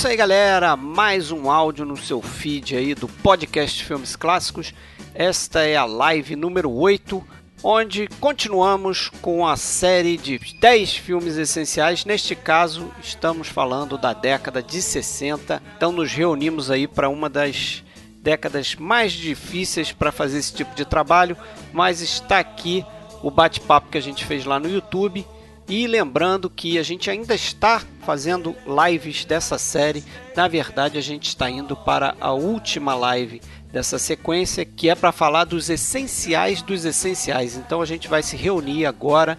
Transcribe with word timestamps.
isso 0.00 0.08
aí, 0.08 0.16
galera. 0.16 0.74
Mais 0.76 1.30
um 1.30 1.50
áudio 1.50 1.84
no 1.84 1.94
seu 1.94 2.22
feed 2.22 2.74
aí 2.74 2.94
do 2.94 3.06
podcast 3.06 3.84
Filmes 3.84 4.16
Clássicos. 4.16 4.72
Esta 5.14 5.60
é 5.60 5.76
a 5.76 5.84
live 5.84 6.34
número 6.34 6.70
8, 6.70 7.22
onde 7.62 8.08
continuamos 8.20 9.10
com 9.20 9.46
a 9.46 9.56
série 9.56 10.16
de 10.16 10.38
10 10.58 10.96
filmes 10.96 11.36
essenciais. 11.36 12.04
Neste 12.04 12.34
caso, 12.34 12.90
estamos 13.02 13.48
falando 13.48 13.98
da 13.98 14.12
década 14.12 14.62
de 14.62 14.80
60. 14.80 15.62
Então, 15.76 15.92
nos 15.92 16.12
reunimos 16.12 16.70
aí 16.70 16.86
para 16.86 17.08
uma 17.08 17.28
das 17.28 17.84
décadas 18.22 18.74
mais 18.74 19.12
difíceis 19.12 19.92
para 19.92 20.12
fazer 20.12 20.38
esse 20.38 20.52
tipo 20.52 20.74
de 20.74 20.84
trabalho, 20.84 21.36
mas 21.72 22.00
está 22.00 22.38
aqui 22.38 22.84
o 23.22 23.30
bate-papo 23.30 23.90
que 23.90 23.98
a 23.98 24.02
gente 24.02 24.24
fez 24.24 24.44
lá 24.44 24.58
no 24.58 24.68
YouTube 24.68 25.26
e 25.68 25.86
lembrando 25.86 26.50
que 26.50 26.78
a 26.78 26.82
gente 26.82 27.08
ainda 27.08 27.34
está 27.34 27.80
fazendo 28.00 28.56
lives 28.66 29.24
dessa 29.24 29.56
série. 29.56 30.04
Na 30.34 30.48
verdade, 30.48 30.98
a 30.98 31.00
gente 31.00 31.28
está 31.28 31.48
indo 31.48 31.76
para 31.76 32.16
a 32.20 32.32
última 32.32 32.94
live 32.94 33.40
dessa 33.72 33.98
sequência, 33.98 34.64
que 34.64 34.88
é 34.88 34.94
para 34.94 35.12
falar 35.12 35.44
dos 35.44 35.70
essenciais 35.70 36.62
dos 36.62 36.84
essenciais. 36.84 37.56
Então 37.56 37.80
a 37.80 37.86
gente 37.86 38.08
vai 38.08 38.22
se 38.22 38.36
reunir 38.36 38.86
agora 38.86 39.38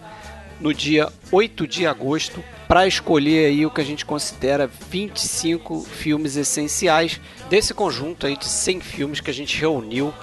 no 0.60 0.72
dia 0.72 1.12
8 1.30 1.66
de 1.66 1.86
agosto 1.86 2.42
para 2.68 2.86
escolher 2.86 3.46
aí 3.46 3.66
o 3.66 3.70
que 3.70 3.80
a 3.80 3.84
gente 3.84 4.06
considera 4.06 4.66
25 4.66 5.82
filmes 5.82 6.36
essenciais 6.36 7.20
desse 7.50 7.74
conjunto 7.74 8.26
aí 8.26 8.36
de 8.36 8.46
100 8.46 8.80
filmes 8.80 9.20
que 9.20 9.30
a 9.30 9.34
gente 9.34 9.58
reuniu 9.58 10.14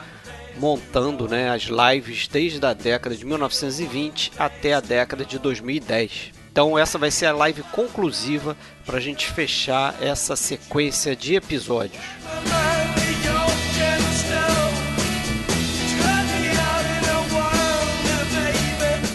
montando 0.58 1.28
né, 1.28 1.50
as 1.50 1.64
lives 1.64 2.28
desde 2.28 2.64
a 2.66 2.74
década 2.74 3.16
de 3.16 3.26
1920 3.26 4.32
até 4.38 4.74
a 4.74 4.80
década 4.80 5.24
de 5.24 5.38
2010. 5.40 6.32
Então 6.52 6.78
essa 6.78 6.98
vai 6.98 7.12
ser 7.12 7.28
a 7.28 7.34
live 7.34 7.64
conclusiva 7.64 8.58
para 8.86 8.98
a 8.98 9.02
gente 9.02 9.30
fechar 9.32 9.96
essa 10.02 10.36
sequência 10.36 11.16
de 11.16 11.36
episódios. 11.36 12.04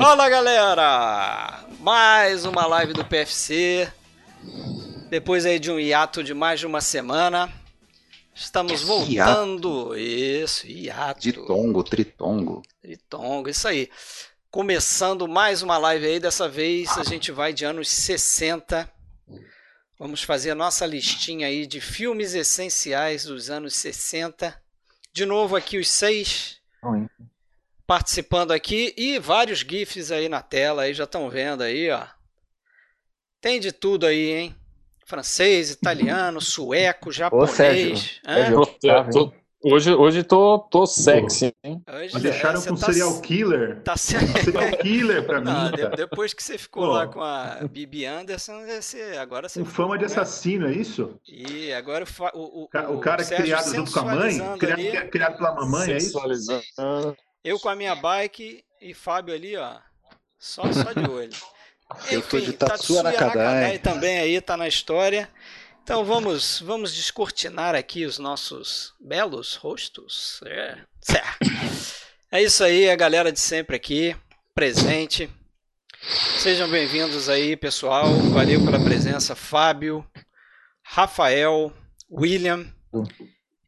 Fala 0.00 0.30
galera! 0.30 1.62
Mais 1.78 2.46
uma 2.46 2.66
live 2.66 2.94
do 2.94 3.04
PFC. 3.04 3.92
Depois 5.10 5.44
aí 5.44 5.58
de 5.58 5.70
um 5.70 5.78
hiato 5.78 6.24
de 6.24 6.32
mais 6.32 6.58
de 6.58 6.66
uma 6.66 6.80
semana, 6.80 7.52
estamos 8.34 8.80
voltando. 8.80 9.94
Hiato. 9.94 9.98
Isso, 9.98 10.66
hiato. 10.66 11.20
De 11.20 11.34
tongo, 11.34 11.84
tritongo. 11.84 12.62
Tritongo, 12.80 13.50
isso 13.50 13.68
aí. 13.68 13.90
Começando 14.50 15.28
mais 15.28 15.60
uma 15.60 15.76
live 15.76 16.06
aí, 16.06 16.18
dessa 16.18 16.48
vez 16.48 16.96
a 16.96 17.04
gente 17.04 17.30
vai 17.30 17.52
de 17.52 17.66
anos 17.66 17.90
60. 17.90 18.90
Vamos 19.98 20.22
fazer 20.22 20.52
a 20.52 20.54
nossa 20.54 20.86
listinha 20.86 21.46
aí 21.46 21.66
de 21.66 21.78
filmes 21.78 22.32
essenciais 22.32 23.24
dos 23.26 23.50
anos 23.50 23.76
60. 23.76 24.58
De 25.12 25.26
novo 25.26 25.56
aqui 25.56 25.76
os 25.76 25.90
seis 25.90 26.58
Oi. 26.82 27.06
Participando 27.94 28.52
aqui 28.52 28.94
e 28.96 29.18
vários 29.18 29.58
GIFs 29.68 30.12
aí 30.12 30.28
na 30.28 30.40
tela, 30.40 30.82
aí 30.82 30.94
já 30.94 31.02
estão 31.02 31.28
vendo 31.28 31.62
aí, 31.64 31.90
ó. 31.90 32.04
Tem 33.40 33.58
de 33.58 33.72
tudo 33.72 34.06
aí, 34.06 34.30
hein? 34.30 34.54
francês, 35.04 35.72
italiano, 35.72 36.38
sueco, 36.40 37.10
japonês. 37.10 38.20
Ô, 38.24 38.64
Sérgio, 38.64 38.66
tô- 39.10 39.32
hoje, 39.64 39.92
hoje 39.92 40.22
tô, 40.22 40.60
tô 40.70 40.86
sexy, 40.86 41.52
hein? 41.64 41.82
Hoje, 41.92 42.10
Mas 42.14 42.24
é, 42.24 42.30
deixaram 42.30 42.60
você 42.60 42.68
com 42.68 42.76
tá- 42.76 42.86
serial 42.92 43.20
killer. 43.20 43.80
Tá 43.82 43.96
sendo... 43.96 44.38
Serial 44.38 44.70
killer 44.78 45.26
pra 45.26 45.40
Não, 45.40 45.64
mim. 45.64 45.70
de- 45.72 45.82
cara. 45.82 45.96
depois 45.96 46.32
que 46.32 46.44
você 46.44 46.56
ficou 46.56 46.84
Pô. 46.84 46.92
lá 46.92 47.08
com 47.08 47.20
a 47.20 47.58
Bibi 47.68 48.06
Anderson, 48.06 48.64
você, 48.66 49.16
agora 49.20 49.48
você 49.48 49.58
Com 49.58 49.66
ficou, 49.66 49.84
fama 49.86 49.98
de 49.98 50.04
né? 50.04 50.06
assassino, 50.12 50.68
é 50.68 50.72
isso? 50.74 51.18
E 51.26 51.72
agora 51.72 52.04
o, 52.04 52.38
o, 52.38 52.62
O 52.62 52.68
O 52.92 52.96
o 52.98 53.00
cara 53.00 53.24
Sérgio 53.24 53.46
criado 53.46 53.74
junto 53.74 53.90
com 53.90 53.98
a 53.98 54.04
mãe? 54.04 54.38
Criado, 54.60 54.78
ali, 54.80 55.08
criado 55.08 55.36
pela 55.38 55.54
mamãe, 55.56 55.90
é 55.94 55.96
isso? 55.96 56.16
Eu 57.42 57.58
com 57.58 57.70
a 57.70 57.74
minha 57.76 57.94
bike 57.94 58.62
e 58.82 58.92
Fábio 58.92 59.34
ali, 59.34 59.56
ó. 59.56 59.78
Só, 60.38 60.62
só 60.72 60.92
de 60.92 61.08
olho. 61.08 61.30
Eu 62.10 62.22
tô 62.22 62.38
de 62.38 62.52
Tatsuya 62.52 63.02
Tatsuya 63.02 63.02
Nakadai. 63.02 63.78
também 63.78 64.18
aí 64.18 64.40
tá 64.40 64.56
na 64.56 64.68
história. 64.68 65.28
Então 65.82 66.04
vamos, 66.04 66.60
vamos 66.60 66.94
descortinar 66.94 67.74
aqui 67.74 68.04
os 68.04 68.18
nossos 68.18 68.94
belos 69.00 69.56
rostos. 69.56 70.40
É, 70.46 70.78
é 72.30 72.42
isso 72.42 72.62
aí, 72.62 72.88
a 72.88 72.94
galera 72.94 73.32
de 73.32 73.40
sempre 73.40 73.74
aqui, 73.74 74.14
presente. 74.54 75.28
Sejam 76.38 76.70
bem-vindos 76.70 77.28
aí, 77.28 77.56
pessoal. 77.56 78.12
Valeu 78.32 78.64
pela 78.64 78.78
presença, 78.78 79.34
Fábio, 79.34 80.06
Rafael, 80.84 81.72
William 82.08 82.72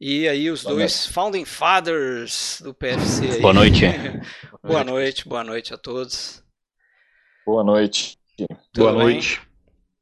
e 0.05 0.29
aí 0.29 0.51
os 0.51 0.65
Boa 0.65 0.75
dois 0.75 1.07
Founding 1.07 1.45
Fathers 1.45 2.61
do 2.63 2.75
PFC. 2.75 3.25
aí. 3.35 3.41
Boa 3.41 3.55
noite. 3.55 3.83
boa 4.63 4.83
noite, 4.83 5.29
boa 5.29 5.45
noite 5.45 5.73
a 5.73 5.79
todos. 5.79 6.43
Boa 7.47 7.63
noite. 7.63 8.19
Tudo 8.37 8.49
Boa 8.75 8.93
bem? 8.93 9.01
noite. 9.03 9.41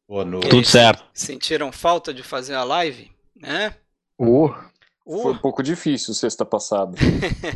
Boa 0.09 0.25
noite. 0.25 0.49
Tudo 0.49 0.67
certo. 0.67 1.05
Sentiram 1.13 1.71
falta 1.71 2.15
de 2.15 2.23
fazer 2.23 2.55
a 2.55 2.65
live? 2.65 3.11
Né? 3.37 3.75
Uh, 4.19 4.49
Uh, 5.11 5.23
Foi 5.23 5.33
um 5.33 5.39
pouco 5.39 5.61
difícil 5.61 6.15
sexta 6.15 6.45
passada. 6.45 6.97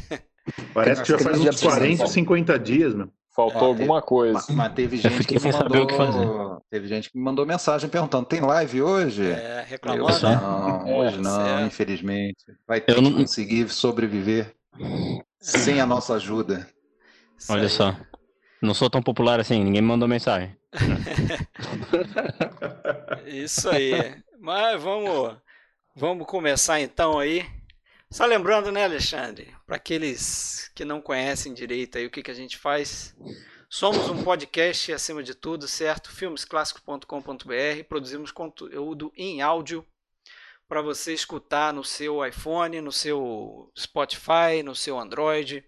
Parece 0.75 1.03
que 1.03 1.09
já 1.09 1.19
faz 1.19 1.39
uns 1.39 1.57
dia 1.57 1.71
40, 1.71 2.05
de 2.05 2.11
50 2.11 2.59
dias, 2.59 2.95
meu. 2.95 3.09
Faltou 3.35 3.63
É, 3.63 3.67
alguma 3.67 4.01
coisa. 4.01 4.35
mas, 4.35 4.49
mas 4.51 4.73
teve 4.75 4.97
Eu 4.97 5.01
gente 5.01 5.27
que 5.27 5.35
me 5.35 5.53
saber 5.53 5.79
o 5.81 5.87
que 5.87 5.97
mandou. 5.99 6.63
Teve 6.71 6.87
gente 6.87 7.11
que 7.11 7.19
me 7.19 7.25
mandou 7.25 7.45
mensagem 7.45 7.91
perguntando: 7.91 8.27
tem 8.27 8.41
live 8.41 8.81
hoje? 8.83 9.31
é, 9.31 9.63
Eu, 9.63 9.67
reclamando. 9.67 10.13
só. 10.13 10.31
não, 10.31 10.97
hoje 10.99 11.21
não, 11.21 11.45
certo. 11.45 11.67
infelizmente. 11.67 12.45
Vai 12.67 12.81
ter 12.81 12.93
Eu 12.93 12.97
que 12.97 13.03
não- 13.03 13.13
conseguir 13.15 13.69
sobreviver 13.69 14.55
sem 15.41 15.81
a 15.81 15.87
nossa 15.87 16.15
ajuda. 16.15 16.67
Olha 17.51 17.69
só. 17.69 17.95
Não 18.63 18.73
sou 18.73 18.89
tão 18.89 19.03
popular 19.03 19.41
assim, 19.41 19.63
ninguém 19.63 19.83
me 19.83 19.89
mandou 19.89 20.09
mensagem. 20.09 20.57
Isso 23.27 23.69
aí. 23.69 24.15
Mas 24.41 24.81
vamos, 24.83 25.37
vamos 25.95 26.27
começar 26.27 26.81
então 26.81 27.19
aí. 27.19 27.45
Só 28.11 28.27
lembrando, 28.27 28.71
né, 28.71 28.85
Alexandre, 28.85 29.54
para 29.67 29.77
aqueles 29.77 30.71
que 30.75 30.85
não 30.85 31.01
conhecem 31.01 31.55
direito 31.55 31.99
aí 31.99 32.07
o 32.07 32.11
que, 32.11 32.23
que 32.23 32.31
a 32.31 32.35
gente 32.35 32.59
faz. 32.59 33.15
Somos 33.69 34.09
um 34.09 34.23
podcast 34.23 34.93
acima 34.93 35.23
de 35.23 35.35
tudo, 35.35 35.67
certo? 35.67 36.11
Filmesclássicos.com.br. 36.11 37.85
Produzimos 37.89 38.31
conteúdo 38.31 39.13
em 39.17 39.43
áudio 39.43 39.87
para 40.69 40.81
você 40.81 41.13
escutar 41.13 41.73
no 41.73 41.83
seu 41.83 42.25
iPhone, 42.25 42.81
no 42.81 42.93
seu 42.93 43.73
Spotify, 43.77 44.63
no 44.65 44.75
seu 44.75 44.99
Android, 44.99 45.65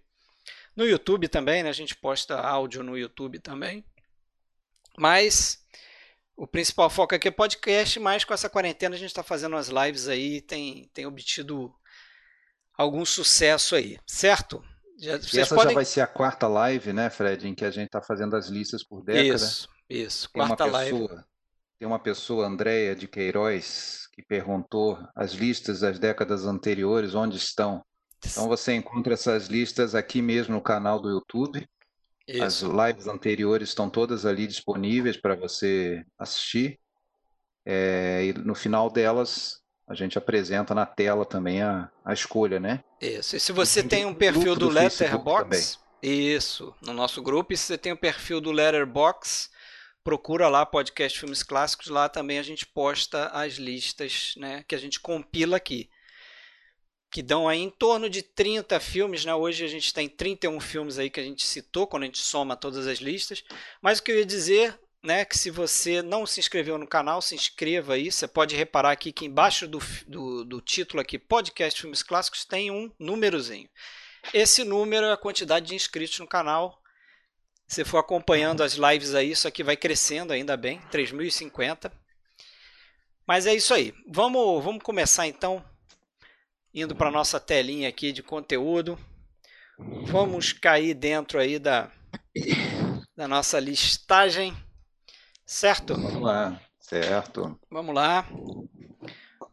no 0.75 0.85
YouTube 0.85 1.27
também, 1.27 1.63
né? 1.63 1.69
A 1.69 1.73
gente 1.73 1.95
posta 1.95 2.39
áudio 2.39 2.83
no 2.83 2.97
YouTube 2.97 3.39
também. 3.39 3.83
Mas 4.97 5.65
o 6.35 6.47
principal 6.47 6.89
foco 6.89 7.15
aqui 7.15 7.27
é 7.27 7.31
podcast, 7.31 7.99
mas 7.99 8.23
com 8.23 8.33
essa 8.33 8.49
quarentena 8.49 8.95
a 8.95 8.99
gente 8.99 9.09
está 9.09 9.23
fazendo 9.23 9.55
as 9.55 9.69
lives 9.69 10.07
aí, 10.07 10.39
tem, 10.41 10.89
tem 10.93 11.05
obtido 11.05 11.73
algum 12.77 13.03
sucesso 13.03 13.75
aí, 13.75 13.97
certo? 14.05 14.63
Já, 14.99 15.17
vocês 15.17 15.35
essa 15.37 15.55
podem... 15.55 15.71
já 15.71 15.75
vai 15.75 15.85
ser 15.85 16.01
a 16.01 16.07
quarta 16.07 16.47
live, 16.47 16.93
né, 16.93 17.09
Fred, 17.09 17.47
em 17.47 17.53
que 17.53 17.65
a 17.65 17.71
gente 17.71 17.87
está 17.87 18.01
fazendo 18.01 18.35
as 18.35 18.47
listas 18.47 18.83
por 18.83 19.03
década. 19.03 19.35
Isso, 19.35 19.69
isso, 19.89 20.29
Tem 20.31 20.45
quarta 20.45 20.65
live. 20.65 20.91
pessoa, 20.91 21.25
tem 21.79 21.87
uma 21.87 21.99
pessoa, 21.99 22.47
Andréia 22.47 22.95
de 22.95 23.07
Queiroz, 23.07 24.07
que 24.11 24.23
perguntou 24.23 24.97
as 25.15 25.33
listas 25.33 25.81
das 25.81 25.99
décadas 25.99 26.45
anteriores, 26.45 27.13
onde 27.13 27.37
estão. 27.37 27.83
Então 28.25 28.47
você 28.47 28.73
encontra 28.73 29.13
essas 29.13 29.45
listas 29.45 29.93
aqui 29.93 30.21
mesmo 30.21 30.55
no 30.55 30.61
canal 30.61 30.99
do 30.99 31.09
YouTube. 31.09 31.67
As 32.41 32.55
Isso, 32.55 32.71
lives 32.71 33.07
anteriores 33.07 33.69
estão 33.69 33.89
todas 33.89 34.25
ali 34.25 34.47
disponíveis 34.47 35.15
para 35.15 35.35
você 35.35 36.03
assistir. 36.17 36.79
É, 37.63 38.25
e 38.25 38.33
no 38.33 38.55
final 38.55 38.89
delas, 38.89 39.61
a 39.87 39.95
gente 39.95 40.17
apresenta 40.17 40.75
na 40.75 40.85
tela 40.85 41.25
também 41.25 41.61
a, 41.61 41.89
a 42.03 42.13
escolha, 42.13 42.59
né? 42.59 42.83
Isso. 42.99 43.37
E 43.37 43.39
se 43.39 43.53
você 43.53 43.81
Tem 43.81 43.89
tem 43.89 44.05
um 44.05 44.13
perfil 44.13 44.53
do 44.53 44.67
do 44.67 44.69
Letterbox, 44.69 45.79
isso, 46.03 46.75
no 46.81 46.93
nosso 46.93 47.21
grupo, 47.21 47.53
e 47.53 47.57
se 47.57 47.63
você 47.63 47.77
tem 47.77 47.93
um 47.93 47.97
perfil 47.97 48.41
do 48.41 48.51
Letterbox, 48.51 49.49
procura 50.03 50.49
lá 50.49 50.65
podcast 50.65 51.17
Filmes 51.17 51.41
Clássicos, 51.41 51.87
lá 51.87 52.09
também 52.09 52.37
a 52.37 52.43
gente 52.43 52.65
posta 52.65 53.27
as 53.27 53.53
listas, 53.53 54.33
né, 54.37 54.63
que 54.67 54.75
a 54.75 54.77
gente 54.77 54.99
compila 54.99 55.57
aqui. 55.57 55.89
Que 57.09 57.21
dão 57.21 57.47
aí 57.47 57.61
em 57.61 57.69
torno 57.69 58.09
de 58.09 58.21
30 58.21 58.81
filmes, 58.81 59.23
né? 59.23 59.33
Hoje 59.33 59.63
a 59.63 59.67
gente 59.67 59.93
tem 59.93 60.09
31 60.09 60.59
filmes 60.59 60.99
aí 60.99 61.09
que 61.09 61.21
a 61.21 61.23
gente 61.23 61.47
citou 61.47 61.87
quando 61.87 62.03
a 62.03 62.05
gente 62.05 62.17
soma 62.17 62.57
todas 62.57 62.85
as 62.85 62.99
listas. 62.99 63.45
Mas 63.81 63.99
o 63.99 64.03
que 64.03 64.11
eu 64.11 64.17
ia 64.17 64.25
dizer 64.25 64.77
né, 65.07 65.23
que 65.23 65.37
se 65.37 65.49
você 65.49 66.01
não 66.01 66.25
se 66.25 66.41
inscreveu 66.41 66.77
no 66.77 66.85
canal, 66.85 67.21
se 67.21 67.33
inscreva 67.33 67.93
aí. 67.93 68.11
Você 68.11 68.27
pode 68.27 68.57
reparar 68.57 68.91
aqui 68.91 69.13
que 69.13 69.25
embaixo 69.25 69.65
do, 69.65 69.79
do, 70.05 70.43
do 70.43 70.59
título 70.59 70.99
aqui, 70.99 71.17
Podcast 71.17 71.79
Filmes 71.79 72.03
Clássicos, 72.03 72.43
tem 72.43 72.69
um 72.69 72.91
númerozinho. 72.99 73.69
Esse 74.33 74.65
número 74.65 75.05
é 75.05 75.13
a 75.13 75.17
quantidade 75.17 75.67
de 75.67 75.75
inscritos 75.75 76.19
no 76.19 76.27
canal. 76.27 76.83
Se 77.65 77.85
for 77.85 77.99
acompanhando 77.99 78.61
as 78.61 78.73
lives 78.73 79.15
aí, 79.15 79.31
isso 79.31 79.47
aqui 79.47 79.63
vai 79.63 79.77
crescendo 79.77 80.33
ainda 80.33 80.57
bem, 80.57 80.81
3.050. 80.91 81.89
Mas 83.25 83.47
é 83.47 83.55
isso 83.55 83.73
aí. 83.73 83.93
Vamos, 84.09 84.61
vamos 84.61 84.83
começar 84.83 85.25
então, 85.25 85.63
indo 86.73 86.93
para 86.93 87.09
nossa 87.09 87.39
telinha 87.39 87.87
aqui 87.87 88.11
de 88.11 88.21
conteúdo. 88.21 88.99
Vamos 90.03 90.51
cair 90.51 90.93
dentro 90.93 91.39
aí 91.39 91.57
da, 91.59 91.89
da 93.15 93.25
nossa 93.25 93.57
listagem. 93.57 94.53
Certo? 95.47 95.95
Vamos 95.95 96.21
lá, 96.21 96.61
certo. 96.77 97.57
Vamos 97.71 97.95
lá. 97.95 98.27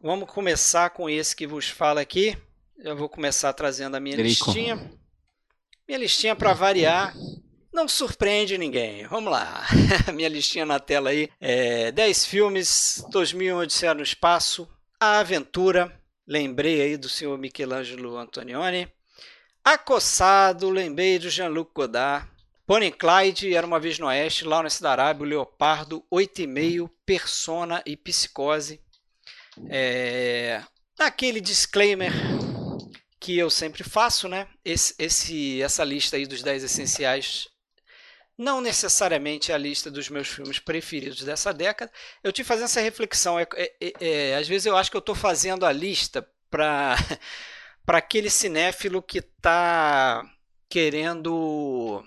Vamos 0.01 0.29
começar 0.29 0.89
com 0.89 1.09
esse 1.09 1.33
que 1.33 1.47
vos 1.47 1.69
fala 1.69 2.01
aqui. 2.01 2.37
Eu 2.77 2.97
vou 2.97 3.07
começar 3.07 3.53
trazendo 3.53 3.95
a 3.95 3.99
minha 4.01 4.17
Drico. 4.17 4.45
listinha. 4.45 4.91
Minha 5.87 5.99
listinha 5.99 6.35
para 6.35 6.51
variar. 6.51 7.15
Não 7.71 7.87
surpreende 7.87 8.57
ninguém. 8.57 9.07
Vamos 9.07 9.31
lá. 9.31 9.65
minha 10.13 10.27
listinha 10.27 10.65
na 10.65 10.81
tela 10.81 11.11
aí. 11.11 11.29
É 11.39 11.93
10 11.93 12.25
filmes, 12.25 13.01
2001 13.09 13.57
Odisseia 13.57 13.93
no 13.93 14.03
Espaço, 14.03 14.67
A 14.99 15.19
Aventura. 15.19 15.97
Lembrei 16.27 16.81
aí 16.81 16.97
do 16.97 17.07
senhor 17.07 17.37
Michelangelo 17.37 18.17
Antonioni. 18.17 18.85
Acossado, 19.63 20.69
lembrei 20.69 21.17
do 21.19 21.29
Jean-Luc 21.29 21.71
Godard. 21.73 22.34
E 22.67 22.91
Clyde, 22.91 23.55
Era 23.55 23.67
Uma 23.67 23.79
Vez 23.79 23.99
no 23.99 24.07
Oeste, 24.07 24.43
Lawrence 24.43 24.81
da 24.81 24.91
Arábia, 24.91 25.27
Leopardo, 25.27 26.03
8,5, 26.11 26.89
Persona 27.05 27.81
e 27.85 27.95
Psicose. 27.95 28.81
É... 29.69 30.63
Aquele 30.97 31.39
disclaimer 31.39 32.11
que 33.19 33.37
eu 33.37 33.49
sempre 33.49 33.83
faço, 33.83 34.27
né? 34.27 34.47
Esse, 34.63 34.95
esse, 34.97 35.61
essa 35.61 35.83
lista 35.83 36.15
aí 36.15 36.25
dos 36.25 36.41
10 36.41 36.63
essenciais 36.63 37.47
não 38.37 38.59
necessariamente 38.59 39.51
é 39.51 39.55
a 39.55 39.57
lista 39.57 39.89
dos 39.89 40.09
meus 40.09 40.27
filmes 40.27 40.59
preferidos 40.59 41.23
dessa 41.23 41.53
década. 41.53 41.91
Eu 42.23 42.31
tive 42.31 42.47
fazendo 42.47 42.65
essa 42.65 42.81
reflexão. 42.81 43.39
É, 43.39 43.47
é, 43.55 43.93
é, 43.99 44.35
às 44.35 44.47
vezes 44.47 44.65
eu 44.65 44.75
acho 44.75 44.91
que 44.91 44.97
eu 44.97 44.99
estou 44.99 45.15
fazendo 45.15 45.65
a 45.65 45.71
lista 45.71 46.27
para 46.49 46.95
para 47.85 47.99
aquele 47.99 48.29
cinéfilo 48.29 49.01
que 49.01 49.19
está 49.19 50.23
querendo 50.67 52.03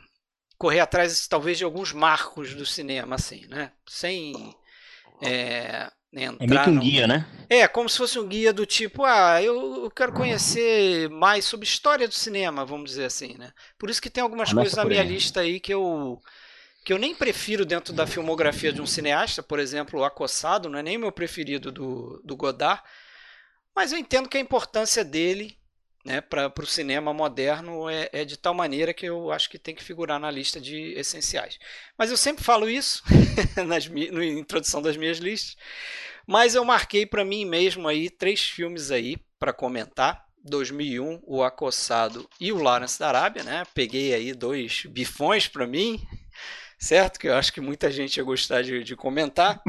correr 0.59 0.81
atrás 0.81 1.27
talvez 1.29 1.59
de 1.59 1.65
alguns 1.65 1.93
marcos 1.93 2.55
do 2.55 2.67
cinema, 2.67 3.17
assim, 3.17 3.47
né? 3.49 3.73
Sem 3.89 4.57
é, 5.23 5.91
entrar 6.13 6.37
É 6.41 6.47
meio 6.47 6.61
que 6.63 6.71
um 6.71 6.77
num- 6.77 6.79
guia, 6.79 7.07
né? 7.07 7.25
é, 7.51 7.69
como 7.69 7.89
se 7.89 7.99
fosse 7.99 8.19
um 8.19 8.29
guia 8.29 8.53
do 8.53 8.67
tipo, 8.67 9.05
ah, 9.05 9.43
eu 9.43 9.91
quero 9.97 10.13
conhecer 10.13 11.09
mais 11.11 11.45
sobre 11.47 11.67
história 11.67 12.09
do 12.09 12.15
cinema, 12.15 12.65
vamos 12.67 12.91
dizer 12.91 13.07
assim, 13.07 13.37
né? 13.39 13.53
Por 13.79 13.91
isso 13.91 14.03
que 14.03 14.11
tem 14.11 14.23
algumas 14.23 14.53
Começa 14.53 14.55
coisas 14.55 14.77
na 14.77 14.85
minha 14.87 15.03
aí. 15.03 15.05
lista 15.05 15.41
aí 15.41 15.61
que 15.61 15.73
eu 15.75 16.21
que 16.85 16.93
eu 16.93 16.99
nem 16.99 17.15
prefiro 17.15 17.67
dentro 17.67 17.93
da 17.93 18.07
filmografia 18.07 18.73
de 18.73 18.81
um 18.83 18.87
cineasta, 18.87 19.43
por 19.43 19.59
exemplo, 19.61 20.01
o 20.01 20.05
Acossado, 20.05 20.69
não 20.71 20.79
é 20.79 20.83
nem 20.83 20.99
meu 20.99 21.13
preferido 21.13 21.73
do, 21.73 22.21
do 22.25 22.37
Godard, 22.37 22.83
mas 23.75 23.93
eu 23.93 23.99
entendo 23.99 24.29
que 24.29 24.37
a 24.37 24.41
importância 24.41 25.05
dele 25.05 25.59
né, 26.05 26.21
para 26.21 26.53
o 26.61 26.67
cinema 26.67 27.13
moderno 27.13 27.89
é, 27.89 28.09
é 28.13 28.25
de 28.25 28.37
tal 28.37 28.55
maneira 28.55 28.95
que 28.95 29.07
eu 29.07 29.31
acho 29.31 29.51
que 29.51 29.59
tem 29.59 29.75
que 29.75 29.85
figurar 29.85 30.19
na 30.19 30.31
lista 30.31 30.61
de 30.61 30.93
essenciais. 30.93 31.59
Mas 31.97 32.11
eu 32.11 32.17
sempre 32.17 32.45
falo 32.45 32.69
isso 32.69 33.03
nas, 33.67 33.87
na 33.89 34.25
introdução 34.25 34.81
das 34.81 34.97
minhas 34.97 35.19
listas. 35.19 35.57
Mas 36.27 36.55
eu 36.55 36.65
marquei 36.65 37.07
para 37.07 37.25
mim 37.25 37.45
mesmo 37.45 37.89
aí 37.89 38.11
três 38.11 38.41
filmes 38.41 38.91
aí 38.91 39.17
para 39.39 39.53
comentar. 39.53 40.27
2001, 40.45 41.21
O 41.27 41.43
Acossado 41.43 42.29
e 42.41 42.53
o 42.53 42.63
Lawrence 42.63 42.99
da 42.99 43.09
Arábia, 43.09 43.43
né? 43.43 43.65
Peguei 43.75 44.15
aí 44.15 44.33
dois 44.33 44.85
bifões 44.89 45.49
para 45.49 45.67
mim, 45.67 46.01
certo? 46.79 47.19
Que 47.19 47.29
eu 47.29 47.35
acho 47.35 47.53
que 47.53 47.61
muita 47.61 47.91
gente 47.91 48.17
ia 48.17 48.25
gostar 48.25 48.63
de, 48.63 48.83
de 48.83 48.97
comentar. 48.97 49.61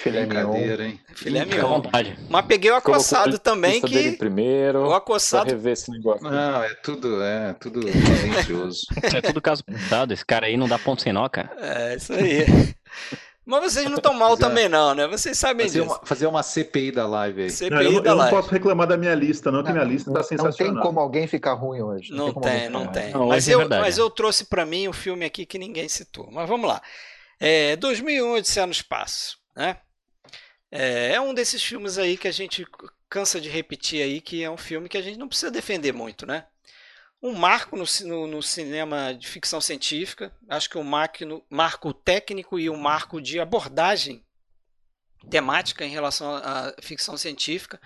Filé 0.00 0.26
mignon. 0.26 0.50
Brincadeira, 0.52 0.84
hein? 0.86 1.00
Filé 1.14 1.44
mignon. 1.44 1.68
vontade. 1.68 2.16
Mas 2.30 2.46
peguei 2.46 2.70
o 2.70 2.76
Acossado 2.76 3.24
Colocou 3.24 3.38
também, 3.40 3.80
que 3.80 4.12
primeiro. 4.12 4.86
o 4.86 4.92
Acossado 4.94 5.50
rever 5.50 5.72
esse 5.72 5.90
negócio. 5.90 6.22
Não, 6.22 6.62
é 6.62 6.72
tudo, 6.82 7.20
é 7.20 7.52
tudo. 7.54 7.80
Isso 7.88 8.86
é 9.16 9.20
tudo 9.20 9.40
caso 9.42 9.64
pensado. 9.64 10.12
Esse 10.14 10.24
cara 10.24 10.46
aí 10.46 10.56
não 10.56 10.68
dá 10.68 10.78
ponto 10.78 11.02
sem 11.02 11.12
nó, 11.12 11.28
cara. 11.28 11.50
É, 11.58 11.96
isso 11.96 12.12
aí. 12.12 12.46
Mas 13.44 13.72
vocês 13.72 13.86
não 13.88 13.96
estão 13.96 14.12
mal 14.14 14.30
Fazer- 14.36 14.42
também, 14.42 14.68
não, 14.68 14.94
né? 14.94 15.06
Vocês 15.08 15.36
sabem 15.36 15.66
Fazer 15.66 15.80
disso. 15.80 15.90
uma, 15.92 16.06
fazer 16.06 16.26
uma 16.26 16.42
CPI 16.42 16.92
da 16.92 17.06
live 17.06 17.42
aí. 17.44 17.50
CPI 17.50 17.70
Não, 17.70 17.82
eu, 17.82 17.92
não- 17.92 18.02
da 18.02 18.10
eu 18.10 18.14
não 18.14 18.18
live. 18.24 18.36
posso 18.36 18.50
reclamar 18.50 18.86
da 18.86 18.96
minha 18.96 19.14
lista, 19.14 19.50
não, 19.50 19.64
que 19.64 19.72
minha 19.72 19.84
lista 19.84 20.12
tá 20.12 20.20
não, 20.20 20.20
não 20.20 20.28
tem 20.28 20.38
sensacional. 20.38 20.82
como 20.82 21.00
alguém 21.00 21.26
ficar 21.26 21.54
ruim 21.54 21.80
hoje. 21.80 22.12
Não 22.12 22.26
alguém 22.26 22.42
tem, 22.42 22.60
ficar 22.66 22.70
não 22.70 22.86
tem. 22.86 23.10
Não, 23.12 23.26
mas, 23.28 23.48
é 23.48 23.54
eu, 23.54 23.68
mas 23.68 23.98
eu 23.98 24.08
trouxe 24.10 24.44
para 24.44 24.64
mim 24.66 24.86
um 24.86 24.92
filme 24.92 25.24
aqui 25.24 25.44
que 25.46 25.58
ninguém 25.58 25.88
citou. 25.88 26.28
Mas 26.30 26.46
vamos 26.48 26.68
lá. 26.68 26.80
É, 27.40 27.74
2001, 27.76 28.34
Odisseia 28.34 28.66
no 28.66 28.72
Espaço. 28.72 29.38
Né? 29.56 29.76
É, 30.70 31.12
é 31.14 31.20
um 31.20 31.32
desses 31.34 31.62
filmes 31.62 31.98
aí 31.98 32.16
que 32.16 32.28
a 32.28 32.32
gente 32.32 32.66
cansa 33.08 33.40
de 33.40 33.48
repetir 33.48 34.02
aí, 34.02 34.20
que 34.20 34.42
é 34.42 34.50
um 34.50 34.56
filme 34.56 34.88
que 34.88 34.98
a 34.98 35.02
gente 35.02 35.18
não 35.18 35.28
precisa 35.28 35.50
defender 35.50 35.92
muito, 35.92 36.26
né? 36.26 36.46
Um 37.22 37.34
marco 37.34 37.76
no, 37.76 37.84
no- 38.06 38.26
no 38.28 38.42
cinema 38.42 39.14
de 39.14 39.28
ficção 39.28 39.60
científica, 39.60 40.32
acho 40.48 40.70
que 40.70 40.78
um 40.78 40.84
marco, 40.84 41.18
marco 41.50 41.92
técnico 41.94 42.58
e 42.58 42.70
um 42.70 42.76
marco 42.78 43.20
de 43.20 43.40
abordagem 43.40 44.24
temática 45.30 45.84
em 45.84 45.90
relação 45.90 46.34
à 46.36 46.68
à 46.68 46.74
ficção 46.82 47.16
científica, 47.16 47.80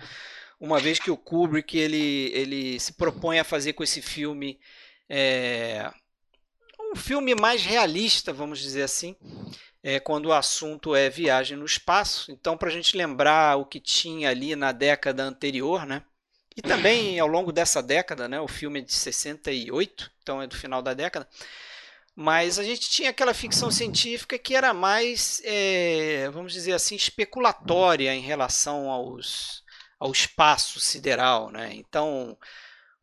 uma 0.59 0.79
vez 0.79 0.99
que 0.99 1.11
o 1.11 1.17
Kubrick 1.17 1.77
ele, 1.77 2.31
ele 2.33 2.79
se 2.79 2.93
propõe 2.93 3.39
a 3.39 3.43
fazer 3.43 3.73
com 3.73 3.83
esse 3.83 4.01
filme 4.01 4.59
é, 5.09 5.91
um 6.91 6.95
filme 6.95 7.35
mais 7.35 7.63
realista, 7.63 8.31
vamos 8.31 8.59
dizer 8.59 8.83
assim, 8.83 9.15
é, 9.83 9.99
quando 9.99 10.27
o 10.27 10.33
assunto 10.33 10.95
é 10.95 11.09
viagem 11.09 11.57
no 11.57 11.65
espaço. 11.65 12.31
Então, 12.31 12.57
para 12.57 12.69
a 12.69 12.71
gente 12.71 12.95
lembrar 12.95 13.57
o 13.57 13.65
que 13.65 13.81
tinha 13.81 14.29
ali 14.29 14.55
na 14.55 14.71
década 14.71 15.23
anterior, 15.23 15.85
né? 15.85 16.01
E 16.55 16.61
também 16.61 17.19
ao 17.19 17.27
longo 17.27 17.51
dessa 17.51 17.83
década, 17.83 18.27
né? 18.29 18.39
O 18.39 18.47
filme 18.47 18.79
é 18.79 18.83
de 18.83 18.93
68, 18.93 20.09
então 20.21 20.41
é 20.41 20.47
do 20.47 20.55
final 20.55 20.81
da 20.81 20.93
década. 20.93 21.27
Mas 22.15 22.59
a 22.59 22.63
gente 22.63 22.89
tinha 22.89 23.09
aquela 23.09 23.33
ficção 23.33 23.71
científica 23.71 24.37
que 24.37 24.55
era 24.55 24.73
mais, 24.73 25.41
é, 25.43 26.29
vamos 26.31 26.53
dizer 26.53 26.73
assim, 26.73 26.95
especulatória 26.95 28.13
em 28.13 28.21
relação 28.21 28.89
aos, 28.89 29.63
ao 29.99 30.11
espaço 30.11 30.79
sideral, 30.79 31.49
né? 31.49 31.71
Então, 31.73 32.37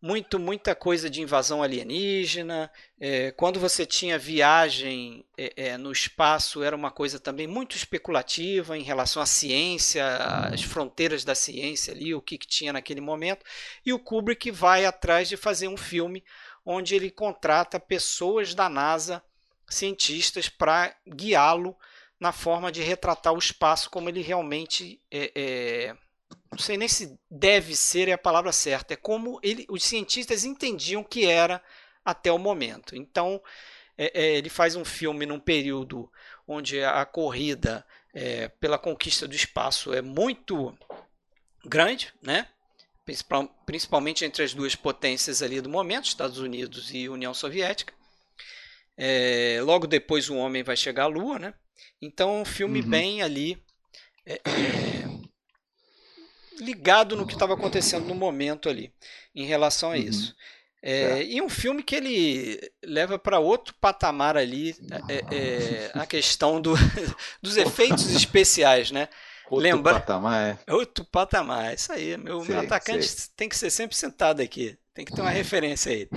muito, 0.03 0.39
muita 0.39 0.75
coisa 0.75 1.11
de 1.11 1.21
invasão 1.21 1.63
alienígena. 1.63 2.71
É, 2.99 3.33
quando 3.33 3.61
você 3.61 3.85
tinha 3.85 4.19
viagem 4.19 5.25
é, 5.37 5.53
é, 5.57 5.77
no 5.77 5.93
espaço, 5.93 6.63
era 6.63 6.75
uma 6.75 6.91
coisa 6.91 7.21
também 7.21 7.47
muito 7.47 7.77
especulativa 7.77 8.79
em 8.79 8.83
relação 8.83 9.23
à 9.23 9.27
ciência, 9.27 10.07
às 10.53 10.63
fronteiras 10.63 11.23
da 11.25 11.35
ciência 11.35 11.93
ali, 11.93 12.15
o 12.15 12.23
que, 12.23 12.39
que 12.39 12.47
tinha 12.47 12.73
naquele 12.73 13.01
momento. 13.01 13.45
E 13.85 13.93
o 13.93 13.99
Kubrick 13.99 14.51
vai 14.51 14.87
atrás 14.87 15.29
de 15.29 15.37
fazer 15.37 15.69
um 15.69 15.77
filme 15.77 16.25
onde 16.65 16.95
ele 16.95 17.11
contrata 17.11 17.79
pessoas 17.79 18.55
da 18.55 18.69
NASA, 18.69 19.23
cientistas, 19.69 20.49
para 20.49 20.95
guiá-lo 21.07 21.77
na 22.19 22.33
forma 22.33 22.71
de 22.73 22.83
retratar 22.83 23.33
o 23.33 23.39
espaço 23.39 23.91
como 23.91 24.09
ele 24.09 24.21
realmente 24.21 25.01
é, 25.11 25.33
é, 25.35 25.97
não 26.51 26.59
sei 26.59 26.77
nem 26.77 26.89
se 26.89 27.19
deve 27.31 27.77
ser 27.77 28.09
é 28.09 28.13
a 28.13 28.19
palavra 28.19 28.53
certa, 28.53 28.95
é 28.95 28.97
como 28.97 29.41
ele, 29.43 29.67
os 29.69 29.85
cientistas 29.85 30.45
entendiam 30.45 31.03
que 31.05 31.27
era 31.27 31.63
até 32.05 32.31
o 32.33 32.39
momento. 32.39 32.97
Então, 32.97 33.43
é, 33.99 34.13
é, 34.23 34.37
ele 34.39 34.51
faz 34.51 34.77
um 34.77 34.85
filme 34.85 35.27
num 35.27 35.41
período 35.41 36.11
onde 36.49 36.83
a 36.83 37.05
corrida 37.07 37.87
é, 38.15 38.49
pela 38.49 38.79
conquista 38.79 39.29
do 39.29 39.35
espaço 39.35 39.93
é 39.95 40.03
muito 40.03 40.77
grande, 41.65 42.13
né? 42.23 42.49
Principal- 43.05 43.49
principalmente 43.67 44.25
entre 44.25 44.45
as 44.45 44.55
duas 44.55 44.75
potências 44.77 45.43
ali 45.43 45.61
do 45.61 45.69
momento, 45.71 46.07
Estados 46.07 46.39
Unidos 46.39 46.93
e 46.95 47.09
União 47.09 47.35
Soviética. 47.35 47.95
É, 48.97 49.61
logo 49.63 49.87
depois 49.87 50.29
o 50.29 50.37
homem 50.37 50.63
vai 50.63 50.77
chegar 50.77 51.05
à 51.05 51.07
Lua, 51.07 51.39
né? 51.39 51.55
Então, 52.01 52.39
é 52.39 52.43
um 52.43 52.45
filme 52.45 52.83
Uhum. 52.83 52.91
bem 52.91 53.23
ali 53.23 53.59
é, 54.27 54.41
é, 54.45 55.00
ligado 56.61 57.17
no 57.17 57.27
que 57.27 57.33
estava 57.33 57.55
acontecendo 57.55 58.07
no 58.07 58.15
momento 58.15 58.69
ali, 58.69 58.93
em 59.35 59.45
relação 59.45 59.91
a 59.91 59.95
Uhum. 59.95 60.01
isso. 60.01 60.35
É, 60.83 61.23
e 61.25 61.43
um 61.43 61.49
filme 61.51 61.83
que 61.83 61.95
ele 61.95 62.59
leva 62.83 63.19
para 63.19 63.39
outro 63.39 63.75
patamar 63.81 64.37
ali 64.37 64.75
é, 65.09 65.35
é, 65.37 65.91
a 65.95 66.07
questão 66.07 66.59
do, 66.61 66.73
dos 67.43 67.57
efeitos 67.59 68.11
especiais, 68.11 68.91
né? 68.91 69.09
Outro 69.51 69.63
Lembra- 69.65 69.95
patamar, 69.95 70.59
é. 70.67 70.73
Outro 70.73 71.05
patamar, 71.05 71.75
isso 71.75 71.93
aí. 71.93 72.17
Meu, 72.17 72.41
Sei, 72.45 72.55
meu 72.55 72.65
atacante 72.65 73.07
sei. 73.07 73.29
tem 73.37 73.49
que 73.49 73.59
ser 73.59 73.69
sempre 73.69 73.95
sentado 73.97 74.41
aqui. 74.41 74.79
Tem 74.95 75.05
que 75.05 75.13
ter 75.13 75.21
uma 75.21 75.31
referência 75.31 75.93
a 75.93 75.95
ele. 75.95 76.11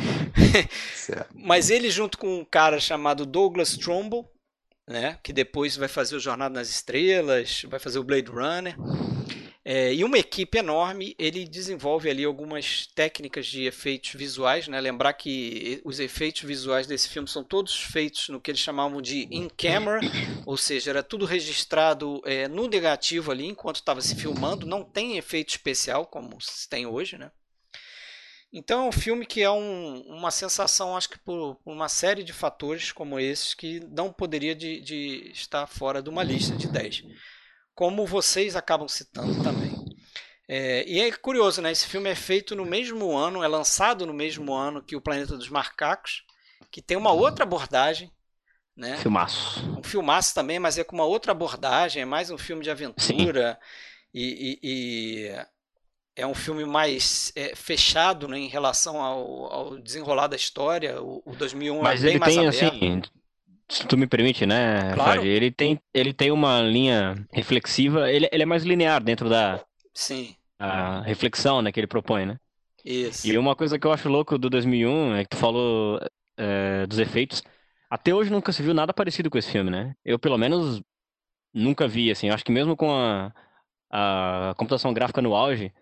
Certo. 0.96 1.28
Mas 1.36 1.70
ele, 1.70 1.90
junto 1.90 2.18
com 2.18 2.40
um 2.40 2.46
cara 2.46 2.80
chamado 2.80 3.26
Douglas 3.26 3.76
Trumbull, 3.76 4.30
né, 4.88 5.18
que 5.24 5.34
depois 5.34 5.76
vai 5.76 5.88
fazer 5.88 6.16
o 6.16 6.20
Jornada 6.20 6.54
nas 6.56 6.70
Estrelas, 6.70 7.64
vai 7.70 7.80
fazer 7.80 8.00
o 8.00 8.04
Blade 8.04 8.30
Runner, 8.30 8.76
é, 9.65 9.93
e 9.93 10.03
uma 10.03 10.17
equipe 10.17 10.58
enorme, 10.58 11.15
ele 11.17 11.48
desenvolve 11.48 12.10
ali 12.10 12.25
algumas 12.25 12.86
técnicas 12.88 13.46
de 13.46 13.63
efeitos 13.63 14.12
visuais. 14.13 14.67
Né? 14.67 14.79
Lembrar 14.82 15.13
que 15.13 15.82
os 15.86 16.00
efeitos 16.01 16.41
visuais 16.41 16.86
desse 16.86 17.08
filme 17.08 17.29
são 17.29 17.43
todos 17.43 17.75
feitos 17.75 18.27
no 18.27 18.41
que 18.41 18.51
eles 18.51 18.60
chamavam 18.60 19.01
de 19.01 19.27
in-camera, 19.32 20.01
ou 20.46 20.58
seja, 20.58 20.89
era 20.91 21.01
tudo 21.01 21.25
registrado 21.25 22.22
é, 22.25 22.48
no 22.50 22.67
negativo 22.67 23.32
ali 23.32 23.46
enquanto 23.46 23.77
estava 23.77 24.01
se 24.01 24.15
filmando, 24.15 24.65
não 24.65 24.84
tem 24.84 25.17
efeito 25.17 25.50
especial 25.51 26.05
como 26.05 26.41
se 26.41 26.67
tem 26.67 26.86
hoje. 26.86 27.17
Né? 27.17 27.32
Então 28.51 28.84
é 28.86 28.88
um 28.89 28.91
filme 28.91 29.25
que 29.25 29.41
é 29.41 29.50
um- 29.50 30.01
uma 30.01 30.29
sensação, 30.29 30.98
acho 30.98 31.10
que 31.10 31.17
por, 31.20 31.55
por 31.55 31.72
uma 31.74 31.88
série 31.88 32.22
de 32.22 32.34
fatores 32.34 32.91
como 32.91 33.17
esses, 33.17 33.53
que 33.53 33.79
não 33.79 34.12
poderia 34.12 34.53
de, 34.53 34.82
de 34.82 35.32
estar 35.34 35.65
fora 35.67 36.03
de 36.03 36.10
uma 36.10 36.22
lista 36.22 36.53
de 36.55 36.67
10. 36.67 37.03
Como 37.75 38.06
vocês 38.06 38.56
acabam 38.56 38.88
citando 38.88 39.42
também. 39.44 39.74
É, 40.48 40.88
e 40.88 41.00
é 41.00 41.12
curioso, 41.12 41.62
né? 41.62 41.72
Esse 41.72 41.88
filme 41.88 42.10
é 42.10 42.15
feito 42.15 42.56
no 42.56 42.65
mesmo 42.65 43.15
ano, 43.15 43.44
é 43.44 43.48
lançado 43.48 44.06
no 44.06 44.13
mesmo 44.13 44.53
ano 44.53 44.84
que 44.84 44.96
O 44.96 45.01
Planeta 45.01 45.38
dos 45.38 45.50
Macacos, 45.50 46.24
que 46.72 46.82
tem 46.82 46.98
uma 46.98 47.12
outra 47.12 47.44
abordagem, 47.44 48.12
né? 48.75 49.01
Filmaço. 49.01 49.62
um 49.75 49.84
filmaço 49.84 50.34
também, 50.36 50.60
mas 50.60 50.77
é 50.77 50.84
com 50.84 50.96
uma 50.96 51.06
outra 51.06 51.32
abordagem, 51.32 52.01
é 52.03 52.06
mais 52.06 52.30
um 52.32 52.38
filme 52.38 52.63
de 52.63 52.72
aventura 52.72 53.60
e, 54.13 54.60
e- 54.63 55.27
e 55.30 55.46
é 56.15 56.27
um 56.27 56.36
filme 56.36 56.65
mais 56.65 57.32
é, 57.36 57.56
fechado 57.56 58.27
né, 58.27 58.38
em 58.38 58.48
relação 58.48 59.01
ao, 59.01 59.53
ao 59.53 59.77
desenrolar 59.80 60.27
da 60.27 60.36
história. 60.36 61.01
O, 61.01 61.24
o 61.25 61.36
2001 61.36 61.84
Mas 61.84 62.03
é 62.03 62.06
bem 62.06 62.15
ele 62.15 62.20
mais 62.20 62.38
tem, 62.38 62.48
aberto. 62.48 62.77
assim, 62.82 63.01
se 63.74 63.88
tu 63.88 63.98
me 63.98 64.08
permite, 64.08 64.46
né, 64.46 64.94
Claro. 64.94 65.22
Fred? 65.22 65.27
Ele 65.27 65.51
tem, 65.51 65.80
ele 65.94 66.13
tem 66.13 66.32
uma 66.32 66.62
linha 66.62 67.15
reflexiva, 67.32 68.12
ele, 68.12 68.27
ele 68.32 68.44
é 68.44 68.46
mais 68.46 68.63
linear 68.63 69.03
dentro 69.03 69.30
da 69.30 69.63
Sim, 69.94 70.36
a 70.60 71.01
reflexão, 71.01 71.62
né, 71.62 71.72
que 71.72 71.80
ele 71.80 71.88
propõe, 71.88 72.25
né? 72.25 72.38
isso. 72.84 73.27
E 73.27 73.38
uma 73.38 73.56
coisa 73.56 73.80
que 73.80 73.88
eu 73.88 73.92
acho 73.94 74.10
louco 74.10 74.38
do 74.38 74.50
2001 74.50 75.15
é 75.15 75.24
que 75.24 75.30
tu 75.32 75.38
falou 75.38 76.00
é, 76.38 76.86
dos 76.88 77.00
efeitos. 77.00 77.44
Até 77.89 78.13
hoje 78.13 78.32
nunca 78.32 78.51
se 78.51 78.62
viu 78.63 78.74
nada 78.74 78.94
parecido 78.94 79.30
com 79.30 79.38
esse 79.38 79.51
filme, 79.51 79.70
né? 79.70 79.96
Eu, 80.03 80.18
pelo 80.20 80.38
menos, 80.38 80.82
nunca 81.53 81.88
vi, 81.88 82.12
assim. 82.12 82.27
Eu 82.30 82.34
acho 82.36 82.44
que 82.46 82.51
mesmo 82.51 82.75
com 82.75 82.92
a, 82.92 83.34
a 83.92 84.53
computação 84.58 84.94
gráfica 84.94 85.22
no 85.22 85.36
auge, 85.36 85.74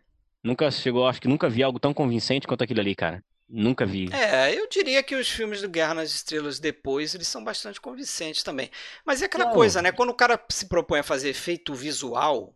nunca 0.43 0.69
chegou, 0.71 1.07
acho 1.07 1.21
que 1.21 1.27
nunca 1.27 1.49
vi 1.49 1.63
algo 1.63 1.79
tão 1.79 1.93
convincente 1.93 2.47
quanto 2.47 2.63
aquilo 2.63 2.81
ali, 2.81 2.95
cara. 2.95 3.23
Nunca 3.53 3.85
vi. 3.85 4.07
É, 4.13 4.57
eu 4.57 4.69
diria 4.69 5.03
que 5.03 5.13
os 5.13 5.29
filmes 5.29 5.61
do 5.61 5.67
Guerra 5.67 5.95
nas 5.95 6.13
Estrelas 6.13 6.57
depois, 6.57 7.13
eles 7.13 7.27
são 7.27 7.43
bastante 7.43 7.81
convincentes 7.81 8.43
também. 8.43 8.71
Mas 9.05 9.21
é 9.21 9.25
aquela 9.25 9.45
Não. 9.45 9.53
coisa, 9.53 9.81
né? 9.81 9.91
Quando 9.91 10.11
o 10.11 10.15
cara 10.15 10.41
se 10.49 10.67
propõe 10.67 10.99
a 10.99 11.03
fazer 11.03 11.29
efeito 11.29 11.73
visual, 11.75 12.55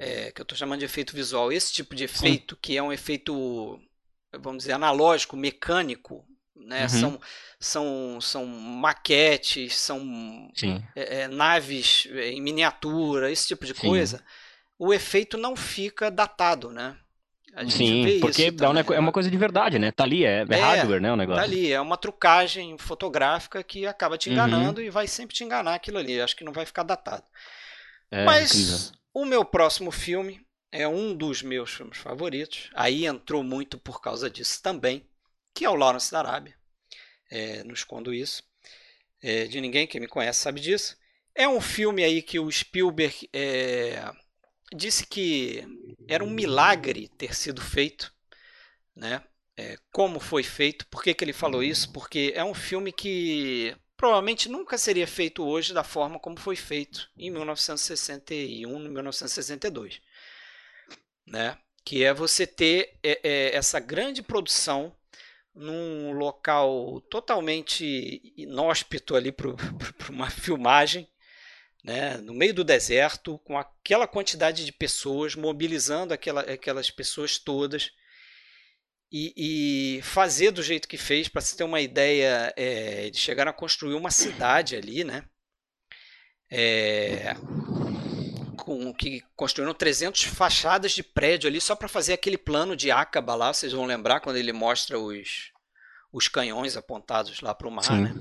é, 0.00 0.32
que 0.32 0.40
eu 0.40 0.44
tô 0.44 0.56
chamando 0.56 0.80
de 0.80 0.84
efeito 0.84 1.14
visual, 1.14 1.52
esse 1.52 1.72
tipo 1.72 1.94
de 1.94 2.04
efeito, 2.04 2.56
que 2.56 2.76
é 2.76 2.82
um 2.82 2.92
efeito, 2.92 3.80
vamos 4.32 4.64
dizer, 4.64 4.72
analógico, 4.72 5.36
mecânico, 5.36 6.26
né? 6.56 6.82
Uhum. 6.82 6.88
São, 6.88 7.20
são, 7.60 8.20
são 8.20 8.46
maquetes, 8.46 9.76
são 9.76 10.00
Sim. 10.54 10.82
é, 10.96 11.20
é, 11.20 11.28
naves 11.28 12.08
é, 12.10 12.30
em 12.30 12.42
miniatura, 12.42 13.30
esse 13.30 13.46
tipo 13.46 13.64
de 13.64 13.74
Sim. 13.74 13.88
coisa, 13.88 14.24
o 14.76 14.92
efeito 14.92 15.36
não 15.38 15.54
fica 15.54 16.10
datado, 16.10 16.72
né? 16.72 16.96
Sim, 17.66 18.12
porque 18.20 18.50
dá 18.50 18.70
um 18.70 18.72
também, 18.72 18.74
neco- 18.74 18.92
é 18.92 18.98
uma 18.98 19.12
coisa 19.12 19.30
de 19.30 19.36
verdade, 19.36 19.78
né? 19.78 19.90
Tá 19.92 20.04
ali, 20.04 20.24
é, 20.24 20.44
é 20.48 20.54
É, 20.54 20.56
hardware, 20.56 21.00
né, 21.00 21.12
o 21.12 21.16
negócio. 21.16 21.38
Tá 21.38 21.42
ali, 21.42 21.70
é 21.72 21.80
uma 21.80 21.96
trucagem 21.96 22.76
fotográfica 22.78 23.62
que 23.62 23.86
acaba 23.86 24.18
te 24.18 24.28
Uhum. 24.28 24.30
enganando 24.30 24.82
e 24.82 24.90
vai 24.90 25.06
sempre 25.06 25.34
te 25.36 25.44
enganar 25.44 25.74
aquilo 25.74 25.98
ali. 25.98 26.20
Acho 26.20 26.34
que 26.36 26.44
não 26.44 26.52
vai 26.52 26.66
ficar 26.66 26.82
datado. 26.84 27.24
É 28.10 28.24
Mas 28.24 28.40
incrível. 28.40 28.92
o 29.14 29.24
meu 29.24 29.44
próximo 29.44 29.90
filme 29.90 30.46
é 30.72 30.86
um 30.88 31.14
dos 31.16 31.42
meus 31.42 31.72
filmes 31.72 31.98
favoritos. 31.98 32.70
Aí 32.74 33.06
entrou 33.06 33.42
muito 33.44 33.78
por 33.78 34.00
causa 34.00 34.30
disso 34.30 34.62
também, 34.62 35.08
que 35.54 35.64
é 35.64 35.70
o 35.70 35.74
Lawrence 35.76 36.12
da 36.12 36.20
Arábia. 36.20 36.56
É, 37.30 37.64
não 37.64 37.74
escondo 37.74 38.14
isso. 38.14 38.42
É, 39.22 39.46
de 39.46 39.60
ninguém 39.60 39.86
que 39.86 40.00
me 40.00 40.08
conhece 40.08 40.40
sabe 40.40 40.60
disso. 40.60 40.96
É 41.34 41.48
um 41.48 41.60
filme 41.60 42.04
aí 42.04 42.22
que 42.22 42.38
o 42.38 42.50
Spielberg 42.50 43.28
é, 43.32 44.02
disse 44.74 45.06
que 45.06 45.64
era 46.06 46.22
um 46.22 46.30
milagre 46.30 47.08
ter 47.08 47.34
sido 47.34 47.60
feito, 47.60 48.12
né? 48.94 49.22
É, 49.56 49.76
como 49.90 50.20
foi 50.20 50.42
feito? 50.42 50.86
Por 50.86 51.02
que, 51.02 51.12
que 51.12 51.24
ele 51.24 51.32
falou 51.32 51.62
isso? 51.62 51.92
Porque 51.92 52.32
é 52.34 52.44
um 52.44 52.54
filme 52.54 52.92
que 52.92 53.76
provavelmente 53.96 54.48
nunca 54.48 54.78
seria 54.78 55.06
feito 55.06 55.44
hoje 55.44 55.74
da 55.74 55.82
forma 55.82 56.20
como 56.20 56.38
foi 56.38 56.54
feito 56.54 57.10
em 57.16 57.30
1961, 57.30 58.78
1962, 58.78 60.00
né? 61.26 61.58
Que 61.84 62.04
é 62.04 62.14
você 62.14 62.46
ter 62.46 62.98
é, 63.02 63.20
é, 63.22 63.56
essa 63.56 63.80
grande 63.80 64.22
produção 64.22 64.94
num 65.52 66.12
local 66.12 67.00
totalmente 67.10 68.32
inóspito 68.36 69.16
ali 69.16 69.32
para 69.32 69.48
uma 70.08 70.30
filmagem, 70.30 71.08
né, 71.84 72.16
no 72.18 72.34
meio 72.34 72.52
do 72.52 72.64
deserto, 72.64 73.38
com 73.44 73.56
aquela 73.56 74.06
quantidade 74.06 74.64
de 74.64 74.72
pessoas, 74.72 75.34
mobilizando 75.34 76.12
aquela, 76.12 76.42
aquelas 76.42 76.90
pessoas 76.90 77.38
todas 77.38 77.92
e, 79.10 79.98
e 79.98 80.02
fazer 80.02 80.50
do 80.50 80.62
jeito 80.62 80.88
que 80.88 80.98
fez, 80.98 81.28
para 81.28 81.40
se 81.40 81.56
ter 81.56 81.64
uma 81.64 81.80
ideia, 81.80 82.52
é, 82.56 83.06
eles 83.06 83.18
chegaram 83.18 83.50
a 83.50 83.54
construir 83.54 83.94
uma 83.94 84.10
cidade 84.10 84.76
ali, 84.76 85.04
né? 85.04 85.24
É, 86.50 87.34
com 88.56 88.92
que 88.94 89.22
construíram 89.36 89.74
300 89.74 90.24
fachadas 90.24 90.92
de 90.92 91.02
prédio 91.02 91.48
ali 91.48 91.60
só 91.60 91.74
para 91.74 91.88
fazer 91.88 92.14
aquele 92.14 92.38
plano 92.38 92.74
de 92.74 92.90
Acaba 92.90 93.34
lá, 93.34 93.52
vocês 93.52 93.72
vão 93.72 93.84
lembrar 93.84 94.20
quando 94.20 94.36
ele 94.36 94.52
mostra 94.52 94.98
os 94.98 95.52
os 96.10 96.26
canhões 96.26 96.76
apontados 96.76 97.40
lá 97.40 97.54
para 97.54 97.68
o 97.68 97.70
mar, 97.70 97.84
Sim. 97.84 98.02
né? 98.04 98.14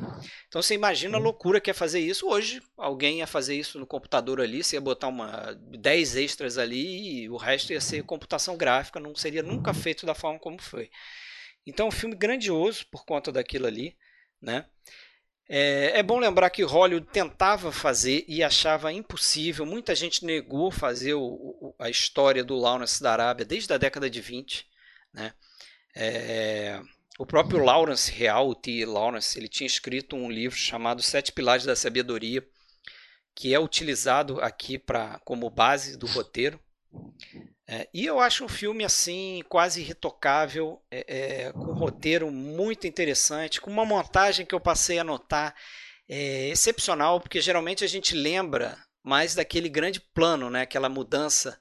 Então 0.47 0.61
você 0.61 0.73
imagina 0.75 1.17
a 1.17 1.19
loucura 1.19 1.59
que 1.61 1.69
é 1.71 1.73
fazer 1.73 1.99
isso. 1.99 2.27
Hoje, 2.27 2.61
alguém 2.77 3.19
ia 3.19 3.27
fazer 3.27 3.55
isso 3.55 3.79
no 3.79 3.87
computador 3.87 4.41
ali, 4.41 4.63
você 4.63 4.75
ia 4.77 4.81
botar 4.81 5.07
uma 5.07 5.53
10 5.55 6.15
extras 6.15 6.57
ali 6.57 7.23
e 7.23 7.29
o 7.29 7.37
resto 7.37 7.73
ia 7.73 7.81
ser 7.81 8.03
computação 8.03 8.57
gráfica, 8.57 8.99
não 8.99 9.15
seria 9.15 9.43
nunca 9.43 9.73
feito 9.73 10.05
da 10.05 10.15
forma 10.15 10.39
como 10.39 10.61
foi. 10.61 10.89
Então, 11.65 11.87
é 11.87 11.89
um 11.89 11.91
filme 11.91 12.15
grandioso 12.15 12.85
por 12.91 13.05
conta 13.05 13.31
daquilo 13.31 13.67
ali, 13.67 13.95
né? 14.41 14.65
É, 15.49 15.99
é 15.99 16.03
bom 16.03 16.19
lembrar 16.19 16.49
que 16.49 16.63
Hollywood 16.63 17.07
tentava 17.11 17.71
fazer 17.71 18.25
e 18.27 18.43
achava 18.43 18.91
impossível. 18.91 19.65
Muita 19.65 19.95
gente 19.95 20.25
negou 20.25 20.71
fazer 20.71 21.13
o- 21.13 21.21
o- 21.23 21.75
a 21.79 21.89
história 21.89 22.43
do 22.43 22.55
Lawrence 22.55 23.01
da 23.01 23.13
Arábia 23.13 23.45
desde 23.45 23.71
a 23.73 23.77
década 23.77 24.09
de 24.09 24.19
20, 24.21 24.67
né? 25.13 25.33
É, 25.95 26.81
o 27.17 27.25
próprio 27.25 27.63
Lawrence 27.63 28.11
Real, 28.11 28.47
o 28.47 28.55
T. 28.55 28.85
Lawrence, 28.85 29.37
ele 29.37 29.47
tinha 29.47 29.65
escrito 29.67 30.15
um 30.15 30.29
livro 30.29 30.55
chamado 30.55 31.01
Sete 31.01 31.31
Pilares 31.31 31.65
da 31.65 31.75
Sabedoria, 31.75 32.45
que 33.35 33.53
é 33.53 33.59
utilizado 33.59 34.39
aqui 34.41 34.77
pra, 34.77 35.19
como 35.25 35.49
base 35.49 35.97
do 35.97 36.05
roteiro. 36.05 36.59
É, 37.67 37.89
e 37.93 38.05
eu 38.05 38.19
acho 38.19 38.45
um 38.45 38.49
filme 38.49 38.83
assim 38.85 39.43
quase 39.49 39.81
irretocável, 39.81 40.81
é, 40.89 41.05
é, 41.47 41.51
com 41.51 41.71
um 41.71 41.77
roteiro 41.77 42.31
muito 42.31 42.87
interessante, 42.87 43.59
com 43.59 43.69
uma 43.69 43.85
montagem 43.85 44.45
que 44.45 44.55
eu 44.55 44.59
passei 44.59 44.99
a 44.99 45.03
notar 45.03 45.55
é, 46.07 46.47
excepcional, 46.49 47.19
porque 47.19 47.41
geralmente 47.41 47.83
a 47.83 47.87
gente 47.87 48.15
lembra 48.15 48.77
mais 49.03 49.35
daquele 49.35 49.69
grande 49.69 49.99
plano, 49.99 50.49
né? 50.49 50.61
aquela 50.61 50.87
mudança 50.87 51.59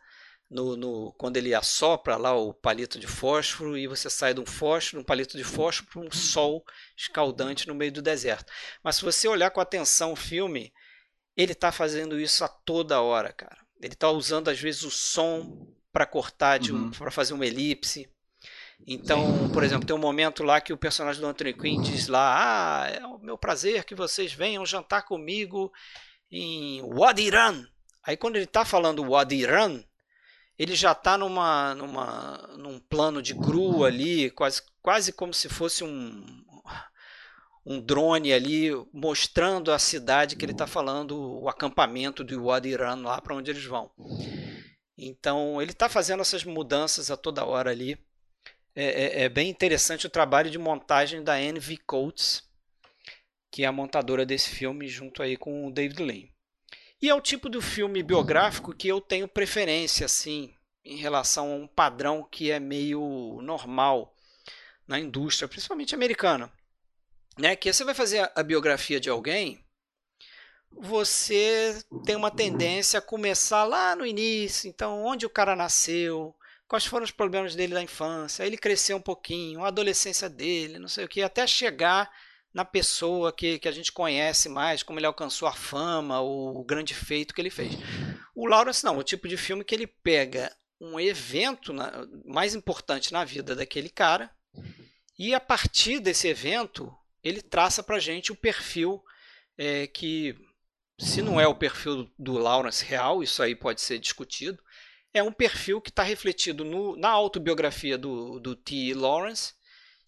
no, 0.49 0.77
no- 0.77 1.13
quando 1.19 1.37
ele 1.37 1.55
assopra 1.55 2.17
lá 2.17 2.35
o 2.35 2.55
palito 2.55 2.99
de 2.99 3.07
fósforo 3.07 3.77
e 3.77 3.87
você 3.87 4.09
sai 4.09 4.33
de 4.35 4.41
um 4.41 4.47
fósforo, 4.47 5.01
um 5.03 5.05
palito 5.05 5.37
de 5.37 5.45
fósforo 5.45 5.89
para 5.91 6.01
um 6.03 6.11
sol 6.11 6.65
escaldante 6.97 7.67
no 7.67 7.75
meio 7.75 7.91
do 7.93 8.01
deserto. 8.03 8.53
Mas 8.83 8.97
se 8.97 9.05
você 9.05 9.27
olhar 9.29 9.51
com 9.51 9.61
atenção 9.61 10.13
o 10.13 10.17
filme, 10.17 10.73
ele 11.37 11.53
está 11.53 11.73
fazendo 11.73 12.19
isso 12.19 12.45
a 12.45 12.49
toda 12.49 13.01
hora, 13.01 13.33
cara. 13.33 13.59
Ele 13.81 13.93
está 13.93 14.09
usando 14.11 14.49
às 14.49 14.59
vezes 14.61 14.83
o 14.85 14.91
som 14.91 15.67
para 15.93 16.07
cortar, 16.07 16.59
de 16.59 16.73
um, 16.73 16.85
Uhum. 16.85 16.91
para 16.91 17.11
fazer 17.11 17.35
uma 17.35 17.47
elipse. 17.47 18.09
Então, 18.87 19.51
por 19.53 19.65
exemplo, 19.65 19.87
tem 19.87 19.97
um 19.97 19.99
momento 19.99 20.43
lá 20.45 20.61
que 20.61 20.73
o 20.73 20.77
personagem 20.77 21.21
do 21.21 21.27
Anthony 21.27 21.55
Quinn 21.55 21.81
diz 21.81 22.09
lá: 22.09 22.83
Ah, 22.85 22.89
é 22.91 23.05
o 23.07 23.19
meu 23.19 23.37
prazer 23.39 23.85
que 23.85 23.95
vocês 23.95 24.33
venham 24.33 24.65
jantar 24.67 25.03
comigo 25.03 25.73
em 26.31 26.83
Wadi 26.83 27.31
Rum. 27.31 27.65
Aí 28.05 28.17
quando 28.17 28.37
ele 28.37 28.47
tá 28.47 28.65
falando 28.65 29.03
Wadi 29.11 29.45
Ran, 29.45 29.83
ele 30.59 30.75
já 30.75 30.95
tá 30.95 31.19
numa, 31.19 31.75
numa, 31.75 32.49
num 32.57 32.79
plano 32.79 33.21
de 33.21 33.35
grua 33.35 33.89
ali, 33.89 34.31
quase, 34.31 34.63
quase 34.83 35.13
como 35.13 35.35
se 35.35 35.49
fosse 35.49 35.85
um, 35.85 36.45
um 37.65 37.81
drone 37.81 38.33
ali 38.33 38.71
mostrando 38.93 39.73
a 39.73 39.79
cidade 39.79 40.37
que 40.37 40.45
ele 40.45 40.53
está 40.53 40.67
falando, 40.67 41.43
o 41.43 41.49
acampamento 41.49 42.23
do 42.23 42.45
Wadi 42.45 42.75
Ran 42.75 43.03
lá 43.03 43.21
para 43.21 43.35
onde 43.35 43.51
eles 43.51 43.65
vão. 43.65 43.91
Então 44.97 45.61
ele 45.61 45.73
está 45.73 45.89
fazendo 45.89 46.21
essas 46.21 46.45
mudanças 46.45 47.11
a 47.11 47.17
toda 47.17 47.45
hora 47.45 47.71
ali. 47.71 47.99
É, 48.75 48.85
é, 48.85 49.23
é, 49.25 49.29
bem 49.29 49.49
interessante 49.51 50.07
o 50.07 50.11
trabalho 50.11 50.51
de 50.51 50.59
montagem 50.59 51.25
da 51.25 51.41
NV 51.41 51.79
Coates, 51.79 52.43
que 53.51 53.65
é 53.65 53.67
a 53.67 53.73
montadora 53.73 54.25
desse 54.25 54.51
filme, 54.51 54.87
junto 54.87 55.23
aí 55.23 55.37
com 55.37 55.67
o 55.67 55.73
David 55.73 56.03
Lean. 56.03 56.36
E 57.01 57.09
é 57.09 57.15
o 57.15 57.21
tipo 57.21 57.49
do 57.49 57.61
filme 57.61 58.03
biográfico 58.03 58.75
que 58.75 58.89
eu 58.89 59.01
tenho 59.01 59.29
preferência, 59.29 60.07
assim, 60.07 60.55
em 60.85 60.97
relação 60.97 61.53
a 61.53 61.57
um 61.57 61.67
padrão 61.67 62.27
que 62.31 62.51
é 62.51 62.59
meio 62.59 63.39
normal 63.43 64.15
na 64.87 64.99
indústria, 64.99 65.49
principalmente 65.49 65.95
americana. 65.95 66.51
Né? 67.39 67.55
Que 67.55 67.73
você 67.73 67.85
vai 67.85 67.95
fazer 67.95 68.31
a 68.35 68.43
biografia 68.43 68.99
de 68.99 69.11
alguém, 69.11 69.63
você 70.71 71.83
tem 72.05 72.17
uma 72.17 72.31
tendência 72.31 72.99
a 72.99 73.03
começar 73.03 73.65
lá 73.65 73.97
no 73.97 74.07
início. 74.07 74.69
Então, 74.69 75.05
onde 75.05 75.27
o 75.27 75.31
cara 75.31 75.57
nasceu, 75.57 76.35
quais 76.69 76.87
foram 76.87 77.05
os 77.05 77.11
problemas 77.11 77.55
dele 77.55 77.75
da 77.75 77.83
infância, 77.83 78.45
ele 78.45 78.57
cresceu 78.57 78.97
um 78.97 79.03
pouquinho, 79.03 79.65
a 79.65 79.69
adolescência 79.69 80.29
dele, 80.29 80.79
não 80.79 80.89
sei 80.89 81.05
o 81.05 81.09
que, 81.09 81.23
até 81.23 81.47
chegar 81.47 82.11
na 82.57 82.65
pessoa 82.65 83.35
que, 83.35 83.59
que 83.59 83.69
a 83.69 83.71
gente 83.71 83.93
conhece 83.93 84.49
mais, 84.49 84.83
como 84.83 84.99
ele 84.99 85.05
alcançou 85.05 85.47
a 85.47 85.53
fama, 85.53 86.23
o, 86.23 86.59
o 86.59 86.65
grande 86.65 86.95
feito 86.95 87.35
que 87.35 87.41
ele 87.43 87.51
fez. 87.51 87.75
O 88.35 88.47
Lawrence 88.47 88.83
não, 88.83 88.97
o 88.97 89.03
tipo 89.03 89.29
de 89.29 89.37
filme 89.37 89.63
que 89.63 89.75
ele 89.75 89.87
pega 89.87 90.51
um 90.81 90.99
evento 90.99 91.75
na, 91.75 91.93
mais 92.25 92.55
importante 92.55 93.13
na 93.13 93.27
vida 93.27 93.55
daquele 93.55 93.91
cara 93.91 94.31
e 95.19 95.35
a 95.35 95.41
partir 95.41 96.01
desse 96.01 96.29
evento 96.29 96.91
ele 97.23 97.43
traça 97.43 97.83
para 97.83 97.99
gente 97.99 98.33
o 98.33 98.37
perfil 98.37 99.05
é, 99.59 99.87
que, 99.87 100.35
se 100.99 101.21
não 101.21 101.39
é 101.39 101.47
o 101.47 101.55
perfil 101.55 102.11
do 102.19 102.39
Lawrence 102.39 102.83
real, 102.83 103.23
isso 103.23 103.43
aí 103.43 103.55
pode 103.55 103.83
ser 103.83 103.99
discutido, 103.99 104.63
é 105.13 105.23
um 105.23 105.33
perfil 105.33 105.79
que 105.79 105.91
está 105.91 106.03
refletido 106.03 106.65
no, 106.65 106.97
na 106.97 107.11
autobiografia 107.11 107.99
do, 107.99 108.41
do 108.41 108.57
T. 108.57 108.95
Lawrence 108.95 109.53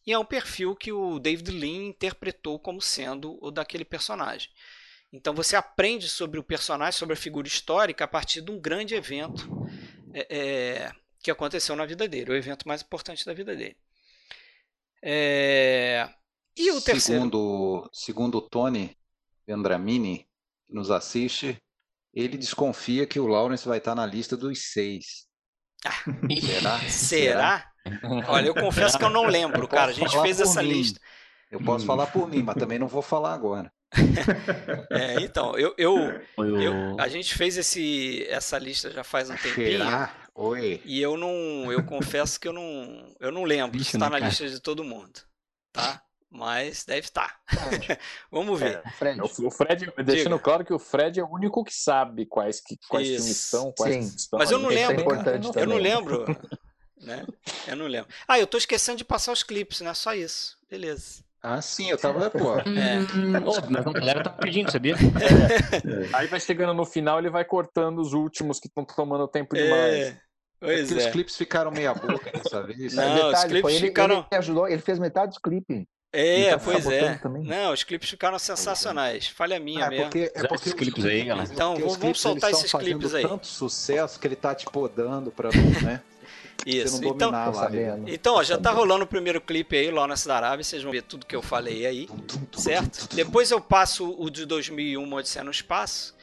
e 0.08 0.12
é 0.12 0.18
um 0.18 0.24
perfil 0.24 0.74
que 0.74 0.90
o 0.90 1.18
David 1.18 1.50
Lean 1.50 1.84
interpretou 1.84 2.58
como 2.58 2.80
sendo 2.80 3.38
o 3.44 3.50
daquele 3.50 3.84
personagem. 3.84 4.48
Então 5.12 5.34
você 5.34 5.54
aprende 5.54 6.08
sobre 6.08 6.40
o 6.40 6.42
personagem, 6.42 6.98
sobre 6.98 7.12
a 7.12 7.16
figura 7.16 7.46
histórica, 7.46 8.06
a 8.06 8.08
partir 8.08 8.40
de 8.40 8.50
um 8.50 8.58
grande 8.58 8.94
evento 8.94 9.46
é, 10.14 10.26
é, 10.34 10.92
que 11.22 11.30
aconteceu 11.30 11.76
na 11.76 11.84
vida 11.84 12.08
dele, 12.08 12.30
o 12.30 12.34
evento 12.34 12.66
mais 12.66 12.80
importante 12.80 13.26
da 13.26 13.34
vida 13.34 13.54
dele. 13.54 13.76
É, 15.02 16.08
e 16.56 16.70
o 16.70 16.80
terceiro? 16.80 17.20
Segundo, 17.20 17.90
segundo 17.92 18.38
o 18.38 18.48
Tony 18.48 18.96
Vendramini, 19.46 20.26
que 20.66 20.74
nos 20.74 20.90
assiste, 20.90 21.62
ele 22.14 22.38
desconfia 22.38 23.06
que 23.06 23.20
o 23.20 23.26
Lawrence 23.26 23.68
vai 23.68 23.76
estar 23.76 23.94
na 23.94 24.06
lista 24.06 24.38
dos 24.38 24.72
seis. 24.72 25.28
Ah, 25.84 25.92
será? 26.40 26.80
Será? 26.88 27.72
Olha, 28.28 28.46
eu 28.46 28.54
confesso 28.54 28.98
que 28.98 29.04
eu 29.04 29.10
não 29.10 29.26
lembro, 29.26 29.66
cara. 29.68 29.90
A 29.90 29.94
gente 29.94 30.20
fez 30.20 30.40
essa 30.40 30.62
mim. 30.62 30.68
lista. 30.68 31.00
Eu 31.50 31.60
posso 31.62 31.86
falar 31.86 32.06
por 32.08 32.28
mim, 32.28 32.42
mas 32.42 32.56
também 32.56 32.78
não 32.78 32.88
vou 32.88 33.02
falar 33.02 33.32
agora. 33.32 33.72
é, 34.90 35.20
então, 35.20 35.56
eu, 35.56 35.74
eu, 35.78 35.96
eu, 36.36 37.00
a 37.00 37.08
gente 37.08 37.34
fez 37.34 37.56
esse, 37.56 38.26
essa 38.28 38.58
lista 38.58 38.90
já 38.90 39.02
faz 39.02 39.30
um 39.30 39.36
tempinho. 39.36 39.78
Será? 39.78 40.14
Oi. 40.34 40.80
E 40.84 41.00
eu 41.00 41.16
não, 41.16 41.72
eu 41.72 41.82
confesso 41.84 42.38
que 42.38 42.46
eu 42.46 42.52
não, 42.52 43.14
eu 43.18 43.32
não 43.32 43.44
lembro 43.44 43.82
se 43.82 43.96
está 43.96 44.10
na 44.10 44.18
lista 44.18 44.46
de 44.46 44.60
todo 44.60 44.84
mundo, 44.84 45.20
tá? 45.72 46.02
Mas 46.30 46.84
deve 46.84 47.00
estar. 47.00 47.40
Vamos 48.30 48.60
ver. 48.60 48.82
É, 48.84 48.90
Fred. 48.90 49.20
O, 49.22 49.50
Fred, 49.50 49.92
deixando 50.04 50.32
Diga. 50.32 50.38
claro 50.38 50.64
que 50.64 50.74
o 50.74 50.78
Fred 50.78 51.18
é 51.18 51.24
o 51.24 51.32
único 51.32 51.64
que 51.64 51.74
sabe 51.74 52.26
quais, 52.26 52.60
que, 52.60 52.76
quais 52.86 53.08
filmes 53.08 53.36
são, 53.38 53.72
quais 53.72 53.94
Sim. 53.94 54.14
estão. 54.14 54.38
Mas 54.38 54.50
eu 54.50 54.58
não 54.58 54.68
ali. 54.68 54.76
lembro. 54.76 54.96
é 54.96 55.00
importante 55.00 55.50
eu 55.58 55.66
não 55.66 55.78
lembro. 55.78 56.26
né? 57.02 57.26
Eu 57.66 57.76
não 57.76 57.86
lembro. 57.86 58.08
Ah, 58.26 58.38
eu 58.38 58.46
tô 58.46 58.56
esquecendo 58.58 58.98
de 58.98 59.04
passar 59.04 59.32
os 59.32 59.42
clipes, 59.42 59.80
né? 59.80 59.92
Só 59.94 60.14
isso. 60.14 60.56
Beleza. 60.70 61.22
Ah, 61.42 61.62
sim, 61.62 61.88
eu 61.90 61.96
tava, 61.98 62.28
pô. 62.30 62.54
É. 62.66 62.98
Mas 63.40 63.86
a 63.86 63.92
galera 63.92 64.22
tá 64.24 64.30
pedindo, 64.30 64.70
sabia? 64.72 64.96
Aí 66.12 66.26
vai 66.26 66.40
chegando 66.40 66.74
no 66.74 66.84
final, 66.84 67.18
ele 67.18 67.30
vai 67.30 67.44
cortando 67.44 68.00
os 68.00 68.12
últimos 68.12 68.58
que 68.58 68.66
estão 68.66 68.84
tomando 68.84 69.26
tempo 69.28 69.54
demais. 69.54 69.94
É. 69.94 70.16
Pois 70.60 70.88
Porque 70.88 70.94
os 71.00 71.06
é. 71.06 71.10
clipes 71.12 71.36
ficaram 71.36 71.70
meia 71.70 71.94
boca 71.94 72.32
dessa 72.32 72.62
vez. 72.64 72.92
Não, 72.94 73.14
Detalhe, 73.14 73.34
os 73.36 73.44
clipes 73.44 73.74
ele, 73.76 73.86
ficaram- 73.86 74.26
ele 74.30 74.38
ajudou, 74.38 74.68
ele 74.68 74.82
fez 74.82 74.98
metade 74.98 75.30
dos 75.30 75.38
clipes. 75.38 75.84
É, 76.12 76.48
Então, 76.48 76.58
pois 76.64 76.84
tá 76.84 76.92
é. 76.94 77.14
também. 77.18 77.44
Não, 77.44 77.72
os 77.72 77.84
clipes 77.84 78.08
ficaram 78.10 78.38
sensacionais. 78.38 79.28
Falha 79.28 79.60
minha 79.60 79.84
É 79.84 79.90
mesmo. 79.90 80.04
porque, 80.06 80.32
é 80.34 80.40
porque 80.40 80.54
esses 80.54 80.66
os 80.68 80.74
clipes 80.74 81.04
aí, 81.04 81.24
galera. 81.24 81.48
Então, 81.52 81.74
vamos- 81.74 81.92
os 81.92 81.98
vamos 81.98 81.98
clipes, 82.00 82.20
soltar 82.22 82.50
esses 82.50 82.72
clipes 82.72 83.14
aí. 83.14 83.22
tanto 83.28 83.46
sucesso 83.46 84.18
que 84.18 84.26
ele 84.26 84.34
tá 84.34 84.52
te 84.54 84.64
podando 84.66 85.30
pra 85.30 85.50
não, 85.54 85.80
né? 85.82 86.02
Você 86.70 86.78
Isso. 86.84 87.00
não 87.02 87.10
Então, 87.10 87.30
dominar 87.30 87.50
Tô 87.52 87.58
a 87.58 87.62
live. 87.62 87.76
sabendo. 87.86 88.08
então 88.10 88.34
ó, 88.34 88.42
já 88.42 88.58
tá 88.58 88.70
rolando 88.70 89.04
o 89.04 89.06
primeiro 89.06 89.40
clipe 89.40 89.76
aí, 89.76 89.90
Lawrence 89.90 90.28
da 90.28 90.36
Arábia. 90.36 90.62
Vocês 90.62 90.82
vão 90.82 90.92
ver 90.92 91.02
tudo 91.02 91.24
que 91.24 91.34
eu 91.34 91.40
falei 91.42 91.86
aí, 91.86 92.08
certo? 92.56 93.08
Depois 93.14 93.50
eu 93.50 93.60
passo 93.60 94.14
o 94.18 94.28
de 94.28 94.44
2001, 94.44 95.02
uma 95.02 95.16
Odisseia 95.16 95.44
no 95.44 95.50
Espaço. 95.50 96.14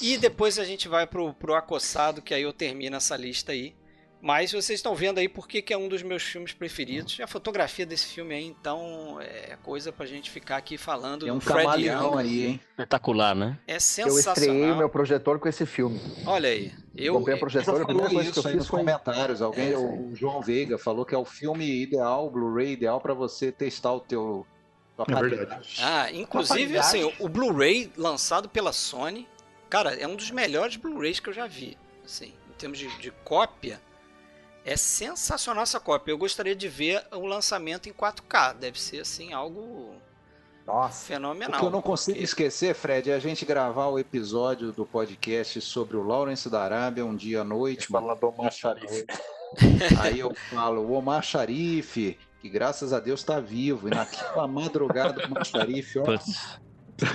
E 0.00 0.16
depois 0.16 0.58
a 0.60 0.64
gente 0.64 0.86
vai 0.88 1.06
pro, 1.06 1.34
pro 1.34 1.54
Acossado, 1.56 2.22
que 2.22 2.32
aí 2.32 2.42
eu 2.42 2.52
termino 2.52 2.94
essa 2.96 3.16
lista 3.16 3.50
aí. 3.50 3.74
Mas 4.24 4.52
vocês 4.52 4.78
estão 4.78 4.94
vendo 4.94 5.18
aí 5.18 5.28
porque 5.28 5.60
que 5.60 5.74
é 5.74 5.76
um 5.76 5.88
dos 5.88 6.00
meus 6.04 6.22
filmes 6.22 6.52
preferidos. 6.52 7.18
E 7.18 7.22
a 7.24 7.26
fotografia 7.26 7.84
desse 7.84 8.06
filme 8.06 8.32
aí, 8.36 8.46
então, 8.46 9.20
é 9.20 9.58
coisa 9.64 9.90
pra 9.92 10.06
gente 10.06 10.30
ficar 10.30 10.58
aqui 10.58 10.78
falando 10.78 11.24
Tem 11.24 11.32
um 11.32 11.40
camaleão 11.40 12.12
Young. 12.12 12.18
aí, 12.20 12.46
hein? 12.46 12.60
Espetacular, 12.70 13.34
né? 13.34 13.58
É 13.66 13.74
Eu 13.76 13.80
sensacional. 13.80 14.36
estreiei 14.36 14.70
o 14.70 14.76
meu 14.76 14.88
projetor 14.88 15.40
com 15.40 15.48
esse 15.48 15.66
filme. 15.66 16.00
Olha 16.24 16.48
aí. 16.50 16.72
Eu, 16.94 17.14
Comprei 17.14 17.34
um 17.34 17.40
projetor, 17.40 17.82
a 17.82 17.84
primeira 17.84 18.10
coisa 18.10 18.30
que 18.30 18.38
eu 18.38 18.42
fiz 18.44 18.54
nos 18.54 18.68
foi... 18.68 18.78
comentários. 18.78 19.42
Alguém, 19.42 19.72
É. 19.72 19.76
o 19.76 20.14
João 20.14 20.40
Veiga 20.40 20.78
falou 20.78 21.04
que 21.04 21.16
é 21.16 21.18
o 21.18 21.24
filme 21.24 21.82
ideal, 21.82 22.24
o 22.28 22.30
Blu-ray 22.30 22.74
ideal 22.74 23.00
pra 23.00 23.14
você 23.14 23.50
testar 23.50 23.92
o 23.92 23.98
teu 23.98 24.46
É 25.08 25.20
verdade. 25.20 25.78
Ah, 25.82 26.12
inclusive, 26.12 26.78
assim, 26.78 27.12
o 27.18 27.28
Blu-ray 27.28 27.90
lançado 27.96 28.48
pela 28.48 28.72
Sony, 28.72 29.26
cara, 29.68 29.94
é 29.96 30.06
um 30.06 30.14
dos 30.14 30.30
melhores 30.30 30.76
Blu-rays 30.76 31.18
que 31.18 31.28
eu 31.28 31.32
já 31.34 31.48
vi. 31.48 31.76
Assim, 32.04 32.32
em 32.48 32.52
termos 32.56 32.78
de, 32.78 32.86
de 33.00 33.10
cópia, 33.24 33.80
é 34.64 34.76
sensacional 34.76 35.62
essa 35.62 35.80
cópia. 35.80 36.12
Eu 36.12 36.18
gostaria 36.18 36.54
de 36.54 36.68
ver 36.68 37.02
o 37.12 37.26
lançamento 37.26 37.88
em 37.88 37.92
4K. 37.92 38.54
Deve 38.54 38.80
ser, 38.80 39.00
assim, 39.00 39.32
algo 39.32 39.94
Nossa, 40.66 41.02
O 41.02 41.06
fenomenal. 41.06 41.58
que 41.60 41.66
eu 41.66 41.70
não 41.70 41.82
consigo 41.82 42.12
porque- 42.12 42.24
esquecer, 42.24 42.74
Fred, 42.74 43.10
é 43.10 43.14
a 43.14 43.18
gente 43.18 43.44
gravar 43.44 43.88
o 43.88 43.98
episódio 43.98 44.70
do 44.72 44.86
podcast 44.86 45.60
sobre 45.60 45.96
o 45.96 46.02
Lawrence 46.02 46.48
da 46.48 46.62
Arábia 46.62 47.04
um 47.04 47.16
dia 47.16 47.40
à 47.40 47.44
noite. 47.44 47.88
Fala 47.88 48.14
do 48.14 48.28
Omar 48.28 48.52
Sharif. 48.52 49.04
Aí 50.00 50.20
eu 50.20 50.32
falo, 50.50 50.82
o 50.82 50.92
Omar 50.92 51.22
Sharif, 51.22 52.16
que 52.40 52.48
graças 52.48 52.92
a 52.92 53.00
Deus 53.00 53.20
está 53.20 53.40
vivo. 53.40 53.88
E 53.88 53.90
naquela 53.90 54.46
madrugada 54.46 55.14
do 55.14 55.24
Omar 55.26 55.44
Sharif, 55.44 55.98
ó, 55.98 56.04
Putz, 56.04 56.60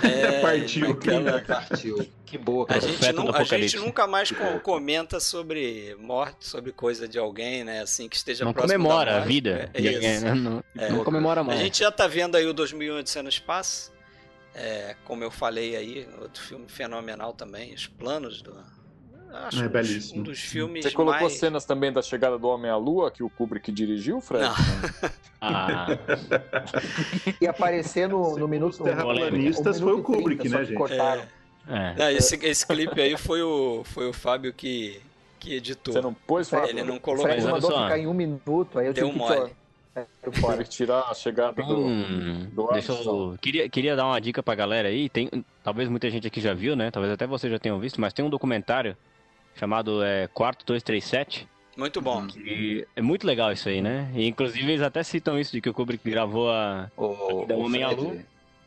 É, 0.03 0.39
Partiu, 0.41 0.89
naquela- 0.89 1.41
partiu. 1.41 2.07
Que 2.25 2.37
boa, 2.37 2.65
A 2.65 2.67
cara. 2.67 2.81
gente, 2.81 2.91
Profeta 2.97 3.13
não- 3.13 3.25
do 3.25 3.35
a 3.37 3.43
gente 3.43 3.77
nunca 3.77 4.05
mais 4.05 4.31
co- 4.31 4.59
comenta 4.59 5.19
sobre 5.19 5.95
morte, 5.99 6.45
sobre 6.45 6.71
coisa 6.73 7.07
de 7.07 7.17
alguém, 7.17 7.63
né? 7.63 7.81
Assim, 7.81 8.09
que 8.09 8.15
esteja 8.17 8.43
não 8.43 8.51
próximo 8.51 8.77
da 8.77 8.83
comemora 8.83 9.11
a 9.11 9.15
morte. 9.19 9.27
vida. 9.27 9.69
É, 9.73 9.81
de 9.81 9.87
isso. 9.87 9.95
alguém, 9.95 10.19
né? 10.19 10.33
Não, 10.33 10.63
É. 10.77 10.89
não 10.89 11.03
comemora 11.05 11.41
A 11.41 11.43
mais. 11.43 11.59
gente 11.59 11.79
já 11.79 11.91
tá 11.91 12.05
vendo 12.05 12.35
aí 12.35 12.45
o 12.45 12.53
2001 12.53 12.97
Odisseia 12.99 13.23
no 13.23 13.29
Espaço. 13.29 13.93
É, 14.53 14.95
como 15.05 15.23
eu 15.23 15.31
falei 15.31 15.75
aí, 15.75 16.07
outro 16.21 16.41
filme 16.43 16.65
fenomenal 16.67 17.31
também. 17.33 17.73
Os 17.73 17.87
planos 17.87 18.41
do. 18.41 18.53
Acho 19.33 19.57
É 19.57 19.59
um 19.59 19.63
dos- 19.63 19.71
belíssimo. 19.71 20.19
um 20.19 20.23
dos 20.23 20.39
filmes 20.39 20.83
Você 20.85 20.91
colocou 20.91 21.21
mais... 21.21 21.33
cenas 21.33 21.65
também 21.65 21.91
da 21.91 22.01
chegada 22.01 22.37
do 22.37 22.47
Homem 22.47 22.71
à 22.71 22.77
Lua, 22.77 23.11
que 23.11 23.21
o 23.23 23.29
Kubrick 23.29 23.71
dirigiu, 23.71 24.21
Fred? 24.21 24.43
Não. 24.45 24.53
Ah, 25.39 25.85
e 27.39 27.45
aparecer 27.45 28.09
no, 28.09 28.35
no 28.39 28.47
minuto... 28.47 28.71
Os 28.71 28.77
terraplanistas 28.79 29.79
foi 29.79 29.93
o 29.93 30.01
Kubrick, 30.01 30.41
30, 30.41 30.49
só 30.49 30.57
né, 30.57 30.65
gente? 30.65 30.77
Cortaram. 30.77 31.21
é. 31.69 31.93
Não, 31.95 32.09
esse, 32.09 32.43
esse 32.43 32.65
clipe 32.65 32.99
aí 32.99 33.15
foi 33.15 33.43
o, 33.43 33.83
foi 33.83 34.09
o 34.09 34.13
Fábio 34.13 34.51
que, 34.51 34.99
que 35.39 35.53
editou. 35.53 35.93
Você 35.93 36.01
não 36.01 36.11
pôs, 36.11 36.49
Fábio? 36.49 36.69
Ele 36.69 36.81
não 36.83 36.97
colocou. 36.97 37.27
Fred 37.29 37.45
mandou 37.45 37.69
só. 37.69 37.83
ficar 37.83 37.99
em 37.99 38.07
um 38.07 38.15
minuto, 38.15 38.79
aí 38.79 38.87
eu 38.87 38.93
Deu 38.93 39.05
tive 39.07 39.17
mole. 39.19 39.49
que... 39.49 39.55
É, 39.99 40.31
fora. 40.41 40.63
Tirar 40.63 41.01
a 41.09 41.13
chegada 41.13 41.61
do... 41.61 41.77
Hum, 41.77 42.47
do 42.51 42.67
deixa 42.71 42.91
eu, 42.93 43.35
queria, 43.39 43.69
queria 43.69 43.95
dar 43.95 44.05
uma 44.07 44.19
dica 44.19 44.41
pra 44.41 44.55
galera 44.55 44.87
aí. 44.89 45.07
Tem, 45.07 45.29
talvez 45.63 45.87
muita 45.87 46.09
gente 46.09 46.25
aqui 46.25 46.41
já 46.41 46.53
viu, 46.55 46.75
né? 46.75 46.89
Talvez 46.89 47.13
até 47.13 47.27
você 47.27 47.47
já 47.47 47.59
tenha 47.59 47.77
visto, 47.77 48.01
mas 48.01 48.11
tem 48.13 48.25
um 48.25 48.29
documentário 48.29 48.97
chamado 49.57 50.03
é, 50.03 50.27
Quarto 50.27 50.65
237. 50.65 51.47
Muito 51.75 52.01
bom. 52.01 52.25
E 52.37 52.87
é 52.95 53.01
muito 53.01 53.27
legal 53.27 53.51
isso 53.51 53.69
aí, 53.69 53.81
né? 53.81 54.11
E 54.15 54.27
inclusive 54.27 54.71
eles 54.71 54.81
até 54.81 55.03
citam 55.03 55.39
isso 55.39 55.51
de 55.51 55.61
que 55.61 55.69
o 55.69 55.73
Kubrick 55.73 56.09
gravou 56.09 56.49
a. 56.49 56.89
O, 56.97 57.05
o 57.05 57.59
Homem 57.59 57.83
à 57.83 57.91
Lua. 57.91 58.17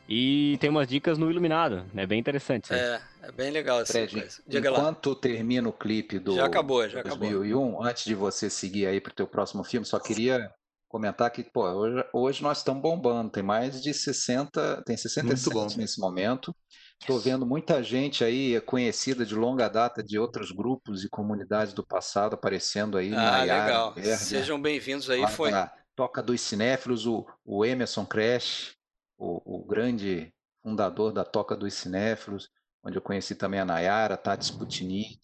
E 0.07 0.57
tem 0.59 0.69
umas 0.69 0.87
dicas 0.87 1.17
no 1.17 1.31
Iluminado, 1.31 1.85
é 1.95 2.05
bem 2.05 2.19
interessante. 2.19 2.65
isso 2.65 2.73
aí. 2.73 2.79
É, 2.79 3.01
é 3.23 3.31
bem 3.31 3.49
legal 3.49 3.79
essa 3.79 3.93
Fred, 3.93 4.19
coisa. 4.19 4.41
Diga 4.45 4.69
lá. 4.69 4.79
enquanto 4.79 5.15
termina 5.15 5.69
o 5.69 5.71
clipe 5.71 6.19
do 6.19 6.35
Já 6.35 6.45
acabou, 6.45 6.87
já 6.89 6.99
acabou. 6.99 7.29
2001, 7.29 7.83
antes 7.83 8.03
de 8.03 8.13
você 8.13 8.49
seguir 8.49 8.87
aí 8.87 8.99
para 8.99 9.11
o 9.11 9.15
teu 9.15 9.25
próximo 9.25 9.63
filme, 9.63 9.85
só 9.85 9.99
queria 9.99 10.51
comentar 10.89 11.31
que, 11.31 11.43
pô, 11.43 11.63
hoje, 11.63 12.05
hoje 12.11 12.43
nós 12.43 12.57
estamos 12.57 12.81
bombando, 12.81 13.31
tem 13.31 13.41
mais 13.41 13.81
de 13.81 13.93
60, 13.93 14.83
tem 14.85 14.97
67 14.97 15.53
bom. 15.53 15.67
nesse 15.77 15.97
momento. 15.97 16.53
Estou 17.01 17.19
vendo 17.19 17.47
muita 17.47 17.81
gente 17.81 18.23
aí 18.23 18.61
conhecida 18.61 19.25
de 19.25 19.33
longa 19.33 19.67
data 19.67 20.03
de 20.03 20.19
outros 20.19 20.51
grupos 20.51 21.03
e 21.03 21.09
comunidades 21.09 21.73
do 21.73 21.83
passado 21.83 22.35
aparecendo 22.35 22.95
aí. 22.95 23.11
Ah, 23.11 23.39
Nayara, 23.39 23.89
legal. 23.95 24.17
Sejam 24.17 24.61
bem-vindos 24.61 25.09
aí. 25.09 25.19
lá 25.19 25.27
Foi. 25.27 25.51
Toca 25.95 26.21
dos 26.21 26.39
Cinéfilos, 26.41 27.07
o, 27.07 27.25
o 27.43 27.65
Emerson 27.65 28.05
Crash, 28.05 28.75
o, 29.17 29.57
o 29.61 29.65
grande 29.65 30.31
fundador 30.61 31.11
da 31.11 31.25
Toca 31.25 31.55
dos 31.55 31.73
Cinéfilos, 31.73 32.49
onde 32.83 32.97
eu 32.97 33.01
conheci 33.01 33.33
também 33.33 33.59
a 33.59 33.65
Nayara, 33.65 34.15
Tati 34.15 34.45
Sputnik, 34.45 35.19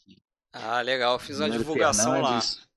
Ah, 0.52 0.82
legal. 0.82 1.20
Fiz 1.20 1.40
uma 1.40 1.50
divulgação 1.50 2.22
lá. 2.22 2.42
Fernandes, 2.42 2.68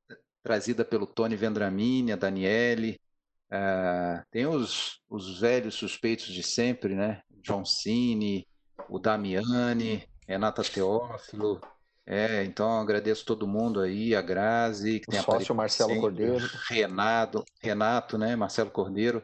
trazida 0.42 0.84
pelo 0.84 1.06
Tony 1.06 1.36
Vendramini, 1.36 2.12
a 2.12 2.16
Daniele. 2.16 3.00
Ah, 3.50 4.22
tem 4.30 4.46
os, 4.46 5.00
os 5.08 5.40
velhos 5.40 5.74
suspeitos 5.74 6.26
de 6.26 6.42
sempre, 6.42 6.94
né? 6.94 7.22
John 7.42 7.64
Cine, 7.64 8.46
o 8.88 8.98
Damiani, 8.98 10.06
Renata 10.26 10.62
Teófilo. 10.62 11.60
É, 12.06 12.42
então 12.44 12.80
agradeço 12.80 13.24
todo 13.24 13.46
mundo 13.46 13.80
aí, 13.80 14.14
a 14.14 14.22
Grazi, 14.22 15.00
que 15.00 15.08
O 15.08 15.12
tem 15.12 15.22
sócio 15.22 15.54
Marcelo 15.54 15.90
sempre, 15.90 16.00
Cordeiro. 16.02 16.50
Renato, 16.68 17.44
Renato, 17.62 18.18
né? 18.18 18.34
Marcelo 18.34 18.70
Cordeiro. 18.70 19.22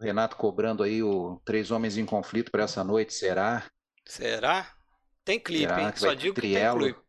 Renato 0.00 0.36
cobrando 0.36 0.82
aí 0.82 1.02
o 1.02 1.40
Três 1.44 1.70
Homens 1.70 1.96
em 1.96 2.06
Conflito 2.06 2.50
para 2.50 2.64
essa 2.64 2.82
noite, 2.84 3.12
será? 3.12 3.64
Será? 4.06 4.72
Tem 5.24 5.40
clipe, 5.40 5.68
Será 5.68 5.82
hein? 5.82 5.92
Só 5.96 6.14
digo 6.14 6.34
que 6.34 6.40
tem 6.40 6.50
Trielo? 6.52 6.78
clipe. 6.80 7.00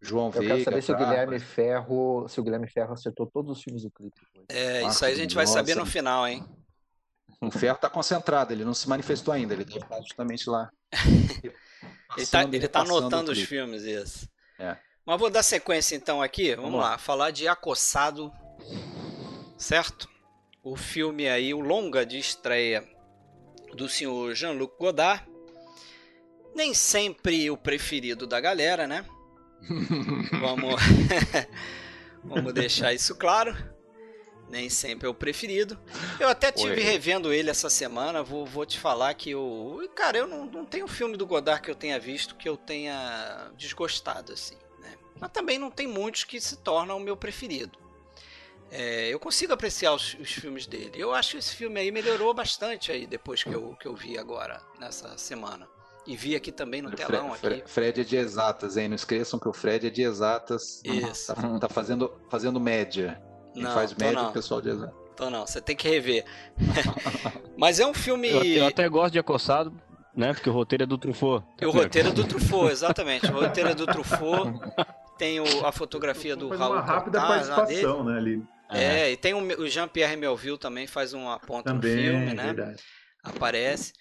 João 0.00 0.26
Eu 0.26 0.32
Veiga. 0.32 0.48
quero 0.54 0.64
saber 0.64 0.82
se 0.82 0.92
o? 0.92 0.96
Guilherme 0.96 1.38
Ferro, 1.40 2.28
se 2.28 2.40
o 2.40 2.42
Guilherme 2.44 2.68
Ferro 2.68 2.92
acertou 2.92 3.26
todos 3.26 3.56
os 3.56 3.62
filmes 3.62 3.82
do 3.82 3.90
clipe. 3.90 4.20
É, 4.48 4.86
isso 4.86 5.04
aí 5.04 5.12
a 5.12 5.16
gente 5.16 5.34
vai 5.34 5.46
saber 5.46 5.74
no 5.74 5.86
final, 5.86 6.26
hein? 6.26 6.44
O 7.40 7.50
Ferro 7.50 7.76
está 7.76 7.90
concentrado, 7.90 8.52
ele 8.52 8.64
não 8.64 8.74
se 8.74 8.88
manifestou 8.88 9.32
ainda, 9.32 9.54
ele 9.54 9.64
deve 9.64 9.80
estar 9.80 10.00
justamente 10.00 10.48
lá. 10.48 10.70
Ele 12.16 12.24
tá, 12.24 12.38
Passando 12.38 12.54
ele 12.54 12.68
tá 12.68 12.78
repassando 12.78 12.98
anotando 12.98 13.32
os 13.32 13.42
filmes, 13.42 13.82
isso. 13.82 14.28
É. 14.58 14.76
Mas 15.04 15.18
vou 15.18 15.28
dar 15.28 15.42
sequência 15.42 15.96
então 15.96 16.22
aqui. 16.22 16.54
Vamos, 16.54 16.70
Vamos 16.70 16.80
lá. 16.80 16.90
lá. 16.90 16.98
falar 16.98 17.30
de 17.30 17.46
Acossado, 17.46 18.32
certo? 19.58 20.08
O 20.62 20.76
filme 20.76 21.28
aí, 21.28 21.52
o 21.52 21.60
longa 21.60 22.06
de 22.06 22.18
estreia 22.18 22.88
do 23.74 23.88
senhor 23.88 24.34
Jean-Luc 24.34 24.78
Godard. 24.78 25.24
Nem 26.54 26.72
sempre 26.72 27.50
o 27.50 27.56
preferido 27.56 28.26
da 28.26 28.40
galera, 28.40 28.86
né? 28.86 29.04
Vamos, 30.40 30.80
vamos 32.24 32.54
deixar 32.54 32.94
isso 32.94 33.14
claro. 33.16 33.54
Nem 34.48 34.70
sempre 34.70 35.06
é 35.06 35.10
o 35.10 35.14
preferido. 35.14 35.76
Eu 36.20 36.28
até 36.28 36.52
tive 36.52 36.74
Oi. 36.74 36.80
revendo 36.80 37.32
ele 37.32 37.50
essa 37.50 37.68
semana. 37.68 38.22
Vou, 38.22 38.46
vou 38.46 38.64
te 38.64 38.78
falar 38.78 39.12
que 39.14 39.30
eu. 39.30 39.90
Cara, 39.94 40.18
eu 40.18 40.26
não, 40.26 40.46
não 40.46 40.64
tenho 40.64 40.86
filme 40.86 41.16
do 41.16 41.26
Godard 41.26 41.60
que 41.62 41.70
eu 41.70 41.74
tenha 41.74 41.98
visto 41.98 42.36
que 42.36 42.48
eu 42.48 42.56
tenha 42.56 43.50
desgostado, 43.56 44.32
assim. 44.32 44.56
Né? 44.80 44.94
Mas 45.20 45.30
também 45.32 45.58
não 45.58 45.70
tem 45.70 45.86
muitos 45.88 46.22
que 46.24 46.40
se 46.40 46.56
tornam 46.58 46.96
o 46.96 47.00
meu 47.00 47.16
preferido. 47.16 47.76
É, 48.70 49.08
eu 49.08 49.18
consigo 49.18 49.52
apreciar 49.52 49.94
os, 49.94 50.14
os 50.14 50.30
filmes 50.30 50.66
dele. 50.66 50.92
Eu 50.94 51.12
acho 51.12 51.32
que 51.32 51.38
esse 51.38 51.54
filme 51.54 51.80
aí 51.80 51.90
melhorou 51.90 52.32
bastante 52.34 52.90
aí 52.92 53.06
depois 53.06 53.42
que 53.42 53.52
eu, 53.52 53.76
que 53.80 53.86
eu 53.86 53.94
vi 53.94 54.18
agora, 54.18 54.60
nessa 54.78 55.16
semana. 55.18 55.68
E 56.06 56.16
vi 56.16 56.36
aqui 56.36 56.52
também 56.52 56.80
no 56.80 56.90
telão 56.92 57.34
Fre- 57.34 57.54
aqui. 57.54 57.62
Fred 57.70 58.00
é 58.00 58.04
de 58.04 58.16
exatas, 58.16 58.76
hein? 58.76 58.88
Não 58.88 58.94
esqueçam 58.94 59.40
que 59.40 59.48
o 59.48 59.52
Fred 59.52 59.88
é 59.88 59.90
de 59.90 60.02
exatas. 60.02 60.80
Isso. 60.84 61.34
Tá, 61.34 61.58
tá 61.58 61.68
fazendo, 61.68 62.12
fazendo 62.30 62.60
média. 62.60 63.20
Quem 63.56 63.62
Não, 63.64 63.72
faz 63.72 63.94
é 63.98 64.12
não. 64.12 64.28
o 64.28 64.32
pessoal 64.32 64.60
de. 64.60 64.68
Então 65.14 65.30
não, 65.30 65.46
você 65.46 65.62
tem 65.62 65.74
que 65.74 65.88
rever. 65.88 66.26
Mas 67.56 67.80
é 67.80 67.86
um 67.86 67.94
filme. 67.94 68.28
Eu, 68.28 68.44
eu 68.44 68.66
até 68.66 68.86
gosto 68.86 69.14
de 69.14 69.18
Acossado, 69.18 69.72
né? 70.14 70.34
Porque 70.34 70.50
o 70.50 70.52
roteiro 70.52 70.84
é 70.84 70.86
do 70.86 70.98
Truffaut. 70.98 71.42
O 71.62 71.70
roteiro 71.70 72.08
é 72.08 72.12
do 72.12 72.22
Truffaut, 72.24 72.70
exatamente. 72.70 73.24
O 73.26 73.32
roteiro 73.32 73.70
é 73.70 73.74
do 73.74 73.86
Truffaut. 73.86 74.52
Tem 75.16 75.40
o- 75.40 75.64
a 75.64 75.72
fotografia 75.72 76.36
do 76.36 76.50
Raul 76.50 76.74
uma 76.74 76.82
rápida 76.82 77.18
Cortaz, 77.18 77.48
participação, 77.48 78.04
né, 78.04 78.18
ali. 78.18 78.42
É, 78.68 79.12
e 79.12 79.16
tem 79.16 79.32
o, 79.32 79.38
o 79.62 79.66
Jean-Pierre 79.68 80.16
Melville 80.16 80.58
também 80.58 80.86
faz 80.86 81.14
uma 81.14 81.38
ponta 81.38 81.70
Também, 81.70 81.94
no 81.94 82.02
filme, 82.02 82.34
né? 82.34 82.52
verdade. 82.52 82.82
Aparece. 83.24 83.94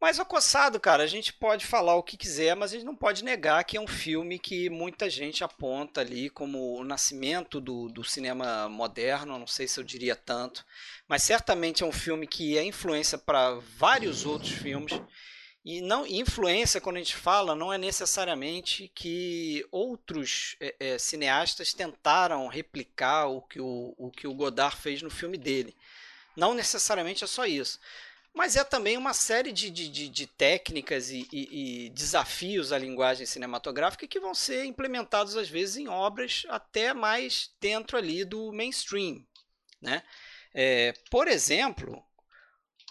Mas 0.00 0.18
o 0.18 0.22
Acossado, 0.22 0.78
cara, 0.78 1.02
a 1.02 1.08
gente 1.08 1.32
pode 1.32 1.66
falar 1.66 1.96
o 1.96 2.04
que 2.04 2.16
quiser, 2.16 2.54
mas 2.54 2.70
a 2.70 2.74
gente 2.76 2.86
não 2.86 2.94
pode 2.94 3.24
negar 3.24 3.64
que 3.64 3.76
é 3.76 3.80
um 3.80 3.86
filme 3.86 4.38
que 4.38 4.70
muita 4.70 5.10
gente 5.10 5.42
aponta 5.42 6.00
ali 6.00 6.30
como 6.30 6.76
o 6.76 6.84
nascimento 6.84 7.60
do, 7.60 7.88
do 7.88 8.04
cinema 8.04 8.68
moderno, 8.68 9.38
não 9.38 9.46
sei 9.46 9.66
se 9.66 9.80
eu 9.80 9.82
diria 9.82 10.14
tanto, 10.14 10.64
mas 11.08 11.24
certamente 11.24 11.82
é 11.82 11.86
um 11.86 11.92
filme 11.92 12.28
que 12.28 12.56
é 12.56 12.62
influência 12.62 13.18
para 13.18 13.54
vários 13.76 14.24
outros 14.24 14.52
filmes. 14.52 14.92
E 15.64 15.82
não 15.82 16.06
influência, 16.06 16.80
quando 16.80 16.96
a 16.96 17.00
gente 17.00 17.16
fala, 17.16 17.56
não 17.56 17.72
é 17.72 17.76
necessariamente 17.76 18.90
que 18.94 19.66
outros 19.72 20.56
é, 20.60 20.76
é, 20.78 20.98
cineastas 20.98 21.74
tentaram 21.74 22.46
replicar 22.46 23.26
o 23.26 23.42
que 23.42 23.60
o, 23.60 23.94
o 23.98 24.10
que 24.10 24.28
o 24.28 24.34
Godard 24.34 24.76
fez 24.76 25.02
no 25.02 25.10
filme 25.10 25.36
dele. 25.36 25.76
Não 26.36 26.54
necessariamente 26.54 27.24
é 27.24 27.26
só 27.26 27.44
isso. 27.44 27.80
Mas 28.38 28.54
é 28.54 28.62
também 28.62 28.96
uma 28.96 29.12
série 29.12 29.50
de, 29.50 29.68
de, 29.68 29.88
de, 29.88 30.08
de 30.08 30.26
técnicas 30.28 31.10
e, 31.10 31.26
e- 31.32 31.86
e 31.86 31.90
desafios 31.90 32.70
à 32.72 32.78
linguagem 32.78 33.26
cinematográfica 33.26 34.06
que 34.06 34.20
vão 34.20 34.32
ser 34.32 34.64
implementados 34.64 35.36
às 35.36 35.48
vezes 35.48 35.76
em 35.76 35.88
obras 35.88 36.44
até 36.48 36.94
mais 36.94 37.50
dentro 37.60 37.98
ali 37.98 38.24
do 38.24 38.52
mainstream. 38.52 39.26
Né? 39.82 40.04
É, 40.54 40.94
por 41.10 41.26
exemplo, 41.26 42.00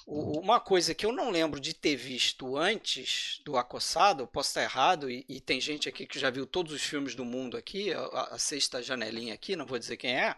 uma 0.05 0.59
coisa 0.59 0.93
que 0.93 1.05
eu 1.05 1.13
não 1.13 1.29
lembro 1.29 1.61
de 1.61 1.73
ter 1.73 1.95
visto 1.95 2.57
antes 2.57 3.39
do 3.45 3.55
Acossado, 3.55 4.23
eu 4.23 4.27
posso 4.27 4.49
estar 4.49 4.63
errado, 4.63 5.09
e, 5.09 5.23
e 5.29 5.39
tem 5.39 5.61
gente 5.61 5.87
aqui 5.87 6.05
que 6.05 6.19
já 6.19 6.29
viu 6.29 6.45
todos 6.45 6.73
os 6.73 6.83
filmes 6.83 7.15
do 7.15 7.23
mundo 7.23 7.55
aqui, 7.55 7.93
a, 7.93 8.03
a 8.31 8.37
sexta 8.37 8.83
janelinha 8.83 9.33
aqui, 9.33 9.55
não 9.55 9.65
vou 9.65 9.79
dizer 9.79 9.95
quem 9.95 10.13
é, 10.13 10.35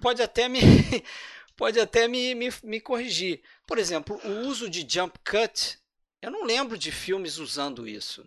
pode 0.00 0.22
até 0.22 0.48
me, 0.48 0.60
pode 1.58 1.78
até 1.80 2.08
me, 2.08 2.34
me, 2.34 2.48
me 2.64 2.80
corrigir. 2.80 3.42
Por 3.66 3.78
exemplo, 3.78 4.18
o 4.24 4.48
uso 4.48 4.70
de 4.70 4.86
jump 4.88 5.18
cut, 5.20 5.78
eu 6.22 6.30
não 6.30 6.44
lembro 6.44 6.78
de 6.78 6.90
filmes 6.90 7.38
usando 7.38 7.86
isso 7.86 8.24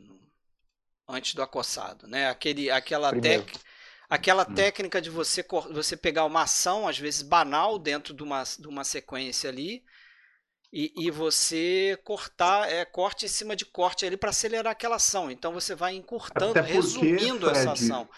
antes 1.08 1.34
do 1.34 1.42
Acossado, 1.42 2.08
né? 2.08 2.30
Aquele, 2.30 2.70
aquela 2.72 3.14
tec- 3.14 3.60
aquela 4.10 4.46
técnica 4.46 5.02
de 5.02 5.10
você, 5.10 5.46
você 5.72 5.98
pegar 5.98 6.26
uma 6.26 6.44
ação, 6.44 6.88
às 6.88 6.98
vezes 6.98 7.22
banal, 7.22 7.80
dentro 7.80 8.14
de 8.14 8.24
uma, 8.24 8.44
de 8.44 8.68
uma 8.68 8.84
sequência 8.84 9.50
ali, 9.50 9.84
e, 10.72 10.94
e 10.96 11.12
você 11.12 12.00
cortar, 12.04 12.70
é, 12.72 12.86
corte 12.86 13.26
em 13.26 13.30
cima 13.30 13.56
de 13.56 13.66
corte 13.66 14.06
ali 14.06 14.18
para 14.18 14.30
acelerar 14.30 14.72
aquela 14.72 14.98
ação. 14.98 15.30
Então 15.32 15.54
você 15.54 15.76
vai 15.76 15.96
encurtando, 15.96 16.64
porque, 16.64 16.72
resumindo 16.74 17.50
essa 17.50 17.76
Fred, 17.76 17.84
ação. 17.84 18.10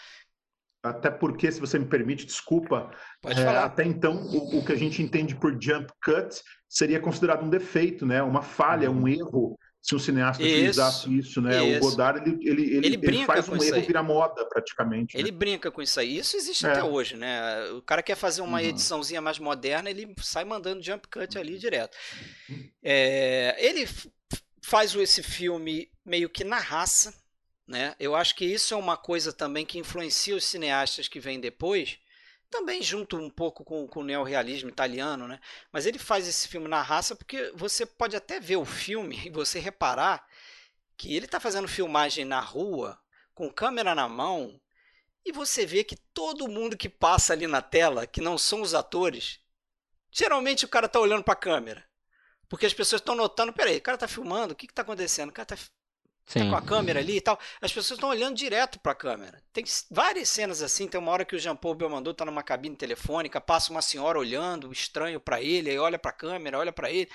Até 0.84 1.10
porque, 1.10 1.50
se 1.50 1.62
você 1.62 1.80
me 1.80 1.86
permite, 1.86 2.26
desculpa, 2.26 2.91
Pode 3.22 3.39
é, 3.39 3.46
falar. 3.46 3.63
até 3.63 3.86
então 3.86 4.15
o, 4.26 4.60
o 4.60 4.65
que 4.65 4.74
a 4.74 4.78
gente 4.78 5.02
entende 5.02 5.34
por 5.34 5.58
jump 5.62 5.89
cut 6.04 6.41
seria 6.67 7.00
considerado 7.00 7.43
um 7.46 7.50
defeito, 7.50 8.06
né? 8.06 8.22
Uma 8.22 8.41
falha, 8.41 8.91
um 8.91 9.08
erro, 9.08 9.58
se 9.82 9.96
um 9.96 10.00
cineasta 10.00 10.43
Isso, 10.43 10.54
utilizasse 10.54 11.17
isso, 11.17 11.41
né? 11.41 11.63
isso. 11.63 11.78
O 11.78 11.89
Godard 11.89 12.30
ele, 12.30 12.38
ele, 12.50 12.62
ele, 12.76 12.88
Ele 12.88 13.00
ele 13.02 13.26
faz 13.26 13.48
um 13.48 13.56
erro 13.63 13.76
aí. 13.76 13.82
virar 13.82 14.04
moda 14.04 14.46
praticamente. 14.50 15.17
Ele 15.17 15.32
né? 15.32 15.38
brinca 15.38 15.72
com 15.72 15.82
isso 15.82 16.00
aí. 16.00 16.17
Isso 16.17 16.36
existe 16.36 16.65
É. 16.65 16.72
até 16.72 16.84
hoje, 16.84 17.15
né? 17.15 17.63
O 17.72 17.82
cara 17.82 18.04
quer 18.04 18.15
fazer 18.15 18.41
uma 18.41 18.60
Uhum. 18.60 18.65
ediçãozinha 18.65 19.22
mais 19.22 19.39
moderna, 19.39 19.89
ele 19.89 20.13
sai 20.22 20.43
mandando 20.43 20.84
jump 20.84 21.08
cut 21.08 21.38
ali 21.38 21.58
direto. 21.58 21.96
É, 22.84 23.56
ele 23.60 23.88
faz 24.62 24.93
esse 24.96 25.22
filme 25.24 25.89
meio 26.06 26.30
que 26.30 26.43
na 26.43 26.58
raça, 26.58 27.13
né? 27.67 27.95
Eu 27.99 28.15
acho 28.15 28.36
que 28.36 28.45
isso 28.45 28.73
é 28.73 28.78
uma 28.78 28.97
coisa 28.97 29.32
também 29.32 29.65
que 29.65 29.80
influencia 29.80 30.36
os 30.36 30.43
cineastas 30.43 31.08
que 31.08 31.19
vêm 31.19 31.39
depois, 31.39 31.97
também 32.49 32.84
junto 32.84 33.17
um 33.17 33.30
pouco 33.30 33.63
com, 33.63 33.88
com 33.88 34.02
o 34.02 34.04
neorrealismo 34.04 34.69
italiano, 34.69 35.28
né? 35.28 35.39
Mas 35.71 35.86
ele 35.86 35.97
faz 35.97 36.28
esse 36.28 36.47
filme 36.47 36.67
na 36.67 36.82
raça 36.82 37.15
porque 37.15 37.52
você 37.56 37.86
pode 37.86 38.15
até 38.15 38.39
ver 38.39 38.58
o 38.58 38.65
filme 38.65 39.19
e 39.26 39.30
você 39.30 39.60
reparar 39.60 40.28
que 40.95 41.15
ele 41.15 41.26
está 41.26 41.39
fazendo 41.39 41.67
filmagem 41.67 42.26
na 42.26 42.39
rua, 42.39 42.99
com 43.34 43.52
câmera 43.52 43.95
na 43.95 44.08
mão, 44.08 44.60
e 45.26 45.32
você 45.32 45.65
vê 45.65 45.84
que 45.84 45.95
todo 45.95 46.47
mundo 46.47 46.78
que 46.78 46.89
passa 46.89 47.34
ali 47.34 47.47
na 47.47 47.62
tela, 47.62 48.06
que 48.06 48.21
não 48.21 48.38
são 48.38 48.62
os 48.62 48.73
atores, 48.73 49.39
geralmente 50.12 50.65
o 50.65 50.67
cara 50.67 50.88
tá 50.88 50.99
olhando 50.99 51.23
para 51.23 51.34
a 51.34 51.38
câmera. 51.38 51.84
Porque 52.47 52.65
as 52.65 52.73
pessoas 52.73 53.02
estão 53.02 53.15
notando, 53.15 53.52
peraí, 53.52 53.78
o 53.78 53.82
cara 53.82 53.97
tá 53.97 54.08
filmando, 54.08 54.54
o 54.54 54.56
que 54.56 54.67
que 54.67 54.73
tá 54.73 54.84
acontecendo? 54.84 55.30
O 55.30 55.34
cara 55.34 55.58
tá, 56.26 56.34
tá 56.34 56.40
Sim. 56.40 56.50
com 56.50 56.56
a 56.56 56.62
câmera 56.62 57.00
ali 57.00 57.18
e 57.18 57.22
tal. 57.22 57.40
As 57.62 57.72
pessoas 57.72 57.98
estão 57.98 58.10
olhando 58.10 58.36
direto 58.36 58.80
para 58.80 58.92
a 58.92 58.96
câmera. 58.96 59.42
Tem 59.52 59.64
várias 59.90 60.30
cenas 60.30 60.62
assim, 60.62 60.88
tem 60.88 61.00
uma 61.00 61.12
hora 61.12 61.26
que 61.26 61.36
o 61.36 61.40
Jean-Paul 61.40 61.76
Belmondo 61.76 62.14
tá 62.14 62.26
numa 62.26 62.44
cabine 62.44 62.76
telefônica, 62.76 63.40
passa 63.42 63.72
uma 63.72 63.82
senhora 63.82 64.20
olhando, 64.20 64.72
estranho 64.72 65.20
para 65.20 65.42
ele, 65.42 65.70
aí 65.70 65.78
olha 65.78 66.00
para 66.00 66.12
a 66.12 66.16
câmera, 66.16 66.60
olha 66.60 66.72
para 66.72 66.92
ele. 66.92 67.10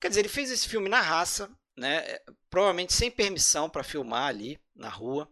Quer 0.00 0.08
dizer, 0.08 0.20
ele 0.20 0.28
fez 0.28 0.50
esse 0.50 0.68
filme 0.68 0.88
na 0.88 1.00
raça, 1.00 1.50
né? 1.76 2.18
Provavelmente 2.50 2.92
sem 2.92 3.10
permissão 3.10 3.68
para 3.68 3.82
filmar 3.82 4.28
ali 4.28 4.58
na 4.74 4.88
rua. 4.88 5.28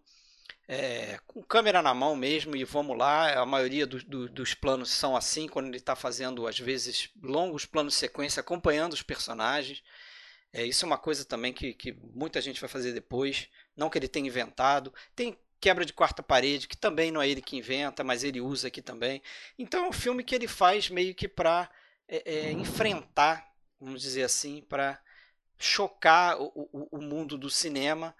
É, 0.67 1.19
com 1.27 1.43
câmera 1.43 1.83
na 1.83 1.93
mão 1.93 2.17
mesmo 2.17 2.57
e 2.57 2.65
vamos 2.65 2.97
lá. 2.97 3.39
A 3.39 3.45
maioria 3.45 3.87
do, 3.87 4.03
do, 4.03 4.29
dos 4.31 4.55
planos 4.55 4.91
são 4.91 5.15
assim, 5.15 5.47
quando 5.47 5.67
ele 5.67 5.77
está 5.77 5.95
fazendo, 5.95 6.47
às 6.47 6.59
vezes, 6.59 7.11
longos 7.23 7.67
planos 7.67 7.93
de 7.93 8.01
sequência, 8.01 8.41
acompanhando 8.41 8.95
os 8.95 9.03
personagens. 9.03 9.83
É, 10.55 10.65
isso 10.65 10.85
é 10.85 10.87
uma 10.87 10.97
coisa 10.97 11.25
também 11.25 11.53
que, 11.53 11.75
que 11.75 11.93
muita 12.15 12.41
gente 12.41 12.61
vai 12.61 12.69
fazer 12.69 12.93
depois. 12.93 13.49
Não 13.77 13.91
que 13.91 13.99
ele 13.99 14.07
tenha 14.07 14.29
inventado. 14.29 14.95
Tem 15.15 15.37
quebra 15.61 15.85
de 15.85 15.93
quarta 15.93 16.23
parede, 16.23 16.69
que 16.69 16.77
também 16.77 17.11
não 17.11 17.21
é 17.21 17.29
ele 17.29 17.43
que 17.43 17.57
inventa, 17.57 18.05
mas 18.05 18.23
ele 18.23 18.41
usa 18.41 18.69
aqui 18.69 18.81
também. 18.81 19.21
Então 19.59 19.85
é 19.85 19.89
um 19.89 19.93
filme 19.93 20.23
que 20.23 20.35
ele 20.35 20.47
faz 20.47 20.89
meio 20.89 21.15
que 21.15 21.27
para 21.27 21.69
é, 22.07 22.23
é, 22.35 22.53
enfrentar, 22.53 23.53
vamos 23.81 24.01
dizer 24.01 24.23
assim, 24.23 24.63
para 24.69 25.01
chocar 25.59 26.41
o, 26.41 26.53
o, 26.73 26.99
o 26.99 27.03
mundo 27.03 27.37
do 27.37 27.51
cinema 27.51 28.15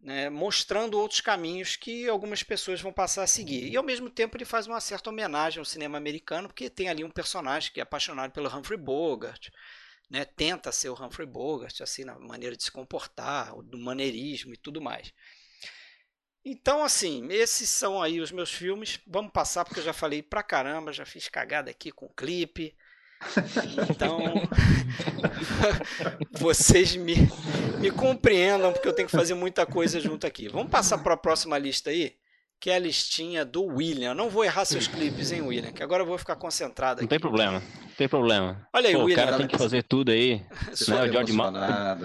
né, 0.00 0.28
mostrando 0.28 1.00
outros 1.00 1.22
caminhos 1.22 1.76
que 1.76 2.06
algumas 2.08 2.42
pessoas 2.42 2.80
vão 2.80 2.92
passar 2.92 3.22
a 3.22 3.26
seguir. 3.26 3.66
E 3.68 3.76
ao 3.76 3.82
mesmo 3.82 4.10
tempo 4.10 4.36
ele 4.36 4.44
faz 4.44 4.66
uma 4.66 4.80
certa 4.80 5.08
homenagem 5.08 5.58
ao 5.58 5.64
cinema 5.64 5.96
americano, 5.96 6.46
porque 6.46 6.68
tem 6.68 6.88
ali 6.88 7.02
um 7.02 7.10
personagem 7.10 7.72
que 7.72 7.80
é 7.80 7.82
apaixonado 7.82 8.30
pelo 8.30 8.54
Humphrey 8.54 8.78
Bogart, 8.78 9.48
né, 10.10 10.24
tenta 10.24 10.70
ser 10.70 10.88
o 10.88 10.94
Humphrey 10.94 11.26
Bogart, 11.26 11.80
assim, 11.80 12.04
na 12.04 12.18
maneira 12.18 12.56
de 12.56 12.64
se 12.64 12.70
comportar, 12.70 13.54
do 13.62 13.78
maneirismo 13.78 14.54
e 14.54 14.56
tudo 14.56 14.80
mais. 14.80 15.12
Então, 16.44 16.84
assim, 16.84 17.26
esses 17.30 17.70
são 17.70 18.02
aí 18.02 18.20
os 18.20 18.30
meus 18.30 18.52
filmes. 18.52 19.00
Vamos 19.06 19.32
passar, 19.32 19.64
porque 19.64 19.80
eu 19.80 19.84
já 19.84 19.94
falei 19.94 20.22
pra 20.22 20.42
caramba, 20.42 20.92
já 20.92 21.06
fiz 21.06 21.28
cagada 21.28 21.70
aqui 21.70 21.90
com 21.90 22.06
clipe. 22.08 22.76
Então, 23.90 24.34
vocês 26.32 26.94
me, 26.96 27.14
me 27.80 27.90
compreendam, 27.90 28.72
porque 28.72 28.86
eu 28.86 28.92
tenho 28.92 29.08
que 29.08 29.16
fazer 29.16 29.32
muita 29.32 29.64
coisa 29.64 29.98
junto 29.98 30.26
aqui. 30.26 30.48
Vamos 30.48 30.70
passar 30.70 30.98
para 30.98 31.14
a 31.14 31.16
próxima 31.16 31.56
lista 31.56 31.88
aí, 31.88 32.14
que 32.60 32.70
é 32.70 32.76
a 32.76 32.78
listinha 32.78 33.44
do 33.44 33.62
William. 33.64 34.10
Eu 34.10 34.14
não 34.14 34.30
vou 34.30 34.44
errar 34.44 34.64
seus 34.64 34.86
clipes, 34.86 35.32
hein, 35.32 35.42
William? 35.42 35.72
Que 35.72 35.82
agora 35.82 36.02
eu 36.02 36.06
vou 36.06 36.16
ficar 36.18 36.36
concentrado 36.36 36.94
aqui. 36.94 37.02
Não 37.02 37.08
tem 37.08 37.20
problema, 37.20 37.60
não 37.60 37.94
tem 37.96 38.08
problema. 38.08 38.66
Olha 38.72 38.88
aí, 38.88 38.94
Pô, 38.94 39.04
William. 39.04 39.22
O 39.22 39.24
cara 39.26 39.36
tem 39.36 39.46
que 39.46 39.58
fazer 39.58 39.82
tudo 39.82 40.10
aí. 40.10 40.42
Né? 40.88 41.02
O 41.04 41.12
George 41.12 41.32
Martin. 41.32 41.58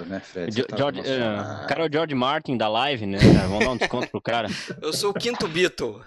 né, 0.07 0.19
Fred? 0.19 0.63
Tá 0.63 0.77
George, 0.77 1.01
é, 1.01 1.63
o 1.63 1.67
cara 1.67 1.85
é 1.85 1.87
o 1.87 1.91
George 1.91 2.15
Martin 2.15 2.57
da 2.57 2.67
live, 2.67 3.05
né? 3.05 3.17
Vamos 3.47 3.59
dar 3.59 3.71
um 3.71 3.77
desconto 3.77 4.07
pro 4.09 4.21
cara. 4.21 4.47
Eu 4.81 4.93
sou 4.93 5.11
o 5.11 5.13
quinto 5.13 5.47
Beatle. 5.47 6.01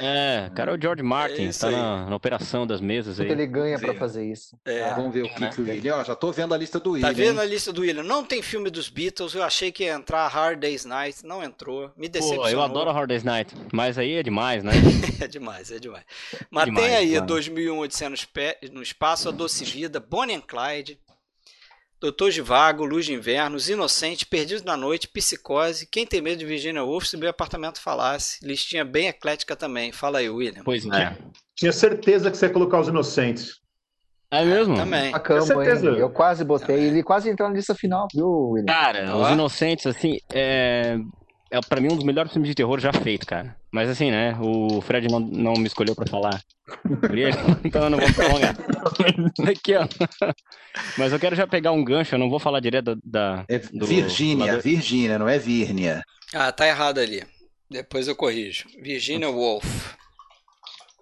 É, 0.00 0.48
o 0.50 0.54
cara 0.54 0.72
é 0.72 0.74
o 0.76 0.80
George 0.80 1.02
Martin, 1.02 1.48
É 1.48 1.52
tá 1.52 1.70
na, 1.70 2.06
na 2.10 2.16
operação 2.16 2.66
das 2.66 2.80
mesas 2.80 3.20
aí. 3.20 3.30
ele 3.30 3.46
ganha 3.46 3.78
pra 3.78 3.92
Sim. 3.92 3.98
fazer 3.98 4.24
isso. 4.24 4.56
É. 4.64 4.82
Ah, 4.84 4.94
Vamos 4.94 5.12
ver 5.14 5.22
o 5.24 5.28
que, 5.28 5.48
que 5.50 5.60
o 5.60 5.64
William. 5.64 5.96
Ó, 5.96 6.04
já 6.04 6.14
tô 6.16 6.32
vendo 6.32 6.54
a 6.54 6.56
lista 6.58 6.80
do 6.80 6.92
William. 6.92 7.06
Tá 7.08 7.12
vendo 7.14 7.40
a 7.40 7.44
hein? 7.44 7.50
lista 7.50 7.72
do 7.72 7.82
William? 7.82 8.02
Não 8.02 8.24
tem 8.24 8.42
filme 8.42 8.70
dos 8.70 8.88
Beatles. 8.88 9.34
Eu 9.34 9.42
achei 9.42 9.70
que 9.70 9.84
ia 9.84 9.92
entrar 9.94 10.26
Hard 10.28 10.58
Day's 10.58 10.84
Night. 10.84 11.24
Não 11.24 11.42
entrou. 11.42 11.90
Me 11.96 12.08
Pô, 12.08 12.12
decepcionou. 12.12 12.48
eu 12.48 12.62
adoro 12.62 12.90
Hard 12.90 13.08
Day's 13.08 13.22
Night, 13.24 13.54
mas 13.72 13.96
aí 13.98 14.14
é 14.14 14.22
demais, 14.22 14.64
né? 14.64 14.72
É 15.22 15.28
demais, 15.28 15.70
é 15.70 15.78
demais. 15.78 16.04
Mas 16.50 16.64
Demais, 16.64 16.84
tem 16.86 16.96
aí 16.96 17.06
demais. 17.10 17.26
2001 17.28 17.78
Odisseia 17.78 18.08
no, 18.08 18.14
Espe- 18.16 18.58
no 18.72 18.82
Espaço, 18.82 19.28
A 19.28 19.32
Doce 19.32 19.64
Vida, 19.64 20.00
Bonnie 20.00 20.34
and 20.34 20.40
Clyde, 20.40 20.98
Doutor 22.02 22.32
Givago, 22.32 22.84
Luz 22.84 23.06
de 23.06 23.14
Inverno, 23.14 23.56
Os 23.56 23.68
Inocentes, 23.68 24.24
Perdidos 24.24 24.64
na 24.64 24.76
Noite, 24.76 25.06
Psicose, 25.06 25.86
Quem 25.86 26.04
Tem 26.04 26.20
Medo 26.20 26.40
de 26.40 26.44
Virginia 26.44 26.82
Woolf, 26.82 27.06
Se 27.06 27.16
Meu 27.16 27.30
Apartamento 27.30 27.80
Falasse. 27.80 28.44
Listinha 28.44 28.84
bem 28.84 29.06
eclética 29.06 29.54
também. 29.54 29.92
Fala 29.92 30.18
aí, 30.18 30.28
William. 30.28 30.64
Pois 30.64 30.84
é. 30.86 31.16
Tinha 31.54 31.70
certeza 31.70 32.28
que 32.28 32.36
você 32.36 32.46
ia 32.46 32.52
colocar 32.52 32.80
os 32.80 32.88
inocentes. 32.88 33.60
É 34.32 34.44
mesmo? 34.44 34.74
Também. 34.74 35.14
A 35.14 35.20
cama, 35.20 35.42
certeza. 35.42 35.90
hein? 35.90 35.98
Eu 35.98 36.10
quase 36.10 36.44
botei. 36.44 36.76
Ele 36.86 37.02
quase 37.04 37.30
entrou 37.30 37.48
na 37.48 37.54
lista 37.54 37.74
final, 37.74 38.08
viu, 38.12 38.28
William? 38.50 38.66
Cara, 38.66 39.14
Ó. 39.16 39.22
Os 39.22 39.30
Inocentes, 39.30 39.86
assim, 39.86 40.18
é, 40.32 40.98
é 41.52 41.60
pra 41.60 41.80
mim 41.80 41.92
um 41.92 41.96
dos 41.96 42.04
melhores 42.04 42.32
filmes 42.32 42.48
de 42.48 42.54
terror 42.54 42.80
já 42.80 42.92
feito, 42.92 43.26
cara. 43.26 43.54
Mas 43.70 43.88
assim, 43.88 44.10
né, 44.10 44.36
o 44.40 44.80
Fred 44.80 45.06
não, 45.08 45.20
não 45.20 45.52
me 45.54 45.66
escolheu 45.66 45.94
pra 45.94 46.06
falar 46.06 46.42
então 47.64 47.84
eu 47.84 47.90
não 47.90 47.98
vou 47.98 48.12
prolongar. 48.14 48.56
Aqui, 49.48 49.74
ó. 49.76 49.86
Mas 50.96 51.12
eu 51.12 51.18
quero 51.20 51.36
já 51.36 51.46
pegar 51.46 51.72
um 51.72 51.84
gancho, 51.84 52.14
eu 52.14 52.18
não 52.18 52.30
vou 52.30 52.38
falar 52.38 52.60
direto 52.60 52.96
da... 53.04 53.36
da- 53.36 53.44
É 53.48 53.58
do- 53.58 53.86
Virgínia, 53.86 54.56
do- 54.56 54.62
Virgínia, 54.62 55.18
não 55.18 55.28
é 55.28 55.38
Vírnia. 55.38 56.02
Ah, 56.34 56.50
tá 56.50 56.66
errado 56.66 56.98
ali. 56.98 57.22
Depois 57.70 58.08
eu 58.08 58.16
corrijo. 58.16 58.66
Virginia 58.80 59.28
Woolf. 59.30 59.94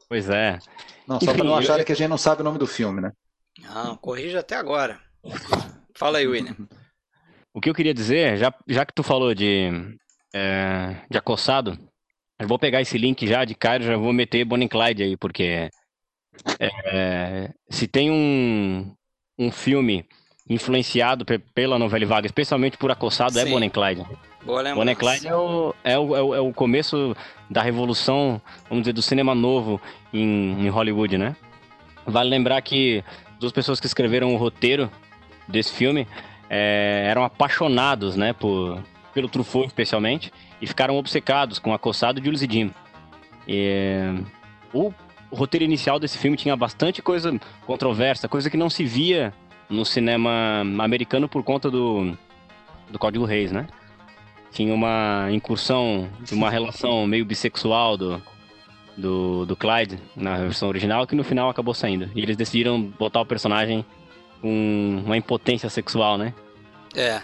Pois 0.08 0.28
é. 0.28 0.58
Não, 1.06 1.18
só 1.20 1.26
Enfim, 1.26 1.34
pra 1.36 1.44
não 1.44 1.52
eu- 1.52 1.58
acharem 1.58 1.84
que 1.84 1.92
a 1.92 1.96
gente 1.96 2.08
não 2.08 2.18
sabe 2.18 2.40
o 2.40 2.44
nome 2.44 2.58
do 2.58 2.66
filme, 2.66 3.00
né? 3.00 3.12
Não, 3.62 3.96
corrija 3.96 4.40
até 4.40 4.56
agora. 4.56 4.98
Fala 5.96 6.18
aí, 6.18 6.26
William. 6.26 6.56
O 7.52 7.60
que 7.60 7.68
eu 7.68 7.74
queria 7.74 7.92
dizer, 7.94 8.36
já, 8.38 8.52
já 8.68 8.86
que 8.86 8.94
tu 8.94 9.02
falou 9.02 9.34
de, 9.34 9.68
é, 10.34 10.96
de 11.10 11.18
acossado, 11.18 11.78
eu 12.38 12.48
vou 12.48 12.58
pegar 12.58 12.80
esse 12.80 12.96
link 12.96 13.26
já 13.26 13.44
de 13.44 13.54
cara, 13.54 13.82
já 13.82 13.96
vou 13.96 14.12
meter 14.12 14.44
Bonnie 14.44 14.68
Clyde 14.68 15.02
aí, 15.02 15.16
porque 15.16 15.68
é, 16.58 17.50
se 17.68 17.86
tem 17.86 18.10
um, 18.10 18.92
um 19.38 19.50
filme 19.50 20.04
influenciado 20.48 21.24
pe- 21.24 21.38
pela 21.38 21.78
novela 21.78 22.06
Vaga, 22.06 22.26
especialmente 22.26 22.76
por 22.76 22.90
acossado, 22.90 23.38
é 23.38 23.44
Sim. 23.44 23.50
Bonnie 23.50 23.68
and 23.68 23.70
Clyde. 23.70 24.06
Boa 24.44 24.62
lembrança. 24.62 24.74
Bonnie 24.74 24.96
Clyde 24.96 25.28
é 25.28 25.34
o, 25.36 25.74
é, 25.84 25.98
o, 25.98 26.16
é, 26.16 26.22
o, 26.22 26.34
é 26.34 26.40
o 26.40 26.52
começo 26.52 27.14
da 27.48 27.62
revolução, 27.62 28.40
vamos 28.68 28.82
dizer, 28.84 28.94
do 28.94 29.02
cinema 29.02 29.34
novo 29.34 29.80
em, 30.12 30.64
em 30.64 30.68
Hollywood, 30.68 31.18
né? 31.18 31.36
Vale 32.06 32.30
lembrar 32.30 32.60
que 32.62 33.04
duas 33.38 33.52
pessoas 33.52 33.78
que 33.78 33.86
escreveram 33.86 34.34
o 34.34 34.38
roteiro 34.38 34.90
desse 35.46 35.72
filme 35.72 36.08
é, 36.48 37.04
eram 37.08 37.22
apaixonados, 37.22 38.16
né, 38.16 38.32
por, 38.32 38.82
pelo 39.12 39.28
Truffaut 39.28 39.66
especialmente, 39.66 40.32
e 40.60 40.66
ficaram 40.66 40.96
obcecados 40.96 41.58
com 41.58 41.72
Acossado, 41.72 42.22
Jules 42.22 42.42
e 42.42 42.48
Jim. 42.50 42.74
E, 43.46 44.22
o, 44.72 44.92
roteiro 45.30 45.64
inicial 45.64 45.98
desse 45.98 46.18
filme 46.18 46.36
tinha 46.36 46.56
bastante 46.56 47.00
coisa 47.00 47.38
controversa, 47.66 48.28
coisa 48.28 48.50
que 48.50 48.56
não 48.56 48.70
se 48.70 48.84
via 48.84 49.32
no 49.68 49.84
cinema 49.84 50.60
americano 50.60 51.28
por 51.28 51.42
conta 51.44 51.70
do, 51.70 52.16
do 52.90 52.98
Código 52.98 53.24
Reis, 53.24 53.52
né? 53.52 53.66
Tinha 54.52 54.74
uma 54.74 55.28
incursão 55.30 56.08
de 56.20 56.34
uma 56.34 56.50
relação 56.50 57.06
meio 57.06 57.24
bissexual 57.24 57.96
do, 57.96 58.20
do, 58.96 59.46
do 59.46 59.56
Clyde 59.56 59.98
na 60.16 60.38
versão 60.38 60.68
original, 60.68 61.06
que 61.06 61.14
no 61.14 61.22
final 61.22 61.48
acabou 61.48 61.72
saindo. 61.72 62.10
E 62.16 62.20
eles 62.20 62.36
decidiram 62.36 62.80
botar 62.82 63.20
o 63.20 63.26
personagem 63.26 63.84
com 64.40 65.02
uma 65.04 65.16
impotência 65.16 65.68
sexual, 65.68 66.18
né? 66.18 66.34
É. 66.96 67.22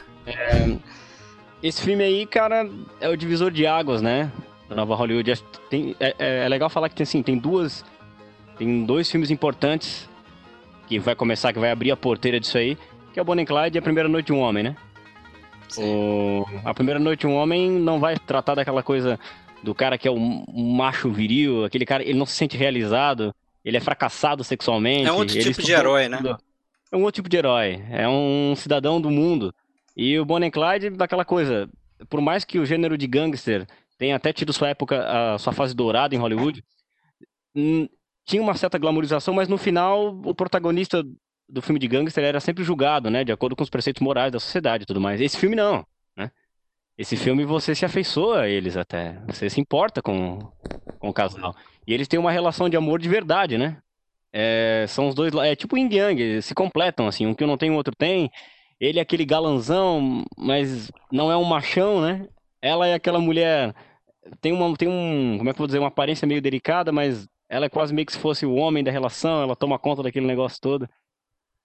Esse 1.66 1.82
filme 1.82 2.04
aí, 2.04 2.24
cara, 2.26 2.68
é 3.00 3.08
o 3.08 3.16
divisor 3.16 3.50
de 3.50 3.66
águas, 3.66 4.00
né? 4.00 4.30
Da 4.68 4.76
Nova 4.76 4.94
Hollywood. 4.94 5.42
Tem, 5.68 5.96
é, 5.98 6.14
é- 6.18 6.44
é 6.44 6.48
legal 6.48 6.70
falar 6.70 6.88
que 6.88 6.94
tem, 6.94 7.02
assim, 7.02 7.22
tem 7.24 7.36
duas. 7.36 7.84
Tem 8.56 8.84
dois 8.84 9.10
filmes 9.10 9.32
importantes 9.32 10.08
que 10.86 10.98
vai 11.00 11.16
começar, 11.16 11.52
que 11.52 11.58
vai 11.58 11.70
abrir 11.72 11.90
a 11.90 11.96
porteira 11.96 12.38
disso 12.38 12.56
aí, 12.56 12.78
que 13.12 13.18
é 13.18 13.22
o 13.22 13.24
Bonnie 13.24 13.44
Clyde 13.44 13.76
e 13.76 13.80
a 13.80 13.82
Primeira 13.82 14.08
Noite 14.08 14.26
de 14.26 14.32
um 14.32 14.38
Homem, 14.40 14.62
né? 14.62 14.76
Sim. 15.68 15.82
O, 15.84 16.46
a 16.64 16.72
Primeira 16.72 17.00
Noite 17.00 17.20
de 17.22 17.26
um 17.26 17.34
Homem 17.34 17.68
não 17.68 17.98
vai 17.98 18.16
tratar 18.16 18.54
daquela 18.54 18.82
coisa 18.82 19.18
do 19.60 19.74
cara 19.74 19.98
que 19.98 20.06
é 20.06 20.10
um, 20.10 20.44
macho 20.54 21.10
viril, 21.10 21.64
aquele 21.64 21.84
cara, 21.84 22.04
ele 22.04 22.16
não 22.16 22.26
se 22.26 22.36
sente 22.36 22.56
realizado, 22.56 23.34
ele 23.64 23.76
é 23.76 23.80
fracassado 23.80 24.44
sexualmente. 24.44 25.08
É 25.08 25.12
um 25.12 25.16
outro 25.16 25.36
tipo 25.36 25.60
de 25.62 25.72
herói, 25.72 26.08
né? 26.08 26.20
É 26.92 26.96
um 26.96 27.00
outro 27.02 27.16
tipo 27.16 27.28
de 27.28 27.36
herói, 27.36 27.82
é 27.90 28.08
um 28.08 28.54
cidadão 28.56 29.00
do 29.00 29.10
mundo. 29.10 29.52
E 29.96 30.18
o 30.18 30.24
Bonnie 30.24 30.50
Clyde, 30.50 30.90
daquela 30.90 31.24
coisa, 31.24 31.68
por 32.08 32.20
mais 32.20 32.44
que 32.44 32.58
o 32.58 32.66
gênero 32.66 32.98
de 32.98 33.06
gangster 33.06 33.66
tenha 33.96 34.16
até 34.16 34.32
tido 34.32 34.52
sua 34.52 34.68
época, 34.68 35.34
a 35.34 35.38
sua 35.38 35.52
fase 35.52 35.74
dourada 35.74 36.14
em 36.14 36.18
Hollywood, 36.18 36.62
hum, 37.54 37.88
tinha 38.26 38.42
uma 38.42 38.54
certa 38.54 38.76
glamorização, 38.76 39.32
mas 39.32 39.48
no 39.48 39.56
final 39.56 40.08
o 40.24 40.34
protagonista 40.34 41.02
do 41.48 41.62
filme 41.62 41.78
de 41.78 41.88
gangster 41.88 42.24
era 42.24 42.40
sempre 42.40 42.64
julgado, 42.64 43.08
né, 43.08 43.24
de 43.24 43.32
acordo 43.32 43.54
com 43.54 43.62
os 43.62 43.70
preceitos 43.70 44.02
morais 44.02 44.32
da 44.32 44.40
sociedade 44.40 44.82
e 44.82 44.86
tudo 44.86 45.00
mais. 45.00 45.20
Esse 45.20 45.38
filme 45.38 45.56
não, 45.56 45.86
né? 46.16 46.30
Esse 46.98 47.16
filme 47.16 47.44
você 47.44 47.74
se 47.74 47.84
afeiçoa 47.84 48.42
a 48.42 48.48
eles 48.48 48.76
até, 48.76 49.20
você 49.26 49.48
se 49.48 49.60
importa 49.60 50.02
com, 50.02 50.38
com 50.98 51.08
o 51.08 51.12
casal. 51.12 51.54
E 51.86 51.94
eles 51.94 52.08
têm 52.08 52.18
uma 52.18 52.32
relação 52.32 52.68
de 52.68 52.76
amor 52.76 53.00
de 53.00 53.08
verdade, 53.08 53.56
né? 53.56 53.78
É, 54.32 54.84
são 54.88 55.08
os 55.08 55.14
dois, 55.14 55.32
é 55.34 55.54
tipo 55.54 55.78
yin 55.78 55.88
yang, 55.90 56.42
se 56.42 56.54
completam 56.54 57.06
assim, 57.06 57.26
um 57.26 57.34
que 57.34 57.46
não 57.46 57.56
tem, 57.56 57.70
o 57.70 57.74
outro 57.74 57.94
tem. 57.96 58.30
Ele 58.80 58.98
é 58.98 59.02
aquele 59.02 59.24
galanzão, 59.24 60.24
mas 60.36 60.90
não 61.10 61.30
é 61.30 61.36
um 61.36 61.44
machão, 61.44 62.00
né? 62.00 62.28
Ela 62.60 62.86
é 62.86 62.94
aquela 62.94 63.18
mulher 63.20 63.74
tem 64.40 64.52
uma 64.52 64.76
tem 64.76 64.88
um, 64.88 65.36
como 65.38 65.48
é 65.48 65.52
que 65.52 65.56
eu 65.56 65.62
vou 65.62 65.66
dizer, 65.66 65.78
uma 65.78 65.88
aparência 65.88 66.26
meio 66.26 66.42
delicada, 66.42 66.92
mas 66.92 67.28
ela 67.48 67.66
é 67.66 67.68
quase 67.68 67.94
meio 67.94 68.06
que 68.06 68.12
se 68.12 68.18
fosse 68.18 68.44
o 68.44 68.54
homem 68.54 68.82
da 68.82 68.90
relação, 68.90 69.42
ela 69.42 69.54
toma 69.56 69.78
conta 69.78 70.02
daquele 70.02 70.26
negócio 70.26 70.60
todo. 70.60 70.88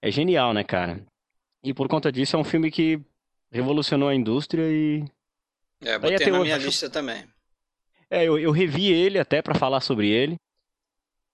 É 0.01 0.11
genial, 0.11 0.53
né, 0.53 0.63
cara? 0.63 1.03
E 1.63 1.73
por 1.73 1.87
conta 1.87 2.11
disso 2.11 2.35
é 2.35 2.39
um 2.39 2.43
filme 2.43 2.71
que 2.71 2.99
revolucionou 3.51 4.09
a 4.09 4.15
indústria 4.15 4.63
e 4.71 5.03
É, 5.83 5.97
botei 5.97 6.15
até 6.15 6.29
na 6.31 6.39
minha 6.39 6.57
lista 6.57 6.89
também. 6.89 7.27
é, 8.09 8.23
eu, 8.25 8.37
eu 8.37 8.51
revi 8.51 8.91
ele 8.91 9.17
até 9.19 9.41
pra 9.41 9.55
falar 9.55 9.81
sobre 9.81 10.09
ele, 10.09 10.37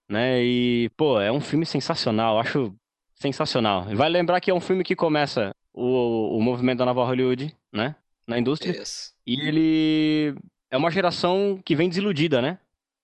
né? 0.10 0.42
E, 0.44 0.90
pô, 0.98 1.20
é 1.20 1.32
um 1.32 1.42
filme 1.42 1.66
sensacional, 1.66 2.40
acho 2.40 2.74
sensacional. 3.16 3.84
Vai 3.96 4.10
lembrar 4.10 4.40
que 4.40 4.52
é 4.52 4.54
um 4.54 4.62
filme 4.62 4.84
que 4.84 4.96
começa 4.96 5.54
o, 5.78 6.38
o 6.38 6.42
movimento 6.42 6.80
da 6.80 6.86
nova 6.86 7.06
Hollywood, 7.06 7.56
né? 7.72 7.96
Na 8.26 8.38
indústria. 8.38 8.72
Isso. 8.82 9.14
E 9.26 9.40
ele 9.40 10.36
é 10.72 10.76
uma 10.76 10.92
geração 10.92 11.62
que 11.64 11.76
vem 11.76 11.88
desiludida, 11.88 12.42
né? 12.42 12.58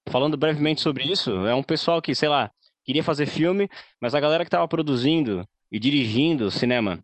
Falando 0.10 0.36
brevemente 0.36 0.82
sobre 0.82 1.04
isso, 1.04 1.32
é 1.46 1.56
um 1.56 1.64
pessoal 1.64 2.02
que, 2.02 2.14
sei 2.14 2.28
lá, 2.28 2.52
queria 2.84 3.04
fazer 3.04 3.26
filme, 3.26 3.70
mas 4.02 4.14
a 4.14 4.20
galera 4.20 4.44
que 4.44 4.48
estava 4.50 4.68
produzindo 4.68 5.48
e 5.72 5.80
dirigindo 5.80 6.52
cinema 6.52 7.00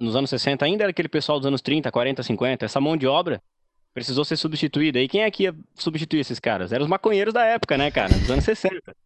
nos 0.00 0.16
anos 0.16 0.30
60 0.30 0.64
ainda 0.64 0.84
era 0.84 0.90
aquele 0.90 1.08
pessoal 1.08 1.38
dos 1.38 1.46
anos 1.46 1.60
30, 1.60 1.90
40, 1.90 2.22
50. 2.22 2.64
Essa 2.64 2.80
mão 2.80 2.96
de 2.96 3.06
obra 3.06 3.42
precisou 3.92 4.24
ser 4.24 4.36
substituída. 4.36 5.00
E 5.00 5.08
quem 5.08 5.22
é 5.22 5.30
que 5.30 5.44
ia 5.44 5.54
substituir 5.74 6.20
esses 6.20 6.40
caras? 6.40 6.72
Eram 6.72 6.84
os 6.84 6.90
maconheiros 6.90 7.34
da 7.34 7.44
época, 7.44 7.76
né, 7.76 7.90
cara? 7.90 8.14
Dos 8.14 8.30
anos 8.30 8.44
60. 8.44 8.96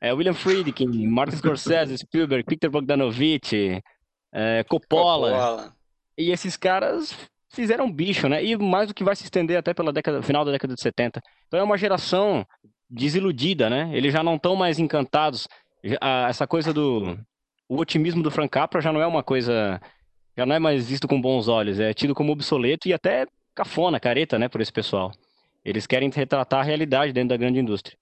É, 0.00 0.14
William 0.14 0.32
Friedkin, 0.32 1.06
Martin 1.08 1.36
Scorsese, 1.36 1.98
Spielberg, 1.98 2.44
Peter 2.44 2.70
Bogdanovich, 2.70 3.82
é, 4.32 4.64
Coppola. 4.64 5.30
Coppola. 5.30 5.76
E 6.16 6.30
esses 6.30 6.56
caras 6.56 7.16
fizeram 7.48 7.90
bicho, 7.90 8.28
né? 8.28 8.44
E 8.44 8.56
mais 8.56 8.88
do 8.88 8.94
que 8.94 9.04
vai 9.04 9.16
se 9.16 9.24
estender 9.24 9.56
até 9.56 9.74
pela 9.74 9.92
década, 9.92 10.22
final 10.22 10.44
da 10.44 10.52
década 10.52 10.74
de 10.74 10.80
70. 10.80 11.20
Então 11.46 11.58
é 11.58 11.62
uma 11.62 11.78
geração 11.78 12.46
desiludida, 12.88 13.70
né? 13.70 13.90
Eles 13.92 14.12
já 14.12 14.22
não 14.22 14.36
estão 14.36 14.54
mais 14.56 14.78
encantados. 14.78 15.48
Essa 16.28 16.46
coisa 16.46 16.72
do 16.72 17.18
o 17.70 17.78
otimismo 17.78 18.20
do 18.20 18.32
Frank 18.32 18.50
Capra 18.50 18.80
já 18.80 18.92
não 18.92 19.00
é 19.00 19.06
uma 19.06 19.22
coisa, 19.22 19.80
já 20.36 20.44
não 20.44 20.56
é 20.56 20.58
mais 20.58 20.88
visto 20.88 21.06
com 21.06 21.20
bons 21.20 21.46
olhos, 21.46 21.78
é 21.78 21.94
tido 21.94 22.16
como 22.16 22.32
obsoleto 22.32 22.88
e 22.88 22.92
até 22.92 23.26
cafona, 23.54 24.00
careta, 24.00 24.40
né, 24.40 24.48
por 24.48 24.60
esse 24.60 24.72
pessoal. 24.72 25.12
Eles 25.64 25.86
querem 25.86 26.10
retratar 26.10 26.60
a 26.60 26.64
realidade 26.64 27.12
dentro 27.12 27.28
da 27.28 27.36
grande 27.36 27.60
indústria. 27.60 27.96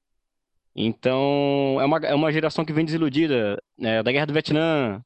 Então, 0.75 1.77
é 1.81 1.85
uma, 1.85 1.99
é 1.99 2.15
uma 2.15 2.33
geração 2.33 2.65
que 2.65 2.73
vem 2.73 2.85
desiludida 2.85 3.63
é, 3.79 4.03
da 4.03 4.11
Guerra 4.11 4.27
do 4.27 4.33
Vietnã, 4.33 5.03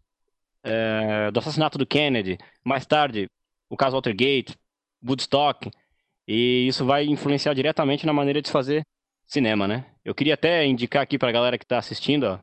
é, 0.64 1.30
do 1.30 1.38
assassinato 1.40 1.78
do 1.78 1.86
Kennedy, 1.86 2.38
mais 2.64 2.86
tarde, 2.86 3.28
o 3.68 3.76
caso 3.76 3.96
Watergate, 3.96 4.54
Woodstock, 5.06 5.70
e 6.26 6.66
isso 6.68 6.84
vai 6.84 7.04
influenciar 7.04 7.54
diretamente 7.54 8.06
na 8.06 8.12
maneira 8.12 8.40
de 8.40 8.48
se 8.48 8.52
fazer 8.52 8.82
cinema, 9.26 9.66
né? 9.66 9.86
Eu 10.04 10.14
queria 10.14 10.34
até 10.34 10.64
indicar 10.66 11.02
aqui 11.02 11.18
pra 11.18 11.32
galera 11.32 11.58
que 11.58 11.66
tá 11.66 11.78
assistindo, 11.78 12.24
ó, 12.24 12.38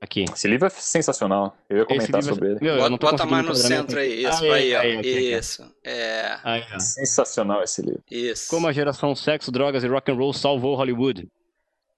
aqui. 0.00 0.24
Esse 0.32 0.46
livro 0.48 0.66
é 0.66 0.70
sensacional. 0.70 1.56
Eu 1.68 1.78
ia 1.78 1.84
comentar 1.86 2.20
livro- 2.20 2.34
sobre 2.34 2.50
ele. 2.52 2.58
Meu, 2.62 2.74
eu 2.74 2.78
Bota, 2.78 2.90
não 2.90 2.98
tô 2.98 3.10
bota 3.10 3.26
mais 3.26 3.44
no 3.46 3.54
centro 3.54 3.98
aqui. 3.98 4.08
aí. 4.08 4.24
Isso, 4.24 4.44
Aí, 4.44 4.50
aí, 4.52 4.74
ó. 4.74 4.80
aí, 4.80 4.96
aqui, 4.98 4.98
aqui. 5.10 5.32
Isso. 5.34 5.74
É. 5.84 6.38
Aí, 6.44 6.64
ó. 6.74 6.78
Sensacional 6.78 7.62
esse 7.62 7.82
livro. 7.82 8.02
Isso. 8.10 8.48
Como 8.48 8.66
a 8.68 8.72
geração 8.72 9.14
sexo, 9.14 9.50
drogas 9.50 9.82
e 9.84 9.88
rock 9.88 10.10
and 10.10 10.14
roll 10.14 10.32
salvou 10.32 10.74
Hollywood. 10.76 11.28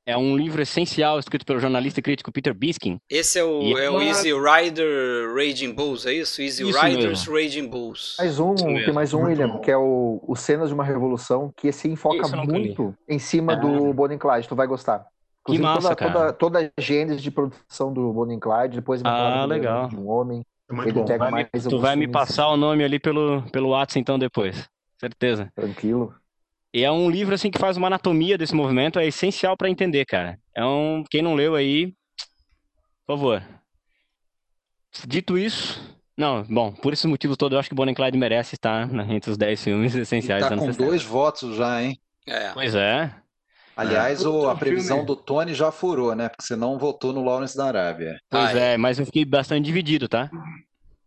É 0.06 0.16
um 0.16 0.36
livro 0.36 0.60
essencial 0.62 1.18
escrito 1.18 1.44
pelo 1.44 1.60
jornalista 1.60 2.00
e 2.00 2.02
crítico 2.02 2.32
Peter 2.32 2.54
Biskin. 2.54 2.98
Esse 3.08 3.38
é 3.38 3.44
o, 3.44 3.62
E 3.62 3.72
é 3.74 3.88
o 3.90 3.94
uma- 3.94 4.04
Easy 4.04 4.30
Rider 4.32 5.32
Raging 5.34 5.72
Bulls, 5.72 6.06
é 6.06 6.12
isso? 6.14 6.40
Easy 6.42 6.68
Isso 6.68 6.80
Riders 6.80 7.26
mesmo. 7.28 7.34
Raging 7.34 7.68
Bulls. 7.68 8.16
Mais 8.18 8.40
um, 8.40 8.54
Isso 8.54 8.66
mesmo. 8.66 8.84
tem 8.86 8.94
mais 8.94 9.12
um, 9.14 9.22
William, 9.24 9.58
que 9.60 9.70
é 9.70 9.76
o, 9.76 10.20
o 10.26 10.34
Cenas 10.34 10.68
de 10.68 10.74
uma 10.74 10.84
Revolução, 10.84 11.52
que 11.56 11.68
esse 11.68 11.86
enfoca 11.88 12.26
muito 12.44 12.94
em 13.08 13.18
cima 13.18 13.52
Ah. 13.52 13.56
do 13.56 13.92
Bonnie 13.92 14.18
Clyde, 14.18 14.48
tu 14.48 14.56
vai 14.56 14.66
gostar. 14.66 15.06
Inclusive, 15.42 15.62
massa, 15.64 15.80
toda, 15.94 15.96
cara. 15.96 16.12
toda, 16.12 16.32
toda 16.32 16.72
a 16.76 16.80
gênese 16.80 17.20
de 17.22 17.30
produção 17.30 17.92
do 17.92 18.12
Bonnie 18.12 18.38
Clyde, 18.40 18.76
depois 18.76 19.00
Ah, 19.04 19.44
legal. 19.44 19.88
de 19.88 19.96
um 19.96 20.08
homem. 20.08 20.44
É 20.68 20.72
muito 20.72 20.88
Ele 20.88 20.98
bom. 21.00 21.04
pega 21.04 21.30
Vai 21.30 21.44
me- 21.52 21.60
tu 21.68 21.78
vai 21.78 21.96
me 21.96 22.08
passar 22.08 22.48
o 22.48 22.56
nome 22.56 22.82
ali 22.84 22.98
pelo, 22.98 23.42
pelo 23.52 23.68
WhatsApp 23.70 24.00
então 24.00 24.18
depois. 24.18 24.68
Certeza. 24.98 25.50
Tranquilo. 25.54 26.14
E 26.72 26.84
é 26.84 26.90
um 26.90 27.10
livro 27.10 27.34
assim 27.34 27.50
que 27.50 27.58
faz 27.58 27.76
uma 27.76 27.88
anatomia 27.88 28.38
desse 28.38 28.54
movimento, 28.54 28.98
é 28.98 29.06
essencial 29.06 29.56
pra 29.56 29.68
entender, 29.68 30.04
cara. 30.04 30.38
É 30.54 30.64
um, 30.64 31.02
quem 31.10 31.20
não 31.22 31.34
leu 31.34 31.54
aí, 31.56 31.88
por 33.06 33.16
favor. 33.16 33.42
Dito 35.06 35.36
isso, 35.38 35.80
não, 36.16 36.42
bom, 36.44 36.72
por 36.72 36.92
esses 36.92 37.04
motivos 37.04 37.36
todos, 37.36 37.54
eu 37.54 37.60
acho 37.60 37.68
que 37.68 37.74
Bonnie 37.74 37.94
Clyde 37.94 38.18
merece 38.18 38.54
estar 38.54 38.86
na- 38.88 39.04
entre 39.12 39.30
os 39.30 39.36
10 39.36 39.62
filmes 39.62 39.94
essenciais 39.96 40.42
tá 40.42 40.48
dos 40.48 40.52
anos 40.52 40.64
com 40.66 40.72
60. 40.72 40.90
dois 40.90 41.02
votos 41.02 41.56
já, 41.56 41.82
hein? 41.82 41.98
É. 42.26 42.52
Pois 42.52 42.74
é. 42.74 43.12
Aliás, 43.76 44.24
o- 44.24 44.30
Outro 44.32 44.50
a 44.50 44.54
previsão 44.56 44.98
filme. 44.98 45.06
do 45.06 45.16
Tony 45.16 45.54
já 45.54 45.72
furou, 45.72 46.14
né? 46.14 46.28
Porque 46.28 46.44
você 46.44 46.54
não 46.54 46.78
votou 46.78 47.12
no 47.12 47.24
Lawrence 47.24 47.56
da 47.56 47.66
Arábia. 47.66 48.18
Pois 48.28 48.54
Ah, 48.54 48.58
é, 48.58 48.76
mas 48.76 48.98
eu 48.98 49.06
fiquei 49.06 49.24
bastante 49.24 49.64
dividido, 49.64 50.08
tá? 50.08 50.28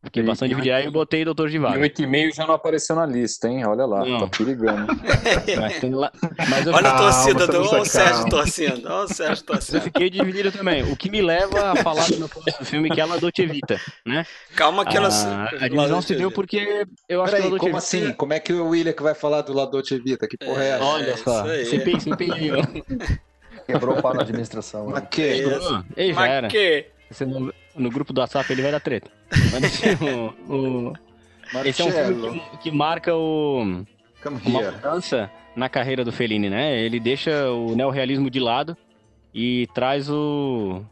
Fiquei 0.04 0.22
E- 0.22 0.26
bastante 0.26 0.50
e- 0.52 0.56
dividido. 0.56 0.76
Aí 0.76 0.86
eu 0.86 0.92
botei 0.92 1.24
Doutor 1.24 1.50
de 1.50 1.56
E 1.56 1.60
Vaga. 1.60 1.80
8,5 1.80 2.36
já 2.36 2.46
não 2.46 2.56
apareceu 2.56 2.96
na 2.96 3.06
lista, 3.06 3.48
hein? 3.48 3.66
Olha 3.66 3.86
lá, 3.86 4.04
Não. 4.06 4.20
tá 4.20 4.38
perigando. 4.38 4.88
Mas, 5.60 6.50
mas 6.50 6.68
eu, 6.68 6.74
Olha 6.74 6.90
a 6.90 6.98
torcida, 6.98 7.34
do... 7.36 7.44
estamos 7.46 7.72
olha 7.72 7.82
o 7.82 7.86
Sérgio 7.86 8.14
calma. 8.16 8.30
torcendo. 8.30 8.86
Olha 8.88 9.04
o 9.06 9.08
Sérgio 9.08 9.42
eu 9.42 9.46
torcendo. 9.46 9.82
fiquei 9.82 10.10
dividido 10.10 10.52
também. 10.52 10.84
O 10.92 10.98
que 10.98 11.10
me 11.10 11.22
leva 11.22 11.72
a 11.72 11.76
falar 11.78 12.06
do 12.10 12.18
meu 12.20 12.28
próximo 12.30 12.66
filme, 12.66 12.90
que 12.90 13.00
é 13.00 13.06
La 13.06 13.18
Dolce 13.18 13.46
Vita, 13.46 13.80
né? 14.06 14.26
Calma 14.56 14.86
que 14.86 14.98
elas. 14.98 15.26
Ah, 15.26 15.50
a 15.62 15.68
divisão 15.68 16.02
se 16.02 16.16
deu 16.16 16.32
porque 16.32 16.86
eu 17.08 17.22
acho 17.22 17.32
que 17.32 17.36
Peraí, 17.38 17.44
La 17.44 17.50
Dolce 17.50 17.66
como 17.66 17.78
assim? 17.78 18.12
Como 18.14 18.34
é 18.34 18.40
que 18.40 18.52
o 18.54 18.68
William 18.70 18.94
que 18.94 19.04
vai 19.04 19.16
falar 19.16 19.42
do 19.42 19.54
La 19.54 19.66
Dolce 19.66 19.98
Vita? 20.00 20.28
Que 20.28 20.38
porra 20.38 20.64
é 20.64 20.70
essa? 20.70 20.84
Olha 20.84 21.18
só, 21.18 21.46
se 21.46 21.80
ó. 22.52 23.64
Quebrou 23.66 23.98
o 23.98 24.02
pau 24.02 24.14
na 24.14 24.22
administração. 24.22 24.88
Mas 24.88 25.02
né? 25.04 25.08
que? 25.10 25.22
Isso. 25.36 25.86
Ei, 25.96 26.14
já 26.14 26.20
Mas 26.42 26.52
que? 26.52 26.86
Esse 27.10 27.26
no, 27.26 27.54
no 27.76 27.90
grupo 27.90 28.14
do 28.14 28.22
WhatsApp 28.22 28.52
ele 28.52 28.62
vai 28.62 28.72
dar 28.72 28.80
treta. 28.80 29.10
Mas 29.52 29.64
assim, 29.64 29.90
o, 30.50 30.54
o- 30.54 30.94
esse 31.66 31.82
é 31.82 31.86
um 31.86 31.92
filme 31.92 32.40
que, 32.52 32.58
que 32.58 32.72
marca 32.72 33.16
o, 33.16 33.62
uma 34.46 34.60
mudança 34.72 35.30
na 35.56 35.70
carreira 35.70 36.04
do 36.04 36.12
Fellini, 36.12 36.50
né? 36.50 36.80
Ele 36.80 37.00
deixa 37.00 37.50
o 37.52 37.76
neorrealismo 37.76 38.30
de 38.30 38.40
lado 38.40 38.76
e 39.34 39.68
traz 39.74 40.10
o 40.10 40.84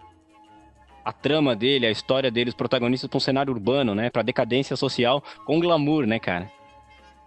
a 1.03 1.11
trama 1.11 1.55
dele, 1.55 1.87
a 1.87 1.91
história 1.91 2.29
dele, 2.29 2.49
os 2.49 2.55
protagonistas 2.55 3.09
para 3.09 3.17
um 3.17 3.21
cenário 3.21 3.51
urbano, 3.51 3.95
né? 3.95 4.09
Para 4.11 4.21
decadência 4.21 4.75
social 4.75 5.23
com 5.45 5.59
glamour, 5.59 6.05
né, 6.05 6.19
cara? 6.19 6.47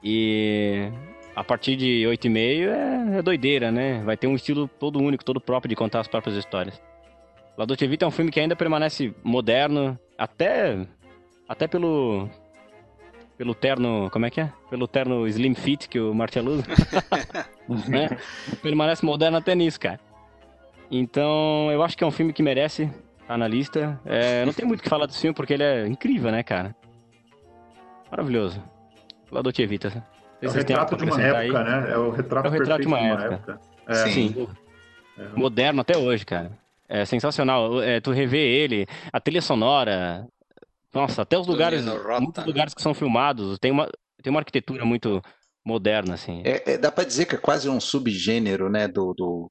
E 0.03 0.89
a 1.35 1.43
partir 1.43 1.75
de 1.77 2.05
8,5 2.07 2.69
é, 2.69 3.19
é 3.19 3.23
doideira, 3.23 3.73
né? 3.73 4.01
Vai 4.05 4.17
ter 4.17 4.29
um 4.29 4.37
estilo 4.37 4.69
todo 4.69 5.01
único, 5.01 5.25
todo 5.25 5.41
próprio 5.41 5.69
de 5.69 5.75
contar 5.75 6.01
as 6.01 6.07
próprias 6.09 6.37
histórias. 6.37 6.81
La 7.57 7.65
Dolce 7.65 7.87
Vita 7.87 8.05
é 8.05 8.09
um 8.09 8.11
filme 8.11 8.31
que 8.31 8.41
ainda 8.41 8.57
permanece 8.57 9.15
moderno, 9.23 9.99
até 10.19 10.87
até 11.49 11.67
pelo 11.69 12.29
pelo 13.37 13.55
terno, 13.55 14.09
como 14.11 14.27
é 14.27 14.31
que 14.31 14.41
é? 14.41 14.53
Pelo 14.71 14.87
terno 14.87 15.27
slim 15.27 15.55
fit 15.55 15.89
que 15.89 15.99
o 16.01 16.15
Marcelo 16.15 16.53
usa. 16.53 16.65
né? 17.91 18.09
Permanece 18.63 19.05
moderno 19.05 19.39
até 19.39 19.55
nisso, 19.55 19.79
cara. 19.81 20.01
Então, 20.91 21.71
eu 21.73 21.83
acho 21.83 21.97
que 21.97 22.05
é 22.05 22.07
um 22.07 22.13
filme 22.13 22.33
que 22.33 22.43
merece 22.43 22.91
estar 23.21 23.37
na 23.37 23.49
lista. 23.49 24.01
É, 24.05 24.45
não 24.45 24.53
tem 24.53 24.65
muito 24.65 24.81
o 24.81 24.83
que 24.83 24.89
falar 24.89 25.07
desse 25.07 25.21
filme 25.21 25.35
porque 25.35 25.55
ele 25.55 25.65
é 25.65 25.87
incrível, 25.87 26.31
né, 26.31 26.43
cara? 26.43 26.75
Maravilhoso. 28.11 28.63
La 29.33 29.43
Dolce 29.43 29.67
Vita. 29.67 29.91
Sei 29.91 30.03
É 30.43 30.49
o 30.49 30.53
retrato 30.53 30.97
de 30.97 31.05
uma 31.05 31.13
acrescentar 31.15 31.41
aí. 31.41 31.49
época, 31.49 31.65
né? 31.65 31.93
É 31.93 31.99
o 31.99 32.11
retrato, 32.11 32.47
É 32.47 32.49
o 32.49 32.53
retrato 32.53 32.81
de 32.83 32.87
uma 32.87 32.99
época. 33.01 33.61
É. 33.89 33.95
Sim. 33.95 34.49
É. 35.19 35.29
Moderno 35.35 35.81
até 35.81 35.97
hoje, 35.97 36.25
cara. 36.25 36.53
É 36.89 37.05
sensacional. 37.05 37.83
É, 37.83 38.01
tu 38.01 38.11
revê 38.11 38.39
ele, 38.39 38.87
a 39.13 39.21
trilha 39.21 39.43
sonora. 39.43 40.27
Nossa, 40.93 41.23
até 41.23 41.37
os 41.39 41.47
lugares, 41.47 41.85
muitos 41.85 42.45
né? 42.45 42.45
lugares 42.47 42.73
que 42.73 42.83
são 42.83 42.95
filmados, 42.95 43.59
tem 43.59 43.73
uma, 43.73 43.91
tem 44.23 44.31
uma 44.31 44.41
arquitetura 44.41 44.85
muito 44.85 45.21
moderna, 45.65 46.15
assim. 46.15 46.43
É, 46.45 46.73
é, 46.73 46.79
dá 46.79 46.93
pra 46.93 47.05
dizer 47.05 47.25
que 47.25 47.35
é 47.35 47.39
quase 47.39 47.69
um 47.69 47.81
subgênero, 47.81 48.69
né, 48.69 48.87
do, 48.87 49.13
do, 49.15 49.51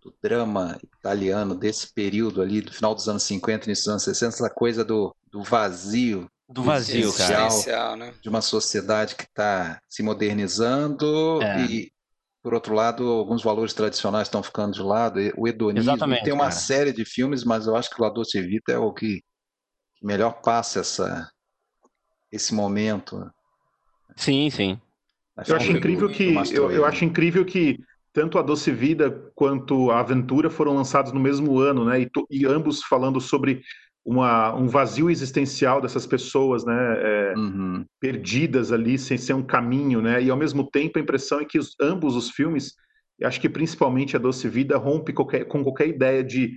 do 0.00 0.14
drama 0.22 0.78
italiano 0.82 1.54
desse 1.54 1.92
período 1.92 2.40
ali, 2.40 2.60
do 2.60 2.72
final 2.72 2.94
dos 2.94 3.08
anos 3.08 3.24
50, 3.24 3.66
início 3.66 3.84
dos 3.84 3.90
anos 3.90 4.04
60, 4.04 4.36
essa 4.36 4.50
coisa 4.50 4.84
do, 4.84 5.14
do 5.30 5.42
vazio 5.42 6.30
Do 6.48 6.62
vazio, 6.62 7.12
cara. 7.14 7.96
Né? 7.96 8.14
de 8.22 8.28
uma 8.28 8.40
sociedade 8.40 9.16
que 9.16 9.24
está 9.24 9.80
se 9.88 10.02
modernizando 10.02 11.42
É. 11.42 11.66
e, 11.66 11.92
por 12.42 12.54
outro 12.54 12.74
lado, 12.74 13.08
alguns 13.08 13.42
valores 13.42 13.72
tradicionais 13.72 14.26
estão 14.28 14.42
ficando 14.42 14.74
de 14.74 14.82
lado. 14.82 15.20
E 15.20 15.32
O 15.36 15.46
hedonismo 15.46 15.80
Exatamente, 15.90 16.24
tem 16.24 16.32
uma 16.32 16.44
cara. 16.44 16.50
série 16.50 16.92
de 16.92 17.04
filmes, 17.04 17.44
mas 17.44 17.66
eu 17.66 17.76
acho 17.76 17.88
que 17.90 18.00
o 18.00 18.04
La 18.04 18.10
Dolce 18.10 18.40
Vita 18.42 18.72
é 18.72 18.78
o 18.78 18.92
que 18.92 19.22
que 19.96 20.06
melhor 20.06 20.40
passa 20.42 20.80
essa, 20.80 21.30
esse 22.30 22.54
momento. 22.54 23.30
Sim, 24.16 24.50
sim. 24.50 24.80
Eu 25.48 25.56
acho 25.56 25.72
incrível 25.72 26.08
que 26.10 26.34
eu, 26.54 26.70
eu 26.70 26.84
acho 26.84 27.04
incrível 27.04 27.44
que 27.44 27.78
tanto 28.12 28.38
a 28.38 28.42
Doce 28.42 28.70
Vida 28.70 29.10
quanto 29.34 29.90
a 29.90 30.00
Aventura 30.00 30.50
foram 30.50 30.74
lançados 30.74 31.12
no 31.12 31.20
mesmo 31.20 31.58
ano, 31.58 31.84
né? 31.84 32.00
E, 32.00 32.10
to- 32.10 32.26
e 32.30 32.44
ambos 32.44 32.82
falando 32.82 33.20
sobre 33.20 33.62
uma, 34.04 34.54
um 34.54 34.66
vazio 34.66 35.08
existencial 35.08 35.80
dessas 35.80 36.06
pessoas, 36.06 36.64
né? 36.64 36.74
é, 36.98 37.34
Uhum. 37.36 37.84
perdidas 38.00 38.72
ali 38.72 38.98
sem 38.98 39.16
ser 39.16 39.32
um 39.34 39.42
caminho, 39.42 40.02
né? 40.02 40.20
E 40.22 40.28
ao 40.30 40.36
mesmo 40.36 40.68
tempo 40.68 40.98
a 40.98 41.02
impressão 41.02 41.40
é 41.40 41.44
que 41.44 41.58
os- 41.58 41.74
ambos 41.80 42.16
os 42.16 42.30
filmes, 42.30 42.74
eu 43.18 43.28
acho 43.28 43.40
que 43.40 43.48
principalmente 43.48 44.16
a 44.16 44.18
Doce 44.18 44.48
Vida 44.48 44.76
rompe 44.76 45.12
qualquer- 45.12 45.44
com 45.44 45.62
qualquer 45.62 45.88
ideia 45.88 46.22
de 46.24 46.56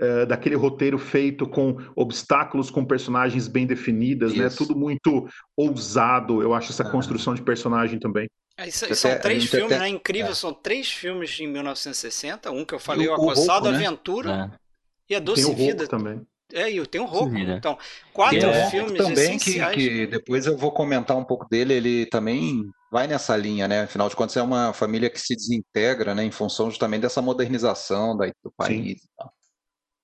eh, 0.00 0.26
daquele 0.26 0.56
roteiro 0.56 0.98
feito 0.98 1.46
com 1.46 1.76
obstáculos, 1.94 2.70
com 2.70 2.84
personagens 2.84 3.46
bem 3.46 3.64
definidas, 3.64 4.34
né? 4.34 4.48
Tudo 4.48 4.74
muito 4.74 5.28
ousado. 5.56 6.42
Eu 6.42 6.54
acho 6.54 6.72
essa 6.72 6.82
Ah. 6.82 6.90
construção 6.90 7.34
de 7.34 7.42
personagem 7.42 8.00
também. 8.00 8.26
É, 8.58 8.66
isso- 8.66 8.84
Até- 8.84 8.94
são 8.96 9.16
três 9.20 9.44
filmes, 9.44 9.70
até- 9.72 9.78
né? 9.78 9.88
Incrível, 9.88 10.32
é. 10.32 10.34
são 10.34 10.52
três 10.52 10.90
filmes 10.90 11.38
em 11.38 11.46
1960. 11.46 12.50
Um 12.50 12.64
que 12.64 12.74
eu 12.74 12.80
falei, 12.80 13.06
o- 13.06 13.12
o 13.12 13.26
o 13.26 13.30
Acossado, 13.30 13.70
né? 13.70 13.76
Aventura 13.86 14.50
É. 14.52 15.12
e 15.12 15.14
a 15.14 15.18
Tem 15.18 15.24
Doce 15.24 15.44
o 15.44 15.54
Vida. 15.54 15.86
Também. 15.86 16.20
É, 16.52 16.70
e 16.70 16.86
tem 16.86 17.00
o 17.00 17.04
Roku. 17.06 17.30
Vida. 17.30 17.54
Então, 17.54 17.78
quatro 18.12 18.46
outro 18.46 18.70
filmes 18.70 18.92
também 18.92 19.14
que, 19.38 19.50
essenciais. 19.50 19.74
que 19.74 20.06
depois 20.06 20.46
eu 20.46 20.56
vou 20.56 20.70
comentar 20.72 21.16
um 21.16 21.24
pouco 21.24 21.48
dele. 21.48 21.74
Ele 21.74 22.06
também 22.06 22.62
vai 22.90 23.06
nessa 23.06 23.36
linha, 23.36 23.66
né? 23.66 23.82
Afinal 23.82 24.08
de 24.08 24.14
contas, 24.16 24.36
é 24.36 24.42
uma 24.42 24.72
família 24.72 25.08
que 25.08 25.18
se 25.20 25.34
desintegra, 25.34 26.14
né? 26.14 26.24
Em 26.24 26.30
função 26.30 26.70
justamente 26.70 27.02
dessa 27.02 27.22
modernização 27.22 28.16
da- 28.16 28.26
do 28.44 28.52
país. 28.56 29.02
e 29.04 29.08
tal. 29.16 29.32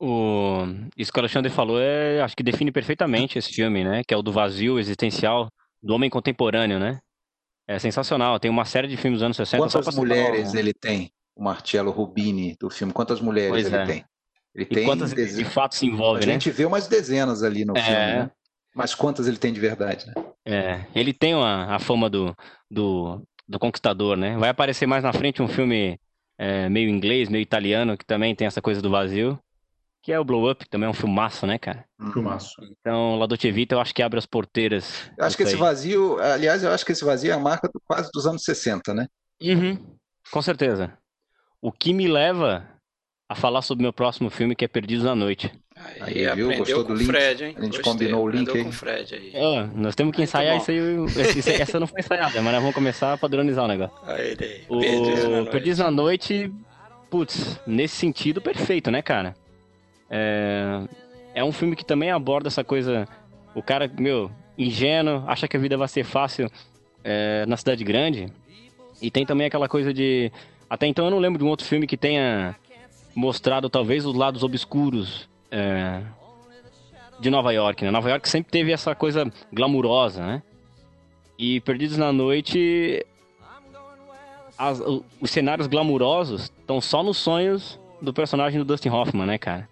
O... 0.00 0.62
Isso 0.96 1.12
que 1.12 1.18
o 1.18 1.22
Alexandre 1.22 1.50
falou 1.50 1.80
é, 1.80 2.20
acho 2.22 2.36
que 2.36 2.42
define 2.42 2.70
perfeitamente 2.70 3.38
esse 3.38 3.52
filme, 3.52 3.82
né? 3.84 4.02
Que 4.06 4.14
é 4.14 4.16
o 4.16 4.22
do 4.22 4.30
vazio 4.32 4.78
existencial 4.78 5.48
do 5.82 5.92
homem 5.94 6.08
contemporâneo, 6.08 6.78
né? 6.78 7.00
É 7.66 7.78
sensacional. 7.78 8.38
Tem 8.38 8.50
uma 8.50 8.64
série 8.64 8.88
de 8.88 8.96
filmes 8.96 9.18
dos 9.18 9.24
anos 9.24 9.36
60 9.36 9.68
só 9.68 9.80
Quantas 9.80 9.96
mulheres 9.96 10.54
um- 10.54 10.58
ele 10.58 10.72
tem? 10.72 11.10
O 11.36 11.42
Marcello 11.42 11.90
Rubini 11.90 12.56
do 12.58 12.70
filme. 12.70 12.92
Quantas 12.92 13.20
mulheres 13.20 13.50
Pois 13.50 13.66
ele 13.66 13.76
é. 13.76 13.84
tem? 13.86 14.04
Ele 14.58 14.66
E 14.68 14.74
tem 14.74 14.84
quantas 14.84 15.12
ele 15.12 15.20
de 15.20 15.26
dezenas. 15.26 15.54
fato 15.54 15.76
se 15.76 15.86
A 15.86 15.88
envolve, 15.88 16.26
né? 16.26 16.32
gente 16.32 16.50
vê 16.50 16.64
umas 16.64 16.88
dezenas 16.88 17.44
ali 17.44 17.64
no 17.64 17.76
É. 17.78 17.80
filme, 17.82 18.22
né? 18.24 18.30
Mas 18.74 18.92
quantas 18.92 19.28
ele 19.28 19.36
tem 19.36 19.52
de 19.52 19.60
verdade, 19.60 20.04
né? 20.06 20.14
É, 20.44 20.84
ele 20.94 21.12
tem 21.12 21.32
uma- 21.34 21.74
a 21.74 21.78
fama 21.78 22.10
do, 22.10 22.34
do, 22.68 23.22
do 23.46 23.58
conquistador, 23.58 24.16
né? 24.16 24.36
Vai 24.36 24.48
aparecer 24.48 24.86
mais 24.86 25.04
na 25.04 25.12
frente 25.12 25.40
um 25.40 25.46
filme 25.48 25.98
é, 26.36 26.68
meio 26.68 26.88
inglês, 26.88 27.28
meio 27.28 27.42
italiano, 27.42 27.96
que 27.96 28.04
também 28.04 28.34
tem 28.34 28.46
essa 28.48 28.60
coisa 28.62 28.80
do 28.82 28.90
vazio, 28.90 29.38
que 30.02 30.12
é 30.12 30.18
o 30.18 30.24
Blow 30.24 30.50
Up, 30.50 30.64
que 30.64 30.70
também 30.70 30.86
é 30.86 30.90
um 30.90 30.94
filmaço, 30.94 31.46
né, 31.46 31.56
cara? 31.58 31.84
Filmaço. 32.12 32.54
Então, 32.80 33.16
La 33.16 33.26
Dolce 33.26 33.50
Vita 33.52 33.74
eu 33.74 33.80
acho 33.80 33.94
que 33.94 34.02
abre 34.02 34.18
as 34.18 34.26
porteiras. 34.26 35.10
Eu 35.16 35.24
acho 35.24 35.36
que 35.36 35.42
esse 35.44 35.54
aí. 35.54 35.60
vazio, 35.60 36.18
aliás, 36.20 36.62
eu 36.64 36.70
acho 36.72 36.84
que 36.84 36.92
esse 36.92 37.04
vazio 37.04 37.30
é 37.30 37.34
a 37.34 37.38
marca 37.38 37.68
do- 37.68 37.80
quase 37.86 38.08
dos 38.12 38.26
anos 38.26 38.42
60, 38.44 38.92
né? 38.94 39.06
Uhum, 39.42 39.76
com 40.32 40.42
certeza. 40.42 40.96
O 41.60 41.70
que 41.72 41.92
me 41.92 42.06
leva 42.08 42.68
a 43.28 43.34
falar 43.34 43.60
sobre 43.62 43.82
meu 43.82 43.92
próximo 43.92 44.30
filme, 44.30 44.54
que 44.56 44.64
é 44.64 44.68
Perdidos 44.68 45.04
na 45.04 45.14
Noite. 45.14 45.52
Aí, 46.00 46.26
Aí, 46.26 46.34
viu? 46.34 46.56
Gostou 46.56 46.84
com 46.84 46.92
do 46.94 46.98
link? 46.98 47.06
Fred, 47.06 47.44
hein? 47.44 47.54
A 47.56 47.60
gente 47.62 47.76
Gostei, 47.76 47.92
combinou 47.92 48.24
o 48.24 48.28
link 48.28 48.50
aí. 48.50 48.62
com 48.62 48.70
o 48.70 48.72
Fred 48.72 49.14
aí. 49.14 49.32
Ó, 49.34 49.66
nós 49.74 49.94
temos 49.94 50.16
que 50.16 50.22
ensaiar 50.22 50.56
bom. 50.56 50.62
isso 50.62 50.70
aí. 50.70 51.28
esse- 51.38 51.52
essa 51.62 51.78
não 51.78 51.86
foi 51.86 52.00
ensaiada, 52.00 52.40
mas 52.40 52.52
nós 52.52 52.60
vamos 52.62 52.74
começar 52.74 53.12
a 53.12 53.18
padronizar 53.18 53.64
o 53.64 53.68
negócio. 53.68 53.94
Aí, 54.04 54.34
daí. 54.34 54.62
O 54.68 54.80
Perdidos 54.80 55.22
na 55.24 55.28
Noite. 55.30 55.50
Perdidos 55.50 55.78
na 55.78 55.90
Noite, 55.90 56.52
putz, 57.10 57.60
nesse 57.66 57.96
sentido, 57.96 58.40
perfeito, 58.40 58.90
né, 58.90 59.02
cara? 59.02 59.34
É, 60.10 60.80
é 61.34 61.44
um 61.44 61.52
filme 61.52 61.76
que 61.76 61.84
também 61.84 62.10
aborda 62.10 62.48
essa 62.48 62.64
coisa. 62.64 63.06
O 63.54 63.62
cara, 63.62 63.90
meu, 63.98 64.30
ingênuo, 64.56 65.22
acha 65.26 65.46
que 65.46 65.56
a 65.56 65.60
vida 65.60 65.76
vai 65.76 65.88
ser 65.88 66.04
fácil 66.04 66.50
é, 67.04 67.44
na 67.46 67.56
cidade 67.56 67.84
grande. 67.84 68.32
E 69.00 69.10
tem 69.10 69.24
também 69.24 69.46
aquela 69.46 69.68
coisa 69.68 69.92
de. 69.92 70.32
Até 70.68 70.86
então 70.86 71.04
eu 71.04 71.10
não 71.10 71.18
lembro 71.18 71.38
de 71.38 71.44
um 71.44 71.48
outro 71.48 71.66
filme 71.66 71.86
que 71.86 71.96
tenha 71.96 72.56
mostrado 73.18 73.68
talvez 73.68 74.06
os 74.06 74.14
lados 74.14 74.42
obscuros 74.44 75.28
é, 75.50 76.00
de 77.18 77.28
Nova 77.30 77.52
York, 77.52 77.84
né? 77.84 77.90
Nova 77.90 78.08
York 78.10 78.28
sempre 78.28 78.50
teve 78.52 78.70
essa 78.72 78.94
coisa 78.94 79.30
glamurosa, 79.52 80.24
né? 80.24 80.42
E 81.36 81.60
Perdidos 81.60 81.96
na 81.96 82.12
Noite 82.12 83.04
as- 84.56 84.80
os 85.20 85.30
cenários 85.30 85.66
glamurosos 85.66 86.42
estão 86.44 86.80
só 86.80 87.02
nos 87.02 87.16
sonhos 87.16 87.78
do 88.02 88.12
personagem 88.12 88.58
do 88.58 88.64
Dustin 88.64 88.88
Hoffman, 88.88 89.26
né, 89.26 89.38
cara? 89.38 89.68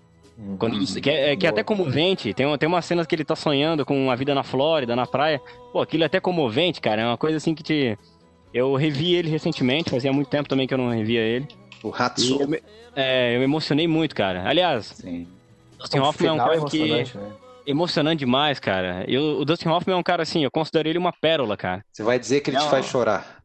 Quando 0.59 0.77
ele- 0.77 1.01
que 1.01 1.09
é, 1.11 1.35
que 1.37 1.47
é 1.47 1.49
até 1.49 1.63
comovente. 1.65 2.35
Tem, 2.35 2.45
uma- 2.47 2.59
tem 2.59 2.69
umas 2.69 2.85
cenas 2.85 3.07
que 3.07 3.15
ele 3.15 3.25
tá 3.25 3.35
sonhando 3.35 3.87
com 3.87 4.11
a 4.11 4.15
vida 4.15 4.35
na 4.35 4.43
Flórida, 4.43 4.95
na 4.95 5.07
praia. 5.07 5.41
Pô, 5.73 5.81
aquilo 5.81 6.03
é 6.03 6.07
até 6.07 6.21
comovente, 6.21 6.81
cara. 6.81 7.03
É 7.03 7.07
uma 7.07 7.17
coisa 7.17 7.37
assim 7.39 7.55
que 7.55 7.63
te. 7.63 7.99
Eu 8.53 8.75
revi 8.75 9.15
ele 9.15 9.29
recentemente, 9.31 9.91
fazia 9.91 10.13
muito 10.13 10.29
tempo 10.29 10.49
também 10.49 10.67
que 10.67 10.75
eu 10.75 10.79
não 10.79 10.91
revia 10.91 11.21
ele. 11.21 11.49
O 11.83 11.93
Hatsu. 11.95 12.41
eu 12.41 12.49
me, 12.49 12.63
é, 12.95 13.35
eu 13.35 13.39
me 13.39 13.45
emocionei 13.45 13.87
muito, 13.87 14.15
cara. 14.15 14.49
Aliás, 14.49 14.87
Sim. 14.87 15.27
Dustin 15.79 15.99
O 15.99 16.05
Hoffman 16.05 16.29
é 16.31 16.33
um 16.33 16.37
cara 16.39 16.65
que. 16.65 16.79
emocionante, 16.79 17.19
né? 17.19 17.33
Emocionante 17.67 18.19
demais, 18.21 18.59
cara. 18.61 19.05
Eu, 19.09 19.41
o 19.41 19.45
Dustin 19.45 19.69
Hoffman 19.69 19.95
é 19.97 19.99
um 19.99 20.03
cara 20.03 20.23
assim, 20.23 20.45
eu 20.45 20.51
considero 20.51 20.89
ele 20.89 20.99
uma 20.99 21.13
pérola, 21.13 21.57
cara. 21.57 21.85
Você 21.93 22.03
vai 22.03 22.19
dizer 22.19 22.41
que 22.41 22.51
ele 22.51 22.57
te 22.59 22.63
Não. 22.63 22.71
faz 22.71 22.87
chorar. 22.87 23.37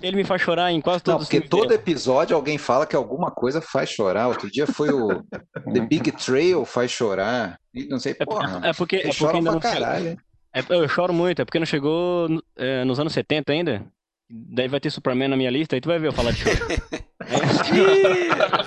Ele 0.00 0.16
me 0.16 0.24
faz 0.24 0.40
chorar 0.40 0.70
em 0.70 0.80
quase 0.80 0.98
Não, 1.04 1.14
todos 1.14 1.22
os 1.24 1.28
porque 1.28 1.48
todo 1.48 1.62
dele. 1.68 1.74
episódio 1.74 2.36
alguém 2.36 2.56
fala 2.58 2.86
que 2.86 2.94
alguma 2.94 3.30
coisa 3.32 3.60
faz 3.60 3.88
chorar. 3.90 4.28
Outro 4.28 4.48
dia 4.48 4.66
foi 4.68 4.90
o 4.90 5.08
The 5.74 5.80
Big 5.80 6.12
Trail 6.12 6.64
faz 6.64 6.92
chorar. 6.92 7.58
E 7.74 7.84
não 7.86 7.98
sei, 7.98 8.14
É, 8.18 8.24
porra. 8.24 8.60
é 8.62 8.72
porque, 8.72 8.98
Você 8.98 9.02
é 9.02 9.08
porque 9.08 9.24
chora 9.24 9.36
ainda 9.38 9.50
pra 9.50 9.52
não 9.52 9.60
caralho. 9.60 10.16
É, 10.54 10.62
eu 10.68 10.88
choro 10.88 11.12
muito, 11.12 11.42
é 11.42 11.44
porque 11.44 11.58
não 11.58 11.66
chegou 11.66 12.28
é, 12.56 12.84
nos 12.84 13.00
anos 13.00 13.12
70 13.12 13.52
ainda. 13.52 13.84
Daí 14.30 14.68
vai 14.68 14.78
ter 14.78 14.90
Superman 14.90 15.26
na 15.28 15.36
minha 15.36 15.50
lista, 15.50 15.74
aí 15.74 15.80
tu 15.80 15.88
vai 15.88 15.98
ver 15.98 16.06
eu 16.08 16.12
falar 16.12 16.30
de 16.30 16.38
choro. 16.38 16.56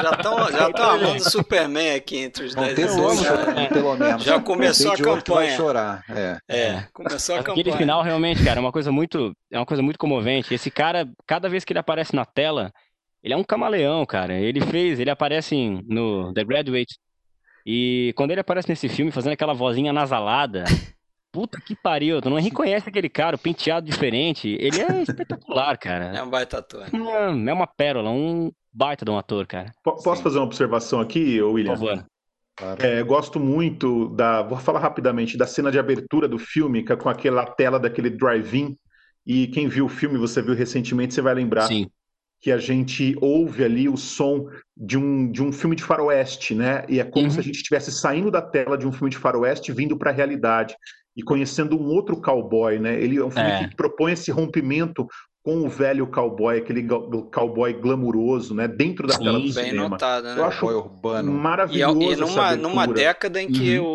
Já 0.01 0.11
estão 0.11 0.51
já 0.51 0.71
tão 0.71 0.89
amando 0.91 1.15
o 1.15 1.29
Superman 1.29 1.95
aqui 1.95 2.17
entre 2.17 2.45
os 2.45 2.53
Vão 2.53 2.63
10 2.63 2.75
ter 2.75 2.83
anos. 2.83 2.95
dois, 2.95 3.19
Já, 3.21 3.67
pelo 3.69 3.95
menos. 3.97 4.23
já 4.23 4.39
começou 4.39 4.91
a 4.91 4.95
vai 4.95 5.03
campanha. 5.03 5.55
chorar. 5.55 6.03
É. 6.09 6.37
É, 6.49 6.83
começou 6.93 7.35
a 7.35 7.39
Aquele 7.39 7.63
campanha. 7.63 7.77
final 7.77 8.01
realmente, 8.03 8.43
cara, 8.43 8.59
é 8.59 8.61
uma 8.61 8.71
coisa 8.71 8.91
muito, 8.91 9.33
é 9.51 9.57
uma 9.59 9.65
coisa 9.65 9.83
muito 9.83 9.99
comovente. 9.99 10.53
Esse 10.53 10.71
cara, 10.71 11.07
cada 11.25 11.47
vez 11.49 11.63
que 11.63 11.71
ele 11.73 11.79
aparece 11.79 12.15
na 12.15 12.25
tela, 12.25 12.71
ele 13.23 13.33
é 13.33 13.37
um 13.37 13.43
camaleão, 13.43 14.05
cara. 14.05 14.33
Ele 14.33 14.61
fez, 14.61 14.99
ele 14.99 15.09
aparece 15.09 15.55
em- 15.55 15.81
no 15.87 16.33
The 16.33 16.43
Graduate 16.43 16.95
e 17.65 18.13
quando 18.15 18.31
ele 18.31 18.41
aparece 18.41 18.69
nesse 18.69 18.87
filme 18.89 19.11
fazendo 19.11 19.33
aquela 19.33 19.53
vozinha 19.53 19.91
nasalada, 19.93 20.63
puta 21.37 21.61
que 21.61 21.75
pariu, 21.75 22.19
tu 22.19 22.31
não 22.31 22.39
reconhece 22.39 22.89
aquele 22.89 23.07
cara, 23.07 23.35
o 23.35 23.39
penteado 23.39 23.85
diferente. 23.85 24.57
Ele 24.59 24.79
é 24.81 25.03
espetacular, 25.03 25.77
cara. 25.77 26.05
É 26.17 26.23
um 26.23 26.29
baita 26.31 26.57
ator. 26.57 26.87
É 26.91 27.53
uma 27.53 27.67
pérola, 27.67 28.09
um 28.09 28.51
baita 28.73 29.05
de 29.05 29.11
um 29.11 29.17
ator, 29.19 29.45
cara. 29.45 29.71
Po- 29.83 30.01
Posso 30.01 30.17
Sim. 30.17 30.23
fazer 30.23 30.39
uma 30.39 30.45
observação 30.45 30.99
aqui, 30.99 31.37
Por 31.39 31.51
William? 31.51 31.75
favor. 31.75 32.05
É, 32.79 33.03
gosto 33.03 33.39
muito 33.39 34.09
da. 34.15 34.41
Vou 34.41 34.57
falar 34.57 34.79
rapidamente 34.79 35.37
da 35.37 35.45
cena 35.45 35.71
de 35.71 35.77
abertura 35.77 36.27
do 36.27 36.39
filme, 36.39 36.81
que 36.83 36.91
é 36.91 36.95
com 36.95 37.07
aquela 37.07 37.45
tela 37.45 37.79
daquele 37.79 38.09
drive-in. 38.09 38.75
E 39.23 39.45
quem 39.45 39.67
viu 39.67 39.85
o 39.85 39.89
filme, 39.89 40.17
você 40.17 40.41
viu 40.41 40.55
recentemente, 40.55 41.13
você 41.13 41.21
vai 41.21 41.35
lembrar 41.35 41.67
Sim. 41.67 41.85
que 42.41 42.51
a 42.51 42.57
gente 42.57 43.15
ouve 43.21 43.63
ali 43.63 43.87
o 43.87 43.95
som 43.95 44.47
de 44.75 44.97
um, 44.97 45.31
de 45.31 45.43
um 45.43 45.51
filme 45.51 45.75
de 45.75 45.83
faroeste, 45.83 46.55
né? 46.55 46.83
E 46.89 46.99
é 46.99 47.03
como 47.03 47.25
Uhum. 47.25 47.31
se 47.31 47.39
a 47.39 47.43
gente 47.43 47.57
estivesse 47.57 47.91
saindo 47.91 48.31
da 48.31 48.41
tela 48.41 48.75
de 48.75 48.87
um 48.87 48.91
filme 48.91 49.11
de 49.11 49.17
faroeste, 49.19 49.71
vindo 49.71 49.95
para 49.95 50.09
a 50.09 50.13
realidade 50.13 50.75
e 51.17 51.23
conhecendo 51.23 51.75
um 51.75 51.87
outro 51.87 52.21
cowboy, 52.21 52.77
né? 52.77 53.01
Ele 53.01 53.17
é 53.17 53.25
um 53.25 53.31
filme 53.31 53.49
É. 53.49 53.57
que 53.67 53.75
propõe 53.75 54.11
esse 54.13 54.29
rompimento 54.31 55.07
com 55.43 55.61
o 55.65 55.69
velho 55.69 56.05
cowboy, 56.07 56.57
aquele 56.59 56.85
cowboy 57.33 57.73
glamuroso, 57.73 58.53
né? 58.53 58.67
Dentro 58.67 59.07
da 59.07 59.15
Sim, 59.15 59.23
tela 59.23 59.39
do 59.39 59.43
Bem 59.45 59.51
cinema. 59.51 59.89
notado, 59.89 60.25
né? 60.25 60.35
Eu 60.37 60.45
acho 60.45 60.59
Cowboy 60.59 60.75
urbano. 60.75 61.31
E, 61.31 61.33
maravilhoso 61.33 62.01
e 62.01 62.11
essa 62.13 62.25
numa, 62.25 62.55
numa 62.55 62.87
década 62.87 63.41
em 63.41 63.49
que 63.49 63.79
Uhum. 63.79 63.85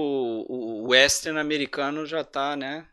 o, 0.48 0.82
o 0.84 0.88
western 0.88 1.38
americano 1.38 2.04
já 2.04 2.24
tá, 2.24 2.56
né? 2.56 2.86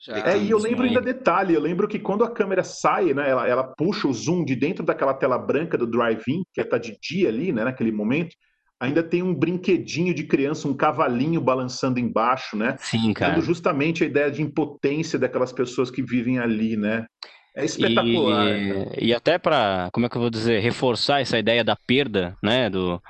Já... 0.00 0.18
É, 0.18 0.38
e 0.38 0.50
eu 0.50 0.58
lembro 0.58 0.84
ainda 0.84 1.00
detalhe, 1.00 1.52
eu 1.54 1.60
lembro 1.60 1.88
que 1.88 1.98
quando 1.98 2.22
a 2.22 2.30
câmera 2.30 2.62
sai, 2.62 3.12
né, 3.12 3.28
ela, 3.28 3.48
ela 3.48 3.64
puxa 3.64 4.06
o 4.06 4.12
zoom 4.12 4.44
de 4.44 4.54
dentro 4.54 4.84
daquela 4.84 5.12
tela 5.12 5.36
branca 5.36 5.76
do 5.76 5.86
drive-in, 5.86 6.44
que 6.54 6.64
tá 6.64 6.78
de 6.78 6.96
dia 7.02 7.28
ali, 7.28 7.52
né, 7.52 7.64
naquele 7.64 7.90
momento, 7.90 8.36
ainda 8.80 9.02
tem 9.02 9.22
um 9.22 9.34
brinquedinho 9.34 10.14
de 10.14 10.24
criança, 10.24 10.68
um 10.68 10.74
cavalinho 10.74 11.40
balançando 11.40 11.98
embaixo, 11.98 12.56
né, 12.56 12.76
Sim, 12.78 13.12
cara. 13.14 13.32
dando 13.34 13.44
justamente 13.44 14.04
a 14.04 14.06
ideia 14.06 14.30
de 14.30 14.42
impotência 14.42 15.18
daquelas 15.18 15.52
pessoas 15.52 15.90
que 15.90 16.02
vivem 16.02 16.38
ali, 16.38 16.76
né. 16.76 17.06
É 17.54 17.64
espetacular. 17.64 18.44
né? 18.44 18.86
E, 18.98 19.06
e 19.06 19.14
até 19.14 19.38
para, 19.38 19.88
como 19.92 20.04
é 20.04 20.08
que 20.10 20.16
eu 20.16 20.20
vou 20.20 20.28
dizer, 20.30 20.60
reforçar 20.60 21.22
essa 21.22 21.38
ideia 21.38 21.64
da 21.64 21.74
perda, 21.74 22.36
né, 22.42 22.68
do, 22.68 23.00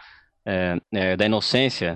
é, 0.47 0.77
é, 0.95 1.17
da 1.17 1.27
inocência, 1.27 1.95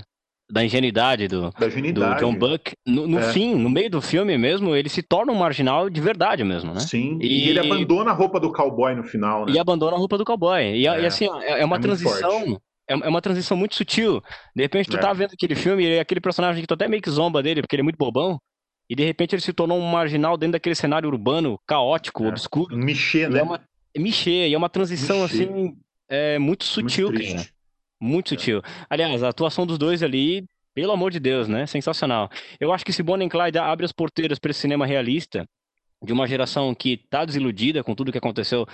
da 0.50 0.64
ingenuidade 0.64 1.28
do, 1.28 1.52
Da 1.52 1.68
do. 2.14 2.20
John 2.20 2.34
Buck, 2.34 2.72
no, 2.84 3.06
no 3.06 3.20
É. 3.20 3.32
fim, 3.32 3.54
no 3.54 3.70
meio 3.70 3.88
do 3.88 4.02
filme 4.02 4.36
mesmo, 4.36 4.74
ele 4.74 4.88
se 4.88 5.00
torna 5.00 5.32
um 5.32 5.36
marginal 5.38 5.88
de 5.88 6.00
verdade 6.00 6.42
mesmo, 6.42 6.74
né? 6.74 6.80
Sim, 6.80 7.18
e... 7.22 7.46
E- 7.46 7.48
ele 7.50 7.60
abandona 7.60 8.10
a 8.10 8.14
roupa 8.14 8.40
do 8.40 8.52
cowboy 8.52 8.96
no 8.96 9.04
final, 9.04 9.46
né. 9.46 9.52
E 9.52 9.58
abandona 9.60 9.94
a 9.94 9.98
roupa 9.98 10.18
do 10.18 10.24
cowboy. 10.24 10.60
E, 10.60 10.88
É. 10.88 11.02
e 11.02 11.06
assim, 11.06 11.28
ó, 11.28 11.40
é, 11.40 11.60
é 11.60 11.64
uma 11.64 11.76
É 11.76 11.80
transição. 11.80 12.60
É 12.90 13.06
é 13.06 13.08
uma 13.08 13.20
transição 13.22 13.56
muito 13.56 13.74
sutil. 13.74 14.20
De 14.54 14.62
repente, 14.62 14.90
tu 14.90 14.96
É. 14.96 15.00
tá 15.00 15.12
vendo 15.12 15.32
aquele 15.32 15.54
filme 15.54 15.84
e 15.86 15.98
aquele 15.98 16.20
personagem 16.20 16.60
que 16.60 16.66
tu 16.66 16.74
até 16.74 16.88
meio 16.88 17.00
que 17.02 17.10
zomba 17.10 17.42
dele, 17.42 17.62
porque 17.62 17.76
ele 17.76 17.82
é 17.82 17.84
muito 17.84 17.96
bobão. 17.96 18.38
E 18.88 18.94
de 18.96 19.04
repente 19.04 19.34
ele 19.34 19.42
se 19.42 19.52
tornou 19.52 19.78
um 19.78 19.86
marginal 19.88 20.36
dentro 20.36 20.52
daquele 20.54 20.74
cenário 20.74 21.08
urbano, 21.08 21.56
caótico, 21.66 22.24
É. 22.24 22.28
obscuro. 22.28 22.74
E 22.74 23.28
né. 23.28 23.38
é 23.38 23.42
uma 23.42 23.60
Michê, 23.96 24.48
e 24.48 24.54
é 24.54 24.58
uma 24.58 24.68
transição 24.68 25.22
Michê. 25.22 25.42
assim 25.44 25.76
é, 26.08 26.38
muito 26.40 26.64
Muito 26.64 26.64
sutil, 26.64 27.08
triste. 27.12 27.34
cara. 27.36 27.48
Muito 28.00 28.30
sutil. 28.30 28.60
Aliás, 28.88 29.22
a 29.22 29.28
atuação 29.28 29.64
dos 29.64 29.78
dois 29.78 30.02
ali, 30.02 30.44
pelo 30.74 30.90
amor 30.92 31.12
de 31.12 31.20
Deus, 31.20 31.46
né? 31.46 31.66
Sensacional. 31.66 32.28
Eu 32.58 32.72
acho 32.72 32.84
que 32.84 32.92
se 32.92 33.02
Bonnie 33.02 33.28
Clyde 33.28 33.58
abre 33.58 33.84
as 33.84 33.92
porteiras 33.92 34.38
para 34.40 34.50
esse 34.50 34.60
cinema 34.60 34.84
realista, 34.86 35.46
de 36.02 36.12
uma 36.12 36.26
geração 36.26 36.74
que 36.74 36.96
tá 37.10 37.24
desiludida 37.24 37.84
com 37.84 37.94
tudo 37.94 38.10
que 38.10 38.18
aconteceu, 38.18 38.66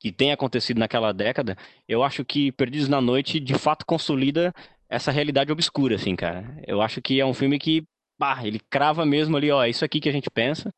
que 0.00 0.10
tem 0.10 0.32
acontecido 0.32 0.78
naquela 0.78 1.12
década, 1.12 1.56
eu 1.86 2.02
acho 2.02 2.24
que 2.24 2.50
Perdidos 2.52 2.88
na 2.88 3.00
Noite 3.02 3.38
de 3.38 3.54
fato 3.54 3.84
consolida 3.86 4.52
essa 4.88 5.12
realidade 5.12 5.52
obscura, 5.52 5.94
assim, 5.94 6.16
cara. 6.16 6.56
Eu 6.66 6.80
acho 6.82 7.00
que 7.02 7.20
é 7.20 7.24
um 7.26 7.34
filme 7.34 7.58
que, 7.58 7.84
pá, 8.18 8.40
ele 8.42 8.58
crava 8.70 9.04
mesmo 9.06 9.36
ali, 9.36 9.50
ó, 9.50 9.62
é 9.62 9.68
isso 9.68 9.84
aqui 9.84 10.00
que 10.00 10.08
a 10.08 10.12
gente 10.12 10.28
pensa. 10.30 10.72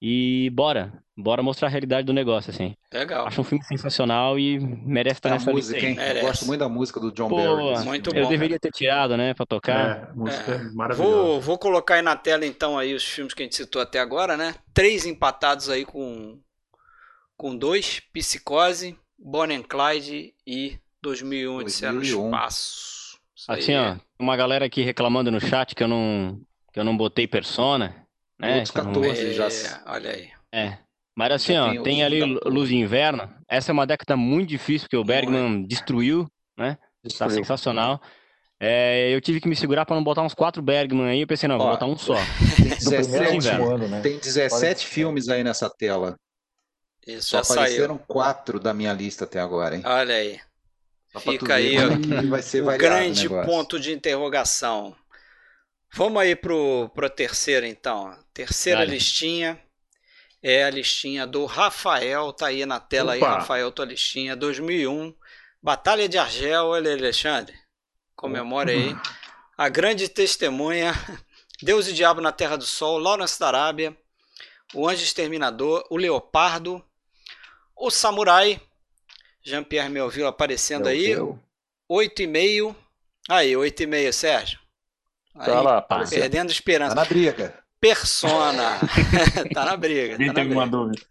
E 0.00 0.50
bora, 0.50 0.92
bora 1.16 1.42
mostrar 1.42 1.68
a 1.68 1.70
realidade 1.70 2.06
do 2.06 2.12
negócio, 2.12 2.50
assim. 2.50 2.74
Legal. 2.92 3.26
Acho 3.26 3.40
um 3.40 3.44
filme 3.44 3.64
sensacional 3.64 4.38
e 4.38 4.58
merece 4.58 5.18
estar 5.18 5.30
A 5.30 5.32
nessa 5.32 5.50
música, 5.50 5.78
hein? 5.78 5.94
Merece. 5.94 6.20
Eu 6.20 6.26
gosto 6.26 6.46
muito 6.46 6.60
da 6.60 6.68
música 6.68 7.00
do 7.00 7.10
John 7.12 7.28
Pô, 7.28 7.36
Barry. 7.36 7.84
Muito 7.86 8.10
Eu 8.14 8.24
bom. 8.24 8.28
deveria 8.28 8.58
ter 8.58 8.70
tirado, 8.70 9.16
né, 9.16 9.32
pra 9.32 9.46
tocar. 9.46 10.10
É, 10.10 10.12
música 10.14 10.52
É. 10.52 10.58
maravilhosa. 10.74 11.12
Vou, 11.14 11.40
vou 11.40 11.58
colocar 11.58 11.94
aí 11.94 12.02
na 12.02 12.14
tela 12.14 12.44
então 12.44 12.78
aí 12.78 12.94
os 12.94 13.04
filmes 13.04 13.32
que 13.32 13.42
a 13.42 13.46
gente 13.46 13.56
citou 13.56 13.80
até 13.80 13.98
agora, 13.98 14.36
né? 14.36 14.54
Três 14.74 15.06
empatados 15.06 15.70
aí 15.70 15.84
com 15.86 16.38
com 17.36 17.56
dois, 17.56 18.00
Psicose, 18.12 18.96
Bonnie 19.18 19.56
and 19.56 19.62
Clyde 19.62 20.34
e 20.46 20.78
2001 21.02 21.56
Odisseia 21.56 21.92
no 21.92 22.00
2001. 22.00 22.24
Espaço. 22.26 23.18
Isso 23.36 23.52
aí. 23.52 23.58
Assim, 23.60 23.76
ó, 23.76 23.96
uma 24.18 24.36
galera 24.36 24.64
aqui 24.64 24.82
reclamando 24.82 25.30
no 25.30 25.40
chat 25.40 25.74
que 25.74 25.82
eu 25.82 25.88
não, 25.88 26.40
que 26.72 26.80
eu 26.80 26.84
não 26.84 26.96
botei 26.96 27.26
Persona, 27.26 27.94
né? 28.40 28.54
Outros 28.54 28.70
que 28.70 28.78
eu 28.78 28.84
não- 28.84 28.92
14 28.94 29.32
já. 29.34 29.46
É, 29.48 29.80
olha 29.86 30.10
aí. 30.10 30.28
É. 30.52 30.78
Mas 31.18 31.32
assim, 31.32 31.54
Já 31.54 31.64
ó, 31.66 31.70
tem 31.70 31.82
tem 31.82 32.04
ali 32.04 32.20
da- 32.20 32.48
Luz 32.50 32.68
de 32.68 32.76
Inverno. 32.76 33.28
Essa 33.48 33.70
é 33.70 33.74
uma 33.74 33.86
década 33.86 34.16
muito 34.16 34.48
difícil, 34.50 34.86
porque 34.86 34.96
o 34.98 35.04
Bergman 35.04 35.66
destruiu, 35.66 36.26
né? 36.58 36.74
Tá 36.74 36.80
Destruiu. 37.08 37.30
sensacional. 37.36 38.00
É, 38.60 39.14
eu 39.14 39.20
tive 39.20 39.40
que 39.40 39.48
me 39.48 39.54
segurar 39.56 39.84
pra 39.86 39.94
não 39.96 40.02
botar 40.02 40.22
uns 40.22 40.34
quatro 40.34 40.62
Bergman 40.62 41.08
aí. 41.08 41.20
Eu 41.20 41.26
pensei, 41.26 41.48
não, 41.48 41.56
vou 41.58 41.66
Ó, 41.66 41.70
botar 41.70 41.86
um 41.86 41.96
só. 41.96 42.14
Tem 42.14 42.68
Do 42.68 42.76
primeiro 42.76 42.96
ao 42.96 43.02
17, 43.02 43.36
inverno. 43.36 43.64
último 43.64 43.74
ano, 43.76 43.88
né? 43.88 44.00
tem 44.00 44.18
17 44.18 44.86
filmes 44.86 45.28
aí 45.28 45.44
nessa 45.44 45.70
tela. 45.70 46.16
Isso 47.06 47.28
Só 47.30 47.38
já 47.38 47.44
saiu. 47.44 47.60
apareceram 47.60 47.98
quatro 47.98 48.58
da 48.58 48.74
minha 48.74 48.92
lista 48.92 49.24
até 49.24 49.40
agora, 49.40 49.76
hein? 49.76 49.82
Olha 49.84 50.14
aí. 50.14 50.40
Só 51.12 51.20
Fica 51.20 51.54
aí, 51.54 51.78
ó, 51.78 51.92
é 51.92 51.98
que 51.98 52.26
vai 52.26 52.42
ser 52.42 52.62
o 52.62 52.66
grande 52.76 53.28
o 53.28 53.44
ponto 53.44 53.78
de 53.78 53.92
interrogação. 53.92 54.94
Vamos 55.94 56.20
aí 56.20 56.36
pro, 56.36 56.90
pro 56.94 57.08
terceiro, 57.08 57.64
então. 57.64 58.14
Terceira 58.34 58.80
Dale. 58.80 58.92
listinha 58.92 59.58
é 60.42 60.64
a 60.64 60.70
listinha 60.70 61.26
do 61.26 61.46
Rafael. 61.46 62.32
Tá 62.32 62.48
aí 62.48 62.66
na 62.66 62.78
tela 62.78 63.14
aí, 63.14 63.20
Opa. 63.20 63.38
Rafael, 63.38 63.72
tua 63.72 63.86
listinha. 63.86 64.36
2001. 64.36 65.14
Batalha 65.62 66.08
de 66.08 66.18
Argel. 66.18 66.66
Olha 66.66 66.90
aí, 66.90 66.98
Alexandre. 66.98 67.54
Comemora 68.14 68.72
aí. 68.72 68.94
A 69.56 69.68
Grande 69.68 70.08
Testemunha. 70.08 70.92
Deus 71.62 71.88
e 71.88 71.92
Diabo 71.94 72.20
na 72.20 72.30
Terra 72.30 72.56
do 72.56 72.64
Sol. 72.66 72.98
Lawrence 72.98 73.40
da 73.40 73.46
Arábia. 73.46 73.96
O 74.74 74.86
Anjo 74.86 75.02
Exterminador. 75.02 75.86
O 75.88 75.96
Leopardo. 75.96 76.84
O 77.76 77.90
Samurai. 77.90 78.60
Jean-Pierre 79.44 79.88
Melville 79.90 80.26
aparecendo 80.26 80.88
aí. 80.88 81.10
Eu- 81.10 81.38
8,5. 81.88 82.74
Aí, 83.28 83.56
8,5, 83.56 84.12
Sérgio. 84.12 84.58
Aí, 85.36 85.46
Tá 85.46 85.60
lá, 85.60 85.82
pá. 85.82 86.04
perdendo 86.08 86.48
Tá 86.48 86.52
esperança. 86.52 86.94
na 86.94 87.04
briga. 87.04 87.54
Persona. 87.80 88.78
tá 89.54 89.64
na 89.64 89.76
briga. 89.76 90.12
Ninguém 90.12 90.28
Tá 90.28 90.34
tem 90.34 90.44
alguma 90.44 90.66
dúvida. 90.66 91.02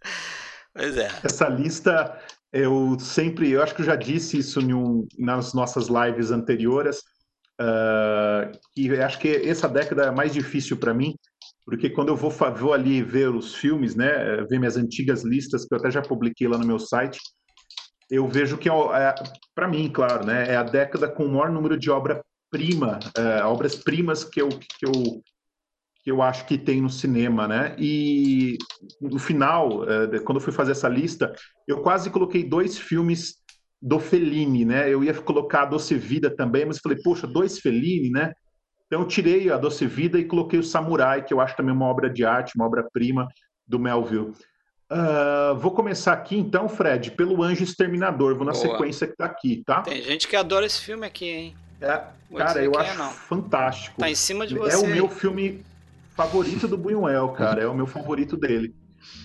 Pois 0.73 0.97
é. 0.97 1.09
Essa 1.23 1.47
lista, 1.47 2.19
eu 2.51 2.97
sempre, 2.99 3.51
eu 3.51 3.61
acho 3.63 3.73
que 3.75 3.81
eu 3.81 3.85
já 3.85 3.95
disse 3.95 4.37
isso 4.39 4.59
em 4.59 4.73
um- 4.73 5.07
nas 5.17 5.53
nossas 5.53 5.87
lives 5.87 6.31
anteriores, 6.31 7.01
ah, 7.59 8.51
que 8.73 8.91
acho 8.99 9.19
que 9.19 9.29
essa 9.47 9.69
década 9.69 10.05
é 10.07 10.11
mais 10.11 10.33
difícil 10.33 10.75
para 10.77 10.93
mim, 10.93 11.15
porque 11.65 11.89
quando 11.89 12.09
eu 12.09 12.15
vou, 12.15 12.29
vou 12.29 12.73
ali 12.73 13.01
ver 13.01 13.29
os 13.29 13.55
filmes, 13.55 13.95
né, 13.95 14.43
ver 14.49 14.59
minhas 14.59 14.77
antigas 14.77 15.23
listas, 15.23 15.65
que 15.65 15.73
eu 15.73 15.79
até 15.79 15.89
já 15.89 16.01
publiquei 16.01 16.47
lá 16.47 16.57
no 16.57 16.67
meu 16.67 16.77
site, 16.77 17.19
eu 18.09 18.27
vejo 18.27 18.57
que, 18.57 18.69
é, 18.69 19.15
para 19.55 19.67
mim, 19.67 19.89
claro, 19.91 20.25
né, 20.25 20.47
é 20.47 20.55
a 20.55 20.63
década 20.63 21.07
com 21.07 21.25
o 21.25 21.29
maior 21.29 21.49
número 21.51 21.77
de 21.77 21.89
obra-prima, 21.89 22.99
é, 23.17 23.43
obras-primas 23.43 24.23
que 24.23 24.39
eu, 24.39 24.49
que, 24.49 24.85
eu, 24.85 24.91
que 26.03 26.11
eu 26.11 26.21
acho 26.21 26.45
que 26.45 26.55
tem 26.55 26.81
no 26.81 26.89
cinema, 26.89 27.47
né, 27.47 27.75
e 27.79 28.57
no 29.01 29.17
final, 29.17 29.89
eh, 29.89 30.19
quando 30.19 30.37
eu 30.37 30.43
fui 30.43 30.53
fazer 30.53 30.73
essa 30.73 30.87
lista, 30.87 31.33
eu 31.67 31.81
quase 31.81 32.11
coloquei 32.11 32.43
dois 32.43 32.77
filmes 32.77 33.37
do 33.81 33.99
Fellini, 33.99 34.65
né? 34.65 34.91
Eu 34.91 35.03
ia 35.03 35.13
colocar 35.13 35.65
Doce 35.65 35.95
Vida 35.95 36.33
também, 36.35 36.65
mas 36.65 36.79
falei, 36.79 36.97
poxa, 37.03 37.27
dois 37.27 37.59
Fellini, 37.59 38.09
né? 38.09 38.33
Então 38.87 39.01
eu 39.01 39.07
tirei 39.07 39.51
a 39.51 39.57
Doce 39.57 39.85
Vida 39.87 40.19
e 40.19 40.25
coloquei 40.25 40.59
o 40.59 40.63
Samurai, 40.63 41.23
que 41.23 41.33
eu 41.33 41.41
acho 41.41 41.55
também 41.55 41.73
uma 41.73 41.85
obra 41.85 42.09
de 42.09 42.23
arte, 42.23 42.55
uma 42.55 42.65
obra-prima 42.65 43.27
do 43.67 43.79
Melville. 43.79 44.33
Ah, 44.89 45.53
vou 45.57 45.71
começar 45.71 46.13
aqui 46.13 46.37
então, 46.37 46.69
Fred, 46.69 47.11
pelo 47.11 47.41
Anjo 47.41 47.63
Exterminador. 47.63 48.35
Vou 48.35 48.45
na 48.45 48.51
Boa. 48.51 48.63
sequência 48.63 49.07
que 49.07 49.15
tá 49.15 49.25
aqui, 49.25 49.63
tá? 49.65 49.81
Tem 49.81 50.01
gente 50.01 50.27
que 50.27 50.35
adora 50.35 50.65
esse 50.65 50.81
filme 50.81 51.05
aqui, 51.05 51.25
hein? 51.27 51.55
É, 51.81 52.03
cara, 52.37 52.63
eu 52.63 52.71
é, 52.73 52.77
acho 52.77 52.97
não. 52.97 53.09
fantástico. 53.09 53.99
Tá 53.99 54.09
em 54.09 54.15
cima 54.15 54.45
de 54.47 54.55
É 54.55 54.59
você. 54.59 54.85
o 54.85 54.87
meu 54.87 55.09
filme 55.09 55.63
favorito 56.11 56.67
do 56.67 56.77
Buñuel, 56.77 57.29
cara. 57.29 57.63
É 57.63 57.67
o 57.67 57.73
meu 57.73 57.87
favorito 57.87 58.37
dele. 58.37 58.73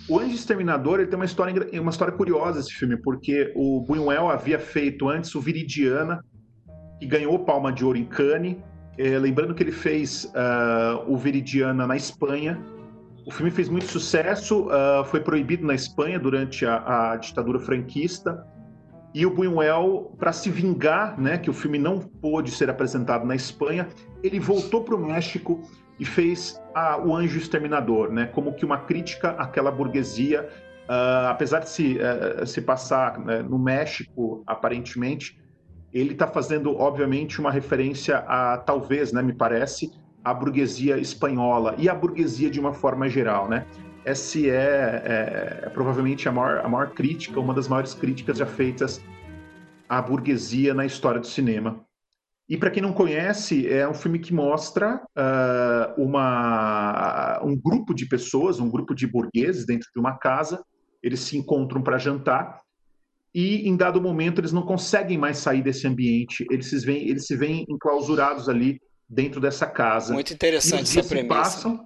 O 0.09 0.19
Anjo 0.19 0.35
Exterminador 0.35 0.99
ele 0.99 1.09
tem 1.09 1.17
uma 1.17 1.25
história, 1.25 1.81
uma 1.81 1.91
história 1.91 2.13
curiosa, 2.13 2.61
esse 2.61 2.73
filme, 2.73 2.97
porque 2.97 3.53
o 3.55 3.81
Buñuel 3.81 4.29
havia 4.29 4.59
feito 4.59 5.09
antes 5.09 5.35
o 5.35 5.41
Viridiana, 5.41 6.25
que 6.99 7.07
ganhou 7.07 7.39
Palma 7.45 7.73
de 7.73 7.85
Ouro 7.85 7.97
em 7.97 8.05
Cannes. 8.05 8.57
É, 9.01 9.19
lembrando 9.19 9.55
que 9.55 9.63
ele 9.63 9.73
fez 9.73 10.31
ah, 10.35 11.03
o 11.07 11.17
Viridiana 11.17 11.87
na 11.87 11.97
Espanha. 11.97 12.61
O 13.27 13.31
filme 13.31 13.51
fez 13.51 13.67
muito 13.67 13.87
sucesso, 13.87 14.69
ah, 14.71 15.03
foi 15.07 15.21
proibido 15.21 15.67
na 15.67 15.75
Espanha 15.75 16.19
durante 16.19 16.67
a, 16.67 17.13
a 17.13 17.17
ditadura 17.17 17.59
franquista. 17.59 18.47
E 19.15 19.25
o 19.25 19.35
Buñuel, 19.35 20.15
para 20.19 20.33
se 20.33 20.51
vingar, 20.51 21.19
né, 21.19 21.39
que 21.39 21.49
o 21.49 21.53
filme 21.55 21.79
não 21.79 21.99
pôde 21.99 22.51
ser 22.51 22.69
apresentado 22.69 23.25
na 23.27 23.35
Espanha, 23.35 23.89
ele 24.23 24.39
voltou 24.39 24.85
para 24.85 24.95
o 24.95 24.99
México 24.99 25.63
e 25.99 26.05
fez 26.05 26.61
a- 26.75 26.99
o 26.99 27.17
Anjo 27.17 27.39
Exterminador, 27.39 28.13
né, 28.13 28.27
como 28.27 28.53
que 28.53 28.67
uma 28.67 28.83
crítica 28.83 29.31
àquela 29.31 29.71
burguesia, 29.71 30.47
ah, 30.87 31.31
apesar 31.31 31.61
de 31.61 31.71
se, 31.71 31.99
eh, 31.99 32.45
se 32.45 32.61
passar 32.61 33.19
né, 33.19 33.43
no 33.43 33.59
México, 33.59 34.45
aparentemente, 34.47 35.41
ele 35.93 36.13
está 36.13 36.27
fazendo, 36.27 36.77
obviamente, 36.77 37.41
uma 37.41 37.51
referência 37.51 38.19
a, 38.19 38.59
talvez, 38.59 39.13
né, 39.13 39.23
me 39.23 39.33
parece, 39.33 39.91
a 40.25 40.33
burguesia 40.33 40.99
espanhola 40.99 41.75
e 41.79 41.89
a 41.89 41.95
burguesia 41.95 42.51
de 42.51 42.61
uma 42.61 42.73
forma 42.73 43.09
geral, 43.09 43.49
né? 43.49 43.67
Essa 44.05 44.39
é, 44.39 44.43
é- 44.51 45.61
é 45.65 45.69
provavelmente 45.71 46.29
a 46.29 46.33
maior, 46.33 46.65
a 46.65 46.69
maior 46.69 46.91
crítica, 46.91 47.41
uma 47.41 47.53
das 47.53 47.69
maiores 47.69 47.95
críticas 47.95 48.39
já 48.39 48.47
feitas 48.47 49.03
à 49.89 50.01
burguesia 50.01 50.73
na 50.73 50.87
história 50.87 51.21
do 51.21 51.27
cinema. 51.27 51.85
E 52.49 52.57
para 52.57 52.71
quem 52.71 52.83
não 52.83 52.93
conhece, 52.93 53.69
é 53.69 53.89
um 53.89 53.95
filme 53.95 54.19
que 54.19 54.35
mostra 54.35 55.01
ah, 55.15 55.95
uma, 55.97 57.41
um 57.45 57.57
grupo 57.57 57.95
de 57.95 58.07
pessoas, 58.07 58.59
um 58.59 58.69
grupo 58.69 58.95
de 58.95 59.07
burgueses 59.07 59.65
dentro 59.65 59.89
de 59.95 60.01
uma 60.01 60.19
casa. 60.19 60.61
Eles 61.03 61.21
se 61.21 61.37
encontram 61.37 61.81
para 61.81 61.99
jantar 61.99 62.61
e, 63.35 63.69
em 63.69 63.77
dado 63.77 64.01
momento, 64.01 64.41
eles 64.41 64.53
não 64.53 64.63
conseguem 64.63 65.17
mais 65.17 65.39
sair 65.39 65.63
desse 65.63 65.87
ambiente. 65.87 66.45
Eles 66.51 66.67
se 66.67 66.79
veem, 66.85 67.09
eles 67.09 67.27
se 67.27 67.37
veem 67.37 67.65
enclausurados 67.69 68.49
ali 68.49 68.81
dentro 69.09 69.41
dessa 69.41 69.67
casa. 69.67 70.13
Muito 70.13 70.33
interessante 70.33 70.99
essa 70.99 71.09
premissa. 71.09 71.29
passam. 71.35 71.85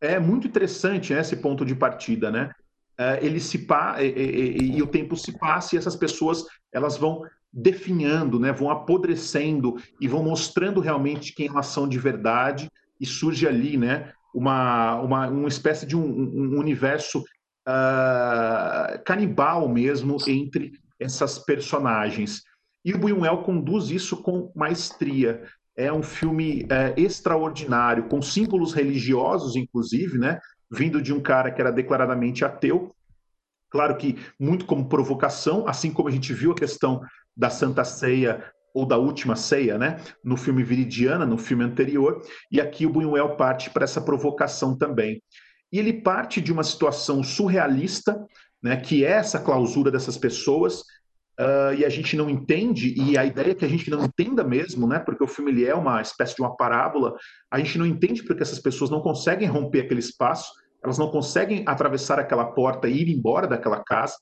É 0.00 0.18
muito 0.18 0.46
interessante 0.46 1.14
né, 1.14 1.20
esse 1.20 1.36
ponto 1.36 1.64
de 1.64 1.74
partida, 1.74 2.30
né? 2.30 2.50
É, 2.98 3.18
ele 3.24 3.40
se 3.40 3.58
pa... 3.58 3.96
e, 4.02 4.06
e- 4.08 4.56
e- 4.58 4.76
e 4.78 4.82
o 4.82 4.86
tempo 4.86 5.16
se 5.16 5.36
passa 5.38 5.74
e 5.74 5.78
essas 5.78 5.96
pessoas 5.96 6.44
elas 6.72 6.96
vão 6.98 7.22
definhando, 7.52 8.38
né? 8.38 8.52
Vão 8.52 8.70
apodrecendo 8.70 9.76
e 10.00 10.06
vão 10.06 10.22
mostrando 10.22 10.80
realmente 10.80 11.32
quem 11.34 11.48
elas 11.48 11.66
são 11.66 11.88
de 11.88 11.98
verdade 11.98 12.68
e 13.00 13.06
surge 13.06 13.46
ali, 13.48 13.76
né? 13.76 14.12
Uma, 14.34 14.96
uma, 15.00 15.28
uma 15.28 15.48
espécie 15.48 15.86
de 15.86 15.96
um, 15.96 16.04
um 16.04 16.58
universo 16.58 17.22
ah, 17.66 19.00
canibal 19.04 19.68
mesmo 19.68 20.16
entre 20.26 20.72
essas 20.98 21.38
personagens. 21.38 22.42
E 22.84 22.92
o 22.92 22.98
Buñuel 22.98 23.38
conduz 23.38 23.90
isso 23.90 24.18
com 24.18 24.52
maestria. 24.54 25.42
É 25.76 25.92
um 25.92 26.02
filme 26.02 26.66
é, 26.70 26.94
extraordinário, 26.96 28.04
com 28.04 28.20
símbolos 28.20 28.72
religiosos, 28.72 29.56
inclusive, 29.56 30.18
né? 30.18 30.38
Vindo 30.70 31.00
de 31.00 31.12
um 31.12 31.20
cara 31.20 31.50
que 31.50 31.60
era 31.60 31.72
declaradamente 31.72 32.44
ateu. 32.44 32.94
Claro 33.70 33.96
que 33.96 34.16
muito 34.38 34.66
como 34.66 34.88
provocação, 34.88 35.66
assim 35.66 35.90
como 35.90 36.08
a 36.08 36.12
gente 36.12 36.32
viu 36.32 36.52
a 36.52 36.54
questão 36.54 37.00
da 37.36 37.50
Santa 37.50 37.84
Ceia 37.84 38.44
ou 38.72 38.86
da 38.86 38.98
Última 38.98 39.34
Ceia, 39.34 39.78
né? 39.78 40.00
No 40.22 40.36
filme 40.36 40.62
Viridiana, 40.62 41.24
no 41.24 41.38
filme 41.38 41.64
anterior. 41.64 42.22
E 42.52 42.60
aqui 42.60 42.86
o 42.86 42.90
Buñuel 42.90 43.36
parte 43.36 43.70
para 43.70 43.84
essa 43.84 44.00
provocação 44.00 44.76
também. 44.76 45.22
E 45.74 45.78
ele 45.80 45.92
parte 45.92 46.40
de 46.40 46.52
uma 46.52 46.62
situação 46.62 47.20
surrealista, 47.24 48.24
né? 48.62 48.76
Que 48.76 49.04
é 49.04 49.10
essa 49.10 49.40
clausura 49.40 49.90
dessas 49.90 50.16
pessoas, 50.16 50.84
Uh, 51.36 51.74
e 51.76 51.84
a 51.84 51.88
gente 51.88 52.16
não 52.16 52.30
entende, 52.30 52.94
e 52.96 53.18
a 53.18 53.24
ideia 53.24 53.50
é 53.50 53.54
que 53.56 53.64
a 53.64 53.68
gente 53.68 53.90
não 53.90 54.04
entenda 54.04 54.44
mesmo, 54.44 54.86
né? 54.86 55.00
Porque 55.00 55.24
o 55.24 55.26
filme 55.26 55.64
é 55.64 55.74
uma 55.74 56.00
espécie 56.00 56.36
de 56.36 56.40
uma 56.40 56.56
parábola, 56.56 57.16
a 57.50 57.58
gente 57.58 57.76
não 57.76 57.84
entende 57.84 58.22
porque 58.22 58.44
essas 58.44 58.60
pessoas 58.60 58.88
não 58.88 59.00
conseguem 59.00 59.48
romper 59.48 59.80
aquele 59.80 59.98
espaço, 59.98 60.52
elas 60.80 60.96
não 60.96 61.10
conseguem 61.10 61.64
atravessar 61.66 62.20
aquela 62.20 62.52
porta 62.52 62.88
e 62.88 63.02
ir 63.02 63.08
embora 63.08 63.48
daquela 63.48 63.82
casa. 63.82 64.14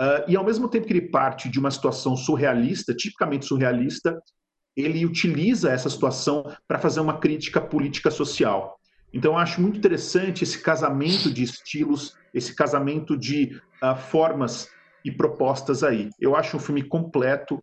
Uh, 0.00 0.30
e 0.30 0.36
ao 0.36 0.44
mesmo 0.44 0.68
tempo 0.68 0.86
que 0.86 0.92
ele 0.92 1.10
parte 1.10 1.48
de 1.48 1.58
uma 1.58 1.72
situação 1.72 2.16
surrealista, 2.16 2.94
tipicamente 2.94 3.44
surrealista, 3.44 4.16
ele 4.76 5.04
utiliza 5.04 5.72
essa 5.72 5.90
situação 5.90 6.44
para 6.68 6.78
fazer 6.78 7.00
uma 7.00 7.18
crítica 7.18 7.60
política 7.60 8.12
social. 8.12 8.77
Então, 9.12 9.32
eu 9.32 9.38
acho 9.38 9.60
muito 9.60 9.78
interessante 9.78 10.44
esse 10.44 10.60
casamento 10.60 11.30
de 11.30 11.42
estilos, 11.42 12.14
esse 12.34 12.54
casamento 12.54 13.16
de 13.16 13.60
uh, 13.82 13.96
formas 13.96 14.68
e 15.04 15.10
propostas 15.10 15.82
aí. 15.82 16.10
Eu 16.20 16.36
acho 16.36 16.56
um 16.56 16.60
filme 16.60 16.82
completo 16.82 17.54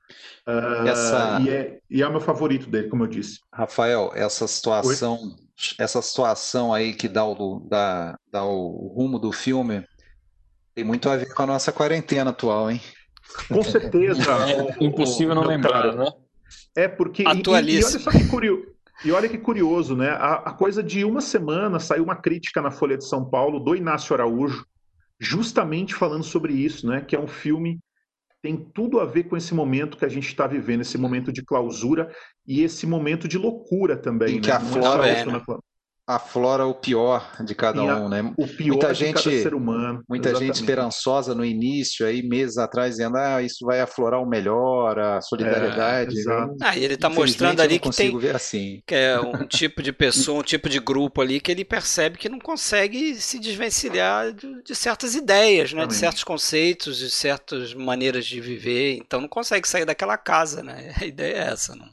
uh, 0.48 0.88
essa... 0.88 1.40
e, 1.42 1.50
é, 1.50 1.80
e 1.90 2.02
é 2.02 2.08
o 2.08 2.12
meu 2.12 2.22
favorito 2.22 2.70
dele, 2.70 2.90
como 2.90 3.04
eu 3.04 3.08
disse. 3.08 3.40
Rafael, 3.54 4.12
essa 4.16 4.48
situação, 4.48 5.20
Oi? 5.22 5.36
essa 5.78 6.02
situação 6.02 6.74
aí 6.74 6.94
que 6.94 7.08
dá 7.08 7.26
o, 7.26 7.60
dá, 7.70 8.18
dá 8.32 8.44
o 8.44 8.92
rumo 8.96 9.20
do 9.20 9.32
filme 9.32 9.86
tem 10.76 10.84
muito 10.84 11.10
a 11.10 11.16
ver 11.16 11.34
com 11.34 11.42
a 11.42 11.46
nossa 11.46 11.72
quarentena 11.72 12.32
atual, 12.32 12.70
hein? 12.70 12.82
Com 13.48 13.64
certeza. 13.64 14.22
É, 14.50 14.84
impossível 14.84 15.34
não 15.34 15.44
lembrar, 15.44 15.96
né? 15.96 16.12
É 16.76 16.88
porque. 16.90 17.24
Atualiza. 17.26 17.92
E, 17.92 17.92
e 17.92 17.96
olha 17.96 18.04
só 18.04 18.12
que 18.12 18.28
curioso. 18.28 18.75
E 19.04 19.12
olha 19.12 19.28
que 19.28 19.38
curioso, 19.38 19.96
né? 19.96 20.10
A, 20.10 20.36
a, 20.36 20.54
coisa 20.54 20.82
de 20.82 21.04
uma 21.04 21.22
semana 21.22 21.80
saiu 21.80 22.04
uma 22.04 22.16
crítica 22.16 22.62
na 22.62 22.72
Folha 22.72 22.98
de 22.98 23.06
São 23.06 23.30
Paulo 23.30 23.60
do 23.60 23.76
Inácio 23.76 24.14
Araújo, 24.14 24.66
justamente 25.20 25.94
falando 25.94 26.24
sobre 26.24 26.54
isso, 26.54 26.88
né? 26.88 27.02
Que 27.02 27.16
é 27.16 27.20
um 27.20 27.28
filme 27.28 27.80
tem 28.46 28.58
tudo 28.58 29.00
a 29.00 29.06
ver 29.06 29.24
com 29.24 29.36
esse 29.36 29.56
momento 29.56 29.98
que 29.98 30.06
a 30.06 30.10
gente 30.10 30.28
está 30.28 30.46
vivendo, 30.46 30.82
esse 30.82 31.00
momento 31.00 31.34
de 31.34 31.44
clausura 31.44 32.12
e 32.46 32.62
esse 32.62 32.86
momento 32.86 33.28
de 33.28 33.40
loucura 33.40 33.98
também. 33.98 34.38
Em 34.38 34.42
que 34.42 34.50
né? 34.50 34.54
a 34.54 34.60
flora, 34.60 35.08
é, 35.08 35.26
né? 35.26 35.42
Aflora 36.08 36.68
o 36.68 36.74
pior 36.74 37.36
de 37.44 37.56
cada 37.56 37.82
um, 37.82 38.08
né? 38.08 38.22
O 38.38 38.48
pior 38.48 38.74
muita 38.74 38.94
de 38.94 39.00
gente, 39.00 39.24
cada 39.24 39.42
ser 39.42 39.54
humano. 39.56 40.04
Muita 40.08 40.30
exatamente. 40.30 40.56
gente 40.56 40.62
esperançosa 40.62 41.34
no 41.34 41.44
início, 41.44 42.06
aí 42.06 42.22
meses 42.22 42.58
atrás, 42.58 42.92
dizendo, 42.92 43.18
ah, 43.18 43.42
isso 43.42 43.66
vai 43.66 43.82
aflorar 43.82 44.22
o 44.22 44.28
melhor, 44.28 45.00
a 45.00 45.20
solidariedade. 45.22 46.16
É, 46.20 46.46
ah, 46.62 46.78
e 46.78 46.84
ele 46.84 46.94
está 46.94 47.10
mostrando 47.10 47.60
ali 47.60 47.80
que 47.80 47.90
tem 47.90 48.16
assim. 48.30 48.84
que 48.86 48.94
é 48.94 49.20
um 49.20 49.46
tipo 49.48 49.82
de 49.82 49.92
pessoa, 49.92 50.40
um 50.40 50.44
tipo 50.44 50.70
de 50.70 50.80
grupo 50.80 51.22
ali 51.22 51.40
que 51.40 51.52
ele 51.52 51.66
percebe 51.66 52.20
que 52.20 52.30
não 52.30 52.40
consegue 52.40 53.16
se 53.16 53.40
desvencilhar 53.40 54.32
de, 54.32 54.64
de 54.64 54.76
certas 54.76 55.16
ideias, 55.16 55.74
né? 55.74 55.88
De 55.88 55.96
certos 55.96 56.24
conceitos, 56.24 57.00
de 57.00 57.10
certas 57.10 57.74
maneiras 57.74 58.26
de 58.26 58.40
viver. 58.40 58.98
Então 58.98 59.20
não 59.20 59.28
consegue 59.28 59.68
sair 59.68 59.86
daquela 59.86 60.18
casa, 60.18 60.62
né? 60.62 60.94
A 61.02 61.06
ideia 61.06 61.36
é 61.36 61.52
essa, 61.52 61.76
não. 61.76 61.90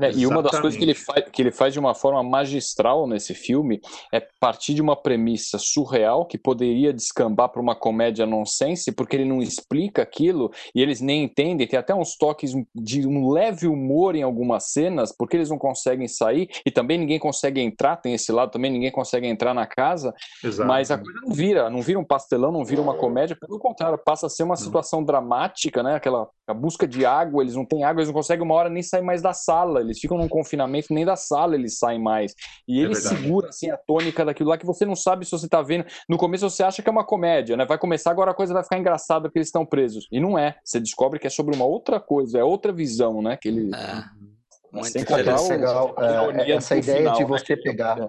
Né? 0.00 0.12
E 0.14 0.26
uma 0.26 0.42
das 0.42 0.58
coisas 0.58 0.78
que 0.78 0.84
ele, 0.84 0.94
faz, 0.94 1.24
que 1.30 1.42
ele 1.42 1.52
faz 1.52 1.72
de 1.74 1.78
uma 1.78 1.94
forma 1.94 2.22
magistral 2.22 3.06
nesse 3.06 3.34
filme 3.34 3.80
é 4.10 4.20
partir 4.40 4.72
de 4.72 4.80
uma 4.80 4.96
premissa 4.96 5.58
surreal 5.58 6.24
que 6.24 6.38
poderia 6.38 6.92
descambar 6.92 7.50
para 7.50 7.60
uma 7.60 7.76
comédia 7.76 8.24
nonsense, 8.24 8.90
porque 8.92 9.14
ele 9.14 9.26
não 9.26 9.42
explica 9.42 10.02
aquilo 10.02 10.50
e 10.74 10.80
eles 10.80 11.02
nem 11.02 11.24
entendem. 11.24 11.66
Tem 11.66 11.78
até 11.78 11.94
uns 11.94 12.16
toques 12.16 12.52
de 12.74 13.06
um 13.06 13.30
leve 13.30 13.66
humor 13.66 14.16
em 14.16 14.22
algumas 14.22 14.70
cenas, 14.72 15.14
porque 15.16 15.36
eles 15.36 15.50
não 15.50 15.58
conseguem 15.58 16.08
sair 16.08 16.48
e 16.64 16.70
também 16.70 16.96
ninguém 16.96 17.18
consegue 17.18 17.60
entrar. 17.60 17.96
Tem 17.96 18.14
esse 18.14 18.32
lado 18.32 18.50
também, 18.50 18.70
ninguém 18.70 18.90
consegue 18.90 19.26
entrar 19.26 19.52
na 19.52 19.66
casa. 19.66 20.14
Exato. 20.42 20.66
Mas 20.66 20.90
a 20.90 20.96
coisa 20.96 21.20
não 21.20 21.34
vira, 21.34 21.68
não 21.68 21.82
vira 21.82 21.98
um 21.98 22.04
pastelão, 22.04 22.50
não 22.50 22.64
vira 22.64 22.80
uma 22.80 22.94
comédia, 22.94 23.36
pelo 23.38 23.58
contrário, 23.58 23.98
passa 23.98 24.26
a 24.26 24.30
ser 24.30 24.44
uma 24.44 24.56
situação 24.56 25.04
dramática, 25.04 25.82
né? 25.82 25.94
Aquela 25.94 26.26
a 26.46 26.54
busca 26.54 26.86
de 26.86 27.06
água, 27.06 27.42
eles 27.42 27.54
não 27.54 27.64
têm 27.64 27.84
água, 27.84 28.00
eles 28.00 28.08
não 28.08 28.14
conseguem 28.14 28.44
uma 28.44 28.54
hora 28.54 28.68
nem 28.68 28.82
sair 28.82 29.02
mais 29.02 29.22
da 29.22 29.32
sala 29.32 29.80
eles 29.90 30.00
ficam 30.00 30.16
num 30.16 30.28
confinamento, 30.28 30.92
nem 30.92 31.04
da 31.04 31.16
sala 31.16 31.54
eles 31.54 31.78
saem 31.78 32.00
mais. 32.00 32.34
E 32.66 32.80
é 32.80 32.84
ele 32.84 32.94
segura 32.94 33.48
assim 33.48 33.70
a 33.70 33.76
tônica 33.76 34.24
daquilo 34.24 34.50
lá 34.50 34.58
que 34.58 34.66
você 34.66 34.86
não 34.86 34.96
sabe 34.96 35.24
se 35.24 35.32
você 35.32 35.48
tá 35.48 35.62
vendo. 35.62 35.84
No 36.08 36.16
começo 36.16 36.48
você 36.48 36.62
acha 36.62 36.82
que 36.82 36.88
é 36.88 36.92
uma 36.92 37.04
comédia, 37.04 37.56
né? 37.56 37.64
Vai 37.64 37.78
começar 37.78 38.10
agora 38.10 38.30
a 38.30 38.34
coisa 38.34 38.54
vai 38.54 38.62
ficar 38.62 38.78
engraçada 38.78 39.28
porque 39.28 39.38
eles 39.38 39.48
estão 39.48 39.66
presos. 39.66 40.06
E 40.10 40.20
não 40.20 40.38
é. 40.38 40.56
Você 40.64 40.80
descobre 40.80 41.18
que 41.18 41.26
é 41.26 41.30
sobre 41.30 41.54
uma 41.54 41.64
outra 41.64 42.00
coisa, 42.00 42.38
é 42.38 42.44
outra 42.44 42.72
visão, 42.72 43.20
né? 43.22 43.36
Que 43.40 43.48
ele. 43.48 43.70
É. 43.74 44.30
Muito 44.72 45.14
legal. 45.14 45.94
É, 45.98 46.52
essa 46.52 46.76
ideia 46.76 46.98
final, 46.98 47.14
de 47.14 47.22
né? 47.22 47.28
você 47.28 47.56
né? 47.56 47.62
pegar 47.62 48.08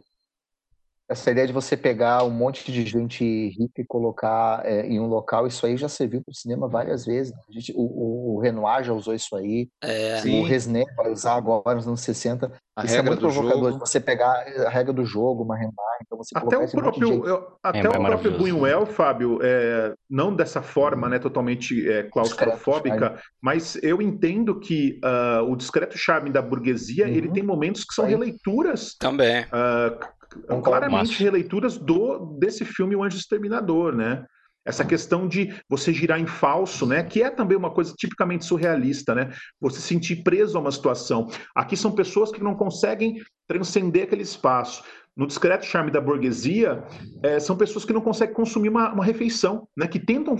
essa 1.12 1.30
ideia 1.30 1.46
de 1.46 1.52
você 1.52 1.76
pegar 1.76 2.24
um 2.24 2.30
monte 2.30 2.72
de 2.72 2.86
gente 2.86 3.24
rica 3.50 3.82
e 3.82 3.86
colocar 3.86 4.62
é, 4.66 4.88
em 4.88 4.98
um 4.98 5.08
local, 5.08 5.46
isso 5.46 5.66
aí 5.66 5.76
já 5.76 5.90
serviu 5.90 6.22
para 6.22 6.32
o 6.32 6.36
cinema 6.36 6.70
várias 6.70 7.06
vezes. 7.06 7.34
A 7.50 7.52
gente, 7.52 7.74
o, 7.76 8.36
o, 8.36 8.40
Renoir 8.40 8.86
já 8.86 8.94
usou 8.94 9.14
isso 9.14 9.36
aí. 9.36 9.68
É, 9.84 10.22
o 10.26 10.44
Resné 10.44 10.86
vai 10.96 11.12
usar 11.12 11.36
agora 11.36 11.76
nos 11.76 11.86
anos 11.86 12.00
60. 12.00 12.50
A 12.78 12.86
isso 12.86 12.96
é 12.96 13.02
muito 13.02 13.20
provocador, 13.20 13.72
jogo. 13.74 13.86
você 13.86 14.00
pegar 14.00 14.32
a 14.66 14.70
regra 14.70 14.94
do 14.94 15.04
jogo, 15.04 15.44
uma 15.44 15.58
Renoir, 15.58 15.98
então 16.02 16.18
você 16.18 16.32
até 16.34 16.58
o 16.58 16.72
próprio, 16.72 17.28
eu, 17.28 17.48
até 17.62 17.80
é, 17.80 17.90
o 17.90 17.92
próprio 17.92 18.38
Buñuel, 18.38 18.86
Fábio, 18.86 19.40
é, 19.42 19.94
não 20.10 20.34
dessa 20.34 20.62
forma, 20.62 21.10
né, 21.10 21.20
totalmente 21.20 21.90
é, 21.90 22.04
claustrofóbica, 22.04 23.22
mas 23.42 23.78
eu 23.84 24.02
entendo 24.02 24.58
que 24.58 25.02
uh, 25.04 25.44
o 25.52 25.58
discreto 25.58 25.98
charme 25.98 26.30
da 26.30 26.42
burguesia, 26.42 27.06
uhum. 27.06 27.12
ele 27.12 27.30
tem 27.30 27.44
momentos 27.44 27.84
que 27.84 27.94
são 27.94 28.06
releituras. 28.06 28.96
Também. 28.98 29.44
Uh, 29.44 30.21
claramente 30.64 31.22
releituras 31.22 31.78
do 31.78 32.38
desse 32.40 32.66
filme 32.66 32.96
O 32.96 33.04
Anjo 33.04 33.18
Exterminador, 33.18 33.96
né? 33.96 34.26
Essa 34.64 34.86
questão 34.86 35.28
de 35.28 35.54
você 35.68 35.92
girar 35.92 36.20
em 36.20 36.28
falso, 36.28 36.86
né? 36.86 37.04
Que 37.04 37.24
é 37.24 37.30
também 37.30 37.58
uma 37.58 37.72
coisa 37.72 37.94
tipicamente 37.98 38.46
surrealista, 38.46 39.16
né? 39.16 39.32
Você 39.60 39.80
se 39.80 39.88
sentir 39.88 40.24
preso 40.24 40.58
a 40.58 40.62
uma 40.62 40.72
situação. 40.72 41.28
Aqui 41.56 41.76
são 41.76 41.92
pessoas 41.92 42.32
que 42.32 42.44
não 42.44 42.56
conseguem 42.56 43.22
transcender 43.48 44.04
aquele 44.04 44.22
espaço. 44.22 44.84
No 45.18 45.28
discreto 45.28 45.66
charme 45.66 45.92
da 45.92 46.00
burguesia, 46.00 46.84
é, 47.24 47.40
são 47.40 47.58
pessoas 47.58 47.84
que 47.84 47.92
não 47.92 48.02
conseguem 48.02 48.36
consumir 48.36 48.70
uma, 48.70 48.94
uma 48.94 49.04
refeição, 49.04 49.68
né? 49.76 49.88
Que 49.88 50.00
tentam 50.00 50.36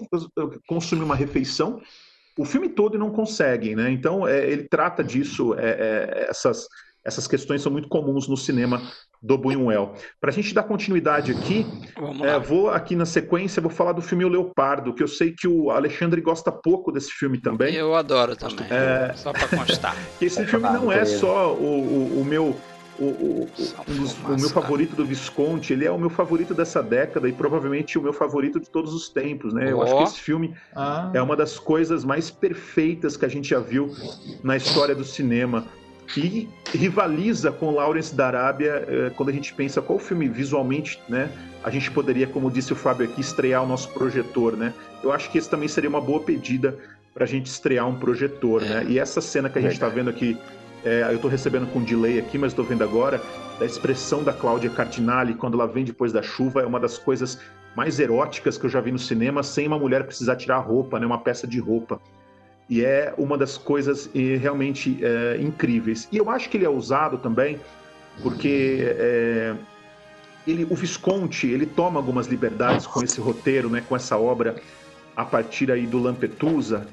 consumir 0.68 1.04
uma 1.04 1.16
refeição 1.16 1.82
o 2.38 2.46
filme 2.46 2.70
todo 2.70 2.96
e 2.96 3.00
não 3.00 3.12
conseguem, 3.12 3.76
né? 3.76 3.92
Então 3.92 4.28
é, 4.28 4.50
ele 4.50 4.68
trata 4.70 5.04
disso, 5.04 5.54
é, 5.56 5.70
é 5.70 6.28
essas 6.30 6.68
essas 7.04 7.28
questões 7.28 7.62
são 7.62 7.72
muito 7.72 7.90
comuns 7.90 8.28
no 8.28 8.38
cinema 8.38 8.82
do 9.22 9.38
Buñuel. 9.38 9.94
Para 10.20 10.32
a 10.32 10.34
gente 10.34 10.54
dar 10.54 10.64
continuidade 10.64 11.32
aqui, 11.32 11.66
é, 12.24 12.40
vou 12.40 12.70
aqui 12.70 12.96
na 12.96 13.06
sequência, 13.06 13.62
vou 13.62 13.70
falar 13.70 13.92
do 13.92 14.02
filme 14.02 14.26
O 14.26 14.30
Leopardo, 14.30 14.94
que 14.94 15.04
eu 15.04 15.08
sei 15.08 15.32
que 15.32 15.48
o 15.48 15.70
Alexandre 15.70 16.20
gosta 16.22 16.52
pouco 16.52 16.92
desse 16.92 17.12
filme 17.12 17.40
também. 17.40 17.76
Eu 17.76 17.94
adoro 17.94 18.36
também, 18.36 18.66
é... 18.70 19.14
só 19.16 19.32
para 19.32 19.48
constar. 19.48 19.96
Esse 20.20 20.44
filme 20.46 20.70
não 20.70 20.92
é 20.92 21.06
só 21.06 21.54
o, 21.54 22.18
o, 22.18 22.22
o 22.22 22.26
meu 22.26 22.56
o, 23.00 23.06
o, 23.06 23.50
o, 24.34 24.40
meu 24.40 24.50
favorito 24.50 24.96
do 24.96 25.04
Visconti, 25.04 25.74
ele 25.74 25.86
é 25.86 25.92
o 25.92 25.98
meu 25.98 26.10
favorito 26.10 26.54
dessa 26.54 26.84
década 26.84 27.28
e 27.28 27.34
provavelmente 27.34 27.98
o 27.98 28.02
meu 28.02 28.14
favorito 28.14 28.60
de 28.60 28.70
todos 28.70 28.94
os 28.94 29.10
tempos, 29.10 29.54
né? 29.54 29.66
Oh. 29.66 29.70
Eu 29.70 29.82
acho 29.82 29.98
que 29.98 30.04
esse 30.04 30.20
filme 30.20 30.54
ah. 30.76 31.10
é 31.14 31.22
uma 31.22 31.36
das 31.36 31.58
coisas 31.58 32.06
mais 32.06 32.30
perfeitas 32.30 33.18
que 33.18 33.26
a 33.26 33.28
gente 33.28 33.50
já 33.50 33.60
viu 33.60 33.90
na 34.44 34.56
história 34.56 34.94
do 34.94 35.04
cinema 35.04 35.66
e 36.18 36.50
rivaliza 36.74 37.52
com 37.52 37.72
Lawrence 37.72 38.14
da 38.14 38.28
Arábia 38.28 38.86
eh, 38.88 39.12
quando 39.16 39.30
a 39.30 39.32
gente 39.32 39.54
pensa 39.54 39.82
qual 39.82 40.00
filme 40.00 40.28
visualmente, 40.28 41.02
né? 41.08 41.32
A 41.64 41.70
gente 41.70 41.90
poderia, 41.92 42.28
como 42.28 42.50
disse 42.50 42.74
o 42.74 42.76
Fábio 42.76 43.08
aqui, 43.08 43.22
estrear 43.22 43.64
o 43.64 43.68
nosso 43.68 43.90
projetor, 43.90 44.58
né? 44.58 44.74
Eu 45.04 45.12
acho 45.12 45.30
que 45.30 45.38
esse 45.38 45.50
também 45.50 45.68
seria 45.68 45.90
uma 45.90 46.02
boa 46.02 46.20
pedida 46.20 46.78
para 47.14 47.24
a 47.24 47.28
gente 47.28 47.48
estrear 47.48 47.88
um 47.88 47.96
projetor, 47.96 48.64
é. 48.64 48.66
né? 48.66 48.86
E 48.90 49.00
essa 49.00 49.22
cena 49.22 49.50
que 49.50 49.60
a 49.60 49.62
gente 49.62 49.74
está 49.74 49.88
vendo 49.88 50.10
aqui, 50.10 50.38
é, 50.84 51.04
eu 51.04 51.16
estou 51.16 51.30
recebendo 51.30 51.72
com 51.72 51.82
delay 51.82 52.20
aqui, 52.20 52.38
mas 52.38 52.52
estou 52.52 52.66
vendo 52.66 52.84
agora, 52.84 53.22
da 53.60 53.66
expressão 53.66 54.24
da 54.24 54.34
Cláudia 54.34 54.70
Cardinale 54.70 55.36
quando 55.36 55.54
ela 55.54 55.68
vem 55.68 55.86
depois 55.86 56.12
da 56.12 56.22
chuva, 56.22 56.62
é 56.62 56.66
uma 56.66 56.80
das 56.80 56.98
coisas 56.98 57.40
mais 57.76 58.00
eróticas 58.00 58.58
que 58.58 58.66
eu 58.66 58.70
já 58.70 58.82
vi 58.82 58.92
no 58.92 59.00
cinema, 59.00 59.44
sem 59.44 59.68
uma 59.68 59.80
mulher 59.80 60.04
precisar 60.04 60.36
tirar 60.36 60.58
a 60.58 60.60
roupa, 60.60 61.00
né? 61.00 61.06
Uma 61.06 61.20
peça 61.20 61.48
de 61.48 61.60
roupa 61.60 62.02
e 62.72 62.86
é 62.86 63.14
uma 63.18 63.38
das 63.38 63.58
coisas 63.58 64.10
eh, 64.16 64.38
realmente 64.38 64.98
é, 65.04 65.38
incríveis. 65.42 66.08
E 66.10 66.16
eu 66.16 66.30
acho 66.30 66.50
que 66.50 66.56
ele 66.56 66.64
é 66.64 66.70
usado 66.70 67.18
também 67.18 67.60
porque 68.24 68.96
é, 68.98 69.56
ele, 70.48 70.66
o 70.70 70.74
Visconti 70.74 71.48
ele 71.48 71.66
toma 71.66 72.00
algumas 72.00 72.28
liberdades 72.28 72.88
com 72.88 73.04
esse 73.04 73.20
roteiro, 73.20 73.70
né, 73.70 73.84
com 73.88 73.94
essa 73.94 74.18
obra 74.18 74.56
a 75.18 75.26
partir 75.26 75.70
aí 75.70 75.86
do 75.86 76.00
Lampetusa 76.00 76.88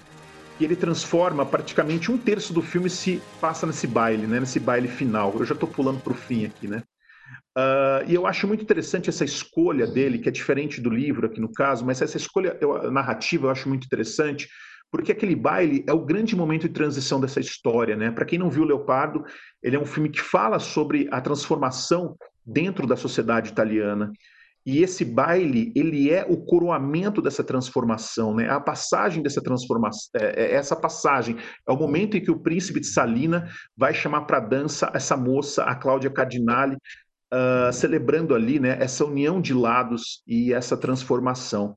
e 0.59 0.65
ele 0.65 0.75
transforma 0.75 1.47
praticamente 1.47 2.11
um 2.11 2.19
terço 2.19 2.53
do 2.53 2.61
filme 2.61 2.91
se 2.91 3.23
passa 3.41 3.65
nesse 3.65 3.87
baile, 3.87 4.27
né, 4.27 4.41
nesse 4.41 4.59
baile 4.59 4.89
final. 4.89 5.33
Eu 5.39 5.45
já 5.45 5.55
estou 5.55 5.69
pulando 5.69 6.01
para 6.01 6.13
o 6.13 6.17
fim 6.17 6.45
aqui, 6.45 6.67
né? 6.67 6.83
Uh, 7.57 8.03
e 8.09 8.15
eu 8.15 8.27
acho 8.27 8.49
muito 8.49 8.63
interessante 8.63 9.09
essa 9.09 9.25
escolha 9.25 9.87
dele, 9.87 10.19
que 10.19 10.29
é 10.29 10.33
diferente 10.33 10.81
do 10.81 10.91
livro 10.91 11.27
aqui 11.27 11.41
no 11.41 11.53
caso, 11.53 11.87
mas 11.87 12.03
essa 12.03 12.17
escolha 12.17 12.57
eu, 12.61 12.91
narrativa 12.91 13.47
eu 13.47 13.51
acho 13.51 13.69
muito 13.69 13.85
interessante, 13.85 14.49
porque 14.91 15.13
aquele 15.13 15.37
baile 15.37 15.85
é 15.87 15.93
o 15.93 16.05
grande 16.05 16.35
momento 16.35 16.69
de 16.69 16.75
transição 16.75 17.21
dessa 17.21 17.41
história, 17.41 17.97
né? 17.97 18.11
Para 18.11 18.25
quem 18.25 18.39
não 18.39 18.51
viu 18.51 18.65
Leopardo, 18.65 19.25
ele 19.63 19.77
é 19.77 19.81
um 19.81 19.87
filme 19.87 20.09
que 20.09 20.21
fala 20.21 20.59
sobre 20.59 21.09
a 21.11 21.21
transformação 21.21 22.17
dentro 22.45 22.87
da 22.87 22.97
sociedade 22.97 23.51
italiana. 23.51 24.11
E 24.65 24.83
esse 24.83 25.05
baile, 25.05 25.73
ele 25.75 26.11
é 26.11 26.27
o 26.29 26.37
coroamento 26.37 27.23
dessa 27.23 27.43
transformação, 27.43 28.35
né? 28.35 28.51
A 28.51 28.61
passagem 28.61 29.23
dessa 29.23 29.43
transformação, 29.43 30.11
é, 30.15 30.43
é 30.43 30.55
essa 30.55 30.77
passagem 30.77 31.37
é 31.67 31.73
o 31.73 31.77
momento 31.77 32.17
em 32.17 32.21
que 32.21 32.31
o 32.31 32.41
príncipe 32.41 32.81
de 32.81 32.87
Salina 32.87 33.49
vai 33.77 33.95
chamar 33.95 34.23
para 34.23 34.41
dança 34.41 34.91
essa 34.93 35.17
moça, 35.17 35.65
a 35.65 35.75
Cláudia 35.75 36.11
Cardinale, 36.11 36.77
uh, 37.33 37.73
celebrando 37.73 38.35
ali, 38.35 38.59
né, 38.59 38.77
essa 38.81 39.05
união 39.05 39.41
de 39.41 39.55
lados 39.55 40.23
e 40.27 40.53
essa 40.53 40.77
transformação. 40.77 41.77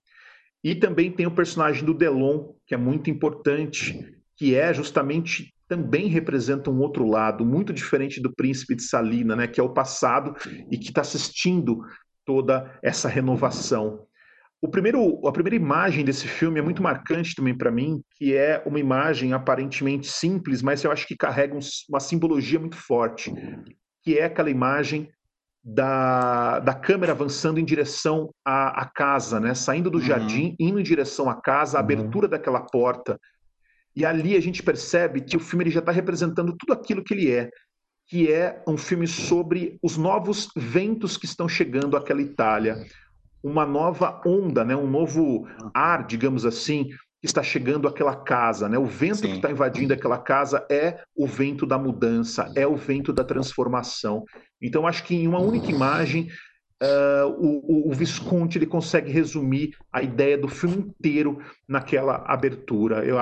E 0.63 0.75
também 0.75 1.11
tem 1.11 1.25
o 1.25 1.35
personagem 1.35 1.83
do 1.83 1.93
Delon, 1.93 2.53
que 2.67 2.73
é 2.73 2.77
muito 2.77 3.09
importante, 3.09 3.99
que 4.37 4.55
é 4.55 4.73
justamente 4.73 5.53
também 5.67 6.07
representa 6.07 6.69
um 6.69 6.79
outro 6.79 7.07
lado, 7.07 7.45
muito 7.45 7.71
diferente 7.71 8.21
do 8.21 8.33
príncipe 8.35 8.75
de 8.75 8.83
Salina, 8.83 9.35
né, 9.35 9.47
que 9.47 9.59
é 9.59 9.63
o 9.63 9.73
passado 9.73 10.35
e 10.69 10.77
que 10.77 10.89
está 10.89 10.99
assistindo 10.99 11.79
toda 12.25 12.77
essa 12.83 13.07
renovação. 13.07 14.05
O 14.61 14.67
primeiro, 14.67 15.25
a 15.25 15.31
primeira 15.31 15.55
imagem 15.55 16.05
desse 16.05 16.27
filme 16.27 16.59
é 16.59 16.61
muito 16.61 16.83
marcante 16.83 17.33
também 17.33 17.57
para 17.57 17.71
mim, 17.71 17.99
que 18.15 18.35
é 18.35 18.61
uma 18.65 18.79
imagem 18.79 19.33
aparentemente 19.33 20.07
simples, 20.07 20.61
mas 20.61 20.83
eu 20.83 20.91
acho 20.91 21.07
que 21.07 21.15
carrega 21.15 21.55
um, 21.55 21.59
uma 21.89 21.99
simbologia 21.99 22.59
muito 22.59 22.75
forte, 22.75 23.33
que 24.03 24.19
é 24.19 24.25
aquela 24.25 24.51
imagem 24.51 25.09
da, 25.63 26.59
da 26.59 26.73
câmera 26.73 27.11
avançando 27.11 27.59
em 27.59 27.65
direção 27.65 28.33
à, 28.43 28.81
à 28.81 28.85
casa, 28.85 29.39
né? 29.39 29.53
saindo 29.53 29.89
do 29.89 29.99
uhum. 29.99 30.03
jardim, 30.03 30.55
indo 30.59 30.79
em 30.79 30.83
direção 30.83 31.29
à 31.29 31.39
casa, 31.39 31.77
a 31.77 31.81
uhum. 31.81 31.85
abertura 31.85 32.27
daquela 32.27 32.61
porta. 32.61 33.19
E 33.95 34.05
ali 34.05 34.35
a 34.35 34.39
gente 34.39 34.63
percebe 34.63 35.21
que 35.21 35.37
o 35.37 35.39
filme 35.39 35.63
ele 35.63 35.71
já 35.71 35.79
está 35.79 35.91
representando 35.91 36.55
tudo 36.57 36.73
aquilo 36.73 37.03
que 37.03 37.13
ele 37.13 37.31
é, 37.31 37.49
que 38.07 38.31
é 38.31 38.63
um 38.67 38.77
filme 38.77 39.07
sobre 39.07 39.77
os 39.83 39.97
novos 39.97 40.49
ventos 40.55 41.17
que 41.17 41.25
estão 41.25 41.47
chegando 41.47 41.95
àquela 41.95 42.21
Itália 42.21 42.83
uma 43.43 43.65
nova 43.65 44.21
onda, 44.25 44.63
né, 44.63 44.75
um 44.75 44.87
novo 44.87 45.47
ar, 45.73 46.05
digamos 46.05 46.45
assim, 46.45 46.89
que 47.21 47.27
está 47.27 47.43
chegando 47.43 47.87
àquela 47.87 48.15
casa, 48.15 48.67
né? 48.67 48.77
O 48.77 48.85
vento 48.85 49.17
Sim. 49.17 49.27
que 49.27 49.35
está 49.35 49.51
invadindo 49.51 49.93
aquela 49.93 50.17
casa 50.17 50.65
é 50.69 51.03
o 51.15 51.27
vento 51.27 51.65
da 51.65 51.77
mudança, 51.77 52.51
é 52.55 52.65
o 52.65 52.75
vento 52.75 53.13
da 53.13 53.23
transformação. 53.23 54.25
Então, 54.59 54.87
acho 54.87 55.03
que 55.03 55.15
em 55.15 55.27
uma 55.27 55.39
única 55.39 55.69
imagem, 55.69 56.29
uh, 56.81 57.27
o, 57.37 57.91
o, 57.91 57.93
Visconti 57.93 58.57
ele 58.57 58.65
consegue 58.65 59.11
resumir 59.11 59.75
a 59.93 60.01
ideia 60.01 60.37
do 60.37 60.47
filme 60.47 60.77
inteiro 60.77 61.39
naquela 61.67 62.15
abertura. 62.25 63.05
Eu, 63.05 63.17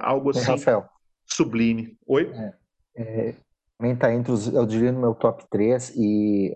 algo 0.00 0.30
assim 0.30 0.50
Rafael. 0.52 0.86
sublime. 1.26 1.96
Oi? 2.06 2.32
É, 2.34 2.54
é, 2.96 3.34
também 3.78 3.94
está 3.94 4.14
entre 4.14 4.32
os, 4.32 4.46
eu 4.46 4.64
diria, 4.64 4.92
no 4.92 5.00
meu 5.00 5.14
top 5.14 5.44
3 5.50 5.92
e 5.96 6.54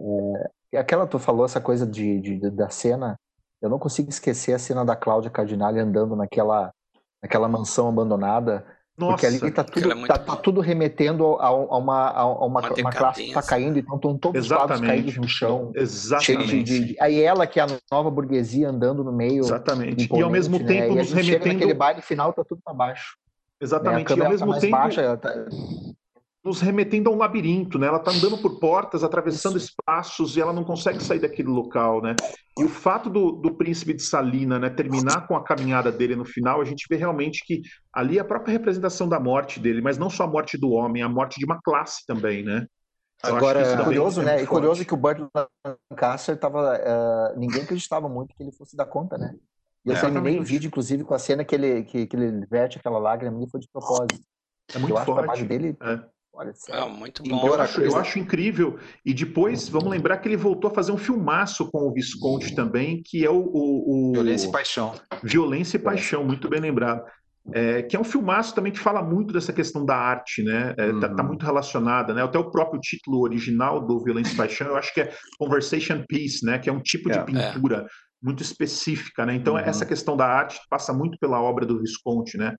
é, 0.73 0.79
aquela 0.79 1.07
tu 1.07 1.19
falou 1.19 1.45
essa 1.45 1.61
coisa 1.61 1.87
de, 1.87 2.21
de, 2.21 2.51
da 2.51 2.71
cena, 2.71 3.17
eu 3.61 3.69
não 3.69 3.79
consigo 3.79 4.09
esquecer 4.09 4.53
a 4.53 4.59
cena 4.59 4.85
da 4.85 4.95
Cláudia 4.95 5.31
Cardinale 5.31 5.81
andando 5.81 6.15
naquela, 6.15 6.71
naquela 7.23 7.49
mansão 7.49 7.89
abandonada. 7.89 8.65
Nossa, 8.97 9.13
porque 9.13 9.27
ali 9.27 9.51
tá 9.51 9.63
tudo, 9.63 9.93
é 9.93 10.07
tá, 10.07 10.19
tá, 10.19 10.37
tudo 10.37 10.61
remetendo 10.63 11.37
a, 11.37 11.49
a 11.49 11.77
uma, 11.77 12.11
a 12.11 12.27
uma, 12.27 12.47
uma, 12.47 12.73
uma 12.73 12.93
classe 12.93 13.23
que 13.23 13.29
está 13.29 13.43
caindo, 13.43 13.79
então 13.79 13.97
estão 13.97 14.17
todos 14.17 14.45
os 14.45 14.51
lados 14.51 14.81
caídos 14.81 15.17
no 15.19 15.29
chão. 15.29 15.71
Exatamente. 15.75 16.63
De, 16.63 16.85
de, 16.87 16.97
aí 16.99 17.21
ela, 17.21 17.47
que 17.47 17.61
é 17.61 17.65
a 17.65 17.67
nova 17.93 18.11
burguesia, 18.11 18.71
andando 18.71 19.05
no 19.05 19.13
meio. 19.13 19.41
Exatamente. 19.41 20.09
E 20.11 20.23
ao 20.23 20.31
mesmo 20.31 20.59
né? 20.59 20.65
tempo, 20.65 20.95
nos 20.95 21.13
remetendo. 21.13 21.53
Naquele 21.53 21.75
baile 21.75 22.01
final, 22.01 22.33
tá 22.33 22.43
tudo 22.43 22.63
para 22.65 22.73
baixo. 22.73 23.19
Exatamente. 23.61 24.17
Né? 24.17 24.19
E 24.19 24.25
ao 24.25 24.31
mesmo 24.31 24.55
tá 24.55 24.61
tempo. 24.61 24.73
Baixa, 24.73 25.17
tá 25.19 25.47
nos 26.47 26.61
remetendo 26.61 27.11
a 27.11 27.13
um 27.13 27.19
labirinto, 27.19 27.79
né? 27.79 27.89
Ela 27.89 27.99
está 27.99 28.11
andando 28.11 28.39
por 28.39 28.59
portas, 28.59 29.03
atravessando 29.03 29.59
espaços 29.59 30.37
e 30.37 30.41
ela 30.41 30.53
não 30.53 30.65
consegue 30.65 31.03
sair 31.03 31.19
daquele 31.19 31.49
local, 31.49 32.01
né? 32.01 32.15
E 32.59 32.65
o 32.65 32.69
fato 32.69 33.11
do, 33.11 33.33
do 33.33 33.55
príncipe 33.55 33.93
de 33.93 34.03
Salina, 34.03 34.59
né, 34.59 34.71
terminar 34.71 35.27
com 35.27 35.37
a 35.37 35.45
caminhada 35.45 35.93
dele 35.93 36.17
no 36.17 36.25
final, 36.25 36.61
a 36.61 36.65
gente 36.65 36.87
vê 36.89 36.97
realmente 36.97 37.45
que 37.45 37.61
ali 37.93 38.17
é 38.17 38.21
a 38.21 38.25
própria 38.25 38.53
representação 38.53 39.09
da 39.09 39.21
morte 39.21 39.61
dele, 39.61 39.83
mas 39.83 39.99
não 39.99 40.09
só 40.09 40.25
a 40.25 40.27
morte 40.27 40.57
do 40.57 40.71
homem, 40.71 41.03
a 41.03 41.09
morte 41.09 41.39
de 41.39 41.45
uma 41.45 41.61
classe 41.63 42.07
também, 42.07 42.43
né? 42.43 42.67
Eu 43.25 43.37
Agora, 43.37 43.61
é 43.61 43.85
curioso, 43.85 44.23
né? 44.23 44.43
E 44.43 44.47
curioso 44.47 44.85
que 44.85 44.95
o 44.95 44.97
Burt 44.97 45.19
Lancaster 45.91 46.39
tava, 46.39 46.79
uh, 46.79 47.39
ninguém 47.39 47.63
acreditava 47.63 48.09
muito 48.09 48.35
que 48.35 48.43
ele 48.43 48.53
fosse 48.53 48.77
dar 48.77 48.87
conta, 48.87 49.19
né? 49.19 49.35
E 49.85 49.91
eu 49.91 49.97
é, 49.97 50.01
terminei 50.01 50.39
o 50.39 50.45
vídeo, 50.45 50.69
inclusive, 50.69 51.05
com 51.05 51.15
a 51.15 51.19
cena 51.19 51.45
que 51.45 51.55
ele, 51.55 51.85
que, 51.85 52.07
que 52.07 52.17
ele 52.17 52.47
verte 52.47 52.79
aquela 52.79 52.99
lágrima 52.99 53.43
e 53.43 53.49
foi 53.49 53.61
de 53.61 53.69
propósito. 53.69 54.21
É 54.75 54.79
muito 54.79 54.97
eu 54.97 55.05
forte. 55.05 55.31
acho 55.31 55.47
que 55.47 55.55
a 55.55 55.59
dele 55.59 55.77
é. 55.81 56.16
Olha 56.37 56.53
só. 56.55 56.75
É, 56.75 56.89
muito 56.89 57.23
bom. 57.23 57.47
Eu 57.47 57.55
acho, 57.61 57.81
eu 57.81 57.97
acho 57.97 58.19
incrível. 58.19 58.79
E 59.05 59.15
depois, 59.15 59.71
vamos 59.71 59.89
lembrar 59.89 60.19
que 60.19 60.29
ele 60.29 60.37
voltou 60.37 60.71
a 60.71 60.75
fazer 60.75 60.93
um 60.93 60.99
filmaço 60.99 61.71
com 61.71 61.89
o 61.89 61.93
Visconde 61.93 62.55
também, 62.55 63.03
que 63.03 63.25
é 63.25 63.31
o. 63.31 63.39
o, 63.39 64.11
o... 64.11 64.13
Violência 64.13 64.49
e 64.49 64.53
Paixão. 64.53 64.95
Violência 65.23 65.77
e 65.79 65.81
Paixão, 65.81 66.25
muito 66.25 66.47
bem 66.47 66.61
lembrado. 66.61 67.03
É, 67.55 67.83
que 67.83 67.97
é 67.97 68.01
um 68.01 68.05
filmaço 68.05 68.55
também 68.55 68.73
que 68.73 68.79
fala 68.79 69.03
muito 69.03 69.33
dessa 69.33 69.53
questão 69.53 69.85
da 69.85 69.97
arte, 69.97 70.43
né? 70.43 70.75
É, 70.77 70.87
uhum. 70.87 71.01
tá, 71.01 71.09
tá, 71.09 71.23
uhum. 71.23 71.29
muito 71.29 71.47
relacionada, 71.47 72.13
né? 72.13 72.23
Até 72.23 72.39
o 72.39 72.51
próprio 72.51 72.81
título 72.81 73.21
original 73.21 73.81
do 73.81 74.03
Violência 74.03 74.35
e 74.35 74.37
Paixão, 74.37 74.67
eu 74.67 74.77
acho 74.77 74.93
que 74.93 75.01
é 75.01 75.13
Conversation 75.39 76.05
Piece, 76.07 76.45
né? 76.45 76.59
Que 76.59 76.69
é 76.69 76.73
um 76.73 76.81
tipo 76.81 77.09
de 77.11 77.19
é. 77.19 77.23
pintura 77.23 77.79
é. 77.79 77.87
muito 78.21 78.43
específica, 78.43 79.25
né? 79.25 79.35
Então, 79.37 79.55
uhum. 79.55 79.61
essa 79.61 79.87
questão 79.87 80.17
da 80.17 80.27
arte 80.27 80.61
passa 80.69 80.93
muito 80.93 81.17
pela 81.19 81.41
obra 81.41 81.65
do 81.65 81.79
Visconde, 81.79 82.37
né? 82.37 82.55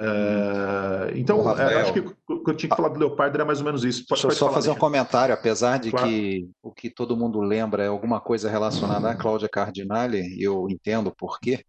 Uh, 0.00 1.14
então, 1.14 1.40
Rafael, 1.42 1.78
acho 1.78 1.92
que 1.92 2.00
o 2.00 2.42
que 2.42 2.50
eu 2.50 2.56
tinha 2.56 2.68
que 2.68 2.76
falar 2.76 2.88
do 2.88 2.98
Leopardo 2.98 3.36
era 3.36 3.44
mais 3.44 3.60
ou 3.60 3.64
menos 3.64 3.84
isso. 3.84 4.04
Pode, 4.08 4.22
deixa 4.22 4.34
eu 4.34 4.48
só 4.48 4.52
fazer 4.52 4.70
um 4.70 4.74
comentário, 4.74 5.32
apesar 5.32 5.78
de 5.78 5.90
claro. 5.90 6.08
que 6.08 6.48
o 6.62 6.72
que 6.72 6.90
todo 6.90 7.16
mundo 7.16 7.40
lembra 7.40 7.84
é 7.84 7.88
alguma 7.88 8.20
coisa 8.20 8.50
relacionada 8.50 9.08
à 9.08 9.14
Cláudia 9.14 9.48
Cardinale, 9.48 10.20
e 10.20 10.42
eu 10.42 10.68
entendo 10.68 11.14
por 11.16 11.38
quê. 11.38 11.64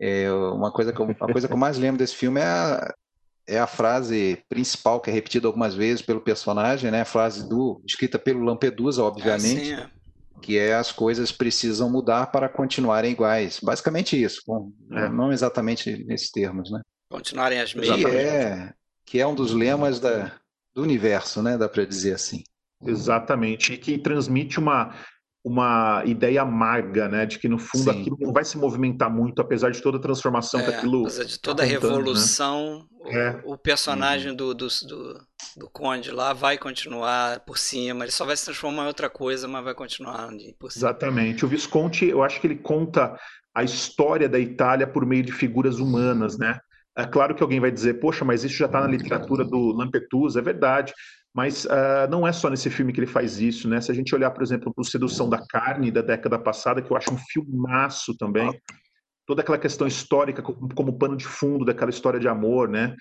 É 0.00 0.32
uma 0.32 0.72
coisa 0.72 0.92
que 0.92 1.00
eu, 1.00 1.10
a 1.20 1.32
coisa 1.32 1.46
que 1.46 1.52
eu 1.52 1.58
mais 1.58 1.78
lembro 1.78 1.98
desse 1.98 2.16
filme 2.16 2.40
é 2.40 2.44
a, 2.44 2.94
é 3.46 3.58
a 3.58 3.66
frase 3.66 4.42
principal 4.48 5.00
que 5.00 5.10
é 5.10 5.12
repetida 5.12 5.46
algumas 5.46 5.74
vezes 5.74 6.02
pelo 6.02 6.20
personagem, 6.20 6.90
né? 6.90 7.02
A 7.02 7.04
frase 7.04 7.48
do 7.48 7.80
escrita 7.86 8.18
pelo 8.18 8.42
Lampedusa, 8.42 9.02
obviamente. 9.04 9.74
É, 9.74 9.88
que 10.40 10.58
é 10.58 10.74
as 10.74 10.90
coisas 10.90 11.30
precisam 11.30 11.88
mudar 11.88 12.32
para 12.32 12.48
continuarem 12.48 13.12
iguais. 13.12 13.60
Basicamente 13.62 14.20
isso, 14.20 14.42
bom, 14.44 14.72
é. 14.90 15.08
não 15.08 15.32
exatamente 15.32 16.04
nesses 16.04 16.32
termos, 16.32 16.68
né? 16.68 16.80
Continuarem 17.12 17.60
as 17.60 17.74
mesmas. 17.74 18.00
Que 18.00 18.06
é, 18.06 18.72
que 19.04 19.20
é 19.20 19.26
um 19.26 19.34
dos 19.34 19.52
lemas 19.52 20.00
da, 20.00 20.32
do 20.74 20.82
universo, 20.82 21.42
né? 21.42 21.58
Dá 21.58 21.68
para 21.68 21.84
dizer 21.84 22.14
assim. 22.14 22.42
Exatamente. 22.82 23.74
E 23.74 23.76
que 23.76 23.98
transmite 23.98 24.58
uma, 24.58 24.94
uma 25.44 26.02
ideia 26.06 26.40
amarga, 26.40 27.10
né? 27.10 27.26
De 27.26 27.38
que 27.38 27.50
no 27.50 27.58
fundo 27.58 27.92
Sim. 27.92 28.00
aquilo 28.00 28.16
não 28.18 28.32
vai 28.32 28.46
se 28.46 28.56
movimentar 28.56 29.10
muito, 29.10 29.42
apesar 29.42 29.70
de 29.70 29.82
toda 29.82 29.98
a 29.98 30.00
transformação 30.00 30.60
é, 30.60 30.64
que 30.64 30.70
aquilo. 30.70 31.02
Apesar 31.02 31.24
de 31.24 31.38
toda 31.38 31.62
a 31.62 31.66
né? 31.66 31.72
revolução, 31.72 32.88
né? 33.04 33.38
o, 33.44 33.52
o, 33.52 33.58
personagem 33.58 34.30
uhum. 34.30 34.36
do, 34.36 34.54
do, 34.54 34.68
do, 34.88 35.26
do, 35.58 35.70
Conde 35.70 36.10
lá 36.10 36.32
vai 36.32 36.56
continuar 36.56 37.40
por 37.40 37.58
cima, 37.58 38.06
ele 38.06 38.12
só 38.12 38.24
vai 38.24 38.38
se 38.38 38.46
transformar 38.46 38.84
em 38.84 38.86
outra 38.86 39.10
coisa, 39.10 39.46
mas 39.46 39.62
vai 39.62 39.74
continuar 39.74 40.30
por 40.58 40.72
cima. 40.72 40.88
Exatamente. 40.88 41.44
O 41.44 41.48
Visconti, 41.48 42.06
eu 42.06 42.22
acho 42.22 42.40
que 42.40 42.46
ele 42.46 42.56
conta 42.56 43.20
a 43.54 43.62
história 43.62 44.30
da 44.30 44.38
Itália 44.38 44.86
por 44.86 45.04
meio 45.04 45.22
de 45.22 45.32
figuras 45.32 45.78
humanas, 45.78 46.38
né? 46.38 46.58
É 46.96 47.06
claro 47.06 47.34
que 47.34 47.42
alguém 47.42 47.60
vai 47.60 47.70
dizer, 47.70 47.94
poxa, 47.94 48.24
mas 48.24 48.44
isso 48.44 48.56
já 48.56 48.66
está 48.66 48.80
na 48.80 48.86
literatura 48.86 49.44
do 49.44 49.72
Lampetusa, 49.72 50.40
é 50.40 50.42
verdade, 50.42 50.92
mas 51.34 51.64
uh, 51.64 52.10
não 52.10 52.26
é 52.26 52.32
só 52.32 52.50
nesse 52.50 52.68
filme 52.68 52.92
que 52.92 53.00
ele 53.00 53.06
faz 53.06 53.40
isso, 53.40 53.66
né? 53.68 53.80
Se 53.80 53.90
a 53.90 53.94
gente 53.94 54.14
olhar, 54.14 54.30
por 54.30 54.42
exemplo, 54.42 54.72
para 54.72 54.82
o 54.82 54.84
Sedução 54.84 55.28
da 55.28 55.42
Carne, 55.48 55.90
da 55.90 56.02
década 56.02 56.38
passada, 56.38 56.82
que 56.82 56.90
eu 56.90 56.96
acho 56.96 57.12
um 57.12 57.18
filmaço 57.18 58.14
também, 58.18 58.50
toda 59.26 59.40
aquela 59.40 59.56
questão 59.56 59.86
histórica 59.86 60.42
como, 60.42 60.74
como 60.74 60.98
pano 60.98 61.16
de 61.16 61.24
fundo 61.24 61.64
daquela 61.64 61.90
história 61.90 62.20
de 62.20 62.28
amor, 62.28 62.68
né? 62.68 62.94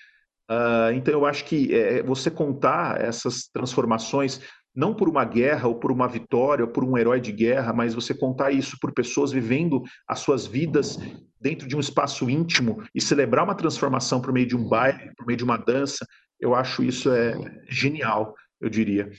Uh, 0.49 0.91
então 0.93 1.13
eu 1.13 1.25
acho 1.25 1.45
que 1.45 1.73
é, 1.73 2.03
você 2.03 2.31
contar 2.31 2.99
essas 3.01 3.49
transformações 3.53 4.41
não 4.75 4.93
por 4.93 5.09
uma 5.09 5.25
guerra 5.25 5.67
ou 5.67 5.75
por 5.75 5.91
uma 5.91 6.07
vitória 6.07 6.65
ou 6.65 6.71
por 6.71 6.83
um 6.83 6.97
herói 6.97 7.19
de 7.19 7.31
guerra, 7.31 7.73
mas 7.73 7.93
você 7.93 8.13
contar 8.13 8.51
isso 8.51 8.77
por 8.79 8.93
pessoas 8.93 9.31
vivendo 9.31 9.83
as 10.07 10.19
suas 10.19 10.47
vidas 10.47 10.97
dentro 11.39 11.67
de 11.67 11.75
um 11.75 11.79
espaço 11.79 12.29
íntimo 12.29 12.83
e 12.93 13.01
celebrar 13.01 13.43
uma 13.43 13.55
transformação 13.55 14.21
por 14.21 14.31
meio 14.31 14.47
de 14.47 14.55
um 14.55 14.63
baile, 14.63 15.11
por 15.17 15.25
meio 15.25 15.37
de 15.37 15.43
uma 15.43 15.57
dança, 15.57 16.05
eu 16.39 16.55
acho 16.55 16.83
isso 16.83 17.11
é 17.11 17.35
genial, 17.67 18.33
eu 18.59 18.69
diria. 18.69 19.09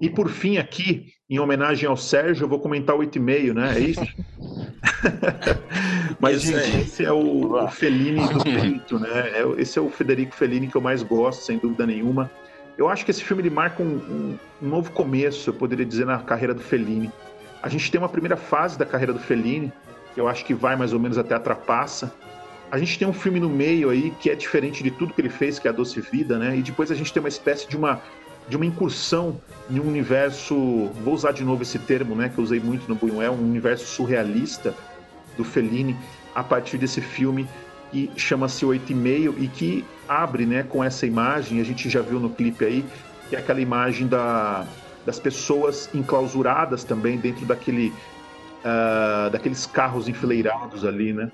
E 0.00 0.08
por 0.08 0.30
fim 0.30 0.56
aqui, 0.56 1.06
em 1.28 1.38
homenagem 1.38 1.88
ao 1.88 1.96
Sérgio, 1.96 2.44
eu 2.44 2.48
vou 2.48 2.58
comentar 2.58 2.96
o 2.96 3.00
8,5, 3.00 3.52
né? 3.52 3.76
É 3.76 3.80
isso? 3.80 4.00
Mas, 6.18 6.42
gente, 6.42 6.82
esse 6.82 7.04
é 7.04 7.12
o, 7.12 7.54
o 7.54 7.68
Fellini 7.68 8.26
do 8.28 8.42
Pinto, 8.42 8.98
né? 8.98 9.30
É 9.30 9.60
esse 9.60 9.78
é 9.78 9.82
o 9.82 9.90
Federico 9.90 10.34
Fellini 10.34 10.68
que 10.68 10.76
eu 10.76 10.80
mais 10.80 11.02
gosto, 11.02 11.44
sem 11.44 11.58
dúvida 11.58 11.86
nenhuma. 11.86 12.30
Eu 12.76 12.88
acho 12.88 13.04
que 13.04 13.10
esse 13.10 13.22
filme 13.22 13.42
ele 13.42 13.50
marca 13.50 13.82
um, 13.82 13.96
um, 13.96 14.38
novo 14.60 14.90
começo, 14.92 15.50
eu 15.50 15.54
poderia 15.54 15.84
dizer, 15.84 16.06
na 16.06 16.18
carreira 16.18 16.54
do 16.54 16.60
Fellini. 16.60 17.10
A 17.62 17.68
gente 17.68 17.90
tem 17.90 18.00
uma 18.00 18.08
primeira 18.08 18.36
fase 18.36 18.78
da 18.78 18.86
carreira 18.86 19.12
do 19.12 19.18
Fellini, 19.18 19.72
que 20.14 20.20
eu 20.20 20.26
acho 20.26 20.44
que 20.44 20.54
vai 20.54 20.74
mais 20.74 20.92
ou 20.92 20.98
menos 20.98 21.18
até 21.18 21.34
a 21.34 21.38
Trapaça. 21.38 22.12
A 22.70 22.78
gente 22.78 22.98
tem 22.98 23.06
um 23.06 23.12
filme 23.12 23.38
no 23.38 23.50
meio 23.50 23.90
aí 23.90 24.10
que 24.18 24.30
é 24.30 24.34
diferente 24.34 24.82
de 24.82 24.90
tudo 24.90 25.12
que 25.12 25.20
ele 25.20 25.28
fez, 25.28 25.58
que 25.58 25.68
é 25.68 25.70
a 25.70 25.74
Doce 25.74 26.00
Vida, 26.00 26.38
né? 26.38 26.56
E 26.56 26.62
depois 26.62 26.90
a 26.90 26.94
gente 26.94 27.12
tem 27.12 27.20
uma 27.20 27.28
espécie 27.28 27.68
de 27.68 27.76
uma, 27.76 28.00
de 28.48 28.56
uma 28.56 28.64
incursão 28.64 29.40
em 29.70 29.78
um 29.78 29.86
universo, 29.86 30.54
vou 31.04 31.14
usar 31.14 31.32
de 31.32 31.44
novo 31.44 31.62
esse 31.62 31.78
termo, 31.78 32.14
né, 32.14 32.30
que 32.30 32.38
eu 32.38 32.44
usei 32.44 32.58
muito 32.58 32.88
no 32.88 32.94
Buñuel, 32.94 33.32
um 33.32 33.44
universo 33.44 33.86
surrealista 33.86 34.74
do 35.36 35.44
Fellini 35.44 35.96
a 36.34 36.42
partir 36.42 36.78
desse 36.78 37.00
filme 37.00 37.46
que 37.92 38.10
chama-se 38.16 38.64
Oito 38.64 38.90
e 38.90 38.94
Meio 38.94 39.36
e 39.38 39.46
que 39.46 39.84
abre 40.08 40.46
né, 40.46 40.62
com 40.62 40.82
essa 40.82 41.06
imagem, 41.06 41.60
a 41.60 41.64
gente 41.64 41.88
já 41.88 42.00
viu 42.00 42.18
no 42.18 42.30
clipe 42.30 42.64
aí, 42.64 42.84
que 43.28 43.36
é 43.36 43.38
aquela 43.38 43.60
imagem 43.60 44.08
da, 44.08 44.66
das 45.04 45.20
pessoas 45.20 45.88
enclausuradas 45.94 46.82
também 46.82 47.18
dentro 47.18 47.44
daquele, 47.44 47.92
uh, 48.64 49.30
daqueles 49.30 49.66
carros 49.66 50.08
enfileirados 50.08 50.84
ali, 50.84 51.12
né? 51.12 51.30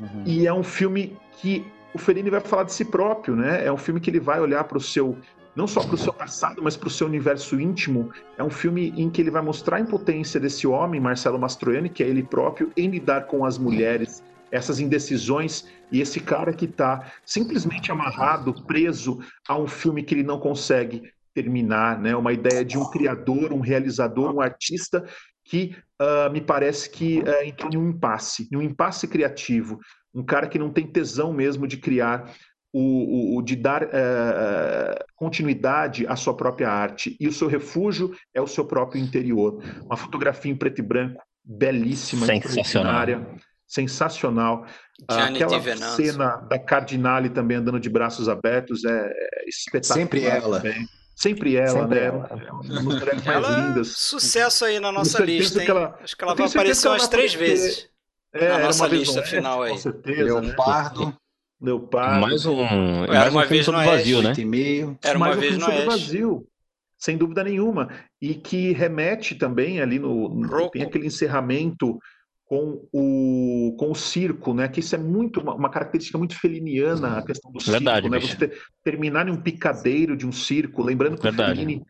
Uhum. 0.00 0.22
E 0.24 0.46
é 0.46 0.54
um 0.54 0.62
filme 0.62 1.16
que 1.32 1.66
o 1.92 1.98
Fellini 1.98 2.30
vai 2.30 2.40
falar 2.40 2.62
de 2.62 2.72
si 2.72 2.84
próprio, 2.84 3.34
né? 3.34 3.66
É 3.66 3.72
um 3.72 3.76
filme 3.76 4.00
que 4.00 4.08
ele 4.08 4.20
vai 4.20 4.40
olhar 4.40 4.64
para 4.64 4.78
o 4.78 4.80
seu 4.80 5.18
não 5.56 5.66
só 5.66 5.82
para 5.82 5.96
o 5.96 5.98
seu 5.98 6.12
passado, 6.12 6.62
mas 6.62 6.76
para 6.76 6.86
o 6.86 6.90
seu 6.90 7.08
universo 7.08 7.60
íntimo. 7.60 8.10
É 8.38 8.42
um 8.42 8.48
filme 8.48 8.94
em 8.96 9.10
que 9.10 9.20
ele 9.20 9.32
vai 9.32 9.42
mostrar 9.42 9.78
a 9.78 9.80
impotência 9.80 10.38
desse 10.38 10.64
homem, 10.66 11.00
Marcelo 11.00 11.38
Mastroianni, 11.38 11.88
que 11.88 12.04
é 12.04 12.06
ele 12.06 12.22
próprio, 12.22 12.70
em 12.76 12.88
lidar 12.88 13.26
com 13.26 13.44
as 13.44 13.58
mulheres, 13.58 14.22
essas 14.50 14.80
indecisões 14.80 15.66
e 15.90 16.00
esse 16.00 16.20
cara 16.20 16.52
que 16.52 16.64
está 16.64 17.12
simplesmente 17.24 17.90
amarrado, 17.90 18.54
preso 18.66 19.20
a 19.48 19.56
um 19.56 19.66
filme 19.66 20.02
que 20.02 20.14
ele 20.14 20.22
não 20.22 20.38
consegue 20.38 21.02
terminar, 21.34 21.98
né? 21.98 22.14
Uma 22.16 22.32
ideia 22.32 22.64
de 22.64 22.76
um 22.76 22.90
criador, 22.90 23.52
um 23.52 23.60
realizador, 23.60 24.34
um 24.34 24.40
artista 24.40 25.04
que 25.44 25.76
uh, 26.00 26.30
me 26.32 26.40
parece 26.40 26.90
que 26.90 27.20
uh, 27.20 27.44
entrou 27.44 27.72
em 27.72 27.76
um 27.76 27.90
impasse, 27.90 28.48
em 28.52 28.56
um 28.56 28.62
impasse 28.62 29.08
criativo, 29.08 29.80
um 30.14 30.24
cara 30.24 30.48
que 30.48 30.58
não 30.58 30.70
tem 30.70 30.86
tesão 30.86 31.32
mesmo 31.32 31.66
de 31.66 31.76
criar 31.76 32.32
o, 32.72 33.36
o, 33.36 33.42
de 33.42 33.56
dar 33.56 33.82
uh, 33.82 35.04
continuidade 35.16 36.06
à 36.06 36.14
sua 36.14 36.36
própria 36.36 36.68
arte. 36.70 37.16
E 37.18 37.26
o 37.26 37.32
seu 37.32 37.48
refúgio 37.48 38.14
é 38.32 38.40
o 38.40 38.46
seu 38.46 38.64
próprio 38.64 39.02
interior. 39.02 39.60
Uma 39.84 39.96
fotografia 39.96 40.52
em 40.52 40.56
preto 40.56 40.78
e 40.78 40.82
branco, 40.82 41.22
belíssima, 41.44 42.26
sensacional. 43.70 44.66
Sensacional. 44.98 45.60
Aquela 45.60 45.76
cena 45.94 46.36
da 46.48 46.58
Cardinale 46.58 47.30
também 47.30 47.56
andando 47.56 47.78
de 47.78 47.88
braços 47.88 48.28
abertos 48.28 48.84
é, 48.84 48.90
é 48.90 49.48
espetacular. 49.48 50.00
Sempre 50.00 50.24
ela. 50.24 50.60
Também. 50.60 50.88
Sempre 51.14 51.56
ela, 51.56 51.82
Sempre 51.82 52.00
né? 52.00 52.06
Ela. 52.06 52.28
Uma 52.50 52.62
das 52.62 52.84
mulheres 52.84 53.24
mais 53.24 53.44
ela, 53.44 53.68
lindas. 53.68 53.88
Sucesso 53.88 54.64
aí 54.64 54.80
na 54.80 54.90
nossa 54.90 55.22
lista, 55.22 55.62
hein? 55.62 55.68
Ela, 55.68 55.98
Acho 56.02 56.16
que 56.16 56.24
ela 56.24 56.34
vai 56.34 56.46
aparecer 56.46 56.88
umas 56.88 57.08
três 57.08 57.32
vezes. 57.32 57.88
É, 58.32 58.48
na 58.48 58.58
nossa 58.58 58.86
lista 58.86 59.22
final 59.22 59.62
aí. 59.62 59.72
Com 59.72 59.78
certeza. 59.78 60.40
Leopardo. 60.40 61.06
Né? 61.06 61.14
Leopardo. 61.60 62.20
Mais 62.20 62.46
um. 62.46 63.04
Era 63.04 63.12
mais 63.12 63.32
uma 63.34 63.44
um 63.44 63.48
vez 63.48 63.66
no 63.66 63.72
vazio, 63.72 64.22
né? 64.22 64.32
Era 65.04 65.18
uma 65.18 65.26
mais 65.28 65.38
vez 65.38 65.56
um 65.56 65.60
no 65.60 65.86
vazio. 65.86 66.46
Sem 66.96 67.16
dúvida 67.16 67.44
nenhuma. 67.44 67.88
E 68.20 68.34
que 68.34 68.72
remete 68.72 69.34
também 69.34 69.80
ali 69.80 69.98
no. 69.98 70.28
no 70.28 70.70
tem 70.70 70.82
aquele 70.82 71.06
encerramento 71.06 71.98
com 72.50 72.84
o, 72.92 73.76
com 73.78 73.92
o 73.92 73.94
circo, 73.94 74.52
né? 74.52 74.66
Que 74.66 74.80
isso 74.80 74.96
é 74.96 74.98
muito 74.98 75.40
uma, 75.40 75.54
uma 75.54 75.70
característica 75.70 76.18
muito 76.18 76.36
feliniana, 76.36 77.18
a 77.18 77.22
questão 77.22 77.52
do 77.52 77.60
Verdade, 77.60 78.08
circo, 78.08 78.08
né? 78.08 78.20
Você 78.20 78.36
ter, 78.36 78.58
terminar 78.82 79.28
em 79.28 79.30
um 79.30 79.40
picadeiro 79.40 80.16
de 80.16 80.26
um 80.26 80.32
circo, 80.32 80.82
lembrando 80.82 81.16
que 81.16 81.22
Verdade. 81.22 81.52
o 81.52 81.54
Fellini, 81.54 81.84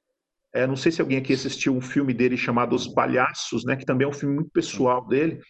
é, 0.52 0.66
não 0.66 0.76
sei 0.76 0.92
se 0.92 1.00
alguém 1.00 1.16
aqui 1.16 1.32
assistiu 1.32 1.74
um 1.74 1.80
filme 1.80 2.12
dele 2.12 2.36
chamado 2.36 2.76
Os 2.76 2.86
Palhaços, 2.86 3.64
né? 3.64 3.74
Que 3.74 3.86
também 3.86 4.04
é 4.04 4.10
um 4.10 4.12
filme 4.12 4.34
muito 4.34 4.50
pessoal 4.50 5.08
dele 5.08 5.40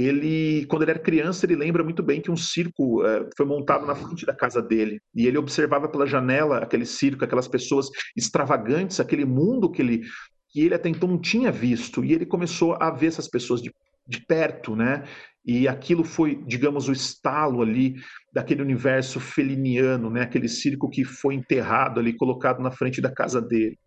ele, 0.00 0.64
quando 0.66 0.82
ele 0.82 0.92
era 0.92 1.00
criança, 1.00 1.44
ele 1.44 1.56
lembra 1.56 1.82
muito 1.82 2.04
bem 2.04 2.20
que 2.20 2.30
um 2.30 2.36
circo 2.36 3.04
é, 3.04 3.28
foi 3.36 3.44
montado 3.44 3.84
na 3.84 3.96
frente 3.96 4.24
da 4.24 4.32
casa 4.32 4.62
dele. 4.62 5.00
E 5.12 5.26
ele 5.26 5.36
observava 5.36 5.88
pela 5.88 6.06
janela 6.06 6.58
aquele 6.58 6.86
circo, 6.86 7.24
aquelas 7.24 7.48
pessoas 7.48 7.88
extravagantes, 8.16 9.00
aquele 9.00 9.24
mundo 9.24 9.68
que 9.68 9.82
ele, 9.82 10.02
que 10.50 10.60
ele 10.60 10.74
até 10.74 10.88
então 10.88 11.08
não 11.08 11.20
tinha 11.20 11.50
visto. 11.50 12.04
E 12.04 12.12
ele 12.12 12.24
começou 12.24 12.76
a 12.80 12.92
ver 12.92 13.08
essas 13.08 13.26
pessoas 13.26 13.60
de, 13.60 13.74
de 14.08 14.24
perto, 14.24 14.74
né? 14.74 15.04
E 15.44 15.68
aquilo 15.68 16.04
foi, 16.04 16.42
digamos, 16.46 16.88
o 16.88 16.92
estalo 16.92 17.62
ali 17.62 17.96
daquele 18.32 18.62
universo 18.62 19.20
feliniano, 19.20 20.10
né? 20.10 20.22
Aquele 20.22 20.48
circo 20.48 20.88
que 20.88 21.04
foi 21.04 21.34
enterrado 21.34 22.00
ali, 22.00 22.12
colocado 22.12 22.62
na 22.62 22.70
frente 22.70 23.00
da 23.00 23.10
casa 23.10 23.40
dele 23.40 23.78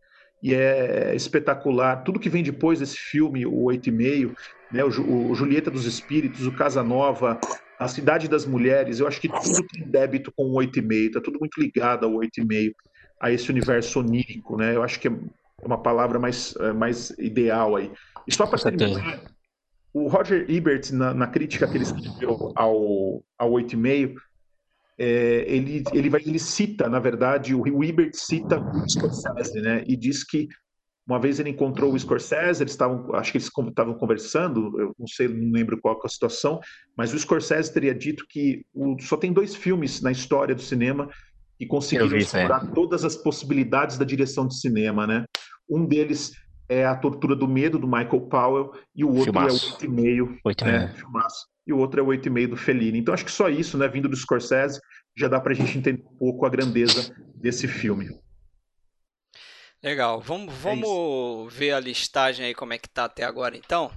e 0.42 0.56
é 0.56 1.14
espetacular. 1.16 2.04
Tudo 2.04 2.20
que 2.20 2.30
vem 2.30 2.44
depois 2.44 2.80
desse 2.80 2.98
filme, 2.98 3.46
o 3.46 3.64
Oito 3.64 3.90
e 3.90 3.92
Meio, 3.92 4.36
né, 4.72 4.84
o, 4.84 4.88
o 5.30 5.36
Julieta 5.36 5.70
dos 5.70 5.86
Espíritos, 5.86 6.48
o 6.48 6.52
Casanova, 6.52 7.40
a 7.80 7.88
Cidade 7.88 8.28
das 8.28 8.46
Mulheres, 8.46 9.00
eu 9.00 9.08
acho 9.08 9.22
que 9.22 9.28
tudo 9.28 9.68
tem 9.68 9.88
débito 9.88 10.32
com 10.36 10.46
o 10.46 10.54
Oito 10.56 10.80
e 10.80 10.82
Meio, 10.82 11.08
está 11.08 11.22
tudo 11.22 11.40
muito 11.40 11.60
ligado 11.62 12.06
ao 12.06 12.14
Oito 12.16 12.40
e 12.40 12.46
Meio, 12.46 12.74
a 13.20 13.32
esse 13.32 13.52
universo 13.52 14.00
onírico, 14.00 14.58
né? 14.58 14.76
Eu 14.76 14.82
acho 14.82 15.00
que 15.00 15.08
é 15.08 15.12
uma 15.64 15.78
palavra 15.78 16.18
mais, 16.18 16.56
é, 16.58 16.74
mais 16.74 17.12
ideal 17.20 17.76
aí. 17.76 17.92
E 18.28 18.34
só 18.34 18.48
para 18.48 18.60
terminar, 18.72 19.22
o 19.94 20.08
Roger 20.08 20.46
Ebert, 20.50 20.92
na, 20.92 21.14
na, 21.14 21.28
crítica 21.28 21.68
que 21.68 21.76
ele 21.76 21.84
escreveu 21.84 22.52
ao, 22.56 23.24
ao 23.38 23.52
Oito 23.52 23.74
e 23.74 23.78
Meio, 23.78 24.16
é, 24.98 25.46
ele, 25.48 25.84
ele, 25.94 26.10
vai, 26.10 26.22
ele 26.22 26.40
cita, 26.40 26.88
na 26.88 27.00
verdade, 27.00 27.54
o, 27.56 27.62
o 27.62 27.84
Ebert 27.84 28.14
cita 28.14 28.60
o 28.60 28.90
Scorsese, 28.90 29.60
né? 29.62 29.84
E 29.88 29.98
diz 29.98 30.24
que 30.24 30.48
uma 31.08 31.20
vez 31.20 31.40
ele 31.40 31.50
encontrou 31.50 31.92
o 31.92 32.00
Scorsese, 32.00 32.64
eles 32.64 32.74
estavam, 32.74 33.14
acho 33.16 33.32
que 33.32 33.38
eles 33.38 33.50
estavam 33.68 33.94
conversando, 33.96 34.80
eu 34.80 34.96
não 34.98 35.08
sei, 35.08 35.28
não 35.28 35.52
lembro 35.52 35.80
qual 35.82 35.96
é 35.96 36.06
a 36.06 36.10
situação, 36.10 36.60
mas 36.96 37.14
o 37.14 37.20
Scorsese 37.20 37.74
teria 37.74 37.94
dito 37.94 38.26
que 38.30 38.64
o, 38.74 38.96
só 39.02 39.18
tem 39.18 39.34
dois 39.34 39.56
filmes 39.56 40.02
na 40.02 40.12
história 40.12 40.56
do 40.56 40.62
cinema 40.62 41.10
que 41.58 41.66
conseguiram 41.66 42.16
explorar 42.16 42.72
todas 42.74 43.04
as 43.04 43.16
possibilidades 43.16 43.98
da 43.98 44.06
direção 44.06 44.48
de 44.48 44.58
cinema, 44.60 45.06
né? 45.06 45.26
Um 45.70 45.86
deles 45.86 46.32
é 46.72 46.86
A 46.86 46.96
Tortura 46.96 47.36
do 47.36 47.48
Medo, 47.48 47.78
do 47.78 47.88
Michael 47.88 48.22
Powell, 48.22 48.74
e 48.96 49.04
o 49.04 49.10
outro 49.10 49.26
filmaço. 49.26 49.66
é 49.66 49.70
o 49.70 49.72
Oito 49.74 49.86
e 49.86 49.88
Meio. 49.90 50.40
Oito 50.46 50.66
né? 50.66 50.88
Filmaço 50.96 51.52
e 51.66 51.74
o 51.74 51.78
outro 51.78 52.00
é 52.00 52.04
o 52.04 52.08
8,5 52.08 52.50
do 52.50 52.58
Fellini. 52.58 53.00
Então 53.00 53.14
acho 53.14 53.26
que 53.26 53.32
só 53.32 53.50
isso, 53.50 53.78
né, 53.78 53.88
vindo 53.88 54.10
do 54.10 54.16
Scorsese, 54.16 54.80
já 55.16 55.28
dá 55.28 55.40
para 55.40 55.52
a 55.54 55.56
gente 55.56 55.78
entender 55.78 56.04
um 56.04 56.18
pouco 56.18 56.46
a 56.46 56.50
grandeza 56.50 57.16
desse 57.36 57.68
filme. 57.68 58.10
Legal. 59.84 60.22
Vamos, 60.22 60.54
vamos 60.56 61.54
é 61.54 61.58
ver 61.58 61.72
a 61.72 61.80
listagem 61.80 62.46
aí 62.46 62.54
como 62.54 62.74
é 62.74 62.78
que 62.78 62.90
tá 62.90 63.06
até 63.06 63.24
agora, 63.24 63.58
então. 63.58 63.92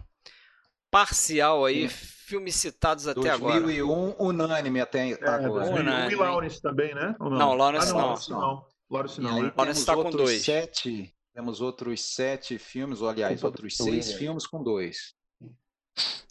Parcial 0.91 1.65
aí, 1.65 1.89
Sim. 1.89 2.07
filmes 2.27 2.55
citados 2.55 3.09
até 3.09 3.21
2001, 3.21 3.35
agora. 3.35 3.61
2001, 3.61 4.15
unânime 4.19 4.81
até 4.81 5.11
é, 5.11 5.15
agora. 5.29 5.71
2001 5.71 6.11
e 6.11 6.15
Lawrence 6.15 6.63
também, 6.63 6.95
né? 6.95 7.15
não? 7.19 7.31
não, 7.31 7.55
Lawrence 7.55 7.91
ah, 7.91 7.93
não. 7.93 8.01
Lawrence 8.01 8.31
não. 8.31 8.65
Lawrence 8.91 9.21
não. 9.21 9.53
Lawrence 9.57 9.81
está 9.81 9.95
com 9.95 10.11
dois. 10.11 10.43
Sete, 10.43 11.14
temos 11.35 11.61
outros 11.61 12.01
sete 12.01 12.59
filmes, 12.59 13.03
ou 13.03 13.09
aliás, 13.09 13.43
outros 13.43 13.77
seis 13.77 14.13
filmes 14.13 14.47
com 14.47 14.63
dois. 14.63 15.15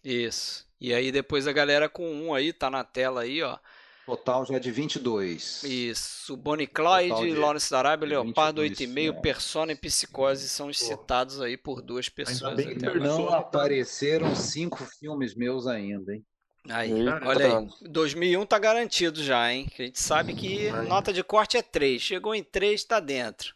Isso. 0.04 0.66
E 0.80 0.94
aí 0.94 1.12
depois 1.12 1.48
a 1.48 1.52
galera 1.52 1.90
com 1.90 2.10
um 2.10 2.34
aí, 2.34 2.54
tá 2.54 2.70
na 2.70 2.84
tela 2.84 3.22
aí, 3.22 3.42
ó. 3.44 3.58
Total 4.06 4.46
já 4.46 4.56
é 4.56 4.60
de 4.60 4.70
22. 4.70 5.64
Isso. 5.64 6.36
Bonnie 6.36 6.68
Clyde, 6.68 7.34
Lawrence 7.36 7.72
da 7.72 7.80
Arábia, 7.80 8.10
Leopardo 8.10 8.62
8,5, 8.62 9.18
é. 9.18 9.22
Persona 9.22 9.72
e 9.72 9.76
Psicose 9.76 10.50
são 10.50 10.68
os 10.68 10.78
citados 10.78 11.40
aí 11.40 11.56
por 11.56 11.82
duas 11.82 12.10
pessoas 12.10 12.60
até 12.60 12.72
agora. 12.86 13.00
Não 13.00 13.30
apareceram 13.30 14.36
cinco 14.36 14.84
filmes 15.00 15.34
meus 15.36 15.68
ainda, 15.68 16.14
hein? 16.14 16.26
Aí, 16.70 16.92
olha 17.26 17.60
aí. 17.60 17.68
2001 17.90 18.46
tá 18.46 18.60
garantido 18.60 19.24
já, 19.24 19.52
hein? 19.52 19.70
A 19.74 19.84
gente 19.84 20.00
sabe 20.00 20.34
que 20.34 20.70
nota 20.88 21.14
de 21.14 21.24
corte 21.24 21.56
é 21.56 21.62
3. 21.62 22.02
Chegou 22.02 22.36
em 22.36 22.44
3, 22.44 22.84
tá 22.84 23.00
dentro. 23.00 23.56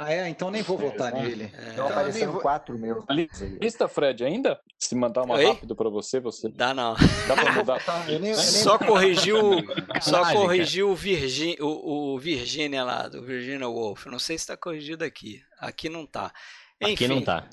Ah, 0.00 0.12
é? 0.12 0.28
Então 0.28 0.48
nem 0.48 0.62
vou 0.62 0.78
votar 0.78 1.12
é, 1.12 1.22
nele. 1.22 1.52
É. 1.52 1.70
Então 1.72 1.88
apareceram 1.88 2.30
vou... 2.30 2.40
quatro 2.40 2.78
meus. 2.78 3.04
Lista, 3.60 3.88
Fred, 3.88 4.24
ainda? 4.24 4.60
Se 4.78 4.94
mandar 4.94 5.24
uma 5.24 5.34
Oi? 5.34 5.44
rápido 5.44 5.74
para 5.74 5.90
você, 5.90 6.20
você. 6.20 6.48
Dá 6.48 6.72
não. 6.72 6.94
Dá 7.26 7.34
pra 7.34 7.52
mudar. 7.52 7.82
eu 8.06 8.20
nem, 8.20 8.30
eu 8.30 8.36
nem... 8.36 8.46
Só 8.46 8.78
corrigiu, 8.78 9.36
só 10.00 10.32
corrigiu 10.32 10.90
o, 10.90 10.94
Virgin, 10.94 11.56
o, 11.58 12.12
o 12.14 12.18
Virginia 12.20 12.84
lá, 12.84 13.08
do 13.08 13.24
Virginia 13.24 13.68
Woolf. 13.68 14.06
Não 14.06 14.20
sei 14.20 14.38
se 14.38 14.42
está 14.42 14.56
corrigido 14.56 15.04
aqui. 15.04 15.42
Aqui 15.58 15.88
não 15.88 16.06
tá. 16.06 16.32
Enfim, 16.80 16.92
aqui 16.92 17.08
não 17.08 17.20
tá. 17.20 17.48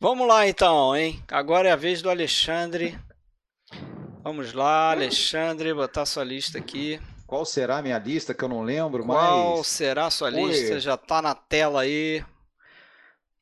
Vamos 0.00 0.26
lá 0.26 0.48
então, 0.48 0.96
hein? 0.96 1.22
Agora 1.28 1.68
é 1.68 1.72
a 1.72 1.76
vez 1.76 2.00
do 2.00 2.08
Alexandre. 2.08 2.98
Vamos 4.24 4.54
lá, 4.54 4.92
Alexandre, 4.92 5.74
botar 5.74 6.06
sua 6.06 6.24
lista 6.24 6.56
aqui. 6.56 6.98
Qual 7.26 7.44
será 7.44 7.78
a 7.78 7.82
minha 7.82 7.98
lista 7.98 8.32
que 8.32 8.44
eu 8.44 8.48
não 8.48 8.62
lembro 8.62 9.04
Qual 9.04 9.18
mais? 9.18 9.30
Qual 9.30 9.64
será 9.64 10.06
a 10.06 10.10
sua 10.10 10.28
Oi. 10.28 10.44
lista? 10.44 10.78
Já 10.78 10.94
está 10.94 11.20
na 11.20 11.34
tela 11.34 11.82
aí. 11.82 12.24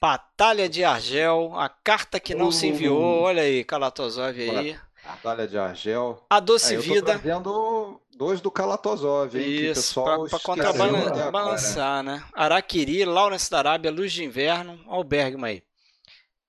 Batalha 0.01 0.68
de 0.68 0.85
Argel, 0.85 1.53
a 1.55 1.68
carta 1.68 2.20
que 2.20 2.35
não 2.35 2.49
uh, 2.49 2.53
se 2.53 2.66
enviou. 2.66 3.22
Olha 3.22 3.43
aí, 3.43 3.64
Kalatozov 3.64 4.39
aí. 4.39 4.78
Batalha 5.05 5.47
de 5.47 5.59
Argel. 5.59 6.22
A 6.28 6.41
Doce 6.41 6.76
Vida. 6.76 7.16
vendo 7.18 8.01
dois 8.16 8.41
do 8.41 8.51
Kalatozov, 8.51 9.37
hein? 9.37 9.70
Isso, 9.70 10.03
para 10.03 10.39
contrabalançar, 10.39 12.03
né? 12.03 12.22
Araquiri, 12.32 13.05
Lawrence 13.05 13.51
da 13.51 13.59
Arábia, 13.59 13.91
Luz 13.91 14.12
de 14.12 14.24
Inverno. 14.24 14.78
Olha 14.87 15.01
o 15.01 15.05
Bergman 15.05 15.51
aí. 15.51 15.62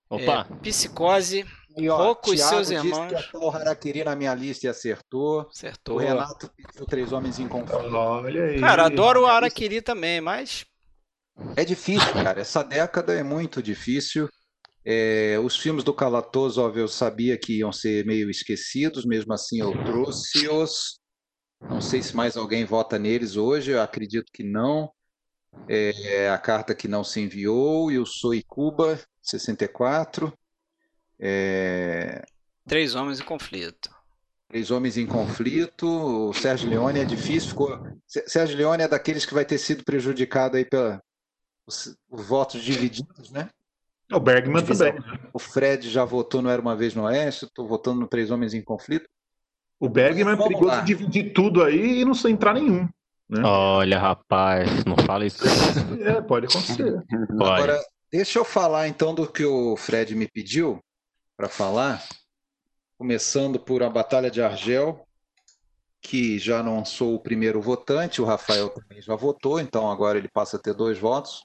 Opa. 0.10 0.48
É, 0.50 0.56
psicose, 0.62 1.46
e, 1.78 1.90
ó, 1.90 1.98
Pouco 1.98 2.34
e 2.34 2.38
seus 2.38 2.70
irmãos. 2.70 3.28
Que 3.28 3.38
o 3.38 3.50
Harakiri 3.50 4.04
na 4.04 4.16
minha 4.16 4.34
lista 4.34 4.68
e 4.68 4.70
acertou. 4.70 5.48
Acertou. 5.52 5.96
O 5.96 6.00
Renato 6.00 6.50
pediu 6.56 6.86
Três 6.86 7.12
Homens 7.12 7.40
em 7.40 7.48
Conflito. 7.48 7.96
Olha 7.96 8.46
aí. 8.46 8.60
Cara, 8.60 8.86
adoro 8.86 9.24
o 9.24 9.26
Harakiri 9.26 9.82
também, 9.82 10.22
mas. 10.22 10.66
É 11.56 11.66
difícil, 11.66 12.14
cara. 12.14 12.40
Essa 12.42 12.64
década 12.64 13.14
é 13.14 13.24
muito 13.24 13.62
difícil. 13.62 14.30
É, 14.86 15.38
os 15.44 15.58
filmes 15.58 15.84
do 15.84 15.94
Kalatozov 15.94 16.78
eu 16.78 16.88
sabia 16.88 17.38
que 17.38 17.58
iam 17.58 17.72
ser 17.72 18.06
meio 18.06 18.30
esquecidos, 18.30 19.04
mesmo 19.04 19.34
assim 19.34 19.60
eu 19.60 19.72
trouxe-os. 19.84 21.00
Não 21.62 21.82
sei 21.82 22.04
se 22.04 22.16
mais 22.16 22.38
alguém 22.38 22.64
vota 22.66 23.00
neles 23.00 23.36
hoje, 23.36 23.72
eu 23.72 23.82
acredito 23.82 24.32
que 24.32 24.44
não. 24.44 24.92
É, 25.68 26.30
a 26.30 26.38
carta 26.38 26.76
que 26.76 26.88
não 26.88 27.04
se 27.04 27.20
enviou 27.22 27.92
e 27.92 27.98
o 27.98 28.06
Soy 28.06 28.44
Cuba, 28.44 29.00
64. 29.22 30.32
É... 31.20 32.24
Três 32.68 32.96
Homens 32.96 33.20
em 33.20 33.24
Conflito. 33.24 33.90
Três 34.48 34.72
Homens 34.72 34.98
em 34.98 35.06
Conflito, 35.06 35.88
o 35.88 36.34
Sérgio 36.34 36.70
Leone 36.70 37.00
é 37.00 37.06
difícil, 37.06 37.50
ficou... 37.50 37.80
Sérgio 38.08 38.58
Leone 38.58 38.84
é 38.84 38.88
daqueles 38.88 39.26
que 39.26 39.34
vai 39.34 39.44
ter 39.44 39.58
sido 39.58 39.84
prejudicado 39.84 40.58
aí 40.58 40.66
pela 40.66 41.02
os, 41.68 41.96
os 42.10 42.28
votos 42.28 42.64
divididos, 42.64 43.32
né? 43.32 43.50
O 44.12 44.20
Bergman 44.20 44.62
Divisão. 44.62 44.94
também. 44.94 45.12
Né? 45.12 45.20
O 45.34 45.40
Fred 45.40 45.90
já 45.90 46.06
votou 46.06 46.42
no 46.42 46.50
Era 46.50 46.62
Uma 46.62 46.76
Vez 46.76 46.94
no 46.94 47.04
Oeste, 47.04 47.46
estou 47.46 47.68
votando 47.68 48.02
no 48.02 48.08
Três 48.08 48.30
Homens 48.30 48.54
em 48.54 48.62
Conflito. 48.62 49.10
O 49.80 49.90
Bergman 49.90 50.36
é 50.36 50.38
perigoso 50.38 50.68
lá. 50.68 50.82
dividir 50.82 51.34
tudo 51.34 51.64
aí 51.64 52.02
e 52.02 52.06
não 52.06 52.14
entrar 52.30 52.54
nenhum. 52.54 52.88
Né? 53.28 53.42
Olha, 53.44 54.00
rapaz, 54.00 54.86
não 54.86 54.96
fala 55.06 55.26
isso. 55.26 55.44
É, 56.02 56.22
pode 56.22 56.46
acontecer. 56.46 57.04
Pode. 57.28 57.62
Agora, 57.62 57.80
deixa 58.12 58.38
eu 58.38 58.46
falar 58.46 58.88
então 58.88 59.14
do 59.14 59.28
que 59.28 59.44
o 59.44 59.76
Fred 59.76 60.16
me 60.16 60.28
pediu 60.28 60.80
para 61.36 61.50
falar. 61.50 62.04
Começando 62.98 63.60
por 63.60 63.84
a 63.84 63.90
Batalha 63.90 64.32
de 64.32 64.42
Argel, 64.42 65.06
que 66.02 66.40
já 66.40 66.64
não 66.64 66.86
sou 66.86 67.16
o 67.16 67.20
primeiro 67.20 67.62
votante, 67.62 68.22
o 68.22 68.26
Rafael 68.26 68.70
também 68.70 69.02
já 69.02 69.16
votou, 69.16 69.60
então 69.60 69.92
agora 69.92 70.18
ele 70.18 70.30
passa 70.30 70.58
a 70.58 70.60
ter 70.60 70.74
dois 70.74 70.98
votos. 70.98 71.44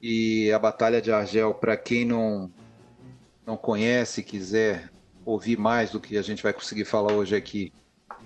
E 0.00 0.50
a 0.50 0.58
Batalha 0.58 1.00
de 1.00 1.12
Argel, 1.12 1.54
para 1.54 1.76
quem 1.76 2.04
não, 2.04 2.50
não 3.46 3.56
conhece, 3.56 4.22
quiser 4.22 4.90
ouvir 5.24 5.56
mais 5.56 5.90
do 5.90 6.00
que 6.00 6.18
a 6.18 6.22
gente 6.22 6.42
vai 6.42 6.52
conseguir 6.52 6.84
falar 6.84 7.12
hoje 7.12 7.36
aqui, 7.36 7.72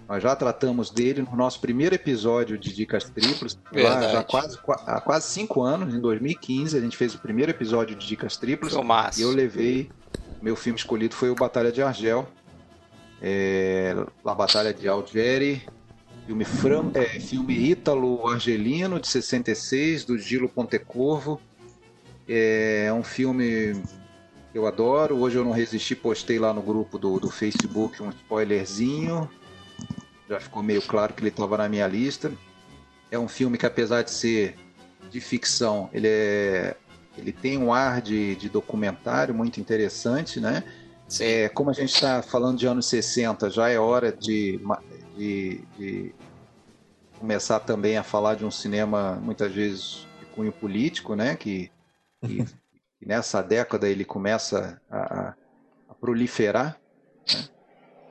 nós 0.09 0.23
já 0.23 0.37
tratamos 0.37 0.89
dele 0.91 1.23
no 1.23 1.37
nosso 1.37 1.61
primeiro 1.61 1.95
episódio 1.95 2.57
de 2.57 2.73
Dicas 2.73 3.11
Triplas, 3.11 3.59
lá 3.73 4.09
já 4.09 4.23
quase, 4.23 4.59
há 4.87 5.01
quase 5.01 5.29
cinco 5.29 5.63
anos, 5.63 5.93
em 5.93 6.01
2015, 6.01 6.77
a 6.77 6.81
gente 6.81 6.97
fez 6.97 7.15
o 7.15 7.19
primeiro 7.19 7.51
episódio 7.51 7.97
de 7.97 8.07
Dicas 8.07 8.37
Triplas. 8.37 8.73
E 9.19 9.23
eu 9.23 9.31
levei, 9.31 9.91
meu 10.43 10.57
filme 10.57 10.79
escolhido 10.79 11.15
foi 11.15 11.31
o 11.31 11.35
Batalha 11.35 11.73
de 11.73 11.83
Argel, 11.83 12.29
é, 13.21 13.95
La 14.25 14.35
Batalha 14.35 14.73
de 14.73 14.89
Algeri, 14.89 15.63
filme, 16.27 16.45
fran, 16.45 16.91
é, 16.95 17.21
filme 17.21 17.55
ítalo-argelino 17.55 19.01
de 19.01 19.09
66, 19.09 20.05
do 20.05 20.19
Gilo 20.19 20.49
Pontecorvo. 20.49 21.41
É 22.29 22.93
um 22.93 23.03
filme 23.03 23.81
que 24.53 24.59
eu 24.59 24.67
adoro. 24.67 25.17
Hoje 25.19 25.37
eu 25.37 25.45
não 25.45 25.53
resisti, 25.53 25.95
postei 25.95 26.39
lá 26.39 26.53
no 26.53 26.61
grupo 26.61 26.99
do, 26.99 27.21
do 27.21 27.31
Facebook 27.31 28.03
um 28.03 28.11
spoilerzinho. 28.11 29.31
Já 30.29 30.41
ficou 30.41 30.63
meio 30.63 30.83
claro 30.83 31.15
que 31.15 31.23
ele 31.23 31.29
estava 31.29 31.57
na 31.57 31.69
minha 31.69 31.87
lista. 31.87 32.33
É 33.11 33.19
um 33.19 33.29
filme 33.29 33.57
que, 33.57 33.65
apesar 33.65 34.03
de 34.03 34.11
ser 34.11 34.57
de 35.09 35.21
ficção, 35.21 35.89
ele, 35.93 36.09
é, 36.09 36.77
ele 37.17 37.33
tem 37.33 37.59
um 37.59 37.73
ar 37.73 38.01
de, 38.01 38.37
de 38.37 38.49
documentário 38.49 39.35
muito 39.35 39.61
interessante, 39.61 40.41
né? 40.41 40.63
É, 41.21 41.49
como 41.49 41.71
a 41.71 41.73
gente 41.73 41.95
está 41.95 42.21
falando 42.21 42.59
de 42.59 42.67
anos 42.67 42.87
60, 42.87 43.49
já 43.51 43.69
é 43.69 43.79
hora 43.79 44.13
de, 44.13 44.61
de, 45.17 45.61
de, 45.79 46.15
começar 47.19 47.61
também 47.61 47.97
a 47.97 48.03
falar 48.03 48.35
de 48.35 48.45
um 48.45 48.51
cinema, 48.51 49.15
muitas 49.23 49.53
vezes, 49.53 50.07
de 50.19 50.27
cunho 50.35 50.53
político, 50.53 51.15
né? 51.15 51.37
Que, 51.37 51.71
que, 52.25 52.45
que 52.99 53.07
nessa 53.07 53.41
década 53.41 53.89
ele 53.89 54.05
começa 54.05 54.81
a, 54.91 55.35
a 55.89 55.95
proliferar. 55.95 56.79
Né? 57.33 57.45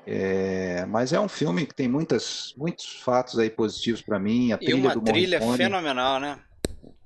É, 0.07 0.85
mas 0.85 1.11
é 1.13 1.19
um 1.19 1.27
filme 1.27 1.65
que 1.65 1.73
tem 1.73 1.87
muitas, 1.87 2.53
muitos 2.55 2.99
fatos 2.99 3.39
aí 3.39 3.49
positivos 3.49 4.01
para 4.01 4.19
mim. 4.19 4.51
A 4.51 4.57
trilha 4.57 4.71
e 4.71 4.81
uma 4.81 5.01
trilha 5.01 5.39
Morricone, 5.39 5.57
fenomenal, 5.57 6.19
né? 6.19 6.39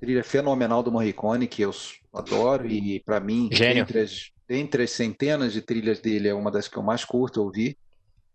Trilha 0.00 0.24
fenomenal 0.24 0.82
do 0.82 0.90
Morricone, 0.90 1.46
que 1.46 1.62
eu 1.62 1.70
adoro, 2.12 2.66
e 2.66 3.00
para 3.00 3.20
mim, 3.20 3.50
Gênio. 3.52 3.82
entre 3.82 4.00
as, 4.00 4.32
dentre 4.48 4.82
as 4.84 4.90
centenas 4.90 5.52
de 5.52 5.60
trilhas 5.60 6.00
dele, 6.00 6.28
é 6.28 6.34
uma 6.34 6.50
das 6.50 6.66
que 6.66 6.76
eu 6.78 6.82
mais 6.82 7.04
curto 7.04 7.42
ouvir. 7.42 7.76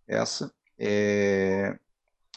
Essa. 0.07 0.53
É, 0.77 1.75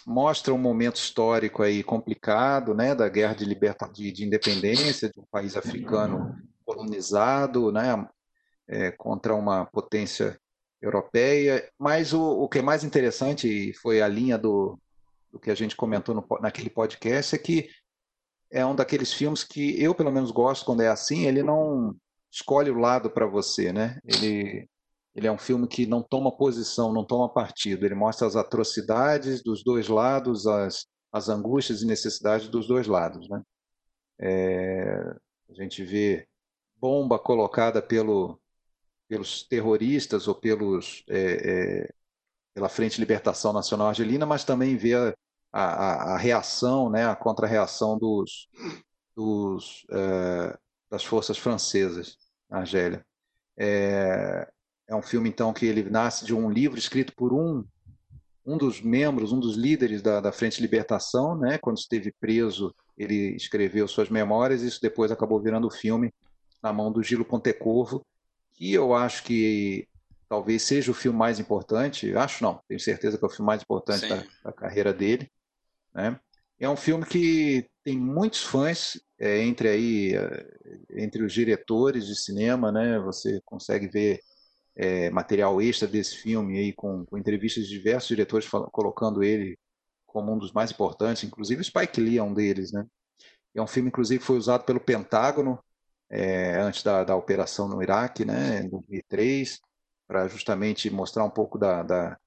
mostra 0.06 0.54
um 0.54 0.58
momento 0.58 0.96
histórico 0.96 1.62
aí 1.62 1.82
complicado, 1.82 2.72
né, 2.72 2.94
da 2.94 3.06
guerra 3.08 3.34
de, 3.34 3.44
liberta, 3.44 3.86
de, 3.86 4.10
de 4.10 4.24
independência 4.24 5.10
de 5.10 5.20
um 5.20 5.24
país 5.30 5.54
africano 5.54 6.34
colonizado, 6.64 7.70
né, 7.70 8.08
é, 8.66 8.90
contra 8.92 9.34
uma 9.34 9.66
potência 9.66 10.40
europeia. 10.80 11.68
Mas 11.78 12.14
o, 12.14 12.22
o 12.22 12.48
que 12.48 12.60
é 12.60 12.62
mais 12.62 12.84
interessante, 12.84 13.74
foi 13.74 14.00
a 14.00 14.08
linha 14.08 14.38
do, 14.38 14.78
do 15.30 15.38
que 15.38 15.50
a 15.50 15.54
gente 15.54 15.76
comentou 15.76 16.14
no, 16.14 16.26
naquele 16.40 16.70
podcast, 16.70 17.34
é 17.34 17.38
que 17.38 17.68
é 18.50 18.64
um 18.64 18.74
daqueles 18.74 19.12
filmes 19.12 19.44
que 19.44 19.80
eu, 19.82 19.94
pelo 19.94 20.12
menos, 20.12 20.30
gosto 20.30 20.64
quando 20.64 20.82
é 20.82 20.88
assim. 20.88 21.26
Ele 21.26 21.42
não 21.42 21.94
escolhe 22.30 22.70
o 22.70 22.78
lado 22.78 23.10
para 23.10 23.26
você, 23.26 23.72
né? 23.72 23.98
Ele, 24.04 24.68
ele 25.14 25.26
é 25.26 25.32
um 25.32 25.38
filme 25.38 25.66
que 25.66 25.86
não 25.86 26.02
toma 26.02 26.36
posição, 26.36 26.92
não 26.92 27.04
toma 27.04 27.32
partido. 27.32 27.84
Ele 27.84 27.94
mostra 27.94 28.26
as 28.26 28.36
atrocidades 28.36 29.42
dos 29.42 29.62
dois 29.64 29.88
lados, 29.88 30.46
as, 30.46 30.86
as 31.12 31.28
angústias 31.28 31.82
e 31.82 31.86
necessidades 31.86 32.48
dos 32.48 32.66
dois 32.66 32.86
lados, 32.86 33.28
né? 33.28 33.42
É, 34.20 35.14
a 35.50 35.54
gente 35.54 35.84
vê 35.84 36.26
bomba 36.76 37.18
colocada 37.18 37.80
pelo, 37.80 38.40
pelos 39.08 39.44
terroristas 39.44 40.28
ou 40.28 40.34
pelos 40.34 41.04
é, 41.08 41.84
é, 41.84 41.94
pela 42.54 42.68
Frente 42.68 42.98
Libertação 42.98 43.52
Nacional 43.52 43.88
Argelina, 43.88 44.26
mas 44.26 44.44
também 44.44 44.76
vê 44.76 45.14
a, 45.52 45.62
a, 45.62 46.14
a 46.14 46.16
reação, 46.16 46.90
né, 46.90 47.06
a 47.06 47.16
contra-reação 47.16 47.98
dos, 47.98 48.48
dos 49.16 49.86
é, 49.90 50.58
das 50.90 51.04
forças 51.04 51.38
francesas 51.38 52.16
na 52.48 52.58
Argélia. 52.58 53.04
É, 53.56 54.48
é 54.86 54.94
um 54.94 55.02
filme, 55.02 55.28
então, 55.28 55.52
que 55.52 55.66
ele 55.66 55.88
nasce 55.88 56.24
de 56.24 56.34
um 56.34 56.50
livro 56.50 56.78
escrito 56.78 57.12
por 57.14 57.32
um, 57.32 57.64
um 58.44 58.56
dos 58.56 58.80
membros, 58.80 59.32
um 59.32 59.40
dos 59.40 59.56
líderes 59.56 60.00
da, 60.00 60.20
da 60.20 60.32
Frente 60.32 60.56
de 60.56 60.62
Libertação, 60.62 61.36
né? 61.36 61.58
quando 61.58 61.76
esteve 61.76 62.12
preso, 62.18 62.74
ele 62.96 63.36
escreveu 63.36 63.86
suas 63.86 64.08
memórias, 64.08 64.62
e 64.62 64.66
isso 64.66 64.80
depois 64.80 65.12
acabou 65.12 65.40
virando 65.40 65.66
o 65.66 65.70
filme 65.70 66.12
na 66.62 66.72
mão 66.72 66.90
do 66.90 67.02
Gilo 67.02 67.24
Pontecorvo, 67.24 68.04
que 68.52 68.72
eu 68.72 68.94
acho 68.94 69.22
que 69.22 69.86
talvez 70.28 70.62
seja 70.62 70.90
o 70.90 70.94
filme 70.94 71.18
mais 71.18 71.38
importante, 71.38 72.14
acho 72.16 72.42
não, 72.42 72.60
tenho 72.66 72.80
certeza 72.80 73.16
que 73.16 73.24
é 73.24 73.26
o 73.26 73.30
filme 73.30 73.46
mais 73.46 73.62
importante 73.62 74.08
da, 74.08 74.24
da, 74.44 74.52
carreira 74.52 74.92
dele. 74.92 75.30
Né? 75.94 76.18
É 76.58 76.68
um 76.68 76.76
filme 76.76 77.04
que 77.06 77.68
tem 77.84 77.98
muitos 77.98 78.42
fãs 78.42 79.00
é, 79.18 79.42
entre 79.42 79.68
aí 79.68 80.14
é, 80.14 81.02
entre 81.02 81.22
os 81.24 81.32
diretores 81.32 82.06
de 82.06 82.20
cinema, 82.20 82.72
né? 82.72 82.98
Você 83.00 83.40
consegue 83.44 83.88
ver 83.88 84.20
é, 84.76 85.10
material 85.10 85.60
extra 85.60 85.88
desse 85.88 86.16
filme 86.16 86.58
aí 86.58 86.72
com, 86.72 87.04
com 87.06 87.18
entrevistas 87.18 87.66
de 87.66 87.70
diversos 87.70 88.08
diretores 88.08 88.46
falando, 88.46 88.70
colocando 88.70 89.22
ele 89.22 89.58
como 90.06 90.32
um 90.32 90.38
dos 90.38 90.52
mais 90.52 90.70
importantes, 90.70 91.24
inclusive 91.24 91.60
o 91.60 91.64
Spike 91.64 92.00
Lee 92.00 92.18
é 92.18 92.22
um 92.22 92.34
deles, 92.34 92.72
né? 92.72 92.84
É 93.54 93.62
um 93.62 93.66
filme, 93.66 93.88
inclusive, 93.88 94.22
foi 94.22 94.36
usado 94.36 94.64
pelo 94.64 94.80
Pentágono 94.80 95.58
é, 96.10 96.56
antes 96.60 96.82
da, 96.82 97.04
da 97.04 97.16
operação 97.16 97.68
no 97.68 97.82
Iraque, 97.82 98.24
né, 98.24 98.60
em 98.60 98.68
2003, 98.68 99.60
para 100.06 100.28
justamente 100.28 100.90
mostrar 100.90 101.24
um 101.24 101.30
pouco 101.30 101.58
da, 101.58 101.82
da, 101.82 102.18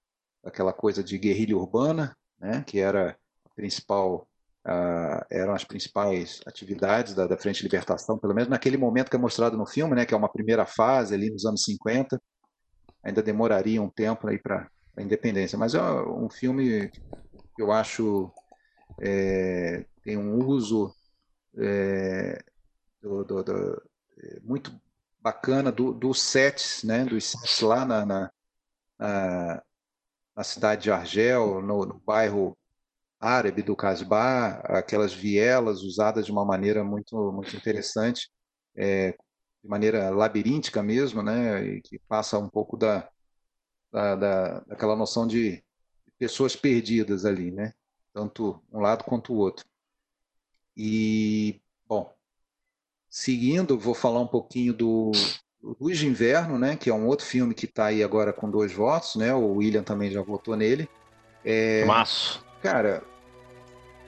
daquela 0.44 0.74
coisa 0.74 1.04
de 1.04 1.18
guerrilha 1.18 1.58
urbana, 1.58 2.16
né, 2.40 2.64
que 2.68 2.80
era 2.80 3.18
principal 3.62 4.28
Uh, 4.64 5.26
eram 5.32 5.56
as 5.56 5.64
principais 5.64 6.40
atividades 6.46 7.16
da, 7.16 7.26
da, 7.26 7.36
Frente 7.36 7.58
de 7.58 7.64
Libertação, 7.64 8.16
pelo 8.20 8.36
menos 8.36 8.48
naquele 8.48 8.78
momento 8.78 9.10
que 9.10 9.16
é 9.16 9.20
mostrado 9.20 9.58
no 9.58 9.66
filme, 9.66 9.96
né, 9.96 10.06
que 10.06 10.14
é 10.14 10.18
uma 10.18 10.32
primeira 10.32 10.68
fase 10.68 11.16
ali 11.16 11.32
nos 11.32 11.46
anos 11.48 11.64
50. 11.64 12.22
Ainda 13.04 13.24
demoraria 13.24 13.82
um 13.82 13.90
tempo 13.90 14.28
aí 14.28 14.38
para 14.38 14.70
a 14.96 15.02
independência, 15.02 15.58
mas 15.58 15.74
é 15.74 15.82
um 15.82 16.30
filme 16.30 16.92
que 17.56 17.64
eu 17.64 17.72
acho 17.72 18.32
é, 19.02 19.84
tem 20.04 20.16
um 20.16 20.38
uso 20.46 20.94
é, 21.58 22.40
do, 23.02 23.24
do, 23.24 23.44
do, 23.44 23.82
é, 24.20 24.40
muito 24.44 24.72
bacana 25.20 25.72
do, 25.72 25.92
dos 25.92 26.22
sets, 26.22 26.84
né, 26.84 27.04
dos 27.04 27.32
sets 27.32 27.62
lá 27.62 27.84
na, 27.84 28.06
na, 28.06 28.32
na, 29.00 29.64
na 30.36 30.44
cidade 30.44 30.84
de 30.84 30.92
Argel, 30.92 31.64
no, 31.64 31.84
no 31.84 32.00
bairro 32.06 32.56
árabe 33.22 33.62
do 33.62 33.76
Casbah, 33.76 34.62
aquelas 34.66 35.14
vielas 35.14 35.84
usadas 35.84 36.26
de 36.26 36.32
uma 36.32 36.44
maneira 36.44 36.84
muito, 36.84 37.32
muito 37.32 37.56
interessante, 37.56 38.32
é, 38.76 39.12
de 39.12 39.70
maneira 39.70 40.10
labiríntica 40.10 40.82
mesmo, 40.82 41.22
né, 41.22 41.64
e 41.64 41.82
que 41.82 42.00
passa 42.00 42.40
um 42.40 42.50
pouco 42.50 42.76
da, 42.76 43.08
da, 43.92 44.16
da, 44.16 44.60
daquela 44.62 44.96
noção 44.96 45.28
de 45.28 45.64
pessoas 46.18 46.56
perdidas 46.56 47.24
ali, 47.24 47.52
né, 47.52 47.74
tanto 48.12 48.60
um 48.74 48.80
lado 48.80 49.04
quanto 49.04 49.34
o 49.34 49.38
outro. 49.38 49.64
E, 50.76 51.62
bom, 51.88 52.12
seguindo, 53.08 53.78
vou 53.78 53.94
falar 53.94 54.20
um 54.20 54.28
pouquinho 54.28 54.74
do 54.74 55.12
Luz 55.80 56.00
de 56.00 56.08
Inverno, 56.08 56.58
né, 56.58 56.76
que 56.76 56.90
é 56.90 56.94
um 56.94 57.06
outro 57.06 57.26
filme 57.26 57.54
que 57.54 57.66
está 57.66 57.86
aí 57.86 58.04
agora 58.04 58.34
com 58.34 58.50
dois 58.50 58.74
votos, 58.74 59.16
né, 59.16 59.32
o 59.32 59.58
William 59.58 59.84
também 59.84 60.10
já 60.10 60.24
votou 60.24 60.56
nele. 60.56 60.90
É, 61.46 61.86
Maço. 61.86 62.44
Cara, 62.62 63.04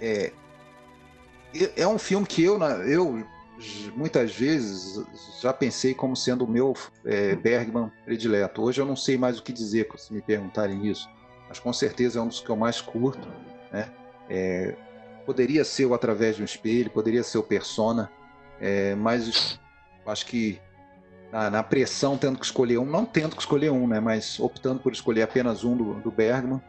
é, 0.02 0.32
é 1.76 1.88
um 1.88 1.98
filme 1.98 2.26
que 2.26 2.44
eu, 2.44 2.62
eu 2.62 3.24
muitas 3.96 4.36
vezes 4.36 5.06
já 5.42 5.54
pensei 5.54 5.94
como 5.94 6.16
sendo 6.16 6.46
o 6.46 6.48
meu 6.48 6.74
é, 7.06 7.36
Bergman 7.36 7.92
predileto. 8.06 8.62
Hoje 8.62 8.82
eu 8.82 8.86
não 8.86 8.96
sei 8.96 9.18
mais 9.18 9.40
o 9.40 9.44
que 9.44 9.54
dizer 9.54 9.88
se 9.98 10.14
me 10.14 10.22
perguntarem 10.22 10.88
isso. 10.88 11.10
mas 11.48 11.60
com 11.60 11.72
certeza 11.72 12.20
é 12.20 12.22
um 12.22 12.28
dos 12.28 12.40
que 12.40 12.50
eu 12.50 12.56
mais 12.56 12.82
curto. 12.82 13.28
Né? 13.72 13.90
É, 14.30 14.76
poderia 15.26 15.64
ser 15.64 15.86
o 15.86 15.94
Através 15.94 16.36
de 16.36 16.42
um 16.42 16.46
Espelho, 16.46 16.90
poderia 16.90 17.24
ser 17.24 17.38
o 17.38 17.44
Persona, 17.44 18.12
é, 18.60 18.96
mas 18.96 19.60
acho 20.06 20.26
que 20.26 20.60
na, 21.32 21.50
na, 21.50 21.64
pressão, 21.64 22.18
tendo 22.18 22.38
que 22.38 22.46
escolher 22.46 22.78
um, 22.78 22.86
não 22.86 23.06
tendo 23.06 23.36
que 23.36 23.42
escolher 23.42 23.72
um, 23.72 23.88
né, 23.88 24.00
mas 24.00 24.40
optando 24.40 24.80
por 24.80 24.92
escolher 24.92 25.24
apenas 25.24 25.64
um 25.64 25.76
do, 25.76 25.94
do 25.96 26.12
Bergman, 26.12 26.62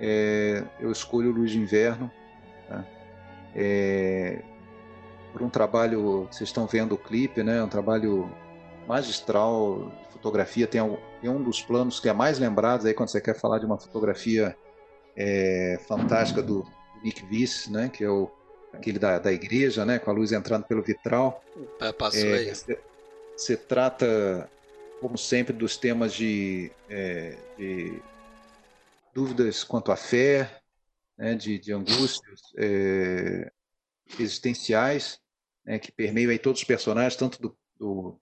é, 0.00 0.62
eu 0.78 0.92
escolho 0.92 1.30
o 1.30 1.32
Luz 1.32 1.50
de 1.50 1.58
Inverno. 1.58 2.10
Tá? 2.68 2.84
É, 3.54 4.42
por 5.32 5.42
um 5.42 5.48
trabalho, 5.48 6.28
vocês 6.30 6.48
estão 6.48 6.66
vendo 6.66 6.94
o 6.94 6.98
clipe, 6.98 7.42
né, 7.42 7.62
um 7.62 7.68
trabalho 7.68 8.30
magistral 8.86 9.92
de 10.06 10.12
fotografia. 10.12 10.66
Tem, 10.66 10.80
tem 11.20 11.30
um 11.30 11.42
dos 11.42 11.62
planos 11.62 12.00
que 12.00 12.08
é 12.08 12.12
mais 12.12 12.38
lembrado 12.38 12.86
aí 12.86 12.94
quando 12.94 13.08
você 13.08 13.20
quer 13.20 13.34
falar 13.34 13.58
de 13.58 13.66
uma 13.66 13.78
fotografia 13.78 14.56
é, 15.16 15.80
fantástica 15.86 16.42
do 16.42 16.66
Nick 17.02 17.24
Viss, 17.26 17.68
né, 17.68 17.88
que 17.88 18.04
é 18.04 18.10
o 18.10 18.30
aquele 18.72 18.98
da, 18.98 19.18
da 19.18 19.32
igreja, 19.32 19.84
né, 19.84 19.98
com 19.98 20.10
a 20.10 20.14
luz 20.14 20.32
entrando 20.32 20.64
pelo 20.64 20.82
vitral. 20.82 21.42
É, 21.80 21.92
passou 21.92 22.28
é, 22.28 22.38
aí. 22.38 22.52
Você 23.36 23.56
trata, 23.56 24.50
como 25.00 25.16
sempre, 25.16 25.52
dos 25.52 25.76
temas 25.76 26.12
de, 26.12 26.70
é, 26.90 27.36
de 27.56 28.02
dúvidas 29.14 29.62
quanto 29.64 29.92
à 29.92 29.96
fé, 29.96 30.50
né, 31.18 31.34
de, 31.34 31.58
de 31.58 31.72
angústias 31.72 32.40
é, 32.56 33.50
existenciais, 34.18 35.20
né, 35.64 35.78
que 35.78 35.90
permeiam 35.90 36.30
aí 36.30 36.38
todos 36.38 36.60
os 36.60 36.66
personagens, 36.66 37.16
tanto 37.16 37.42
do, 37.42 37.58
do, 37.76 38.20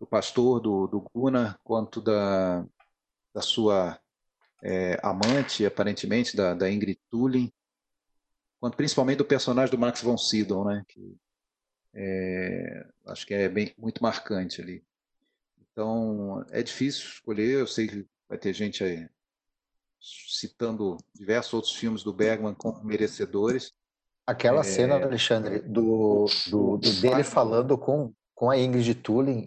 do 0.00 0.06
pastor, 0.06 0.60
do, 0.60 0.88
do 0.88 1.00
Guna, 1.14 1.58
quanto 1.62 2.00
da, 2.00 2.66
da 3.32 3.40
sua 3.40 3.98
é, 4.60 4.98
amante, 5.02 5.64
aparentemente, 5.64 6.36
da, 6.36 6.52
da 6.52 6.70
Ingrid 6.70 7.00
Tulin, 7.08 7.50
quanto 8.60 8.76
principalmente 8.76 9.18
do 9.18 9.24
personagem 9.24 9.70
do 9.70 9.78
Max 9.78 10.02
von 10.02 10.18
Sydow, 10.18 10.64
né, 10.64 10.84
que 10.88 11.16
é, 11.94 12.86
acho 13.06 13.26
que 13.26 13.34
é 13.34 13.48
bem, 13.48 13.72
muito 13.78 14.02
marcante 14.02 14.60
ali. 14.60 14.84
Então, 15.70 16.44
é 16.50 16.62
difícil 16.62 17.04
escolher, 17.08 17.60
eu 17.60 17.66
sei 17.66 17.86
que 17.86 18.06
vai 18.28 18.36
ter 18.36 18.52
gente 18.52 18.82
aí 18.82 19.08
citando 20.28 20.96
diversos 21.14 21.54
outros 21.54 21.72
filmes 21.72 22.02
do 22.02 22.12
Bergman 22.12 22.54
como 22.54 22.82
merecedores. 22.84 23.72
Aquela 24.26 24.60
é... 24.60 24.64
cena, 24.64 24.96
Alexandre, 24.96 25.60
do, 25.60 26.26
do, 26.48 26.76
do 26.78 27.00
dele 27.00 27.22
falando 27.22 27.78
com, 27.78 28.12
com 28.34 28.50
a 28.50 28.58
Ingrid 28.58 28.94
Tulin, 28.96 29.44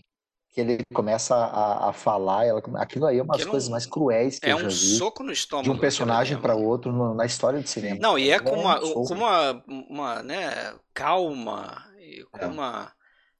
que 0.55 0.61
ele 0.61 0.79
começa 0.93 1.35
a, 1.35 1.89
a 1.89 1.93
falar, 1.93 2.45
ela, 2.45 2.61
aquilo 2.75 3.05
aí 3.05 3.19
é 3.19 3.23
uma 3.23 3.35
das 3.35 3.45
coisas 3.45 3.67
mais 3.67 3.85
cruéis 3.85 4.39
que 4.39 4.47
é 4.47 4.53
eu 4.53 4.59
já 4.59 4.65
um 4.65 4.69
vi. 4.69 4.97
soco 4.97 5.21
no 5.21 5.31
estômago. 5.31 5.65
De 5.65 5.69
um 5.69 5.77
personagem 5.77 6.39
para 6.39 6.55
outro 6.55 6.93
no, 6.93 7.13
na 7.13 7.25
história 7.25 7.59
de 7.61 7.69
cinema. 7.69 7.99
Não, 7.99 8.17
e 8.17 8.29
é 8.29 8.39
com 8.39 8.55
uma, 8.55 8.79
com 8.79 9.13
uma, 9.13 9.63
uma 9.67 10.23
né, 10.23 10.73
calma, 10.93 11.83
com 12.31 12.39
é. 12.39 12.47
uma 12.47 12.93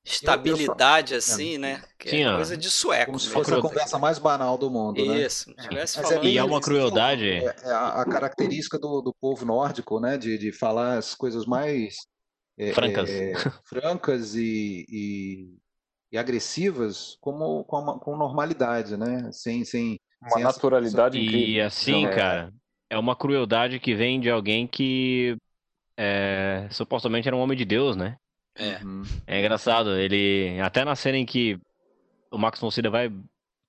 estabilidade 0.05 1.13
eu, 1.13 1.17
eu 1.17 1.21
só... 1.21 1.33
assim, 1.33 1.57
né? 1.57 1.81
Que 1.97 2.09
Sim, 2.09 2.23
é 2.23 2.35
coisa 2.35 2.55
de 2.55 2.69
sueco. 2.69 3.07
Como 3.07 3.19
se 3.19 3.29
fosse 3.29 3.53
a 3.53 3.59
conversa 3.59 3.97
mais 3.97 4.19
banal 4.19 4.57
do 4.57 4.69
mundo, 4.69 4.99
Isso, 4.99 5.49
né? 5.49 5.83
Isso, 5.83 5.99
é. 5.99 6.03
falando... 6.03 6.25
E 6.25 6.37
é 6.37 6.43
uma 6.43 6.61
crueldade. 6.61 7.27
É, 7.27 7.55
é 7.63 7.71
a, 7.71 8.01
a, 8.01 8.05
característica 8.05 8.77
do, 8.77 9.01
do 9.01 9.13
povo 9.19 9.43
nórdico, 9.45 9.99
né? 9.99 10.17
De, 10.17 10.37
de 10.37 10.51
falar 10.51 10.97
as 10.97 11.15
coisas 11.15 11.45
mais... 11.45 11.95
É, 12.57 12.71
francas. 12.71 13.09
É, 13.09 13.33
francas 13.65 14.35
e, 14.35 14.85
e, 14.87 15.57
e, 16.11 16.17
agressivas 16.17 17.17
como, 17.19 17.63
com, 17.65 17.99
com 17.99 18.15
normalidade, 18.15 18.95
né? 18.95 19.29
Sem, 19.31 19.65
sem, 19.65 19.99
uma 20.21 20.31
sem 20.31 20.43
naturalidade 20.43 21.17
essa... 21.17 21.25
incrível. 21.25 21.49
E 21.49 21.61
assim, 21.61 22.07
cara, 22.11 22.53
é 22.89 22.97
uma 22.97 23.15
crueldade 23.15 23.79
que 23.79 23.95
vem 23.95 24.19
de 24.19 24.29
alguém 24.29 24.67
que 24.67 25.35
é, 25.97 26.67
supostamente 26.71 27.27
era 27.27 27.35
um 27.35 27.39
homem 27.39 27.57
de 27.57 27.65
Deus, 27.65 27.95
né? 27.95 28.17
É. 28.55 28.83
Uhum. 28.83 29.03
É 29.27 29.39
engraçado, 29.39 29.95
ele. 29.97 30.59
Até 30.61 30.85
na 30.85 30.95
cena 30.95 31.17
em 31.17 31.25
que 31.25 31.59
o 32.31 32.37
Max 32.37 32.59
von 32.59 32.71
Sydow 32.71 32.91
vai 32.91 33.11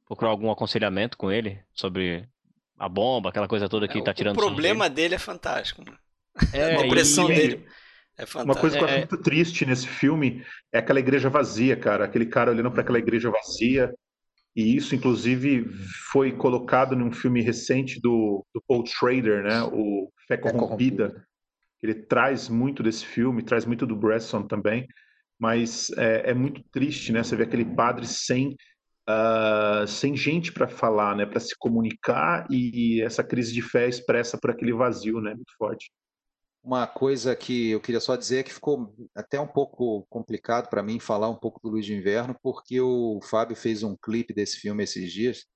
procurar 0.07 0.30
algum 0.30 0.51
aconselhamento 0.51 1.16
com 1.16 1.30
ele 1.30 1.61
sobre 1.74 2.28
a 2.78 2.89
bomba, 2.89 3.30
aquela 3.30 3.49
coisa 3.49 3.68
toda 3.68 3.89
que 3.89 3.99
é, 3.99 4.03
tá 4.03 4.14
tirando. 4.14 4.37
O 4.37 4.41
problema 4.41 4.89
dele 4.89 5.16
é 5.16 5.18
fantástico. 5.18 5.82
É, 6.53 6.76
a 6.76 6.89
pressão 6.89 7.30
e... 7.30 7.34
dele. 7.34 7.66
É 8.18 8.24
fantástico. 8.24 8.45
Uma 8.45 8.55
coisa 8.55 8.78
que 8.78 8.82
eu 8.82 8.87
acho 8.87 8.95
é... 8.95 8.99
muito 8.99 9.18
triste 9.18 9.66
nesse 9.66 9.87
filme 9.87 10.45
é 10.72 10.78
aquela 10.78 11.01
igreja 11.01 11.28
vazia, 11.28 11.76
cara. 11.76 12.05
Aquele 12.05 12.26
cara 12.26 12.51
olhando 12.51 12.70
para 12.70 12.82
aquela 12.82 12.99
igreja 12.99 13.30
vazia. 13.30 13.93
E 14.55 14.74
isso, 14.74 14.95
inclusive, 14.95 15.66
foi 16.11 16.32
colocado 16.32 16.97
num 16.97 17.12
filme 17.12 17.43
recente 17.43 18.01
do, 18.01 18.45
do 18.55 18.62
Paul 18.66 18.87
Schrader, 18.87 19.43
né? 19.43 19.62
O 19.64 20.11
Fé 20.26 20.39
Corrompida. 20.39 21.26
Ele 21.87 22.03
traz 22.03 22.49
muito 22.49 22.82
desse 22.82 23.05
filme, 23.05 23.43
traz 23.43 23.64
muito 23.64 23.87
do 23.87 23.97
Bresson 23.97 24.43
também, 24.43 24.87
mas 25.39 25.91
é, 25.97 26.30
é 26.30 26.34
muito 26.34 26.62
triste, 26.70 27.12
né? 27.12 27.22
Você 27.22 27.37
vê 27.37 27.45
aquele 27.45 27.64
padre 27.64 28.07
sem 28.07 28.57
uh, 29.09 29.87
sem 29.87 30.16
gente 30.16 30.53
para 30.53 30.68
falar, 30.68 31.16
né? 31.16 31.24
Para 31.24 31.41
se 31.41 31.57
comunicar 31.59 32.47
e 32.51 33.01
essa 33.03 33.22
crise 33.22 33.53
de 33.53 33.62
fé 33.62 33.89
expressa 33.89 34.39
por 34.39 34.51
aquele 34.51 34.72
vazio, 34.72 35.20
né? 35.20 35.34
Muito 35.34 35.53
forte. 35.57 35.91
Uma 36.62 36.87
coisa 36.87 37.37
que 37.37 37.70
eu 37.70 37.80
queria 37.80 38.01
só 38.01 38.16
dizer 38.16 38.39
é 38.39 38.43
que 38.43 38.53
ficou 38.53 38.93
até 39.14 39.41
um 39.41 39.47
pouco 39.47 40.05
complicado 40.11 40.68
para 40.68 40.82
mim 40.82 40.99
falar 40.99 41.28
um 41.28 41.37
pouco 41.37 41.61
do 41.62 41.68
Luz 41.68 41.87
de 41.87 41.95
Inverno, 41.95 42.37
porque 42.43 42.80
o 42.80 43.20
Fábio 43.22 43.55
fez 43.55 43.84
um 43.84 43.97
clipe 43.97 44.34
desse 44.34 44.57
filme 44.57 44.82
esses 44.82 45.12
dias 45.12 45.47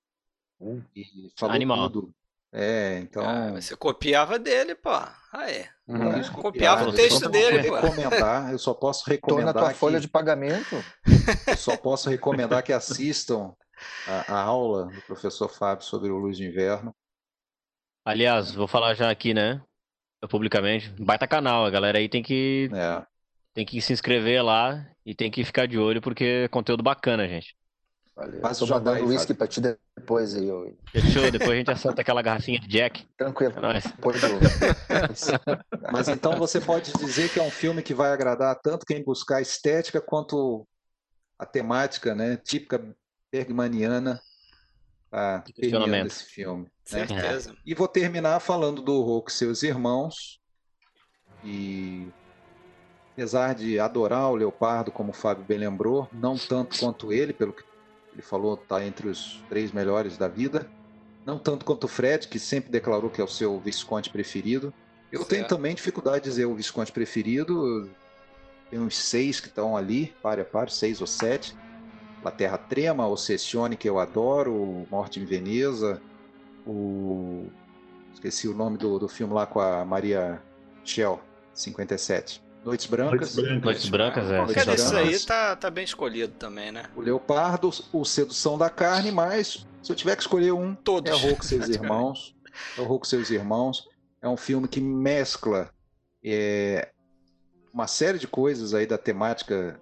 hum. 0.61 0.81
e 0.95 1.05
falou 1.37 1.57
Animal. 1.57 1.91
tudo 1.91 2.15
é, 2.53 2.99
então. 2.99 3.23
Ah, 3.23 3.53
você 3.53 3.77
copiava 3.77 4.39
dele, 4.39 4.75
pô. 4.75 4.91
Ah, 4.91 5.51
é. 5.51 5.69
Uhum. 5.87 6.23
Copiava 6.33 6.89
o 6.89 6.93
texto 6.93 7.29
dele, 7.29 7.69
pô. 7.69 7.77
Recomendar, 7.77 8.51
eu 8.51 8.59
só 8.59 8.75
posso 8.75 9.09
recomendar. 9.09 9.55
Tô 9.55 9.61
na 9.61 9.67
tua 9.67 9.73
que... 9.73 9.79
folha 9.79 10.01
de 10.01 10.09
pagamento. 10.09 10.77
Eu 11.47 11.57
só 11.57 11.77
posso 11.77 12.11
recomendar 12.11 12.63
que 12.65 12.73
assistam 12.73 13.55
a, 14.07 14.35
a, 14.35 14.43
aula 14.43 14.87
do 14.87 15.01
professor 15.03 15.49
Fábio 15.49 15.85
sobre 15.85 16.11
o 16.11 16.19
Luz 16.19 16.37
de 16.37 16.47
Inverno. 16.47 16.95
Aliás, 18.05 18.53
vou 18.53 18.67
falar 18.67 18.95
já 18.95 19.11
aqui, 19.11 19.33
né? 19.33 19.63
Publicamente. 20.29 20.91
Baita 20.99 21.29
canal, 21.29 21.65
a 21.65 21.71
galera 21.71 21.99
aí 21.99 22.09
tem 22.09 22.23
que. 22.23 22.69
É. 22.75 23.07
Tem 23.55 23.65
que 23.65 23.81
se 23.81 23.93
inscrever 23.93 24.45
lá 24.45 24.87
e 25.05 25.15
tem 25.15 25.31
que 25.31 25.45
ficar 25.45 25.67
de 25.67 25.79
olho 25.79 26.01
porque 26.01 26.25
é 26.45 26.49
conteúdo 26.49 26.83
bacana, 26.83 27.29
gente. 27.29 27.57
Valeu. 28.21 28.41
Mas 28.43 28.59
Tô 28.59 28.67
mandando 28.67 29.07
uísque 29.07 29.33
pra 29.33 29.47
ti 29.47 29.63
depois 29.63 30.35
aí. 30.35 30.47
Eu... 30.47 30.77
Fechou, 30.93 31.31
depois 31.31 31.51
a 31.51 31.55
gente 31.55 31.71
acerta 31.71 32.03
aquela 32.03 32.21
garrafinha 32.21 32.61
de 32.61 32.69
Jack. 32.69 33.09
Tranquilo. 33.17 33.55
É 33.57 33.61
nóis. 33.61 33.85
Mas 35.91 36.09
então 36.09 36.37
você 36.37 36.61
pode 36.61 36.93
dizer 36.93 37.31
que 37.31 37.41
é 37.41 37.43
um 37.43 37.51
filme 37.51 37.83
que 37.83 37.95
vai 37.95 38.13
agradar 38.13 38.61
tanto 38.61 38.85
quem 38.85 39.03
buscar 39.03 39.37
a 39.37 39.41
estética 39.41 40.03
quanto 40.03 40.69
a 41.39 41.47
temática, 41.47 42.15
né? 42.15 42.37
Típica 42.37 42.95
bergmaniana 43.33 44.21
a 45.11 45.43
permeando 45.59 46.09
esse 46.09 46.25
filme. 46.25 46.65
Né? 46.65 47.07
Certeza. 47.07 47.57
E 47.65 47.75
vou 47.75 47.89
terminar 47.89 48.39
falando 48.41 48.83
do 48.83 49.01
Hulk 49.01 49.31
e 49.31 49.35
seus 49.35 49.63
irmãos. 49.63 50.39
E 51.43 52.07
apesar 53.15 53.55
de 53.55 53.81
adorar 53.81 54.31
o 54.31 54.37
Leopardo, 54.37 54.93
como 54.93 55.09
o 55.09 55.15
Fábio 55.15 55.43
bem 55.43 55.57
lembrou, 55.57 56.07
não 56.13 56.37
tanto 56.37 56.79
quanto 56.79 57.15
ele, 57.15 57.33
pelo 57.33 57.55
que 57.55 57.70
ele 58.13 58.23
falou 58.23 58.55
está 58.55 58.85
entre 58.85 59.09
os 59.09 59.43
três 59.49 59.73
melhores 59.73 60.17
da 60.17 60.29
vida. 60.29 60.69
Não 61.25 61.39
tanto 61.39 61.65
quanto 61.65 61.85
o 61.85 61.89
Fred, 61.89 62.29
que 62.29 62.39
sempre 62.39 62.71
declarou 62.71 63.11
que 63.11 63.21
é 63.21 63.25
o 63.25 63.29
seu 63.29 63.59
Visconde 63.61 64.11
preferido. 64.11 64.73
Eu 65.13 65.21
certo. 65.21 65.31
tenho 65.31 65.47
também 65.47 65.75
dificuldade 65.75 66.25
de 66.25 66.31
dizer 66.31 66.47
o 66.47 66.55
Visconde 66.55 66.93
preferido. 66.93 67.91
Tem 68.71 68.79
uns 68.79 68.97
seis 68.97 69.41
que 69.41 69.49
estão 69.49 69.77
ali, 69.77 70.15
pare 70.23 70.41
a 70.41 70.45
pare, 70.45 70.73
seis 70.73 71.01
ou 71.01 71.07
sete. 71.07 71.57
La 72.23 72.31
Terra 72.31 72.59
Trema, 72.59 73.07
o 73.07 73.17
Sessione, 73.17 73.77
que 73.77 73.89
eu 73.89 73.99
adoro, 73.99 74.87
Morte 74.91 75.21
em 75.21 75.25
Veneza, 75.25 76.01
o. 76.67 77.47
Esqueci 78.13 78.49
o 78.49 78.55
nome 78.55 78.77
do, 78.77 78.99
do 78.99 79.09
filme 79.09 79.33
lá 79.33 79.47
com 79.47 79.61
a 79.61 79.85
Maria 79.85 80.43
Shell, 80.85 81.21
57. 81.55 82.43
Noites 82.65 82.87
Brancas. 82.87 83.37
Noites 83.37 83.89
Brancas, 83.89 84.31
é. 84.31 84.55
Cara, 84.55 84.75
isso 84.75 84.97
aí 84.97 85.19
tá, 85.21 85.57
tá 85.57 85.71
bem 85.71 85.85
escolhido 85.85 86.35
também, 86.39 86.71
né? 86.71 86.85
O 86.95 87.01
Leopardo, 87.01 87.71
o 87.93 88.05
Sedução 88.05 88.59
da 88.59 88.69
Carne, 88.69 89.11
mas 89.11 89.67
se 89.83 89.91
eu 89.91 89.97
tiver 89.97 90.15
que 90.15 90.23
escolher 90.23 90.53
um, 90.53 90.75
Todos. 90.75 91.11
é 91.11 91.15
o 91.15 91.19
Hulk 91.19 91.45
Seus 91.45 91.69
Irmãos. 91.69 92.35
É 92.77 92.81
o 92.81 92.85
Hulk 92.85 93.07
Seus 93.07 93.31
Irmãos. 93.31 93.89
É 94.21 94.29
um 94.29 94.37
filme 94.37 94.67
que 94.69 94.81
mescla 94.81 95.71
é, 96.23 96.91
uma 97.73 97.87
série 97.87 98.19
de 98.19 98.27
coisas 98.27 98.75
aí 98.75 98.87
da 98.87 98.99
temática 98.99 99.81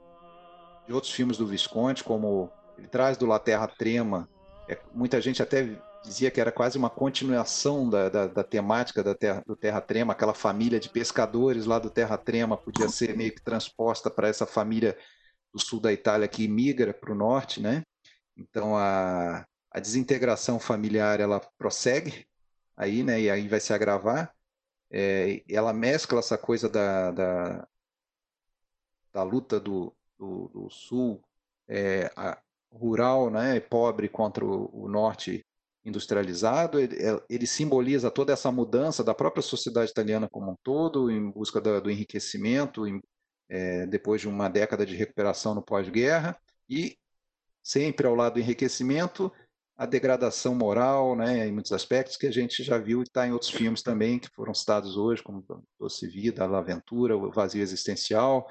de 0.87 0.93
outros 0.93 1.13
filmes 1.13 1.39
do 1.39 1.47
Visconde, 1.47 2.05
como 2.05 2.51
ele 2.77 2.87
traz 2.87 3.17
do 3.17 3.27
La 3.27 3.39
Terra 3.39 3.67
Trema. 3.67 4.29
É, 4.69 4.79
muita 4.95 5.21
gente 5.21 5.43
até 5.43 5.81
dizia 6.03 6.31
que 6.31 6.41
era 6.41 6.53
quase 6.53 6.79
uma 6.79 6.91
continuação 6.91 7.89
da, 7.89 8.09
da, 8.09 8.27
da 8.27 8.45
temática 8.45 9.03
da 9.03 9.15
terra, 9.15 9.43
do 9.47 9.57
Terra 9.57 9.81
Trema, 9.81 10.13
aquela 10.13 10.35
família 10.35 10.81
de 10.81 10.89
pescadores 10.89 11.67
lá 11.67 11.79
do 11.79 11.91
Terra 11.91 12.17
Trema 12.17 12.57
podia 12.57 12.89
ser 12.89 13.17
meio 13.17 13.35
que 13.35 13.43
transposta 13.43 14.11
para 14.11 14.29
essa 14.29 14.47
família 14.47 14.97
do 15.53 15.61
sul 15.61 15.81
da 15.81 15.93
Itália 15.93 16.29
que 16.29 16.47
migra 16.49 16.95
para 16.95 17.13
o 17.13 17.15
norte, 17.15 17.61
né? 17.61 17.83
Então 18.37 18.77
a, 18.77 19.47
a 19.71 19.81
desintegração 19.81 20.59
familiar 20.59 21.21
ela 21.21 21.41
prossegue 21.59 22.27
aí, 22.77 23.03
né? 23.03 23.21
E 23.21 23.31
aí 23.31 23.49
vai 23.49 23.61
se 23.61 23.73
agravar. 23.73 24.35
É, 24.91 25.43
ela 25.49 25.73
mescla 25.73 26.21
essa 26.21 26.39
coisa 26.39 26.69
da, 26.69 27.11
da, 27.11 27.69
da 29.13 29.23
luta 29.23 29.61
do, 29.61 29.95
do, 30.19 30.49
do 30.49 30.71
sul 30.71 31.23
é, 31.69 32.11
a, 32.17 32.41
rural, 32.73 33.31
né, 33.31 33.61
pobre 33.61 34.09
contra 34.09 34.45
o, 34.45 34.85
o 34.85 34.89
norte 34.89 35.45
industrializado, 35.85 36.79
ele, 36.79 36.97
é, 36.97 37.21
ele, 37.29 37.47
simboliza 37.47 38.11
toda 38.11 38.33
essa 38.33 38.51
mudança 38.53 39.03
da 39.03 39.15
própria 39.15 39.43
sociedade 39.43 39.91
italiana 39.91 40.29
como 40.29 40.53
um 40.53 40.57
todo, 40.63 41.11
em 41.11 41.31
busca 41.31 41.61
do 41.61 41.91
enriquecimento, 41.91 42.87
em, 42.87 43.01
é, 43.49 43.87
depois 43.87 44.21
de 44.21 44.29
uma 44.29 44.49
década 44.49 44.85
de 44.85 44.95
recuperação 44.95 45.55
no 45.55 45.63
pós-guerra, 45.63 46.39
e 46.69 46.97
sempre 47.63 48.07
ao 48.07 48.15
lado 48.15 48.35
do 48.35 48.41
enriquecimento, 48.41 49.33
a 49.77 49.87
degradação 49.87 50.57
moral, 50.57 51.15
né, 51.15 51.47
em 51.47 51.53
muitos 51.53 51.71
aspectos, 51.71 52.17
que 52.17 52.27
a 52.27 52.33
gente 52.33 52.65
já 52.65 52.79
viu 52.79 53.01
e 53.01 53.05
está 53.05 53.27
em 53.27 53.33
outros 53.33 53.51
filmes 53.53 53.81
também, 53.81 54.19
que 54.19 54.29
foram 54.35 54.53
citados 54.53 54.97
hoje, 54.97 55.23
como 55.23 55.45
Doce 55.79 56.09
Vida, 56.09 56.45
A 56.45 56.59
Aventura, 56.59 57.17
O 57.17 57.31
Vazio 57.31 57.63
Existencial. 57.63 58.47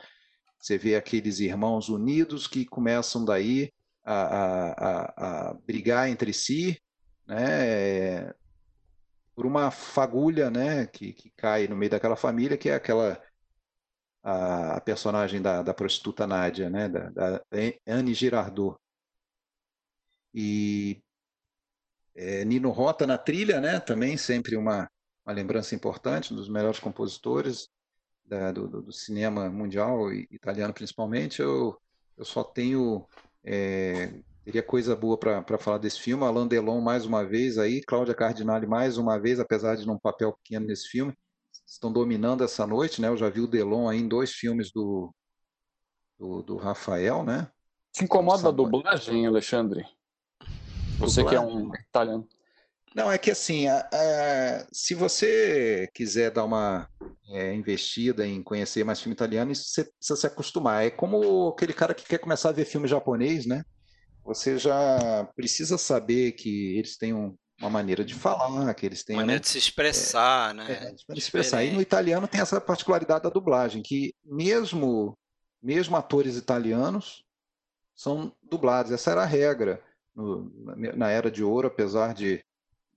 Você 0.57 0.77
vê 0.77 0.95
aqueles 0.95 1.39
irmãos 1.39 1.89
unidos 1.89 2.47
que 2.47 2.65
começam 2.65 3.25
daí 3.25 3.71
a, 4.05 4.21
a, 4.21 4.71
a, 4.71 5.49
a 5.49 5.53
brigar 5.53 6.09
entre 6.09 6.31
si, 6.31 6.81
né, 7.27 8.33
por 9.35 9.45
uma 9.45 9.69
fagulha 9.69 10.49
né, 10.49 10.87
que, 10.87 11.13
que 11.13 11.29
cai 11.31 11.67
no 11.67 11.75
meio 11.75 11.91
daquela 11.91 12.15
família, 12.15 12.57
que 12.57 12.69
é 12.69 12.75
aquela 12.75 13.21
a, 14.23 14.81
personagem 14.81 15.41
da, 15.41 15.61
da 15.61 15.73
prostituta 15.73 16.25
Nádia, 16.25 16.69
né, 16.69 16.89
da, 16.89 17.09
da 17.09 17.43
Anne 17.85 18.13
Girardot. 18.13 18.77
E 20.33 21.01
é, 22.15 22.43
Nino 22.45 22.71
Rota 22.71 23.05
na 23.05 23.17
trilha, 23.17 23.61
né, 23.61 23.79
também 23.79 24.17
sempre 24.17 24.55
uma, 24.55 24.89
uma 25.25 25.33
lembrança 25.33 25.75
importante, 25.75 26.33
um 26.33 26.35
dos 26.35 26.49
melhores 26.49 26.79
compositores 26.79 27.69
da, 28.25 28.51
do, 28.51 28.67
do, 28.67 28.91
cinema 28.91 29.49
mundial, 29.49 30.11
italiano 30.13 30.73
principalmente. 30.73 31.41
Eu, 31.41 31.79
eu 32.17 32.25
só 32.25 32.43
tenho 32.43 33.07
é, 33.43 34.19
teria 34.47 34.63
coisa 34.63 34.95
boa 34.95 35.17
para 35.17 35.57
falar 35.57 35.77
desse 35.77 35.99
filme. 35.99 36.23
Alain 36.23 36.47
Delon 36.47 36.79
mais 36.79 37.05
uma 37.05 37.25
vez 37.25 37.57
aí, 37.57 37.81
Cláudia 37.81 38.15
Cardinale 38.15 38.65
mais 38.65 38.97
uma 38.97 39.19
vez, 39.19 39.41
apesar 39.41 39.75
de 39.75 39.85
não 39.85 39.95
um 39.95 39.99
papel 39.99 40.31
pequeno 40.31 40.67
nesse 40.67 40.87
filme, 40.87 41.13
estão 41.67 41.91
dominando 41.91 42.45
essa 42.45 42.65
noite, 42.65 43.01
né? 43.01 43.09
Eu 43.09 43.17
já 43.17 43.29
vi 43.29 43.41
o 43.41 43.47
Delon 43.47 43.89
aí 43.89 43.99
em 43.99 44.07
dois 44.07 44.31
filmes 44.31 44.71
do, 44.71 45.13
do, 46.17 46.41
do 46.43 46.55
Rafael, 46.55 47.25
né? 47.25 47.51
Se 47.91 48.05
incomoda 48.05 48.47
a 48.47 48.51
dublagem, 48.51 49.27
Alexandre? 49.27 49.85
Você 50.97 51.23
dublagem? 51.23 51.27
que 51.27 51.35
é 51.35 51.41
um 51.41 51.75
italiano. 51.75 52.25
Não, 52.95 53.11
é 53.11 53.17
que 53.17 53.31
assim, 53.31 53.67
a, 53.67 53.79
a, 53.91 54.67
se 54.71 54.95
você 54.95 55.89
quiser 55.93 56.31
dar 56.31 56.45
uma 56.45 56.87
é, 57.27 57.53
investida 57.53 58.25
em 58.25 58.41
conhecer 58.41 58.85
mais 58.85 59.01
filme 59.01 59.13
italiano, 59.13 59.53
você 59.53 59.83
precisa 59.83 60.15
se 60.15 60.25
acostumar. 60.25 60.85
É 60.85 60.89
como 60.89 61.49
aquele 61.49 61.73
cara 61.73 61.93
que 61.93 62.05
quer 62.05 62.17
começar 62.17 62.47
a 62.47 62.53
ver 62.53 62.63
filme 62.63 62.87
japonês, 62.87 63.45
né? 63.45 63.65
Você 64.27 64.57
já 64.57 65.27
precisa 65.35 65.77
saber 65.77 66.33
que 66.33 66.77
eles 66.77 66.97
têm 66.97 67.13
um, 67.13 67.35
uma 67.59 67.69
maneira 67.69 68.05
de 68.05 68.13
falar, 68.13 68.73
que 68.75 68.85
eles 68.85 69.03
têm. 69.03 69.15
Uma 69.15 69.23
maneira 69.23 69.39
de 69.39 69.47
se 69.47 69.57
expressar, 69.57 70.51
é, 70.51 70.53
né? 70.53 70.71
É, 70.71 70.91
de 70.91 71.01
se 71.01 71.17
expressar. 71.17 71.63
E 71.63 71.71
no 71.71 71.81
italiano 71.81 72.27
tem 72.27 72.41
essa 72.41 72.61
particularidade 72.61 73.23
da 73.23 73.29
dublagem, 73.29 73.81
que 73.81 74.13
mesmo, 74.23 75.17
mesmo 75.61 75.95
atores 75.97 76.35
italianos 76.35 77.23
são 77.95 78.31
dublados. 78.43 78.91
Essa 78.91 79.11
era 79.11 79.23
a 79.23 79.25
regra 79.25 79.81
no, 80.13 80.51
na 80.95 81.09
Era 81.09 81.31
de 81.31 81.43
Ouro, 81.43 81.67
apesar 81.67 82.13
de 82.13 82.43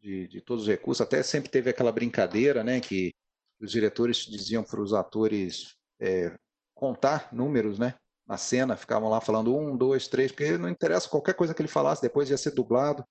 de, 0.02 0.26
de 0.26 0.40
todos 0.40 0.64
os 0.64 0.68
recursos. 0.68 1.00
Até 1.00 1.22
sempre 1.22 1.50
teve 1.50 1.70
aquela 1.70 1.92
brincadeira, 1.92 2.64
né, 2.64 2.80
que 2.80 3.12
os 3.60 3.70
diretores 3.70 4.18
diziam 4.18 4.62
para 4.62 4.80
os 4.80 4.92
atores 4.92 5.76
é, 6.00 6.36
contar 6.74 7.28
números, 7.32 7.78
né, 7.78 7.94
na 8.30 8.36
cena, 8.36 8.76
ficavam 8.76 9.08
lá 9.08 9.20
falando 9.20 9.56
um, 9.56 9.76
dois, 9.76 10.06
três, 10.06 10.30
porque 10.30 10.56
não 10.56 10.68
interessa 10.68 11.08
qualquer 11.08 11.34
coisa 11.34 11.52
que 11.52 11.60
ele 11.60 11.68
falasse, 11.68 12.00
depois 12.00 12.30
ia 12.30 12.38
ser 12.38 12.52
dublado. 12.52 13.04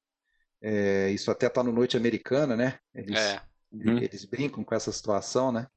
É, 0.61 1.09
isso 1.09 1.29
até 1.29 1.47
está 1.47 1.61
no 1.61 1.73
Noite 1.73 1.97
Americana, 1.97 2.55
né? 2.55 2.79
Eles, 2.95 3.19
é. 3.19 3.41
uhum. 3.69 3.97
eles 3.97 4.23
brincam 4.23 4.63
com 4.63 4.73
essa 4.73 4.93
situação, 4.93 5.51
né? 5.51 5.67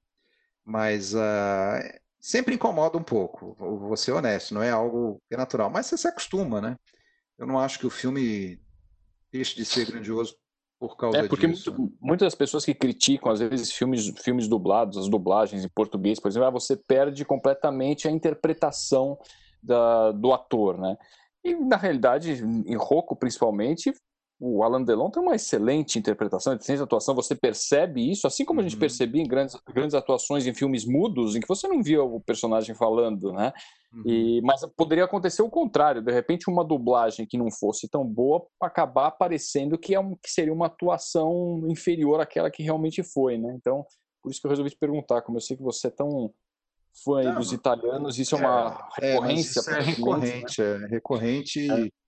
Mas 0.64 1.12
uh, 1.12 1.82
sempre 2.20 2.55
incomoda 2.55 2.97
um 2.97 3.02
pouco, 3.02 3.56
vou 3.59 3.97
ser 3.97 4.12
honesto, 4.12 4.55
não 4.55 4.62
é 4.62 4.70
algo 4.70 5.20
que 5.28 5.35
é 5.35 5.36
natural, 5.36 5.69
mas 5.69 5.86
você 5.86 5.98
se 5.98 6.06
acostuma, 6.06 6.60
né? 6.60 6.78
Eu 7.36 7.44
não 7.44 7.59
acho 7.59 7.81
que 7.81 7.86
o 7.86 7.90
filme 7.90 8.62
deixe 9.32 9.56
de 9.56 9.64
ser 9.64 9.86
grandioso 9.86 10.36
por 10.83 10.97
causa 10.97 11.19
é 11.19 11.29
porque 11.29 11.47
disso. 11.47 11.73
Muito, 11.73 11.95
muitas 12.01 12.27
das 12.27 12.35
pessoas 12.35 12.65
que 12.65 12.75
criticam 12.75 13.31
às 13.31 13.39
vezes 13.39 13.71
filmes 13.71 14.13
filmes 14.21 14.49
dublados, 14.49 14.99
as 14.99 15.09
dublagens 15.09 15.65
em 15.65 15.69
português, 15.69 16.19
por 16.19 16.27
exemplo, 16.27 16.49
ah, 16.49 16.51
você 16.51 16.77
perde 16.77 17.25
completamente 17.25 18.09
a 18.09 18.11
interpretação 18.11 19.17
da, 19.63 20.11
do 20.11 20.33
ator, 20.33 20.77
né? 20.77 20.97
E 21.45 21.55
na 21.55 21.77
realidade, 21.77 22.33
em 22.33 22.75
Rocco 22.75 23.15
principalmente, 23.15 23.93
o 24.44 24.64
Alan 24.64 24.82
Delon 24.82 25.09
tem 25.09 25.23
uma 25.23 25.36
excelente 25.36 26.01
interpretação, 26.01 26.52
excelente 26.52 26.82
atuação, 26.82 27.14
você 27.14 27.32
percebe 27.32 28.10
isso, 28.10 28.27
assim 28.27 28.44
como 28.44 28.59
a 28.59 28.64
gente 28.64 28.74
uhum. 28.74 28.81
percebia 28.81 29.23
em 29.23 29.27
grandes, 29.27 29.56
grandes 29.73 29.94
atuações 29.94 30.44
em 30.44 30.52
filmes 30.52 30.85
mudos, 30.85 31.36
em 31.36 31.40
que 31.40 31.47
você 31.47 31.69
não 31.69 31.81
via 31.81 32.02
o 32.02 32.20
personagem 32.20 32.74
falando, 32.74 33.32
né? 33.32 33.52
Uhum. 33.93 34.02
E, 34.05 34.43
mas 34.43 34.66
poderia 34.77 35.05
acontecer 35.05 35.43
o 35.43 35.48
contrário, 35.48 36.02
de 36.02 36.10
repente 36.10 36.51
uma 36.51 36.64
dublagem 36.64 37.24
que 37.24 37.39
não 37.39 37.52
fosse 37.52 37.89
tão 37.89 38.05
boa 38.05 38.44
acabar 38.60 39.12
parecendo 39.12 39.78
que, 39.78 39.94
é 39.94 40.01
um, 40.01 40.16
que 40.16 40.28
seria 40.28 40.52
uma 40.52 40.66
atuação 40.66 41.62
inferior 41.69 42.20
àquela 42.20 42.51
que 42.51 42.64
realmente 42.64 43.01
foi, 43.05 43.39
né? 43.39 43.55
Então, 43.56 43.86
por 44.20 44.32
isso 44.32 44.40
que 44.40 44.47
eu 44.48 44.51
resolvi 44.51 44.70
te 44.70 44.77
perguntar, 44.77 45.23
como 45.23 45.36
eu 45.36 45.40
sei 45.40 45.56
que 45.56 45.62
você 45.62 45.86
é 45.86 45.90
tão 45.90 46.35
fã 47.05 47.23
não, 47.23 47.36
dos 47.36 47.52
italianos, 47.52 48.19
isso 48.19 48.35
é, 48.35 48.40
é 48.40 48.44
uma 48.44 48.89
recorrência. 49.01 49.62
É, 49.69 49.78
é 49.78 49.81
recorrente, 49.82 50.60
né? 50.60 50.85
é 50.85 50.86
recorrente. 50.89 51.70
É 51.70 52.02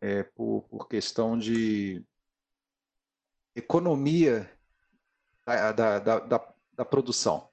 é, 0.00 0.22
por, 0.22 0.62
por 0.68 0.88
questão 0.88 1.38
de 1.38 2.04
economia 3.54 4.50
da, 5.46 5.72
da, 5.72 5.98
da, 5.98 6.54
da 6.74 6.84
produção. 6.84 7.48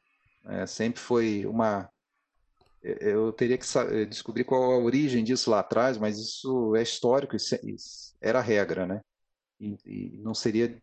É, 0.46 0.68
sempre 0.68 1.00
foi 1.00 1.46
uma. 1.46 1.90
É, 2.84 3.14
eu 3.14 3.32
teria 3.34 3.58
que 3.58 3.66
descobrir 4.06 4.44
qual 4.44 4.72
a 4.72 4.78
origem 4.78 5.24
disso 5.24 5.50
lá 5.50 5.60
atrás, 5.60 5.98
mas 5.98 6.20
isso 6.20 6.76
é 6.76 6.84
histórico, 6.84 7.36
isso, 7.36 7.56
isso 7.64 8.16
era 8.22 8.40
a 8.40 8.44
regra, 8.44 8.86
né? 8.86 9.02
E, 9.60 9.78
e, 9.86 10.18
não 10.22 10.34
seria 10.34 10.78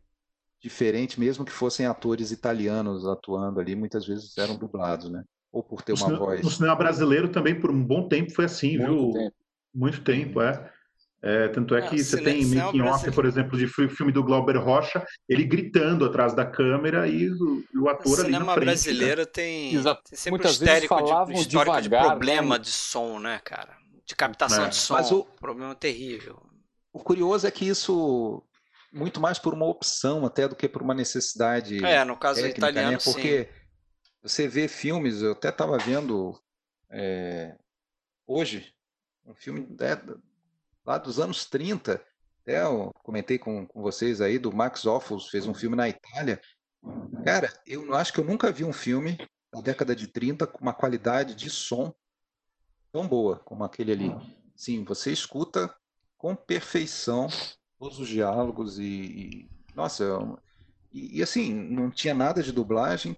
diferente, 0.60 1.20
mesmo 1.20 1.44
que 1.44 1.52
fossem 1.52 1.86
atores 1.86 2.30
italianos 2.30 3.06
atuando 3.06 3.60
ali, 3.60 3.74
muitas 3.74 4.06
vezes 4.06 4.36
eram 4.38 4.56
dublados, 4.56 5.10
né? 5.10 5.24
Ou 5.52 5.62
por 5.62 5.82
ter 5.82 5.92
uma 5.92 6.08
no, 6.08 6.18
voz. 6.18 6.42
No 6.42 6.50
cinema 6.50 6.74
brasileiro 6.74 7.30
também, 7.30 7.60
por 7.60 7.70
um 7.70 7.84
bom 7.84 8.08
tempo, 8.08 8.32
foi 8.32 8.46
assim, 8.46 8.78
Muito 8.78 8.94
viu? 8.94 9.12
Tempo. 9.12 9.36
Muito 9.74 10.04
tempo, 10.04 10.40
é. 10.40 10.72
É, 11.24 11.46
tanto 11.48 11.76
é 11.76 11.88
que 11.88 12.02
você 12.02 12.20
tem 12.20 12.44
making 12.44 12.80
off, 12.80 13.08
por 13.12 13.24
exemplo, 13.24 13.56
de 13.56 13.68
filme 13.68 14.10
do 14.10 14.24
Glauber 14.24 14.56
Rocha, 14.56 15.06
ele 15.28 15.44
gritando 15.44 16.04
atrás 16.04 16.34
da 16.34 16.44
câmera 16.44 17.06
e 17.06 17.30
o, 17.30 17.64
o 17.76 17.88
ator 17.88 18.18
o 18.18 18.22
ali 18.22 18.32
na 18.32 18.38
frente. 18.38 18.40
O 18.40 18.40
cinema 18.40 18.54
brasileiro 18.56 19.20
né? 19.20 19.26
tem, 19.26 19.74
Exato. 19.74 20.02
tem 20.02 20.18
sempre 20.18 20.30
Muitas 20.30 20.60
um 20.60 20.64
histórico, 20.64 20.96
de, 20.96 21.32
histórico 21.34 21.80
devagar, 21.80 21.82
de 21.82 22.08
problema 22.10 22.58
né? 22.58 22.64
de 22.64 22.70
som, 22.70 23.20
né, 23.20 23.40
cara? 23.44 23.76
De 24.04 24.16
captação 24.16 24.64
é. 24.64 24.68
de 24.68 24.74
som. 24.74 24.94
Mas 24.94 25.12
o 25.12 25.24
problema 25.40 25.76
terrível. 25.76 26.42
O 26.92 26.98
curioso 26.98 27.46
é 27.46 27.52
que 27.52 27.68
isso 27.68 28.42
muito 28.92 29.20
mais 29.20 29.38
por 29.38 29.54
uma 29.54 29.66
opção 29.66 30.26
até 30.26 30.48
do 30.48 30.56
que 30.56 30.68
por 30.68 30.82
uma 30.82 30.92
necessidade. 30.92 31.84
É, 31.84 32.04
no 32.04 32.16
caso 32.16 32.40
técnica, 32.40 32.58
italiano, 32.58 32.92
né? 32.92 32.98
Porque 33.02 33.44
sim. 33.44 33.48
você 34.22 34.48
vê 34.48 34.66
filmes, 34.66 35.22
eu 35.22 35.32
até 35.32 35.50
estava 35.50 35.78
vendo 35.78 36.36
é, 36.90 37.56
hoje 38.26 38.74
um 39.24 39.34
filme 39.34 39.60
né, 39.78 39.96
lá 40.84 40.98
dos 40.98 41.18
anos 41.18 41.44
30. 41.44 42.02
Até 42.42 42.62
eu 42.62 42.92
comentei 43.02 43.38
com, 43.38 43.66
com 43.66 43.82
vocês 43.82 44.20
aí 44.20 44.38
do 44.38 44.52
Max 44.52 44.84
Ophuls, 44.84 45.28
fez 45.28 45.46
um 45.46 45.54
filme 45.54 45.76
na 45.76 45.88
Itália. 45.88 46.40
Cara, 47.24 47.52
eu 47.66 47.94
acho 47.94 48.12
que 48.12 48.20
eu 48.20 48.24
nunca 48.24 48.50
vi 48.50 48.64
um 48.64 48.72
filme 48.72 49.16
da 49.52 49.60
década 49.60 49.94
de 49.94 50.08
30 50.08 50.46
com 50.46 50.60
uma 50.60 50.72
qualidade 50.72 51.34
de 51.34 51.48
som 51.48 51.94
tão 52.90 53.06
boa 53.06 53.38
como 53.38 53.64
aquele 53.64 53.92
ali. 53.92 54.14
Sim, 54.56 54.84
você 54.84 55.12
escuta 55.12 55.72
com 56.18 56.34
perfeição 56.34 57.28
todos 57.78 57.98
os 57.98 58.08
diálogos 58.08 58.78
e, 58.78 58.84
e 58.84 59.50
nossa, 59.74 60.04
e, 60.92 61.18
e, 61.18 61.22
assim, 61.22 61.52
não 61.52 61.90
tinha 61.90 62.14
nada 62.14 62.42
de 62.42 62.52
dublagem, 62.52 63.16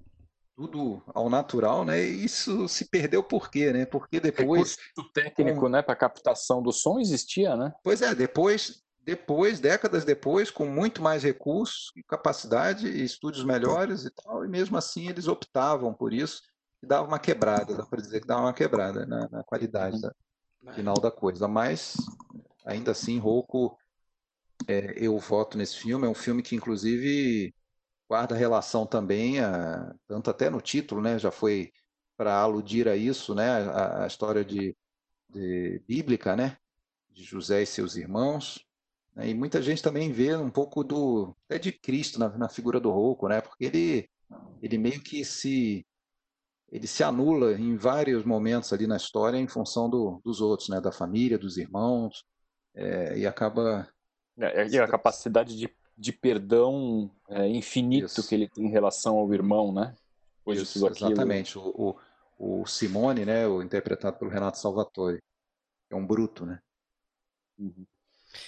tudo 0.56 1.02
ao 1.14 1.28
natural, 1.28 1.85
né? 1.85 2.02
E 2.02 2.24
isso 2.24 2.68
se 2.68 2.89
perdeu 2.89 3.22
por 3.22 3.51
quê, 3.51 3.72
né? 3.72 3.85
Porque 3.85 4.20
depois 4.20 4.76
o 4.98 5.05
técnico, 5.05 5.60
com... 5.60 5.68
né, 5.68 5.82
para 5.82 5.97
captação 5.97 6.62
do 6.62 6.72
som 6.72 6.98
existia, 6.98 7.56
né? 7.56 7.72
Pois 7.82 8.02
é, 8.02 8.14
depois, 8.14 8.82
depois, 9.02 9.59
décadas 9.59 10.05
depois, 10.05 10.51
com 10.51 10.66
muito 10.66 11.02
mais 11.02 11.22
recursos, 11.22 11.93
capacidade, 12.09 12.89
estúdios 13.02 13.44
melhores 13.44 14.05
e 14.05 14.10
tal, 14.10 14.44
e 14.44 14.48
mesmo 14.48 14.76
assim 14.76 15.09
eles 15.09 15.26
optavam 15.26 15.93
por 15.93 16.12
isso 16.12 16.43
e 16.82 16.86
dava 16.86 17.06
uma 17.06 17.18
quebrada, 17.18 17.74
dá 17.74 17.85
para 17.85 18.01
dizer 18.01 18.20
que 18.20 18.26
dava 18.26 18.43
uma 18.43 18.55
quebrada 18.55 19.05
na, 19.06 19.28
na 19.28 19.43
qualidade 19.43 20.01
da, 20.01 20.14
final 20.72 20.94
da 20.94 21.10
coisa. 21.10 21.48
Mas 21.48 21.97
ainda 22.64 22.93
assim, 22.93 23.18
Rouco, 23.18 23.76
é, 24.68 24.94
eu 24.97 25.18
voto 25.18 25.59
nesse 25.59 25.76
filme. 25.76 26.06
É 26.06 26.09
um 26.09 26.14
filme 26.14 26.43
que 26.43 26.55
inclusive 26.55 27.55
guarda 28.09 28.35
relação 28.35 28.86
também, 28.86 29.40
a, 29.40 29.94
tanto 30.06 30.31
até 30.31 30.51
no 30.51 30.60
título, 30.60 31.01
né? 31.01 31.18
Já 31.18 31.31
foi 31.31 31.72
para 32.16 32.39
aludir 32.39 32.89
a 32.89 32.97
isso, 32.97 33.35
né? 33.35 33.48
A, 33.48 34.05
a 34.05 34.06
história 34.06 34.44
de, 34.44 34.76
de, 35.28 35.82
bíblica, 35.86 36.36
né? 36.36 36.56
De 37.10 37.24
José 37.24 37.62
e 37.62 37.66
seus 37.66 37.97
irmãos. 37.97 38.64
Né? 39.14 39.31
E 39.31 39.35
muita 39.35 39.62
gente 39.62 39.82
também 39.82 40.12
vê 40.12 40.35
um 40.36 40.51
pouco 40.51 40.85
do 40.85 41.36
até 41.47 41.59
de 41.59 41.72
Cristo 41.72 42.18
na, 42.18 42.28
na 42.36 42.48
figura 42.48 42.81
do 42.81 42.90
Rouco, 42.90 43.28
né? 43.28 43.40
Porque 43.40 43.64
ele 43.64 44.09
ele 44.62 44.78
meio 44.78 45.01
que 45.02 45.24
se 45.24 45.86
ele 46.70 46.86
se 46.86 47.05
anula 47.05 47.52
em 47.52 47.76
vários 47.76 48.24
momentos 48.24 48.72
ali 48.72 48.86
na 48.86 48.97
história 48.97 49.39
em 49.39 49.47
função 49.47 49.89
do, 49.89 50.20
dos 50.24 50.40
outros, 50.40 50.68
né? 50.68 50.81
Da 50.81 50.93
família, 50.93 51.39
dos 51.39 51.56
irmãos, 51.56 52.24
é, 52.74 53.18
e 53.18 53.26
acaba 53.26 53.89
é, 54.39 54.66
e 54.66 54.78
a 54.78 54.89
capacidade 54.89 55.56
de, 55.56 55.68
de 55.97 56.12
perdão 56.12 57.11
é, 57.29 57.49
infinito 57.49 58.07
isso. 58.07 58.29
que 58.29 58.35
ele 58.35 58.49
tem 58.49 58.66
em 58.66 58.71
relação 58.71 59.16
ao 59.16 59.33
irmão, 59.33 59.73
né? 59.73 59.95
Isso, 60.47 60.87
exatamente. 60.87 61.59
O, 61.59 61.97
o, 62.39 62.61
o, 62.62 62.66
Simone, 62.66 63.25
né? 63.25 63.47
O 63.47 63.62
interpretado 63.62 64.19
pelo 64.19 64.31
Renato 64.31 64.59
Salvatore, 64.59 65.23
é 65.91 65.95
um 65.95 66.07
bruto, 66.07 66.45
né? 66.45 66.61
Uhum. 67.59 67.87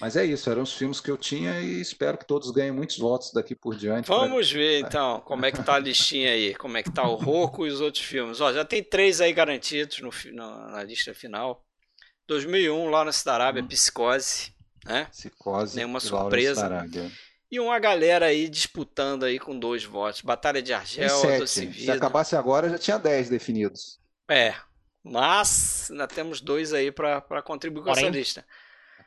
Mas 0.01 0.17
é 0.17 0.25
isso, 0.25 0.51
eram 0.51 0.63
os 0.63 0.73
filmes 0.73 1.01
que 1.01 1.11
eu 1.11 1.17
tinha 1.17 1.61
e 1.61 1.81
espero 1.81 2.19
que 2.19 2.27
todos 2.27 2.51
ganhem 2.51 2.73
muitos 2.73 2.99
votos 2.99 3.33
daqui 3.33 3.55
por 3.55 3.77
diante. 3.77 4.09
Vamos 4.09 4.51
pra... 4.51 4.59
ver 4.59 4.81
então 4.81 5.21
como 5.21 5.47
é 5.47 5.53
que 5.53 5.63
tá 5.63 5.75
a 5.75 5.79
listinha 5.79 6.33
aí, 6.33 6.55
como 6.57 6.77
é 6.77 6.83
que 6.83 6.91
tá 6.91 7.09
o 7.09 7.15
Roco 7.15 7.67
e 7.67 7.71
os 7.71 7.81
outros 7.81 8.05
filmes. 8.05 8.41
Ó, 8.41 8.53
já 8.53 8.65
tem 8.65 8.83
três 8.83 9.21
aí 9.21 9.33
garantidos 9.33 10.01
no, 10.01 10.11
na, 10.35 10.71
na 10.73 10.83
lista 10.83 11.15
final. 11.15 11.65
2001, 12.27 12.91
Lawrence 12.91 13.25
da 13.25 13.35
Arábia, 13.35 13.63
hum. 13.63 13.69
Psicose, 13.69 14.53
né? 14.85 15.05
Psicose. 15.05 15.77
Nenhuma 15.77 16.01
surpresa. 16.01 16.85
E 17.57 17.61
uma 17.61 17.79
galera 17.79 18.27
aí 18.27 18.51
disputando 18.51 19.25
aí 19.25 19.39
com 19.39 19.59
dois 19.59 19.83
votos. 19.83 20.21
Batalha 20.21 20.61
de 20.61 20.75
Argel, 20.75 21.47
Se 21.47 21.91
acabasse 21.91 22.37
agora, 22.37 22.69
já 22.69 22.77
tinha 22.77 22.99
10 22.99 23.31
definidos. 23.31 23.99
É, 24.31 24.55
mas 25.03 25.91
ainda 25.91 26.07
temos 26.07 26.43
dois 26.43 26.75
aí 26.75 26.93
para 26.93 27.41
contribuir 27.43 27.83
com 27.83 27.89
Porém, 27.89 28.09
essa 28.09 28.15
lista. 28.15 28.47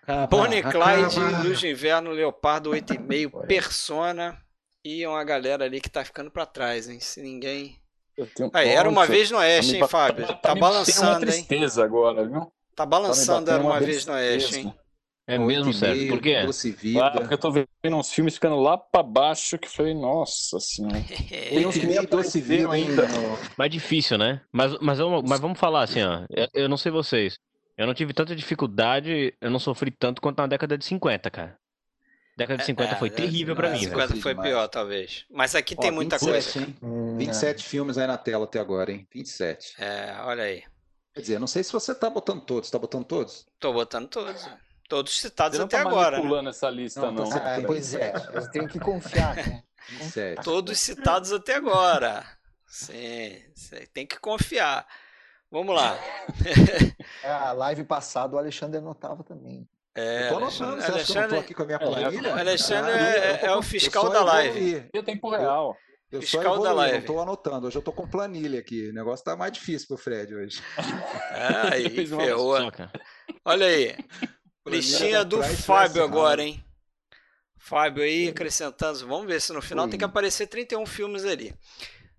Acaba, 0.01 0.26
Bonnie 0.26 0.63
Clyde, 0.63 1.47
Luz 1.47 1.59
de 1.59 1.69
Inverno, 1.69 2.09
Leopardo 2.09 2.71
8,5, 2.71 3.45
Persona 3.45 4.35
e 4.84 5.05
uma 5.05 5.23
galera 5.23 5.65
ali 5.65 5.80
que 5.80 5.89
tá 5.89 6.03
ficando 6.03 6.31
para 6.31 6.47
trás, 6.47 6.89
hein? 6.89 6.99
Se 6.99 7.21
ninguém. 7.21 7.80
Aí, 8.51 8.69
era 8.69 8.89
uma 8.89 9.05
vez 9.05 9.30
no 9.30 9.38
Oeste, 9.38 9.76
hein, 9.76 9.88
Fábio? 9.88 10.26
Tá, 10.26 10.34
tá, 10.34 10.39
tá 10.39 10.55
balançando, 10.55 11.26
hein? 11.26 11.45
tristeza 11.45 11.84
agora, 11.84 12.27
viu? 12.27 12.51
Tá 12.76 12.84
balançando, 12.84 13.51
era 13.51 13.61
uma 13.61 13.80
vez 13.80 14.07
no 14.07 14.13
Oeste, 14.13 14.57
hein? 14.61 14.76
É 15.30 15.38
mesmo, 15.38 15.72
Sérgio? 15.72 16.07
Por 16.07 16.19
quê? 16.19 16.38
Ah, 16.99 17.11
porque 17.11 17.35
eu 17.35 17.38
tô 17.38 17.51
vendo 17.51 17.95
uns 17.95 18.11
filmes 18.11 18.34
ficando 18.34 18.56
lá 18.56 18.76
pra 18.76 19.03
baixo 19.03 19.60
que 19.60 19.68
eu 19.68 19.72
falei, 19.72 19.93
nossa 19.93 20.60
senhora. 20.60 21.03
Tem 21.30 21.68
uns 21.68 21.77
que 21.77 21.85
nem 21.85 22.03
doce 22.03 22.41
vida 22.41 22.72
ainda. 22.72 23.07
Mais 23.56 23.69
difícil, 23.69 24.18
né? 24.18 24.41
Mas, 24.51 24.76
mas, 24.81 24.97
mas 25.27 25.39
vamos 25.39 25.60
falar 25.60 25.84
assim, 25.84 26.01
ó. 26.01 26.26
Eu 26.51 26.68
não 26.68 26.77
sei 26.77 26.91
vocês. 26.91 27.38
Eu 27.77 27.85
não 27.85 27.93
tive 27.93 28.11
tanta 28.11 28.35
dificuldade, 28.35 29.35
eu 29.39 29.51
não 29.51 29.60
sofri 29.60 29.91
tanto 29.91 30.19
quanto 30.19 30.39
na 30.39 30.47
década 30.47 30.76
de 30.76 30.84
50, 30.84 31.30
cara. 31.30 31.60
Década 32.35 32.57
de 32.57 32.65
50 32.65 32.91
é, 32.91 32.95
foi 32.97 33.10
é, 33.10 33.11
terrível 33.11 33.56
para 33.56 33.69
mim. 33.69 33.80
50 33.80 34.15
foi 34.15 34.34
pior, 34.34 34.68
talvez. 34.68 35.26
Mas 35.30 35.53
aqui 35.53 35.76
Ó, 35.77 35.81
tem 35.81 35.91
muita 35.91 36.18
27, 36.18 36.53
coisa. 36.53 36.68
Hein? 36.68 36.76
Hum, 36.81 37.18
27 37.18 37.60
é. 37.60 37.64
filmes 37.64 37.99
aí 37.99 38.07
na 38.07 38.18
tela 38.18 38.45
até 38.45 38.60
agora, 38.60 38.91
hein? 38.91 39.07
27. 39.14 39.76
É, 39.77 40.18
olha 40.23 40.43
aí. 40.43 40.64
Quer 41.14 41.22
dizer, 41.22 41.39
não 41.39 41.47
sei 41.47 41.64
se 41.64 41.72
você 41.72 41.93
tá 41.93 42.10
botando 42.10 42.41
todos. 42.41 42.72
Tá 42.72 42.80
botando 42.80 43.06
todos? 43.06 43.45
Tô 43.60 43.72
botando 43.72 44.07
todos. 44.07 44.49
Todos 44.90 45.20
citados 45.20 45.57
você 45.57 45.64
até 45.64 45.84
tá 45.84 45.88
agora. 45.88 46.18
Não 46.18 46.24
manipulando 46.24 46.44
né? 46.45 46.49
essa 46.49 46.70
lista, 46.70 47.11
não. 47.11 47.24
não. 47.26 47.32
Ah, 47.32 47.61
pois 47.66 47.94
é, 47.94 48.11
eu 48.34 48.49
tenho 48.49 48.68
que 48.68 48.80
confiar, 48.80 49.36
né? 49.36 49.64
27. 49.88 50.44
Todos 50.44 50.80
citados 50.80 51.32
até 51.32 51.56
agora. 51.56 52.26
Sim, 52.66 53.40
tem 53.94 54.06
que 54.06 54.20
confiar. 54.20 54.86
Vamos 55.49 55.76
lá. 55.76 55.98
É, 57.24 57.30
a 57.32 57.52
live 57.52 57.84
passada 57.84 58.36
o 58.36 58.40
Alexandre 58.40 58.78
anotava 58.78 59.24
também. 59.24 59.68
É, 59.95 60.26
eu 60.26 60.30
tô 60.30 60.38
anotando, 60.38 60.72
Alexandre, 60.74 60.84
você 60.84 60.91
Alexandre, 60.91 61.40
aqui 61.40 61.53
com 61.53 61.64
a 61.64 61.66
minha 61.66 61.80
planilha? 61.80 62.36
Alexandre 62.36 62.91
é, 62.91 63.45
é, 63.45 63.56
o 63.56 63.61
fiscal 63.61 64.10
da 64.10 64.24
live. 64.24 64.88
Eu 64.94 65.03
tempo 65.03 65.30
real. 65.30 65.76
Eu 66.11 66.22
fiscal 66.22 66.57
só 66.57 66.64
da 66.64 66.74
live. 66.74 67.06
tô 67.06 67.20
anotando. 67.20 67.68
Hoje 67.68 67.78
eu 67.78 67.82
tô 67.82 67.91
com 67.91 68.07
planilha 68.07 68.60
aqui. 68.60 68.90
O 68.90 68.94
negócio 68.94 69.26
tá 69.26 69.36
mais 69.36 69.52
difícil 69.52 69.88
pro 69.88 69.98
Fred 69.98 70.34
hoje. 70.34 70.61
Ah, 70.78 71.74
aí, 71.74 71.90
ferrou. 72.07 72.56
Olha 73.44 73.66
aí. 73.66 73.95
Listinha 74.69 75.23
do 75.23 75.41
Fábio 75.43 76.03
agora, 76.03 76.43
hein? 76.43 76.63
Fábio 77.57 78.03
aí 78.03 78.29
acrescentando. 78.29 79.07
Vamos 79.07 79.27
ver 79.27 79.41
se 79.41 79.53
no 79.53 79.61
final 79.61 79.85
Oi. 79.85 79.91
tem 79.91 79.99
que 79.99 80.05
aparecer 80.05 80.47
31 80.47 80.85
filmes 80.85 81.25
ali. 81.25 81.53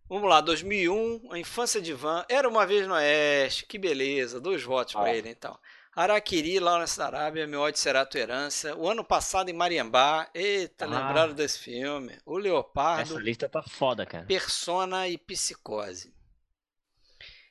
Vamos 0.08 0.28
lá, 0.28 0.40
2001, 0.40 1.28
A 1.30 1.38
Infância 1.38 1.80
de 1.80 1.92
Van, 1.92 2.24
Era 2.28 2.48
Uma 2.48 2.66
Vez 2.66 2.86
no 2.86 2.94
Oeste, 2.94 3.64
que 3.64 3.78
beleza, 3.78 4.40
dois 4.40 4.62
votos 4.62 4.96
ah. 4.96 5.00
para 5.00 5.14
ele 5.14 5.28
então. 5.28 5.56
Araquiri, 5.94 6.58
Lawrence 6.58 6.98
da 6.98 7.06
Arábia, 7.06 7.46
Meu 7.46 7.60
Ódio 7.60 7.80
Será 7.80 8.04
Tua 8.06 8.20
Herança. 8.20 8.74
O 8.76 8.88
ano 8.88 9.04
passado 9.04 9.50
em 9.50 9.52
Mariambá, 9.52 10.28
eita, 10.34 10.84
ah. 10.84 10.88
lembraram 10.88 11.32
desse 11.32 11.58
filme. 11.58 12.18
O 12.24 12.38
Leopardo. 12.38 13.14
Essa 13.14 13.20
lista 13.20 13.48
tá 13.48 13.62
foda, 13.62 14.04
cara. 14.04 14.26
Persona 14.26 15.08
e 15.08 15.16
Psicose. 15.16 16.12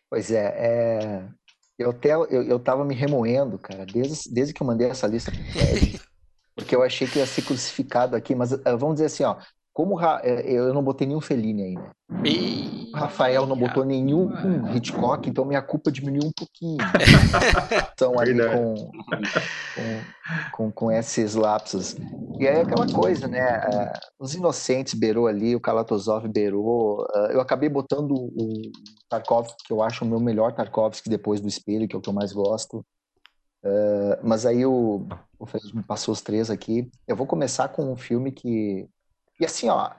Pois 0.09 0.31
é, 0.31 0.53
é... 0.57 1.30
Eu, 1.80 1.91
até, 1.91 2.14
eu, 2.14 2.27
eu 2.27 2.60
tava 2.60 2.84
me 2.84 2.93
remoendo, 2.93 3.57
cara, 3.57 3.85
desde, 3.85 4.30
desde 4.30 4.53
que 4.53 4.61
eu 4.61 4.68
mandei 4.68 4.89
essa 4.89 5.07
lista 5.07 5.31
pro 5.31 5.41
Fred, 5.45 5.97
porque 6.53 6.76
eu 6.76 6.84
achei 6.84 7.07
que 7.07 7.19
ia 7.19 7.26
ser 7.26 7.41
crucificado 7.43 8.18
aqui, 8.18 8.35
mas 8.35 8.51
eh, 8.51 8.76
vamos 8.76 8.95
dizer 8.95 9.06
assim, 9.06 9.23
ó, 9.23 9.38
como 9.72 9.97
é, 10.01 10.41
eu 10.51 10.73
não 10.73 10.84
botei 10.84 11.07
nenhum 11.07 11.22
Fellini 11.22 11.64
ainda. 11.64 11.89
O 12.11 12.78
Rafael 12.94 13.45
não 13.45 13.56
botou 13.56 13.86
nenhum 13.86 14.30
Hitchcock, 14.76 15.30
então 15.30 15.45
minha 15.45 15.61
culpa 15.61 15.91
diminuiu 15.91 16.28
um 16.28 16.32
pouquinho. 16.32 16.78
então 17.94 18.20
ali 18.20 18.34
com, 18.34 18.91
com, 19.76 20.02
com, 20.52 20.72
com, 20.72 20.91
esses 20.91 21.36
lapsos. 21.36 21.95
E 22.40 22.48
aí 22.48 22.61
aquela 22.61 22.88
coisa, 22.91 23.28
né? 23.28 23.40
É, 23.40 23.94
os 24.20 24.34
Inocentes 24.34 24.94
beirou 24.94 25.28
ali, 25.28 25.56
o 25.56 25.60
Kalatozov 25.60 26.28
beirou. 26.28 27.06
É, 27.14 27.36
eu 27.36 27.41
acabei 27.41 27.70
botando 27.70 28.11
o 28.11 28.61
Tarkovsky, 29.10 29.64
que 29.66 29.74
eu 29.74 29.82
acho 29.82 30.06
o 30.06 30.07
meu 30.07 30.20
melhor 30.20 30.53
Tarkovsky 30.53 31.10
depois 31.10 31.41
do 31.41 31.48
Espelho, 31.48 31.88
que 31.88 31.95
é 31.95 31.99
o 31.99 32.02
que 32.02 32.10
eu 32.10 32.14
mais 32.14 32.32
gosto. 32.32 32.86
mas 34.24 34.45
aí 34.45 34.66
o, 34.66 35.06
o 35.38 35.45
Fred 35.45 35.76
me 35.76 35.84
passou 35.84 36.14
os 36.14 36.22
três 36.22 36.49
aqui. 36.49 36.90
Eu 37.07 37.16
vou 37.16 37.28
começar 37.28 37.68
com 37.70 37.91
um 37.91 37.95
filme 37.95 38.32
que 38.32 38.88
e 39.40 39.45
assim, 39.45 39.70
ó, 39.70 39.91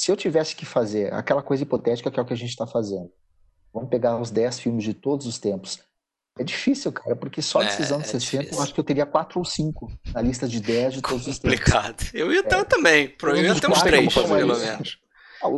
se 0.00 0.10
eu 0.10 0.16
tivesse 0.16 0.56
que 0.56 0.64
fazer 0.64 1.12
aquela 1.12 1.42
coisa 1.42 1.62
hipotética 1.62 2.10
que 2.10 2.18
é 2.18 2.22
o 2.22 2.24
que 2.24 2.32
a 2.32 2.36
gente 2.36 2.48
está 2.48 2.66
fazendo, 2.66 3.12
vamos 3.70 3.90
pegar 3.90 4.18
os 4.18 4.30
10 4.30 4.58
filmes 4.58 4.82
de 4.82 4.94
todos 4.94 5.26
os 5.26 5.38
tempos. 5.38 5.78
É 6.38 6.42
difícil, 6.42 6.90
cara, 6.90 7.14
porque 7.14 7.42
só 7.42 7.62
desses 7.62 7.90
é, 7.90 7.94
anos 7.94 8.08
é 8.08 8.12
60 8.12 8.18
difícil. 8.38 8.58
eu 8.58 8.62
acho 8.62 8.72
que 8.72 8.80
eu 8.80 8.84
teria 8.84 9.04
4 9.04 9.38
ou 9.38 9.44
5 9.44 9.92
na 10.14 10.22
lista 10.22 10.48
de 10.48 10.58
10 10.58 10.94
de 10.94 11.02
todos 11.02 11.26
os 11.26 11.38
tempos. 11.38 11.58
Complicado. 11.58 12.02
Eu 12.14 12.32
ia 12.32 12.42
ter 12.42 12.54
é. 12.54 12.64
também. 12.64 13.14
Eu 13.22 13.36
ia 13.36 13.60
ter 13.60 13.70
uns 13.70 13.82
3, 13.82 14.14
pelo 14.14 14.28
menos. 14.28 14.98
Ah, 15.42 15.48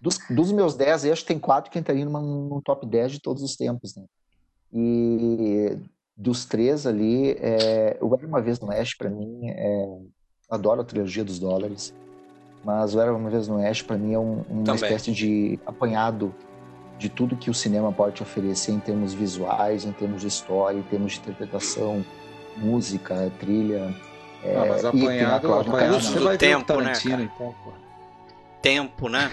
dos, 0.00 0.18
dos, 0.30 0.52
meus 0.52 0.76
10, 0.76 1.06
eu 1.06 1.12
acho 1.12 1.22
que 1.22 1.28
tem 1.28 1.40
4 1.40 1.68
que 1.68 1.76
entrariam 1.76 2.08
num 2.08 2.60
top 2.60 2.86
10 2.86 3.10
de 3.10 3.20
todos 3.20 3.42
os 3.42 3.56
tempos. 3.56 3.96
Né? 3.96 4.04
E 4.72 5.76
dos 6.16 6.44
três 6.44 6.86
ali, 6.86 7.32
é, 7.40 7.98
o 8.00 8.14
Era 8.14 8.24
Uma 8.24 8.40
Vez 8.40 8.60
no 8.60 8.68
Oeste, 8.68 8.96
para 8.96 9.10
mim, 9.10 9.48
é, 9.48 9.98
adoro 10.48 10.80
a 10.80 10.84
trilogia 10.84 11.24
dos 11.24 11.40
dólares. 11.40 11.92
Mas 12.64 12.94
o 12.94 13.00
Era 13.00 13.14
Uma 13.14 13.30
Vez 13.30 13.48
no 13.48 13.56
Oeste, 13.56 13.84
para 13.84 13.96
mim, 13.96 14.12
é 14.12 14.18
um, 14.18 14.44
uma 14.48 14.64
Também. 14.64 14.82
espécie 14.82 15.12
de 15.12 15.58
apanhado 15.64 16.34
de 16.98 17.08
tudo 17.08 17.34
que 17.34 17.48
o 17.48 17.54
cinema 17.54 17.90
pode 17.90 18.16
te 18.16 18.22
oferecer 18.22 18.72
em 18.72 18.78
termos 18.78 19.14
visuais, 19.14 19.86
em 19.86 19.92
termos 19.92 20.20
de 20.20 20.28
história, 20.28 20.78
em 20.78 20.82
termos 20.82 21.12
de 21.12 21.20
interpretação, 21.20 22.04
música, 22.58 23.32
trilha. 23.40 23.94
É, 24.44 24.56
ah, 24.56 24.66
mas 24.68 24.84
apanhado, 24.84 25.54
apanhado 25.54 26.00
você 26.00 26.18
vai 26.18 26.36
tempo, 26.36 26.80
né, 26.80 26.92
então, 27.02 27.54
Tempo, 28.60 29.08
né? 29.08 29.30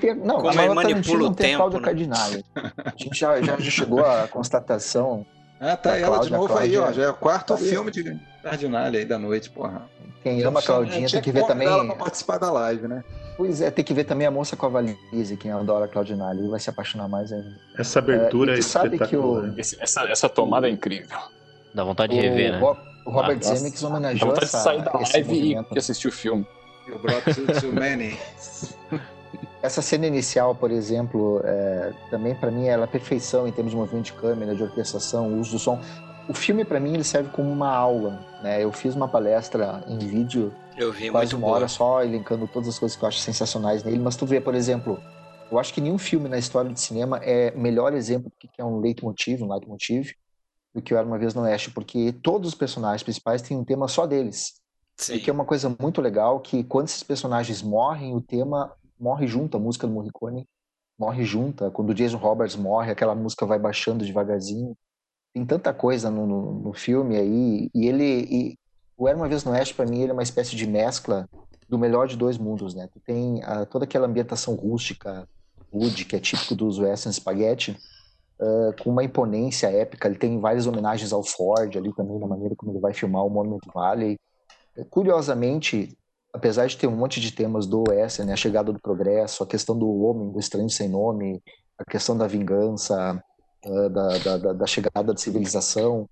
Tem, 0.00 0.14
não, 0.14 0.40
Como 0.40 0.58
ele 0.58 0.74
manipula 0.74 1.28
o 1.28 1.34
tempo. 1.34 1.68
Né? 1.68 1.80
Cardinale. 1.80 2.44
A 2.54 2.92
gente 2.96 3.18
já, 3.18 3.40
já 3.42 3.58
chegou 3.60 4.04
à 4.04 4.26
constatação. 4.26 5.26
Ah, 5.64 5.76
tá 5.78 5.96
ela 5.96 6.08
Cláudia, 6.08 6.26
de 6.26 6.32
novo 6.32 6.46
Cláudia, 6.48 6.80
aí, 6.80 6.88
ó. 6.88 6.92
Já 6.92 7.02
é 7.04 7.08
o 7.08 7.14
quarto 7.14 7.54
tá 7.54 7.56
filme 7.56 7.90
de 7.90 8.20
Cardinale 8.42 8.98
aí 8.98 9.04
da 9.06 9.18
noite, 9.18 9.48
porra. 9.48 9.88
Quem 10.22 10.42
ama 10.42 10.60
a 10.60 10.62
Claudinha 10.62 11.08
tem 11.08 11.22
que 11.22 11.32
ver 11.32 11.46
também. 11.46 11.66
Ela 11.66 11.86
pra 11.86 11.96
participar 11.96 12.38
da 12.38 12.52
live, 12.52 12.86
né? 12.86 13.02
Pois 13.36 13.62
é, 13.62 13.70
tem 13.70 13.84
que 13.84 13.94
ver 13.94 14.04
também 14.04 14.26
a 14.26 14.30
moça 14.30 14.56
com 14.56 14.66
a 14.66 14.68
valise, 14.68 15.36
quem 15.38 15.50
adora 15.50 15.86
a 15.86 15.88
Claudina 15.88 16.28
ali, 16.28 16.46
vai 16.48 16.60
se 16.60 16.68
apaixonar 16.70 17.08
mais 17.08 17.32
ainda. 17.32 17.56
Essa 17.76 17.98
abertura 17.98 18.54
é, 18.54 18.58
é 18.58 18.62
sabe 18.62 18.98
que 18.98 19.16
o... 19.16 19.54
essa, 19.58 20.02
essa 20.04 20.28
tomada 20.28 20.68
é 20.68 20.70
incrível. 20.70 21.18
Dá 21.74 21.82
vontade 21.82 22.14
de 22.14 22.20
rever, 22.20 22.52
né? 22.52 22.60
O 23.06 23.10
Robert 23.10 23.38
ah, 23.40 23.54
Zemeckis 23.54 23.82
homenageou 23.82 24.20
Dá 24.20 24.34
vontade 24.34 24.44
essa, 24.44 24.58
de 24.58 24.64
sair 24.64 24.82
da 24.82 24.92
live 24.92 25.66
e 25.72 25.78
assistir 25.78 26.08
o 26.08 26.12
filme. 26.12 26.46
You 26.86 26.98
brought 26.98 27.34
too, 27.34 27.60
too 27.60 27.72
many. 27.72 28.18
Essa 29.64 29.80
cena 29.80 30.06
inicial, 30.06 30.54
por 30.54 30.70
exemplo, 30.70 31.40
é, 31.42 31.94
também 32.10 32.34
para 32.34 32.50
mim 32.50 32.66
ela 32.66 32.84
é 32.84 32.86
perfeição 32.86 33.48
em 33.48 33.50
termos 33.50 33.70
de 33.72 33.78
movimento 33.78 34.04
de 34.04 34.12
câmera, 34.12 34.54
de 34.54 34.62
orquestração, 34.62 35.40
uso 35.40 35.52
do 35.52 35.58
som. 35.58 35.80
o 36.28 36.34
filme 36.34 36.66
para 36.66 36.78
mim 36.78 36.92
ele 36.92 37.02
serve 37.02 37.30
como 37.30 37.50
uma 37.50 37.70
aula, 37.70 38.20
né? 38.42 38.62
Eu 38.62 38.70
fiz 38.70 38.94
uma 38.94 39.08
palestra 39.08 39.82
em 39.88 39.96
vídeo, 39.96 40.52
eu 40.76 40.92
vi 40.92 41.10
quase 41.10 41.34
uma 41.34 41.46
boa. 41.46 41.56
hora 41.56 41.68
só, 41.68 42.04
elencando 42.04 42.46
todas 42.46 42.68
as 42.68 42.78
coisas 42.78 42.94
que 42.94 43.02
eu 43.02 43.08
acho 43.08 43.20
sensacionais 43.20 43.82
nele. 43.82 44.00
Mas 44.00 44.16
tu 44.16 44.26
vê, 44.26 44.38
por 44.38 44.54
exemplo, 44.54 45.00
eu 45.50 45.58
acho 45.58 45.72
que 45.72 45.80
nenhum 45.80 45.96
filme 45.96 46.28
na 46.28 46.36
história 46.36 46.70
do 46.70 46.78
cinema 46.78 47.16
é 47.22 47.50
melhor 47.52 47.94
exemplo 47.94 48.28
do 48.28 48.36
que 48.36 48.60
é 48.60 48.64
um 48.66 48.80
leitmotiv, 48.80 49.42
um 49.42 49.50
leitmotiv, 49.50 50.10
do 50.74 50.82
que 50.82 50.92
o 50.92 50.96
Era 50.98 51.06
Uma 51.06 51.18
Vez 51.18 51.32
no 51.32 51.40
Oeste, 51.40 51.70
porque 51.70 52.12
todos 52.22 52.50
os 52.50 52.54
personagens 52.54 53.02
principais 53.02 53.40
têm 53.40 53.56
um 53.56 53.64
tema 53.64 53.88
só 53.88 54.06
deles. 54.06 54.60
Sim. 54.94 55.14
E 55.14 55.20
que 55.20 55.30
é 55.30 55.32
uma 55.32 55.46
coisa 55.46 55.74
muito 55.80 56.02
legal, 56.02 56.38
que 56.40 56.62
quando 56.64 56.88
esses 56.88 57.02
personagens 57.02 57.62
morrem, 57.62 58.14
o 58.14 58.20
tema 58.20 58.70
morre 58.98 59.26
junto, 59.26 59.56
a 59.56 59.60
música 59.60 59.86
do 59.86 59.92
Morricone 59.92 60.46
morre 60.98 61.24
junto. 61.24 61.70
Quando 61.72 61.90
o 61.90 61.94
Jason 61.94 62.18
Roberts 62.18 62.56
morre, 62.56 62.90
aquela 62.90 63.14
música 63.14 63.44
vai 63.44 63.58
baixando 63.58 64.04
devagarzinho. 64.04 64.76
Tem 65.32 65.44
tanta 65.44 65.74
coisa 65.74 66.10
no, 66.10 66.26
no, 66.26 66.52
no 66.60 66.72
filme 66.72 67.16
aí, 67.16 67.70
e 67.74 67.86
ele... 67.86 68.26
E, 68.30 68.58
o 68.96 69.08
Era 69.08 69.16
Uma 69.16 69.28
Vez 69.28 69.42
no 69.42 69.50
Oeste, 69.50 69.74
para 69.74 69.86
mim, 69.86 70.02
ele 70.02 70.10
é 70.10 70.12
uma 70.12 70.22
espécie 70.22 70.54
de 70.54 70.66
mescla 70.68 71.28
do 71.68 71.76
melhor 71.76 72.06
de 72.06 72.16
dois 72.16 72.38
mundos, 72.38 72.76
né? 72.76 72.88
Tu 72.92 73.00
tem 73.00 73.38
uh, 73.38 73.66
toda 73.68 73.84
aquela 73.84 74.06
ambientação 74.06 74.54
rústica, 74.54 75.28
wood, 75.72 76.04
que 76.04 76.14
é 76.14 76.20
típico 76.20 76.54
dos 76.54 76.78
western 76.78 77.12
spaghetti, 77.12 77.76
uh, 78.40 78.72
com 78.80 78.90
uma 78.90 79.02
imponência 79.02 79.66
épica. 79.66 80.06
Ele 80.06 80.16
tem 80.16 80.38
várias 80.38 80.68
homenagens 80.68 81.12
ao 81.12 81.24
Ford 81.24 81.76
ali 81.76 81.92
também, 81.92 82.20
na 82.20 82.26
maneira 82.28 82.54
como 82.54 82.70
ele 82.70 82.78
vai 82.78 82.94
filmar 82.94 83.26
o 83.26 83.30
Monument 83.30 83.62
Valley. 83.74 84.16
Curiosamente, 84.90 85.98
apesar 86.34 86.66
de 86.66 86.76
ter 86.76 86.86
um 86.86 86.96
monte 86.96 87.20
de 87.20 87.32
temas 87.32 87.66
do 87.66 87.84
western, 87.88 88.28
né? 88.28 88.34
a 88.34 88.36
chegada 88.36 88.72
do 88.72 88.80
progresso, 88.80 89.42
a 89.42 89.46
questão 89.46 89.78
do 89.78 89.88
homem, 90.02 90.30
do 90.30 90.38
estranho 90.38 90.68
sem 90.68 90.88
nome, 90.88 91.42
a 91.78 91.84
questão 91.84 92.16
da 92.16 92.26
vingança, 92.26 93.22
uh, 93.64 93.88
da, 93.88 94.18
da, 94.18 94.52
da, 94.52 94.66
chegada 94.66 95.12
da 95.12 95.16
civilização, 95.16 96.08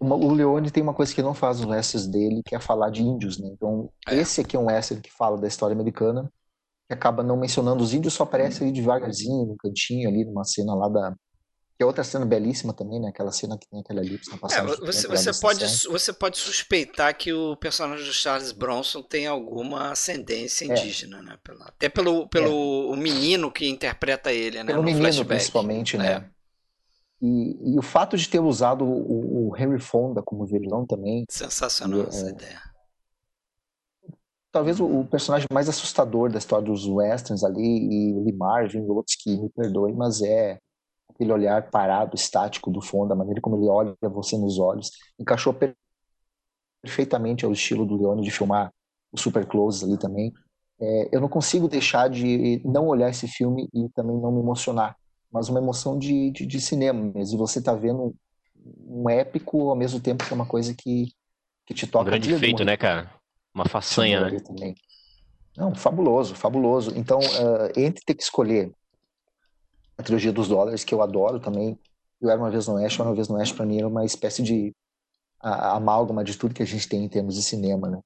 uma, 0.00 0.14
o 0.14 0.32
Leone 0.32 0.70
tem 0.70 0.82
uma 0.82 0.94
coisa 0.94 1.14
que 1.14 1.22
não 1.22 1.34
faz 1.34 1.60
nos 1.60 1.68
westerns 1.68 2.06
dele, 2.06 2.42
que 2.44 2.54
é 2.54 2.60
falar 2.60 2.90
de 2.90 3.02
índios, 3.02 3.38
né? 3.38 3.48
Então, 3.52 3.90
é. 4.08 4.16
esse 4.16 4.40
aqui 4.40 4.56
é 4.56 4.58
um 4.58 4.66
western 4.66 5.02
que 5.02 5.10
fala 5.10 5.36
da 5.36 5.48
história 5.48 5.74
americana, 5.74 6.30
que 6.86 6.94
acaba 6.94 7.22
não 7.22 7.36
mencionando 7.36 7.82
os 7.82 7.92
índios, 7.92 8.14
só 8.14 8.22
aparece 8.22 8.62
ali 8.62 8.72
devagarzinho, 8.72 9.46
no 9.46 9.56
cantinho 9.56 10.08
ali, 10.08 10.24
numa 10.24 10.44
cena 10.44 10.74
lá 10.74 10.88
da... 10.88 11.14
Que 11.78 11.84
é 11.84 11.86
outra 11.86 12.02
cena 12.02 12.26
belíssima 12.26 12.72
também, 12.72 12.98
né? 12.98 13.10
Aquela 13.10 13.30
cena 13.30 13.56
que 13.56 13.68
tem 13.68 13.78
aquela 13.78 14.00
elipse 14.00 14.28
na 14.30 14.36
é, 14.36 14.40
passagem. 14.40 14.74
É, 14.74 14.76
você, 14.78 15.06
você, 15.06 15.40
pode, 15.40 15.64
você 15.86 16.12
pode 16.12 16.36
suspeitar 16.36 17.16
que 17.16 17.32
o 17.32 17.54
personagem 17.54 18.04
do 18.04 18.12
Charles 18.12 18.50
Bronson 18.50 19.00
tem 19.00 19.28
alguma 19.28 19.92
ascendência 19.92 20.64
é. 20.64 20.76
indígena, 20.76 21.18
é. 21.18 21.22
né? 21.22 21.38
Até 21.60 21.88
pelo, 21.88 22.28
pelo 22.28 22.90
é. 22.90 22.92
o 22.92 22.96
menino 22.96 23.48
que 23.52 23.68
interpreta 23.68 24.32
ele, 24.32 24.60
né? 24.64 24.72
Pelo 24.72 24.82
menino, 24.82 25.04
flashback. 25.04 25.28
principalmente, 25.28 25.96
né? 25.96 26.28
E, 27.22 27.74
e, 27.74 27.78
o 27.78 27.82
fato 27.82 28.16
de 28.16 28.28
ter 28.28 28.40
usado 28.40 28.84
o, 28.84 29.50
o, 29.50 29.56
Henry 29.56 29.80
Fonda 29.80 30.20
como 30.20 30.46
vilão 30.46 30.84
também. 30.84 31.24
Sensacional 31.30 32.00
e, 32.00 32.08
essa 32.08 32.28
ideia. 32.28 32.60
Talvez 34.50 34.80
o, 34.80 34.84
o, 34.84 35.06
personagem 35.06 35.46
mais 35.52 35.68
assustador 35.68 36.28
da 36.28 36.38
história 36.38 36.66
dos 36.66 36.88
westerns 36.88 37.44
ali, 37.44 37.60
e 37.62 38.14
Lee 38.24 38.32
Marvin 38.32 38.84
e 38.84 38.90
outros 38.90 39.14
que 39.14 39.36
me 39.36 39.48
perdoem, 39.50 39.94
mas 39.94 40.20
é 40.22 40.58
aquele 41.18 41.32
olhar 41.32 41.70
parado, 41.70 42.14
estático 42.14 42.70
do 42.70 42.80
Fonda, 42.80 43.14
a 43.14 43.16
maneira 43.16 43.40
como 43.40 43.56
ele 43.56 43.68
olha 43.68 43.96
você 44.02 44.38
nos 44.38 44.58
olhos. 44.58 44.90
Encaixou 45.18 45.54
perfeitamente 46.82 47.44
ao 47.44 47.52
estilo 47.52 47.84
do 47.84 47.96
Leone 47.96 48.22
de 48.22 48.30
filmar 48.30 48.72
o 49.10 49.18
super 49.18 49.44
close 49.46 49.84
ali 49.84 49.98
também. 49.98 50.32
É, 50.80 51.08
eu 51.12 51.20
não 51.20 51.28
consigo 51.28 51.68
deixar 51.68 52.08
de 52.08 52.62
não 52.64 52.86
olhar 52.86 53.10
esse 53.10 53.26
filme 53.26 53.68
e 53.74 53.88
também 53.90 54.16
não 54.16 54.30
me 54.30 54.40
emocionar 54.40 54.96
mas 55.30 55.48
uma 55.48 55.60
emoção 55.60 55.98
de, 55.98 56.30
de, 56.30 56.46
de 56.46 56.60
cinema 56.60 57.00
mesmo. 57.14 57.36
E 57.36 57.38
você 57.38 57.62
tá 57.62 57.74
vendo 57.74 58.14
um 58.86 59.08
épico 59.08 59.68
ao 59.68 59.76
mesmo 59.76 60.00
tempo 60.00 60.24
que 60.24 60.32
é 60.32 60.34
uma 60.34 60.46
coisa 60.46 60.74
que, 60.74 61.08
que 61.66 61.74
te 61.74 61.86
toca. 61.86 62.04
Um 62.04 62.10
grande 62.10 62.36
feito, 62.38 62.64
né, 62.64 62.76
cara? 62.76 63.10
Uma 63.54 63.66
façanha, 63.66 64.20
né? 64.20 64.38
Também. 64.40 64.74
Não, 65.56 65.74
fabuloso, 65.74 66.34
fabuloso. 66.34 66.92
Então, 66.96 67.18
uh, 67.18 67.78
entre 67.78 68.02
ter 68.04 68.14
que 68.14 68.22
escolher 68.22 68.72
a 69.98 70.02
trilogia 70.02 70.32
dos 70.32 70.48
dólares, 70.48 70.84
que 70.84 70.94
eu 70.94 71.02
adoro 71.02 71.40
também, 71.40 71.78
eu 72.20 72.30
Era 72.30 72.40
Uma 72.40 72.50
Vez 72.50 72.66
no 72.66 72.74
Oeste, 72.74 73.02
Uma 73.02 73.14
Vez 73.14 73.28
no 73.28 73.36
Oeste, 73.36 73.54
para 73.54 73.66
mim, 73.66 73.78
era 73.78 73.88
uma 73.88 74.04
espécie 74.04 74.42
de 74.42 74.72
a, 75.40 75.76
amálgama 75.76 76.24
de 76.24 76.36
tudo 76.36 76.54
que 76.54 76.62
a 76.62 76.66
gente 76.66 76.88
tem 76.88 77.04
em 77.04 77.08
termos 77.08 77.34
de 77.34 77.42
cinema, 77.42 77.88
né? 77.88 78.00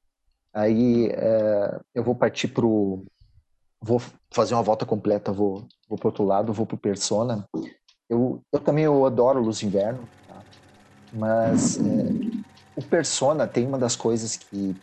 Aí 0.54 1.08
uh, 1.08 1.80
eu 1.94 2.02
vou 2.02 2.14
partir 2.14 2.48
pro 2.48 3.04
vou 3.80 4.00
fazer 4.30 4.54
uma 4.54 4.62
volta 4.62 4.86
completa, 4.86 5.32
vou, 5.32 5.66
vou 5.88 5.98
pro 5.98 6.08
outro 6.08 6.24
lado, 6.24 6.52
vou 6.52 6.64
pro 6.64 6.76
Persona. 6.76 7.48
Eu, 8.08 8.40
eu 8.52 8.60
também 8.60 8.84
eu 8.84 9.04
adoro 9.04 9.40
Luz 9.40 9.58
de 9.58 9.66
Inverno, 9.66 10.08
tá? 10.28 10.40
mas 11.12 11.78
é, 11.78 11.82
o 12.76 12.82
Persona 12.82 13.46
tem 13.46 13.66
uma 13.66 13.78
das 13.78 13.96
coisas 13.96 14.36
que, 14.36 14.76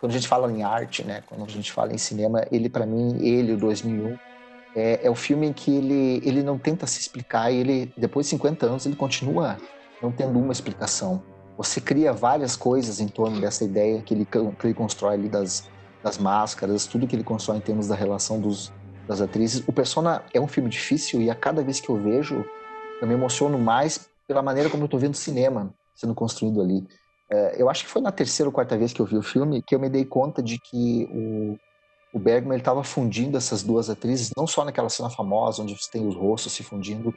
quando 0.00 0.12
a 0.12 0.14
gente 0.14 0.28
fala 0.28 0.50
em 0.50 0.62
arte, 0.62 1.04
né, 1.04 1.22
quando 1.26 1.44
a 1.44 1.48
gente 1.48 1.70
fala 1.70 1.92
em 1.92 1.98
cinema, 1.98 2.46
ele 2.50 2.70
para 2.70 2.86
mim, 2.86 3.18
ele, 3.20 3.52
o 3.52 3.58
2001, 3.58 4.16
é, 4.74 5.06
é 5.06 5.10
o 5.10 5.14
filme 5.14 5.46
em 5.46 5.52
que 5.52 5.74
ele, 5.74 6.20
ele 6.24 6.42
não 6.42 6.58
tenta 6.58 6.86
se 6.86 7.00
explicar 7.00 7.50
e 7.50 7.56
ele, 7.56 7.92
depois 7.96 8.26
de 8.26 8.30
50 8.30 8.66
anos, 8.66 8.86
ele 8.86 8.96
continua 8.96 9.56
não 10.02 10.12
tendo 10.12 10.38
uma 10.38 10.52
explicação. 10.52 11.22
Você 11.56 11.80
cria 11.80 12.12
várias 12.12 12.54
coisas 12.54 13.00
em 13.00 13.08
torno 13.08 13.40
dessa 13.40 13.64
ideia 13.64 14.00
que 14.02 14.14
ele, 14.14 14.24
que 14.24 14.38
ele 14.38 14.74
constrói 14.74 15.14
ali 15.14 15.28
das, 15.28 15.68
das 16.02 16.18
máscaras, 16.18 16.86
tudo 16.86 17.06
que 17.06 17.16
ele 17.16 17.24
constrói 17.24 17.58
em 17.58 17.60
termos 17.60 17.88
da 17.88 17.96
relação 17.96 18.40
dos, 18.40 18.72
das 19.08 19.20
atrizes. 19.20 19.64
O 19.66 19.72
Persona 19.72 20.22
é 20.32 20.40
um 20.40 20.46
filme 20.46 20.68
difícil 20.68 21.20
e 21.20 21.30
a 21.30 21.34
cada 21.34 21.62
vez 21.62 21.80
que 21.80 21.88
eu 21.88 21.96
vejo, 21.96 22.44
eu 23.00 23.08
me 23.08 23.14
emociono 23.14 23.58
mais 23.58 24.08
pela 24.26 24.42
maneira 24.42 24.70
como 24.70 24.84
eu 24.84 24.86
estou 24.86 25.00
vendo 25.00 25.14
cinema 25.14 25.74
sendo 25.94 26.14
construído 26.14 26.60
ali. 26.60 26.86
É, 27.30 27.60
eu 27.60 27.68
acho 27.68 27.84
que 27.84 27.90
foi 27.90 28.00
na 28.00 28.12
terceira 28.12 28.48
ou 28.48 28.52
quarta 28.52 28.76
vez 28.78 28.92
que 28.92 29.00
eu 29.00 29.06
vi 29.06 29.16
o 29.16 29.22
filme 29.22 29.62
que 29.62 29.74
eu 29.74 29.80
me 29.80 29.88
dei 29.88 30.04
conta 30.04 30.42
de 30.42 30.58
que 30.58 31.08
o, 31.12 31.58
o 32.12 32.18
Bergman 32.18 32.58
estava 32.58 32.82
fundindo 32.82 33.36
essas 33.36 33.62
duas 33.62 33.90
atrizes, 33.90 34.30
não 34.36 34.46
só 34.46 34.64
naquela 34.64 34.88
cena 34.88 35.10
famosa 35.10 35.62
onde 35.62 35.74
você 35.74 35.90
tem 35.90 36.06
os 36.06 36.14
rostos 36.14 36.52
se 36.52 36.62
fundindo, 36.62 37.14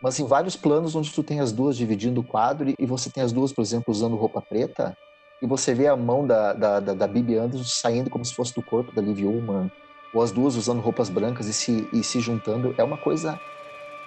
mas 0.00 0.18
em 0.18 0.26
vários 0.26 0.56
planos 0.56 0.94
onde 0.94 1.12
tu 1.12 1.22
tem 1.22 1.40
as 1.40 1.50
duas 1.50 1.76
dividindo 1.76 2.20
o 2.20 2.24
quadro 2.24 2.72
e 2.78 2.86
você 2.86 3.10
tem 3.10 3.22
as 3.22 3.32
duas, 3.32 3.52
por 3.52 3.62
exemplo, 3.62 3.92
usando 3.92 4.16
roupa 4.16 4.40
preta 4.40 4.96
e 5.42 5.46
você 5.46 5.74
vê 5.74 5.88
a 5.88 5.96
mão 5.96 6.26
da, 6.26 6.52
da, 6.52 6.80
da, 6.80 6.94
da 6.94 7.06
Bibi 7.06 7.36
Anderson 7.36 7.64
saindo 7.64 8.10
como 8.10 8.24
se 8.24 8.34
fosse 8.34 8.54
do 8.54 8.62
corpo 8.62 8.92
da 8.92 9.02
Liv 9.02 9.24
Ullman, 9.24 9.70
ou 10.12 10.22
as 10.22 10.30
duas 10.32 10.56
usando 10.56 10.80
roupas 10.80 11.08
brancas 11.08 11.46
e 11.46 11.52
se, 11.52 11.88
e 11.92 12.02
se 12.02 12.20
juntando, 12.20 12.74
é 12.78 12.82
uma 12.82 12.96
coisa 12.96 13.38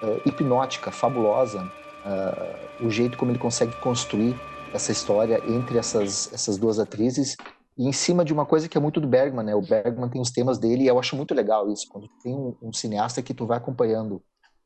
uh, 0.02 0.28
hipnótica, 0.28 0.92
fabulosa, 0.92 1.62
uh, 2.06 2.86
o 2.86 2.90
jeito 2.90 3.18
como 3.18 3.32
ele 3.32 3.40
consegue 3.40 3.76
construir 3.78 4.36
essa 4.74 4.92
história 4.92 5.42
entre 5.48 5.78
essas, 5.78 6.32
essas 6.34 6.58
duas 6.58 6.80
atrizes 6.80 7.36
e 7.82 7.88
em 7.88 7.92
cima 7.92 8.24
de 8.24 8.32
uma 8.32 8.46
coisa 8.46 8.70
que 8.70 8.78
é 8.78 8.82
muito 8.82 9.02
do 9.02 9.08
Bergman, 9.08 9.44
né? 9.44 9.56
O 9.56 9.62
Bergman 9.62 10.08
tem 10.08 10.22
os 10.22 10.30
temas 10.30 10.60
dele 10.60 10.84
e 10.84 10.88
eu 10.88 11.00
acho 11.00 11.16
muito 11.16 11.34
legal 11.34 11.68
isso, 11.68 11.88
quando 11.90 12.08
tem 12.22 12.32
um, 12.32 12.56
um 12.62 12.72
cineasta 12.72 13.24
que 13.24 13.34
tu 13.34 13.48
vai 13.48 13.58
acompanhando 13.58 14.22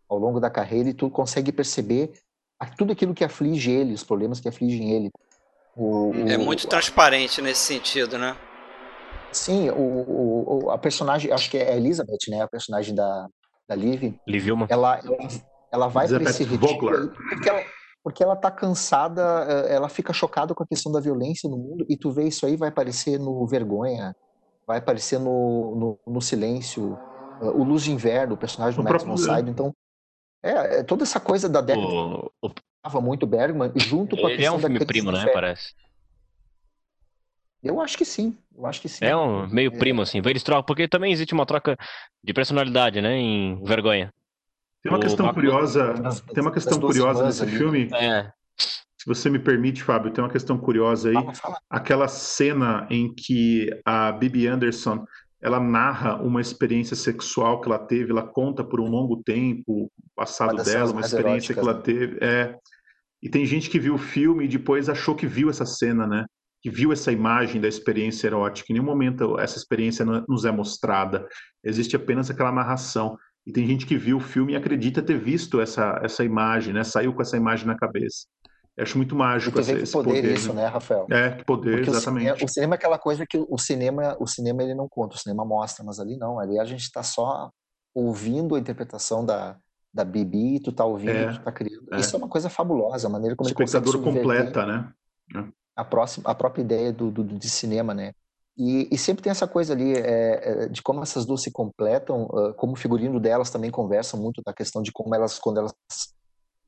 ao 0.09 0.17
longo 0.17 0.37
da 0.37 0.49
carreira 0.49 0.89
e 0.89 0.93
tu 0.93 1.09
consegue 1.09 1.49
perceber 1.53 2.11
tudo 2.77 2.91
aquilo 2.91 3.13
que 3.13 3.23
aflige 3.23 3.71
ele, 3.71 3.93
os 3.93 4.03
problemas 4.03 4.41
que 4.41 4.49
afligem 4.49 4.91
ele. 4.91 5.11
O, 5.77 6.09
o, 6.09 6.27
é 6.27 6.37
muito 6.37 6.67
transparente 6.67 7.41
nesse 7.41 7.61
sentido, 7.61 8.17
né? 8.17 8.35
Sim, 9.31 9.69
o, 9.69 10.65
o, 10.65 10.71
a 10.71 10.77
personagem, 10.77 11.31
acho 11.31 11.49
que 11.49 11.57
é 11.57 11.71
a 11.71 11.77
Elizabeth, 11.77 12.27
né? 12.27 12.41
A 12.41 12.49
personagem 12.49 12.93
da, 12.93 13.29
da 13.65 13.75
Liv. 13.75 14.13
Liv 14.27 14.47
Ela, 14.67 14.99
ela, 14.99 15.17
ela 15.71 15.87
vai 15.87 16.05
para 16.05 16.21
esse 16.23 16.43
retiro 16.43 17.13
porque 17.29 17.47
ela, 17.47 17.63
porque 18.05 18.21
ela 18.21 18.35
tá 18.35 18.51
cansada, 18.51 19.47
eh, 19.49 19.73
ela 19.73 19.89
fica 19.89 20.13
chocada 20.13 20.53
com 20.53 20.61
a 20.61 20.67
questão 20.67 20.91
da 20.91 20.99
violência 20.99 21.49
no 21.49 21.57
mundo 21.57 21.87
e 21.89 21.97
tu 21.97 22.11
vê 22.11 22.27
isso 22.27 22.45
aí 22.45 22.55
vai 22.55 22.69
aparecer 22.69 23.19
no 23.19 23.47
Vergonha, 23.47 24.15
vai 24.67 24.77
aparecer 24.77 25.19
no, 25.19 25.97
no, 26.05 26.13
no 26.13 26.21
Silêncio, 26.21 26.99
eh, 27.41 27.45
o 27.45 27.63
Luz 27.63 27.83
de 27.83 27.91
Inverno, 27.91 28.35
o 28.35 28.37
personagem 28.37 28.79
do 28.79 28.83
Max 28.83 29.03
von 29.03 29.17
Sydow. 29.17 29.49
Então, 29.49 29.75
é, 30.43 30.51
é, 30.51 30.83
toda 30.83 31.01
essa 31.01 31.19
coisa 31.19 31.49
da 31.49 31.61
década. 31.61 31.87
O, 31.87 32.31
o, 32.43 33.01
muito 33.01 33.25
Bergman, 33.25 33.71
junto 33.75 34.15
com 34.15 34.27
a 34.27 34.31
Ele 34.31 34.45
é 34.45 34.51
um 34.51 34.59
filme 34.59 34.85
primo, 34.85 35.11
né? 35.11 35.25
Parece. 35.33 35.73
Eu 37.63 37.81
acho 37.81 37.97
que 37.97 38.05
sim. 38.05 38.37
Eu 38.55 38.67
acho 38.67 38.81
que 38.81 38.87
sim. 38.87 39.03
É 39.03 39.17
um 39.17 39.47
meio 39.47 39.73
é. 39.73 39.79
primo, 39.79 40.03
assim. 40.03 40.21
Eles 40.23 40.43
trocam, 40.43 40.63
porque 40.63 40.87
também 40.87 41.11
existe 41.11 41.33
uma 41.33 41.47
troca 41.47 41.75
de 42.23 42.33
personalidade, 42.35 43.01
né? 43.01 43.17
Em 43.17 43.63
vergonha. 43.63 44.13
Tem 44.85 44.91
uma 44.91 44.99
questão 44.99 45.33
curiosa. 45.33 45.93
Das, 45.93 46.21
tem 46.21 46.43
uma 46.43 46.51
questão 46.51 46.79
curiosa 46.79 47.25
nesse 47.25 47.41
ali. 47.41 47.57
filme. 47.57 47.89
É. 47.91 48.31
Se 48.55 49.07
você 49.07 49.31
me 49.31 49.39
permite, 49.39 49.83
Fábio, 49.83 50.11
tem 50.11 50.23
uma 50.23 50.29
questão 50.29 50.59
curiosa 50.59 51.09
aí. 51.09 51.15
Fala, 51.15 51.33
fala. 51.33 51.57
Aquela 51.67 52.07
cena 52.07 52.85
em 52.91 53.11
que 53.11 53.67
a 53.83 54.11
Bibi 54.11 54.47
Anderson 54.47 55.03
ela 55.41 55.59
narra 55.59 56.21
uma 56.21 56.39
experiência 56.39 56.95
sexual 56.95 57.61
que 57.61 57.67
ela 57.67 57.79
teve, 57.79 58.11
ela 58.11 58.21
conta 58.27 58.63
por 58.63 58.79
um 58.79 58.87
longo 58.87 59.23
tempo 59.23 59.63
o 59.67 59.89
passado 60.15 60.63
dela, 60.63 60.91
uma 60.91 61.01
experiência 61.01 61.53
que 61.53 61.59
ela 61.59 61.73
né? 61.73 61.81
teve. 61.81 62.17
É, 62.21 62.55
e 63.23 63.27
tem 63.29 63.43
gente 63.43 63.71
que 63.71 63.79
viu 63.79 63.95
o 63.95 63.99
filme 63.99 64.45
e 64.45 64.47
depois 64.47 64.87
achou 64.87 65.15
que 65.15 65.25
viu 65.25 65.49
essa 65.49 65.65
cena, 65.65 66.05
né? 66.05 66.25
Que 66.61 66.69
viu 66.69 66.93
essa 66.93 67.11
imagem 67.11 67.59
da 67.59 67.67
experiência 67.67 68.27
erótica. 68.27 68.71
Em 68.71 68.73
nenhum 68.73 68.85
momento 68.85 69.39
essa 69.39 69.57
experiência 69.57 70.05
nos 70.05 70.45
é 70.45 70.51
mostrada. 70.51 71.27
Existe 71.63 71.95
apenas 71.95 72.29
aquela 72.29 72.51
narração. 72.51 73.17
E 73.45 73.51
tem 73.51 73.67
gente 73.67 73.85
que 73.85 73.95
viu 73.95 74.17
o 74.17 74.21
filme 74.21 74.53
e 74.53 74.55
acredita 74.55 75.01
ter 75.01 75.19
visto 75.19 75.61
essa, 75.61 75.99
essa 76.03 76.23
imagem, 76.23 76.73
né? 76.73 76.83
Saiu 76.83 77.13
com 77.13 77.21
essa 77.21 77.37
imagem 77.37 77.67
na 77.67 77.77
cabeça. 77.77 78.25
Eu 78.75 78.83
acho 78.83 78.97
muito 78.97 79.15
mágico 79.15 79.57
esse, 79.59 79.71
esse 79.71 79.93
poder, 79.93 80.15
poder, 80.15 80.33
isso, 80.33 80.51
né, 80.51 80.65
Rafael? 80.67 81.07
É, 81.09 81.31
que 81.31 81.45
poder, 81.45 81.77
Porque 81.77 81.91
exatamente. 81.91 82.25
O 82.25 82.33
cinema, 82.33 82.45
o 82.45 82.47
cinema, 82.49 82.73
é 82.73 82.77
aquela 82.77 82.99
coisa 82.99 83.25
que 83.25 83.37
o 83.37 83.57
cinema, 83.57 84.17
o 84.19 84.27
cinema 84.27 84.63
ele 84.63 84.75
não 84.75 84.89
conta, 84.89 85.15
o 85.15 85.19
cinema 85.19 85.45
mostra, 85.45 85.85
mas 85.85 85.99
ali 85.99 86.17
não, 86.17 86.39
ali 86.39 86.59
a 86.59 86.65
gente 86.65 86.81
está 86.81 87.01
só 87.01 87.49
ouvindo 87.93 88.55
a 88.55 88.59
interpretação 88.59 89.25
da, 89.25 89.55
da 89.93 90.03
Bibi, 90.03 90.59
tu 90.59 90.73
tá 90.73 90.83
ouvindo, 90.83 91.11
é, 91.11 91.31
tu 91.31 91.41
tá 91.41 91.51
criando. 91.53 91.87
É. 91.93 91.97
Isso 91.97 92.13
é 92.13 92.19
uma 92.19 92.27
coisa 92.27 92.49
fabulosa, 92.49 93.07
a 93.07 93.09
maneira 93.09 93.33
como 93.33 93.47
o 93.47 93.49
ele 93.49 93.63
espectador 93.63 94.01
completa, 94.01 94.65
né? 94.65 94.91
É. 95.33 95.45
A, 95.77 95.85
próxima, 95.85 96.29
a 96.29 96.35
própria 96.35 96.61
ideia 96.61 96.91
do, 96.91 97.09
do, 97.09 97.23
de 97.23 97.49
cinema, 97.49 97.93
né? 97.93 98.11
E, 98.57 98.87
e, 98.89 98.97
sempre 98.97 99.21
tem 99.21 99.31
essa 99.31 99.47
coisa 99.47 99.73
ali 99.73 99.93
é, 99.93 100.63
é 100.63 100.67
de 100.69 100.81
como 100.81 101.01
essas 101.01 101.25
duas 101.25 101.41
se 101.41 101.51
completam, 101.51 102.23
uh, 102.25 102.53
como 102.53 102.73
o 102.73 102.77
figurino 102.77 103.19
delas 103.19 103.49
também 103.49 103.69
conversa 103.69 104.15
muito 104.15 104.41
da 104.45 104.53
questão 104.53 104.81
de 104.81 104.93
como 104.93 105.13
elas, 105.13 105.37
quando 105.37 105.57
elas 105.57 105.73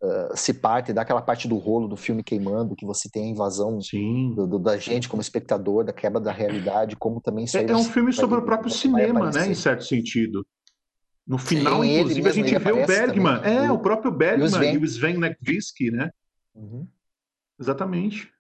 uh, 0.02 0.36
se 0.36 0.54
partem, 0.54 0.94
daquela 0.94 1.22
parte 1.22 1.48
do 1.48 1.56
rolo 1.56 1.88
do 1.88 1.96
filme 1.96 2.24
queimando, 2.24 2.76
que 2.76 2.86
você 2.86 3.10
tem 3.10 3.24
a 3.24 3.28
invasão 3.28 3.80
do, 4.36 4.48
do, 4.48 4.60
da 4.60 4.78
gente 4.78 5.08
como 5.08 5.22
espectador, 5.22 5.86
da 5.86 5.94
quebra 5.94 6.20
da 6.20 6.32
realidade, 6.32 6.98
como 6.98 7.22
também 7.22 7.46
isso 7.46 7.58
É, 7.58 7.64
é 7.64 7.76
um 7.76 7.86
filme 7.86 8.12
sobre 8.12 8.38
o 8.38 8.42
próprio 8.42 8.70
cinema, 8.70 9.32
né, 9.32 9.48
em 9.48 9.56
certo 9.56 9.86
sentido. 9.86 10.46
No 11.26 11.38
final, 11.38 11.84
Sim, 11.84 12.00
inclusive, 12.00 12.30
a 12.30 12.34
gente 12.34 12.58
vê 12.58 12.72
o 12.72 12.86
Bergman. 12.86 13.42
Também. 13.42 13.66
É, 13.66 13.72
o 13.72 13.80
próprio 13.80 14.12
Bergman 14.12 14.74
e 14.74 14.78
o 14.78 14.86
Sven 14.86 15.18
Nekvisky, 15.18 15.92
né? 15.92 16.10
Uhum. 16.56 16.88
Exatamente. 17.60 18.32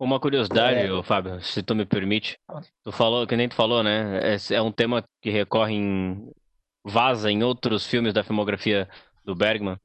Uma 0.00 0.18
curiosidade, 0.18 0.78
é. 0.78 1.02
Fábio, 1.02 1.42
se 1.42 1.62
tu 1.62 1.74
me 1.74 1.84
permite. 1.84 2.38
Tu 2.82 2.90
falou, 2.90 3.26
que 3.26 3.36
nem 3.36 3.50
tu 3.50 3.54
falou, 3.54 3.82
né? 3.82 4.34
É, 4.34 4.54
é 4.54 4.62
um 4.62 4.72
tema 4.72 5.04
que 5.20 5.28
recorre 5.28 5.74
em. 5.74 6.32
vaza 6.82 7.30
em 7.30 7.42
outros 7.42 7.86
filmes 7.86 8.14
da 8.14 8.24
filmografia 8.24 8.88
do 9.26 9.34
Bergman. 9.34 9.76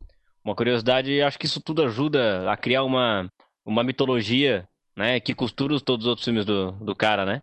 Uma 0.42 0.56
curiosidade, 0.56 1.22
acho 1.22 1.38
que 1.38 1.46
isso 1.46 1.60
tudo 1.60 1.84
ajuda 1.84 2.50
a 2.50 2.56
criar 2.56 2.86
uma, 2.86 3.30
uma 3.66 3.84
mitologia, 3.84 4.66
né? 4.96 5.20
Que 5.20 5.36
costura 5.36 5.78
todos 5.82 6.06
os 6.06 6.10
outros 6.10 6.24
filmes 6.24 6.46
do, 6.46 6.72
do 6.72 6.96
cara, 6.96 7.26
né? 7.26 7.42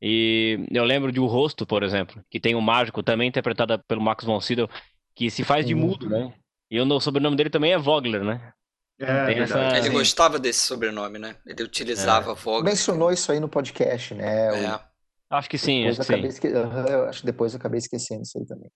E 0.00 0.66
eu 0.70 0.84
lembro 0.84 1.12
de 1.12 1.20
O 1.20 1.26
Rosto, 1.26 1.66
por 1.66 1.82
exemplo, 1.82 2.24
que 2.30 2.40
tem 2.40 2.54
um 2.54 2.62
mágico, 2.62 3.02
também 3.02 3.28
interpretado 3.28 3.78
pelo 3.86 4.00
Max 4.00 4.24
von 4.24 4.40
Sydow, 4.40 4.70
que 5.14 5.30
se 5.30 5.44
faz 5.44 5.66
de 5.66 5.74
mudo, 5.74 6.08
né? 6.08 6.32
E 6.70 6.80
o 6.80 7.00
sobrenome 7.00 7.36
dele 7.36 7.50
também 7.50 7.72
é 7.72 7.78
Vogler, 7.78 8.24
né? 8.24 8.54
É, 8.98 9.38
essa... 9.40 9.76
Ele 9.76 9.90
gostava 9.90 10.38
desse 10.38 10.60
sobrenome, 10.60 11.18
né? 11.18 11.36
Ele 11.46 11.62
utilizava 11.62 12.32
é. 12.32 12.34
Vogler. 12.34 12.72
Mencionou 12.72 13.12
isso 13.12 13.30
aí 13.30 13.38
no 13.38 13.48
podcast, 13.48 14.14
né? 14.14 14.64
É. 14.64 14.80
Acho 15.28 15.50
que 15.50 15.58
sim, 15.58 15.80
depois 15.80 16.00
acho 16.00 16.08
que 16.08 16.20
sim. 16.20 16.26
Esque... 16.26 16.46
Eu 16.46 17.04
acho 17.08 17.20
que 17.20 17.26
depois 17.26 17.52
eu 17.52 17.58
acabei 17.58 17.78
esquecendo 17.78 18.22
isso 18.22 18.38
aí 18.38 18.46
também. 18.46 18.70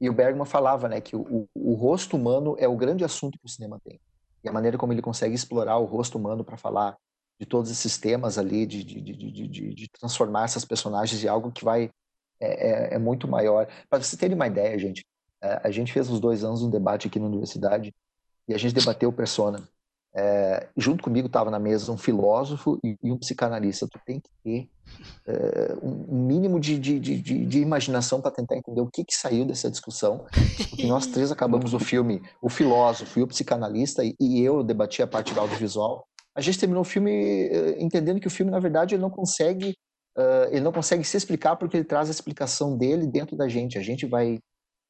E 0.00 0.08
o 0.08 0.12
Bergman 0.12 0.44
falava, 0.44 0.88
né, 0.88 1.00
que 1.00 1.16
o, 1.16 1.20
o, 1.22 1.48
o 1.54 1.74
rosto 1.74 2.16
humano 2.16 2.56
é 2.58 2.68
o 2.68 2.76
grande 2.76 3.04
assunto 3.04 3.38
que 3.38 3.46
o 3.46 3.48
cinema 3.48 3.80
tem. 3.82 3.98
E 4.42 4.48
a 4.48 4.52
maneira 4.52 4.76
como 4.76 4.92
ele 4.92 5.00
consegue 5.00 5.34
explorar 5.34 5.78
o 5.78 5.84
rosto 5.84 6.18
humano 6.18 6.44
para 6.44 6.56
falar 6.56 6.96
de 7.40 7.46
todos 7.46 7.70
esses 7.70 7.96
temas 7.96 8.38
ali, 8.38 8.66
de, 8.66 8.84
de, 8.84 9.00
de, 9.00 9.48
de, 9.48 9.74
de 9.74 9.88
transformar 9.98 10.44
essas 10.44 10.64
personagens 10.64 11.22
em 11.24 11.28
algo 11.28 11.50
que 11.50 11.64
vai 11.64 11.90
é, 12.40 12.92
é, 12.92 12.94
é 12.94 12.98
muito 12.98 13.26
maior. 13.26 13.66
Para 13.88 14.02
vocês 14.02 14.18
terem 14.18 14.36
uma 14.36 14.46
ideia, 14.46 14.78
gente, 14.78 15.04
é, 15.42 15.60
a 15.64 15.70
gente 15.70 15.92
fez 15.92 16.08
uns 16.10 16.20
dois 16.20 16.44
anos 16.44 16.62
um 16.62 16.70
debate 16.70 17.08
aqui 17.08 17.18
na 17.18 17.26
universidade 17.26 17.94
e 18.48 18.54
a 18.54 18.58
gente 18.58 18.74
debateu 18.74 19.12
Persona. 19.12 19.62
É, 20.16 20.68
junto 20.76 21.02
comigo 21.02 21.26
estava 21.26 21.50
na 21.50 21.58
mesa 21.58 21.90
um 21.90 21.96
filósofo 21.96 22.78
e, 22.84 22.96
e, 23.02 23.10
um 23.10 23.18
psicanalista. 23.18 23.88
Tu 23.90 23.98
tem 24.06 24.20
que 24.20 24.30
ter 24.44 24.68
é, 25.26 25.74
um 25.82 26.24
mínimo 26.24 26.60
de, 26.60 26.78
de, 26.78 27.00
de, 27.00 27.18
de 27.20 27.58
imaginação 27.58 28.20
para 28.20 28.30
tentar 28.30 28.56
entender 28.56 28.80
o 28.80 28.88
que, 28.88 29.04
que 29.04 29.14
saiu 29.14 29.44
dessa 29.44 29.68
discussão. 29.68 30.24
E 30.78 30.86
nós 30.86 31.06
três 31.06 31.32
acabamos 31.32 31.74
o 31.74 31.80
filme, 31.80 32.22
o 32.40 32.48
filósofo 32.48 33.18
e 33.18 33.22
o 33.24 33.26
psicanalista, 33.26 34.04
e, 34.04 34.14
e 34.20 34.40
eu 34.40 34.62
debati 34.62 35.02
a 35.02 35.06
parte 35.06 35.34
do 35.34 35.40
audiovisual 35.40 36.06
a 36.36 36.40
gente 36.40 36.58
terminou 36.58 36.82
o 36.82 36.84
filme 36.84 37.48
uh, 37.48 37.82
entendendo 37.82 38.20
que 38.20 38.26
o 38.26 38.30
filme, 38.30 38.50
na 38.50 38.58
verdade, 38.58 38.94
ele 38.94 39.02
não 39.02 39.10
consegue 39.10 39.76
uh, 40.18 40.48
ele 40.50 40.60
não 40.60 40.72
consegue 40.72 41.04
se 41.04 41.16
explicar 41.16 41.56
porque 41.56 41.76
ele 41.76 41.84
traz 41.84 42.08
a 42.08 42.12
explicação 42.12 42.76
dele 42.76 43.06
dentro 43.06 43.36
da 43.36 43.48
gente. 43.48 43.78
A 43.78 43.82
gente 43.82 44.06
vai 44.06 44.38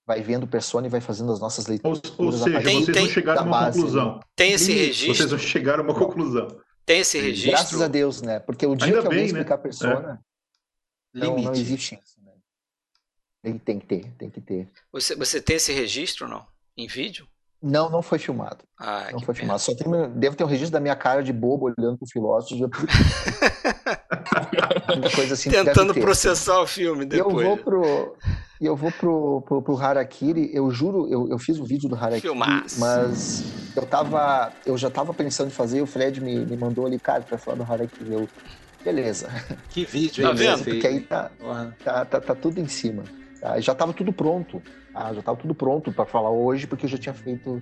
vai 0.06 0.20
vendo 0.20 0.46
persona 0.46 0.86
e 0.86 0.90
vai 0.90 1.00
fazendo 1.00 1.32
as 1.32 1.40
nossas 1.40 1.66
leituras. 1.66 2.00
Ou, 2.18 2.26
ou 2.26 2.32
seja, 2.32 2.62
tem, 2.62 2.84
vocês 2.84 2.94
tem, 2.94 3.04
vão 3.04 3.14
chegar 3.14 3.38
a 3.38 3.42
uma 3.42 3.50
base, 3.50 3.78
conclusão. 3.78 4.14
Né? 4.14 4.20
Tem 4.36 4.52
esse 4.52 4.72
registro. 4.72 5.14
Vocês 5.14 5.30
vão 5.30 5.38
chegar 5.38 5.78
a 5.78 5.82
uma 5.82 5.94
conclusão. 5.94 6.48
Tem 6.84 7.00
esse 7.00 7.18
registro. 7.18 7.52
Graças 7.52 7.80
a 7.80 7.88
Deus, 7.88 8.20
né? 8.20 8.40
Porque 8.40 8.66
o 8.66 8.74
dia 8.74 8.88
Ainda 8.88 9.00
que 9.00 9.06
alguém 9.06 9.24
bem, 9.24 9.32
né? 9.32 9.40
explicar 9.40 9.56
né? 9.56 9.62
persona, 9.62 10.20
é. 11.14 11.18
não, 11.18 11.38
não 11.38 11.52
existe 11.52 11.98
isso. 12.02 12.22
Né? 12.22 12.32
Tem, 13.42 13.58
tem 13.58 13.78
que 13.78 13.86
ter, 13.86 14.12
tem 14.18 14.30
que 14.30 14.40
ter. 14.40 14.68
Você, 14.92 15.16
você 15.16 15.40
tem 15.40 15.56
esse 15.56 15.72
registro 15.72 16.28
não? 16.28 16.46
Em 16.76 16.86
vídeo? 16.86 17.26
Não, 17.62 17.88
não 17.88 18.02
foi 18.02 18.18
filmado. 18.18 18.58
Ah, 18.78 19.08
não 19.10 19.20
foi 19.20 19.34
pena. 19.34 19.34
filmado. 19.34 19.60
Só 19.60 19.74
tem, 19.74 19.86
devo 20.18 20.36
ter 20.36 20.44
um 20.44 20.48
registro 20.48 20.72
da 20.72 20.80
minha 20.80 20.94
cara 20.94 21.22
de 21.22 21.32
bobo 21.32 21.66
olhando 21.66 21.96
pro 21.96 22.06
filósofo. 22.06 22.58
Já... 22.58 22.68
coisa 25.16 25.32
assim 25.32 25.50
Tentando 25.50 25.94
processar 25.94 26.60
o 26.60 26.66
filme 26.66 27.06
depois. 27.06 27.34
Eu 27.34 27.42
vou 27.42 27.56
pro, 27.56 28.18
eu 28.60 28.76
vou 28.76 28.90
pro, 28.92 29.42
pro, 29.42 29.62
pro 29.62 29.76
Harakiri. 29.76 30.50
Eu 30.54 30.70
juro, 30.70 31.08
eu, 31.10 31.28
eu 31.28 31.38
fiz 31.38 31.58
o 31.58 31.64
vídeo 31.64 31.88
do 31.88 31.96
Harakiri, 31.96 32.20
Filmaço. 32.22 32.80
mas 32.80 33.44
eu 33.76 33.84
tava, 33.84 34.52
eu 34.64 34.76
já 34.78 34.90
tava 34.90 35.12
pensando 35.12 35.48
em 35.48 35.50
fazer. 35.50 35.82
O 35.82 35.86
Fred 35.86 36.20
me, 36.20 36.44
me 36.46 36.56
mandou 36.56 36.86
ali, 36.86 36.98
cara, 36.98 37.22
pra 37.22 37.38
falar 37.38 37.56
do 37.56 37.72
Harakiri. 37.72 38.12
Eu, 38.12 38.28
beleza. 38.84 39.28
Que 39.70 39.84
vídeo, 39.84 40.24
tá 40.24 40.32
vendo? 40.32 40.64
Porque 40.64 40.86
aí 40.86 41.00
tá, 41.00 41.30
tá, 41.84 42.04
tá, 42.04 42.20
tá 42.20 42.34
tudo 42.34 42.60
em 42.60 42.68
cima. 42.68 43.04
Tá? 43.40 43.58
Já 43.60 43.74
tava 43.74 43.92
tudo 43.92 44.12
pronto. 44.12 44.62
Ah, 44.94 45.12
já 45.12 45.20
estava 45.20 45.36
tudo 45.36 45.54
pronto 45.54 45.92
para 45.92 46.06
falar 46.06 46.30
hoje, 46.30 46.66
porque 46.66 46.86
eu 46.86 46.90
já 46.90 46.96
tinha 46.96 47.14
feito 47.14 47.60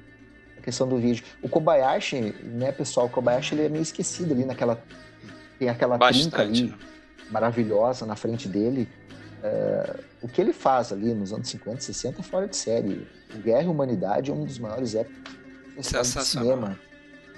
a 0.59 0.61
questão 0.61 0.87
do 0.87 0.99
vídeo. 0.99 1.25
O 1.43 1.49
Kobayashi, 1.49 2.35
né, 2.43 2.71
pessoal? 2.71 3.07
O 3.07 3.11
Kobayashi 3.11 3.55
ele 3.55 3.65
é 3.65 3.69
meio 3.69 3.83
esquecido 3.83 4.33
ali 4.35 4.45
naquela. 4.45 4.83
Tem 5.59 5.69
aquela 5.69 5.97
Bastante. 5.97 6.31
trinca 6.31 6.43
ali 6.43 6.75
maravilhosa 7.31 8.05
na 8.05 8.15
frente 8.15 8.47
dele. 8.47 8.89
É, 9.43 9.97
o 10.23 10.29
que 10.29 10.41
ele 10.41 10.53
faz 10.53 10.93
ali 10.93 11.13
nos 11.13 11.33
anos 11.33 11.49
50, 11.49 11.81
60 11.81 12.21
é 12.21 12.23
fora 12.23 12.47
de 12.47 12.57
série. 12.57 13.07
O 13.35 13.39
Guerra 13.39 13.65
e 13.65 13.69
Humanidade 13.69 14.31
é 14.31 14.35
um 14.35 14.45
dos 14.45 14.59
maiores 14.59 14.95
épicos 14.95 15.35
do 15.77 16.05
cinema. 16.25 16.79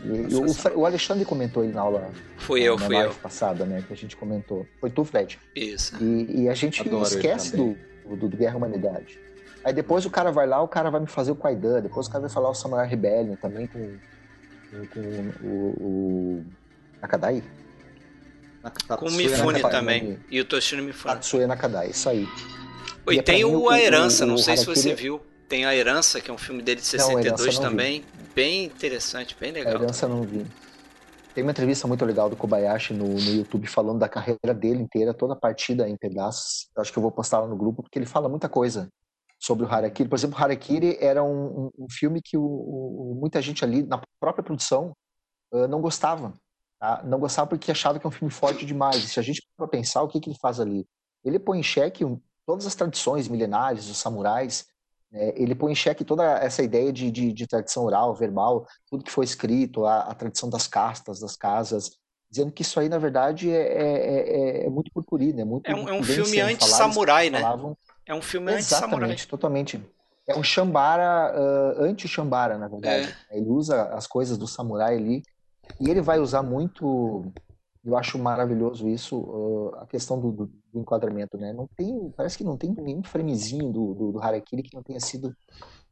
E, 0.03 0.35
o, 0.35 0.81
o, 0.81 0.87
Alexandre 0.87 1.25
comentou 1.25 1.63
aí 1.63 1.71
na 1.71 1.81
aula. 1.81 2.11
Fui 2.37 2.63
eu, 2.63 2.77
na 2.77 2.87
fui 2.87 2.97
live 2.97 3.15
eu. 3.15 3.21
passada, 3.21 3.65
né? 3.65 3.83
Que 3.87 3.93
a 3.93 3.97
gente 3.97 4.17
comentou. 4.17 4.67
Foi 4.81 4.91
tu, 4.91 5.05
Fred. 5.05 5.39
Isso. 5.55 5.97
E, 6.03 6.43
e 6.43 6.49
a 6.49 6.55
gente 6.55 6.83
Adoro 6.83 7.05
esquece 7.05 7.57
do, 7.57 7.77
do, 8.05 8.29
do 8.29 8.37
Guerra 8.37 8.55
e 8.55 8.57
Humanidade. 8.57 9.19
Aí 9.65 9.73
depois 9.73 10.05
o 10.05 10.11
cara 10.11 10.31
vai 10.31 10.47
lá, 10.47 10.61
o 10.61 10.69
cara 10.69 10.91
vai 10.91 11.01
me 11.01 11.07
fazer 11.07 11.31
o 11.31 11.37
Kaidan, 11.37 11.81
depois 11.81 12.07
o 12.07 12.11
cara 12.11 12.23
vai 12.23 12.31
falar 12.31 12.51
o 12.51 12.55
Samurai 12.55 12.87
Rebellion 12.87 13.35
também 13.37 13.67
com, 13.67 13.97
com, 14.71 14.87
com 14.89 15.47
o, 15.47 15.75
o 15.81 16.45
Nakadai. 17.01 17.43
Com 18.99 19.07
o 19.07 19.13
Mifune 19.13 19.61
também. 19.61 20.19
E 20.31 20.41
o 20.41 20.45
Toshiro 20.45 20.83
Mifune. 20.83 21.15
Tatsuya 21.15 21.47
Nakadai, 21.47 21.91
isso 21.91 22.09
aí. 22.09 22.27
E, 23.11 23.15
e 23.17 23.23
tem 23.23 23.45
o 23.45 23.69
A 23.69 23.81
Herança, 23.81 24.25
o, 24.25 24.27
não 24.27 24.39
sei 24.39 24.57
se 24.57 24.65
você 24.65 24.95
viu. 24.95 25.21
Tem 25.49 25.67
A 25.67 25.75
Herança, 25.75 26.21
que 26.21 26.31
é 26.31 26.35
um 26.35 26.39
filme 26.39 26.63
dele 26.63 26.81
de 26.81 26.87
62 26.87 27.57
não, 27.57 27.71
também. 27.71 28.05
Bem 28.35 28.65
interessante, 28.65 29.37
bem 29.39 29.53
legal. 29.53 29.75
A 29.75 29.77
Herança 29.77 30.09
não 30.09 30.23
vi. 30.23 30.47
Tem 31.35 31.43
uma 31.43 31.51
entrevista 31.51 31.89
muito 31.89 32.05
legal 32.05 32.31
do 32.31 32.37
Kobayashi 32.37 32.95
no, 32.95 33.09
no 33.09 33.35
YouTube 33.35 33.67
falando 33.67 33.99
da 33.99 34.09
carreira 34.09 34.55
dele 34.55 34.81
inteira, 34.81 35.13
toda 35.13 35.33
a 35.35 35.37
partida 35.37 35.89
em 35.89 35.97
pedaços. 35.97 36.69
Eu 36.77 36.81
acho 36.81 36.93
que 36.93 36.99
eu 36.99 37.03
vou 37.03 37.11
postar 37.11 37.41
lá 37.41 37.49
no 37.49 37.57
grupo, 37.57 37.83
porque 37.83 37.99
ele 37.99 38.07
fala 38.07 38.29
muita 38.29 38.49
coisa 38.49 38.89
sobre 39.39 39.67
o 39.67 39.69
Harakiri. 39.69 40.09
Por 40.09 40.17
exemplo, 40.17 40.39
o 40.39 40.43
Harakiri 40.43 40.97
era 41.01 41.23
um, 41.25 41.45
um, 41.67 41.71
um 41.81 41.87
filme 41.91 42.23
que 42.23 42.37
o, 42.37 42.45
o, 42.45 43.19
muita 43.21 43.43
gente 43.43 43.65
ali, 43.65 43.83
na 43.83 44.01
própria 44.21 44.45
produção, 44.45 44.93
uh, 45.53 45.67
não 45.67 45.81
gostava. 45.81 46.33
Não 47.05 47.19
gostava 47.19 47.49
porque 47.49 47.71
achava 47.71 47.99
que 47.99 48.07
é 48.07 48.09
um 48.09 48.13
filme 48.13 48.33
forte 48.33 48.67
demais. 48.67 48.97
E 48.97 49.09
se 49.09 49.21
a 49.21 49.23
gente 49.23 49.43
for 49.57 49.69
pensar, 49.69 50.03
o 50.03 50.09
que, 50.09 50.21
que 50.21 50.31
ele 50.31 50.39
faz 50.41 50.61
ali? 50.61 50.87
Ele 51.25 51.39
põe 51.39 51.59
em 51.59 51.63
xeque 51.63 52.05
todas 52.47 52.67
as 52.67 52.75
tradições 52.75 53.29
milenares 53.29 53.87
dos 53.87 53.97
samurais, 53.97 54.67
né? 55.11 55.33
ele 55.37 55.55
põe 55.55 55.73
em 55.73 55.77
xeque 55.77 56.05
toda 56.05 56.25
essa 56.39 56.63
ideia 56.63 56.93
de, 56.93 57.11
de, 57.11 57.33
de 57.33 57.47
tradição 57.47 57.85
oral, 57.85 58.15
verbal, 58.15 58.67
tudo 58.91 59.05
que 59.05 59.11
foi 59.11 59.25
escrito, 59.25 59.87
a, 59.87 60.01
a, 60.01 60.15
tradição 60.15 60.51
das 60.51 60.67
castas, 60.67 61.21
das 61.21 61.37
casas, 61.37 61.93
dizendo 62.31 62.53
que 62.53 62.63
isso 62.63 62.79
aí, 62.79 62.89
na 62.89 62.99
verdade, 62.99 63.51
é, 63.51 63.63
é, 63.63 64.63
é, 64.63 64.67
é 64.67 64.71
muito 64.71 64.91
purpurino. 64.93 65.41
É, 65.41 65.45
muito 65.45 65.71
é 65.71 65.75
um, 65.75 65.89
é 65.89 65.93
um 65.93 66.03
filme 66.03 66.41
anti-samurai, 66.41 67.31
né? 67.31 67.41
Falavam, 67.41 67.77
é 68.05 68.15
um 68.15 68.23
filme 68.23 68.53
anti-samurai. 68.53 69.17
totalmente. 69.29 69.81
É 70.27 70.37
um 70.37 70.43
Shambara, 70.43 71.35
uh, 71.35 71.83
anti-Shambara, 71.83 72.57
na 72.57 72.67
verdade. 72.67 73.15
É. 73.31 73.37
Ele 73.37 73.49
usa 73.49 73.85
as 73.91 74.07
coisas 74.07 74.39
do 74.39 74.47
samurai 74.47 74.97
ali. 74.97 75.23
E 75.81 75.91
ele 75.91 76.01
vai 76.01 76.19
usar 76.19 76.43
muito, 76.43 77.33
eu 77.85 77.97
acho 77.97 78.19
maravilhoso 78.19 78.89
isso, 78.89 79.19
uh, 79.19 79.75
a 79.77 79.87
questão 79.87 80.21
do, 80.21 80.33
do, 80.33 80.47
do, 80.73 80.81
enquadramento, 80.81 81.37
né? 81.37 81.53
Não 81.53 81.69
tem, 81.77 82.13
parece 82.17 82.39
que 82.39 82.45
não 82.45 82.57
tem 82.57 82.73
nenhum 82.73 83.03
framezinho 83.03 83.73
do, 83.73 83.95
do, 83.95 84.13
do 84.13 84.21
Harakiri 84.21 84.63
que 84.63 84.75
não 84.75 84.83
tenha 84.83 85.01
sido 85.01 85.35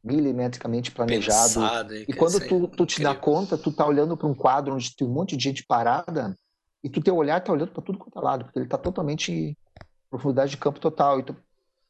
milimetricamente 0.03 0.91
planejado. 0.91 1.53
Pensado, 1.53 1.95
e 1.95 2.13
quando 2.13 2.39
tu, 2.47 2.67
tu 2.67 2.85
te 2.85 3.01
dá 3.01 3.15
conta, 3.15 3.57
tu 3.57 3.71
tá 3.71 3.85
olhando 3.85 4.17
para 4.17 4.27
um 4.27 4.33
quadro 4.33 4.73
onde 4.73 4.95
tem 4.95 5.07
um 5.07 5.11
monte 5.11 5.37
de 5.37 5.43
gente 5.43 5.65
parada 5.65 6.37
e 6.83 6.89
tu 6.89 7.01
teu 7.01 7.15
olhar 7.15 7.41
tá 7.41 7.53
olhando 7.53 7.71
para 7.71 7.81
tudo 7.81 7.97
quanto 7.97 8.19
é 8.19 8.21
lado, 8.21 8.43
porque 8.43 8.59
ele 8.59 8.67
tá 8.67 8.77
totalmente 8.77 9.57
profundidade 10.09 10.51
de 10.51 10.57
campo 10.57 10.79
total. 10.79 11.19
E 11.19 11.23
tu, 11.23 11.35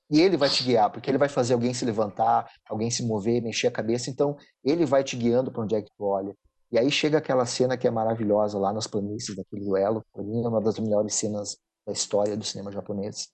e 0.10 0.22
ele 0.22 0.38
vai 0.38 0.48
te 0.48 0.64
guiar, 0.64 0.92
porque 0.92 1.10
ele 1.10 1.18
vai 1.18 1.28
fazer 1.28 1.56
alguém 1.56 1.74
se 1.74 1.84
levantar, 1.84 2.48
alguém 2.70 2.92
se 2.92 3.04
mover, 3.04 3.42
mexer 3.42 3.68
a 3.68 3.72
cabeça. 3.72 4.12
Então, 4.12 4.38
ele 4.64 4.86
vai 4.86 5.04
te 5.04 5.16
guiando 5.16 5.52
para 5.52 5.64
onde 5.64 5.74
é 5.74 5.82
que 5.82 5.90
tu 5.98 6.04
olha. 6.04 6.36
E 6.74 6.80
aí 6.80 6.90
chega 6.90 7.20
aquela 7.20 7.46
cena 7.46 7.78
que 7.78 7.88
é 7.88 7.92
maravilhosa 7.92 8.58
lá 8.58 8.74
nas 8.74 8.88
planícies 8.88 9.36
daquele 9.36 9.64
duelo, 9.64 10.04
para 10.12 10.24
mim 10.24 10.44
é 10.44 10.48
uma 10.48 10.60
das 10.60 10.80
melhores 10.80 11.14
cenas 11.14 11.56
da 11.86 11.94
história 11.94 12.36
do 12.36 12.44
cinema 12.44 12.72
japonês. 12.72 13.30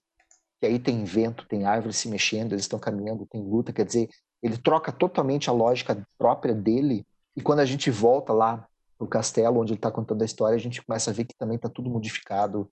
Que 0.59 0.67
aí 0.67 0.77
tem 0.77 1.05
vento, 1.05 1.47
tem 1.47 1.63
árvores 1.63 1.95
se 1.95 2.09
mexendo, 2.09 2.51
eles 2.51 2.65
estão 2.65 2.77
caminhando, 2.77 3.25
tem 3.31 3.41
luta, 3.41 3.71
quer 3.71 3.85
dizer, 3.85 4.09
ele 4.43 4.57
troca 4.57 4.91
totalmente 4.91 5.49
a 5.49 5.53
lógica 5.53 6.05
própria 6.17 6.53
dele. 6.53 7.07
E 7.33 7.41
quando 7.41 7.59
a 7.59 7.65
gente 7.65 7.89
volta 7.89 8.33
lá 8.33 8.67
no 8.99 9.07
castelo 9.07 9.61
onde 9.61 9.71
ele 9.71 9.77
está 9.77 9.89
contando 9.89 10.21
a 10.21 10.25
história, 10.25 10.57
a 10.57 10.59
gente 10.59 10.83
começa 10.83 11.09
a 11.09 11.13
ver 11.13 11.23
que 11.23 11.37
também 11.37 11.55
está 11.55 11.69
tudo 11.69 11.89
modificado. 11.89 12.69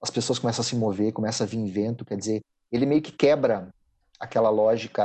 As 0.00 0.08
pessoas 0.08 0.38
começam 0.38 0.62
a 0.62 0.64
se 0.64 0.76
mover, 0.76 1.12
começa 1.12 1.44
a 1.44 1.46
vir 1.46 1.70
vento, 1.70 2.06
quer 2.06 2.16
dizer, 2.16 2.42
ele 2.72 2.86
meio 2.86 3.02
que 3.02 3.12
quebra 3.12 3.68
aquela 4.18 4.48
lógica, 4.48 5.04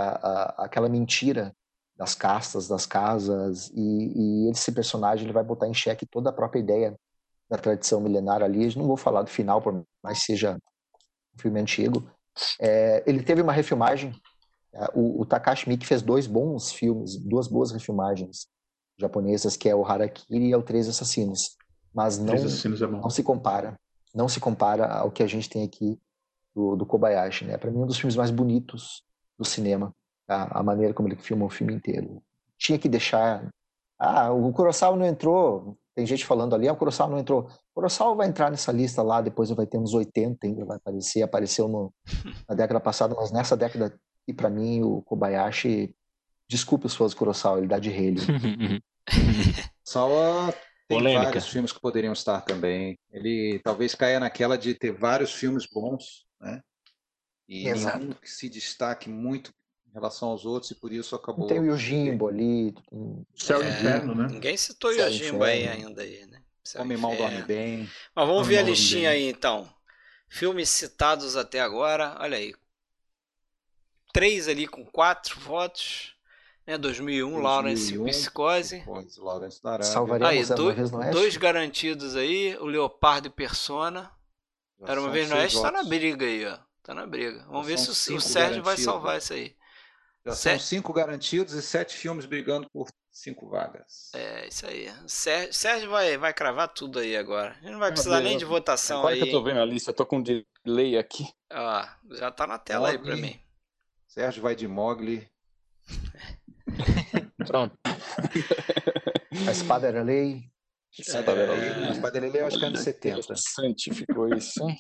aquela 0.57 0.87
mentira 0.87 1.53
das 2.01 2.15
castas, 2.15 2.67
das 2.67 2.87
casas, 2.87 3.69
e, 3.75 4.47
e, 4.47 4.49
esse 4.49 4.71
personagem 4.71 5.23
ele 5.23 5.33
vai 5.33 5.43
botar 5.43 5.67
em 5.67 5.73
xeque 5.73 6.03
toda 6.03 6.31
a 6.31 6.33
própria 6.33 6.59
ideia 6.59 6.99
da 7.47 7.59
tradição 7.59 8.01
milenar 8.01 8.41
ali. 8.41 8.65
Eu 8.65 8.79
não 8.79 8.87
vou 8.87 8.97
falar 8.97 9.21
do 9.21 9.29
final, 9.29 9.61
por 9.61 9.85
mais 10.03 10.23
seja 10.23 10.57
um 11.35 11.39
filme 11.39 11.59
antigo. 11.59 12.09
É, 12.59 13.03
ele 13.05 13.21
teve 13.21 13.43
uma 13.43 13.53
refilmagem. 13.53 14.19
É, 14.73 14.85
o, 14.95 15.21
o 15.21 15.25
Takashi 15.27 15.69
Miike 15.69 15.85
fez 15.85 16.01
dois 16.01 16.25
bons 16.25 16.71
filmes, 16.71 17.17
duas 17.17 17.47
boas 17.47 17.71
refilmagens 17.71 18.47
japonesas, 18.97 19.55
que 19.55 19.69
é 19.69 19.75
o 19.75 19.85
Harakiri 19.85 20.47
e 20.47 20.51
é 20.53 20.57
o 20.57 20.63
Três 20.63 20.89
Assassinos. 20.89 21.55
Mas 21.93 22.17
não, 22.17 22.33
Assassinos 22.33 22.81
é 22.81 22.87
não 22.87 23.11
se 23.11 23.21
compara. 23.21 23.79
Não 24.11 24.27
se 24.27 24.39
compara 24.39 24.87
ao 24.87 25.11
que 25.11 25.21
a 25.21 25.27
gente 25.27 25.47
tem 25.47 25.63
aqui 25.63 25.99
do, 26.55 26.75
do 26.75 26.83
Kobayashi. 26.83 27.45
Né? 27.45 27.57
Para 27.57 27.69
mim, 27.69 27.77
um 27.77 27.85
dos 27.85 27.99
filmes 27.99 28.15
mais 28.15 28.31
bonitos 28.31 29.03
do 29.37 29.45
cinema 29.45 29.93
a, 30.31 30.59
a 30.59 30.63
maneira 30.63 30.93
como 30.93 31.07
ele 31.07 31.15
filma 31.15 31.45
o 31.45 31.49
filme 31.49 31.73
inteiro. 31.73 32.21
Tinha 32.57 32.79
que 32.79 32.87
deixar. 32.87 33.49
Ah, 33.99 34.31
o 34.31 34.51
Kurosawa 34.53 34.95
não 34.95 35.05
entrou. 35.05 35.77
Tem 35.93 36.05
gente 36.05 36.25
falando 36.25 36.55
ali, 36.55 36.67
ah, 36.67 36.73
o 36.73 36.77
Kurosawa 36.77 37.11
não 37.11 37.19
entrou. 37.19 37.41
O 37.41 37.73
Kurosawa 37.75 38.15
vai 38.15 38.27
entrar 38.27 38.49
nessa 38.49 38.71
lista 38.71 39.01
lá, 39.01 39.21
depois 39.21 39.49
vai 39.49 39.65
ter 39.65 39.77
uns 39.77 39.93
80 39.93 40.47
ainda, 40.47 40.65
vai 40.65 40.77
aparecer. 40.77 41.21
Apareceu 41.21 41.67
no, 41.67 41.93
na 42.47 42.55
década 42.55 42.79
passada, 42.79 43.15
mas 43.15 43.31
nessa 43.31 43.57
década, 43.57 43.93
e 44.27 44.33
para 44.33 44.49
mim, 44.49 44.81
o 44.83 45.01
Kobayashi. 45.01 45.93
Desculpe 46.47 46.85
os 46.85 46.95
fãs 46.95 47.13
do 47.13 47.17
Kurosawa, 47.17 47.59
ele 47.59 47.67
dá 47.67 47.79
de 47.79 47.89
relho. 47.89 48.21
Sawa 49.85 50.53
tem 50.87 50.97
Polêmica. 50.97 51.23
vários 51.23 51.47
filmes 51.47 51.71
que 51.71 51.79
poderiam 51.79 52.11
estar 52.11 52.41
também. 52.41 52.99
Ele 53.09 53.59
talvez 53.63 53.95
caia 53.95 54.19
naquela 54.19 54.57
de 54.57 54.75
ter 54.75 54.91
vários 54.91 55.33
filmes 55.33 55.65
bons, 55.65 56.25
né? 56.41 56.61
E 57.47 57.67
Exato. 57.67 57.99
nenhum 57.99 58.13
que 58.13 58.29
se 58.29 58.49
destaque 58.49 59.09
muito 59.09 59.53
em 59.91 59.93
relação 59.93 60.29
aos 60.29 60.45
outros 60.45 60.71
e 60.71 60.75
por 60.75 60.91
isso 60.91 61.15
acabou. 61.15 61.47
Tem 61.47 61.59
o 61.59 61.65
Yojimbo 61.65 62.29
ali. 62.29 62.73
Tem... 62.89 63.27
Céu 63.35 63.61
é, 63.61 63.69
Inferno, 63.69 64.15
né? 64.15 64.27
Ninguém 64.31 64.55
citou 64.55 64.89
o 64.89 64.93
Yojimbo 64.93 65.43
aí 65.43 65.67
ainda 65.67 66.01
aí, 66.01 66.25
né? 66.27 66.41
Céu 66.63 66.81
Homem 66.81 66.97
Mal 66.97 67.15
Dorme 67.15 67.41
Bem. 67.43 67.89
Mas 68.15 68.27
vamos 68.27 68.47
ver 68.47 68.59
a 68.59 68.63
listinha 68.63 69.09
aí 69.09 69.29
então. 69.29 69.69
Filmes 70.29 70.69
citados 70.69 71.35
até 71.35 71.59
agora, 71.59 72.15
olha 72.19 72.37
aí. 72.37 72.55
Três 74.13 74.47
ali 74.47 74.65
com 74.65 74.85
quatro 74.85 75.39
votos. 75.41 76.15
Né, 76.65 76.77
2001, 76.77 77.31
2001 77.31 77.41
Lawrence 77.41 77.99
Psicose. 77.99 78.83
Lawrence 79.17 79.61
da 79.61 79.81
Salvaremos 79.81 80.51
aí, 80.51 80.55
dois, 80.55 80.91
dois 81.11 81.35
garantidos 81.35 82.15
aí, 82.15 82.55
o 82.59 82.65
Leopardo 82.65 83.27
e 83.27 83.31
Persona. 83.31 84.09
Já 84.79 84.87
Era 84.87 85.01
uma 85.01 85.09
vez 85.09 85.29
no 85.29 85.35
Oeste, 85.35 85.61
tá 85.61 85.71
na 85.71 85.83
briga 85.83 86.25
aí, 86.25 86.45
ó. 86.45 86.57
Tá 86.83 86.93
na 86.93 87.05
briga. 87.05 87.43
Vamos 87.47 87.67
Já 87.67 87.75
ver 87.75 87.79
se 87.79 88.11
o, 88.11 88.15
o 88.15 88.21
Sérgio 88.21 88.63
vai 88.63 88.77
salvar 88.77 89.17
isso 89.17 89.33
aí. 89.33 89.55
Já 90.25 90.33
são 90.33 90.59
cinco 90.59 90.93
garantidos 90.93 91.53
e 91.53 91.61
sete 91.61 91.95
filmes 91.95 92.25
brigando 92.25 92.69
por 92.69 92.87
cinco 93.11 93.49
vagas. 93.49 94.11
É, 94.13 94.47
isso 94.47 94.67
aí. 94.67 94.91
Sérgio, 95.07 95.53
Sérgio 95.53 95.89
vai, 95.89 96.17
vai 96.17 96.33
cravar 96.33 96.69
tudo 96.69 96.99
aí 96.99 97.17
agora. 97.17 97.51
A 97.51 97.53
gente 97.55 97.71
não 97.71 97.79
vai 97.79 97.91
precisar 97.91 98.21
nem 98.21 98.37
de 98.37 98.45
votação 98.45 98.99
agora 98.99 99.15
aí. 99.15 99.21
que 99.21 99.27
eu 99.27 99.31
tô 99.31 99.43
vendo 99.43 99.59
a 99.59 99.65
lista, 99.65 99.89
eu 99.89 99.95
tô 99.95 100.05
com 100.05 100.21
delay 100.21 100.97
aqui. 100.97 101.27
Ó, 101.51 101.87
já 102.11 102.31
tá 102.31 102.45
na 102.45 102.59
tela 102.59 102.91
Mogli. 102.91 102.97
aí 102.97 103.03
pra 103.03 103.15
mim. 103.15 103.39
Sérgio 104.07 104.43
vai 104.43 104.55
de 104.55 104.67
Mogli. 104.67 105.27
Pronto. 107.47 107.75
a 109.47 109.51
espada 109.51 109.87
era 109.87 110.03
lei. 110.03 110.51
A 110.97 111.01
espada 111.01 111.31
era 111.31 111.53
lei. 111.53 111.69
A 111.69 111.91
espada 111.91 112.17
era 112.17 112.27
lei 112.27 112.41
eu 112.41 112.45
acho 112.45 112.59
que 112.59 112.65
é 112.65 112.67
anos 112.67 112.81
70. 112.81 113.19
Interessante 113.19 113.93
ficou 113.93 114.31
isso, 114.35 114.61
hein? 114.69 114.77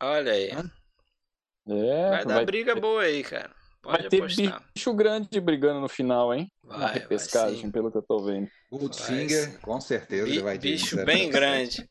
Olha 0.00 0.32
aí. 0.32 0.50
É, 1.68 2.10
vai 2.10 2.24
dar 2.24 2.34
vai 2.34 2.46
briga 2.46 2.74
ter... 2.74 2.80
boa 2.80 3.02
aí, 3.02 3.22
cara. 3.22 3.54
Pode 3.82 4.02
vai 4.02 4.08
ter 4.08 4.18
apostar. 4.18 4.64
bicho 4.74 4.94
grande 4.94 5.40
brigando 5.40 5.80
no 5.80 5.88
final, 5.88 6.34
hein? 6.34 6.50
Vai, 6.62 6.98
Na 6.98 7.06
pescagem, 7.06 7.70
pelo 7.70 7.90
que 7.90 7.98
eu 7.98 8.02
tô 8.02 8.18
vendo. 8.24 8.48
Goldfinger, 8.70 9.60
com 9.60 9.80
certeza 9.80 10.28
ele 10.28 10.42
vai 10.42 10.58
Bicho 10.58 11.04
bem 11.04 11.30
grande. 11.30 11.88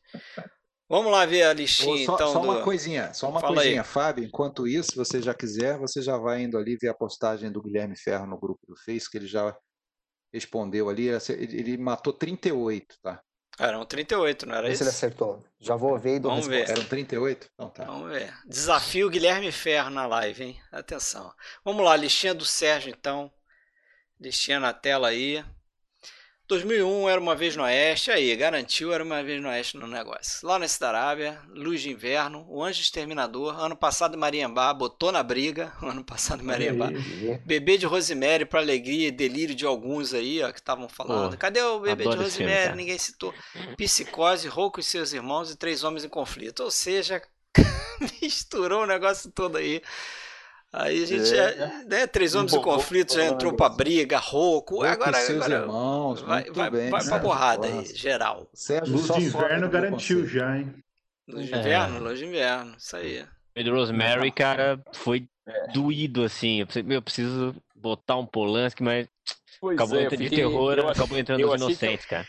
Vamos 0.90 1.12
lá 1.12 1.26
ver 1.26 1.42
a 1.42 1.52
listinha, 1.52 2.06
só, 2.06 2.14
então. 2.14 2.32
Só 2.32 2.40
do... 2.40 2.44
uma 2.44 2.62
coisinha, 2.62 3.12
só 3.12 3.28
uma 3.28 3.40
Fala 3.40 3.56
coisinha, 3.56 3.82
aí. 3.82 3.86
Fábio. 3.86 4.24
Enquanto 4.24 4.66
isso, 4.66 4.92
se 4.92 4.96
você 4.96 5.20
já 5.20 5.34
quiser, 5.34 5.78
você 5.78 6.00
já 6.00 6.16
vai 6.16 6.42
indo 6.42 6.56
ali 6.56 6.78
ver 6.80 6.88
a 6.88 6.94
postagem 6.94 7.52
do 7.52 7.62
Guilherme 7.62 7.96
Ferro 7.96 8.26
no 8.26 8.38
grupo 8.38 8.60
do 8.66 8.74
Face, 8.74 9.10
que 9.10 9.18
ele 9.18 9.26
já 9.26 9.54
respondeu 10.32 10.88
ali. 10.88 11.08
Ele 11.08 11.76
matou 11.76 12.12
38, 12.12 12.86
tá? 13.02 13.22
Eram 13.58 13.84
38, 13.84 14.46
não 14.46 14.54
era 14.54 14.66
Vê 14.66 14.72
isso? 14.72 14.78
se 14.78 14.84
ele 14.84 14.90
acertou. 14.90 15.44
Já 15.58 15.74
vou 15.74 15.98
ver 15.98 16.16
e 16.16 16.18
dou 16.20 16.30
Vamos 16.30 16.46
ver. 16.46 16.70
Eram 16.70 16.84
38? 16.84 17.50
Então 17.54 17.68
tá. 17.70 17.84
Vamos 17.84 18.08
ver. 18.10 18.32
Desafio 18.46 19.10
Guilherme 19.10 19.50
Ferro 19.50 19.90
na 19.90 20.06
live, 20.06 20.44
hein? 20.44 20.60
Atenção. 20.70 21.32
Vamos 21.64 21.84
lá, 21.84 21.96
listinha 21.96 22.32
do 22.34 22.44
Sérgio, 22.44 22.90
então. 22.90 23.30
Listinha 24.20 24.60
na 24.60 24.72
tela 24.72 25.08
aí. 25.08 25.44
2001 26.48 27.10
era 27.10 27.20
uma 27.20 27.36
vez 27.36 27.54
no 27.54 27.62
Oeste, 27.62 28.10
aí, 28.10 28.34
garantiu 28.34 28.90
era 28.90 29.04
uma 29.04 29.22
vez 29.22 29.40
no 29.42 29.48
Oeste 29.48 29.76
no 29.76 29.86
negócio. 29.86 30.46
Lá 30.48 30.58
na 30.58 30.66
da 30.80 30.88
Arábia, 30.88 31.38
Luz 31.50 31.82
de 31.82 31.90
Inverno, 31.90 32.46
O 32.48 32.64
Anjo 32.64 32.80
Exterminador, 32.80 33.60
ano 33.60 33.76
passado 33.76 34.16
Mariambá, 34.16 34.72
botou 34.72 35.12
na 35.12 35.22
briga, 35.22 35.72
ano 35.82 36.02
passado 36.02 36.42
Mariambá. 36.42 36.88
Bebê 37.44 37.76
de 37.76 37.84
Rosemary, 37.84 38.46
para 38.46 38.60
alegria 38.60 39.08
e 39.08 39.10
delírio 39.10 39.54
de 39.54 39.66
alguns 39.66 40.14
aí, 40.14 40.42
ó, 40.42 40.50
que 40.50 40.58
estavam 40.58 40.88
falando. 40.88 41.32
Pô, 41.32 41.36
Cadê 41.36 41.60
o 41.60 41.80
Bebê 41.80 42.08
de 42.08 42.16
Rosemary? 42.16 42.62
Filme, 42.62 42.76
Ninguém 42.76 42.98
citou. 42.98 43.34
Psicose, 43.76 44.48
Rouco 44.48 44.80
e 44.80 44.82
seus 44.82 45.12
irmãos 45.12 45.50
e 45.50 45.56
Três 45.56 45.84
Homens 45.84 46.04
em 46.04 46.08
Conflito. 46.08 46.62
Ou 46.62 46.70
seja, 46.70 47.20
misturou 48.22 48.84
o 48.84 48.86
negócio 48.86 49.30
todo 49.30 49.58
aí. 49.58 49.82
Aí 50.72 51.02
a 51.02 51.06
gente, 51.06 51.34
é, 51.34 51.38
é, 51.38 51.84
né, 51.84 52.06
Três 52.06 52.34
Homens 52.34 52.52
em 52.52 52.60
Conflito 52.60 53.14
já 53.14 53.24
entrou 53.24 53.54
pra 53.54 53.70
briga, 53.70 54.18
rouco. 54.18 54.82
Agora, 54.82 55.14
seus 55.14 55.42
agora 55.42 55.62
irmãos, 55.62 56.20
vai, 56.20 56.44
vai, 56.50 56.70
bem, 56.70 56.90
vai 56.90 57.04
pra 57.04 57.18
porrada 57.18 57.66
aí, 57.66 57.86
geral. 57.86 58.46
Sérgio 58.52 58.94
Luz 58.94 59.06
de 59.06 59.24
Inverno 59.24 59.70
garantiu 59.70 60.26
já, 60.26 60.58
hein? 60.58 60.74
Luz 61.26 61.46
de 61.46 61.54
Inverno, 61.54 61.96
é. 61.96 62.00
Luz 62.00 62.18
de 62.18 62.26
Inverno, 62.26 62.76
isso 62.76 62.96
aí. 62.96 63.24
Pedro 63.54 63.76
Rosemary, 63.76 64.30
cara, 64.30 64.78
foi 64.94 65.26
é. 65.46 65.72
doído, 65.72 66.22
assim. 66.22 66.60
Eu, 66.60 66.66
eu 66.90 67.02
preciso 67.02 67.56
botar 67.74 68.16
um 68.16 68.26
Polanski, 68.26 68.82
mas 68.82 69.08
pois 69.58 69.74
acabou 69.74 69.98
é, 69.98 70.04
entrando 70.04 70.20
de 70.20 70.30
terror, 70.30 70.78
acabou 70.80 71.18
entrando 71.18 71.48
os 71.48 71.54
inocentes, 71.54 72.04
cara. 72.04 72.26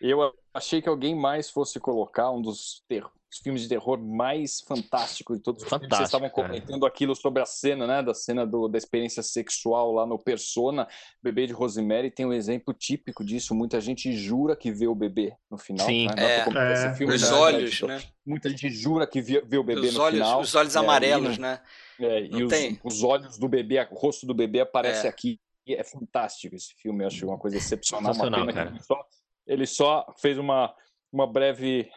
Eu 0.00 0.34
achei 0.54 0.80
que 0.80 0.88
alguém 0.88 1.14
mais 1.14 1.50
fosse 1.50 1.78
colocar 1.78 2.30
um 2.30 2.40
dos 2.40 2.82
ter 2.88 3.04
filmes 3.38 3.62
de 3.62 3.68
terror 3.68 3.98
mais 3.98 4.60
fantásticos 4.60 5.38
de 5.38 5.42
todos 5.42 5.62
os 5.62 5.68
Fantástico, 5.68 5.96
Vocês 5.96 6.08
estavam 6.08 6.30
comentando 6.30 6.84
aquilo 6.84 7.14
sobre 7.14 7.42
a 7.42 7.46
cena, 7.46 7.86
né? 7.86 8.02
Da 8.02 8.14
cena 8.14 8.46
do, 8.46 8.68
da 8.68 8.76
experiência 8.76 9.22
sexual 9.22 9.92
lá 9.92 10.06
no 10.06 10.18
Persona. 10.18 10.86
Bebê 11.22 11.46
de 11.46 11.52
Rosemary 11.52 12.10
tem 12.10 12.26
um 12.26 12.32
exemplo 12.32 12.74
típico 12.74 13.24
disso. 13.24 13.54
Muita 13.54 13.80
gente 13.80 14.12
jura 14.12 14.54
que 14.54 14.70
vê 14.70 14.86
o 14.86 14.94
bebê 14.94 15.34
no 15.50 15.56
final. 15.56 15.86
Sim, 15.86 16.06
né? 16.08 16.14
é, 16.16 16.38
é. 16.40 16.94
Filme, 16.94 17.14
os 17.14 17.22
né? 17.22 17.36
olhos, 17.36 17.80
né? 17.82 18.02
Muita 18.24 18.48
gente 18.50 18.70
jura 18.70 19.06
que 19.06 19.20
vê, 19.20 19.40
vê 19.40 19.56
o 19.56 19.64
bebê 19.64 19.88
os 19.88 19.94
no 19.94 20.02
olhos, 20.02 20.18
final. 20.18 20.40
Os 20.40 20.54
olhos 20.54 20.76
é, 20.76 20.78
amarelos, 20.78 21.36
e, 21.36 21.40
né? 21.40 21.60
É, 22.00 22.24
e 22.24 22.42
os, 22.42 22.52
os, 22.84 23.02
olhos 23.02 23.38
do 23.38 23.48
bebê, 23.48 23.80
o 23.90 23.94
rosto 23.94 24.26
do 24.26 24.34
bebê 24.34 24.60
aparece 24.60 25.06
é. 25.06 25.10
aqui. 25.10 25.40
E 25.66 25.74
é 25.74 25.84
fantástico 25.84 26.56
esse 26.56 26.74
filme, 26.74 27.04
eu 27.04 27.06
acho 27.06 27.26
uma 27.26 27.38
coisa 27.38 27.56
excepcional. 27.56 28.12
Uma 28.12 28.46
pena 28.46 28.62
ele, 28.62 28.82
só, 28.82 29.06
ele 29.46 29.66
só 29.66 30.14
fez 30.20 30.36
uma, 30.36 30.74
uma 31.12 31.26
breve 31.26 31.88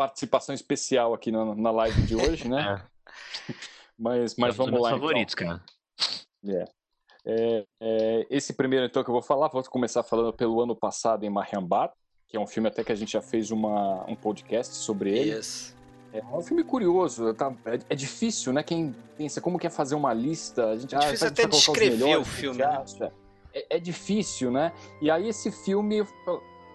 participação 0.00 0.54
especial 0.54 1.12
aqui 1.12 1.30
na, 1.30 1.54
na 1.54 1.70
live 1.70 2.00
de 2.02 2.16
hoje, 2.16 2.48
né? 2.48 2.82
É. 3.48 3.54
Mas, 3.98 4.34
mas 4.36 4.56
vamos 4.56 4.80
lá. 4.80 4.90
favoritos, 4.90 5.34
então. 5.34 5.48
cara. 5.48 5.62
É. 6.46 6.64
É, 7.26 7.64
é, 7.82 8.26
esse 8.30 8.54
primeiro, 8.54 8.86
então, 8.86 9.04
que 9.04 9.10
eu 9.10 9.12
vou 9.12 9.20
falar, 9.20 9.48
vou 9.48 9.62
começar 9.64 10.02
falando 10.02 10.32
pelo 10.32 10.58
ano 10.62 10.74
passado 10.74 11.24
em 11.24 11.28
Mariambat, 11.28 11.92
que 12.26 12.36
é 12.36 12.40
um 12.40 12.46
filme 12.46 12.68
até 12.68 12.82
que 12.82 12.92
a 12.92 12.94
gente 12.94 13.12
já 13.12 13.20
fez 13.20 13.50
uma, 13.50 14.04
um 14.08 14.14
podcast 14.14 14.74
sobre 14.74 15.10
ele. 15.10 15.32
Yes. 15.32 15.76
É 16.14 16.24
um 16.24 16.40
filme 16.40 16.64
curioso, 16.64 17.34
tá, 17.34 17.52
é, 17.66 17.78
é, 17.90 17.94
difícil, 17.94 18.54
né? 18.54 18.62
Quem 18.62 18.94
pensa 19.18 19.40
como 19.40 19.58
quer 19.58 19.70
fazer 19.70 19.96
uma 19.96 20.14
lista, 20.14 20.70
a 20.70 20.78
gente 20.78 20.94
é 20.94 20.98
difícil 20.98 21.26
ah, 21.26 21.30
até 21.30 21.46
descrever 21.46 22.16
o 22.16 22.24
filme. 22.24 22.58
Né? 22.58 23.12
É, 23.52 23.76
é, 23.76 23.78
difícil, 23.78 24.50
né? 24.50 24.72
E 25.02 25.10
aí 25.10 25.28
esse 25.28 25.50
filme 25.50 26.06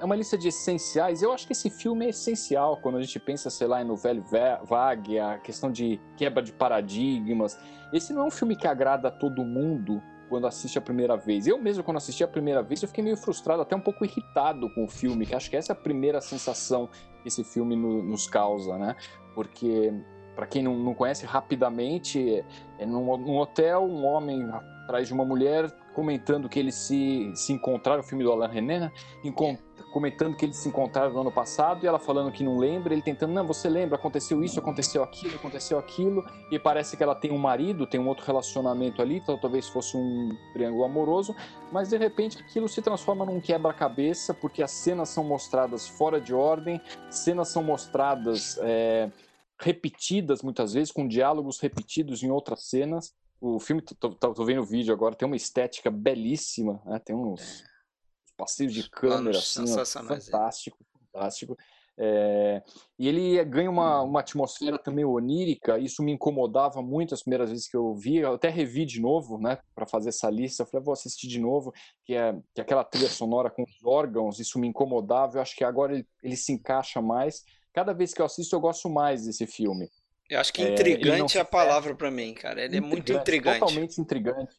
é 0.05 0.07
uma 0.07 0.15
lista 0.15 0.37
de 0.37 0.49
essenciais. 0.49 1.23
Eu 1.23 1.33
acho 1.33 1.47
que 1.47 1.53
esse 1.53 1.69
filme 1.69 2.05
é 2.05 2.09
essencial 2.09 2.77
quando 2.77 2.97
a 2.97 3.01
gente 3.01 3.19
pensa, 3.19 3.49
sei 3.49 3.65
lá, 3.65 3.83
no 3.83 3.95
velho 3.95 4.23
vague, 4.63 5.17
a 5.17 5.39
questão 5.39 5.71
de 5.71 5.99
quebra 6.15 6.43
de 6.43 6.53
paradigmas. 6.53 7.59
Esse 7.91 8.13
não 8.13 8.21
é 8.21 8.25
um 8.25 8.31
filme 8.31 8.55
que 8.55 8.67
agrada 8.67 9.07
a 9.07 9.11
todo 9.11 9.43
mundo, 9.43 10.01
quando 10.29 10.45
assiste 10.45 10.77
a 10.77 10.81
primeira 10.81 11.17
vez. 11.17 11.47
Eu 11.47 11.57
mesmo, 11.57 11.83
quando 11.83 11.97
assisti 11.97 12.23
a 12.23 12.27
primeira 12.27 12.61
vez, 12.61 12.83
eu 12.83 12.87
fiquei 12.87 13.03
meio 13.03 13.17
frustrado, 13.17 13.63
até 13.63 13.75
um 13.75 13.81
pouco 13.81 14.05
irritado 14.05 14.71
com 14.75 14.85
o 14.85 14.87
filme, 14.87 15.25
que 15.25 15.33
acho 15.33 15.49
que 15.49 15.57
essa 15.57 15.71
é 15.71 15.73
a 15.73 15.77
primeira 15.77 16.21
sensação 16.21 16.87
que 17.23 17.27
esse 17.27 17.43
filme 17.43 17.75
no, 17.75 18.03
nos 18.03 18.27
causa, 18.27 18.77
né? 18.77 18.95
Porque, 19.33 19.91
para 20.35 20.45
quem 20.45 20.61
não, 20.61 20.93
conhece, 20.93 21.25
rapidamente, 21.25 22.45
é 22.77 22.85
num, 22.85 23.17
num, 23.17 23.37
hotel, 23.37 23.83
um 23.83 24.05
homem 24.05 24.47
atrás 24.83 25.07
de 25.07 25.13
uma 25.13 25.25
mulher 25.25 25.71
comentando 25.95 26.49
que 26.49 26.59
eles 26.59 26.75
se, 26.75 27.31
se 27.33 27.53
encontraram, 27.53 28.01
o 28.01 28.03
filme 28.03 28.23
do 28.23 28.31
Alain 28.31 28.51
René, 28.51 28.79
né? 28.79 28.91
Encont 29.23 29.57
comentando 29.95 30.35
que 30.35 30.43
eles 30.43 30.57
se 30.57 30.67
encontraram 30.67 31.13
no 31.13 31.21
ano 31.21 31.31
passado 31.31 31.85
e 31.85 31.87
ela 31.87 31.97
falando 31.97 32.29
que 32.29 32.43
não 32.43 32.57
lembra, 32.57 32.93
ele 32.93 33.01
tentando, 33.01 33.31
não, 33.31 33.47
você 33.47 33.69
lembra, 33.69 33.95
aconteceu 33.95 34.43
isso, 34.43 34.59
aconteceu 34.59 35.01
aquilo, 35.01 35.35
aconteceu 35.35 35.79
aquilo, 35.79 36.21
e 36.51 36.59
parece 36.59 36.97
que 36.97 37.03
ela 37.03 37.15
tem 37.15 37.31
um 37.31 37.37
marido, 37.37 37.87
tem 37.87 37.97
um 37.97 38.09
outro 38.09 38.25
relacionamento 38.25 39.01
ali, 39.01 39.19
então 39.19 39.37
talvez 39.37 39.69
fosse 39.69 39.95
um 39.95 40.35
triângulo 40.51 40.83
amoroso, 40.83 41.33
mas 41.71 41.87
de 41.87 41.97
repente 41.97 42.37
aquilo 42.39 42.67
se 42.67 42.81
transforma 42.81 43.25
num 43.25 43.39
quebra-cabeça, 43.39 44.33
porque 44.33 44.61
as 44.61 44.71
cenas 44.71 45.07
são 45.07 45.23
mostradas 45.23 45.87
fora 45.87 46.19
de 46.19 46.33
ordem, 46.33 46.81
cenas 47.09 47.47
são 47.47 47.63
mostradas 47.63 48.59
é, 48.63 49.09
repetidas 49.57 50.41
muitas 50.41 50.73
vezes, 50.73 50.91
com 50.91 51.07
diálogos 51.07 51.61
repetidos 51.61 52.21
em 52.21 52.29
outras 52.29 52.65
cenas. 52.65 53.13
O 53.47 53.59
filme, 53.59 53.79
tô, 53.79 54.09
tô, 54.09 54.33
tô 54.33 54.43
vendo 54.43 54.61
o 54.61 54.65
vídeo 54.65 54.91
agora, 54.91 55.13
tem 55.13 55.27
uma 55.27 55.35
estética 55.35 55.91
belíssima, 55.91 56.81
né? 56.83 56.97
tem 56.97 57.15
uns 57.15 57.61
é 57.61 57.75
passeio 58.35 58.71
de 58.71 58.89
câmera, 58.89 59.37
assim, 59.37 59.63
ó, 59.71 59.85
fantástico, 59.85 60.77
fantástico. 60.91 61.55
É, 61.95 62.63
e 62.97 63.07
ele 63.07 63.45
ganha 63.45 63.69
uma, 63.69 64.01
uma 64.01 64.19
atmosfera 64.19 64.79
também 64.79 65.05
onírica, 65.05 65.77
isso 65.77 66.01
me 66.01 66.11
incomodava 66.11 66.81
muito 66.81 67.13
as 67.13 67.21
primeiras 67.21 67.51
vezes 67.51 67.67
que 67.69 67.77
eu 67.77 67.93
vi, 67.93 68.17
eu 68.17 68.33
até 68.33 68.49
revi 68.49 68.83
de 68.83 68.99
novo, 68.99 69.37
né, 69.37 69.59
para 69.75 69.85
fazer 69.85 70.09
essa 70.09 70.29
lista, 70.29 70.63
eu 70.63 70.67
falei, 70.67 70.83
vou 70.83 70.93
assistir 70.93 71.27
de 71.27 71.39
novo, 71.39 71.71
que 72.03 72.15
é, 72.15 72.33
que 72.53 72.59
é 72.59 72.61
aquela 72.61 72.83
trilha 72.83 73.07
sonora 73.07 73.51
com 73.51 73.61
os 73.61 73.85
órgãos, 73.85 74.39
isso 74.39 74.57
me 74.57 74.67
incomodava, 74.67 75.37
eu 75.37 75.41
acho 75.41 75.55
que 75.55 75.63
agora 75.63 75.93
ele, 75.93 76.07
ele 76.23 76.35
se 76.35 76.51
encaixa 76.51 76.99
mais, 76.99 77.43
cada 77.71 77.93
vez 77.93 78.11
que 78.11 78.21
eu 78.21 78.25
assisto 78.25 78.55
eu 78.55 78.59
gosto 78.59 78.89
mais 78.89 79.25
desse 79.25 79.45
filme. 79.45 79.87
Eu 80.29 80.39
acho 80.39 80.51
que 80.51 80.61
intrigante 80.61 81.37
é, 81.37 81.39
é 81.39 81.41
a 81.41 81.45
palavra 81.45 81.93
para 81.95 82.09
mim, 82.09 82.33
cara, 82.33 82.63
ele 82.63 82.77
é 82.77 82.81
muito 82.81 83.11
intrigante. 83.11 83.59
Totalmente 83.59 84.01
intrigante 84.01 84.55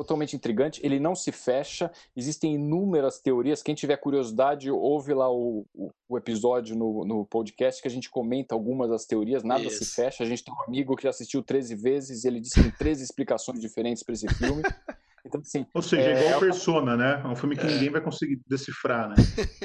totalmente 0.00 0.34
intrigante. 0.34 0.80
Ele 0.82 0.98
não 0.98 1.14
se 1.14 1.30
fecha. 1.30 1.90
Existem 2.16 2.54
inúmeras 2.54 3.20
teorias. 3.20 3.62
Quem 3.62 3.74
tiver 3.74 3.98
curiosidade, 3.98 4.70
ouve 4.70 5.12
lá 5.12 5.30
o, 5.30 5.66
o, 5.74 5.90
o 6.08 6.16
episódio 6.16 6.74
no, 6.74 7.04
no, 7.04 7.26
podcast 7.26 7.82
que 7.82 7.88
a 7.88 7.90
gente 7.90 8.08
comenta 8.08 8.54
algumas 8.54 8.88
das 8.88 9.04
teorias. 9.04 9.44
Nada 9.44 9.64
Isso. 9.64 9.84
se 9.84 9.94
fecha. 9.94 10.24
A 10.24 10.26
gente 10.26 10.42
tem 10.42 10.54
um 10.54 10.62
amigo 10.62 10.96
que 10.96 11.06
assistiu 11.06 11.42
13 11.42 11.74
vezes 11.74 12.24
e 12.24 12.28
ele 12.28 12.40
disse 12.40 12.54
que 12.54 12.62
tem 12.62 12.70
13 12.70 13.04
explicações 13.04 13.60
diferentes 13.60 14.02
para 14.02 14.14
esse 14.14 14.26
filme. 14.34 14.62
Então, 15.24 15.40
assim, 15.40 15.66
Ou 15.74 15.82
seja, 15.82 16.10
é, 16.10 16.26
igual 16.26 16.36
é 16.36 16.40
Persona, 16.40 16.96
né? 16.96 17.20
É 17.22 17.28
um 17.28 17.36
filme 17.36 17.56
que 17.56 17.66
é. 17.66 17.70
ninguém 17.70 17.90
vai 17.90 18.00
conseguir 18.00 18.40
decifrar, 18.46 19.08
né? 19.08 19.16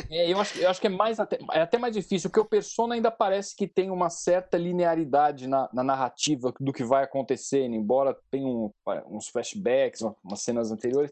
É, 0.09 0.31
eu, 0.31 0.39
acho, 0.39 0.59
eu 0.59 0.69
acho 0.69 0.81
que 0.81 0.87
é, 0.87 0.89
mais 0.89 1.19
até, 1.19 1.39
é 1.51 1.61
até 1.61 1.77
mais 1.77 1.93
difícil, 1.93 2.29
porque 2.29 2.39
o 2.39 2.49
Persona 2.49 2.95
ainda 2.95 3.09
parece 3.09 3.55
que 3.55 3.67
tem 3.67 3.89
uma 3.89 4.09
certa 4.09 4.57
linearidade 4.57 5.47
na, 5.47 5.69
na 5.73 5.83
narrativa 5.83 6.53
do 6.59 6.73
que 6.73 6.83
vai 6.83 7.03
acontecendo, 7.03 7.75
embora 7.75 8.15
tenha 8.29 8.47
um, 8.47 8.71
uns 9.09 9.27
flashbacks, 9.27 10.01
umas 10.23 10.41
cenas 10.41 10.71
anteriores. 10.71 11.11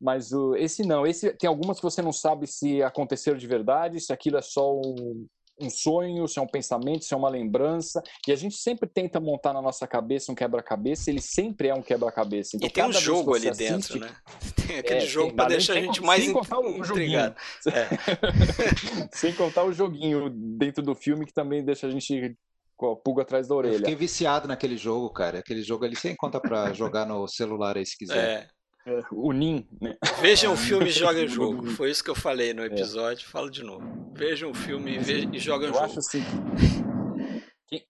Mas 0.00 0.32
o, 0.32 0.56
esse 0.56 0.84
não, 0.84 1.06
esse 1.06 1.32
tem 1.34 1.48
algumas 1.48 1.78
que 1.78 1.84
você 1.84 2.02
não 2.02 2.12
sabe 2.12 2.46
se 2.46 2.82
aconteceram 2.82 3.38
de 3.38 3.46
verdade, 3.46 4.00
se 4.00 4.12
aquilo 4.12 4.36
é 4.36 4.42
só 4.42 4.74
um, 4.74 5.26
um 5.62 5.70
sonho, 5.70 6.26
se 6.28 6.38
é 6.38 6.42
um 6.42 6.46
pensamento, 6.46 7.04
se 7.04 7.14
é 7.14 7.16
uma 7.16 7.28
lembrança. 7.28 8.02
E 8.26 8.32
a 8.32 8.36
gente 8.36 8.56
sempre 8.56 8.88
tenta 8.88 9.20
montar 9.20 9.52
na 9.52 9.62
nossa 9.62 9.86
cabeça 9.86 10.32
um 10.32 10.34
quebra-cabeça, 10.34 11.10
ele 11.10 11.20
sempre 11.20 11.68
é 11.68 11.74
um 11.74 11.82
quebra-cabeça. 11.82 12.56
Então, 12.56 12.68
e 12.68 12.70
tem 12.70 12.84
um 12.84 12.92
jogo 12.92 13.34
ali 13.34 13.48
assiste, 13.48 13.98
dentro, 13.98 14.00
né? 14.00 14.14
Tem 14.66 14.78
aquele 14.78 15.04
é, 15.04 15.06
jogo 15.06 15.34
para 15.34 15.48
deixar 15.48 15.74
a 15.74 15.80
gente 15.80 16.00
mais 16.00 16.24
sem 16.24 16.32
contar 16.32 16.58
o 16.58 16.68
intrigado. 16.68 17.34
É. 17.66 17.88
sem 19.12 19.34
contar 19.34 19.64
o 19.64 19.72
joguinho 19.72 20.30
dentro 20.30 20.82
do 20.82 20.94
filme 20.94 21.26
que 21.26 21.32
também 21.32 21.64
deixa 21.64 21.86
a 21.86 21.90
gente 21.90 22.36
com 22.76 22.92
a 22.92 22.96
pulga 22.96 23.22
atrás 23.22 23.48
da 23.48 23.54
orelha. 23.54 23.74
Eu 23.74 23.78
fiquei 23.78 23.94
viciado 23.94 24.48
naquele 24.48 24.76
jogo, 24.76 25.10
cara. 25.10 25.38
Aquele 25.38 25.62
jogo 25.62 25.84
ali 25.84 25.94
você 25.94 26.10
encontra 26.10 26.40
para 26.40 26.72
jogar 26.72 27.06
no 27.06 27.26
celular 27.28 27.76
aí 27.76 27.86
se 27.86 27.96
quiser. 27.96 28.16
É. 28.16 28.48
É, 28.84 29.00
o 29.12 29.32
NIM, 29.32 29.66
né? 29.80 29.96
Vejam 30.20 30.52
o 30.52 30.56
filme 30.56 30.86
e 30.86 30.90
joguem 30.90 31.24
o 31.26 31.28
jogo. 31.28 31.70
Foi 31.70 31.90
isso 31.90 32.02
que 32.02 32.10
eu 32.10 32.14
falei 32.14 32.52
no 32.52 32.62
é. 32.62 32.66
episódio. 32.66 33.24
É. 33.26 33.30
Falo 33.30 33.50
de 33.50 33.62
novo. 33.62 33.84
Vejam 34.12 34.50
o 34.50 34.54
filme 34.54 34.96
e, 34.96 35.36
e 35.36 35.38
joguem 35.38 35.70
o 35.70 35.72
jogo. 35.72 35.78
Eu 35.78 35.84
acho 35.84 35.98
assim. 35.98 36.22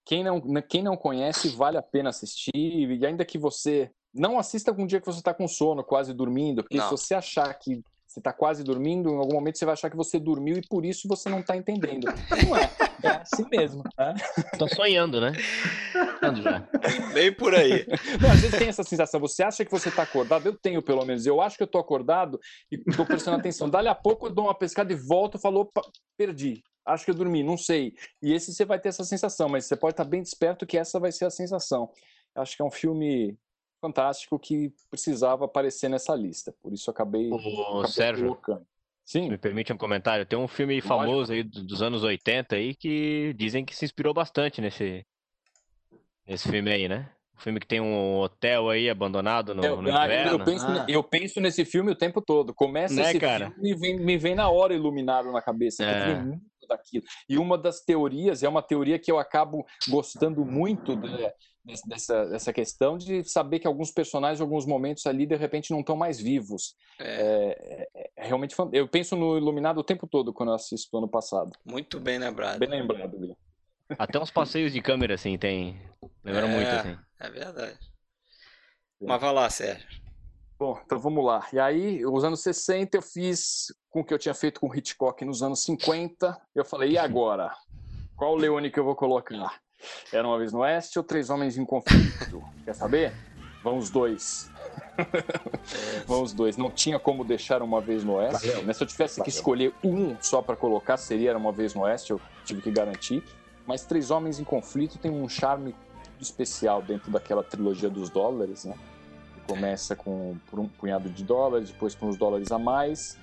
Quem 0.04 0.22
não, 0.22 0.40
quem 0.68 0.82
não 0.82 0.96
conhece, 0.96 1.48
vale 1.48 1.76
a 1.76 1.82
pena 1.82 2.10
assistir. 2.10 2.52
E 2.54 3.06
ainda 3.06 3.24
que 3.24 3.38
você. 3.38 3.90
Não 4.14 4.38
assista 4.38 4.74
com 4.74 4.82
um 4.82 4.86
dia 4.86 5.00
que 5.00 5.06
você 5.06 5.20
está 5.20 5.32
com 5.32 5.48
sono, 5.48 5.82
quase 5.82 6.12
dormindo. 6.12 6.62
Porque 6.62 6.76
não. 6.76 6.84
se 6.84 6.90
você 6.90 7.14
achar 7.14 7.52
que 7.54 7.82
você 8.12 8.20
está 8.20 8.32
quase 8.32 8.62
dormindo, 8.62 9.08
em 9.10 9.16
algum 9.16 9.34
momento 9.34 9.56
você 9.56 9.64
vai 9.64 9.72
achar 9.72 9.88
que 9.88 9.96
você 9.96 10.18
dormiu 10.18 10.58
e 10.58 10.68
por 10.68 10.84
isso 10.84 11.08
você 11.08 11.30
não 11.30 11.40
está 11.40 11.56
entendendo. 11.56 12.04
Não 12.46 12.56
é. 12.56 12.70
É 13.02 13.08
assim 13.08 13.46
mesmo. 13.50 13.82
Né? 13.98 14.14
Tô 14.58 14.68
sonhando, 14.68 15.18
né? 15.18 15.32
Bem 17.14 17.32
por 17.32 17.54
aí. 17.54 17.86
Não, 18.20 18.30
às 18.30 18.40
vezes 18.40 18.58
tem 18.58 18.68
essa 18.68 18.84
sensação. 18.84 19.18
Você 19.20 19.42
acha 19.42 19.64
que 19.64 19.70
você 19.70 19.88
está 19.88 20.02
acordado? 20.02 20.46
Eu 20.46 20.54
tenho, 20.54 20.82
pelo 20.82 21.04
menos. 21.06 21.24
Eu 21.24 21.40
acho 21.40 21.56
que 21.56 21.62
eu 21.62 21.66
estou 21.66 21.80
acordado 21.80 22.38
e 22.70 22.76
estou 22.86 23.06
prestando 23.06 23.38
atenção. 23.38 23.68
Dali 23.68 23.88
a 23.88 23.94
pouco 23.94 24.26
eu 24.26 24.30
dou 24.30 24.44
uma 24.44 24.54
pescada 24.54 24.92
e 24.92 24.96
volto 24.96 25.38
e 25.38 25.40
falo, 25.40 25.60
opa, 25.60 25.80
perdi. 26.16 26.62
Acho 26.84 27.06
que 27.06 27.10
eu 27.12 27.14
dormi, 27.14 27.42
não 27.42 27.56
sei. 27.56 27.94
E 28.22 28.32
esse 28.32 28.52
você 28.52 28.64
vai 28.64 28.78
ter 28.78 28.90
essa 28.90 29.04
sensação, 29.04 29.48
mas 29.48 29.64
você 29.64 29.74
pode 29.74 29.94
estar 29.94 30.04
bem 30.04 30.22
desperto 30.22 30.66
que 30.66 30.76
essa 30.76 31.00
vai 31.00 31.12
ser 31.12 31.24
a 31.24 31.30
sensação. 31.30 31.90
Acho 32.34 32.56
que 32.56 32.62
é 32.62 32.64
um 32.64 32.70
filme 32.70 33.38
fantástico 33.82 34.38
que 34.38 34.72
precisava 34.88 35.44
aparecer 35.44 35.88
nessa 35.88 36.14
lista. 36.14 36.54
Por 36.62 36.72
isso 36.72 36.88
eu 36.88 36.92
acabei, 36.92 37.28
Ô, 37.30 37.36
acabei 37.36 37.90
Sérgio, 37.90 38.28
colocando. 38.28 38.64
Sim. 39.04 39.28
Me 39.28 39.36
permite 39.36 39.72
um 39.72 39.76
comentário. 39.76 40.24
Tem 40.24 40.38
um 40.38 40.46
filme 40.46 40.80
famoso 40.80 41.32
aí 41.32 41.42
dos 41.42 41.82
anos 41.82 42.04
80 42.04 42.54
aí 42.54 42.74
que 42.74 43.34
dizem 43.36 43.64
que 43.64 43.74
se 43.74 43.84
inspirou 43.84 44.14
bastante 44.14 44.60
nesse, 44.60 45.04
nesse 46.24 46.48
filme 46.48 46.70
aí, 46.70 46.88
né? 46.88 47.10
Um 47.36 47.40
filme 47.40 47.58
que 47.58 47.66
tem 47.66 47.80
um 47.80 48.20
hotel 48.20 48.70
aí 48.70 48.88
abandonado 48.88 49.52
no, 49.52 49.64
eu, 49.64 49.82
no 49.82 49.90
inverno. 49.90 50.30
Eu 50.30 50.44
penso, 50.44 50.66
ah. 50.68 50.86
eu 50.88 51.02
penso, 51.02 51.40
nesse 51.40 51.64
filme 51.64 51.90
o 51.90 51.96
tempo 51.96 52.22
todo. 52.22 52.54
Começa 52.54 52.94
né, 52.94 53.10
esse 53.10 53.18
cara? 53.18 53.50
filme 53.50 53.72
e 53.72 53.74
vem, 53.74 53.98
me 53.98 54.16
vem 54.16 54.36
na 54.36 54.48
hora 54.48 54.72
iluminado 54.72 55.32
na 55.32 55.42
cabeça. 55.42 55.84
É. 55.84 56.14
muito 56.22 56.44
daquilo. 56.68 57.04
E 57.28 57.36
uma 57.36 57.58
das 57.58 57.80
teorias, 57.80 58.44
é 58.44 58.48
uma 58.48 58.62
teoria 58.62 58.98
que 58.98 59.10
eu 59.10 59.18
acabo 59.18 59.66
gostando 59.88 60.44
muito 60.44 60.94
de, 60.94 61.32
dessa, 61.86 62.26
dessa 62.26 62.52
questão 62.52 62.98
de 62.98 63.24
saber 63.24 63.60
que 63.60 63.66
alguns 63.66 63.90
personagens, 63.90 64.40
em 64.40 64.42
alguns 64.42 64.66
momentos 64.66 65.06
ali, 65.06 65.26
de 65.26 65.36
repente 65.36 65.70
não 65.70 65.80
estão 65.80 65.96
mais 65.96 66.20
vivos. 66.20 66.74
É. 66.98 67.88
É, 67.94 68.10
é 68.16 68.26
realmente 68.26 68.54
Eu 68.72 68.88
penso 68.88 69.16
no 69.16 69.36
Iluminado 69.36 69.78
o 69.78 69.84
tempo 69.84 70.06
todo 70.06 70.32
quando 70.32 70.50
eu 70.50 70.56
assisto 70.56 70.96
ano 70.98 71.08
passado. 71.08 71.52
Muito 71.64 72.00
bem 72.00 72.18
lembrado. 72.18 72.58
Bem 72.58 72.68
lembrado, 72.68 73.18
Gui. 73.18 73.36
Até 73.98 74.18
uns 74.18 74.30
passeios 74.30 74.72
de 74.72 74.80
câmera, 74.80 75.14
assim, 75.14 75.36
tem. 75.36 75.80
Lembram 76.24 76.48
é, 76.48 76.50
muito, 76.50 76.68
assim. 76.68 76.98
É 77.20 77.30
verdade. 77.30 77.78
Mas 79.00 79.20
vai 79.20 79.32
lá, 79.32 79.50
Sérgio. 79.50 80.02
Bom, 80.58 80.80
então 80.84 80.98
vamos 80.98 81.24
lá. 81.24 81.46
E 81.52 81.58
aí, 81.58 82.06
os 82.06 82.22
anos 82.24 82.40
60 82.40 82.96
eu 82.96 83.02
fiz 83.02 83.66
com 83.90 84.00
o 84.00 84.04
que 84.04 84.14
eu 84.14 84.18
tinha 84.18 84.34
feito 84.34 84.60
com 84.60 84.74
Hitchcock 84.74 85.24
nos 85.24 85.42
anos 85.42 85.62
50. 85.64 86.40
Eu 86.54 86.64
falei, 86.64 86.92
e 86.92 86.98
agora? 86.98 87.52
Qual 88.16 88.36
Leone 88.36 88.70
que 88.70 88.78
eu 88.78 88.84
vou 88.84 88.94
colocar? 88.94 89.60
Era 90.12 90.26
uma 90.26 90.38
vez 90.38 90.52
no 90.52 90.60
Oeste 90.60 90.98
ou 90.98 91.04
Três 91.04 91.30
Homens 91.30 91.56
em 91.56 91.64
Conflito? 91.64 92.42
Quer 92.64 92.74
saber? 92.74 93.12
Vamos 93.62 93.90
dois. 93.90 94.50
Vamos 96.06 96.32
dois. 96.32 96.56
Não 96.56 96.70
tinha 96.70 96.98
como 96.98 97.24
deixar 97.24 97.62
uma 97.62 97.80
vez 97.80 98.04
no 98.04 98.14
Oeste. 98.14 98.48
Né? 98.62 98.72
Se 98.72 98.82
eu 98.82 98.86
tivesse 98.86 99.18
Valeu. 99.18 99.24
que 99.24 99.30
escolher 99.30 99.72
um 99.82 100.16
só 100.20 100.42
para 100.42 100.56
colocar, 100.56 100.96
seria 100.96 101.36
uma 101.36 101.52
vez 101.52 101.74
no 101.74 101.82
Oeste, 101.82 102.10
eu 102.10 102.20
tive 102.44 102.60
que 102.60 102.70
garantir. 102.70 103.22
Mas 103.66 103.84
Três 103.84 104.10
Homens 104.10 104.40
em 104.40 104.44
Conflito 104.44 104.98
tem 104.98 105.10
um 105.10 105.28
charme 105.28 105.74
especial 106.20 106.82
dentro 106.82 107.10
daquela 107.10 107.42
trilogia 107.42 107.88
dos 107.88 108.10
dólares, 108.10 108.64
né? 108.64 108.74
Começa 109.46 109.94
com 109.94 110.36
por 110.50 110.58
um 110.58 110.68
punhado 110.68 111.08
de 111.08 111.24
dólares, 111.24 111.70
depois 111.70 111.94
com 111.94 112.08
uns 112.08 112.16
dólares 112.16 112.50
a 112.50 112.58
mais. 112.58 113.18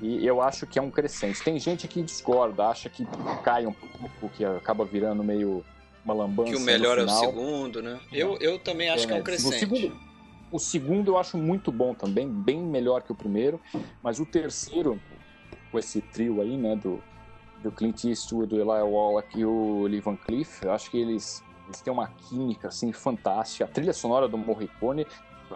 E 0.00 0.26
eu 0.26 0.42
acho 0.42 0.66
que 0.66 0.78
é 0.78 0.82
um 0.82 0.90
crescente. 0.90 1.42
Tem 1.42 1.58
gente 1.58 1.86
que 1.86 2.02
discorda, 2.02 2.66
acha 2.66 2.88
que 2.88 3.06
cai 3.44 3.66
um 3.66 3.72
pouco, 3.72 4.28
que 4.30 4.44
acaba 4.44 4.84
virando 4.84 5.22
meio 5.22 5.64
uma 6.04 6.14
lambança. 6.14 6.50
Que 6.50 6.56
o 6.56 6.60
melhor 6.60 6.98
é 6.98 7.04
o 7.04 7.08
segundo, 7.08 7.82
né? 7.82 8.00
Eu, 8.12 8.36
eu 8.40 8.58
também 8.58 8.90
acho 8.90 9.04
é, 9.04 9.06
que 9.06 9.12
é 9.12 9.16
um 9.16 9.22
crescente. 9.22 9.54
O 9.54 9.58
segundo, 9.58 10.00
o 10.50 10.58
segundo 10.58 11.12
eu 11.12 11.18
acho 11.18 11.38
muito 11.38 11.72
bom 11.72 11.94
também, 11.94 12.28
bem 12.28 12.60
melhor 12.60 13.02
que 13.02 13.12
o 13.12 13.14
primeiro, 13.14 13.60
mas 14.02 14.20
o 14.20 14.26
terceiro, 14.26 15.00
com 15.70 15.78
esse 15.78 16.00
trio 16.00 16.40
aí, 16.40 16.56
né, 16.56 16.76
do, 16.76 17.02
do 17.62 17.72
Clint 17.72 18.04
Eastwood, 18.04 18.48
do 18.48 18.56
Eli 18.56 18.82
Wallach 18.82 19.28
e 19.38 19.44
o 19.44 19.86
Lee 19.86 20.00
Van 20.00 20.16
Cleef, 20.16 20.62
eu 20.62 20.72
acho 20.72 20.90
que 20.90 20.98
eles, 20.98 21.42
eles 21.66 21.80
têm 21.80 21.92
uma 21.92 22.08
química, 22.08 22.68
assim, 22.68 22.92
fantástica. 22.92 23.64
A 23.64 23.68
trilha 23.68 23.92
sonora 23.92 24.28
do 24.28 24.36
Morricone, 24.36 25.06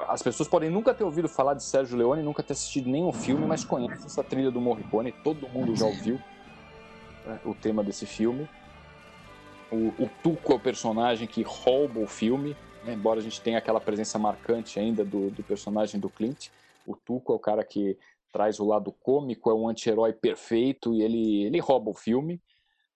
as 0.08 0.22
pessoas 0.22 0.48
podem 0.48 0.70
nunca 0.70 0.94
ter 0.94 1.04
ouvido 1.04 1.28
falar 1.28 1.54
de 1.54 1.62
Sérgio 1.62 1.96
Leone, 1.96 2.22
nunca 2.22 2.42
ter 2.42 2.52
assistido 2.52 2.88
nenhum 2.88 3.12
filme, 3.12 3.46
mas 3.46 3.64
conhecem 3.64 4.06
essa 4.06 4.22
trilha 4.22 4.50
do 4.50 4.60
Morricone, 4.60 5.12
todo 5.12 5.48
mundo 5.48 5.74
já 5.74 5.86
ouviu 5.86 6.20
né, 7.26 7.38
o 7.44 7.54
tema 7.54 7.82
desse 7.82 8.06
filme. 8.06 8.48
O, 9.70 10.04
o 10.04 10.10
Tuco 10.22 10.52
é 10.52 10.56
o 10.56 10.60
personagem 10.60 11.26
que 11.26 11.42
rouba 11.42 12.00
o 12.00 12.06
filme. 12.06 12.56
né? 12.84 12.92
embora 12.92 13.20
a 13.20 13.22
gente 13.22 13.40
tenha 13.40 13.58
aquela 13.58 13.80
presença 13.80 14.18
marcante 14.18 14.78
ainda 14.78 15.04
do, 15.04 15.30
do 15.30 15.42
personagem 15.42 16.00
do 16.00 16.08
Clint. 16.08 16.48
O 16.86 16.94
Tuco 16.94 17.32
é 17.32 17.36
o 17.36 17.40
cara 17.40 17.64
que 17.64 17.98
traz 18.32 18.60
o 18.60 18.66
lado 18.66 18.92
cômico, 18.92 19.50
é 19.50 19.54
um 19.54 19.68
anti-herói 19.68 20.12
perfeito 20.12 20.94
e 20.94 21.02
ele, 21.02 21.44
ele 21.44 21.58
rouba 21.58 21.90
o 21.90 21.94
filme. 21.94 22.40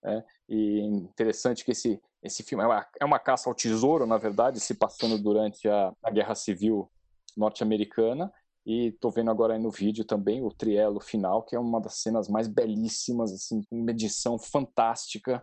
Né? 0.02 0.24
E 0.48 0.80
interessante 0.80 1.64
que 1.64 1.72
esse, 1.72 2.00
esse 2.22 2.42
filme 2.42 2.62
é 2.62 2.66
uma, 2.66 2.86
é 3.00 3.04
uma 3.04 3.18
caça 3.18 3.48
ao 3.48 3.54
tesouro, 3.54 4.06
na 4.06 4.18
verdade, 4.18 4.60
se 4.60 4.74
passando 4.74 5.18
durante 5.18 5.68
a, 5.68 5.92
a 6.02 6.10
Guerra 6.10 6.34
Civil 6.34 6.90
norte-americana. 7.36 8.32
E 8.66 8.88
estou 8.88 9.10
vendo 9.10 9.30
agora 9.30 9.54
aí 9.54 9.60
no 9.60 9.70
vídeo 9.70 10.04
também 10.04 10.44
o 10.44 10.50
trielo 10.50 11.00
final, 11.00 11.42
que 11.42 11.56
é 11.56 11.58
uma 11.58 11.80
das 11.80 11.94
cenas 11.94 12.28
mais 12.28 12.46
belíssimas, 12.46 13.32
assim, 13.32 13.64
uma 13.70 13.90
edição 13.90 14.38
fantástica, 14.38 15.42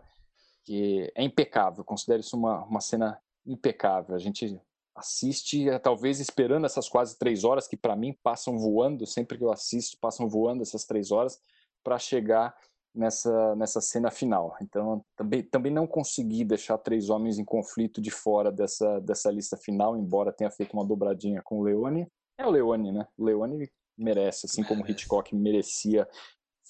que 0.68 1.10
é 1.14 1.24
impecável. 1.24 1.82
Considero 1.82 2.20
isso 2.20 2.36
uma, 2.36 2.62
uma 2.64 2.80
cena 2.82 3.18
impecável. 3.46 4.14
A 4.14 4.18
gente 4.18 4.60
assiste, 4.94 5.66
é, 5.66 5.78
talvez 5.78 6.20
esperando 6.20 6.66
essas 6.66 6.90
quase 6.90 7.18
três 7.18 7.42
horas, 7.42 7.66
que 7.66 7.76
para 7.76 7.96
mim 7.96 8.14
passam 8.22 8.58
voando, 8.58 9.06
sempre 9.06 9.38
que 9.38 9.44
eu 9.44 9.50
assisto, 9.50 9.96
passam 9.98 10.28
voando 10.28 10.60
essas 10.60 10.84
três 10.84 11.10
horas, 11.10 11.40
para 11.82 11.98
chegar 11.98 12.54
nessa, 12.94 13.56
nessa 13.56 13.80
cena 13.80 14.10
final. 14.10 14.54
Então, 14.60 15.02
também, 15.16 15.42
também 15.42 15.72
não 15.72 15.86
consegui 15.86 16.44
deixar 16.44 16.76
Três 16.76 17.08
Homens 17.08 17.38
em 17.38 17.44
Conflito 17.46 17.98
de 17.98 18.10
fora 18.10 18.52
dessa, 18.52 19.00
dessa 19.00 19.30
lista 19.30 19.56
final, 19.56 19.96
embora 19.96 20.34
tenha 20.34 20.50
feito 20.50 20.74
uma 20.74 20.84
dobradinha 20.84 21.40
com 21.42 21.60
o 21.60 21.62
Leone. 21.62 22.06
É 22.36 22.46
o 22.46 22.50
Leone, 22.50 22.92
né? 22.92 23.08
O 23.16 23.24
Leone 23.24 23.70
merece, 23.96 24.44
assim 24.44 24.62
como 24.62 24.86
Hitchcock 24.86 25.34
merecia 25.34 26.06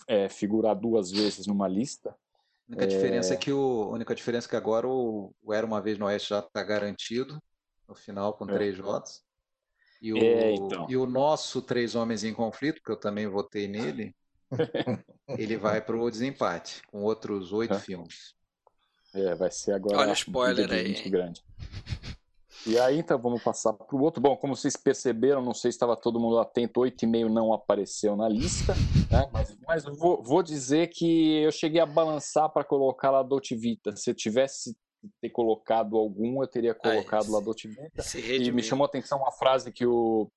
é, 0.06 0.28
figurar 0.28 0.76
duas 0.76 1.10
vezes 1.10 1.48
numa 1.48 1.66
lista. 1.66 2.14
A 2.68 2.72
única, 2.72 2.84
é... 2.84 2.86
diferença 2.86 3.34
é 3.34 3.36
que 3.36 3.50
o, 3.50 3.82
a 3.84 3.88
única 3.88 4.14
diferença 4.14 4.46
é 4.46 4.50
que 4.50 4.56
agora 4.56 4.86
o, 4.86 5.34
o 5.42 5.54
Era 5.54 5.66
Uma 5.66 5.80
Vez 5.80 5.98
no 5.98 6.06
Oeste 6.06 6.30
já 6.30 6.40
está 6.40 6.62
garantido 6.62 7.42
no 7.88 7.94
final 7.94 8.34
com 8.34 8.44
é. 8.50 8.52
três 8.52 8.76
votos. 8.76 9.22
E 10.00 10.12
o, 10.12 10.18
é, 10.18 10.52
então. 10.52 10.86
e 10.88 10.96
o 10.96 11.06
nosso 11.06 11.60
Três 11.60 11.94
Homens 11.94 12.22
em 12.22 12.32
Conflito, 12.32 12.80
que 12.84 12.90
eu 12.90 12.96
também 12.96 13.26
votei 13.26 13.66
nele, 13.66 14.14
ele 15.36 15.56
vai 15.56 15.80
para 15.80 15.96
o 15.96 16.10
desempate, 16.10 16.82
com 16.88 17.02
outros 17.02 17.52
oito 17.52 17.74
é. 17.74 17.78
filmes. 17.80 18.34
É, 19.14 19.34
vai 19.34 19.50
ser 19.50 19.72
agora. 19.72 19.98
Olha 19.98 20.10
o 20.10 20.14
spoiler 20.14 20.70
aí. 20.70 21.08
Grande. 21.08 21.42
E 22.66 22.78
aí, 22.78 22.98
então, 22.98 23.18
vamos 23.18 23.42
passar 23.42 23.72
para 23.72 23.96
o 23.96 24.02
outro. 24.02 24.20
Bom, 24.20 24.36
como 24.36 24.54
vocês 24.54 24.76
perceberam, 24.76 25.42
não 25.42 25.54
sei 25.54 25.70
se 25.70 25.76
estava 25.76 25.96
todo 25.96 26.20
mundo 26.20 26.38
atento, 26.38 26.80
oito 26.80 27.04
e 27.04 27.06
meio 27.06 27.28
não 27.28 27.52
apareceu 27.52 28.16
na 28.16 28.28
lista, 28.28 28.74
né? 29.10 29.28
mas, 29.32 29.56
mas 29.66 29.84
vou, 29.84 30.22
vou, 30.22 30.42
dizer 30.42 30.88
que 30.88 31.42
eu 31.42 31.52
cheguei 31.52 31.80
a 31.80 31.86
balançar 31.86 32.50
para 32.50 32.64
colocar 32.64 33.10
lá 33.10 33.22
Dolce 33.22 33.54
Vita. 33.54 33.96
Se 33.96 34.10
eu 34.10 34.14
tivesse 34.14 34.76
ter 35.20 35.30
colocado 35.30 35.96
algum, 35.96 36.42
eu 36.42 36.48
teria 36.48 36.74
colocado 36.74 37.26
ah, 37.28 37.38
lá 37.38 37.40
Dolce 37.40 37.68
Vita. 37.68 38.02
E 38.18 38.50
me 38.50 38.62
chamou 38.62 38.84
a 38.84 38.88
atenção 38.88 39.18
uma 39.18 39.32
frase 39.32 39.72
que 39.72 39.86
o 39.86 40.30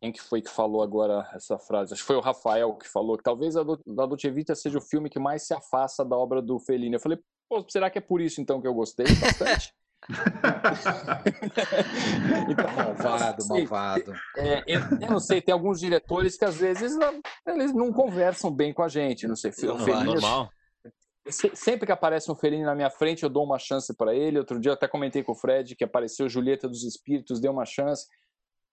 quem 0.00 0.12
que 0.12 0.20
foi 0.20 0.40
que 0.40 0.50
falou 0.50 0.80
agora 0.80 1.28
essa 1.34 1.58
frase? 1.58 1.92
Acho 1.92 2.02
que 2.02 2.06
foi 2.06 2.16
o 2.16 2.20
Rafael 2.20 2.74
que 2.74 2.88
falou 2.88 3.16
que 3.16 3.24
talvez 3.24 3.56
a 3.56 3.64
Dolce 3.64 4.30
Vita 4.30 4.54
seja 4.54 4.78
o 4.78 4.82
filme 4.82 5.10
que 5.10 5.18
mais 5.18 5.44
se 5.44 5.52
afasta 5.52 6.04
da 6.04 6.16
obra 6.16 6.40
do 6.40 6.58
Fellini. 6.60 6.94
Eu 6.94 7.00
falei, 7.00 7.18
pô, 7.48 7.64
será 7.68 7.90
que 7.90 7.98
é 7.98 8.00
por 8.00 8.20
isso 8.20 8.40
então 8.40 8.60
que 8.60 8.68
eu 8.68 8.74
gostei 8.74 9.06
bastante? 9.06 9.74
então, 12.48 12.72
malvado, 12.74 13.48
malvado. 13.48 14.14
É, 14.36 14.62
eu, 14.66 14.80
eu, 15.00 15.10
não 15.10 15.20
sei, 15.20 15.42
tem 15.42 15.52
alguns 15.52 15.80
diretores 15.80 16.36
que 16.36 16.44
às 16.44 16.56
vezes 16.56 16.96
não, 16.96 17.20
eles 17.46 17.72
não 17.72 17.92
conversam 17.92 18.50
bem 18.50 18.72
com 18.72 18.82
a 18.82 18.88
gente, 18.88 19.26
não 19.26 19.36
sei. 19.36 19.52
Não, 19.62 19.78
Fellini, 19.78 20.04
normal. 20.04 20.50
Sempre 21.28 21.84
que 21.84 21.92
aparece 21.92 22.30
um 22.30 22.34
Fellini 22.34 22.64
na 22.64 22.74
minha 22.74 22.90
frente, 22.90 23.22
eu 23.22 23.28
dou 23.28 23.44
uma 23.44 23.58
chance 23.58 23.94
para 23.94 24.14
ele. 24.14 24.38
Outro 24.38 24.58
dia 24.58 24.70
eu 24.70 24.74
até 24.74 24.88
comentei 24.88 25.22
com 25.22 25.32
o 25.32 25.34
Fred 25.34 25.76
que 25.76 25.84
apareceu 25.84 26.28
Julieta 26.28 26.68
dos 26.68 26.84
Espíritos, 26.84 27.40
deu 27.40 27.52
uma 27.52 27.66
chance 27.66 28.06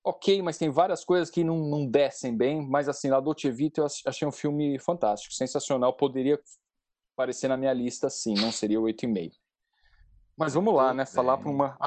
ok, 0.06 0.40
mas 0.44 0.58
tem 0.58 0.70
várias 0.70 1.04
coisas 1.04 1.32
que 1.32 1.44
não, 1.44 1.58
não 1.58 1.88
descem 1.88 2.38
bem, 2.38 2.62
mas 2.62 2.88
assim, 2.88 3.10
La 3.10 3.20
Dolce 3.20 3.50
Vita 3.50 3.82
eu 3.82 3.88
achei 4.06 4.28
um 4.28 4.32
filme 4.32 4.78
fantástico, 4.78 5.34
sensacional, 5.34 5.98
poderia 5.98 6.40
aparecer 7.18 7.48
na 7.48 7.58
minha 7.58 7.74
lista 7.74 8.08
sim, 8.08 8.36
não 8.36 8.52
seria 8.52 8.80
o 8.80 8.84
8,5. 8.84 9.32
Mas 10.38 10.54
vamos 10.54 10.74
lá, 10.74 10.94
né, 10.94 11.06
falar 11.06 11.38
para 11.38 11.50
uma, 11.50 11.78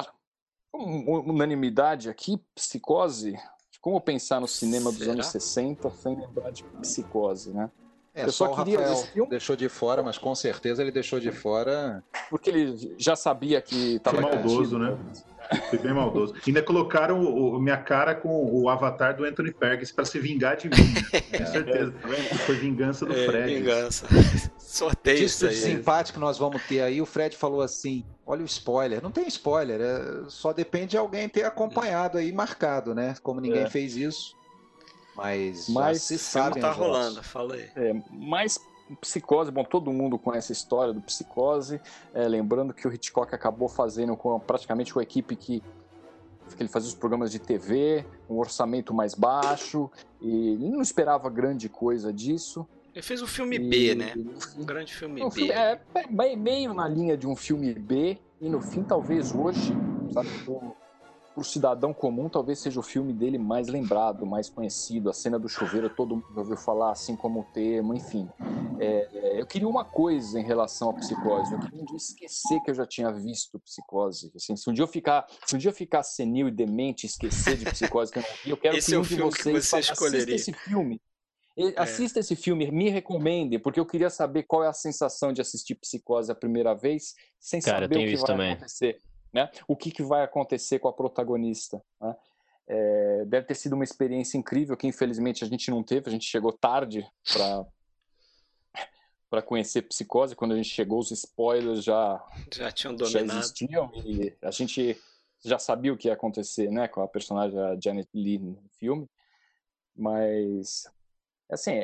unanimidade 0.73 2.09
aqui, 2.09 2.41
Psicose, 2.55 3.37
como 3.81 4.01
pensar 4.01 4.41
no 4.41 4.47
cinema 4.47 4.91
dos 4.91 4.99
Será? 4.99 5.13
anos 5.13 5.27
60 5.27 5.89
sem 5.91 6.15
lembrar 6.15 6.51
de 6.51 6.63
Psicose, 6.63 7.51
né? 7.53 7.69
É, 8.13 8.25
eu 8.25 8.31
só, 8.31 8.47
só 8.47 8.55
queria. 8.55 8.79
Rafael 8.79 9.27
deixou 9.27 9.55
de 9.55 9.69
fora, 9.69 10.03
mas 10.03 10.17
com 10.17 10.33
certeza 10.33 10.81
ele 10.81 10.91
deixou 10.91 11.19
de 11.19 11.31
fora. 11.31 12.03
Porque 12.29 12.49
ele 12.49 12.95
já 12.97 13.15
sabia 13.15 13.61
que 13.61 13.95
estava. 13.95 14.19
maldoso, 14.19 14.77
né? 14.77 14.97
Foi 15.69 15.79
bem 15.79 15.93
maldoso. 15.93 16.35
Ainda 16.45 16.61
colocaram 16.61 17.21
o, 17.21 17.55
o, 17.55 17.59
minha 17.61 17.77
cara 17.77 18.13
com 18.13 18.45
o 18.51 18.69
avatar 18.69 19.15
do 19.15 19.23
Anthony 19.23 19.51
Perkins 19.51 19.91
para 19.91 20.05
se 20.05 20.19
vingar 20.19 20.57
de 20.57 20.69
mim. 20.69 20.75
Com 20.75 21.45
certeza. 21.47 21.93
É, 22.03 22.35
foi 22.35 22.55
vingança 22.55 23.05
do 23.05 23.13
é, 23.13 23.25
Fred. 23.25 23.55
Vingança. 23.55 24.07
Sorteio 24.69 25.25
isso 25.25 25.47
aí. 25.47 25.55
simpático 25.55 26.19
que 26.19 26.21
nós 26.23 26.37
vamos 26.37 26.61
ter 26.67 26.81
aí, 26.81 27.01
o 27.01 27.05
Fred 27.05 27.35
falou 27.35 27.63
assim: 27.63 28.05
olha 28.23 28.43
o 28.43 28.45
spoiler. 28.45 29.01
Não 29.01 29.09
tem 29.09 29.27
spoiler, 29.27 29.81
é, 29.81 30.29
só 30.29 30.53
depende 30.53 30.91
de 30.91 30.97
alguém 30.97 31.27
ter 31.27 31.43
acompanhado 31.43 32.19
aí, 32.19 32.31
marcado, 32.31 32.93
né? 32.93 33.15
Como 33.23 33.41
ninguém 33.41 33.63
é. 33.63 33.69
fez 33.69 33.95
isso. 33.95 34.37
Mas, 35.15 35.67
mas 35.69 36.03
se 36.03 36.19
sabe. 36.19 36.61
tá 36.61 36.71
rolando, 36.71 37.23
falei. 37.23 37.67
É, 37.75 37.95
mas 38.11 38.59
Psicose, 39.01 39.49
bom, 39.49 39.63
todo 39.63 39.91
mundo 39.91 40.19
conhece 40.19 40.51
a 40.51 40.53
história 40.53 40.93
do 40.93 41.01
Psicose, 41.01 41.81
é, 42.13 42.27
lembrando 42.27 42.71
que 42.71 42.87
o 42.87 42.93
Hitchcock 42.93 43.33
acabou 43.33 43.69
fazendo 43.69 44.15
com 44.15 44.39
praticamente 44.39 44.93
com 44.93 44.99
a 44.99 45.03
equipe 45.03 45.35
que, 45.35 45.63
que 46.55 46.61
ele 46.61 46.69
fazia 46.69 46.89
os 46.89 46.95
programas 46.95 47.31
de 47.31 47.39
TV, 47.39 48.05
um 48.29 48.37
orçamento 48.37 48.93
mais 48.93 49.15
baixo, 49.15 49.89
e 50.21 50.49
ele 50.49 50.69
não 50.69 50.79
esperava 50.79 51.27
grande 51.27 51.67
coisa 51.67 52.13
disso. 52.13 52.67
Ele 52.99 53.05
fez 53.05 53.21
um 53.21 53.27
filme 53.27 53.55
e... 53.55 53.59
B, 53.59 53.95
né? 53.95 54.13
Um 54.57 54.65
grande 54.65 54.93
filme 54.93 55.23
um 55.23 55.29
B. 55.29 55.35
Filme, 55.35 55.51
é, 55.51 55.79
meio 56.35 56.73
na 56.73 56.85
linha 56.85 57.15
de 57.15 57.25
um 57.25 57.35
filme 57.35 57.73
B, 57.73 58.19
e 58.41 58.49
no 58.49 58.61
fim, 58.61 58.83
talvez 58.83 59.33
hoje, 59.33 59.73
sabe, 60.11 60.27
para 60.43 60.53
o 61.37 61.43
cidadão 61.43 61.93
comum, 61.93 62.27
talvez 62.27 62.59
seja 62.59 62.77
o 62.77 62.83
filme 62.83 63.13
dele 63.13 63.37
mais 63.37 63.69
lembrado, 63.69 64.25
mais 64.25 64.49
conhecido. 64.49 65.09
A 65.09 65.13
cena 65.13 65.39
do 65.39 65.47
chuveiro, 65.47 65.89
todo 65.89 66.17
mundo 66.17 66.27
ouviu 66.35 66.57
falar, 66.57 66.91
assim 66.91 67.15
como 67.15 67.39
o 67.39 67.43
termo, 67.53 67.93
enfim. 67.93 68.27
É, 68.77 69.07
é, 69.13 69.41
eu 69.41 69.45
queria 69.45 69.67
uma 69.69 69.85
coisa 69.85 70.37
em 70.37 70.43
relação 70.43 70.89
à 70.89 70.93
psicose. 70.95 71.53
Eu 71.53 71.59
queria 71.59 71.81
um 71.81 71.85
dia 71.85 71.95
esquecer 71.95 72.59
que 72.65 72.69
eu 72.69 72.75
já 72.75 72.85
tinha 72.85 73.13
visto 73.13 73.57
psicose. 73.61 74.29
Assim, 74.35 74.57
se 74.57 74.69
um 74.69 74.73
dia 74.73 74.83
eu 74.83 74.87
ficar, 74.87 75.25
se 75.45 75.55
um 75.55 75.57
dia 75.57 75.69
eu 75.69 75.73
ficar 75.73 76.03
senil 76.03 76.49
e 76.49 76.51
demente, 76.51 77.05
esquecer 77.05 77.55
de 77.55 77.63
psicose 77.63 78.11
que 78.11 78.19
eu 78.19 78.23
não 78.23 78.29
vi, 78.43 78.49
eu 78.49 78.57
quero 78.57 78.75
esse 78.75 78.91
que 78.91 78.97
um 78.97 79.01
é 79.01 79.03
de 79.05 79.15
vocês 79.15 79.65
você 79.67 79.77
assista 79.77 80.31
esse 80.33 80.51
filme. 80.51 80.99
É. 81.59 81.73
Assista 81.81 82.19
esse 82.19 82.35
filme, 82.35 82.71
me 82.71 82.89
recomende, 82.89 83.59
porque 83.59 83.79
eu 83.79 83.85
queria 83.85 84.09
saber 84.09 84.43
qual 84.43 84.63
é 84.63 84.67
a 84.67 84.73
sensação 84.73 85.33
de 85.33 85.41
assistir 85.41 85.75
Psicose 85.75 86.31
a 86.31 86.35
primeira 86.35 86.73
vez, 86.73 87.13
sem 87.39 87.61
Cara, 87.61 87.85
saber 87.85 87.97
o 87.97 87.99
que 87.99 88.15
vai 88.15 88.25
também. 88.25 88.51
acontecer 88.53 89.01
né? 89.33 89.49
O 89.67 89.75
que, 89.75 89.91
que 89.91 90.03
vai 90.03 90.23
acontecer 90.23 90.79
com 90.79 90.87
a 90.87 90.93
protagonista? 90.93 91.81
Né? 92.01 92.15
É, 92.67 93.25
deve 93.25 93.47
ter 93.47 93.55
sido 93.55 93.73
uma 93.73 93.83
experiência 93.83 94.37
incrível 94.37 94.77
que 94.77 94.87
infelizmente 94.87 95.43
a 95.43 95.47
gente 95.47 95.71
não 95.71 95.83
teve, 95.83 96.07
a 96.07 96.11
gente 96.11 96.25
chegou 96.25 96.51
tarde 96.51 97.07
para 97.31 97.65
para 99.29 99.43
conhecer 99.43 99.83
psicose, 99.83 100.35
quando 100.35 100.53
a 100.53 100.55
gente 100.55 100.69
chegou 100.69 100.97
os 100.97 101.11
spoilers 101.11 101.83
já 101.83 102.19
já 102.51 102.71
tinham 102.71 102.95
dominado. 102.95 103.27
Já 103.27 103.39
existiam 103.39 103.91
e 104.03 104.33
a 104.41 104.49
gente 104.49 104.99
já 105.45 105.59
sabia 105.59 105.93
o 105.93 105.97
que 105.97 106.07
ia 106.07 106.15
acontecer, 106.15 106.71
né, 106.71 106.87
com 106.87 107.01
a 107.01 107.07
personagem 107.07 107.55
Janet 107.79 108.09
Lee 108.11 108.39
no 108.39 108.57
filme. 108.79 109.07
Mas 109.95 110.87
assim, 111.49 111.83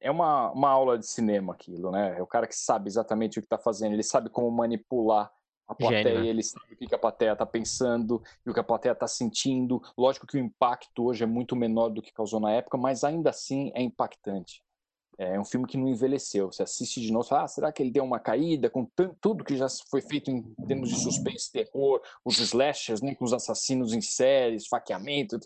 é 0.00 0.10
uma, 0.10 0.50
uma 0.52 0.68
aula 0.68 0.98
de 0.98 1.06
cinema 1.06 1.54
aquilo, 1.54 1.90
né? 1.90 2.18
É 2.18 2.22
o 2.22 2.26
cara 2.26 2.46
que 2.46 2.54
sabe 2.54 2.88
exatamente 2.88 3.38
o 3.38 3.42
que 3.42 3.46
está 3.46 3.58
fazendo, 3.58 3.94
ele 3.94 4.02
sabe 4.02 4.28
como 4.28 4.50
manipular 4.50 5.30
a 5.66 5.74
plateia, 5.74 6.04
Gênio, 6.04 6.22
né? 6.22 6.28
ele 6.28 6.42
sabe 6.42 6.74
o 6.74 6.76
que 6.76 6.94
a 6.94 6.98
plateia 6.98 7.32
está 7.32 7.44
pensando 7.44 8.22
e 8.44 8.50
o 8.50 8.54
que 8.54 8.60
a 8.60 8.64
plateia 8.64 8.92
está 8.92 9.08
sentindo. 9.08 9.82
Lógico 9.98 10.26
que 10.26 10.36
o 10.36 10.40
impacto 10.40 11.04
hoje 11.04 11.24
é 11.24 11.26
muito 11.26 11.56
menor 11.56 11.88
do 11.88 12.00
que 12.00 12.12
causou 12.12 12.38
na 12.38 12.52
época, 12.52 12.78
mas 12.78 13.02
ainda 13.02 13.30
assim 13.30 13.72
é 13.74 13.82
impactante. 13.82 14.62
É 15.18 15.40
um 15.40 15.44
filme 15.44 15.66
que 15.66 15.78
não 15.78 15.88
envelheceu. 15.88 16.52
Você 16.52 16.62
assiste 16.62 17.00
de 17.00 17.10
novo 17.10 17.26
fala, 17.26 17.44
ah, 17.44 17.48
será 17.48 17.72
que 17.72 17.82
ele 17.82 17.90
deu 17.90 18.04
uma 18.04 18.20
caída 18.20 18.68
com 18.68 18.86
tudo 19.20 19.44
que 19.44 19.56
já 19.56 19.66
foi 19.90 20.02
feito 20.02 20.30
em 20.30 20.42
termos 20.66 20.90
de 20.90 21.00
suspense, 21.00 21.50
terror, 21.50 22.02
os 22.22 22.38
slashers, 22.38 23.00
né, 23.00 23.14
com 23.14 23.24
os 23.24 23.32
assassinos 23.32 23.94
em 23.94 24.00
séries, 24.02 24.64
esfaqueamento. 24.64 25.40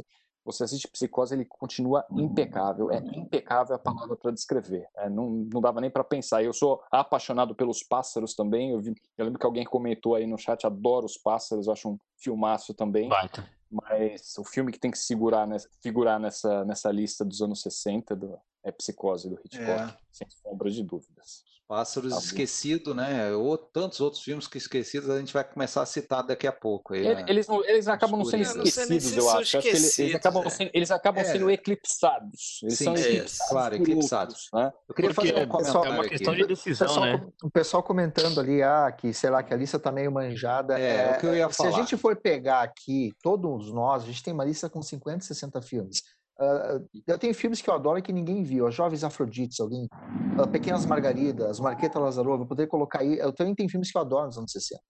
Você 0.45 0.65
assiste 0.65 0.89
Psicose, 0.89 1.35
ele 1.35 1.45
continua 1.45 2.05
impecável. 2.11 2.91
É 2.91 2.99
impecável 2.99 3.77
a 3.77 3.79
palavra 3.79 4.17
para 4.17 4.31
descrever. 4.31 4.87
É, 4.97 5.09
não, 5.09 5.31
não 5.53 5.61
dava 5.61 5.81
nem 5.81 5.91
para 5.91 6.03
pensar. 6.03 6.43
Eu 6.43 6.53
sou 6.53 6.83
apaixonado 6.91 7.55
pelos 7.55 7.83
pássaros 7.83 8.35
também. 8.35 8.71
Eu, 8.71 8.81
vi, 8.81 8.95
eu, 9.19 9.25
lembro 9.25 9.39
que 9.39 9.47
alguém 9.47 9.65
comentou 9.65 10.15
aí 10.15 10.27
no 10.27 10.39
chat, 10.39 10.67
adoro 10.67 11.07
os 11.07 11.19
pássaros, 11.19 11.67
eu 11.67 11.73
acho 11.73 11.91
um 11.91 11.99
filmaço 12.17 12.73
também. 12.73 13.09
Baita. 13.09 13.47
Mas 13.71 14.37
o 14.37 14.45
filme 14.45 14.73
que 14.73 14.81
tem 14.81 14.91
que 14.91 14.99
segurar 14.99 15.47
nessa, 15.47 15.69
figurar 15.81 16.19
nessa, 16.19 16.65
nessa 16.65 16.91
lista 16.91 17.25
dos 17.25 17.41
anos 17.41 17.63
60 17.63 18.17
do, 18.17 18.37
é 18.65 18.73
Psicose 18.73 19.29
do 19.29 19.39
Hitchcock, 19.45 19.93
é. 19.93 19.97
sem 20.11 20.29
sombra 20.29 20.71
de 20.71 20.83
dúvidas. 20.83 21.45
Pássaros 21.71 22.13
tá 22.13 22.19
Esquecidos, 22.19 22.97
né? 22.97 23.33
Ou 23.33 23.57
tantos 23.57 24.01
outros 24.01 24.25
filmes 24.25 24.49
que 24.49 24.59
esquecidos 24.59 25.09
a 25.09 25.21
gente 25.21 25.33
vai 25.33 25.45
começar 25.45 25.81
a 25.83 25.87
citar 25.87 26.21
daqui 26.25 26.49
a 26.49 26.51
pouco. 26.51 26.95
Aí, 26.95 27.15
né? 27.15 27.25
eles, 27.29 27.47
não, 27.47 27.65
eles 27.65 27.87
acabam 27.87 28.19
não 28.19 28.25
sendo 28.25 28.43
esquecidos, 28.43 29.17
eu 29.17 29.31
acho. 29.31 29.57
acho 29.57 29.61
que 29.61 29.69
eles, 29.69 29.99
eles, 30.01 30.15
acabam, 30.17 30.43
é. 30.45 30.51
sendo, 30.51 30.71
eles 30.75 30.91
acabam 30.91 31.23
é. 31.23 31.25
sendo 31.25 31.49
eclipsados. 31.49 32.59
Eles 32.65 32.77
Sim, 32.77 32.85
são 32.87 32.97
é, 32.97 33.01
eclipsados. 33.01 33.49
Claro, 33.49 33.75
eclipsados. 33.77 34.49
né? 34.53 34.73
Eu 34.89 34.95
queria 34.97 35.15
Porque 35.15 35.29
fazer 35.29 35.45
um 35.45 35.49
comentário. 35.49 35.87
É 35.87 35.95
uma 35.95 36.09
questão 36.09 36.33
aqui. 36.33 36.43
de 36.43 36.49
decisão, 36.49 36.87
o 36.87 36.89
pessoal, 36.89 37.07
né? 37.07 37.27
O 37.45 37.51
pessoal 37.51 37.83
comentando 37.85 38.41
ali, 38.41 38.63
ah, 38.65 38.91
que 38.91 39.15
sei 39.15 39.31
lá, 39.31 39.41
que 39.41 39.55
a 39.55 39.57
lista 39.57 39.79
tá 39.79 39.93
meio 39.93 40.11
manjada. 40.11 40.77
É, 40.77 40.97
é 40.97 41.13
o 41.13 41.21
que 41.21 41.27
eu 41.27 41.37
ia 41.37 41.49
falar. 41.51 41.71
Se 41.71 41.77
a 41.77 41.79
gente 41.79 41.97
for 41.97 42.17
pegar 42.17 42.63
aqui, 42.63 43.13
todos 43.23 43.73
nós, 43.73 44.03
a 44.03 44.07
gente 44.07 44.25
tem 44.25 44.35
uma 44.35 44.45
lista 44.45 44.69
com 44.69 44.83
50, 44.83 45.25
60 45.25 45.63
filmes. 45.63 46.03
Uh, 46.41 46.89
eu 47.07 47.19
tenho 47.19 47.35
filmes 47.35 47.61
que 47.61 47.69
eu 47.69 47.75
adoro 47.75 47.99
e 47.99 48.03
que 48.03 48.13
ninguém 48.13 48.43
viu. 48.43 48.67
As 48.67 48.75
Jovens 48.75 49.05
Afrodites, 49.05 49.61
alguém. 49.61 49.87
Uh, 50.39 50.49
Pequenas 50.49 50.87
Margaridas, 50.87 51.61
Marqueta 51.61 51.99
Lazarova, 51.99 52.45
eu 52.45 52.47
poderia 52.47 52.69
colocar 52.69 53.01
aí. 53.01 53.19
Eu 53.19 53.33
também 53.33 53.55
tenho 53.55 53.69
filmes 53.69 53.93
que 53.93 53.99
eu 53.99 54.01
adoro 54.01 54.27
nos 54.27 54.39
anos 54.39 54.51
60. 54.51 54.81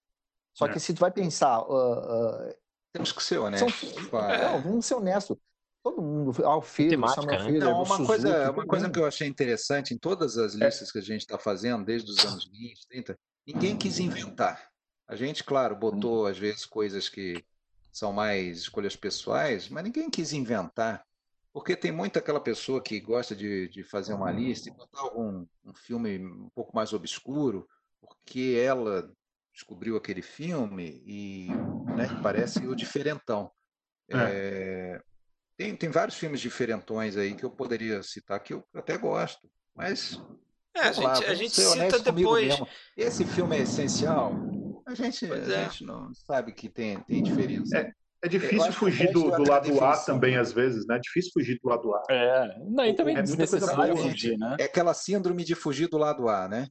Só 0.55 0.67
é. 0.67 0.73
que 0.73 0.79
se 0.79 0.95
tu 0.95 1.01
vai 1.01 1.11
pensar. 1.11 1.61
Uh, 1.63 2.55
Temos 2.93 3.11
que 3.11 3.23
ser 3.23 3.39
honestos. 3.39 3.75
São... 3.81 4.21
Não, 4.21 4.63
vamos 4.63 4.87
ser 4.87 4.95
honestos. 4.95 5.37
Todo 5.83 6.03
mundo, 6.03 6.45
Alfredo, 6.45 7.09
Samuel 7.09 7.45
né? 7.45 7.59
Não, 7.59 7.79
uma 7.79 7.87
Suzuki, 7.87 8.07
coisa, 8.07 8.51
uma 8.51 8.67
coisa 8.67 8.91
que 8.91 8.99
eu 8.99 9.07
achei 9.07 9.27
interessante 9.27 9.95
em 9.95 9.99
todas 9.99 10.37
as 10.37 10.55
é. 10.55 10.65
listas 10.67 10.91
é. 10.91 10.93
que 10.93 10.99
a 10.99 11.03
gente 11.03 11.23
está 11.23 11.39
fazendo, 11.39 11.85
desde 11.85 12.11
os 12.11 12.25
anos 12.25 12.47
20, 12.53 12.87
30, 12.87 13.19
ninguém 13.47 13.77
quis 13.77 13.99
inventar. 13.99 14.69
A 15.09 15.17
gente, 15.17 15.43
claro, 15.43 15.75
botou 15.75 16.27
às 16.27 16.39
vezes 16.39 16.67
coisas 16.67 17.09
que 17.09 17.43
são 17.91 18.13
mais 18.13 18.59
escolhas 18.59 18.95
pessoais, 18.95 19.69
mas 19.69 19.83
ninguém 19.83 20.11
quis 20.11 20.33
inventar. 20.33 21.03
Porque 21.53 21.77
tem 21.77 21.91
muito 21.91 22.19
aquela 22.19 22.41
pessoa 22.41 22.81
que 22.81 23.01
gosta 23.01 23.35
de, 23.35 23.69
de 23.69 23.83
fazer 23.83 24.15
uma 24.15 24.31
lista 24.31 24.69
e 24.69 24.73
botar 24.73 25.01
algum 25.01 25.47
um 25.65 25.75
filme 25.75 26.19
um 26.19 26.49
pouco 26.51 26.75
mais 26.75 26.93
obscuro, 26.93 27.69
porque 28.01 28.61
ela 28.63 29.13
descobriu 29.53 29.97
aquele 29.97 30.23
filme 30.23 31.03
e 31.05 31.49
né, 31.97 32.07
parece 32.23 32.67
o 32.67 32.75
diferentão. 32.75 33.51
É. 34.09 34.17
É, 34.17 35.03
tem, 35.57 35.77
tem 35.77 35.89
vários 35.91 36.17
filmes 36.17 36.41
diferentões 36.41 37.17
aí 37.17 37.35
que 37.35 37.45
eu 37.45 37.51
poderia 37.51 38.03
citar 38.03 38.41
que 38.41 38.55
eu 38.55 38.65
até 38.75 38.97
gosto, 38.97 39.51
mas 39.75 40.21
é, 40.75 40.81
a 40.81 40.93
gente, 40.93 41.05
lá, 41.05 41.13
a 41.13 41.35
gente 41.35 41.61
cita 41.61 41.99
depois. 41.99 42.49
Mesmo. 42.49 42.69
Esse 42.97 43.25
filme 43.25 43.57
é 43.57 43.63
essencial. 43.63 44.33
A 44.87 44.95
gente, 44.95 45.31
a 45.31 45.37
é. 45.37 45.65
gente 45.65 45.85
não 45.85 46.13
sabe 46.15 46.53
que 46.53 46.69
tem, 46.69 47.01
tem 47.01 47.23
diferença. 47.23 47.93
É, 48.23 48.29
difícil 48.29 48.73
fugir 48.73 49.13
do, 49.13 49.31
do 49.31 49.49
lado 49.49 49.83
A 49.83 49.97
também, 49.97 50.37
às 50.37 50.53
vezes, 50.53 50.87
né? 50.87 50.97
É 50.97 50.99
difícil 50.99 51.31
fugir 51.33 51.59
do 51.63 51.69
lado 51.69 51.95
A. 51.95 52.03
É, 52.11 52.59
não, 52.67 52.85
e 52.85 52.95
também 52.95 53.17
é 53.17 53.23
desnecessário 53.23 53.97
fugir, 53.97 54.37
né? 54.37 54.57
É 54.59 54.65
aquela 54.65 54.93
síndrome 54.93 55.43
de 55.43 55.55
fugir 55.55 55.89
do 55.89 55.97
lado 55.97 56.29
A, 56.29 56.47
né? 56.47 56.69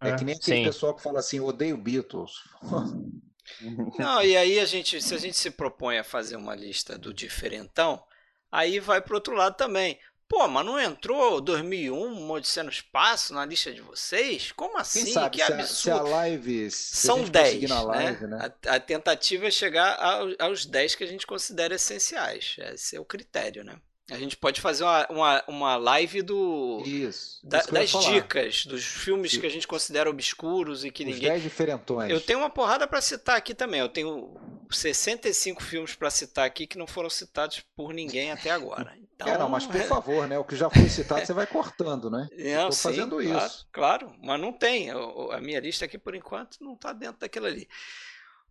É, 0.00 0.10
é 0.10 0.16
que 0.16 0.24
nem 0.24 0.34
aquele 0.34 0.58
Sim. 0.58 0.64
pessoal 0.64 0.94
que 0.94 1.02
fala 1.02 1.20
assim, 1.20 1.40
odeio 1.40 1.76
Beatles. 1.76 2.32
Não, 3.98 4.22
e 4.22 4.36
aí 4.36 4.60
a 4.60 4.64
gente, 4.64 5.00
se 5.00 5.14
a 5.14 5.18
gente 5.18 5.36
se 5.36 5.50
propõe 5.50 5.98
a 5.98 6.04
fazer 6.04 6.36
uma 6.36 6.54
lista 6.54 6.98
do 6.98 7.14
diferentão, 7.14 8.02
aí 8.50 8.78
vai 8.78 9.00
pro 9.00 9.14
outro 9.14 9.34
lado 9.34 9.56
também. 9.56 9.98
Pô, 10.28 10.46
mas 10.46 10.66
não 10.66 10.78
entrou 10.78 11.40
2001, 11.40 12.30
Odisseia 12.30 12.62
no 12.62 12.70
Espaço 12.70 13.32
na 13.32 13.46
lista 13.46 13.72
de 13.72 13.80
vocês? 13.80 14.52
Como 14.52 14.76
assim? 14.76 15.04
Quem 15.04 15.14
sabe, 15.14 15.38
que 15.38 15.44
se 15.44 15.52
absurdo. 15.52 15.62
A, 15.62 15.66
se 15.66 15.90
a 15.90 16.02
live, 16.02 16.70
se 16.70 16.96
São 16.98 17.24
10, 17.24 17.62
né? 17.62 17.80
Live, 17.80 18.26
né? 18.26 18.38
A, 18.66 18.74
a, 18.74 18.80
tentativa 18.80 19.46
é 19.46 19.50
chegar 19.50 19.94
aos, 19.98 20.34
aos 20.38 20.66
10 20.66 20.96
que 20.96 21.04
a 21.04 21.06
gente 21.06 21.26
considera 21.26 21.74
essenciais. 21.74 22.56
Esse 22.58 22.96
é 22.96 23.00
o 23.00 23.06
critério, 23.06 23.64
né? 23.64 23.80
A 24.10 24.16
gente 24.16 24.36
pode 24.36 24.60
fazer 24.60 24.84
uma, 24.84 25.06
uma, 25.10 25.44
uma 25.46 25.76
live 25.76 26.22
do 26.22 26.82
isso, 26.86 27.40
da, 27.44 27.58
isso 27.58 27.72
das 27.72 27.90
dicas, 27.90 28.64
dos 28.64 28.82
filmes 28.82 29.36
que 29.36 29.46
a 29.46 29.50
gente 29.50 29.66
considera 29.66 30.08
obscuros 30.08 30.82
e 30.82 30.90
que 30.90 31.02
Os 31.02 31.10
ninguém. 31.10 31.28
10 31.28 31.42
diferentões. 31.42 32.10
Eu 32.10 32.20
tenho 32.20 32.38
uma 32.38 32.48
porrada 32.48 32.86
para 32.86 33.02
citar 33.02 33.36
aqui 33.36 33.54
também. 33.54 33.80
Eu 33.80 33.88
tenho 33.88 34.34
65 34.70 35.62
filmes 35.62 35.94
para 35.94 36.10
citar 36.10 36.46
aqui 36.46 36.66
que 36.66 36.78
não 36.78 36.86
foram 36.86 37.10
citados 37.10 37.62
por 37.76 37.92
ninguém 37.92 38.32
até 38.32 38.50
agora. 38.50 38.96
Então, 39.18 39.34
é, 39.34 39.36
não, 39.36 39.48
mas 39.48 39.66
por 39.66 39.82
favor, 39.82 40.28
né? 40.28 40.38
O 40.38 40.44
que 40.44 40.54
já 40.54 40.70
foi 40.70 40.88
citado 40.88 41.26
você 41.26 41.32
vai 41.32 41.44
cortando, 41.44 42.08
né? 42.08 42.28
Estou 42.38 42.70
fazendo 42.70 43.16
claro, 43.16 43.46
isso. 43.46 43.68
Claro, 43.72 44.12
mas 44.22 44.40
não 44.40 44.52
tem. 44.52 44.90
A 44.90 45.40
minha 45.40 45.58
lista 45.58 45.86
aqui, 45.86 45.98
por 45.98 46.14
enquanto, 46.14 46.58
não 46.60 46.74
está 46.74 46.92
dentro 46.92 47.18
daquilo 47.18 47.46
ali. 47.46 47.68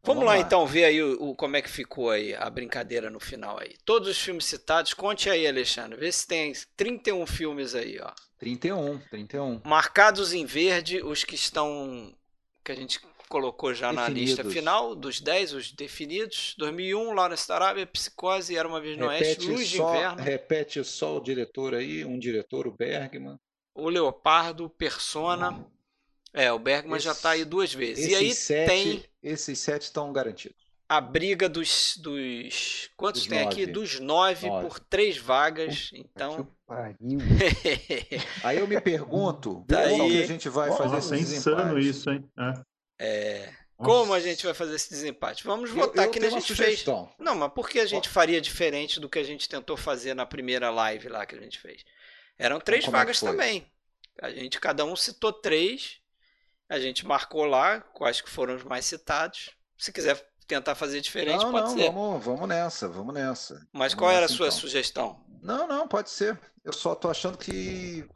Vamos, 0.03 0.23
lá, 0.23 0.35
lá, 0.35 0.39
então 0.39 0.65
ver 0.65 0.85
aí 0.85 1.03
o, 1.03 1.21
o, 1.21 1.35
como 1.35 1.57
é 1.57 1.61
que 1.61 1.69
ficou 1.69 2.09
aí 2.09 2.33
a 2.33 2.49
brincadeira 2.49 3.09
no 3.09 3.19
final 3.19 3.59
aí. 3.59 3.75
Todos 3.83 4.07
os 4.07 4.17
filmes 4.17 4.45
citados, 4.45 4.93
conte 4.93 5.29
aí, 5.29 5.45
Alexandre, 5.45 5.99
vê 5.99 6.11
se 6.11 6.25
tem 6.25 6.53
31 6.75 7.25
filmes 7.25 7.75
aí, 7.75 7.99
ó. 8.01 8.11
31, 8.39 8.99
31. 9.09 9.61
Marcados 9.65 10.33
em 10.33 10.45
verde, 10.45 11.01
os 11.01 11.23
que 11.23 11.35
estão 11.35 12.13
que 12.63 12.71
a 12.71 12.75
gente 12.75 12.99
colocou 13.29 13.73
já 13.73 13.91
definidos. 13.91 14.13
na 14.13 14.19
lista 14.19 14.43
final 14.49 14.95
dos 14.95 15.21
10, 15.21 15.53
os 15.53 15.71
definidos. 15.71 16.53
2001, 16.57 17.13
Lawrence 17.13 17.47
da 17.47 17.55
Arábia, 17.55 17.87
Psicose, 17.87 18.57
Era 18.57 18.67
uma 18.67 18.81
vez 18.81 18.97
no 18.97 19.07
Oeste, 19.07 19.45
Luz 19.45 19.69
só, 19.69 19.91
de 19.91 19.97
Inverno. 19.97 20.23
Repete 20.23 20.83
só 20.83 21.17
o 21.17 21.21
diretor 21.21 21.73
aí, 21.73 22.05
um 22.05 22.17
diretor, 22.19 22.67
o 22.67 22.71
Bergman. 22.71 23.39
O 23.73 23.89
Leopardo, 23.89 24.69
Persona. 24.69 25.51
Hum. 25.51 25.65
É, 26.37 26.51
o 26.51 26.59
Bergman 26.59 26.97
Esse, 26.97 27.05
já 27.05 27.13
está 27.13 27.31
aí 27.31 27.43
duas 27.43 27.73
vezes. 27.73 28.05
E 28.05 28.13
aí 28.13 28.31
sete, 28.31 28.67
tem. 28.67 29.03
Esses 29.23 29.57
sete 29.57 29.81
estão 29.83 30.13
garantidos. 30.13 30.55
A 30.87 31.01
briga 31.01 31.49
dos. 31.49 31.97
dos 31.97 32.91
quantos 32.95 33.21
dos 33.21 33.29
tem 33.29 33.43
nove. 33.43 33.51
aqui? 33.51 33.65
Dos 33.65 33.99
nove, 33.99 34.47
nove, 34.47 34.67
por 34.67 34.79
três 34.79 35.17
vagas. 35.17 35.89
então. 35.93 36.47
aí 38.43 38.59
eu 38.59 38.67
me 38.67 38.79
pergunto, 38.79 39.65
tá 39.67 39.89
como 39.89 40.09
que 40.09 40.21
a 40.21 40.27
gente 40.27 40.47
vai 40.47 40.69
fazer 40.71 40.97
esse 40.97 41.09
desempate? 41.09 41.37
insano 41.37 41.79
isso, 41.79 42.11
hein? 42.11 42.23
É. 42.37 42.53
é... 42.99 43.53
Como 43.75 44.13
a 44.13 44.19
gente 44.19 44.45
vai 44.45 44.53
fazer 44.53 44.75
esse 44.75 44.89
desempate? 44.89 45.43
Vamos 45.43 45.71
votar 45.71 46.05
eu, 46.05 46.09
eu 46.09 46.11
que 46.11 46.19
a 46.19 46.29
gente 46.29 46.53
fez. 46.53 46.85
Não, 47.17 47.35
mas 47.35 47.51
por 47.51 47.67
que 47.67 47.79
a 47.79 47.85
gente 47.85 48.09
faria 48.09 48.39
diferente 48.39 48.99
do 48.99 49.09
que 49.09 49.17
a 49.17 49.23
gente 49.23 49.49
tentou 49.49 49.75
fazer 49.75 50.13
na 50.13 50.25
primeira 50.25 50.69
live 50.69 51.09
lá 51.09 51.25
que 51.25 51.35
a 51.35 51.39
gente 51.39 51.57
fez? 51.59 51.83
Eram 52.37 52.59
três 52.59 52.83
então, 52.83 52.91
vagas 52.91 53.23
é 53.23 53.25
também. 53.25 53.71
A 54.21 54.29
gente, 54.29 54.59
cada 54.59 54.85
um 54.85 54.95
citou 54.95 55.31
três 55.31 55.99
a 56.69 56.79
gente 56.79 57.05
marcou 57.05 57.45
lá 57.45 57.81
quais 57.81 58.21
que 58.21 58.29
foram 58.29 58.55
os 58.55 58.63
mais 58.63 58.85
citados. 58.85 59.51
Se 59.77 59.91
quiser 59.91 60.23
tentar 60.47 60.75
fazer 60.75 61.01
diferente, 61.01 61.43
não, 61.43 61.51
pode 61.51 61.69
não, 61.69 61.77
ser. 61.77 61.91
Vamos, 61.91 62.25
vamos 62.25 62.47
nessa, 62.47 62.87
vamos 62.87 63.13
nessa. 63.13 63.55
Mas 63.71 63.93
vamos 63.93 63.95
qual 63.95 64.09
nessa, 64.09 64.17
era 64.17 64.25
a 64.25 64.29
sua 64.29 64.47
então. 64.47 64.59
sugestão? 64.59 65.19
Não, 65.41 65.67
não, 65.67 65.87
pode 65.87 66.09
ser. 66.09 66.39
Eu 66.63 66.73
só 66.73 66.95
tô 66.95 67.09
achando 67.09 67.37
que 67.37 68.07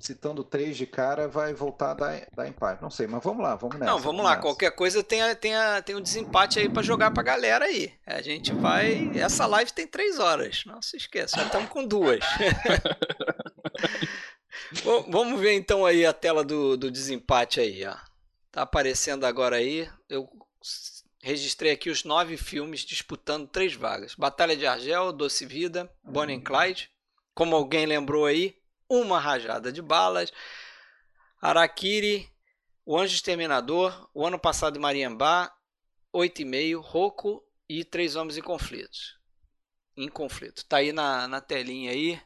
citando 0.00 0.44
três 0.44 0.76
de 0.76 0.86
cara 0.86 1.26
vai 1.26 1.52
voltar 1.52 1.90
a 1.90 1.94
dar, 1.94 2.26
dar 2.34 2.46
empate. 2.46 2.80
Não 2.80 2.90
sei, 2.90 3.06
mas 3.06 3.22
vamos 3.22 3.42
lá, 3.42 3.56
vamos 3.56 3.78
nessa. 3.78 3.90
Não, 3.90 3.98
vamos, 3.98 4.22
lá. 4.22 4.30
Nessa. 4.30 4.42
Qualquer 4.42 4.70
coisa 4.70 5.02
tem, 5.02 5.22
a, 5.22 5.34
tem, 5.34 5.56
a, 5.56 5.82
tem 5.82 5.96
um 5.96 6.00
desempate 6.00 6.58
aí 6.58 6.68
para 6.68 6.82
jogar 6.82 7.10
pra 7.10 7.22
galera 7.22 7.64
aí. 7.64 7.92
A 8.06 8.22
gente 8.22 8.52
vai. 8.54 9.10
Essa 9.14 9.46
live 9.46 9.72
tem 9.72 9.86
três 9.86 10.18
horas. 10.18 10.62
Não 10.66 10.80
se 10.80 10.96
esqueça, 10.96 11.36
já 11.36 11.46
estamos 11.46 11.68
com 11.68 11.84
duas. 11.84 12.20
vamos 15.08 15.40
ver 15.40 15.54
então 15.54 15.84
aí 15.84 16.04
a 16.04 16.12
tela 16.12 16.44
do, 16.44 16.76
do 16.76 16.90
desempate 16.90 17.60
aí, 17.60 17.84
ó. 17.86 17.96
Tá 18.50 18.62
aparecendo 18.62 19.24
agora 19.24 19.56
aí. 19.56 19.88
Eu 20.08 20.28
registrei 21.22 21.72
aqui 21.72 21.90
os 21.90 22.04
nove 22.04 22.36
filmes 22.36 22.80
disputando 22.80 23.48
três 23.48 23.74
vagas: 23.74 24.14
Batalha 24.14 24.56
de 24.56 24.66
Argel, 24.66 25.12
Doce 25.12 25.46
Vida, 25.46 25.92
Bonnie 26.02 26.36
and 26.36 26.42
Clyde. 26.42 26.90
Como 27.34 27.54
alguém 27.54 27.86
lembrou 27.86 28.26
aí, 28.26 28.56
Uma 28.88 29.20
Rajada 29.20 29.70
de 29.70 29.80
Balas, 29.80 30.32
Arakiri, 31.40 32.28
O 32.84 32.98
Anjo 32.98 33.14
Exterminador, 33.14 34.08
O 34.12 34.26
Ano 34.26 34.38
Passado 34.38 34.74
de 34.74 34.80
Mariambá, 34.80 35.52
Oito 36.12 36.42
e 36.42 36.44
Meio, 36.44 36.80
Roco 36.80 37.44
e 37.68 37.84
Três 37.84 38.16
Homens 38.16 38.36
em 38.36 38.42
Conflitos. 38.42 39.16
Em 39.96 40.08
conflito. 40.08 40.64
Tá 40.64 40.78
aí 40.78 40.92
na, 40.92 41.28
na 41.28 41.40
telinha 41.40 41.92
aí. 41.92 42.20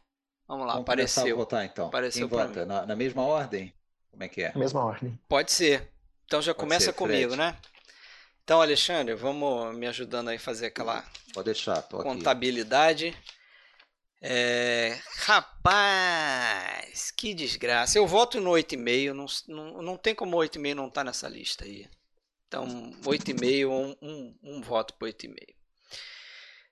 Vamos 0.52 0.66
lá, 0.66 0.74
Vamos 0.74 0.86
apareceu. 0.86 1.34
A 1.34 1.38
votar, 1.38 1.64
então. 1.64 1.86
Apareceu 1.86 2.28
Quem 2.28 2.38
vota? 2.38 2.66
Na, 2.66 2.84
na 2.84 2.94
mesma 2.94 3.22
ordem? 3.22 3.72
Como 4.10 4.22
é 4.22 4.28
que 4.28 4.42
é? 4.42 4.52
Mesma 4.54 4.84
ordem. 4.84 5.18
Pode 5.26 5.50
ser. 5.50 5.88
Então 6.26 6.42
já 6.42 6.52
começa 6.52 6.86
ser, 6.86 6.92
comigo, 6.92 7.34
né? 7.34 7.56
Então, 8.44 8.60
Alexandre, 8.60 9.14
vamos 9.14 9.74
me 9.74 9.86
ajudando 9.86 10.28
aí 10.28 10.36
a 10.36 10.40
fazer 10.40 10.66
aquela 10.66 11.02
Pode 11.32 11.46
deixar, 11.46 11.82
contabilidade. 11.84 13.16
É... 14.20 14.98
Rapaz, 15.20 17.10
que 17.12 17.32
desgraça. 17.32 17.96
Eu 17.96 18.06
voto 18.06 18.38
no 18.38 18.50
8,5. 18.50 19.14
Não, 19.14 19.26
não, 19.48 19.82
não 19.82 19.96
tem 19.96 20.14
como 20.14 20.36
8,5 20.36 20.74
não 20.74 20.88
estar 20.88 21.00
tá 21.00 21.04
nessa 21.04 21.30
lista 21.30 21.64
aí. 21.64 21.88
Então, 22.46 22.92
8,5, 23.04 23.70
um, 23.70 23.96
um, 24.06 24.38
um 24.42 24.60
voto 24.60 24.92
para 24.98 25.08
8,5. 25.08 25.34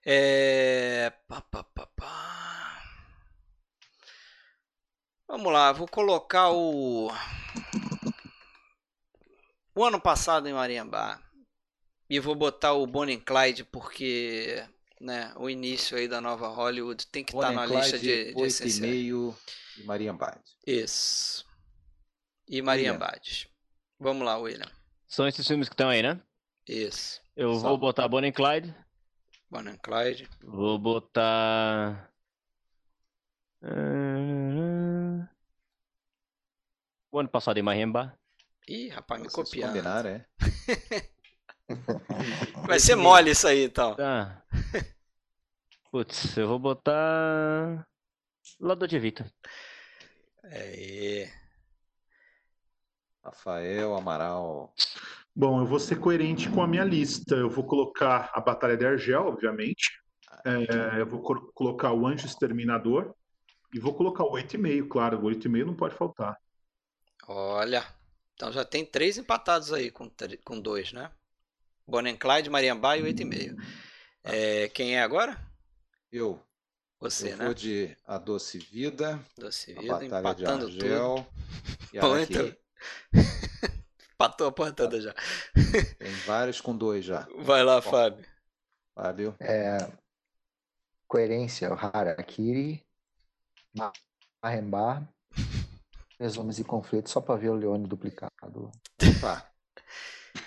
É... 0.04 1.10
Pá, 1.26 1.40
pá, 1.40 1.64
pá, 1.64 1.86
pá. 1.96 2.69
Vamos 5.30 5.52
lá, 5.52 5.70
vou 5.70 5.86
colocar 5.86 6.50
o 6.50 7.08
o 9.72 9.84
ano 9.84 10.00
passado 10.00 10.48
em 10.48 10.52
Mariambá. 10.52 11.22
E 12.08 12.18
vou 12.18 12.34
botar 12.34 12.72
o 12.72 12.84
Bonnie 12.84 13.20
Clyde 13.20 13.62
porque 13.62 14.60
né, 15.00 15.32
o 15.36 15.48
início 15.48 15.96
aí 15.96 16.08
da 16.08 16.20
nova 16.20 16.48
Hollywood 16.48 17.06
tem 17.06 17.22
que 17.22 17.32
estar 17.32 17.46
tá 17.46 17.52
na 17.52 17.64
lista 17.64 17.96
de, 17.96 18.34
de 18.34 18.40
8 18.40 18.66
e 18.66 18.80
meio 18.80 19.36
e 19.78 19.84
Maria 19.84 20.12
Bad. 20.12 20.40
Isso. 20.66 21.46
E 22.48 22.60
Maria 22.60 22.92
Bad. 22.94 23.48
Vamos 24.00 24.26
lá, 24.26 24.36
William. 24.36 24.68
São 25.06 25.28
esses 25.28 25.46
filmes 25.46 25.68
que 25.68 25.74
estão 25.74 25.90
aí, 25.90 26.02
né? 26.02 26.20
Isso. 26.66 27.20
Eu 27.36 27.54
Só. 27.54 27.68
vou 27.68 27.78
botar 27.78 28.08
Bonnie 28.08 28.30
and 28.30 28.32
Clyde. 28.32 28.74
Bonnie 29.48 29.74
and 29.74 29.78
Clyde. 29.78 30.28
Vou 30.42 30.76
botar... 30.76 32.10
O 37.12 37.18
ano 37.18 37.28
passado 37.28 37.58
em 37.58 37.62
Mahemba. 37.62 38.16
Ih, 38.68 38.88
rapaz, 38.88 39.20
me 39.20 39.28
copiaram. 39.28 39.72
Combinar, 39.72 40.06
é? 40.06 40.24
Vai 42.66 42.78
ser 42.78 42.94
mole 42.94 43.30
isso 43.30 43.48
aí, 43.48 43.64
então. 43.64 43.96
Tá. 43.96 44.42
Putz, 45.90 46.36
eu 46.36 46.46
vou 46.46 46.58
botar. 46.58 47.84
Lado 48.60 48.86
de 48.86 48.98
Vita. 48.98 49.30
É. 50.44 51.28
Rafael 53.24 53.94
Amaral. 53.94 54.72
Bom, 55.34 55.60
eu 55.60 55.66
vou 55.66 55.80
ser 55.80 55.96
coerente 55.96 56.48
com 56.48 56.62
a 56.62 56.66
minha 56.66 56.84
lista. 56.84 57.34
Eu 57.34 57.50
vou 57.50 57.64
colocar 57.64 58.30
a 58.32 58.40
Batalha 58.40 58.76
de 58.76 58.86
Argel, 58.86 59.26
obviamente. 59.26 60.00
É, 60.44 61.00
eu 61.00 61.06
vou 61.06 61.20
colocar 61.52 61.92
o 61.92 62.06
Anjo 62.06 62.26
Exterminador. 62.26 63.14
E 63.72 63.78
vou 63.78 63.94
colocar 63.94 64.24
o 64.24 64.32
8,5, 64.32 64.88
claro. 64.88 65.18
O 65.18 65.22
8,5 65.22 65.64
não 65.64 65.74
pode 65.74 65.94
faltar. 65.94 66.36
Olha, 67.32 67.86
então 68.34 68.50
já 68.50 68.64
tem 68.64 68.84
três 68.84 69.16
empatados 69.16 69.72
aí 69.72 69.88
com, 69.88 70.10
com 70.44 70.60
dois, 70.60 70.92
né? 70.92 71.12
Bonnie 71.86 72.16
Clyde, 72.16 72.50
Mariambá 72.50 72.96
e 72.96 73.02
o 73.02 73.06
8,5. 73.06 73.56
É, 74.24 74.68
quem 74.70 74.96
é 74.96 75.02
agora? 75.02 75.40
Eu. 76.10 76.44
Você, 76.98 77.32
eu 77.32 77.36
né? 77.36 77.44
vou 77.44 77.54
de 77.54 77.96
A 78.04 78.18
Doce 78.18 78.58
Vida, 78.58 79.24
Doce 79.38 79.72
Vida, 79.74 79.94
a 79.94 80.22
Batalha 80.22 80.34
de 80.34 80.44
Argel 80.44 81.14
tudo. 81.14 81.26
e 81.94 82.00
Bom, 82.00 82.18
então... 82.18 82.56
Empatou 84.12 84.48
a 84.48 84.52
porra 84.52 84.72
toda 84.72 85.00
já. 85.00 85.14
Tem 85.98 86.12
vários 86.26 86.60
com 86.60 86.76
dois 86.76 87.04
já. 87.04 87.28
Vai 87.38 87.62
lá, 87.62 87.80
Bom, 87.80 87.90
Fábio. 87.92 88.26
Fábio. 88.92 89.36
É, 89.38 89.88
coerência, 91.06 91.72
o 91.72 91.74
Harakiri, 91.74 92.84
Mahemba, 94.42 95.08
Três 96.20 96.36
Homens 96.36 96.58
em 96.58 96.64
Conflito, 96.64 97.08
só 97.08 97.18
pra 97.18 97.34
ver 97.34 97.48
o 97.48 97.54
Leone 97.54 97.86
duplicado. 97.86 98.70
Tá. 99.22 99.50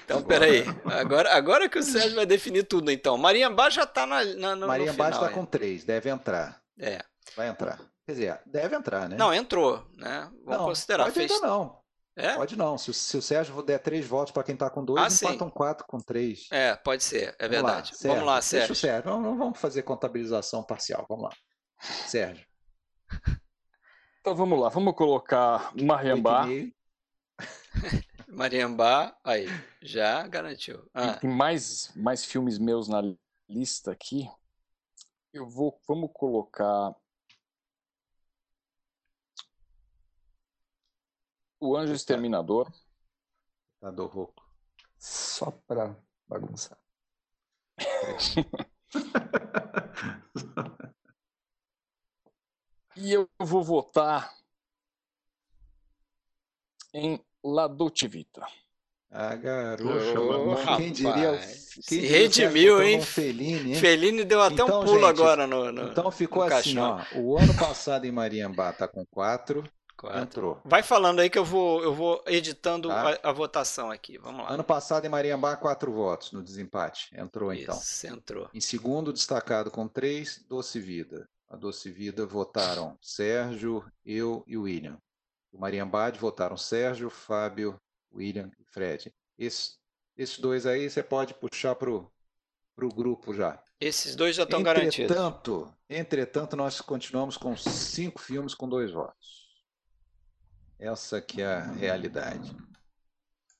Então, 0.05 0.21
peraí. 0.21 0.63
Agora, 0.85 1.35
agora 1.35 1.67
que 1.67 1.79
o 1.79 1.81
Sérgio 1.81 2.13
vai 2.13 2.27
definir 2.27 2.63
tudo, 2.63 2.91
então. 2.91 3.17
Mariambá 3.17 3.71
já 3.71 3.83
tá 3.83 4.05
na, 4.05 4.23
na, 4.23 4.55
no, 4.55 4.67
Mariambá 4.67 5.09
está 5.09 5.29
com 5.29 5.43
três, 5.43 5.83
deve 5.83 6.11
entrar. 6.11 6.61
É. 6.79 7.03
Vai 7.35 7.47
entrar. 7.47 7.79
Quer 8.05 8.11
dizer, 8.11 8.41
deve 8.45 8.75
entrar, 8.75 9.09
né? 9.09 9.15
Não, 9.17 9.33
entrou, 9.33 9.83
né? 9.97 10.29
Vamos 10.45 10.59
não, 10.59 10.65
considerar. 10.67 11.05
Pode 11.05 11.15
Fez... 11.15 11.31
ainda 11.31 11.47
não. 11.47 11.79
É? 12.15 12.35
Pode 12.35 12.55
não. 12.55 12.77
Se, 12.77 12.93
se, 12.93 13.17
o 13.17 13.21
Sérgio 13.23 13.63
der 13.63 13.79
três 13.79 14.05
votos 14.05 14.31
para 14.31 14.43
quem 14.43 14.55
tá 14.55 14.69
com 14.69 14.85
dois, 14.85 15.01
ah, 15.01 15.07
empatam 15.07 15.47
sim. 15.47 15.53
quatro 15.55 15.87
com 15.87 15.97
três. 15.97 16.47
É, 16.51 16.75
pode 16.75 17.03
ser, 17.03 17.35
é 17.39 17.47
vamos 17.47 17.55
verdade. 17.55 17.91
Lá, 17.91 17.97
Sérgio, 17.97 18.09
vamos 18.09 18.25
lá, 18.27 18.41
Sérgio. 18.43 18.67
Deixa 18.67 18.73
o 18.73 18.75
Sérgio. 18.75 19.09
Não, 19.09 19.19
não 19.19 19.35
vamos 19.39 19.59
fazer 19.59 19.81
contabilização 19.81 20.63
parcial. 20.63 21.03
Vamos 21.09 21.23
lá. 21.23 21.31
Sérgio. 22.05 22.45
Então 24.23 24.37
vamos 24.37 24.57
lá, 24.57 24.69
vamos 24.69 24.95
colocar 24.95 25.75
Mariambá. 25.75 26.45
Mariambá, 28.29 29.19
aí, 29.21 29.47
já 29.81 30.25
garantiu. 30.25 30.89
Ah. 30.93 31.17
Tem 31.17 31.29
mais, 31.29 31.91
mais 31.93 32.23
filmes 32.23 32.57
meus 32.57 32.87
na 32.87 33.01
lista 33.49 33.91
aqui. 33.91 34.31
Eu 35.33 35.45
vou, 35.45 35.77
vamos 35.85 36.09
colocar 36.13 36.95
O 41.59 41.75
Anjo 41.75 41.93
Exterminador. 41.93 42.71
Tá 43.81 43.91
do 43.91 44.05
rouco. 44.05 44.49
Só 44.97 45.51
pra 45.51 45.93
bagunçar. 46.29 46.79
e 52.95 53.11
eu 53.11 53.29
vou 53.39 53.63
votar 53.63 54.33
em 56.93 57.19
La 57.43 57.67
Dolce 57.67 58.07
Vita. 58.07 58.45
Ah, 59.15 59.35
garoto. 59.35 60.19
Oh, 60.19 60.75
quem 60.77 60.91
diria? 60.91 61.37
Quem 61.37 61.83
se 61.83 61.99
redimiu, 61.99 62.81
hein? 62.81 62.99
Fellini, 62.99 63.73
hein? 63.73 63.79
Fellini 63.79 64.23
deu 64.23 64.41
até 64.41 64.63
então, 64.63 64.81
um 64.81 64.83
pulo 64.83 65.01
gente, 65.01 65.09
agora 65.09 65.45
no, 65.45 65.71
no 65.71 65.89
Então 65.89 66.09
ficou 66.09 66.47
no 66.49 66.55
assim, 66.55 66.79
ó. 66.79 66.99
O 67.15 67.37
ano 67.37 67.53
passado 67.53 68.05
em 68.05 68.11
Mariambá 68.11 68.73
tá 68.73 68.87
com 68.87 69.05
quatro. 69.05 69.63
Quatro. 69.95 70.19
Entrou. 70.19 70.61
Vai 70.65 70.81
falando 70.81 71.19
aí 71.19 71.29
que 71.29 71.37
eu 71.37 71.45
vou, 71.45 71.83
eu 71.83 71.93
vou 71.93 72.23
editando 72.25 72.89
tá. 72.89 73.19
a, 73.23 73.29
a, 73.29 73.31
votação 73.31 73.91
aqui. 73.91 74.17
Vamos 74.17 74.43
lá. 74.43 74.51
Ano 74.51 74.63
passado 74.63 75.05
em 75.05 75.09
Mariambá, 75.09 75.55
quatro 75.55 75.93
votos 75.93 76.31
no 76.31 76.41
desempate. 76.41 77.09
Entrou 77.15 77.53
então. 77.53 77.77
Isso, 77.77 78.07
então. 78.07 78.17
entrou. 78.17 78.49
Em 78.51 78.59
segundo, 78.59 79.13
destacado 79.13 79.69
com 79.69 79.87
três, 79.87 80.43
Doce 80.49 80.79
Vida. 80.79 81.29
A 81.53 81.55
Doce 81.55 81.91
Vida 81.91 82.25
votaram 82.25 82.97
Sérgio, 82.99 83.85
eu 84.03 84.43
e 84.47 84.57
William. 84.57 84.97
O 85.51 85.59
Mariambá 85.59 86.09
votaram 86.09 86.57
Sérgio, 86.57 87.11
Fábio, 87.11 87.79
William 88.11 88.49
e 88.59 88.65
Fred. 88.65 89.13
Esse, 89.37 89.75
esses 90.17 90.39
dois 90.39 90.65
aí 90.65 90.89
você 90.89 91.03
pode 91.03 91.35
puxar 91.35 91.75
para 91.75 91.91
o 91.91 92.09
grupo 92.75 93.35
já. 93.35 93.63
Esses 93.79 94.15
dois 94.15 94.35
já 94.35 94.45
estão 94.45 94.61
entretanto, 94.61 95.51
garantidos. 95.51 95.73
Entretanto, 95.87 96.55
nós 96.55 96.81
continuamos 96.81 97.37
com 97.37 97.55
cinco 97.55 98.19
filmes 98.19 98.55
com 98.55 98.67
dois 98.67 98.91
votos. 98.91 99.63
Essa 100.79 101.21
que 101.21 101.43
é 101.43 101.45
a 101.45 101.71
realidade. 101.71 102.57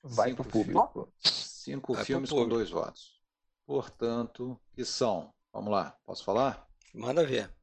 Vai 0.02 0.34
para 0.34 0.41
o 0.41 0.45
público. 0.45 1.14
Cinco 1.20 1.94
Vai 1.94 2.06
filmes 2.06 2.32
com 2.32 2.49
dois 2.49 2.72
votos. 2.72 3.22
Portanto, 3.68 4.60
que 4.74 4.84
são? 4.84 5.32
Vamos 5.53 5.72
lá, 5.72 5.95
posso 6.03 6.24
falar? 6.24 6.68
Manda 6.91 7.24
ver. 7.24 7.53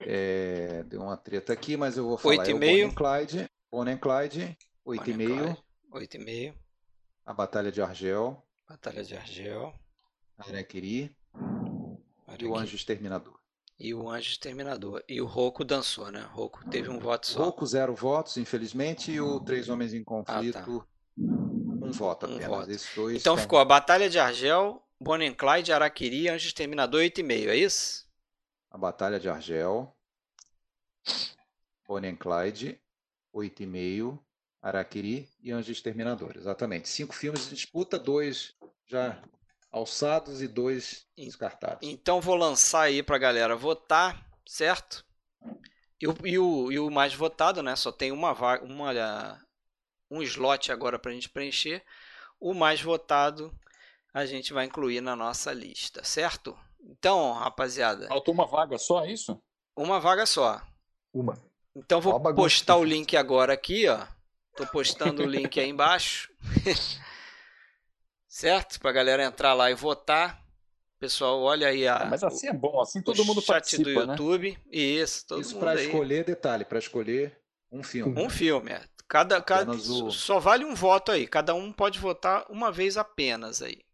É, 0.00 0.82
deu 0.84 1.02
uma 1.02 1.16
treta 1.16 1.52
aqui, 1.52 1.76
mas 1.76 1.96
eu 1.96 2.04
vou 2.06 2.18
falar. 2.18 2.36
8,5. 2.36 2.48
É 2.48 2.52
Bonnie 2.52 2.94
Clyde, 2.94 3.50
Bonnie 3.70 3.96
Clyde, 3.96 4.58
8,5. 4.86 5.56
8,5. 5.92 6.54
A 7.24 7.32
Batalha 7.32 7.72
de 7.72 7.82
Argel. 7.82 8.42
Batalha 8.68 9.02
de 9.02 9.16
Argel. 9.16 9.74
Araquiri. 10.38 11.16
E 12.38 12.44
o 12.44 12.56
Anjo 12.56 12.76
Exterminador. 12.76 13.38
E 13.78 13.94
o 13.94 14.08
Anjo 14.08 14.30
Exterminador. 14.30 15.02
E 15.08 15.20
o 15.20 15.26
Roku 15.26 15.64
dançou, 15.64 16.10
né? 16.10 16.26
Roku 16.32 16.68
teve 16.70 16.88
um 16.90 16.98
voto 16.98 17.26
só. 17.26 17.44
Roku, 17.44 17.66
zero 17.66 17.94
votos, 17.94 18.36
infelizmente. 18.36 19.10
E 19.12 19.20
o 19.20 19.40
Três 19.40 19.68
Homens 19.68 19.94
em 19.94 20.04
Conflito, 20.04 20.58
ah, 20.58 20.62
tá. 20.62 20.86
um 21.18 21.90
voto 21.92 22.26
apenas. 22.26 22.46
Um 22.46 22.48
voto. 22.48 22.66
Dois 22.94 23.20
então 23.20 23.36
ficou 23.36 23.58
a 23.58 23.64
Batalha 23.64 24.08
de 24.08 24.18
Argel, 24.18 24.82
Bonnie 25.00 25.34
Clyde, 25.34 25.72
Araquiri, 25.72 26.28
Anjo 26.28 26.46
Exterminador, 26.46 27.00
8,5, 27.02 27.48
é 27.48 27.56
isso? 27.56 28.05
A 28.76 28.78
Batalha 28.78 29.18
de 29.18 29.26
Argel, 29.26 29.90
Bonnie 31.88 32.10
and 32.10 32.16
Clyde, 32.16 32.78
8,5, 33.34 34.22
Araquiri 34.60 35.26
e 35.40 35.50
Anjo 35.50 35.72
Exterminador. 35.72 36.36
Exatamente. 36.36 36.86
Cinco 36.86 37.14
filmes 37.14 37.48
de 37.48 37.54
disputa, 37.54 37.98
dois 37.98 38.54
já 38.84 39.18
alçados 39.72 40.42
e 40.42 40.46
dois 40.46 41.06
descartados. 41.16 41.88
Então 41.88 42.20
vou 42.20 42.34
lançar 42.34 42.82
aí 42.82 43.02
para 43.02 43.16
a 43.16 43.18
galera 43.18 43.56
votar, 43.56 44.22
certo? 44.46 45.06
E 45.98 46.06
o, 46.06 46.14
e, 46.22 46.38
o, 46.38 46.70
e 46.70 46.78
o 46.78 46.90
mais 46.90 47.14
votado, 47.14 47.62
né? 47.62 47.74
Só 47.76 47.90
tem 47.90 48.12
uma 48.12 48.34
vaga, 48.34 48.62
uma, 48.62 49.42
um 50.10 50.20
slot 50.20 50.70
agora 50.70 50.98
para 50.98 51.12
a 51.12 51.14
gente 51.14 51.30
preencher. 51.30 51.82
O 52.38 52.52
mais 52.52 52.82
votado 52.82 53.58
a 54.12 54.26
gente 54.26 54.52
vai 54.52 54.66
incluir 54.66 55.00
na 55.00 55.16
nossa 55.16 55.50
lista, 55.50 56.04
certo? 56.04 56.54
Então, 56.86 57.32
rapaziada. 57.32 58.06
Faltou 58.06 58.32
uma 58.32 58.46
vaga 58.46 58.78
só, 58.78 59.04
é 59.04 59.12
isso? 59.12 59.40
Uma 59.76 60.00
vaga 60.00 60.24
só. 60.24 60.62
Uma. 61.12 61.36
Então 61.74 62.00
vou 62.00 62.18
postar 62.34 62.76
o 62.76 62.84
link 62.84 63.16
agora 63.16 63.52
aqui, 63.52 63.86
ó. 63.88 64.06
Tô 64.56 64.66
postando 64.66 65.22
o 65.22 65.26
link 65.26 65.60
aí 65.60 65.68
embaixo. 65.68 66.32
certo? 68.26 68.80
Pra 68.80 68.92
galera 68.92 69.24
entrar 69.24 69.52
lá 69.52 69.70
e 69.70 69.74
votar. 69.74 70.42
Pessoal, 70.98 71.42
olha 71.42 71.68
aí 71.68 71.86
a. 71.86 71.96
É, 71.96 72.04
mas 72.06 72.24
assim 72.24 72.48
é 72.48 72.52
bom, 72.52 72.80
assim 72.80 73.02
todo 73.02 73.22
mundo 73.24 73.40
chat 73.42 73.48
participa, 73.48 73.82
do 73.82 74.06
né? 74.06 74.12
YouTube. 74.12 74.50
Né? 74.52 74.58
Isso, 74.70 75.26
todo 75.26 75.40
Isso 75.42 75.54
mundo. 75.54 75.66
Isso 75.66 75.74
para 75.74 75.82
escolher, 75.82 76.24
detalhe, 76.24 76.64
para 76.64 76.78
escolher 76.78 77.38
um 77.70 77.82
filme. 77.82 78.18
Um 78.18 78.30
filme, 78.30 78.72
é. 78.72 78.80
Cada, 79.06 79.40
cada 79.42 79.72
o... 79.72 80.10
só 80.10 80.40
vale 80.40 80.64
um 80.64 80.74
voto 80.74 81.12
aí. 81.12 81.26
Cada 81.26 81.54
um 81.54 81.70
pode 81.70 81.98
votar 81.98 82.46
uma 82.48 82.72
vez 82.72 82.96
apenas 82.96 83.60
aí. 83.60 83.85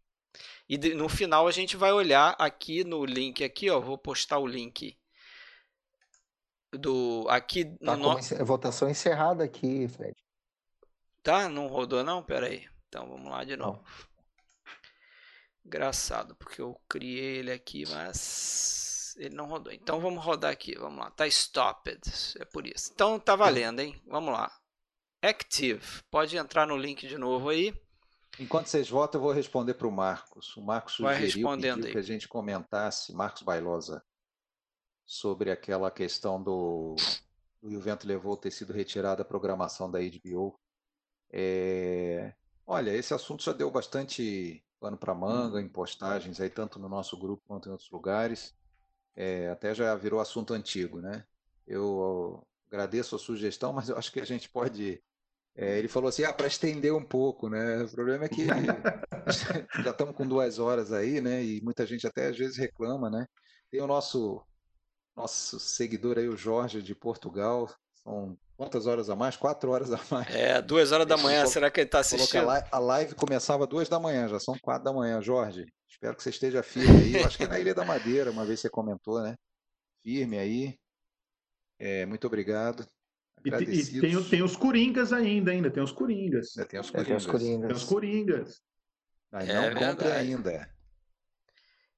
E 0.67 0.77
no 0.95 1.09
final 1.09 1.47
a 1.47 1.51
gente 1.51 1.75
vai 1.75 1.91
olhar 1.91 2.35
aqui 2.39 2.83
no 2.83 3.05
link 3.05 3.43
aqui, 3.43 3.69
ó, 3.69 3.79
vou 3.79 3.97
postar 3.97 4.39
o 4.39 4.47
link 4.47 4.97
do 6.71 7.27
aqui 7.29 7.65
tá 7.65 7.95
no 7.95 8.17
votação 8.45 8.89
encerrada 8.89 9.43
aqui, 9.43 9.87
Fred. 9.87 10.15
Tá, 11.21 11.47
não 11.47 11.67
rodou 11.67 12.03
não? 12.03 12.23
Pera 12.23 12.47
aí. 12.47 12.67
Então 12.87 13.07
vamos 13.07 13.29
lá 13.29 13.43
de 13.43 13.55
novo. 13.55 13.77
Não. 13.77 14.13
Engraçado, 15.65 16.35
porque 16.35 16.61
eu 16.61 16.79
criei 16.89 17.37
ele 17.37 17.51
aqui, 17.51 17.85
mas 17.89 19.15
ele 19.17 19.35
não 19.35 19.45
rodou. 19.45 19.71
Então 19.71 19.99
vamos 19.99 20.23
rodar 20.23 20.51
aqui, 20.51 20.75
vamos 20.77 20.99
lá. 20.99 21.09
Tá 21.11 21.25
stopped, 21.27 22.01
é 22.39 22.45
por 22.45 22.67
isso. 22.67 22.91
Então 22.93 23.19
tá 23.19 23.35
valendo, 23.35 23.79
hein? 23.79 23.99
Vamos 24.05 24.33
lá. 24.33 24.51
Active, 25.21 26.03
pode 26.11 26.35
entrar 26.35 26.67
no 26.67 26.75
link 26.75 27.07
de 27.07 27.17
novo 27.17 27.49
aí. 27.49 27.73
Enquanto 28.39 28.67
vocês 28.67 28.89
votam, 28.89 29.19
eu 29.19 29.23
vou 29.23 29.33
responder 29.33 29.75
para 29.75 29.87
o 29.87 29.91
Marcos. 29.91 30.55
O 30.57 30.61
Marcos 30.61 30.93
sugeriu 30.93 31.47
que 31.91 31.97
a 31.97 32.01
gente 32.01 32.27
comentasse, 32.27 33.13
Marcos 33.13 33.43
Bailosa, 33.43 34.03
sobre 35.05 35.51
aquela 35.51 35.91
questão 35.91 36.41
do, 36.41 36.95
do 37.61 37.71
E 37.71 37.77
o 37.77 37.81
Vento 37.81 38.07
Levou 38.07 38.35
ter 38.35 38.51
sido 38.51 38.73
retirado 38.73 39.19
da 39.19 39.25
programação 39.25 39.89
da 39.89 39.99
HBO. 39.99 40.59
É... 41.31 42.33
Olha, 42.65 42.91
esse 42.91 43.13
assunto 43.13 43.43
já 43.43 43.53
deu 43.53 43.69
bastante 43.69 44.63
pano 44.79 44.97
para 44.97 45.13
manga 45.13 45.61
em 45.61 45.69
postagens 45.69 46.41
aí, 46.41 46.49
tanto 46.49 46.79
no 46.79 46.89
nosso 46.89 47.17
grupo 47.17 47.43
quanto 47.47 47.69
em 47.69 47.71
outros 47.71 47.89
lugares. 47.89 48.53
É, 49.15 49.49
até 49.49 49.73
já 49.73 49.95
virou 49.95 50.19
assunto 50.19 50.53
antigo, 50.53 50.99
né? 50.99 51.25
Eu 51.67 52.45
agradeço 52.67 53.15
a 53.15 53.19
sugestão, 53.19 53.71
mas 53.71 53.89
eu 53.89 53.97
acho 53.97 54.11
que 54.11 54.19
a 54.19 54.25
gente 54.25 54.49
pode. 54.49 55.01
É, 55.55 55.77
ele 55.77 55.87
falou 55.87 56.09
assim, 56.09 56.23
ah, 56.23 56.33
para 56.33 56.47
estender 56.47 56.93
um 56.93 57.03
pouco, 57.03 57.47
né? 57.47 57.83
O 57.83 57.91
problema 57.91 58.25
é 58.25 58.29
que 58.29 58.45
já 59.83 59.91
estamos 59.91 60.15
com 60.15 60.27
duas 60.27 60.57
horas 60.57 60.91
aí, 60.91 61.21
né? 61.21 61.43
E 61.43 61.61
muita 61.61 61.85
gente 61.85 62.07
até 62.07 62.27
às 62.27 62.37
vezes 62.37 62.57
reclama, 62.57 63.09
né? 63.09 63.25
Tem 63.69 63.81
o 63.81 63.87
nosso 63.87 64.43
nosso 65.15 65.59
seguidor 65.59 66.17
aí, 66.17 66.27
o 66.27 66.35
Jorge 66.35 66.81
de 66.81 66.95
Portugal. 66.95 67.69
São 68.03 68.35
quantas 68.57 68.87
horas 68.87 69.09
a 69.09 69.15
mais? 69.15 69.35
Quatro 69.35 69.71
horas 69.71 69.91
a 69.91 69.99
mais. 70.09 70.33
É, 70.33 70.61
duas 70.61 70.91
horas 70.91 71.05
da 71.05 71.17
manhã. 71.17 71.45
Será 71.45 71.69
que 71.69 71.81
ele 71.81 71.87
está 71.87 71.99
assistindo? 71.99 72.49
A 72.49 72.79
live 72.79 73.13
começava 73.13 73.67
duas 73.67 73.87
da 73.87 73.99
manhã, 73.99 74.27
já 74.27 74.39
são 74.39 74.57
quatro 74.59 74.83
da 74.83 74.93
manhã. 74.93 75.21
Jorge, 75.21 75.65
espero 75.87 76.15
que 76.15 76.23
você 76.23 76.31
esteja 76.31 76.63
firme 76.63 76.99
aí. 76.99 77.15
Eu 77.15 77.25
acho 77.27 77.37
que 77.37 77.43
é 77.43 77.47
na 77.47 77.59
Ilha 77.59 77.75
da 77.75 77.85
Madeira, 77.85 78.31
uma 78.31 78.43
vez 78.43 78.59
você 78.59 78.69
comentou, 78.69 79.21
né? 79.21 79.35
Firme 80.01 80.39
aí. 80.39 80.75
É, 81.77 82.05
muito 82.05 82.25
obrigado. 82.25 82.87
E, 83.45 83.49
e 83.49 84.01
tem, 84.01 84.23
tem, 84.23 84.43
os 84.43 84.55
Coringas 84.55 85.11
ainda, 85.11 85.51
ainda. 85.51 85.69
Tem 85.69 85.83
os 85.83 85.91
Coringas. 85.91 86.57
É, 86.57 86.65
tem 86.65 86.79
os 86.79 86.89
Coringas. 86.89 87.05
É, 87.05 87.07
tem 87.07 87.15
os 87.17 87.25
Coringas. 87.25 87.67
Tem 87.67 87.75
os 87.75 87.83
Coringas. 87.83 88.61
Mas 89.31 89.47
não 89.47 89.63
é 89.63 89.75
compre 89.75 90.11
ainda. 90.11 90.69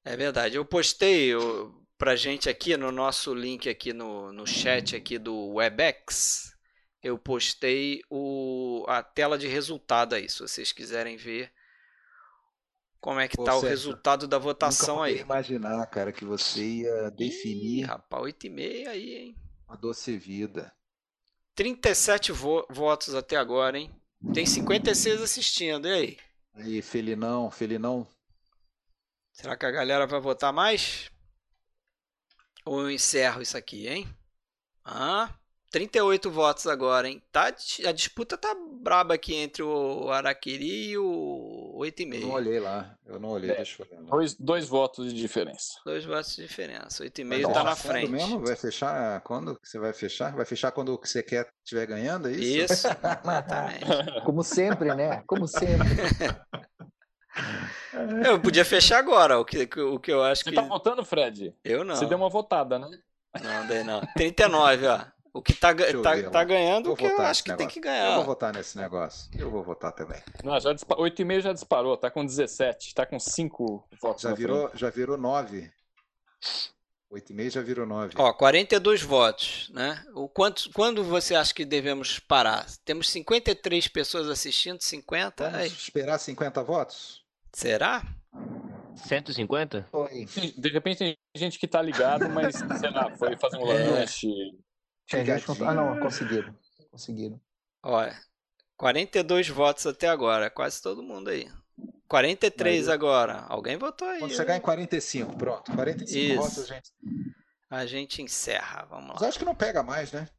É 0.03 0.15
verdade. 0.15 0.55
Eu 0.55 0.65
postei, 0.65 1.33
eu 1.33 1.85
pra 1.97 2.15
gente 2.15 2.49
aqui 2.49 2.75
no 2.77 2.91
nosso 2.91 3.33
link 3.33 3.69
aqui 3.69 3.93
no, 3.93 4.31
no 4.31 4.45
chat 4.45 4.95
aqui 4.95 5.17
do 5.17 5.53
Webex. 5.53 6.53
Eu 7.01 7.17
postei 7.19 8.01
o, 8.09 8.83
a 8.87 9.03
tela 9.03 9.37
de 9.37 9.47
resultado 9.47 10.15
aí, 10.15 10.27
se 10.27 10.39
vocês 10.39 10.71
quiserem 10.71 11.17
ver 11.17 11.51
como 12.99 13.19
é 13.19 13.27
que 13.27 13.37
Pô, 13.37 13.43
tá 13.43 13.51
Sérgio, 13.51 13.67
o 13.67 13.69
resultado 13.69 14.27
da 14.27 14.39
votação 14.39 14.95
nunca 14.95 15.07
aí. 15.07 15.19
imaginar, 15.19 15.85
cara, 15.85 16.11
que 16.11 16.25
você 16.25 16.63
ia 16.63 17.11
definir. 17.11 17.81
Ih, 17.81 17.83
rapaz, 17.83 18.23
8 18.23 18.47
e 18.47 18.49
meia 18.49 18.89
aí, 18.89 19.13
hein? 19.13 19.35
A 19.67 19.75
doce 19.75 20.17
vida. 20.17 20.73
37 21.55 22.31
vo 22.31 22.65
votos 22.69 23.15
até 23.15 23.37
agora, 23.37 23.79
hein? 23.79 23.89
Tem 24.33 24.45
56 24.45 25.21
assistindo, 25.21 25.87
e 25.87 25.91
aí? 25.91 26.17
Aí, 26.53 26.81
Felinão, 26.81 27.49
Felinão. 27.49 28.07
Será 29.31 29.55
que 29.55 29.65
a 29.65 29.71
galera 29.71 30.05
vai 30.05 30.19
votar 30.19 30.51
mais? 30.51 31.09
Ou 32.65 32.81
eu 32.81 32.91
encerro 32.91 33.41
isso 33.41 33.57
aqui, 33.57 33.87
hein? 33.87 34.07
Ah, 34.83 35.33
38 35.71 36.29
votos 36.29 36.67
agora, 36.67 37.07
hein? 37.07 37.21
Tá, 37.31 37.53
a 37.85 37.91
disputa 37.91 38.37
tá 38.37 38.55
braba 38.81 39.13
aqui 39.13 39.35
entre 39.35 39.63
o 39.63 40.09
Araquiri 40.09 40.89
e 40.91 40.97
o 40.97 41.64
8,5. 41.75 42.13
Eu 42.15 42.21
não 42.21 42.31
olhei 42.31 42.59
lá, 42.59 42.95
eu 43.05 43.19
não 43.19 43.29
olhei, 43.29 43.51
é, 43.51 43.55
deixa 43.55 43.83
eu 43.83 43.87
olhar. 43.87 44.01
Dois, 44.03 44.33
dois 44.35 44.67
votos 44.67 45.13
de 45.13 45.19
diferença. 45.19 45.73
Dois 45.85 46.05
votos 46.05 46.35
de 46.35 46.43
diferença, 46.43 47.03
8,5 47.03 47.53
tá 47.53 47.63
na 47.63 47.75
frente. 47.75 48.11
mesmo? 48.11 48.39
Vai 48.45 48.55
fechar 48.55 49.19
quando 49.21 49.59
você 49.61 49.77
vai 49.77 49.91
fechar? 49.91 50.33
Vai 50.33 50.45
fechar 50.45 50.71
quando 50.71 50.93
o 50.93 50.97
que 50.97 51.09
você 51.09 51.21
quer 51.21 51.49
estiver 51.63 51.85
ganhando, 51.85 52.29
é 52.29 52.31
isso? 52.31 52.73
Isso, 52.73 52.87
exatamente. 52.87 54.21
Como 54.23 54.41
sempre, 54.43 54.95
né? 54.95 55.21
Como 55.27 55.47
sempre. 55.47 55.89
Eu 58.25 58.39
podia 58.39 58.63
fechar 58.63 58.99
agora, 58.99 59.37
o 59.37 59.43
que, 59.43 59.67
o 59.81 59.99
que 59.99 60.11
eu 60.11 60.23
acho 60.23 60.43
Você 60.43 60.49
que. 60.49 60.55
Você 60.55 60.61
tá 60.61 60.67
votando, 60.67 61.03
Fred? 61.03 61.53
Eu 61.63 61.83
não. 61.83 61.95
Você 61.95 62.05
deu 62.05 62.17
uma 62.17 62.29
votada, 62.29 62.79
né? 62.79 62.87
Não, 63.43 63.67
dei 63.67 63.83
não. 63.83 64.01
39, 64.15 64.87
ó. 64.87 65.14
O 65.35 65.41
que 65.41 65.51
tá, 65.51 65.75
tá, 65.75 66.29
tá 66.31 66.43
ganhando, 66.45 66.93
o 66.93 66.95
que 66.95 67.03
eu 67.03 67.21
acho 67.21 67.43
que 67.43 67.49
negócio. 67.49 67.57
tem 67.57 67.67
que 67.67 67.81
ganhar. 67.81 68.11
Eu 68.11 68.15
vou 68.15 68.23
votar 68.23 68.53
nesse 68.53 68.77
negócio. 68.77 69.29
Eu 69.37 69.51
vou 69.51 69.61
votar 69.61 69.91
também. 69.91 70.21
Não, 70.41 70.57
já 70.61 70.71
dispa... 70.71 70.95
8,5 70.95 71.41
já 71.41 71.51
disparou, 71.51 71.97
tá 71.97 72.09
com 72.09 72.25
17, 72.25 72.95
tá 72.95 73.05
com 73.05 73.19
5 73.19 73.85
votos. 74.01 74.23
Já 74.23 74.33
virou, 74.33 74.71
já 74.73 74.89
virou 74.89 75.17
9. 75.17 75.69
8,5 77.11 77.49
já 77.49 77.61
virou 77.61 77.85
9. 77.85 78.13
Ó, 78.17 78.31
42 78.31 79.01
votos, 79.01 79.69
né? 79.73 80.01
O 80.13 80.29
quanto, 80.29 80.69
quando 80.71 81.03
você 81.03 81.35
acha 81.35 81.53
que 81.53 81.65
devemos 81.65 82.17
parar? 82.17 82.65
Temos 82.85 83.09
53 83.09 83.89
pessoas 83.89 84.29
assistindo, 84.29 84.81
50. 84.81 85.43
Vamos 85.43 85.59
aí. 85.59 85.67
esperar 85.67 86.17
50 86.17 86.63
votos? 86.63 87.25
Será? 87.51 88.03
150? 88.95 89.89
Foi. 89.91 90.25
De 90.57 90.69
repente 90.69 90.99
tem 90.99 91.17
gente 91.35 91.59
que 91.59 91.67
tá 91.67 91.81
ligado, 91.81 92.29
mas, 92.29 92.55
sei 92.55 92.89
lá, 92.89 93.13
foi 93.17 93.35
fazer 93.35 93.57
um 93.57 93.69
é. 93.69 93.89
lanche. 93.89 94.29
Ah, 95.65 95.73
não, 95.73 95.99
conseguiram. 95.99 96.55
Conseguiram. 96.91 97.39
Olha, 97.83 98.19
42 98.77 99.49
votos 99.49 99.85
até 99.85 100.07
agora, 100.07 100.49
quase 100.49 100.81
todo 100.81 101.03
mundo 101.03 101.29
aí. 101.29 101.51
43 102.07 102.89
agora. 102.89 103.45
Alguém 103.47 103.77
votou 103.77 104.07
aí. 104.07 104.19
Quando 104.19 104.35
chegar 104.35 104.55
em 104.55 104.61
45, 104.61 105.37
pronto. 105.37 105.71
45 105.71 106.17
Isso. 106.17 106.35
votos 106.35 106.59
a 106.59 106.75
gente. 106.75 106.91
A 107.69 107.85
gente 107.85 108.21
encerra, 108.21 108.85
vamos 108.85 109.09
lá. 109.09 109.13
Mas 109.15 109.23
acho 109.23 109.39
que 109.39 109.45
não 109.45 109.55
pega 109.55 109.83
mais, 109.83 110.11
né? 110.11 110.29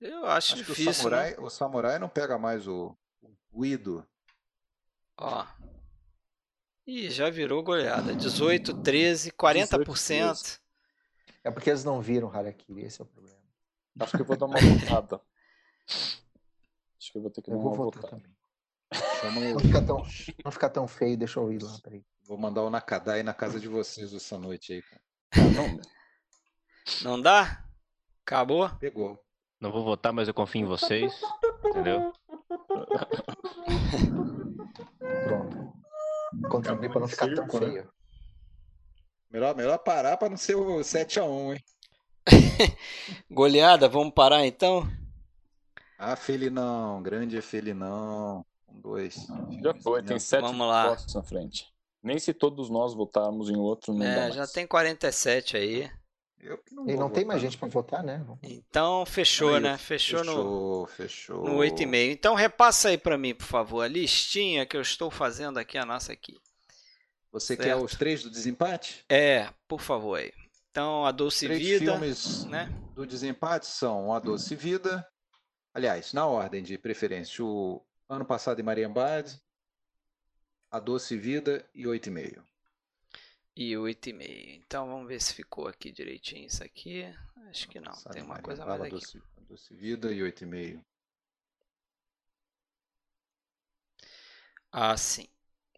Eu 0.00 0.26
acho, 0.26 0.54
acho 0.54 0.56
difícil. 0.56 0.90
o, 0.90 0.94
samurai, 0.94 1.30
né? 1.30 1.36
o 1.38 1.50
samurai 1.50 1.98
não 1.98 2.08
pega 2.08 2.36
mais 2.36 2.66
o, 2.66 2.96
o 3.52 3.64
Ido. 3.64 4.06
Ó, 5.16 5.46
Ih, 6.86 7.10
já 7.10 7.30
virou 7.30 7.62
goleada. 7.62 8.14
18, 8.14 8.82
13, 8.82 9.30
40%. 9.32 9.86
18, 9.86 10.60
É 11.42 11.50
porque 11.50 11.70
eles 11.70 11.84
não 11.84 12.00
viram 12.00 12.30
Harakiri, 12.30 12.84
esse 12.84 13.00
é 13.00 13.04
o 13.04 13.06
problema. 13.06 13.38
Acho 14.00 14.16
que 14.16 14.22
eu 14.22 14.26
vou 14.26 14.36
dar 14.36 14.46
uma 14.46 14.58
votada. 14.58 15.20
Acho 15.86 17.12
que 17.12 17.18
eu 17.18 17.22
vou 17.22 17.30
ter 17.30 17.42
que 17.42 17.50
eu 17.50 17.56
dar 17.56 17.60
uma 17.62 17.74
votada. 17.74 18.08
Também. 19.20 19.52
Não 19.52 19.60
fica, 19.60 19.82
tão, 19.82 19.96
não 20.44 20.52
fica 20.52 20.70
tão 20.70 20.86
feio, 20.86 21.16
deixa 21.16 21.40
eu 21.40 21.52
ir 21.52 21.62
lá, 21.62 21.76
peraí. 21.82 22.04
Vou 22.26 22.38
mandar 22.38 22.62
o 22.62 22.70
Nakadai 22.70 23.22
na 23.22 23.34
casa 23.34 23.58
de 23.58 23.68
vocês 23.68 24.12
essa 24.12 24.38
noite 24.38 24.72
aí, 24.72 24.82
cara. 24.82 25.02
Não, 25.54 25.80
não 27.02 27.20
dá? 27.20 27.64
Acabou? 28.24 28.68
Pegou. 28.78 29.18
Não 29.60 29.72
vou 29.72 29.84
votar, 29.84 30.12
mas 30.12 30.28
eu 30.28 30.34
confio 30.34 30.62
em 30.62 30.66
vocês. 30.66 31.20
Entendeu? 31.64 32.12
Pronto. 35.24 35.72
Contribuir 36.50 36.90
para 36.90 37.00
não 37.00 37.08
ficar 37.08 37.34
tão 37.34 37.48
feio. 37.48 37.90
Melhor, 39.30 39.56
melhor 39.56 39.78
parar 39.78 40.16
para 40.16 40.28
não 40.28 40.36
ser 40.36 40.54
o 40.54 40.78
7x1, 40.80 41.54
hein? 41.54 41.64
Goleada, 43.30 43.88
vamos 43.88 44.14
parar 44.14 44.46
então? 44.46 44.88
Ah, 45.98 46.16
Felinão, 46.16 47.02
grande 47.02 47.40
Felinão. 47.40 48.44
Um, 48.68 48.80
dois. 48.80 49.26
Já 49.62 49.74
foi, 49.74 50.02
tem 50.02 50.18
sete 50.18 50.42
vamos 50.42 50.66
lá. 50.66 50.96
na 51.14 51.22
frente. 51.22 51.72
Nem 52.02 52.18
se 52.18 52.34
todos 52.34 52.68
nós 52.68 52.92
votarmos 52.92 53.48
em 53.48 53.56
outro, 53.56 53.94
não 53.94 54.04
é, 54.04 54.30
já 54.30 54.46
tem 54.46 54.66
47 54.66 55.56
aí. 55.56 55.90
Eu 56.38 56.60
não 56.70 56.86
e 56.86 56.94
não 56.94 57.08
tem 57.08 57.24
mais 57.24 57.40
gente 57.40 57.56
para 57.56 57.68
votar, 57.68 58.02
né? 58.02 58.22
Então 58.42 59.06
fechou, 59.06 59.54
aí, 59.54 59.62
né? 59.62 59.78
Fechou, 59.78 60.18
fechou 60.18 60.44
no, 60.44 60.86
fechou. 60.86 61.44
no 61.44 61.56
8,5. 61.56 62.12
Então 62.12 62.34
repassa 62.34 62.90
aí 62.90 62.98
para 62.98 63.16
mim, 63.16 63.34
por 63.34 63.46
favor, 63.46 63.80
a 63.80 63.88
listinha 63.88 64.66
que 64.66 64.76
eu 64.76 64.82
estou 64.82 65.10
fazendo 65.10 65.56
aqui, 65.58 65.78
a 65.78 65.86
nossa 65.86 66.12
aqui. 66.12 66.36
Você 67.32 67.56
certo? 67.56 67.66
quer 67.66 67.76
os 67.76 67.92
três 67.96 68.22
do 68.22 68.30
desempate? 68.30 69.02
É, 69.08 69.48
por 69.66 69.80
favor 69.80 70.18
aí. 70.18 70.30
Então, 70.74 71.06
A 71.06 71.12
Doce 71.12 71.46
três 71.46 71.62
Vida. 71.62 71.92
filmes 71.92 72.46
né? 72.46 72.68
do 72.96 73.06
desempate 73.06 73.64
são 73.64 74.12
A 74.12 74.18
Doce 74.18 74.56
Vida. 74.56 75.08
Aliás, 75.72 76.12
na 76.12 76.26
ordem 76.26 76.64
de 76.64 76.76
preferência, 76.76 77.44
o 77.44 77.80
ano 78.08 78.24
passado 78.24 78.58
em 78.58 78.64
Mariambade, 78.64 79.40
A 80.68 80.80
Doce 80.80 81.16
Vida 81.16 81.64
e 81.72 81.84
8,5 81.84 82.42
e 83.54 83.74
8,5. 83.74 84.64
Então 84.66 84.88
vamos 84.88 85.06
ver 85.06 85.22
se 85.22 85.32
ficou 85.32 85.68
aqui 85.68 85.92
direitinho 85.92 86.44
isso 86.44 86.64
aqui. 86.64 87.04
Acho 87.48 87.68
que 87.68 87.78
não. 87.78 87.92
Tem 88.10 88.24
uma 88.24 88.42
coisa 88.42 88.66
mais 88.66 88.80
aqui. 88.80 88.90
Doce, 88.90 89.22
doce 89.48 89.76
Vida 89.76 90.12
e 90.12 90.18
8,5. 90.18 90.84
Ah, 94.72 94.96
sim. 94.96 95.28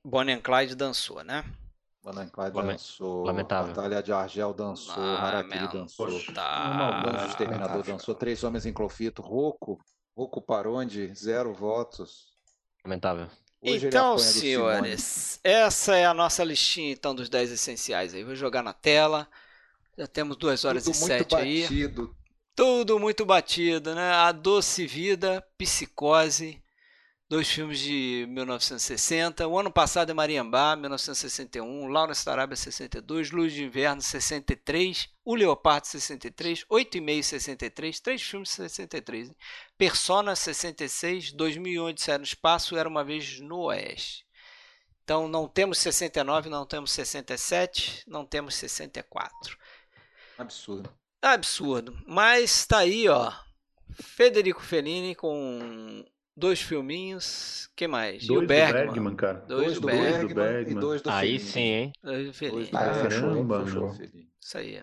Bonnie 0.02 0.35
and 0.35 0.40
Clyde 0.40 0.74
dançou, 0.74 1.23
né? 1.23 1.44
Clyde 2.32 2.52
dançou. 2.52 3.24
Lamentável. 3.24 3.74
Batalha 3.74 4.02
de 4.02 4.12
Argel 4.12 4.54
dançou. 4.54 5.02
Ah, 5.02 5.22
Harakiri 5.22 5.68
dançou. 5.72 6.08
Tá. 6.32 7.24
O 7.24 7.26
Exterminador 7.28 7.82
dançou. 7.82 8.14
Três 8.14 8.42
Homens 8.44 8.66
em 8.66 8.72
Clofito. 8.72 9.22
Roco. 9.22 9.78
Roco 10.16 10.40
Paronde, 10.40 11.12
zero 11.14 11.52
votos. 11.52 12.28
Lamentável. 12.84 13.28
Hoje 13.60 13.88
então, 13.88 14.16
senhores, 14.16 15.40
essa 15.42 15.96
é 15.96 16.06
a 16.06 16.14
nossa 16.14 16.44
listinha 16.44 16.92
então 16.92 17.14
dos 17.14 17.28
10 17.28 17.52
essenciais 17.52 18.14
aí. 18.14 18.22
Vou 18.22 18.36
jogar 18.36 18.62
na 18.62 18.72
tela. 18.72 19.28
Já 19.98 20.06
temos 20.06 20.36
2 20.36 20.64
horas 20.64 20.84
Tudo 20.84 20.92
e 20.92 20.96
7 20.96 21.36
aí. 21.36 21.66
Tudo 22.54 22.98
muito 22.98 23.26
batido, 23.26 23.94
né? 23.94 24.12
A 24.12 24.30
Doce 24.30 24.86
Vida, 24.86 25.44
Psicose, 25.58 26.62
dois 27.28 27.48
filmes 27.48 27.78
de 27.80 28.26
1960. 28.28 29.46
O 29.46 29.58
ano 29.58 29.70
passado 29.70 30.10
é 30.10 30.14
Mariambá, 30.14 30.76
1961. 30.76 31.88
Lawrence 31.88 32.24
da 32.24 32.32
Arábia, 32.32 32.56
62. 32.56 33.30
Luz 33.30 33.52
de 33.52 33.64
Inverno, 33.64 34.00
63. 34.00 35.08
O 35.24 35.34
Leopardo, 35.34 35.86
63. 35.86 36.64
Oito 36.68 36.96
e 36.96 37.00
meio, 37.00 37.22
63. 37.22 38.00
Três 38.00 38.22
filmes, 38.22 38.50
63. 38.50 39.28
Hein? 39.28 39.36
Persona, 39.76 40.36
66. 40.36 41.32
2001, 41.32 41.84
Odisseia 41.84 42.18
no 42.18 42.24
Espaço. 42.24 42.76
Era 42.76 42.88
uma 42.88 43.04
vez 43.04 43.40
no 43.40 43.58
Oeste. 43.62 44.24
Então, 45.02 45.28
não 45.28 45.46
temos 45.46 45.78
69, 45.78 46.48
não 46.48 46.66
temos 46.66 46.90
67, 46.90 48.02
não 48.08 48.26
temos 48.26 48.56
64. 48.56 49.56
Absurdo. 50.36 50.92
Absurdo. 51.22 51.96
Mas 52.08 52.56
está 52.56 52.78
aí, 52.78 53.08
ó. 53.08 53.32
Federico 54.02 54.60
Fellini 54.60 55.14
com 55.14 56.04
dois 56.36 56.60
filminhos. 56.60 57.68
que 57.74 57.88
mais? 57.88 58.26
Dois 58.26 58.42
e 58.42 58.44
o 58.44 58.46
Bergman. 58.46 58.86
do 58.86 58.92
Bergman, 58.92 59.16
cara. 59.16 59.44
Dois, 59.48 59.64
dois 59.64 59.80
do, 59.80 59.86
Bergman, 59.86 60.28
do 60.28 60.34
Bergman. 60.34 60.76
E 60.76 60.80
dois 60.80 61.02
do 61.02 61.10
Aí 61.10 61.38
sim, 61.40 61.60
hein? 61.60 61.92
Dois 62.02 62.26
do 62.26 62.32
Fellini. 62.32 62.70
Ah, 62.72 63.08
Caramba, 63.08 63.64
Isso 64.40 64.58
aí. 64.58 64.82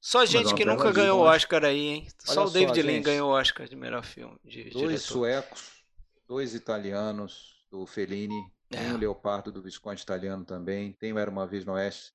Só 0.00 0.24
gente 0.24 0.54
que 0.54 0.64
nunca 0.64 0.92
ganhou 0.92 1.20
o 1.20 1.24
Oscar 1.24 1.64
aí, 1.64 1.80
hein? 1.80 2.08
Só 2.18 2.44
o 2.44 2.50
David 2.50 2.80
Lean 2.82 3.02
ganhou 3.02 3.30
o 3.30 3.32
Oscar 3.32 3.66
de 3.66 3.74
melhor 3.74 4.04
filme. 4.04 4.38
De 4.44 4.70
dois 4.70 4.74
diretor. 4.74 4.98
suecos, 4.98 5.84
dois 6.28 6.54
italianos 6.54 7.56
do 7.70 7.84
Fellini, 7.86 8.40
é. 8.70 8.76
tem 8.76 8.92
o 8.92 8.98
Leopardo 8.98 9.50
do 9.50 9.60
Visconde 9.60 10.02
italiano 10.02 10.44
também, 10.44 10.92
tem 10.92 11.12
o 11.12 11.18
Era 11.18 11.28
Uma 11.30 11.44
Vez 11.44 11.64
no 11.64 11.72
Oeste. 11.72 12.12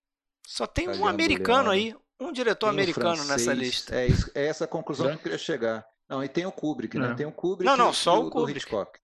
Só 0.47 0.65
tem 0.65 0.87
um 0.87 1.05
americano 1.05 1.69
aí, 1.69 1.93
um 2.17 2.31
diretor 2.31 2.67
tem 2.67 2.79
americano 2.79 3.25
nessa 3.25 3.53
lista. 3.53 3.93
É, 3.93 4.07
isso, 4.07 4.31
é 4.33 4.45
essa 4.45 4.63
a 4.63 4.67
conclusão 4.67 5.07
que 5.07 5.13
eu 5.13 5.19
queria 5.19 5.37
chegar. 5.37 5.85
Não, 6.11 6.21
e 6.21 6.27
tem 6.27 6.45
o 6.45 6.51
Kubrick, 6.51 6.99
né? 6.99 7.13
Tem 7.15 7.25
o 7.25 7.31
Kubrick 7.31 7.65
não, 7.65 7.77
não, 7.77 7.93
só 7.93 8.19
o 8.19 8.29
Kubrick. 8.29 8.59
Hitchcock. 8.59 8.99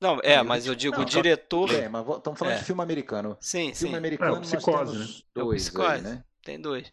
Não, 0.00 0.20
é, 0.22 0.40
mas 0.44 0.64
eu 0.64 0.76
digo 0.76 0.94
não, 0.94 1.02
o 1.02 1.04
diretor. 1.04 1.74
É, 1.74 1.88
mas 1.88 2.06
estamos 2.08 2.38
falando 2.38 2.54
é. 2.54 2.58
de 2.58 2.64
filme 2.64 2.82
americano. 2.82 3.36
Sim, 3.40 3.74
filme 3.74 3.94
sim. 3.94 3.96
americano, 3.96 4.36
é, 4.36 4.40
psicose, 4.40 4.70
nós 4.70 4.90
temos 4.92 5.16
né? 5.16 5.22
dois. 5.34 5.62
Psicose, 5.62 5.90
aí, 5.90 6.00
né? 6.02 6.24
Tem 6.44 6.60
dois. 6.60 6.92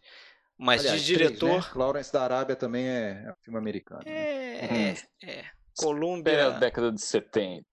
Mas 0.58 0.80
Aliás, 0.80 1.02
de 1.02 1.06
diretor. 1.06 1.50
Três, 1.50 1.64
né? 1.66 1.70
Lawrence 1.76 2.12
da 2.12 2.22
Arábia 2.24 2.56
também 2.56 2.84
é, 2.84 3.26
é 3.28 3.34
filme 3.42 3.58
americano. 3.58 4.02
É, 4.06 4.66
né? 4.66 4.96
é. 5.22 5.30
é. 5.30 5.44
Colômbia. 5.76 6.32
É 6.32 6.42
a 6.42 6.50
década 6.50 6.90
de 6.90 7.00
70. 7.00 7.64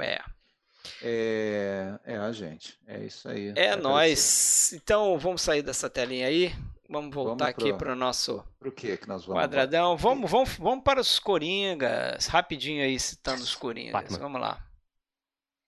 É. 0.00 0.18
É, 1.02 1.98
é 2.06 2.16
a 2.16 2.32
gente. 2.32 2.78
É 2.86 3.04
isso 3.04 3.28
aí. 3.28 3.52
É 3.54 3.76
nós. 3.76 4.72
Então 4.72 5.18
vamos 5.18 5.42
sair 5.42 5.60
dessa 5.60 5.90
telinha 5.90 6.26
aí. 6.26 6.54
Vamos 6.88 7.14
voltar 7.14 7.46
vamos 7.46 7.50
aqui 7.50 7.72
para 7.72 7.92
o 7.92 7.96
nosso 7.96 8.44
pro 8.58 8.70
que 8.70 8.96
que 8.96 9.08
nós 9.08 9.24
vamos 9.24 9.42
quadradão. 9.42 9.96
Vamos, 9.96 10.30
vamos, 10.30 10.56
vamos 10.56 10.84
para 10.84 11.00
os 11.00 11.18
Coringas. 11.18 12.26
Rapidinho 12.26 12.82
aí, 12.82 12.98
citando 12.98 13.42
os 13.42 13.54
Coringas. 13.54 14.16
Vamos 14.16 14.40
lá. 14.40 14.64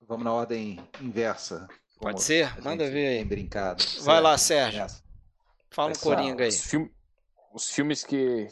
Vamos 0.06 0.24
na 0.24 0.32
ordem 0.32 0.80
inversa. 1.00 1.68
Pode 2.00 2.22
ser? 2.22 2.60
Manda 2.62 2.88
ver 2.88 3.18
aí. 3.18 3.24
Brincado. 3.24 3.84
Vai 4.02 4.20
lá, 4.20 4.38
Sérgio. 4.38 4.86
Fala 5.70 5.90
Essa, 5.90 6.00
um 6.00 6.02
Coringa 6.02 6.44
aí. 6.44 6.48
Os, 6.48 6.62
filme, 6.62 6.90
os 7.52 7.70
filmes 7.70 8.04
que, 8.04 8.48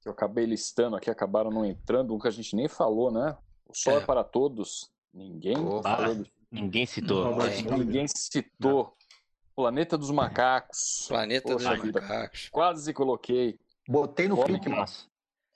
que 0.00 0.08
eu 0.08 0.12
acabei 0.12 0.44
listando 0.44 0.96
aqui 0.96 1.10
acabaram 1.10 1.50
não 1.50 1.64
entrando, 1.64 2.14
um 2.14 2.18
que 2.18 2.28
a 2.28 2.30
gente 2.30 2.54
nem 2.54 2.68
falou, 2.68 3.10
né? 3.10 3.36
O 3.66 3.74
Sol 3.74 3.94
é, 3.94 3.96
é 3.96 4.00
para 4.00 4.22
Todos. 4.22 4.90
Ninguém 5.12 5.56
falou. 5.56 6.24
Ninguém 6.50 6.86
citou. 6.86 7.24
Não, 7.24 7.42
é. 7.42 7.62
Ninguém 7.62 8.06
citou. 8.08 8.96
Planeta 9.54 9.98
dos 9.98 10.10
Macacos. 10.10 11.06
Planeta 11.08 11.52
Poxa 11.52 11.74
dos 11.74 11.82
vida. 11.82 12.00
Macacos. 12.00 12.48
Quase 12.50 12.92
coloquei. 12.92 13.58
Botei 13.88 14.28
no 14.28 14.36
filme. 14.36 14.60
Que, 14.60 14.68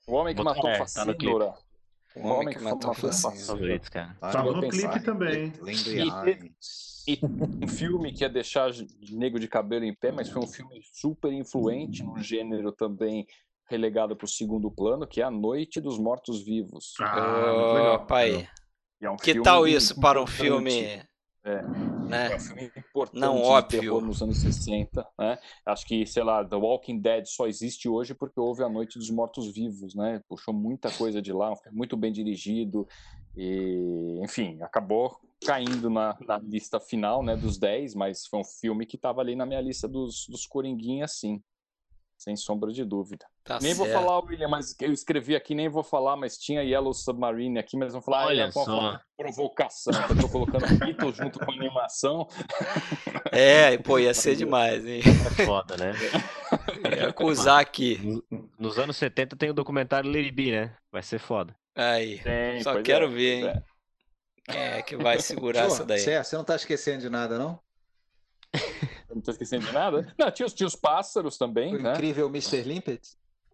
o 0.07 0.15
Homem 0.15 0.35
que 0.35 0.43
Botou, 0.43 0.57
matou 0.57 0.71
é, 0.71 0.79
Facínora. 0.79 1.47
Tá 1.47 2.21
o 2.21 2.27
Homem 2.29 2.49
que, 2.49 2.59
que 2.59 2.65
matou 2.65 2.95
Facínora. 2.95 3.81
Tava 4.21 4.53
no 4.53 4.69
clipe 4.69 5.01
também. 5.01 5.53
E, 7.07 7.13
e 7.13 7.21
um 7.63 7.69
filme 7.69 8.13
que 8.13 8.25
ia 8.25 8.29
deixar 8.29 8.71
Nego 9.11 9.39
de 9.39 9.49
Cabelo 9.49 9.85
em 9.85 9.95
pé, 9.95 10.13
mas 10.13 10.29
foi 10.29 10.43
um 10.43 10.47
filme 10.47 10.81
super 10.93 11.33
influente 11.33 12.03
no 12.03 12.19
gênero 12.19 12.73
também 12.73 13.27
relegado 13.67 14.15
para 14.15 14.25
o 14.27 14.29
segundo 14.29 14.71
plano, 14.71 15.07
que 15.07 15.21
é 15.21 15.25
A 15.25 15.31
Noite 15.31 15.81
dos 15.81 15.99
Mortos 15.99 16.45
Vivos. 16.45 16.95
Ah, 17.01 17.73
legal. 17.75 18.07
pai. 18.07 18.49
É 19.01 19.11
um 19.11 19.17
que 19.17 19.41
tal 19.41 19.67
isso 19.67 19.99
para 20.01 20.23
um 20.23 20.27
filme 20.27 21.03
é, 21.45 21.63
né? 22.09 22.33
é 22.33 22.37
um 22.37 22.41
filme 22.41 22.73
importante 22.77 23.21
não 23.21 23.43
óbvio 23.43 24.01
nos 24.01 24.23
anos 24.23 24.39
60, 24.39 25.07
né? 25.19 25.39
Acho 25.67 25.87
que, 25.87 26.07
sei 26.07 26.23
lá, 26.23 26.43
The 26.43 26.57
Walking 26.57 26.99
Dead 27.01 27.27
só 27.27 27.47
existe 27.47 27.89
hoje 27.89 28.15
porque 28.15 28.41
houve 28.41 28.63
a 28.63 28.69
Noite 28.69 28.99
dos 28.99 29.11
Mortos 29.11 29.53
Vivos, 29.53 29.95
né? 29.95 30.23
Puxou 30.27 30.55
muita 30.55 30.91
coisa 30.91 31.21
de 31.21 31.33
lá, 31.33 31.53
um 31.53 31.57
filme 31.57 31.77
muito 31.77 31.97
bem 31.97 32.11
dirigido 32.11 32.89
e, 33.37 34.19
enfim, 34.23 34.59
acabou 34.63 35.21
caindo 35.45 35.91
na, 35.91 36.17
na 36.27 36.39
lista 36.39 36.81
final, 36.81 37.23
né, 37.23 37.37
dos 37.37 37.59
10, 37.59 37.95
mas 37.95 38.27
foi 38.27 38.41
um 38.41 38.45
filme 38.45 38.87
que 38.87 38.97
estava 38.97 39.21
ali 39.21 39.37
na 39.37 39.45
minha 39.45 39.61
lista 39.61 39.87
dos, 39.87 40.27
dos 40.29 40.47
Coringuinhas, 40.47 41.13
sim. 41.19 41.43
Sem 42.17 42.37
sombra 42.37 42.73
de 42.73 42.85
dúvida. 42.85 43.27
Tá 43.43 43.59
nem 43.61 43.75
certo. 43.75 43.91
vou 43.91 44.01
falar, 44.01 44.25
William, 44.25 44.49
mas 44.49 44.75
eu 44.81 44.93
escrevi 44.93 45.37
aqui, 45.37 45.55
nem 45.55 45.69
vou 45.69 45.83
falar, 45.83 46.17
mas 46.17 46.39
tinha 46.39 46.63
Yellow 46.63 46.95
Submarine 46.95 47.59
aqui, 47.59 47.77
mas 47.77 47.93
vão 47.93 48.01
falar, 48.01 48.27
olha 48.27 48.51
só. 48.51 48.99
provocação, 49.17 49.93
eu 50.09 50.21
tô 50.23 50.29
colocando 50.29 50.65
Beatles 50.79 51.17
junto 51.17 51.39
com 51.39 51.53
animação. 51.53 52.27
É, 53.31 53.77
pô, 53.79 53.99
ia 53.99 54.15
ser 54.15 54.37
demais, 54.37 54.87
hein? 54.87 55.03
É 55.05 55.45
foda, 55.45 55.77
né? 55.77 55.93
Ia 56.97 57.09
acusar 57.09 57.61
aqui. 57.61 58.23
Nos 58.59 58.79
anos 58.79 58.97
70 58.97 59.37
tem 59.37 59.51
o 59.51 59.55
documentário 59.55 60.11
Lady 60.11 60.31
B, 60.31 60.53
né? 60.53 60.77
Vai 60.93 61.03
ser 61.03 61.19
foda. 61.19 61.55
Aí, 61.75 62.19
Sim, 62.19 62.63
só 62.63 62.81
quero 62.83 63.07
é, 63.07 63.09
ver, 63.09 63.35
hein? 63.35 63.47
É. 63.49 63.63
Quem 64.45 64.61
é 64.61 64.83
que 64.83 64.97
vai 64.97 65.19
segurar 65.21 65.67
essa 65.67 65.85
daí? 65.85 66.01
Você 66.01 66.37
não 66.37 66.45
tá 66.45 66.55
esquecendo 66.55 67.01
de 67.01 67.11
nada, 67.11 67.39
não? 67.39 67.59
não 69.15 69.23
tô 69.23 69.31
esquecendo 69.31 69.67
de 69.67 69.73
nada? 69.73 70.13
Não, 70.19 70.31
tinha, 70.31 70.49
tinha 70.49 70.67
os 70.67 70.77
pássaros 70.77 71.39
também, 71.39 71.75
o 71.75 71.83
né? 71.83 71.93
incrível 71.93 72.29
Mr. 72.29 72.63
Limpet. 72.63 73.01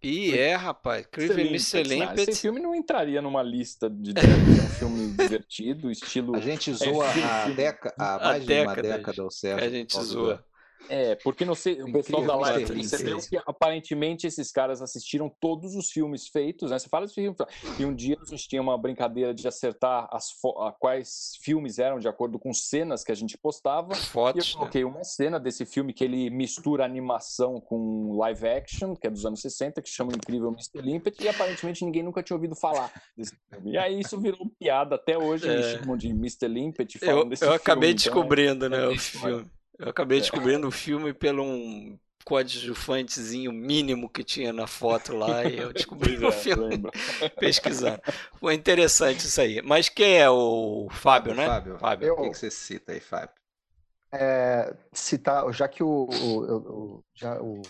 Ih, 0.02 0.38
é, 0.38 0.54
rapaz. 0.54 1.06
Incrível 1.06 1.46
Mr. 1.46 1.82
Limpet. 1.82 2.30
Esse 2.30 2.40
filme 2.40 2.58
não 2.58 2.74
entraria 2.74 3.20
numa 3.20 3.42
lista 3.42 3.90
de 3.90 4.12
é 4.16 4.62
um 4.62 4.68
filme 4.68 5.10
divertido, 5.10 5.90
estilo... 5.90 6.34
A 6.34 6.40
gente 6.40 6.72
zoa 6.74 7.06
é, 7.06 7.22
a, 7.22 7.48
deca, 7.48 7.94
a 7.98 8.18
mais 8.18 8.42
a 8.42 8.46
de 8.46 8.60
uma 8.62 8.74
década, 8.76 9.22
ou 9.22 9.30
seja, 9.30 9.56
a 9.56 9.68
gente 9.68 10.02
zoa. 10.02 10.44
É, 10.88 11.14
porque 11.16 11.44
não 11.44 11.54
sei, 11.54 11.82
o 11.82 11.92
pessoal 11.92 12.24
da 12.24 12.34
live 12.36 12.72
percebeu 12.72 13.18
que 13.18 13.36
aparentemente 13.46 14.26
esses 14.26 14.50
caras 14.50 14.82
assistiram 14.82 15.28
todos 15.40 15.74
os 15.74 15.90
filmes 15.90 16.28
feitos, 16.28 16.70
né? 16.70 16.78
Você 16.78 16.88
fala 16.88 17.06
de 17.06 17.14
filme, 17.14 17.36
e 17.78 17.84
um 17.84 17.94
dia 17.94 18.16
a 18.20 18.24
gente 18.24 18.48
tinha 18.48 18.60
uma 18.60 18.76
brincadeira 18.76 19.34
de 19.34 19.46
acertar 19.46 20.08
as 20.10 20.32
quais 20.78 21.38
filmes 21.42 21.78
eram 21.78 21.98
de 21.98 22.08
acordo 22.08 22.38
com 22.38 22.52
cenas 22.52 23.04
que 23.04 23.12
a 23.12 23.14
gente 23.14 23.36
postava. 23.38 23.94
Fotos. 23.94 24.46
E 24.46 24.52
eu 24.52 24.58
coloquei 24.58 24.84
né? 24.84 24.90
uma 24.90 25.04
cena 25.04 25.38
desse 25.38 25.64
filme 25.64 25.92
que 25.92 26.04
ele 26.04 26.30
mistura 26.30 26.84
animação 26.84 27.60
com 27.60 28.16
live 28.16 28.48
action, 28.48 28.94
que 28.94 29.06
é 29.06 29.10
dos 29.10 29.24
anos 29.24 29.40
60, 29.40 29.80
que 29.82 29.88
chama 29.88 30.12
Incrível 30.12 30.48
Mr. 30.48 30.80
Limpet, 30.80 31.22
e 31.22 31.28
aparentemente 31.28 31.84
ninguém 31.84 32.02
nunca 32.02 32.22
tinha 32.22 32.36
ouvido 32.36 32.56
falar 32.56 32.92
desse 33.16 33.36
filme. 33.48 33.72
E 33.72 33.78
aí 33.78 34.00
isso 34.00 34.18
virou 34.20 34.50
piada 34.58 34.96
até 34.96 35.16
hoje, 35.16 35.48
é. 35.48 35.56
me 35.56 35.62
chamam 35.62 35.96
de 35.96 36.08
Mr. 36.08 36.48
Limpet. 36.48 36.98
Eu, 37.02 37.18
eu 37.30 37.36
filme, 37.36 37.54
acabei 37.54 37.90
então, 37.90 37.96
descobrindo, 38.04 38.68
né, 38.68 38.86
o 38.86 38.98
filme. 38.98 39.46
Eu 39.80 39.88
acabei 39.88 40.18
é. 40.18 40.20
descobrindo 40.20 40.68
o 40.68 40.70
filme 40.70 41.14
pelo 41.14 41.42
um 41.42 41.98
coadjuvantezinho 42.22 43.50
mínimo 43.50 44.08
que 44.08 44.22
tinha 44.22 44.52
na 44.52 44.66
foto 44.66 45.16
lá 45.16 45.42
e 45.44 45.56
eu 45.56 45.72
descobri 45.72 46.22
é, 46.22 46.26
o 46.28 46.30
filme 46.30 46.82
pesquisando. 47.40 48.00
Foi 48.34 48.54
interessante 48.54 49.20
isso 49.20 49.40
aí. 49.40 49.62
Mas 49.62 49.88
quem 49.88 50.18
é 50.18 50.28
o 50.28 50.86
Fábio, 50.90 51.34
né? 51.34 51.46
Fábio, 51.46 51.78
Fábio 51.78 52.08
eu, 52.08 52.14
o 52.14 52.22
que, 52.22 52.30
que 52.30 52.38
você 52.38 52.50
cita 52.50 52.92
aí, 52.92 53.00
Fábio? 53.00 53.34
É, 54.12 54.74
citar, 54.92 55.50
já 55.52 55.66
que 55.66 55.82
o, 55.82 55.88
o, 55.88 56.56
o, 56.56 57.04
já, 57.14 57.40
o 57.40 57.62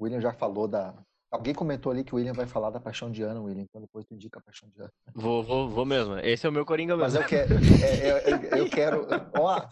William 0.00 0.20
já 0.20 0.32
falou 0.32 0.66
da, 0.66 0.94
Alguém 1.34 1.52
comentou 1.52 1.90
ali 1.90 2.04
que 2.04 2.14
o 2.14 2.16
William 2.16 2.32
vai 2.32 2.46
falar 2.46 2.70
da 2.70 2.78
Paixão 2.78 3.10
de 3.10 3.20
Ana, 3.20 3.40
William, 3.40 3.62
então 3.62 3.80
depois 3.80 4.06
tu 4.06 4.14
indica 4.14 4.38
a 4.38 4.42
Paixão 4.42 4.68
de 4.68 4.80
Ana. 4.80 4.92
Vou, 5.12 5.42
vou, 5.42 5.68
vou 5.68 5.84
mesmo. 5.84 6.16
Esse 6.18 6.46
é 6.46 6.48
o 6.48 6.52
meu 6.52 6.64
Coringa 6.64 6.96
mesmo. 6.96 7.12
Mas 7.12 7.14
eu 7.16 7.26
quero. 7.26 7.54
É, 7.82 8.08
é, 8.08 8.32
eu, 8.32 8.58
eu, 8.58 8.70
quero. 8.70 9.04
Ó, 9.36 9.62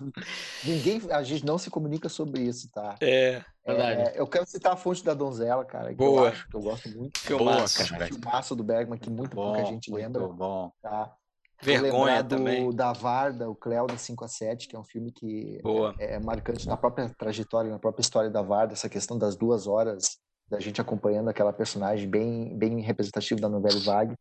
ninguém. 0.65 1.01
A 1.13 1.23
gente 1.23 1.47
não 1.47 1.59
se 1.59 1.71
comunica 1.71 2.09
sobre 2.09 2.43
isso, 2.43 2.69
tá? 2.73 2.97
É. 3.01 3.41
é 3.65 4.13
eu 4.17 4.27
quero 4.27 4.45
citar 4.45 4.73
a 4.73 4.77
fonte 4.77 5.05
da 5.05 5.15
donzela, 5.15 5.65
cara. 5.65 5.95
Boa. 5.95 6.13
Que 6.13 6.19
eu, 6.19 6.27
acho, 6.27 6.49
que 6.49 6.57
eu 6.57 6.61
gosto 6.61 6.89
muito. 6.99 7.21
Filmaço, 7.21 7.89
cara. 7.89 8.07
Filmaço 8.09 8.57
do 8.57 8.65
Bergman, 8.65 8.99
que 8.99 9.09
muito 9.09 9.37
bom, 9.37 9.53
pouca 9.53 9.65
gente 9.65 9.89
muito 9.89 10.03
lembra. 10.03 10.27
bom. 10.27 10.73
Tá? 10.83 11.15
Vergonha 11.63 12.25
do, 12.25 12.37
também. 12.37 12.75
Da 12.75 12.93
Varda, 12.93 13.49
o 13.49 13.55
Cléo 13.55 13.87
da 13.87 13.97
5 13.97 14.25
a 14.25 14.29
7, 14.29 14.67
que 14.67 14.75
é 14.75 14.79
um 14.79 14.85
filme 14.85 15.13
que 15.13 15.61
é, 16.01 16.15
é, 16.15 16.19
marcante 16.19 16.67
na 16.67 16.77
própria 16.77 17.09
trajetória, 17.17 17.71
na 17.71 17.79
própria 17.79 18.03
história 18.03 18.29
da 18.29 18.43
Varda, 18.43 18.73
essa 18.73 18.89
questão 18.89 19.17
das 19.17 19.37
duas 19.37 19.69
horas 19.69 20.19
da 20.53 20.61
gente 20.61 20.83
acompanhando 20.83 21.31
aquela 21.31 21.51
personagem 21.51 22.07
bem, 22.07 22.55
bem 22.57 22.81
representativa 22.83 23.41
da 23.41 23.49
novela 23.49 23.81
Vague. 23.81 24.15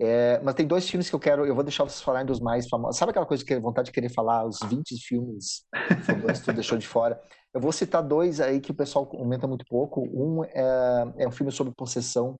É, 0.00 0.40
mas 0.42 0.54
tem 0.54 0.66
dois 0.66 0.88
filmes 0.88 1.10
que 1.10 1.14
eu 1.14 1.20
quero, 1.20 1.44
eu 1.44 1.54
vou 1.54 1.62
deixar 1.62 1.84
vocês 1.84 2.00
falarem 2.00 2.26
dos 2.26 2.40
mais 2.40 2.66
famosos. 2.66 2.96
Sabe 2.96 3.10
aquela 3.10 3.26
coisa 3.26 3.44
que 3.44 3.52
eu 3.52 3.60
vontade 3.60 3.86
de 3.86 3.92
querer 3.92 4.08
falar, 4.08 4.46
os 4.46 4.60
20 4.64 4.96
filmes 5.06 5.66
que 6.06 6.44
tu 6.44 6.52
deixou 6.54 6.78
de 6.78 6.86
fora? 6.86 7.20
Eu 7.52 7.60
vou 7.60 7.70
citar 7.70 8.02
dois 8.02 8.40
aí 8.40 8.60
que 8.60 8.70
o 8.70 8.74
pessoal 8.74 9.04
comenta 9.04 9.46
muito 9.46 9.66
pouco. 9.68 10.00
Um 10.10 10.42
é, 10.44 11.14
é 11.18 11.28
um 11.28 11.30
filme 11.30 11.52
sobre 11.52 11.74
possessão, 11.74 12.36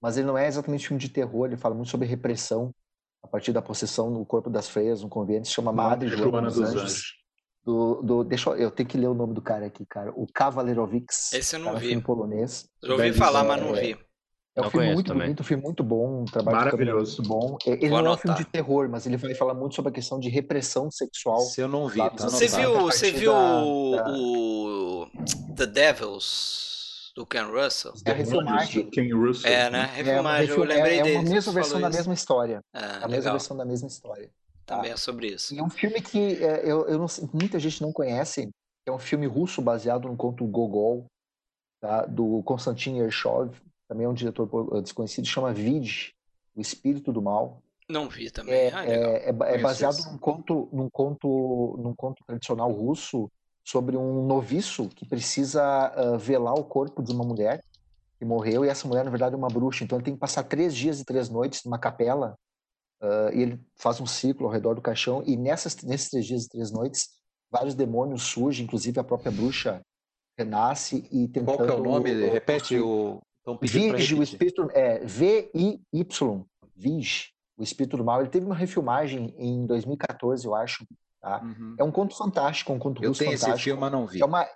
mas 0.00 0.16
ele 0.16 0.28
não 0.28 0.38
é 0.38 0.46
exatamente 0.46 0.84
um 0.84 0.88
filme 0.88 1.00
de 1.00 1.08
terror, 1.08 1.46
ele 1.46 1.56
fala 1.56 1.74
muito 1.74 1.90
sobre 1.90 2.06
repressão 2.06 2.72
a 3.20 3.26
partir 3.26 3.52
da 3.52 3.60
possessão 3.60 4.10
no 4.10 4.24
corpo 4.24 4.48
das 4.48 4.68
freiras, 4.68 5.02
um 5.02 5.08
convento, 5.08 5.48
se 5.48 5.54
chama 5.54 5.72
Madre 5.72 6.08
Joana, 6.08 6.30
Joana 6.30 6.48
dos, 6.48 6.56
dos 6.56 6.68
Anjos. 6.68 6.82
Anjos. 6.82 7.19
Do, 7.64 8.02
do, 8.02 8.24
deixa 8.24 8.50
eu, 8.50 8.56
eu 8.56 8.70
tenho 8.70 8.88
que 8.88 8.96
ler 8.96 9.08
o 9.08 9.14
nome 9.14 9.34
do 9.34 9.42
cara 9.42 9.66
aqui, 9.66 9.84
cara. 9.86 10.12
O 10.14 10.26
Cavalerovics. 10.32 11.32
Esse 11.32 11.56
eu 11.56 11.60
não 11.60 11.76
vi. 11.76 11.88
Filme 11.88 12.02
polonês. 12.02 12.68
Já 12.82 12.92
ouvi 12.92 13.12
falar, 13.12 13.44
mas 13.44 13.60
não 13.60 13.74
vi. 13.74 13.96
É 14.56 14.66
um 14.66 14.70
filme 14.70 14.92
muito 14.92 15.06
também. 15.06 15.22
bonito, 15.28 15.40
um 15.40 15.44
filme 15.44 15.62
muito 15.62 15.84
bom, 15.84 16.22
um 16.22 16.24
trabalho 16.24 16.56
Maravilhoso. 16.56 17.18
muito 17.18 17.28
bom. 17.28 17.56
É, 17.66 17.70
ele 17.70 17.88
Vou 17.88 17.90
não 17.90 17.98
anotar. 17.98 18.10
é 18.10 18.12
um 18.12 18.18
filme 18.18 18.38
de 18.38 18.44
terror, 18.44 18.88
mas 18.88 19.06
ele 19.06 19.16
vai 19.16 19.34
falar 19.34 19.54
muito 19.54 19.76
sobre 19.76 19.90
a 19.90 19.94
questão 19.94 20.18
de 20.18 20.28
repressão 20.28 20.90
sexual. 20.90 21.40
Se 21.40 21.60
eu 21.60 21.68
não 21.68 21.86
vi, 21.86 21.98
tá 21.98 22.28
Você 22.28 22.48
viu, 22.48 22.80
você 22.80 23.12
viu 23.12 23.32
da, 23.32 24.02
da... 24.02 24.10
o 24.10 25.06
The 25.56 25.66
Devils 25.66 27.12
do 27.14 27.24
Ken 27.24 27.44
Russell? 27.44 27.92
É 28.04 28.10
a 28.10 28.14
refilmagem. 28.14 28.90
Ken 28.90 29.14
Russell. 29.14 29.50
É, 29.50 29.70
né? 29.70 29.90
Refilmagem, 29.94 30.50
é, 30.50 30.52
eu 30.52 30.64
lembrei 30.64 30.98
é, 30.98 31.02
dele. 31.02 31.16
É 31.16 31.18
a 31.18 31.22
mesma 31.22 31.52
versão 31.52 31.80
da 31.80 31.90
mesma 31.90 32.14
história. 32.14 32.60
É, 32.74 33.04
a 33.04 33.08
mesma 33.08 33.30
versão 33.30 33.56
da 33.56 33.64
mesma 33.64 33.86
história. 33.86 34.30
Tá? 34.70 34.76
Também 34.76 34.92
é 34.92 34.96
sobre 34.96 35.26
isso. 35.26 35.52
E 35.52 35.58
é 35.58 35.62
um 35.62 35.68
filme 35.68 36.00
que 36.00 36.42
é, 36.44 36.62
eu, 36.64 36.86
eu 36.86 36.98
não, 36.98 37.06
muita 37.34 37.58
gente 37.58 37.82
não 37.82 37.92
conhece. 37.92 38.48
É 38.86 38.92
um 38.92 38.98
filme 38.98 39.26
russo 39.26 39.60
baseado 39.60 40.08
no 40.08 40.16
conto 40.16 40.46
Gogol, 40.46 41.06
tá? 41.80 42.06
do 42.06 42.42
Konstantin 42.44 42.96
Yershov 42.98 43.54
também 43.90 44.06
é 44.06 44.08
um 44.08 44.14
diretor 44.14 44.80
desconhecido, 44.80 45.26
chama 45.26 45.52
Vid, 45.52 46.14
O 46.54 46.60
Espírito 46.60 47.12
do 47.12 47.20
Mal. 47.20 47.60
Não 47.88 48.08
vi 48.08 48.30
também. 48.30 48.54
É, 48.54 48.72
ah, 48.72 48.86
é, 48.86 48.94
é, 49.24 49.28
é 49.30 49.58
baseado 49.58 49.98
num 50.12 50.16
conto, 50.16 50.68
num, 50.72 50.88
conto, 50.88 51.76
num 51.82 51.92
conto 51.92 52.22
tradicional 52.24 52.70
russo 52.70 53.28
sobre 53.64 53.96
um 53.96 54.24
noviço 54.24 54.88
que 54.90 55.04
precisa 55.04 55.92
uh, 55.96 56.16
velar 56.16 56.54
o 56.54 56.62
corpo 56.62 57.02
de 57.02 57.12
uma 57.12 57.24
mulher 57.24 57.64
que 58.16 58.24
morreu, 58.24 58.64
e 58.64 58.68
essa 58.68 58.86
mulher, 58.86 59.04
na 59.04 59.10
verdade, 59.10 59.34
é 59.34 59.38
uma 59.38 59.48
bruxa. 59.48 59.82
Então 59.82 59.98
ele 59.98 60.04
tem 60.04 60.14
que 60.14 60.20
passar 60.20 60.44
três 60.44 60.72
dias 60.72 61.00
e 61.00 61.04
três 61.04 61.28
noites 61.28 61.64
numa 61.64 61.78
capela, 61.78 62.36
uh, 63.02 63.34
e 63.34 63.42
ele 63.42 63.60
faz 63.76 64.00
um 64.00 64.06
ciclo 64.06 64.46
ao 64.46 64.52
redor 64.52 64.74
do 64.74 64.82
caixão, 64.82 65.22
e 65.26 65.36
nessas, 65.36 65.76
nesses 65.82 66.10
três 66.10 66.26
dias 66.26 66.44
e 66.44 66.48
três 66.48 66.70
noites, 66.70 67.08
vários 67.50 67.74
demônios 67.74 68.22
surgem, 68.22 68.64
inclusive 68.64 68.98
a 69.00 69.04
própria 69.04 69.32
bruxa 69.32 69.80
renasce 70.38 71.06
e 71.10 71.28
tentando... 71.28 71.56
Qual 71.56 71.66
que 71.66 71.74
é 71.74 71.76
o 71.76 71.82
nome? 71.82 72.12
Repete 72.28 72.78
o, 72.78 73.20
então, 73.42 73.58
Vige, 73.60 74.14
o 74.14 74.22
espírito 74.22 74.68
é 74.72 74.98
V-I-Y, 75.04 76.44
Vige, 76.76 77.30
o 77.56 77.62
espírito 77.62 77.96
do 77.96 78.04
mal. 78.04 78.20
Ele 78.20 78.30
teve 78.30 78.46
uma 78.46 78.54
refilmagem 78.54 79.34
em 79.38 79.66
2014, 79.66 80.46
eu 80.46 80.54
acho. 80.54 80.86
Tá? 81.20 81.42
Uhum. 81.42 81.76
É 81.78 81.84
um 81.84 81.90
conto 81.90 82.16
fantástico, 82.16 82.72
um 82.72 82.78
conto 82.78 83.02
eu 83.02 83.10
russo 83.10 83.24
fantástico. 83.24 83.44
Eu 83.44 83.46
tenho 83.46 83.56
esse 83.56 83.64
filme, 83.64 83.80
mas 83.80 83.92
não 83.92 84.06
vi. 84.06 84.22
É 84.22 84.24
uma, 84.24 84.46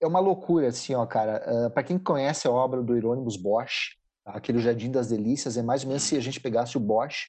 é 0.00 0.06
uma 0.06 0.20
loucura, 0.20 0.68
assim, 0.68 0.94
ó, 0.94 1.04
cara. 1.06 1.42
Uh, 1.46 1.66
ah, 1.66 1.70
para 1.70 1.82
quem 1.82 1.98
conhece 1.98 2.46
a 2.46 2.50
obra 2.50 2.82
do 2.82 2.94
Hieronymus 2.94 3.36
Bosch, 3.36 3.96
tá? 4.24 4.32
aquele 4.32 4.58
Jardim 4.58 4.90
das 4.90 5.08
Delícias, 5.08 5.56
é 5.56 5.62
mais 5.62 5.82
ou 5.82 5.88
menos 5.88 6.02
se 6.02 6.16
a 6.16 6.20
gente 6.20 6.40
pegasse 6.40 6.76
o 6.76 6.80
Bosch 6.80 7.28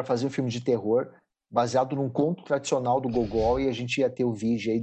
para 0.00 0.04
fazer 0.04 0.26
um 0.26 0.30
filme 0.30 0.50
de 0.50 0.62
terror 0.62 1.12
baseado 1.50 1.94
num 1.94 2.08
conto 2.08 2.42
tradicional 2.44 3.00
do 3.00 3.08
Gogol 3.08 3.60
e 3.60 3.68
a 3.68 3.72
gente 3.72 4.00
ia 4.00 4.08
ter 4.08 4.24
o 4.24 4.32
Vige 4.32 4.70
aí, 4.70 4.82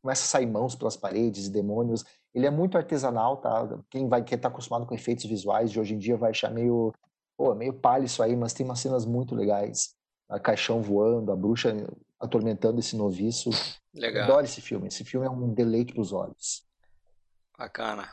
começa 0.00 0.22
a 0.22 0.26
sair 0.26 0.46
mãos 0.46 0.74
pelas 0.74 0.96
paredes 0.96 1.46
e 1.46 1.52
demônios. 1.52 2.04
Ele 2.34 2.46
é 2.46 2.50
muito 2.50 2.78
artesanal, 2.78 3.36
tá? 3.38 3.68
Quem 3.90 4.08
vai 4.08 4.20
estar 4.20 4.38
tá 4.38 4.48
acostumado 4.48 4.86
com 4.86 4.94
efeitos 4.94 5.24
visuais 5.24 5.70
de 5.70 5.78
hoje 5.78 5.94
em 5.94 5.98
dia 5.98 6.16
vai 6.16 6.30
achar 6.30 6.50
meio, 6.50 6.92
pô, 7.36 7.54
meio 7.54 7.74
palha 7.74 8.04
isso 8.04 8.22
aí, 8.22 8.36
mas 8.36 8.54
tem 8.54 8.64
umas 8.64 8.80
cenas 8.80 9.04
muito 9.04 9.34
legais. 9.34 9.94
A 10.28 10.38
caixão 10.38 10.80
voando, 10.80 11.32
a 11.32 11.36
bruxa 11.36 11.74
atormentando 12.20 12.78
esse 12.78 12.96
noviço. 12.96 13.50
Legal. 13.94 14.24
Adoro 14.24 14.44
esse 14.44 14.60
filme. 14.60 14.88
Esse 14.88 15.04
filme 15.04 15.26
é 15.26 15.30
um 15.30 15.52
deleite 15.52 15.92
para 15.92 16.02
os 16.02 16.12
olhos. 16.12 16.64
Bacana. 17.58 18.08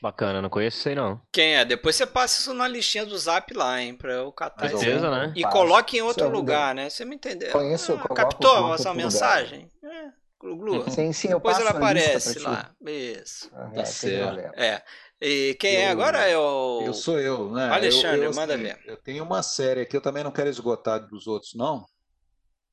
Bacana, 0.00 0.40
não 0.40 0.48
conheço 0.48 0.78
isso 0.78 0.88
aí 0.88 0.94
não. 0.94 1.20
Quem 1.30 1.56
é? 1.56 1.64
Depois 1.64 1.94
você 1.94 2.06
passa 2.06 2.40
isso 2.40 2.54
na 2.54 2.66
listinha 2.66 3.04
do 3.04 3.16
Zap 3.18 3.52
lá, 3.52 3.82
hein, 3.82 3.94
pra 3.94 4.14
eu 4.14 4.32
catar. 4.32 4.68
Certeza, 4.70 5.10
né? 5.10 5.32
E 5.36 5.44
coloque 5.44 5.98
em 5.98 6.02
outro 6.02 6.28
lugar, 6.28 6.74
né? 6.74 6.88
Você 6.88 7.04
me 7.04 7.16
entendeu? 7.16 7.52
Conheço, 7.52 7.92
ah, 7.92 8.14
captou 8.14 8.74
essa 8.74 8.94
mensagem? 8.94 9.70
É. 9.84 10.20
Glu-glu. 10.40 10.90
Sim, 10.90 11.12
sim, 11.12 11.28
Depois 11.28 11.58
ela 11.58 11.70
aparece 11.70 12.38
lá. 12.38 12.70
Isso. 12.86 13.50
Ah, 13.52 13.70
tá 13.74 13.82
é, 13.82 13.84
certo. 13.84 14.58
É. 14.58 14.82
E 15.20 15.54
quem 15.60 15.76
é 15.76 15.84
eu, 15.84 15.88
é 15.88 15.90
agora 15.90 16.26
é 16.26 16.38
o. 16.38 16.82
Eu 16.82 16.94
sou 16.94 17.20
eu, 17.20 17.50
né? 17.52 17.68
Alexandre, 17.68 18.20
eu, 18.20 18.24
eu, 18.24 18.34
manda 18.34 18.54
assim, 18.54 18.62
ver. 18.62 18.78
Eu 18.86 18.96
tenho 18.96 19.22
uma 19.22 19.42
série 19.42 19.82
aqui, 19.82 19.94
eu 19.94 20.00
também 20.00 20.24
não 20.24 20.30
quero 20.30 20.48
esgotar 20.48 21.06
dos 21.06 21.26
outros, 21.26 21.54
não. 21.54 21.84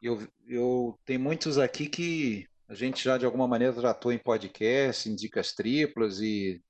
Eu, 0.02 0.26
eu 0.48 0.98
tenho 1.04 1.20
muitos 1.20 1.58
aqui 1.58 1.88
que 1.90 2.48
a 2.70 2.74
gente 2.74 3.04
já 3.04 3.18
de 3.18 3.26
alguma 3.26 3.48
maneira 3.48 3.74
tratou 3.74 4.14
em 4.14 4.18
podcast, 4.18 5.10
em 5.10 5.16
dicas 5.16 5.52
triplas 5.52 6.22
e 6.22 6.62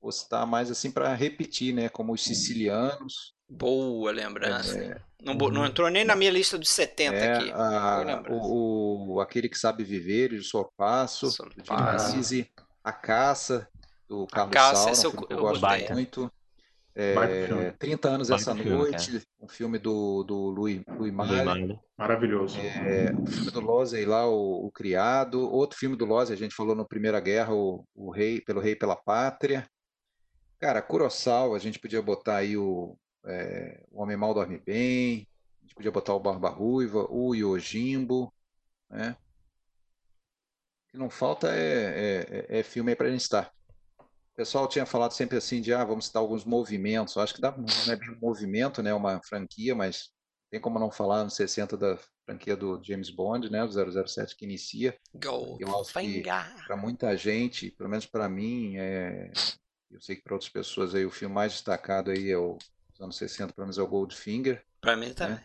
vou 0.00 0.12
citar 0.12 0.46
mais 0.46 0.70
assim 0.70 0.90
para 0.90 1.14
repetir, 1.14 1.74
né? 1.74 1.88
Como 1.88 2.12
os 2.12 2.22
sicilianos. 2.22 3.34
Boa 3.48 4.10
lembrança. 4.10 4.78
É, 4.78 5.00
não, 5.22 5.34
não, 5.34 5.64
entrou 5.64 5.88
nem 5.88 6.04
na 6.04 6.16
minha 6.16 6.30
lista 6.30 6.58
dos 6.58 6.68
70 6.68 7.16
é, 7.16 7.36
aqui. 7.36 7.52
A, 7.52 8.24
o, 8.28 9.14
o, 9.14 9.20
aquele 9.20 9.48
que 9.48 9.58
sabe 9.58 9.84
viver, 9.84 10.32
o 10.32 10.42
Sorpasso, 10.42 11.30
Dino 11.56 12.46
A 12.82 12.92
Caça, 12.92 13.68
do 14.08 14.26
Carlos 14.26 14.52
Caça, 14.52 14.94
Saura, 14.94 15.16
um 15.16 15.20
eu, 15.20 15.26
eu, 15.30 15.36
eu 15.36 15.42
gosto 15.42 15.92
muito. 15.92 16.32
É, 16.98 17.72
30 17.78 18.08
anos 18.08 18.30
essa 18.30 18.54
filme, 18.54 18.70
noite, 18.70 19.12
cara. 19.12 19.24
um 19.42 19.48
filme 19.48 19.78
do, 19.78 20.24
do 20.24 20.48
Louis, 20.48 20.80
Louis 20.88 21.12
Malle. 21.12 21.78
Maravilhoso. 21.94 22.58
É, 22.58 23.12
o 23.14 23.26
filme 23.26 23.50
do 23.50 23.60
Lozey 23.60 24.06
lá, 24.06 24.26
o, 24.26 24.66
o, 24.66 24.72
Criado. 24.72 25.42
Outro 25.42 25.78
filme 25.78 25.94
do 25.94 26.06
Lozey, 26.06 26.34
a 26.34 26.38
gente 26.38 26.54
falou 26.54 26.74
no 26.74 26.88
Primeira 26.88 27.20
Guerra, 27.20 27.52
o, 27.52 27.84
o 27.94 28.10
Rei, 28.10 28.40
pelo 28.40 28.62
Rei 28.62 28.74
pela 28.74 28.96
Pátria. 28.96 29.68
Cara, 30.58 30.80
Kurosawa, 30.80 31.56
a 31.56 31.60
gente 31.60 31.78
podia 31.78 32.00
botar 32.00 32.38
aí 32.38 32.56
o, 32.56 32.96
é, 33.24 33.84
o 33.90 34.02
Homem 34.02 34.16
Mal 34.16 34.32
Dorme 34.32 34.58
Bem, 34.58 35.28
a 35.60 35.66
gente 35.66 35.74
podia 35.74 35.90
botar 35.90 36.14
o 36.14 36.20
Barba 36.20 36.48
Ruiva, 36.48 37.06
o 37.10 37.34
Yojimbo, 37.34 38.32
né? 38.88 39.16
O 40.80 40.90
que 40.90 40.96
não 40.96 41.10
falta 41.10 41.48
é, 41.54 42.46
é, 42.48 42.60
é 42.60 42.62
filme 42.62 42.90
aí 42.90 42.96
pra 42.96 43.10
gente 43.10 43.20
estar. 43.20 43.52
O 43.98 44.36
pessoal 44.36 44.68
tinha 44.68 44.86
falado 44.86 45.12
sempre 45.12 45.36
assim 45.36 45.60
de, 45.60 45.72
ah, 45.72 45.84
vamos 45.84 46.06
citar 46.06 46.20
alguns 46.20 46.44
movimentos. 46.44 47.16
Eu 47.16 47.22
acho 47.22 47.34
que 47.34 47.40
dá, 47.40 47.54
não 47.56 47.92
é 47.92 47.96
bem 47.96 48.10
um 48.10 48.18
movimento, 48.20 48.82
né? 48.82 48.94
Uma 48.94 49.20
franquia, 49.22 49.74
mas 49.74 50.10
tem 50.50 50.60
como 50.60 50.78
não 50.78 50.90
falar 50.90 51.24
nos 51.24 51.34
60 51.34 51.76
da 51.76 51.98
franquia 52.24 52.56
do 52.56 52.80
James 52.82 53.10
Bond, 53.10 53.50
né? 53.50 53.64
O 53.64 54.06
007 54.06 54.36
que 54.36 54.44
inicia. 54.44 54.96
Go 55.14 55.56
eu 55.58 55.80
acho 55.80 55.92
que 55.92 56.22
para 56.66 56.76
muita 56.76 57.16
gente, 57.16 57.70
pelo 57.72 57.88
menos 57.88 58.06
para 58.06 58.28
mim, 58.28 58.76
é, 58.76 59.30
eu 59.90 60.00
sei 60.00 60.16
que 60.16 60.22
para 60.22 60.34
outras 60.34 60.50
pessoas 60.50 60.94
aí 60.94 61.04
o 61.04 61.10
filme 61.10 61.34
mais 61.34 61.52
destacado 61.52 62.10
aí 62.10 62.30
é 62.30 62.36
o 62.36 62.58
dos 62.96 63.00
anos 63.00 63.16
60, 63.16 63.52
pelo 63.52 63.66
menos 63.66 63.78
é 63.78 63.82
o 63.82 63.86
Goldfinger. 63.86 64.64
Para 64.80 64.96
mim 64.96 65.12
também. 65.12 65.36
Né? 65.36 65.44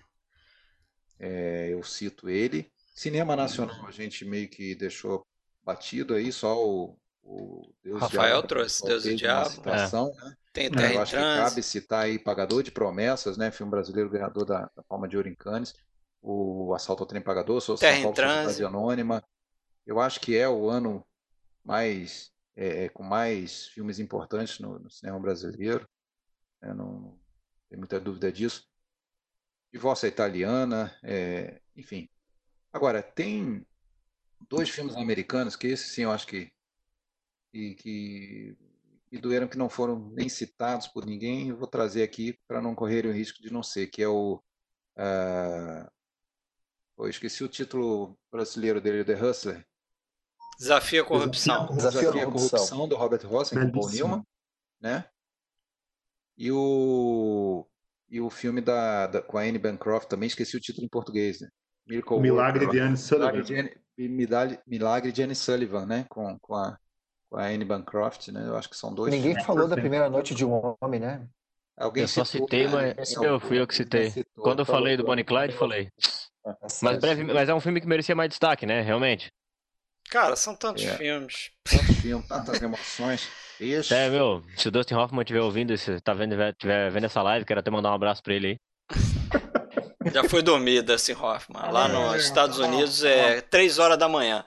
É, 1.19 1.69
eu 1.73 1.83
cito 1.83 2.29
ele. 2.29 2.71
Cinema 2.95 3.35
nacional 3.35 3.85
a 3.85 3.91
gente 3.91 4.25
meio 4.25 4.49
que 4.49 4.75
deixou 4.75 5.25
batido 5.63 6.13
aí, 6.13 6.31
só 6.31 6.57
o, 6.57 6.97
o 7.23 7.73
Deus 7.83 7.99
Rafael 8.01 8.33
Diabo, 8.33 8.47
trouxe 8.47 8.85
Deus 8.85 9.05
e 9.05 9.15
Diabo. 9.15 9.49
Citação, 9.49 10.13
é. 10.21 10.25
né? 10.25 10.37
Tem 10.53 10.69
Terra 10.69 10.93
Eu 10.93 11.01
acho 11.01 11.15
que 11.15 11.17
cabe 11.17 11.63
citar 11.63 12.05
aí 12.05 12.19
Pagador 12.19 12.61
de 12.61 12.71
Promessas, 12.71 13.37
né? 13.37 13.51
Filme 13.51 13.71
brasileiro 13.71 14.09
ganhador 14.09 14.45
da, 14.45 14.69
da 14.75 14.83
Palma 14.83 15.07
de 15.07 15.15
Ouro 15.15 15.29
em 15.29 15.35
Cannes. 15.35 15.73
O 16.21 16.73
Assalto 16.75 17.03
ao 17.03 17.07
Trem 17.07 17.21
Pagador, 17.21 17.61
Sou 17.61 17.77
Terra 17.77 18.01
São 18.01 18.13
Paulo 18.13 18.33
Sociedade 18.43 18.65
Anônima. 18.65 19.23
Eu 19.85 19.99
acho 19.99 20.19
que 20.19 20.35
é 20.37 20.47
o 20.47 20.69
ano 20.69 21.05
mais 21.63 22.30
é, 22.55 22.85
é, 22.85 22.89
com 22.89 23.03
mais 23.03 23.67
filmes 23.67 23.99
importantes 23.99 24.59
no, 24.59 24.79
no 24.79 24.89
cinema 24.89 25.19
brasileiro. 25.19 25.87
É, 26.61 26.73
não, 26.73 27.19
tem 27.69 27.77
muita 27.77 27.99
dúvida 27.99 28.31
disso. 28.31 28.67
Divórcio 29.71 30.07
Italiana, 30.07 30.93
é, 31.03 31.61
enfim. 31.75 32.09
Agora, 32.73 33.01
tem 33.01 33.65
dois 34.49 34.69
filmes 34.69 34.95
americanos 34.95 35.55
que 35.55 35.67
esse 35.67 35.89
sim 35.89 36.03
eu 36.03 36.11
acho 36.11 36.27
que, 36.27 36.51
que, 37.51 37.75
que, 37.75 38.57
que 39.09 39.17
doeram 39.17 39.47
que 39.47 39.57
não 39.57 39.69
foram 39.69 40.09
nem 40.11 40.27
citados 40.27 40.87
por 40.87 41.05
ninguém. 41.05 41.49
Eu 41.49 41.57
vou 41.57 41.67
trazer 41.67 42.03
aqui 42.03 42.37
para 42.47 42.61
não 42.61 42.75
correr 42.75 43.05
o 43.05 43.13
risco 43.13 43.41
de 43.41 43.51
não 43.51 43.63
ser, 43.63 43.87
que 43.87 44.01
é 44.01 44.07
o. 44.07 44.43
Uh, 44.97 45.89
eu 46.97 47.09
esqueci 47.09 47.43
o 47.43 47.49
título 47.49 48.17
brasileiro 48.31 48.81
dele, 48.81 49.05
The 49.05 49.15
Hustler. 49.15 49.65
Desafio 50.61 51.01
à 51.01 51.05
corrupção. 51.05 51.65
Desafio, 51.73 51.99
Desafio 52.01 52.21
à 52.21 52.31
corrupção, 52.31 52.87
do 52.87 52.95
Robert 52.95 53.27
Rossen 53.27 53.59
com 53.59 53.71
Paul 53.71 53.89
Newman, 53.89 54.23
né? 54.79 55.05
E 56.37 56.51
o, 56.51 57.65
e 58.07 58.21
o 58.21 58.29
filme 58.29 58.61
da, 58.61 59.07
da, 59.07 59.21
com 59.23 59.39
a 59.39 59.41
Anne 59.41 59.57
Bancroft 59.57 60.07
também, 60.07 60.27
esqueci 60.27 60.55
o 60.55 60.59
título 60.59 60.85
em 60.85 60.89
português, 60.89 61.41
né? 61.41 61.47
Miracle 61.87 62.19
Milagre 62.19 62.65
World, 62.65 62.77
de 62.77 62.83
Anne 62.83 62.97
Sullivan. 62.97 63.69
Milagre, 63.97 64.59
Milagre 64.67 65.11
de 65.11 65.23
Anne 65.23 65.33
Sullivan, 65.33 65.87
né? 65.87 66.05
Com, 66.07 66.37
com, 66.39 66.53
a, 66.53 66.77
com 67.27 67.37
a 67.37 67.45
Anne 67.47 67.65
Bancroft, 67.65 68.27
né? 68.27 68.45
Eu 68.45 68.55
acho 68.55 68.69
que 68.69 68.77
são 68.77 68.93
dois 68.93 69.11
Ninguém 69.11 69.43
falou 69.43 69.67
da 69.67 69.75
primeira 69.75 70.11
noite 70.11 70.35
de 70.35 70.45
um 70.45 70.75
homem, 70.79 70.99
né? 70.99 71.27
Alguém 71.75 72.03
eu 72.03 72.07
só 72.07 72.23
citei, 72.23 72.67
mas 72.67 73.13
eu 73.13 73.39
fui 73.39 73.59
eu 73.59 73.65
que 73.65 73.73
citei. 73.73 74.13
Quando 74.35 74.59
eu 74.59 74.65
falei 74.65 74.95
do 74.95 75.03
Bonnie 75.03 75.25
Clyde, 75.25 75.55
falei. 75.55 75.89
Mas, 76.83 76.99
breve, 76.99 77.23
mas 77.23 77.49
é 77.49 77.53
um 77.53 77.59
filme 77.59 77.81
que 77.81 77.87
merecia 77.87 78.15
mais 78.15 78.29
destaque, 78.29 78.67
né? 78.67 78.81
Realmente. 78.81 79.31
Cara, 80.09 80.35
são 80.35 80.55
tantos 80.55 80.83
é. 80.83 80.97
filmes. 80.97 81.51
Tantos 81.63 81.95
filmes, 81.97 82.27
tantas 82.27 82.61
emoções. 82.61 83.29
Isso. 83.59 83.93
É, 83.93 84.09
meu, 84.09 84.43
se 84.57 84.67
o 84.67 84.71
Dustin 84.71 84.95
Hoffman 84.95 85.21
estiver 85.21 85.41
ouvindo, 85.41 85.77
se 85.77 86.01
tá 86.01 86.13
vendo, 86.13 86.35
tiver 86.57 86.89
vendo 86.89 87.05
essa 87.05 87.21
live, 87.21 87.45
quero 87.45 87.59
até 87.59 87.69
mandar 87.69 87.91
um 87.91 87.95
abraço 87.95 88.21
pra 88.23 88.33
ele 88.33 88.47
aí. 88.47 88.57
Já 90.13 90.23
foi 90.23 90.41
dormir, 90.41 90.81
Dustin 90.81 91.13
Hoffman. 91.13 91.71
Lá 91.71 91.87
nos 91.87 92.23
Estados 92.23 92.57
Unidos 92.57 93.03
é 93.03 93.41
3 93.41 93.79
horas 93.79 93.97
da 93.97 94.07
manhã. 94.07 94.43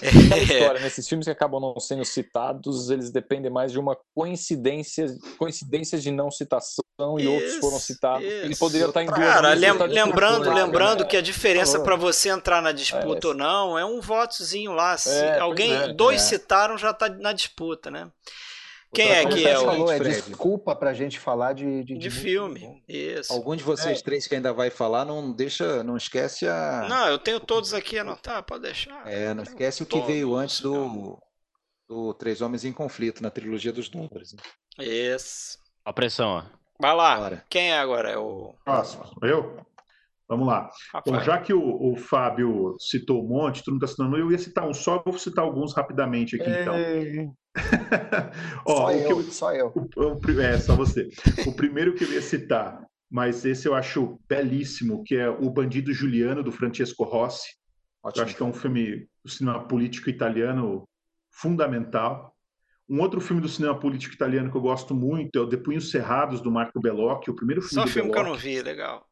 É 0.00 0.08
história, 0.38 0.80
nesses 0.80 1.08
filmes 1.08 1.26
que 1.26 1.30
acabam 1.30 1.60
não 1.60 1.78
sendo 1.80 2.04
citados, 2.04 2.90
eles 2.90 3.10
dependem 3.10 3.50
mais 3.50 3.72
de 3.72 3.78
uma 3.78 3.96
coincidência, 4.14 5.06
coincidência 5.36 5.98
de 5.98 6.10
não 6.10 6.30
citação 6.30 6.84
e 7.18 7.22
isso, 7.22 7.32
outros 7.32 7.54
foram 7.56 7.78
citados. 7.78 8.26
Isso. 8.26 8.44
Ele 8.44 8.56
poderia 8.56 8.86
estar 8.86 9.02
em 9.02 9.06
duas. 9.06 9.18
Cara, 9.18 9.54
lem 9.54 9.72
lembrando, 9.72 10.50
lembrando 10.50 11.06
que 11.06 11.16
a 11.16 11.20
diferença 11.20 11.80
para 11.80 11.96
você 11.96 12.28
entrar 12.28 12.62
na 12.62 12.72
disputa 12.72 13.26
é. 13.26 13.28
ou 13.28 13.34
não 13.34 13.78
é 13.78 13.84
um 13.84 14.00
votozinho 14.00 14.72
lá. 14.72 14.96
Se 14.96 15.10
é, 15.10 15.38
alguém, 15.38 15.72
é, 15.72 15.92
dois 15.92 16.22
é. 16.22 16.24
citaram, 16.24 16.78
já 16.78 16.90
está 16.90 17.08
na 17.08 17.32
disputa, 17.32 17.90
né? 17.90 18.08
Quem 18.92 19.10
é 19.10 19.26
que 19.26 19.46
é 19.46 19.58
o. 19.58 19.64
Falou, 19.64 19.92
é 19.92 19.98
desculpa 19.98 20.74
pra 20.74 20.94
gente 20.94 21.18
falar 21.18 21.52
de. 21.52 21.84
De, 21.84 21.98
de 21.98 22.10
filme. 22.10 22.82
Isso. 22.88 23.32
Algum 23.32 23.54
de 23.54 23.62
vocês 23.62 23.98
é. 23.98 24.02
três 24.02 24.26
que 24.26 24.34
ainda 24.34 24.52
vai 24.52 24.70
falar, 24.70 25.04
não 25.04 25.32
deixa, 25.32 25.82
não 25.82 25.96
esquece 25.96 26.46
a. 26.48 26.86
Não, 26.88 27.08
eu 27.08 27.18
tenho 27.18 27.38
todos 27.38 27.74
aqui 27.74 27.98
anotar, 27.98 28.42
pode 28.42 28.62
deixar. 28.62 29.06
É, 29.06 29.34
não 29.34 29.42
esquece 29.42 29.82
o 29.82 29.86
que 29.86 30.00
veio 30.00 30.34
antes 30.34 30.60
do, 30.60 31.18
do 31.88 32.14
Três 32.14 32.40
Homens 32.40 32.64
em 32.64 32.72
Conflito, 32.72 33.22
na 33.22 33.30
trilogia 33.30 33.72
dos 33.72 33.88
Dólares. 33.88 34.34
Isso. 34.78 35.58
A 35.84 35.92
pressão, 35.92 36.28
ó. 36.28 36.44
Vai 36.80 36.94
lá. 36.94 37.16
Bora. 37.16 37.44
Quem 37.50 37.72
é 37.72 37.78
agora? 37.78 38.10
É 38.10 38.16
o. 38.16 38.54
Próximo. 38.64 39.04
Eu? 39.22 39.66
Vamos 40.28 40.46
lá. 40.46 40.70
Bom, 41.06 41.18
já 41.20 41.38
que 41.40 41.54
o, 41.54 41.92
o, 41.92 41.96
Fábio 41.96 42.76
citou 42.78 43.24
um 43.24 43.28
monte, 43.28 43.64
tu 43.64 43.70
não 43.70 43.78
está 43.78 43.86
citando, 43.86 44.16
eu 44.16 44.30
ia 44.30 44.36
citar 44.36 44.68
um 44.68 44.74
só, 44.74 44.96
eu 44.96 45.02
vou 45.06 45.18
citar 45.18 45.42
alguns 45.42 45.74
rapidamente 45.74 46.36
aqui, 46.36 46.50
então. 46.50 46.74
Ó, 48.64 48.76
só, 48.76 48.92
eu, 48.92 49.10
eu, 49.10 49.22
só 49.24 49.52
eu. 49.54 49.72
O, 49.96 50.40
é, 50.40 50.58
só 50.58 50.76
você. 50.76 51.08
o 51.46 51.52
primeiro 51.52 51.94
que 51.94 52.04
eu 52.04 52.12
ia 52.12 52.22
citar, 52.22 52.84
mas 53.10 53.44
esse 53.44 53.66
eu 53.66 53.74
acho 53.74 54.18
belíssimo, 54.28 55.02
que 55.04 55.16
é 55.16 55.28
O 55.28 55.50
Bandido 55.50 55.92
Juliano, 55.92 56.42
do 56.42 56.52
Francesco 56.52 57.04
Rossi. 57.04 57.56
Ótimo. 58.02 58.22
Eu 58.22 58.26
acho 58.26 58.36
que 58.36 58.42
é 58.42 58.46
um 58.46 58.52
filme 58.52 59.08
do 59.24 59.30
cinema 59.30 59.66
político 59.66 60.08
italiano 60.10 60.88
fundamental. 61.30 62.34
Um 62.88 63.00
outro 63.00 63.20
filme 63.20 63.42
do 63.42 63.48
cinema 63.48 63.78
político 63.78 64.14
italiano 64.14 64.50
que 64.50 64.56
eu 64.56 64.62
gosto 64.62 64.94
muito 64.94 65.38
é 65.38 65.42
o 65.42 65.46
De 65.46 65.56
Punhos 65.56 65.90
Cerrados, 65.90 66.40
do 66.40 66.50
Marco 66.50 66.80
Bellocchio, 66.80 67.32
o 67.32 67.36
primeiro 67.36 67.60
filme 67.60 67.86
Só 67.86 67.86
filme 67.86 68.10
Bellocchio. 68.10 68.24
que 68.24 68.28
eu 68.28 68.32
não 68.32 68.38
vi, 68.38 68.62
legal. 68.62 69.07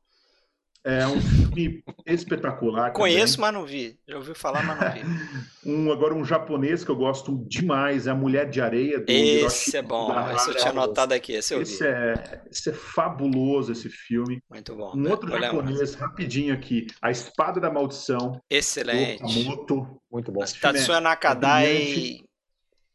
É 0.86 1.04
um 1.04 1.20
filme 1.20 1.82
espetacular. 2.06 2.92
Conheço, 2.92 3.34
também. 3.34 3.52
mas 3.52 3.60
não 3.60 3.66
vi. 3.66 3.98
Já 4.06 4.16
ouvi 4.18 4.34
falar, 4.34 4.62
mas 4.64 4.78
não 4.78 4.92
vi. 4.92 5.02
um, 5.66 5.90
agora, 5.90 6.14
um 6.14 6.24
japonês 6.24 6.84
que 6.84 6.90
eu 6.92 6.94
gosto 6.94 7.44
demais 7.48 8.06
é 8.06 8.12
A 8.12 8.14
Mulher 8.14 8.48
de 8.48 8.60
Areia. 8.60 9.00
Do 9.00 9.10
esse 9.10 9.38
Hiroshi 9.38 9.76
é 9.76 9.82
bom. 9.82 10.30
Esse 10.30 10.50
eu 10.50 10.54
tinha 10.54 10.70
anotado 10.70 11.12
aqui. 11.12 11.32
Esse 11.32 11.54
eu 11.54 11.62
esse 11.62 11.82
vi. 11.82 11.88
É, 11.88 12.40
esse 12.48 12.70
é 12.70 12.72
fabuloso, 12.72 13.72
esse 13.72 13.88
filme. 13.88 14.40
Muito 14.48 14.76
bom. 14.76 14.92
Um 14.94 15.10
outro 15.10 15.28
japonês, 15.28 15.94
rapidinho 15.96 16.54
aqui. 16.54 16.86
A 17.02 17.10
Espada 17.10 17.60
da 17.60 17.68
Maldição. 17.68 18.40
Excelente. 18.48 19.44
Muito 19.44 20.30
bom. 20.30 20.44
Tatsuya 20.60 21.00
Nakadai 21.00 22.25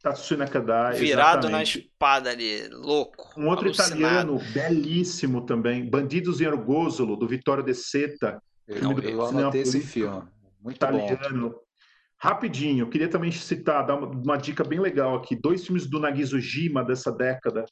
Tatsuya 0.01 0.39
Nakadai. 0.39 0.95
Virado 0.95 1.47
exatamente. 1.47 1.51
na 1.51 1.83
espada 1.83 2.29
ali, 2.31 2.67
louco. 2.69 3.33
Um 3.37 3.47
outro 3.47 3.65
alucinado. 3.65 3.99
italiano 3.99 4.39
belíssimo 4.53 5.45
também, 5.45 5.87
Bandidos 5.87 6.41
em 6.41 6.45
Argosolo, 6.45 7.15
do 7.15 7.27
Vittorio 7.27 7.63
De 7.63 7.73
Seta. 7.73 8.41
Eu, 8.67 8.99
eu 8.99 9.25
anotei 9.25 9.61
esse 9.61 9.81
filme. 9.81 10.23
Muito 10.61 10.75
italiano. 10.75 11.49
bom. 11.49 11.59
Rapidinho, 12.17 12.87
queria 12.87 13.07
também 13.07 13.31
citar, 13.31 13.85
dar 13.85 13.95
uma, 13.95 14.07
uma, 14.07 14.37
dica 14.37 14.63
bem 14.63 14.79
legal 14.79 15.15
aqui. 15.15 15.35
Dois 15.35 15.65
filmes 15.65 15.87
do 15.87 15.99
Nagizujima 15.99 16.83
dessa 16.83 17.11
década. 17.11 17.65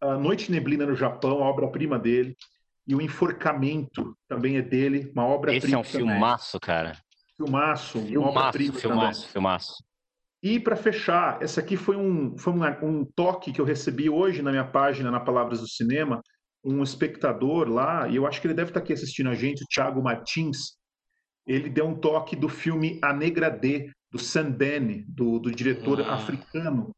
A 0.00 0.16
Noite 0.16 0.50
Neblina 0.50 0.86
no 0.86 0.96
Japão, 0.96 1.44
a 1.44 1.48
obra-prima 1.48 1.98
dele. 1.98 2.34
E 2.86 2.94
O 2.94 3.02
Enforcamento, 3.02 4.16
também 4.26 4.56
é 4.56 4.62
dele, 4.62 5.12
uma 5.14 5.26
obra-prima. 5.26 5.64
Esse 5.64 5.74
é 5.74 5.78
um 5.78 5.84
filmaço, 5.84 6.58
cara. 6.58 6.96
Filmaço, 7.36 8.00
filmaço, 8.00 8.72
filmaço, 8.72 9.28
filmaço. 9.28 9.91
E 10.42 10.58
para 10.58 10.74
fechar, 10.74 11.40
esse 11.40 11.60
aqui 11.60 11.76
foi, 11.76 11.96
um, 11.96 12.36
foi 12.36 12.52
um, 12.52 12.64
um, 12.82 13.04
toque 13.04 13.52
que 13.52 13.60
eu 13.60 13.64
recebi 13.64 14.10
hoje 14.10 14.42
na 14.42 14.50
minha 14.50 14.64
página, 14.64 15.08
na 15.10 15.20
Palavras 15.20 15.60
do 15.60 15.68
Cinema, 15.68 16.20
um 16.64 16.82
espectador 16.82 17.68
lá, 17.68 18.08
e 18.08 18.16
eu 18.16 18.26
acho 18.26 18.40
que 18.40 18.48
ele 18.48 18.54
deve 18.54 18.70
estar 18.70 18.80
aqui 18.80 18.92
assistindo 18.92 19.28
a 19.28 19.34
gente, 19.34 19.62
o 19.62 19.66
Thiago 19.66 20.02
Martins, 20.02 20.76
ele 21.46 21.68
deu 21.68 21.86
um 21.86 21.94
toque 21.94 22.34
do 22.34 22.48
filme 22.48 22.98
A 23.02 23.12
Negra 23.12 23.50
D, 23.50 23.90
do 24.10 24.18
Sam 24.18 24.50
Ben, 24.50 25.04
do, 25.08 25.38
do 25.38 25.50
diretor 25.50 26.00
ah. 26.00 26.14
africano, 26.14 26.94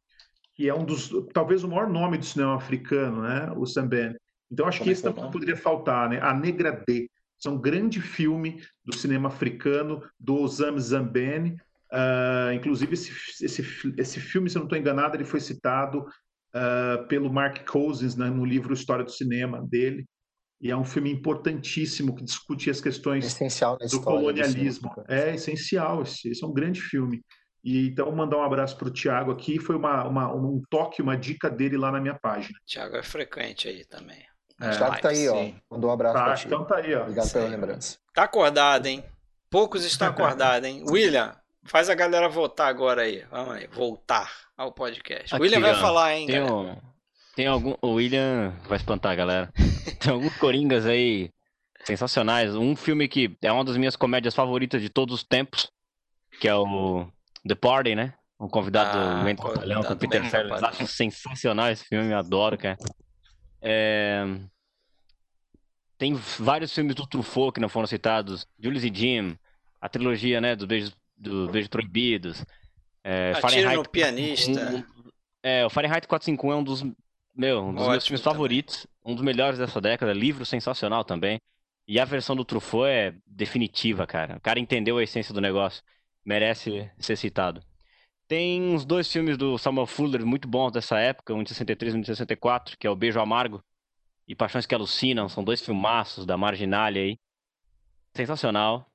que 0.55 0.69
é 0.69 0.75
um 0.75 0.85
dos, 0.85 1.11
talvez 1.33 1.65
o 1.65 1.69
maior 1.69 1.89
nome 1.89 2.17
do 2.17 2.25
cinema 2.25 2.57
africano, 2.57 3.23
né, 3.23 3.53
o 3.57 3.67
Sam 3.67 3.87
Ben. 3.87 4.15
Então 4.51 4.67
acho 4.67 4.79
Como 4.79 4.89
que 4.89 4.93
esse 4.93 5.03
também 5.03 5.31
poderia 5.31 5.57
faltar, 5.57 6.09
né, 6.09 6.19
A 6.23 6.33
Negra 6.33 6.73
D. 6.87 7.11
Esse 7.39 7.49
é 7.49 7.51
um 7.51 7.61
grande 7.61 8.01
filme 8.01 8.63
do 8.85 8.95
cinema 8.95 9.29
africano, 9.29 10.03
do 10.19 10.47
Zam 10.49 10.79
Zambene, 10.79 11.57
Uh, 11.95 12.53
inclusive, 12.53 12.93
esse, 12.93 13.13
esse, 13.45 13.95
esse 13.97 14.19
filme, 14.19 14.51
se 14.51 14.57
eu 14.57 14.61
não 14.61 14.67
estou 14.67 14.77
enganado, 14.77 15.17
ele 15.17 15.25
foi 15.25 15.39
citado 15.39 16.01
uh, 16.01 17.07
pelo 17.07 17.33
Mark 17.33 17.65
Cousins 17.65 18.17
né, 18.17 18.29
no 18.29 18.45
livro 18.45 18.75
História 18.75 19.05
do 19.05 19.13
Cinema 19.13 19.65
dele. 19.65 20.05
E 20.61 20.71
é 20.71 20.77
um 20.77 20.85
filme 20.85 21.13
importantíssimo 21.13 22.15
que 22.15 22.25
discute 22.25 22.71
as 22.71 22.81
questões 22.81 23.39
do 23.91 24.01
colonialismo. 24.01 24.91
Do 24.97 25.05
é 25.09 25.35
essencial, 25.35 26.03
esse, 26.03 26.31
esse, 26.31 26.43
é 26.43 26.47
um 26.47 26.53
grande 26.53 26.81
filme. 26.81 27.23
E 27.63 27.89
então, 27.89 28.11
mandar 28.11 28.39
um 28.39 28.43
abraço 28.43 28.77
para 28.77 28.89
o 28.89 28.93
Tiago 28.93 29.31
aqui. 29.31 29.59
Foi 29.59 29.77
uma, 29.77 30.05
uma, 30.05 30.35
um 30.35 30.63
toque, 30.71 31.01
uma 31.01 31.17
dica 31.17 31.51
dele 31.51 31.77
lá 31.77 31.93
na 31.93 32.01
minha 32.01 32.19
página. 32.19 32.59
Tiago 32.67 32.97
é 32.97 33.03
frequente 33.03 33.69
aí 33.69 33.85
também. 33.85 34.25
É, 34.61 34.71
o 34.71 34.77
Thiago 34.77 35.01
tá 35.01 35.09
aí, 35.11 35.29
ó. 35.29 35.51
Mandou 35.71 35.91
um 35.91 35.93
abraço 35.93 36.43
tá, 36.43 36.47
Então 36.47 36.65
tá 36.65 36.77
aí, 36.77 36.95
ó. 36.95 37.03
Obrigado 37.03 37.33
pela 37.33 37.49
lembrança. 37.49 37.99
Tá 38.13 38.25
acordado, 38.25 38.87
hein? 38.87 39.05
Poucos 39.51 39.85
estão 39.85 40.09
acordados, 40.09 40.69
hein? 40.69 40.85
William, 40.89 41.35
Faz 41.65 41.89
a 41.89 41.95
galera 41.95 42.29
votar 42.29 42.69
agora 42.69 43.03
aí. 43.03 43.25
Vamos 43.31 43.55
aí, 43.55 43.67
voltar 43.67 44.31
ao 44.57 44.71
podcast. 44.73 45.35
Aqui, 45.35 45.43
William 45.43 45.61
vai 45.61 45.73
ó, 45.73 45.81
falar, 45.81 46.15
hein, 46.15 46.27
tem, 46.27 46.43
um, 46.43 46.77
tem 47.35 47.47
algum. 47.47 47.75
O 47.81 47.95
William 47.95 48.55
vai 48.69 48.77
espantar 48.77 49.13
a 49.13 49.17
galera. 49.17 49.53
tem 50.01 50.13
alguns 50.13 50.37
coringas 50.37 50.87
aí 50.87 51.31
sensacionais. 51.85 52.55
Um 52.55 52.77
filme 52.77 53.09
que 53.09 53.37
é 53.43 53.51
uma 53.51 53.65
das 53.65 53.77
minhas 53.77 53.97
comédias 53.97 54.35
favoritas 54.35 54.83
de 54.83 54.91
todos 54.91 55.15
os 55.15 55.25
tempos, 55.25 55.71
que 56.41 56.49
é 56.49 56.55
o 56.55 57.07
The 57.47 57.55
Party, 57.55 57.95
né? 57.95 58.15
Um 58.39 58.49
convidado 58.49 58.99
ah, 58.99 59.19
do 59.19 59.23
Wayne 59.23 59.37
com 59.87 59.93
o 59.93 59.97
Peter 59.97 60.29
Sellers. 60.29 60.63
Acho 60.63 60.87
sensacional 60.87 61.71
esse 61.71 61.85
filme, 61.85 62.13
adoro, 62.13 62.59
cara. 62.59 62.77
É... 63.63 64.25
Tem 65.97 66.13
vários 66.15 66.75
filmes 66.75 66.95
do 66.95 67.07
Truffaut 67.07 67.55
que 67.55 67.61
não 67.61 67.69
foram 67.69 67.87
citados. 67.87 68.47
Julius 68.59 68.85
e 68.85 68.93
Jim, 68.93 69.39
a 69.81 69.89
trilogia, 69.89 70.41
né, 70.41 70.55
dos 70.57 70.67
Beijos 70.67 70.95
do 71.31 71.49
Beijo 71.49 71.69
Proibidos. 71.69 72.45
É, 73.03 73.35
Fahrenheit 73.41 73.77
no 73.77 73.89
pianista. 73.89 74.87
é, 75.43 75.67
o 75.67 75.71
Fahrenheit 75.71 76.07
451 76.07 76.53
é 76.53 76.57
um 76.57 76.65
dos, 76.65 76.83
meu, 77.35 77.63
um 77.65 77.75
dos 77.75 77.87
Ótimo 77.87 77.91
meus 77.91 78.07
filmes 78.07 78.21
também. 78.23 78.35
favoritos, 78.35 78.87
um 79.05 79.15
dos 79.15 79.25
melhores 79.25 79.59
dessa 79.59 79.81
década, 79.81 80.13
livro 80.13 80.47
sensacional 80.47 81.05
também. 81.05 81.39
E 81.87 82.01
a 82.01 82.05
versão 82.05 82.35
do 82.35 82.45
Truffaut 82.45 82.89
é 82.89 83.15
definitiva, 83.27 84.07
cara. 84.07 84.37
O 84.37 84.41
cara 84.41 84.59
entendeu 84.59 84.97
a 84.97 85.03
essência 85.03 85.35
do 85.35 85.41
negócio, 85.41 85.83
merece 86.25 86.91
ser 86.99 87.17
citado. 87.17 87.61
Tem 88.27 88.63
uns 88.63 88.87
dois 88.87 89.13
filmes 89.13 89.37
do 89.37 89.59
Samuel 89.59 89.87
Fuller 89.87 90.25
muito 90.25 90.49
bons 90.49 90.73
dessa 90.73 90.99
época, 90.99 91.35
um 91.35 91.43
de 91.43 91.51
63 91.51 91.93
e 91.95 91.97
um 91.99 92.01
de 92.01 92.07
64, 92.07 92.79
que 92.79 92.87
é 92.87 92.91
o 92.91 92.97
Beijo 92.97 93.21
Amargo 93.21 93.63
e 94.27 94.35
Paixões 94.35 94.65
que 94.65 94.75
Alucinam, 94.75 95.29
são 95.29 95.45
dois 95.45 95.61
filmaços 95.61 96.25
da 96.25 96.39
Marginalia 96.39 97.03
aí. 97.03 97.19
Sensacional. 98.17 98.91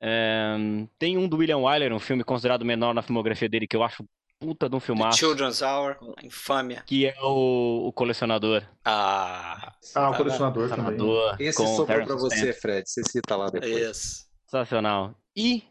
É, 0.00 0.56
tem 0.98 1.18
um 1.18 1.28
do 1.28 1.38
William 1.38 1.58
Wyler, 1.58 1.92
um 1.92 1.98
filme 1.98 2.22
considerado 2.22 2.64
menor 2.64 2.94
na 2.94 3.02
filmografia 3.02 3.48
dele, 3.48 3.66
que 3.66 3.76
eu 3.76 3.82
acho 3.82 4.04
puta 4.38 4.68
de 4.68 4.76
um 4.76 4.80
filmaço. 4.80 5.18
The 5.18 5.26
Children's 5.26 5.62
Hour, 5.62 5.96
infâmia. 6.22 6.82
Que 6.86 7.06
é 7.06 7.16
o, 7.20 7.88
o 7.88 7.92
Colecionador. 7.92 8.62
Ah, 8.84 9.74
ah 9.94 10.10
o 10.10 10.16
Colecionador, 10.16 10.68
colecionador 10.68 11.30
também. 11.30 11.48
Esse 11.48 11.76
sobrou 11.76 12.06
pra 12.06 12.16
você, 12.16 12.52
Fred. 12.52 12.88
Você 12.88 13.02
cita 13.02 13.36
lá 13.36 13.50
depois. 13.50 13.72
Isso. 13.72 14.28
Sensacional. 14.46 15.14
E, 15.36 15.64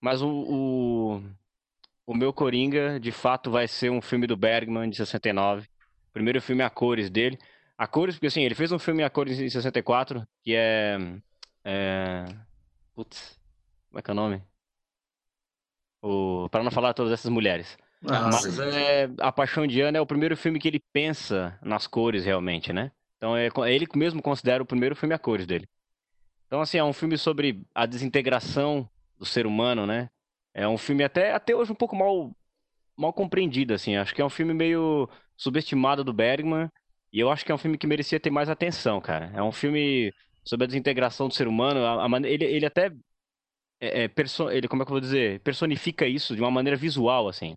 mas 0.00 0.22
o, 0.22 0.28
o, 0.28 1.22
o 2.06 2.14
meu 2.14 2.32
Coringa, 2.32 2.98
de 2.98 3.12
fato, 3.12 3.50
vai 3.50 3.66
ser 3.66 3.90
um 3.90 4.00
filme 4.00 4.26
do 4.26 4.36
Bergman, 4.36 4.88
de 4.88 4.96
69. 4.96 5.68
primeiro 6.12 6.40
filme 6.40 6.62
a 6.62 6.70
cores 6.70 7.10
dele. 7.10 7.38
A 7.76 7.86
cores, 7.86 8.14
porque 8.14 8.28
assim, 8.28 8.42
ele 8.42 8.54
fez 8.54 8.70
um 8.70 8.78
filme 8.78 9.02
a 9.02 9.10
cores 9.10 9.40
em 9.40 9.48
64, 9.48 10.26
que 10.42 10.54
é... 10.54 10.96
é... 11.64 12.24
Putz, 12.94 13.41
como 13.92 13.98
é 13.98 14.02
que 14.02 14.10
é 14.10 14.12
o 14.12 14.16
nome? 14.16 14.42
O... 16.00 16.48
Para 16.48 16.64
não 16.64 16.70
falar 16.70 16.94
todas 16.94 17.12
essas 17.12 17.30
mulheres. 17.30 17.76
Ah, 18.08 18.30
Mas 18.32 18.58
é, 18.58 19.08
A 19.20 19.30
Paixão 19.30 19.66
de 19.66 19.80
Ana 19.82 19.98
é 19.98 20.00
o 20.00 20.06
primeiro 20.06 20.34
filme 20.34 20.58
que 20.58 20.66
ele 20.66 20.82
pensa 20.92 21.58
nas 21.62 21.86
cores 21.86 22.24
realmente, 22.24 22.72
né? 22.72 22.90
Então 23.18 23.36
é, 23.36 23.48
ele 23.68 23.86
mesmo 23.94 24.22
considera 24.22 24.62
o 24.62 24.66
primeiro 24.66 24.96
filme 24.96 25.14
a 25.14 25.18
cores 25.18 25.46
dele. 25.46 25.68
Então, 26.46 26.60
assim, 26.60 26.78
é 26.78 26.84
um 26.84 26.92
filme 26.92 27.16
sobre 27.18 27.62
a 27.74 27.86
desintegração 27.86 28.88
do 29.18 29.26
ser 29.26 29.46
humano, 29.46 29.86
né? 29.86 30.08
É 30.54 30.66
um 30.66 30.78
filme 30.78 31.04
até, 31.04 31.32
até 31.32 31.54
hoje 31.54 31.70
um 31.70 31.74
pouco 31.74 31.94
mal, 31.94 32.34
mal 32.96 33.12
compreendido, 33.12 33.74
assim. 33.74 33.96
Acho 33.96 34.14
que 34.14 34.22
é 34.22 34.24
um 34.24 34.30
filme 34.30 34.54
meio 34.54 35.08
subestimado 35.36 36.02
do 36.02 36.12
Bergman. 36.12 36.68
E 37.12 37.20
eu 37.20 37.30
acho 37.30 37.44
que 37.44 37.52
é 37.52 37.54
um 37.54 37.58
filme 37.58 37.78
que 37.78 37.86
merecia 37.86 38.18
ter 38.18 38.30
mais 38.30 38.48
atenção, 38.48 39.00
cara. 39.00 39.30
É 39.34 39.42
um 39.42 39.52
filme 39.52 40.12
sobre 40.44 40.64
a 40.64 40.66
desintegração 40.66 41.28
do 41.28 41.34
ser 41.34 41.46
humano. 41.46 41.84
A, 41.84 42.06
a, 42.06 42.20
ele, 42.26 42.44
ele 42.44 42.66
até. 42.66 42.90
É, 43.82 44.04
é, 44.04 44.08
perso, 44.08 44.48
ele, 44.48 44.68
como 44.68 44.82
é 44.82 44.86
que 44.86 44.92
eu 44.92 44.94
vou 44.94 45.00
dizer? 45.00 45.40
Personifica 45.40 46.06
isso 46.06 46.36
de 46.36 46.40
uma 46.40 46.52
maneira 46.52 46.76
visual, 46.76 47.28
assim. 47.28 47.54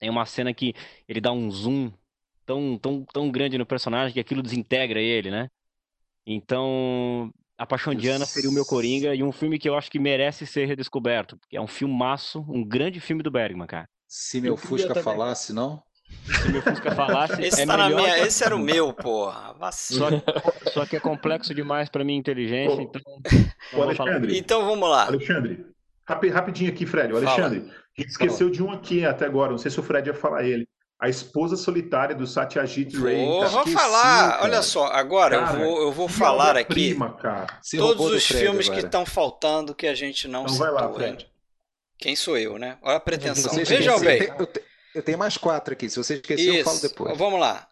Tem 0.00 0.10
uma 0.10 0.26
cena 0.26 0.52
que 0.52 0.74
ele 1.06 1.20
dá 1.20 1.30
um 1.30 1.48
zoom 1.48 1.92
tão, 2.44 2.76
tão, 2.76 3.04
tão 3.04 3.30
grande 3.30 3.56
no 3.56 3.64
personagem 3.64 4.12
que 4.12 4.18
aquilo 4.18 4.42
desintegra 4.42 5.00
ele, 5.00 5.30
né? 5.30 5.48
Então, 6.26 7.32
a 7.56 7.64
Paixão 7.64 7.94
de 7.94 8.08
Ana 8.08 8.26
seria 8.26 8.50
o 8.50 8.52
meu 8.52 8.66
Coringa 8.66 9.14
e 9.14 9.22
um 9.22 9.30
filme 9.30 9.56
que 9.56 9.68
eu 9.68 9.76
acho 9.76 9.88
que 9.88 10.00
merece 10.00 10.44
ser 10.44 10.66
redescoberto, 10.66 11.36
porque 11.36 11.56
é 11.56 11.60
um 11.60 11.68
filmaço, 11.68 12.44
um 12.48 12.64
grande 12.64 12.98
filme 12.98 13.22
do 13.22 13.30
Bergman, 13.30 13.68
cara. 13.68 13.88
Se 14.08 14.40
meu 14.40 14.56
Fusca 14.56 14.96
falasse, 14.96 15.52
não? 15.52 15.80
Se 16.24 16.48
meu 16.50 16.62
Fusca 16.62 16.94
falasse, 16.94 17.42
esse, 17.42 17.62
é 17.62 17.66
tá 17.66 17.88
minha... 17.88 18.18
esse 18.18 18.44
era 18.44 18.54
o 18.54 18.58
meu, 18.58 18.92
porra. 18.92 19.54
Só, 19.72 20.08
só, 20.72 20.86
que 20.86 20.96
é 20.96 21.00
complexo 21.00 21.54
demais 21.54 21.88
para 21.88 22.04
minha 22.04 22.18
inteligência, 22.18 22.80
então... 22.80 23.02
Ô, 23.74 23.82
Alexandre, 23.82 24.38
então 24.38 24.64
vamos 24.64 24.88
lá. 24.88 25.06
Alexandre, 25.06 25.66
rapidinho 26.06 26.70
aqui, 26.70 26.86
Fred. 26.86 27.12
O 27.12 27.16
Alexandre, 27.16 27.60
Fala. 27.60 27.72
a 27.72 28.00
gente 28.00 28.10
esqueceu 28.10 28.46
Fala. 28.46 28.50
de 28.50 28.62
um 28.62 28.70
aqui 28.70 29.04
até 29.04 29.26
agora, 29.26 29.50
não 29.50 29.58
sei 29.58 29.70
se 29.70 29.78
o 29.78 29.82
Fred 29.82 30.08
ia 30.08 30.14
falar 30.14 30.44
ele 30.44 30.66
a 31.00 31.08
esposa 31.08 31.56
solitária 31.56 32.14
do 32.14 32.26
Satyajit 32.26 32.96
Ray. 32.96 33.26
Vou, 33.26 33.46
vou 33.46 33.66
falar, 33.66 34.40
olha 34.42 34.62
só, 34.62 34.86
agora 34.86 35.38
cara, 35.38 35.58
eu 35.58 35.58
vou, 35.58 35.82
eu 35.82 35.92
vou 35.92 36.08
falar 36.08 36.56
aqui 36.56 36.72
prima, 36.72 37.16
todos 37.76 38.12
os 38.12 38.24
filmes 38.24 38.66
agora. 38.66 38.80
que 38.80 38.86
estão 38.86 39.04
faltando 39.04 39.74
que 39.74 39.86
a 39.86 39.94
gente 39.94 40.26
não 40.26 40.44
então 40.44 40.54
citou. 40.54 40.72
Vai 40.72 40.82
lá, 40.82 40.92
Fred. 40.94 41.28
Quem 41.98 42.16
sou 42.16 42.38
eu, 42.38 42.58
né? 42.58 42.78
Olha 42.82 42.96
a 42.96 43.00
pretensão. 43.00 43.52
Vejam 43.64 44.00
bem. 44.00 44.22
Eu, 44.22 44.34
eu, 44.40 44.48
tenho 45.02 45.18
mais 45.18 45.36
quatro 45.36 45.74
aqui. 45.74 45.88
Se 45.90 45.96
você 45.96 46.14
esquecer, 46.14 46.60
eu 46.60 46.64
falo 46.64 46.80
depois. 46.80 47.18
Vamos 47.18 47.40
lá. 47.40 47.68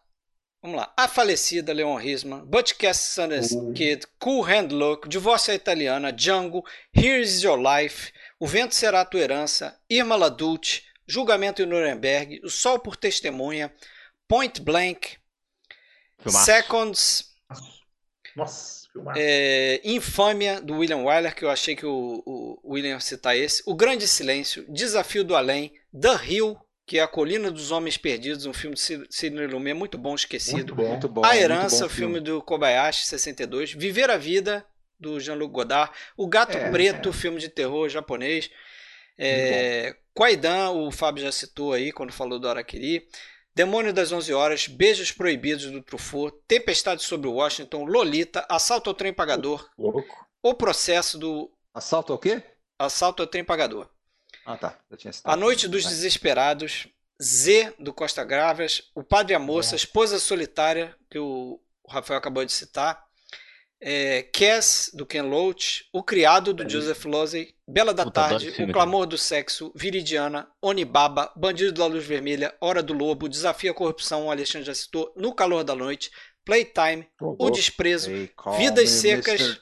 Vamos 0.63 0.77
lá. 0.77 0.93
A 0.97 1.09
falecida 1.09 1.73
Leon 1.73 1.97
Risman, 1.97 2.45
Butchcast 2.45 3.03
Sundance 3.03 3.57
uh. 3.57 3.73
Kid, 3.73 4.07
Cool 4.21 4.45
Hand 4.45 4.69
Look, 4.71 5.09
Divórcio 5.09 5.53
Italiana, 5.53 6.13
Django, 6.13 6.65
Here's 6.95 7.43
Your 7.43 7.59
Life, 7.59 8.13
O 8.39 8.47
Vento 8.47 8.75
Será 8.75 9.01
a 9.01 9.05
Tua 9.05 9.21
Herança, 9.21 9.77
Irma 9.91 10.15
Ladult, 10.15 10.85
Julgamento 11.05 11.63
em 11.63 11.67
Nuremberg, 11.67 12.41
O 12.45 12.49
Sol 12.49 12.79
por 12.79 12.97
Testemunha, 12.97 13.75
Point 14.29 14.61
Blank, 14.61 15.17
Filmaço. 16.21 16.45
Seconds, 16.45 17.35
Nossa, 18.37 18.89
é, 19.17 19.81
Infâmia, 19.83 20.61
do 20.61 20.79
William 20.79 20.99
Wyler, 20.99 21.35
que 21.35 21.45
eu 21.45 21.51
achei 21.51 21.75
que 21.75 21.85
o, 21.85 22.23
o 22.25 22.73
William 22.73 22.91
ia 22.91 23.01
citar 23.01 23.37
esse, 23.37 23.65
O 23.67 23.75
Grande 23.75 24.07
Silêncio, 24.07 24.65
Desafio 24.73 25.25
do 25.25 25.35
Além, 25.35 25.73
The 25.93 26.25
Hill, 26.25 26.57
que 26.87 26.99
é 26.99 27.03
A 27.03 27.09
Colina 27.09 27.51
dos 27.51 27.71
Homens 27.71 27.97
Perdidos, 27.97 28.47
um 28.47 28.53
filme 28.53 28.77
de 28.77 29.07
Sidney 29.11 29.47
Lumet 29.47 29.75
muito 29.75 29.97
bom, 29.97 30.15
esquecido. 30.15 30.57
Muito 30.57 30.75
bom, 30.75 30.89
muito 30.89 31.09
bom, 31.09 31.25
a 31.25 31.37
Herança, 31.37 31.87
o 31.87 31.89
filme. 31.89 32.15
filme 32.15 32.21
do 32.21 32.43
Kobayashi, 32.43 33.07
62. 33.07 33.73
Viver 33.73 34.11
a 34.11 34.17
Vida, 34.17 34.67
do 35.03 35.19
Jean-Luc 35.19 35.53
Godard. 35.53 35.93
O 36.17 36.27
Gato 36.29 36.57
é, 36.57 36.71
Preto, 36.71 37.09
é. 37.11 37.13
filme 37.13 37.41
de 37.41 37.49
terror 37.49 37.89
japonês. 37.89 38.51
É, 39.19 39.97
Quaidan, 40.15 40.71
o 40.71 40.91
Fábio 40.91 41.25
já 41.25 41.33
citou 41.33 41.73
aí 41.73 41.93
quando 41.93 42.13
falou 42.13 42.39
do 42.39 42.49
Araquiri. 42.49 43.07
Demônio 43.55 43.93
das 43.93 44.11
11 44.11 44.33
Horas, 44.33 44.67
Beijos 44.67 45.13
Proibidos 45.13 45.71
do 45.71 45.83
Truffaut, 45.83 46.35
Tempestade 46.49 47.03
sobre 47.03 47.29
Washington, 47.29 47.85
Lolita, 47.85 48.47
Assalto 48.49 48.89
ao 48.89 48.95
Trem 48.95 49.13
Pagador, 49.13 49.69
Louco. 49.77 50.27
O 50.43 50.55
Processo 50.55 51.19
do... 51.19 51.53
Assalto 51.75 52.15
ao 52.15 52.19
quê? 52.19 52.43
Assalto 52.79 53.23
ao 53.23 53.27
Trem 53.27 53.45
Pagador. 53.45 53.91
Ah, 54.45 54.57
tá. 54.57 54.79
A 55.25 55.37
Noite 55.37 55.69
dos 55.69 55.85
Desesperados, 55.85 56.89
Z, 57.23 57.75
do 57.79 57.93
Costa 57.93 58.25
Gravas, 58.25 58.91
O 58.95 59.03
Padre 59.03 59.33
e 59.33 59.37
a 59.37 59.39
Moça, 59.39 59.77
Esposa 59.77 60.19
Solitária, 60.19 60.95
que 61.11 61.19
o 61.19 61.61
Rafael 61.89 62.19
acabou 62.19 62.45
de 62.45 62.53
citar, 62.53 63.05
é, 63.81 64.23
Cass, 64.23 64.91
do 64.95 65.05
Ken 65.05 65.23
Loach, 65.23 65.89
O 65.93 66.03
Criado, 66.03 66.55
do 66.55 66.63
é 66.63 66.69
Joseph 66.69 67.05
Losey, 67.05 67.55
Bela 67.67 67.93
da 67.93 68.05
Puta, 68.05 68.29
Tarde, 68.29 68.63
O 68.63 68.73
Clamor 68.73 69.07
do 69.07 69.19
Sexo, 69.19 69.73
Viridiana, 69.75 70.49
Onibaba, 70.61 71.33
Bandido 71.35 71.73
da 71.73 71.87
Luz 71.87 72.05
Vermelha, 72.05 72.55
Hora 72.61 72.83
do 72.83 72.93
Lobo, 72.93 73.29
Desafio 73.29 73.73
à 73.73 73.75
Corrupção, 73.75 74.27
o 74.27 74.31
Alexandre 74.31 74.67
já 74.67 74.75
citou, 74.75 75.13
No 75.17 75.35
Calor 75.35 75.65
da 75.65 75.75
Noite, 75.75 76.11
Playtime, 76.45 77.09
O 77.21 77.51
Desprezo, 77.51 78.11
Vidas 78.57 78.91
Secas, 78.91 79.61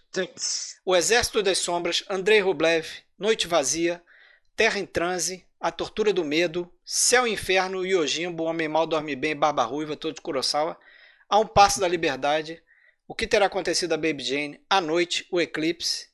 O 0.85 0.95
Exército 0.95 1.43
das 1.43 1.59
Sombras, 1.59 2.05
Andrei 2.09 2.41
Rublev, 2.41 2.87
Noite 3.19 3.47
Vazia, 3.47 4.03
Terra 4.61 4.79
em 4.79 4.85
Transe, 4.85 5.47
A 5.59 5.73
Tortura 5.73 6.13
do 6.13 6.23
Medo, 6.23 6.71
Céu 6.85 7.27
e 7.27 7.33
Inferno, 7.33 7.83
Yojimbo, 7.83 8.45
Homem 8.45 8.69
Mal 8.69 8.87
Dorme 8.87 9.17
Bem, 9.17 9.35
Barba 9.35 9.65
Ruiva, 9.65 9.97
todo 9.97 10.17
de 10.17 10.21
Kurosawa, 10.21 10.77
A 11.31 11.39
Um 11.39 11.47
Passo 11.47 11.81
da 11.81 11.89
Liberdade, 11.89 12.63
o 13.09 13.15
que 13.15 13.27
terá 13.27 13.47
acontecido 13.47 13.95
a 13.95 13.97
Baby 13.97 14.23
Jane? 14.23 14.61
À 14.69 14.79
noite, 14.79 15.27
o 15.31 15.41
eclipse. 15.41 16.11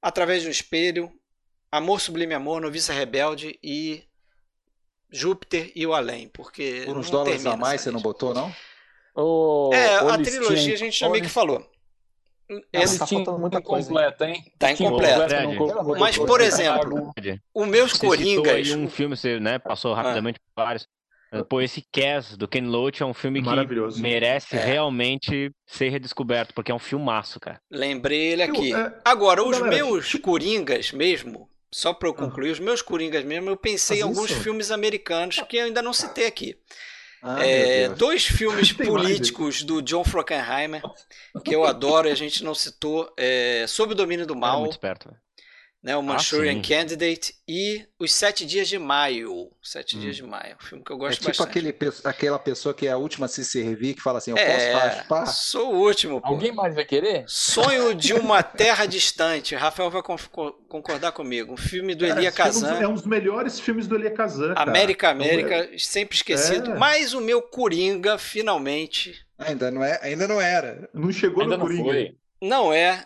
Através 0.00 0.44
do 0.44 0.48
espelho. 0.48 1.12
Amor 1.72 2.00
Sublime 2.00 2.34
Amor, 2.34 2.60
Noviça 2.60 2.92
Rebelde 2.92 3.58
e 3.60 4.04
Júpiter 5.10 5.72
e 5.74 5.84
o 5.84 5.92
Além. 5.92 6.28
Porque. 6.28 6.84
Por 6.86 6.96
uns 6.96 7.10
dólares 7.10 7.44
a 7.44 7.56
mais 7.56 7.80
você 7.80 7.90
não 7.90 8.00
botou, 8.00 8.32
não? 8.32 8.54
é, 9.74 9.96
a 9.96 10.18
trilogia 10.18 10.74
a 10.74 10.78
gente 10.78 11.00
já 11.00 11.08
meio 11.08 11.24
que 11.24 11.28
falou. 11.28 11.68
Esse 12.72 12.98
tá 12.98 13.06
faltando 13.06 13.38
muita 13.38 13.60
coisa. 13.60 13.92
Hein? 14.20 14.44
Tá 14.58 14.72
incompleto. 14.72 15.20
Mas, 15.98 16.18
por 16.18 16.40
exemplo, 16.40 17.12
os 17.54 17.68
meus 17.68 17.92
Coringas. 17.94 18.70
um 18.70 18.88
filme, 18.88 19.16
você 19.16 19.38
né, 19.38 19.58
passou 19.58 19.94
rapidamente 19.94 20.38
ah. 20.38 20.44
por 20.54 20.64
vários. 20.64 20.88
Pô, 21.48 21.62
esse 21.62 21.82
Cass 21.90 22.36
do 22.36 22.46
Ken 22.46 22.66
Loach 22.66 23.02
é 23.02 23.06
um 23.06 23.14
filme 23.14 23.42
que 23.42 24.00
merece 24.00 24.54
é. 24.54 24.62
realmente 24.62 25.50
ser 25.66 25.88
redescoberto, 25.88 26.52
porque 26.52 26.70
é 26.70 26.74
um 26.74 26.78
filmaço, 26.78 27.40
cara. 27.40 27.58
Lembrei 27.70 28.32
ele 28.32 28.42
aqui. 28.42 28.74
É... 28.74 28.92
Agora, 29.02 29.42
os 29.42 29.58
meus 29.62 30.14
Coringas 30.16 30.92
mesmo, 30.92 31.48
só 31.72 31.94
para 31.94 32.10
eu 32.10 32.14
concluir, 32.14 32.50
ah. 32.50 32.52
os 32.52 32.60
meus 32.60 32.82
Coringas 32.82 33.24
mesmo, 33.24 33.48
eu 33.48 33.56
pensei 33.56 34.00
em 34.00 34.02
alguns 34.02 34.30
filmes 34.30 34.70
americanos 34.70 35.40
que 35.48 35.56
eu 35.56 35.64
ainda 35.64 35.80
não 35.80 35.94
citei 35.94 36.26
aqui. 36.26 36.58
Ah, 37.22 37.46
é, 37.46 37.88
dois 37.88 38.24
filmes 38.26 38.72
políticos 38.72 39.62
do 39.62 39.80
John 39.80 40.02
Frankenheimer, 40.02 40.82
que 41.44 41.54
eu 41.54 41.64
adoro 41.64 42.08
e 42.08 42.10
a 42.10 42.16
gente 42.16 42.42
não 42.42 42.54
citou, 42.54 43.12
é, 43.16 43.64
Sob 43.68 43.92
o 43.92 43.94
Domínio 43.94 44.26
do 44.26 44.34
Mal. 44.34 44.56
É 44.56 44.60
muito 44.60 44.72
esperto, 44.72 45.14
né, 45.82 45.96
o 45.96 46.02
Manchurian 46.02 46.60
ah, 46.60 46.62
Candidate 46.62 47.34
e 47.48 47.84
Os 47.98 48.12
Sete 48.12 48.46
Dias 48.46 48.68
de 48.68 48.78
Maio. 48.78 49.50
Sete 49.60 49.96
hum. 49.96 50.00
Dias 50.00 50.14
de 50.14 50.22
Maio, 50.22 50.54
um 50.60 50.64
filme 50.64 50.84
que 50.84 50.92
eu 50.92 50.96
gosto 50.96 51.14
é 51.14 51.16
tipo 51.16 51.28
bastante. 51.28 51.48
Aquele, 51.48 51.92
aquela 52.04 52.38
pessoa 52.38 52.72
que 52.72 52.86
é 52.86 52.92
a 52.92 52.96
última 52.96 53.26
a 53.26 53.28
se 53.28 53.44
servir, 53.44 53.94
que 53.94 54.00
fala 54.00 54.18
assim, 54.18 54.30
eu 54.30 54.36
é, 54.36 54.72
posso 54.72 54.86
raspar? 54.86 55.26
Sou 55.26 55.74
o 55.74 55.78
último. 55.80 56.20
Pô. 56.20 56.28
Alguém 56.28 56.52
mais 56.52 56.76
vai 56.76 56.84
querer? 56.84 57.24
Sonho 57.26 57.94
de 57.94 58.14
uma 58.14 58.42
Terra 58.44 58.86
Distante. 58.86 59.56
Rafael 59.56 59.90
vai 59.90 60.02
concordar 60.02 61.10
comigo. 61.10 61.54
Um 61.54 61.56
filme 61.56 61.96
do 61.96 62.06
Elia 62.06 62.30
Kazan. 62.30 62.78
É 62.78 62.86
um 62.86 62.94
dos 62.94 63.04
melhores 63.04 63.58
filmes 63.58 63.88
do 63.88 63.96
Elia 63.96 64.12
Kazan. 64.12 64.54
América, 64.56 65.10
América, 65.10 65.68
é... 65.74 65.78
sempre 65.78 66.16
esquecido. 66.16 66.72
É. 66.72 66.78
Mas 66.78 67.12
o 67.12 67.20
meu 67.20 67.42
Coringa, 67.42 68.18
finalmente... 68.18 69.20
Ainda 69.36 69.72
não, 69.72 69.82
é, 69.82 69.98
ainda 70.00 70.28
não 70.28 70.40
era. 70.40 70.88
Não 70.94 71.10
chegou 71.10 71.42
ainda 71.42 71.56
no 71.56 71.64
Coringa. 71.64 71.82
Foi. 71.82 72.16
Não 72.40 72.72
é... 72.72 73.04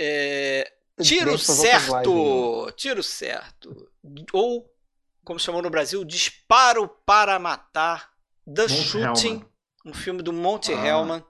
É, 0.00 0.70
Tiro 1.02 1.38
certo! 1.38 2.72
Tiro 2.76 3.02
certo. 3.02 3.90
Ou, 4.32 4.68
como 5.24 5.38
chamou 5.38 5.62
no 5.62 5.70
Brasil, 5.70 6.04
Disparo 6.04 6.88
para 7.06 7.38
Matar. 7.38 8.10
The 8.46 8.62
Mont 8.62 8.72
Shooting, 8.72 9.28
Hellman. 9.28 9.46
um 9.84 9.92
filme 9.92 10.22
do 10.22 10.32
Monte 10.32 10.72
ah. 10.72 10.86
Hellman. 10.86 11.24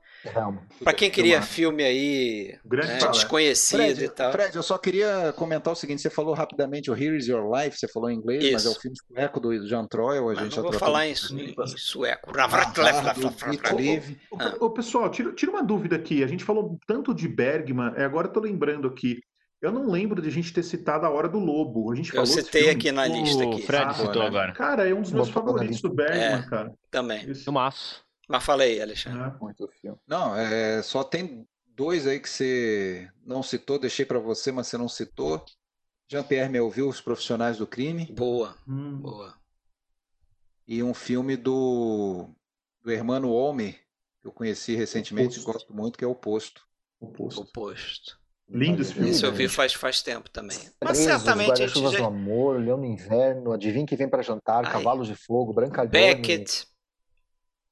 Para 0.82 0.92
quem 0.92 1.10
queria 1.10 1.40
filme 1.40 1.84
aí 1.84 2.58
né, 2.64 2.98
desconhecido 3.10 3.78
Fred, 3.78 4.04
e 4.04 4.08
tal. 4.08 4.32
Fred, 4.32 4.56
eu 4.56 4.62
só 4.64 4.76
queria 4.76 5.32
comentar 5.36 5.72
o 5.72 5.76
seguinte: 5.76 6.02
você 6.02 6.10
falou 6.10 6.34
rapidamente 6.34 6.90
o 6.90 6.94
Here 6.94 7.16
is 7.16 7.28
Your 7.28 7.48
Life, 7.56 7.78
você 7.78 7.86
falou 7.86 8.10
em 8.10 8.16
inglês, 8.16 8.42
Isso. 8.42 8.52
mas 8.52 8.66
é 8.66 8.68
o 8.68 8.74
filme 8.74 8.96
sueco 8.96 9.38
do 9.38 9.66
Jean 9.66 9.86
Troy. 9.86 10.18
A 10.18 10.42
gente 10.42 10.56
não 10.56 10.64
vou 10.64 10.72
falar 10.72 11.06
em, 11.06 11.12
em 11.12 11.66
sueco. 11.76 12.32
Ah. 14.38 14.70
pessoal, 14.74 15.08
tira, 15.08 15.32
tira 15.32 15.52
uma 15.52 15.62
dúvida 15.62 15.94
aqui. 15.94 16.24
A 16.24 16.26
gente 16.26 16.44
falou 16.44 16.78
tanto 16.86 17.14
de 17.14 17.28
Bergman, 17.28 17.94
agora 17.96 18.26
eu 18.26 18.32
tô 18.32 18.40
lembrando 18.40 18.88
aqui. 18.88 19.20
Eu 19.60 19.72
não 19.72 19.90
lembro 19.90 20.22
de 20.22 20.28
a 20.28 20.30
gente 20.30 20.52
ter 20.52 20.62
citado 20.62 21.04
a 21.04 21.10
Hora 21.10 21.28
do 21.28 21.38
Lobo. 21.38 21.90
A 21.90 21.96
gente 21.96 22.14
eu 22.14 22.24
citei 22.24 22.70
aqui 22.70 22.92
na 22.92 23.06
lista. 23.06 23.42
Aqui. 23.42 23.62
O 23.62 23.66
Fred 23.66 23.84
ah, 23.84 23.94
citou 23.94 24.22
agora. 24.22 24.52
Cara, 24.52 24.88
é 24.88 24.94
um 24.94 25.02
dos 25.02 25.12
meus 25.12 25.30
favoritos 25.30 25.80
do 25.80 25.92
Bergman, 25.92 26.22
é, 26.22 26.42
cara. 26.42 26.74
Também. 26.90 27.28
Isso. 27.28 27.50
Mas 27.52 28.44
falei, 28.44 28.80
Alexandre. 28.80 29.20
É. 29.20 29.40
Muito 29.40 29.68
filme. 29.80 29.98
Não, 30.06 30.36
é, 30.36 30.80
só 30.82 31.02
tem 31.02 31.46
dois 31.66 32.06
aí 32.06 32.20
que 32.20 32.28
você 32.28 33.10
não 33.24 33.42
citou, 33.42 33.78
deixei 33.78 34.04
para 34.04 34.18
você, 34.18 34.52
mas 34.52 34.68
você 34.68 34.78
não 34.78 34.88
citou. 34.88 35.44
Jean-Pierre 36.10 36.48
Melville, 36.48 36.88
Os 36.88 37.00
Profissionais 37.00 37.58
do 37.58 37.66
Crime. 37.66 38.06
Boa, 38.12 38.56
hum. 38.66 38.96
boa. 38.96 39.34
E 40.66 40.82
um 40.82 40.94
filme 40.94 41.36
do, 41.36 42.28
do 42.82 42.90
Hermano 42.90 43.30
Olme, 43.30 43.76
eu 44.22 44.30
conheci 44.30 44.74
recentemente 44.74 45.38
e 45.38 45.42
gosto 45.42 45.74
muito, 45.74 45.98
que 45.98 46.04
é 46.04 46.08
o 46.08 46.14
Posto. 46.14 46.66
O 47.00 47.08
Posto. 47.08 47.40
O 47.40 47.46
Posto. 47.46 48.18
Lindo 48.48 48.80
esse 48.80 48.94
filme. 48.94 49.10
Isso 49.10 49.26
eu 49.26 49.32
vi 49.32 49.46
faz, 49.46 49.74
faz 49.74 50.00
tempo 50.00 50.30
também. 50.30 50.58
Mas 50.82 50.98
Presos, 50.98 51.04
certamente. 51.04 51.48
Guarda-chuvas 51.48 51.92
já... 51.92 51.98
do 51.98 52.06
Amor, 52.06 52.58
Leão 52.58 52.78
no 52.78 52.86
Inverno, 52.86 53.52
Adivinha 53.52 53.86
que 53.86 53.96
vem 53.96 54.08
para 54.08 54.22
jantar, 54.22 54.64
Ai. 54.64 54.72
Cavalos 54.72 55.06
de 55.06 55.14
Fogo, 55.14 55.52
Branca 55.52 55.84
Beckett. 55.84 56.66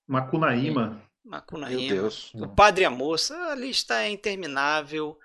Macunaíma. 0.07 1.03
Macunaíma. 1.25 1.81
Meu 1.81 2.03
Deus. 2.03 2.33
O 2.35 2.49
Padre 2.49 2.83
e 2.83 2.85
a 2.85 2.91
Moça, 2.91 3.35
a 3.51 3.55
lista 3.55 4.03
é 4.03 4.11
interminável. 4.11 5.19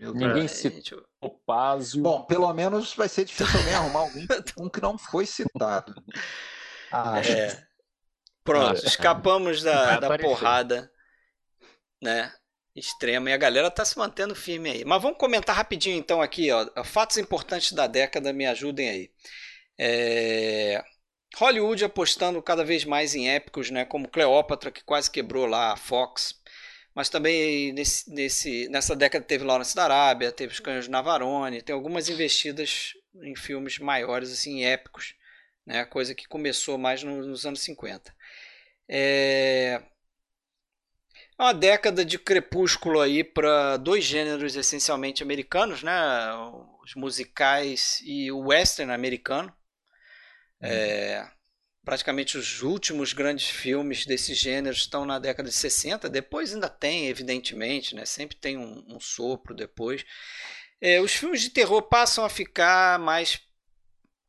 Ninguém 0.00 0.48
citou 0.48 1.04
o 1.20 1.30
Pásio. 1.30 2.02
Bom, 2.02 2.22
pelo 2.24 2.52
menos 2.52 2.94
vai 2.94 3.08
ser 3.08 3.24
difícil 3.24 3.58
alguém 3.58 3.74
arrumar 3.74 4.00
alguém, 4.00 4.26
um 4.58 4.68
que 4.68 4.80
não 4.80 4.98
foi 4.98 5.26
citado. 5.26 5.94
Ah, 6.90 7.20
é. 7.20 7.62
Pronto, 8.42 8.80
ah, 8.82 8.86
escapamos 8.86 9.62
da, 9.62 9.98
da 9.98 10.18
porrada, 10.18 10.90
né? 12.02 12.32
Extrema. 12.74 13.30
E 13.30 13.32
a 13.32 13.36
galera 13.36 13.70
tá 13.70 13.84
se 13.84 13.96
mantendo 13.96 14.34
firme 14.34 14.70
aí. 14.70 14.84
Mas 14.84 15.00
vamos 15.00 15.18
comentar 15.18 15.54
rapidinho 15.54 15.96
então 15.96 16.20
aqui, 16.20 16.50
ó. 16.50 16.66
Fatos 16.84 17.16
importantes 17.18 17.72
da 17.72 17.86
década, 17.86 18.32
me 18.32 18.46
ajudem 18.46 18.88
aí. 18.88 19.10
É... 19.78 20.82
Hollywood 21.36 21.84
apostando 21.84 22.42
cada 22.42 22.64
vez 22.64 22.84
mais 22.84 23.14
em 23.14 23.28
épicos, 23.28 23.70
né? 23.70 23.84
Como 23.84 24.08
Cleópatra, 24.08 24.70
que 24.70 24.82
quase 24.84 25.10
quebrou 25.10 25.46
lá 25.46 25.72
a 25.72 25.76
Fox. 25.76 26.40
Mas 26.94 27.08
também 27.08 27.72
nesse, 27.72 28.10
nesse, 28.12 28.68
nessa 28.68 28.94
década 28.94 29.24
teve 29.24 29.44
Lawrence 29.44 29.74
da 29.74 29.84
Arábia, 29.84 30.30
teve 30.32 30.52
os 30.52 30.60
Canhões 30.60 30.84
de 30.84 30.90
Navarone, 30.90 31.62
tem 31.62 31.74
algumas 31.74 32.08
investidas 32.08 32.94
em 33.22 33.34
filmes 33.34 33.78
maiores, 33.80 34.32
assim, 34.32 34.64
épicos, 34.64 35.14
né? 35.66 35.84
Coisa 35.86 36.14
que 36.14 36.28
começou 36.28 36.78
mais 36.78 37.02
nos 37.02 37.46
anos 37.46 37.60
50. 37.62 38.14
É 38.88 39.82
uma 41.38 41.52
década 41.52 42.04
de 42.04 42.18
crepúsculo 42.18 43.00
aí 43.00 43.24
para 43.24 43.76
dois 43.76 44.04
gêneros 44.04 44.56
essencialmente 44.56 45.22
americanos, 45.22 45.82
né? 45.82 45.92
Os 46.82 46.94
musicais 46.94 48.00
e 48.04 48.30
o 48.30 48.46
western 48.46 48.92
americano. 48.92 49.48
Uhum. 50.60 50.68
É, 50.68 51.30
praticamente 51.84 52.38
os 52.38 52.62
últimos 52.62 53.12
grandes 53.12 53.48
filmes 53.48 54.06
desse 54.06 54.32
gênero 54.34 54.74
estão 54.74 55.04
na 55.04 55.18
década 55.18 55.48
de 55.48 55.54
60. 55.54 56.08
Depois 56.08 56.54
ainda 56.54 56.68
tem, 56.68 57.08
evidentemente, 57.08 57.94
né? 57.94 58.04
Sempre 58.04 58.36
tem 58.36 58.56
um, 58.56 58.84
um 58.88 59.00
sopro 59.00 59.54
depois. 59.54 60.04
É, 60.80 61.00
os 61.00 61.12
filmes 61.12 61.40
de 61.40 61.50
terror 61.50 61.82
passam 61.82 62.24
a 62.24 62.28
ficar 62.28 62.98
mais 62.98 63.40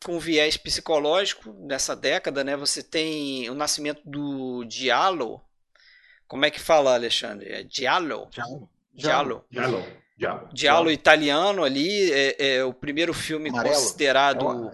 com 0.03 0.19
viés 0.19 0.55
psicológico 0.57 1.51
nessa 1.53 1.95
década, 1.95 2.43
né? 2.43 2.55
Você 2.55 2.83
tem 2.83 3.49
o 3.49 3.55
nascimento 3.55 4.01
do 4.05 4.63
Diallo. 4.65 5.41
Como 6.27 6.45
é 6.45 6.51
que 6.51 6.59
fala, 6.59 6.93
Alexandre? 6.93 7.49
É? 7.49 7.65
Giallo. 7.69 8.27
Giallo. 8.31 8.69
Giallo. 8.93 9.45
Giallo. 10.17 10.49
Giallo 10.53 10.91
italiano 10.91 11.63
ali 11.63 12.11
é, 12.11 12.55
é, 12.55 12.63
o 12.63 12.73
primeiro 12.73 13.13
filme 13.13 13.49
Amarelo. 13.49 13.75
considerado 13.75 14.71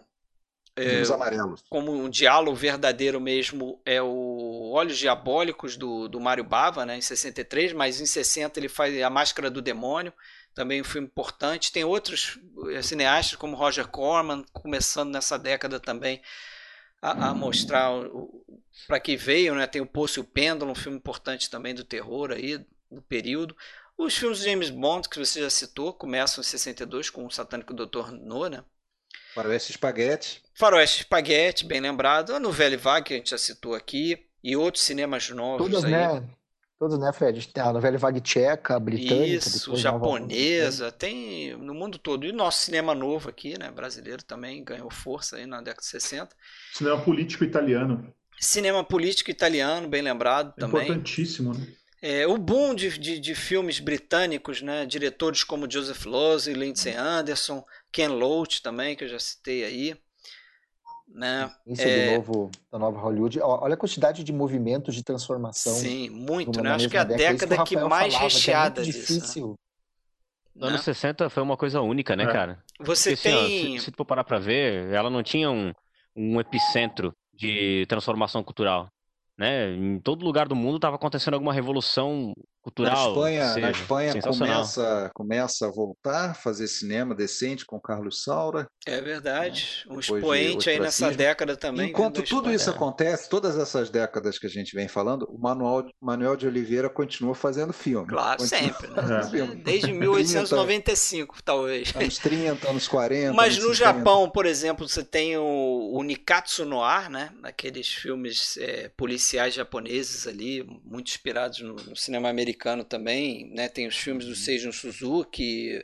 é, 0.76 1.02
amarelos. 1.12 1.64
como 1.70 1.92
um 1.92 2.10
diálogo 2.10 2.56
verdadeiro 2.56 3.20
mesmo 3.20 3.82
é 3.86 4.02
o 4.02 4.72
Olhos 4.72 4.98
Diabólicos 4.98 5.76
do, 5.76 6.08
do 6.08 6.20
Mário 6.20 6.44
Bava, 6.44 6.86
né, 6.86 6.98
em 6.98 7.02
63, 7.02 7.74
mas 7.74 8.00
em 8.00 8.06
60 8.06 8.60
ele 8.60 8.70
faz 8.70 9.02
A 9.02 9.10
Máscara 9.10 9.50
do 9.50 9.62
Demônio, 9.62 10.14
também 10.54 10.80
um 10.80 10.86
filme 10.86 11.08
importante. 11.08 11.72
Tem 11.72 11.84
outros 11.84 12.40
eh, 12.70 12.82
cineastas 12.82 13.36
como 13.36 13.56
Roger 13.56 13.88
Corman, 13.88 14.46
começando 14.54 15.12
nessa 15.12 15.38
década 15.38 15.80
também 15.80 16.22
a, 17.02 17.30
a 17.30 17.34
mostrar 17.34 17.92
para 18.88 19.00
que 19.00 19.18
veio, 19.18 19.56
né? 19.56 19.66
Tem 19.68 19.82
o 19.82 19.86
Poço 19.86 20.20
e 20.20 20.22
o 20.22 20.26
Pêndulo, 20.26 20.72
um 20.72 20.76
filme 20.76 20.98
importante 20.98 21.50
também 21.50 21.74
do 21.74 21.84
terror 21.84 22.32
aí, 22.32 22.58
do 22.90 23.02
período. 23.02 23.56
Os 23.98 24.16
filmes 24.16 24.40
de 24.40 24.46
James 24.46 24.70
Bond, 24.70 25.10
que 25.10 25.20
você 25.20 25.42
já 25.42 25.50
citou, 25.50 25.94
começam 25.94 26.42
em 26.42 26.46
62 26.46 27.10
com 27.10 27.26
o 27.26 27.32
Satânico 27.32 27.74
Dr. 27.74 28.12
No, 28.12 28.48
né? 28.48 28.64
Faroeste 29.34 29.72
Espaguete. 29.72 30.44
Faroeste 30.54 31.02
Espaguete, 31.02 31.66
bem 31.66 31.80
lembrado. 31.80 32.34
A 32.34 32.40
Novela 32.40 32.78
Vague, 32.78 33.08
que 33.08 33.14
a 33.14 33.18
gente 33.18 33.30
já 33.30 33.38
citou 33.38 33.74
aqui. 33.74 34.28
E 34.44 34.56
outros 34.56 34.84
cinemas 34.84 35.30
novos 35.30 35.68
Todas, 35.68 35.86
aí. 35.86 35.92
né? 35.92 36.28
Todos, 36.82 36.98
né, 36.98 37.14
Fred? 37.14 37.48
A 37.58 37.72
novela 37.72 37.96
vague 38.00 38.20
tcheca, 38.20 38.80
britânica. 38.80 39.28
Isso, 39.28 39.76
japonesa, 39.76 40.86
nova... 40.86 40.98
tem 40.98 41.56
no 41.56 41.76
mundo 41.76 42.00
todo. 42.00 42.26
E 42.26 42.32
nosso 42.32 42.64
cinema 42.64 42.96
novo 42.96 43.30
aqui, 43.30 43.56
né, 43.56 43.70
brasileiro 43.70 44.24
também 44.24 44.64
ganhou 44.64 44.90
força 44.90 45.36
aí 45.36 45.46
na 45.46 45.62
década 45.62 45.82
de 45.82 45.86
60. 45.86 46.36
Cinema 46.74 47.00
político 47.00 47.44
italiano. 47.44 48.12
Cinema 48.40 48.84
político 48.84 49.30
italiano, 49.30 49.88
bem 49.88 50.02
lembrado 50.02 50.56
também. 50.56 50.82
Importantíssimo, 50.82 51.54
né? 51.54 51.68
É, 52.02 52.26
o 52.26 52.36
boom 52.36 52.74
de, 52.74 52.98
de, 52.98 53.20
de, 53.20 53.36
filmes 53.36 53.80
britânicos, 53.80 54.64
né? 54.64 54.84
diretores 54.88 55.44
como 55.44 55.70
Joseph 55.72 56.04
Losey, 56.06 56.56
Lindsay 56.56 56.96
Anderson, 56.96 57.64
Ken 57.92 58.08
Loach 58.08 58.60
também, 58.64 58.96
que 58.96 59.04
eu 59.04 59.08
já 59.08 59.20
citei 59.20 59.64
aí. 59.64 59.96
Né? 61.14 61.52
Isso 61.68 61.82
é... 61.82 62.06
do 62.06 62.16
novo, 62.16 62.52
da 62.72 62.80
nova 62.80 63.00
Hollywood. 63.00 63.40
Olha 63.42 63.74
a 63.74 63.78
quantidade 63.78 64.24
de 64.24 64.32
movimentos 64.32 64.96
de 64.96 65.04
transformação. 65.04 65.74
Sim, 65.74 66.10
muito, 66.10 66.62
né? 66.62 66.72
Acho 66.72 66.90
que 66.90 66.98
é 66.98 67.02
a 67.02 67.04
década 67.04 67.58
que, 67.64 67.76
que 67.76 67.84
mais 67.84 68.14
falava, 68.14 68.34
recheada 68.34 68.82
que 68.82 68.90
é 68.90 68.92
disso. 68.92 69.14
Né? 69.14 69.20
Difícil. 69.20 69.48
Né? 69.48 69.56
Nos 70.56 70.70
anos 70.70 70.82
60 70.82 71.30
foi 71.30 71.44
uma 71.44 71.58
coisa 71.58 71.82
única, 71.82 72.16
né, 72.16 72.24
é. 72.24 72.32
cara? 72.32 72.64
Você 72.80 73.12
Porque, 73.12 73.30
tem. 73.30 73.46
Assim, 73.46 73.76
ó, 73.76 73.80
se, 73.80 73.86
se 73.86 73.92
tu 73.92 73.98
for 73.98 74.06
parar 74.06 74.24
pra 74.24 74.40
ver, 74.40 74.92
ela 74.94 75.10
não 75.10 75.24
tinha 75.24 75.50
um, 75.50 75.74
um 76.16 76.40
epicentro 76.40 77.14
de 77.34 77.86
transformação 77.88 78.44
cultural 78.44 78.90
né? 79.42 79.74
Em 79.74 80.00
todo 80.00 80.24
lugar 80.24 80.48
do 80.48 80.56
mundo 80.56 80.76
estava 80.76 80.98
acontecendo 80.98 81.34
alguma 81.34 81.52
revolução 81.52 82.32
cultural. 82.62 82.94
Na 82.94 83.10
Espanha, 83.10 83.48
seja, 83.48 83.60
na 83.60 83.72
Espanha 83.72 84.22
começa, 84.22 85.12
começa 85.14 85.68
a 85.68 85.72
voltar 85.72 86.32
a 86.32 86.34
fazer 86.34 86.68
cinema 86.68 87.16
decente 87.16 87.66
com 87.66 87.80
Carlos 87.80 88.24
Saura. 88.24 88.68
É 88.86 89.02
verdade. 89.02 89.84
Né? 89.88 89.96
Um 89.96 90.00
expoente 90.00 90.70
aí 90.70 90.80
nessa 90.80 91.12
década 91.12 91.58
também. 91.58 91.90
Enquanto 91.90 92.22
tudo 92.22 92.52
isso 92.52 92.70
acontece, 92.70 93.30
todas 93.30 93.58
essas 93.58 93.90
décadas 93.90 94.38
que 94.38 94.46
a 94.46 94.50
gente 94.50 94.76
vem 94.76 94.88
falando, 94.88 95.24
o 95.30 95.40
Manuel, 95.40 95.90
Manuel 96.00 96.36
de 96.36 96.48
Oliveira 96.48 96.90
continua 96.90 97.34
fazendo 97.34 97.74
filme. 97.74 98.08
Claro, 98.08 98.38
continua 98.38 98.62
sempre. 98.62 98.88
Né? 98.90 99.30
Filme. 99.30 99.56
Desde 99.56 99.92
1895, 99.92 101.34
30, 101.34 101.44
talvez. 101.44 101.96
Anos 101.96 102.18
30, 102.20 102.70
anos 102.70 102.88
40. 102.88 103.34
Mas 103.34 103.56
no 103.56 103.74
50. 103.74 103.76
Japão, 103.76 104.30
por 104.30 104.46
exemplo, 104.46 104.88
você 104.88 105.04
tem 105.04 105.38
o, 105.38 105.92
o 105.94 106.04
Nikatsu 106.04 106.66
Noir, 106.66 107.10
né? 107.10 107.32
Aqueles 107.44 107.88
filmes 107.88 108.58
é, 108.58 108.90
policiais 108.90 109.54
japoneses 109.54 110.28
ali, 110.28 110.64
muito 110.84 111.10
inspirados 111.10 111.62
no, 111.62 111.76
no 111.76 111.96
cinema 111.96 112.30
americano 112.30 112.51
americano 112.52 112.84
também, 112.84 113.50
né? 113.54 113.70
Tem 113.70 113.88
os 113.88 113.98
filmes 113.98 114.26
do 114.26 114.32
uhum. 114.32 114.36
Seijun 114.36 114.72
Suzuki, 114.72 115.84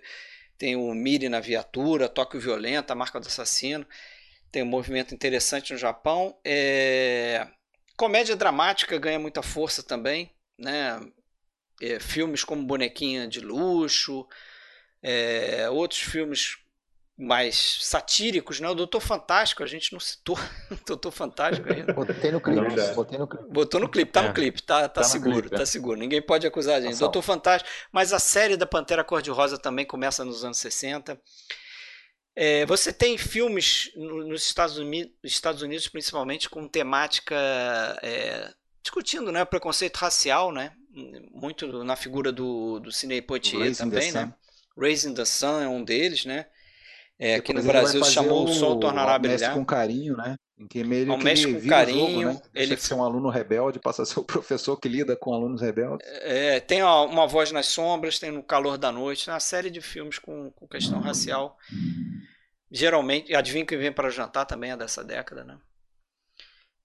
tem 0.58 0.76
o 0.76 0.94
Miri 0.94 1.30
na 1.30 1.40
viatura, 1.40 2.10
Tóquio 2.10 2.40
Violenta, 2.40 2.94
A 2.94 2.96
Marca 2.96 3.20
do 3.20 3.28
Assassino. 3.28 3.86
Tem 4.52 4.64
um 4.64 4.68
movimento 4.68 5.14
interessante 5.14 5.74
no 5.74 5.80
Japão. 5.80 6.38
É... 6.44 7.48
Comédia 7.96 8.36
dramática 8.36 8.98
ganha 8.98 9.20
muita 9.20 9.42
força 9.42 9.82
também, 9.82 10.32
né? 10.58 11.00
É, 11.82 12.00
filmes 12.00 12.44
como 12.44 12.66
Bonequinha 12.66 13.28
de 13.28 13.40
Luxo, 13.40 14.28
é, 15.02 15.70
outros 15.70 16.02
filmes 16.02 16.58
mais 17.18 17.80
satíricos, 17.82 18.60
né? 18.60 18.70
O 18.70 18.76
Doutor 18.76 19.02
Fantástico, 19.02 19.64
a 19.64 19.66
gente 19.66 19.92
não 19.92 20.00
citou 20.00 20.38
o 20.70 20.76
Doutor 20.86 21.12
Fantástico 21.12 21.68
ainda. 21.74 21.92
Botei 21.92 22.32
no 22.32 22.40
clipe, 22.40 22.94
botei 22.94 23.18
no 23.18 23.28
clipe. 23.28 23.46
Botou 23.50 23.80
no 23.80 23.90
clipe, 23.90 24.12
tá 24.12 24.22
no 24.22 24.30
é. 24.30 24.34
clipe, 24.34 24.62
tá, 24.62 24.82
tá, 24.82 24.90
tá 24.90 25.04
seguro, 25.04 25.42
clipe, 25.42 25.56
tá 25.56 25.64
é. 25.64 25.66
seguro. 25.66 25.98
Ninguém 25.98 26.22
pode 26.22 26.46
acusar 26.46 26.76
a 26.76 26.82
gente. 26.82 27.00
Doutor 27.00 27.24
Fantástico, 27.24 27.70
mas 27.92 28.14
a 28.14 28.20
série 28.20 28.56
da 28.56 28.68
Pantera 28.68 29.04
Cor-de-Rosa 29.04 29.58
também 29.58 29.86
começa 29.86 30.24
nos 30.24 30.46
anos 30.46 30.60
60. 30.60 31.20
É, 32.36 32.68
você 32.68 32.94
tem 32.94 33.18
filmes 33.18 33.92
nos 33.96 34.44
Estados 34.44 34.78
Unidos, 34.78 35.12
Estados 35.24 35.64
Unidos 35.64 35.88
principalmente, 35.88 36.48
com 36.48 36.68
temática 36.68 37.36
é, 38.04 38.54
discutindo 38.84 39.32
né, 39.32 39.44
preconceito 39.44 39.98
racial, 39.98 40.52
né? 40.52 40.72
Muito 41.32 41.84
na 41.84 41.96
figura 41.96 42.32
do, 42.32 42.80
do 42.80 42.92
Sidney 42.92 43.24
Poitier 43.24 43.76
também, 43.76 44.12
né? 44.12 44.32
Raising 44.78 45.16
the 45.16 45.26
Sun 45.26 45.62
é 45.62 45.68
um 45.68 45.84
deles, 45.84 46.26
né? 46.26 46.46
É, 47.20 47.36
aqui 47.36 47.52
no 47.52 47.64
Brasil 47.64 48.04
se 48.04 48.12
chamou 48.12 48.46
O 48.46 48.54
Sol 48.54 48.80
Tornará 48.80 49.16
a 49.16 49.20
Brilhar. 49.20 49.54
com 49.54 49.66
carinho, 49.66 50.16
né? 50.16 50.36
Em 50.60 50.68
que 50.68 50.84
meio 50.84 51.18
mexe 51.18 51.52
com 51.52 51.68
carinho. 51.68 52.22
Jogo, 52.22 52.34
né? 52.36 52.42
Ele 52.54 52.78
ser 52.78 52.94
um 52.94 53.04
aluno 53.04 53.30
rebelde, 53.30 53.80
passa 53.80 54.04
a 54.04 54.06
ser 54.06 54.20
o 54.20 54.24
professor 54.26 54.78
que 54.78 54.88
lida 54.88 55.16
com 55.16 55.34
alunos 55.34 55.62
rebeldes. 55.62 56.08
É, 56.22 56.60
tem 56.60 56.84
uma 56.84 57.28
voz 57.28 57.52
nas 57.52 57.68
sombras, 57.68 58.20
tem 58.20 58.32
no 58.32 58.44
calor 58.44 58.78
da 58.78 58.92
noite, 58.92 59.30
uma 59.30 59.40
série 59.40 59.70
de 59.70 59.82
filmes 59.82 60.20
com, 60.20 60.52
com 60.52 60.68
questão 60.68 61.00
racial. 61.00 61.58
Geralmente, 62.70 63.34
adivinha 63.34 63.66
que 63.66 63.78
vem 63.78 63.92
para 63.92 64.10
jantar 64.10 64.46
também 64.46 64.72
é 64.72 64.78
dessa 64.78 65.04
década, 65.04 65.44
né? 65.44 65.58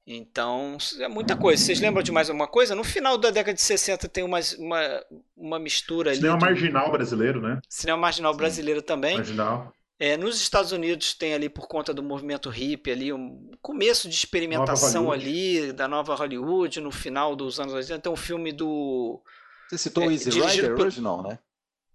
Então, 0.06 0.76
é 0.98 1.08
muita 1.08 1.36
coisa. 1.36 1.62
Vocês 1.62 1.80
lembram 1.80 2.02
de 2.02 2.10
mais 2.10 2.28
alguma 2.28 2.48
coisa? 2.48 2.74
No 2.74 2.82
final 2.82 3.16
da 3.16 3.30
década 3.30 3.54
de 3.54 3.60
60 3.60 4.08
tem 4.08 4.24
uma, 4.24 4.40
uma, 4.58 5.04
uma 5.36 5.58
mistura 5.58 6.14
Cinema 6.14 6.34
ali. 6.34 6.40
Cinema 6.40 6.70
marginal 6.72 6.92
brasileiro, 6.92 7.40
né? 7.40 7.60
Cinema 7.68 7.98
marginal 7.98 8.34
brasileiro 8.34 8.82
também. 8.82 9.16
Marginal. 9.16 9.72
É, 10.02 10.16
nos 10.16 10.40
Estados 10.40 10.72
Unidos 10.72 11.14
tem 11.14 11.32
ali 11.32 11.48
por 11.48 11.68
conta 11.68 11.94
do 11.94 12.02
movimento 12.02 12.50
hippie 12.50 12.90
ali 12.90 13.12
um 13.12 13.52
começo 13.62 14.08
de 14.08 14.16
experimentação 14.16 15.12
ali 15.12 15.72
da 15.72 15.86
nova 15.86 16.16
Hollywood 16.16 16.80
no 16.80 16.90
final 16.90 17.36
dos 17.36 17.60
anos 17.60 17.72
80. 17.72 18.00
Tem 18.00 18.12
um 18.12 18.16
filme 18.16 18.50
do 18.50 19.22
Você 19.68 19.78
citou 19.78 20.08
o 20.08 20.10
é, 20.10 20.14
Easy 20.14 20.30
Rider 20.30 20.74
por... 20.74 20.80
original, 20.80 21.22
né? 21.22 21.38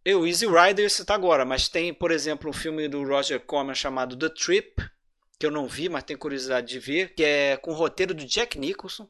Eu, 0.05 0.25
Easy 0.25 0.45
Rider 0.47 0.89
você 0.89 1.03
tá 1.03 1.15
agora, 1.15 1.43
mas 1.43 1.67
tem, 1.67 1.93
por 1.93 2.09
exemplo, 2.09 2.49
um 2.49 2.53
filme 2.53 2.87
do 2.87 3.03
Roger 3.03 3.41
Corman 3.41 3.75
chamado 3.75 4.15
The 4.15 4.29
Trip, 4.29 4.89
que 5.37 5.45
eu 5.45 5.51
não 5.51 5.67
vi, 5.67 5.89
mas 5.89 6.05
tenho 6.05 6.17
curiosidade 6.17 6.65
de 6.65 6.79
ver, 6.79 7.13
que 7.13 7.25
é 7.25 7.57
com 7.57 7.71
o 7.71 7.75
roteiro 7.75 8.13
do 8.13 8.23
Jack 8.23 8.57
Nicholson, 8.57 9.05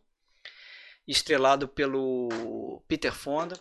estrelado 1.08 1.68
pelo 1.68 2.82
Peter 2.88 3.14
Fonda. 3.14 3.60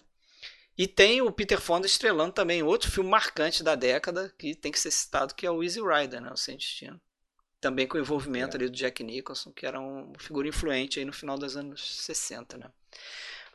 E 0.79 0.87
tem 0.87 1.23
o 1.23 1.33
Peter 1.33 1.61
Fonda 1.61 1.87
estrelando 1.87 2.33
também 2.33 2.63
outro 2.63 2.91
filme 2.91 3.09
marcante 3.09 3.63
da 3.63 3.75
década, 3.75 4.33
que 4.39 4.55
tem 4.55 4.71
que 4.71 4.79
ser 4.79 4.91
citado, 4.91 5.35
que 5.35 5.47
é 5.47 5.51
o 5.51 5.63
Easy 5.63 5.81
Rider, 5.81 6.21
né? 6.21 6.31
O 6.31 6.37
Sem 6.37 6.57
Destino. 6.57 7.01
Também 7.61 7.87
com 7.87 7.97
o 7.97 8.01
envolvimento 8.01 8.57
é. 8.57 8.61
ali 8.61 8.69
do 8.69 8.77
Jack 8.77 9.03
Nicholson, 9.03 9.51
que 9.53 9.65
era 9.65 9.81
uma 9.81 10.13
figura 10.19 10.47
influente 10.47 10.99
aí 10.99 11.05
no 11.05 11.13
final 11.13 11.39
dos 11.39 11.57
anos 11.57 12.05
60, 12.05 12.59
né? 12.59 12.67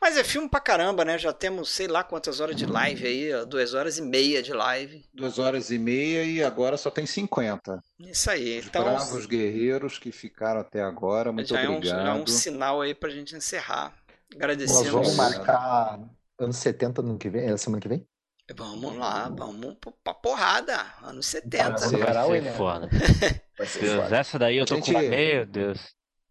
Mas 0.01 0.17
é 0.17 0.23
filme 0.23 0.49
pra 0.49 0.59
caramba, 0.59 1.05
né? 1.05 1.15
Já 1.19 1.31
temos 1.31 1.69
sei 1.69 1.87
lá 1.87 2.03
quantas 2.03 2.39
horas 2.39 2.55
de 2.55 2.65
live 2.65 3.05
aí, 3.05 3.31
ó, 3.35 3.45
duas 3.45 3.75
horas 3.75 3.99
e 3.99 4.01
meia 4.01 4.41
de 4.41 4.51
live. 4.51 5.05
Duas 5.13 5.37
horas 5.37 5.69
e 5.69 5.77
meia 5.77 6.23
e 6.23 6.43
agora 6.43 6.75
só 6.75 6.89
tem 6.89 7.05
50. 7.05 7.79
Isso 7.99 8.31
aí. 8.31 8.57
Os 8.57 8.65
então, 8.65 8.83
bravos 8.83 9.27
guerreiros 9.27 9.99
que 9.99 10.11
ficaram 10.11 10.61
até 10.61 10.81
agora, 10.81 11.31
muito 11.31 11.49
já 11.49 11.69
obrigado. 11.69 11.99
É 11.99 12.13
um, 12.13 12.17
é 12.17 12.23
um 12.23 12.25
sinal 12.25 12.81
aí 12.81 12.95
pra 12.95 13.11
gente 13.11 13.35
encerrar. 13.35 13.93
Agradecemos. 14.33 14.85
Nós 14.85 14.91
vamos 14.91 15.15
marcar 15.15 15.99
anos 16.43 16.57
70 16.57 17.01
no 17.01 17.17
que 17.17 17.29
vem, 17.29 17.49
é 17.49 17.57
semana 17.57 17.81
que 17.81 17.87
vem? 17.87 18.07
Vamos 18.55 18.97
lá, 18.97 19.29
vamos 19.29 19.77
pra 20.03 20.13
porrada. 20.13 20.85
Anos 21.01 21.25
70. 21.27 21.69
Vai 21.69 21.77
ser, 21.79 21.97
vai 21.97 22.41
ser 22.41 22.53
foda. 22.53 22.89
Vai 23.57 23.67
ser 23.67 23.79
Deus, 23.81 24.03
foda. 24.03 24.17
essa 24.17 24.39
daí 24.39 24.57
eu 24.57 24.65
tô 24.65 24.75
gente... 24.75 24.91
com. 24.91 24.99
Meu 24.99 25.45
Deus. 25.45 25.79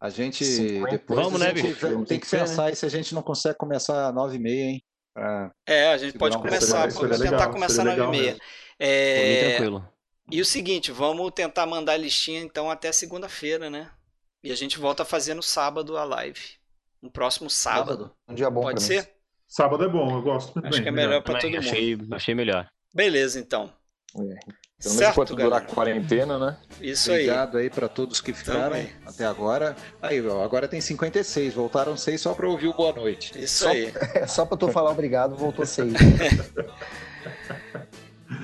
A 0.01 0.09
gente 0.09 0.45
50. 0.45 0.91
depois 0.91 1.21
Vamos, 1.21 1.41
a 1.41 1.45
né, 1.45 1.55
gente 1.55 1.69
bicho? 1.69 2.05
tem 2.05 2.19
que 2.19 2.29
pensar 2.29 2.67
né? 2.67 2.75
se 2.75 2.87
a 2.87 2.89
gente 2.89 3.15
não 3.15 3.23
consegue 3.23 3.57
começar 3.57 4.13
nove 4.13 4.37
e 4.37 4.39
meia, 4.39 4.65
hein? 4.65 4.83
é, 5.67 5.89
a 5.89 5.99
gente 5.99 6.17
pode 6.17 6.37
um 6.37 6.41
começar, 6.41 6.93
pode 6.93 7.19
tentar 7.19 7.31
legal, 7.31 7.51
começar 7.51 7.85
nove 7.85 8.03
e 8.03 8.07
meia. 8.07 8.39
É... 8.79 9.51
tranquilo. 9.51 9.87
E 10.31 10.41
o 10.41 10.45
seguinte, 10.45 10.91
vamos 10.91 11.31
tentar 11.33 11.67
mandar 11.67 11.93
a 11.93 11.97
listinha 11.97 12.41
então 12.41 12.71
até 12.71 12.91
segunda-feira, 12.93 13.69
né? 13.69 13.91
E 14.43 14.51
a 14.51 14.55
gente 14.55 14.79
volta 14.79 15.03
a 15.03 15.07
fazer 15.07 15.35
no 15.35 15.43
sábado 15.43 15.99
a 15.99 16.05
live. 16.05 16.41
No 17.03 17.11
próximo 17.11 17.51
sábado. 17.51 18.15
Um 18.29 18.35
dia 18.35 18.49
bom 18.49 18.63
Pode 18.63 18.83
ser? 18.83 19.03
Mim. 19.03 19.09
Sábado 19.51 19.83
é 19.83 19.89
bom, 19.89 20.17
eu 20.17 20.23
gosto 20.23 20.55
muito 20.55 20.69
Acho 20.69 20.77
bem, 20.77 20.85
que 20.85 20.89
é 20.89 20.93
melhor 20.93 21.21
para 21.23 21.41
todo 21.41 21.51
mundo. 21.51 21.59
Achei, 21.59 21.99
achei 22.13 22.37
melhor. 22.37 22.69
Beleza, 22.95 23.41
então. 23.41 23.73
É. 24.17 24.21
Pelo 24.21 24.95
menos 24.95 25.11
enquanto 25.11 25.35
durar 25.35 25.61
a 25.61 25.65
quarentena, 25.65 26.39
né? 26.39 26.57
Isso 26.81 27.11
aí. 27.11 27.25
Obrigado 27.25 27.59
aí 27.59 27.69
para 27.69 27.89
todos 27.89 28.21
que 28.21 28.33
ficaram 28.33 28.71
Também. 28.71 28.93
até 29.05 29.27
agora. 29.27 29.75
Aí, 30.01 30.25
ó, 30.25 30.45
agora 30.45 30.69
tem 30.69 30.81
56, 30.81 31.53
voltaram 31.53 31.97
seis 31.97 32.21
só 32.21 32.33
para 32.33 32.49
ouvir 32.49 32.69
o 32.69 32.75
boa 32.75 32.93
noite. 32.93 33.33
Isso 33.37 33.65
só, 33.65 33.71
aí. 33.71 33.93
É, 34.15 34.25
só 34.25 34.47
para 34.47 34.57
tu 34.57 34.69
falar 34.69 34.93
obrigado, 34.93 35.35
voltou 35.35 35.67
seis. 35.67 35.95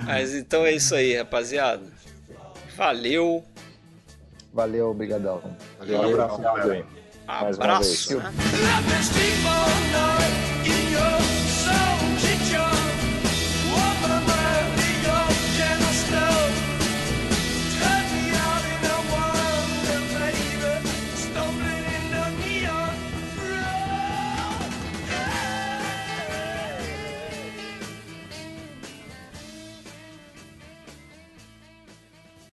Mas 0.05 0.35
então 0.35 0.67
é 0.67 0.73
isso 0.73 0.93
aí, 0.93 1.17
rapaziada. 1.17 1.87
Valeu. 2.75 3.45
Valeu, 4.53 4.91
obrigadão. 4.91 5.41
Valeu, 5.79 6.01
um 6.01 6.11
abraço. 6.11 6.43
Abraço. 7.29 8.19
Né? 8.19 8.33
in 10.67 10.91
your 10.91 11.46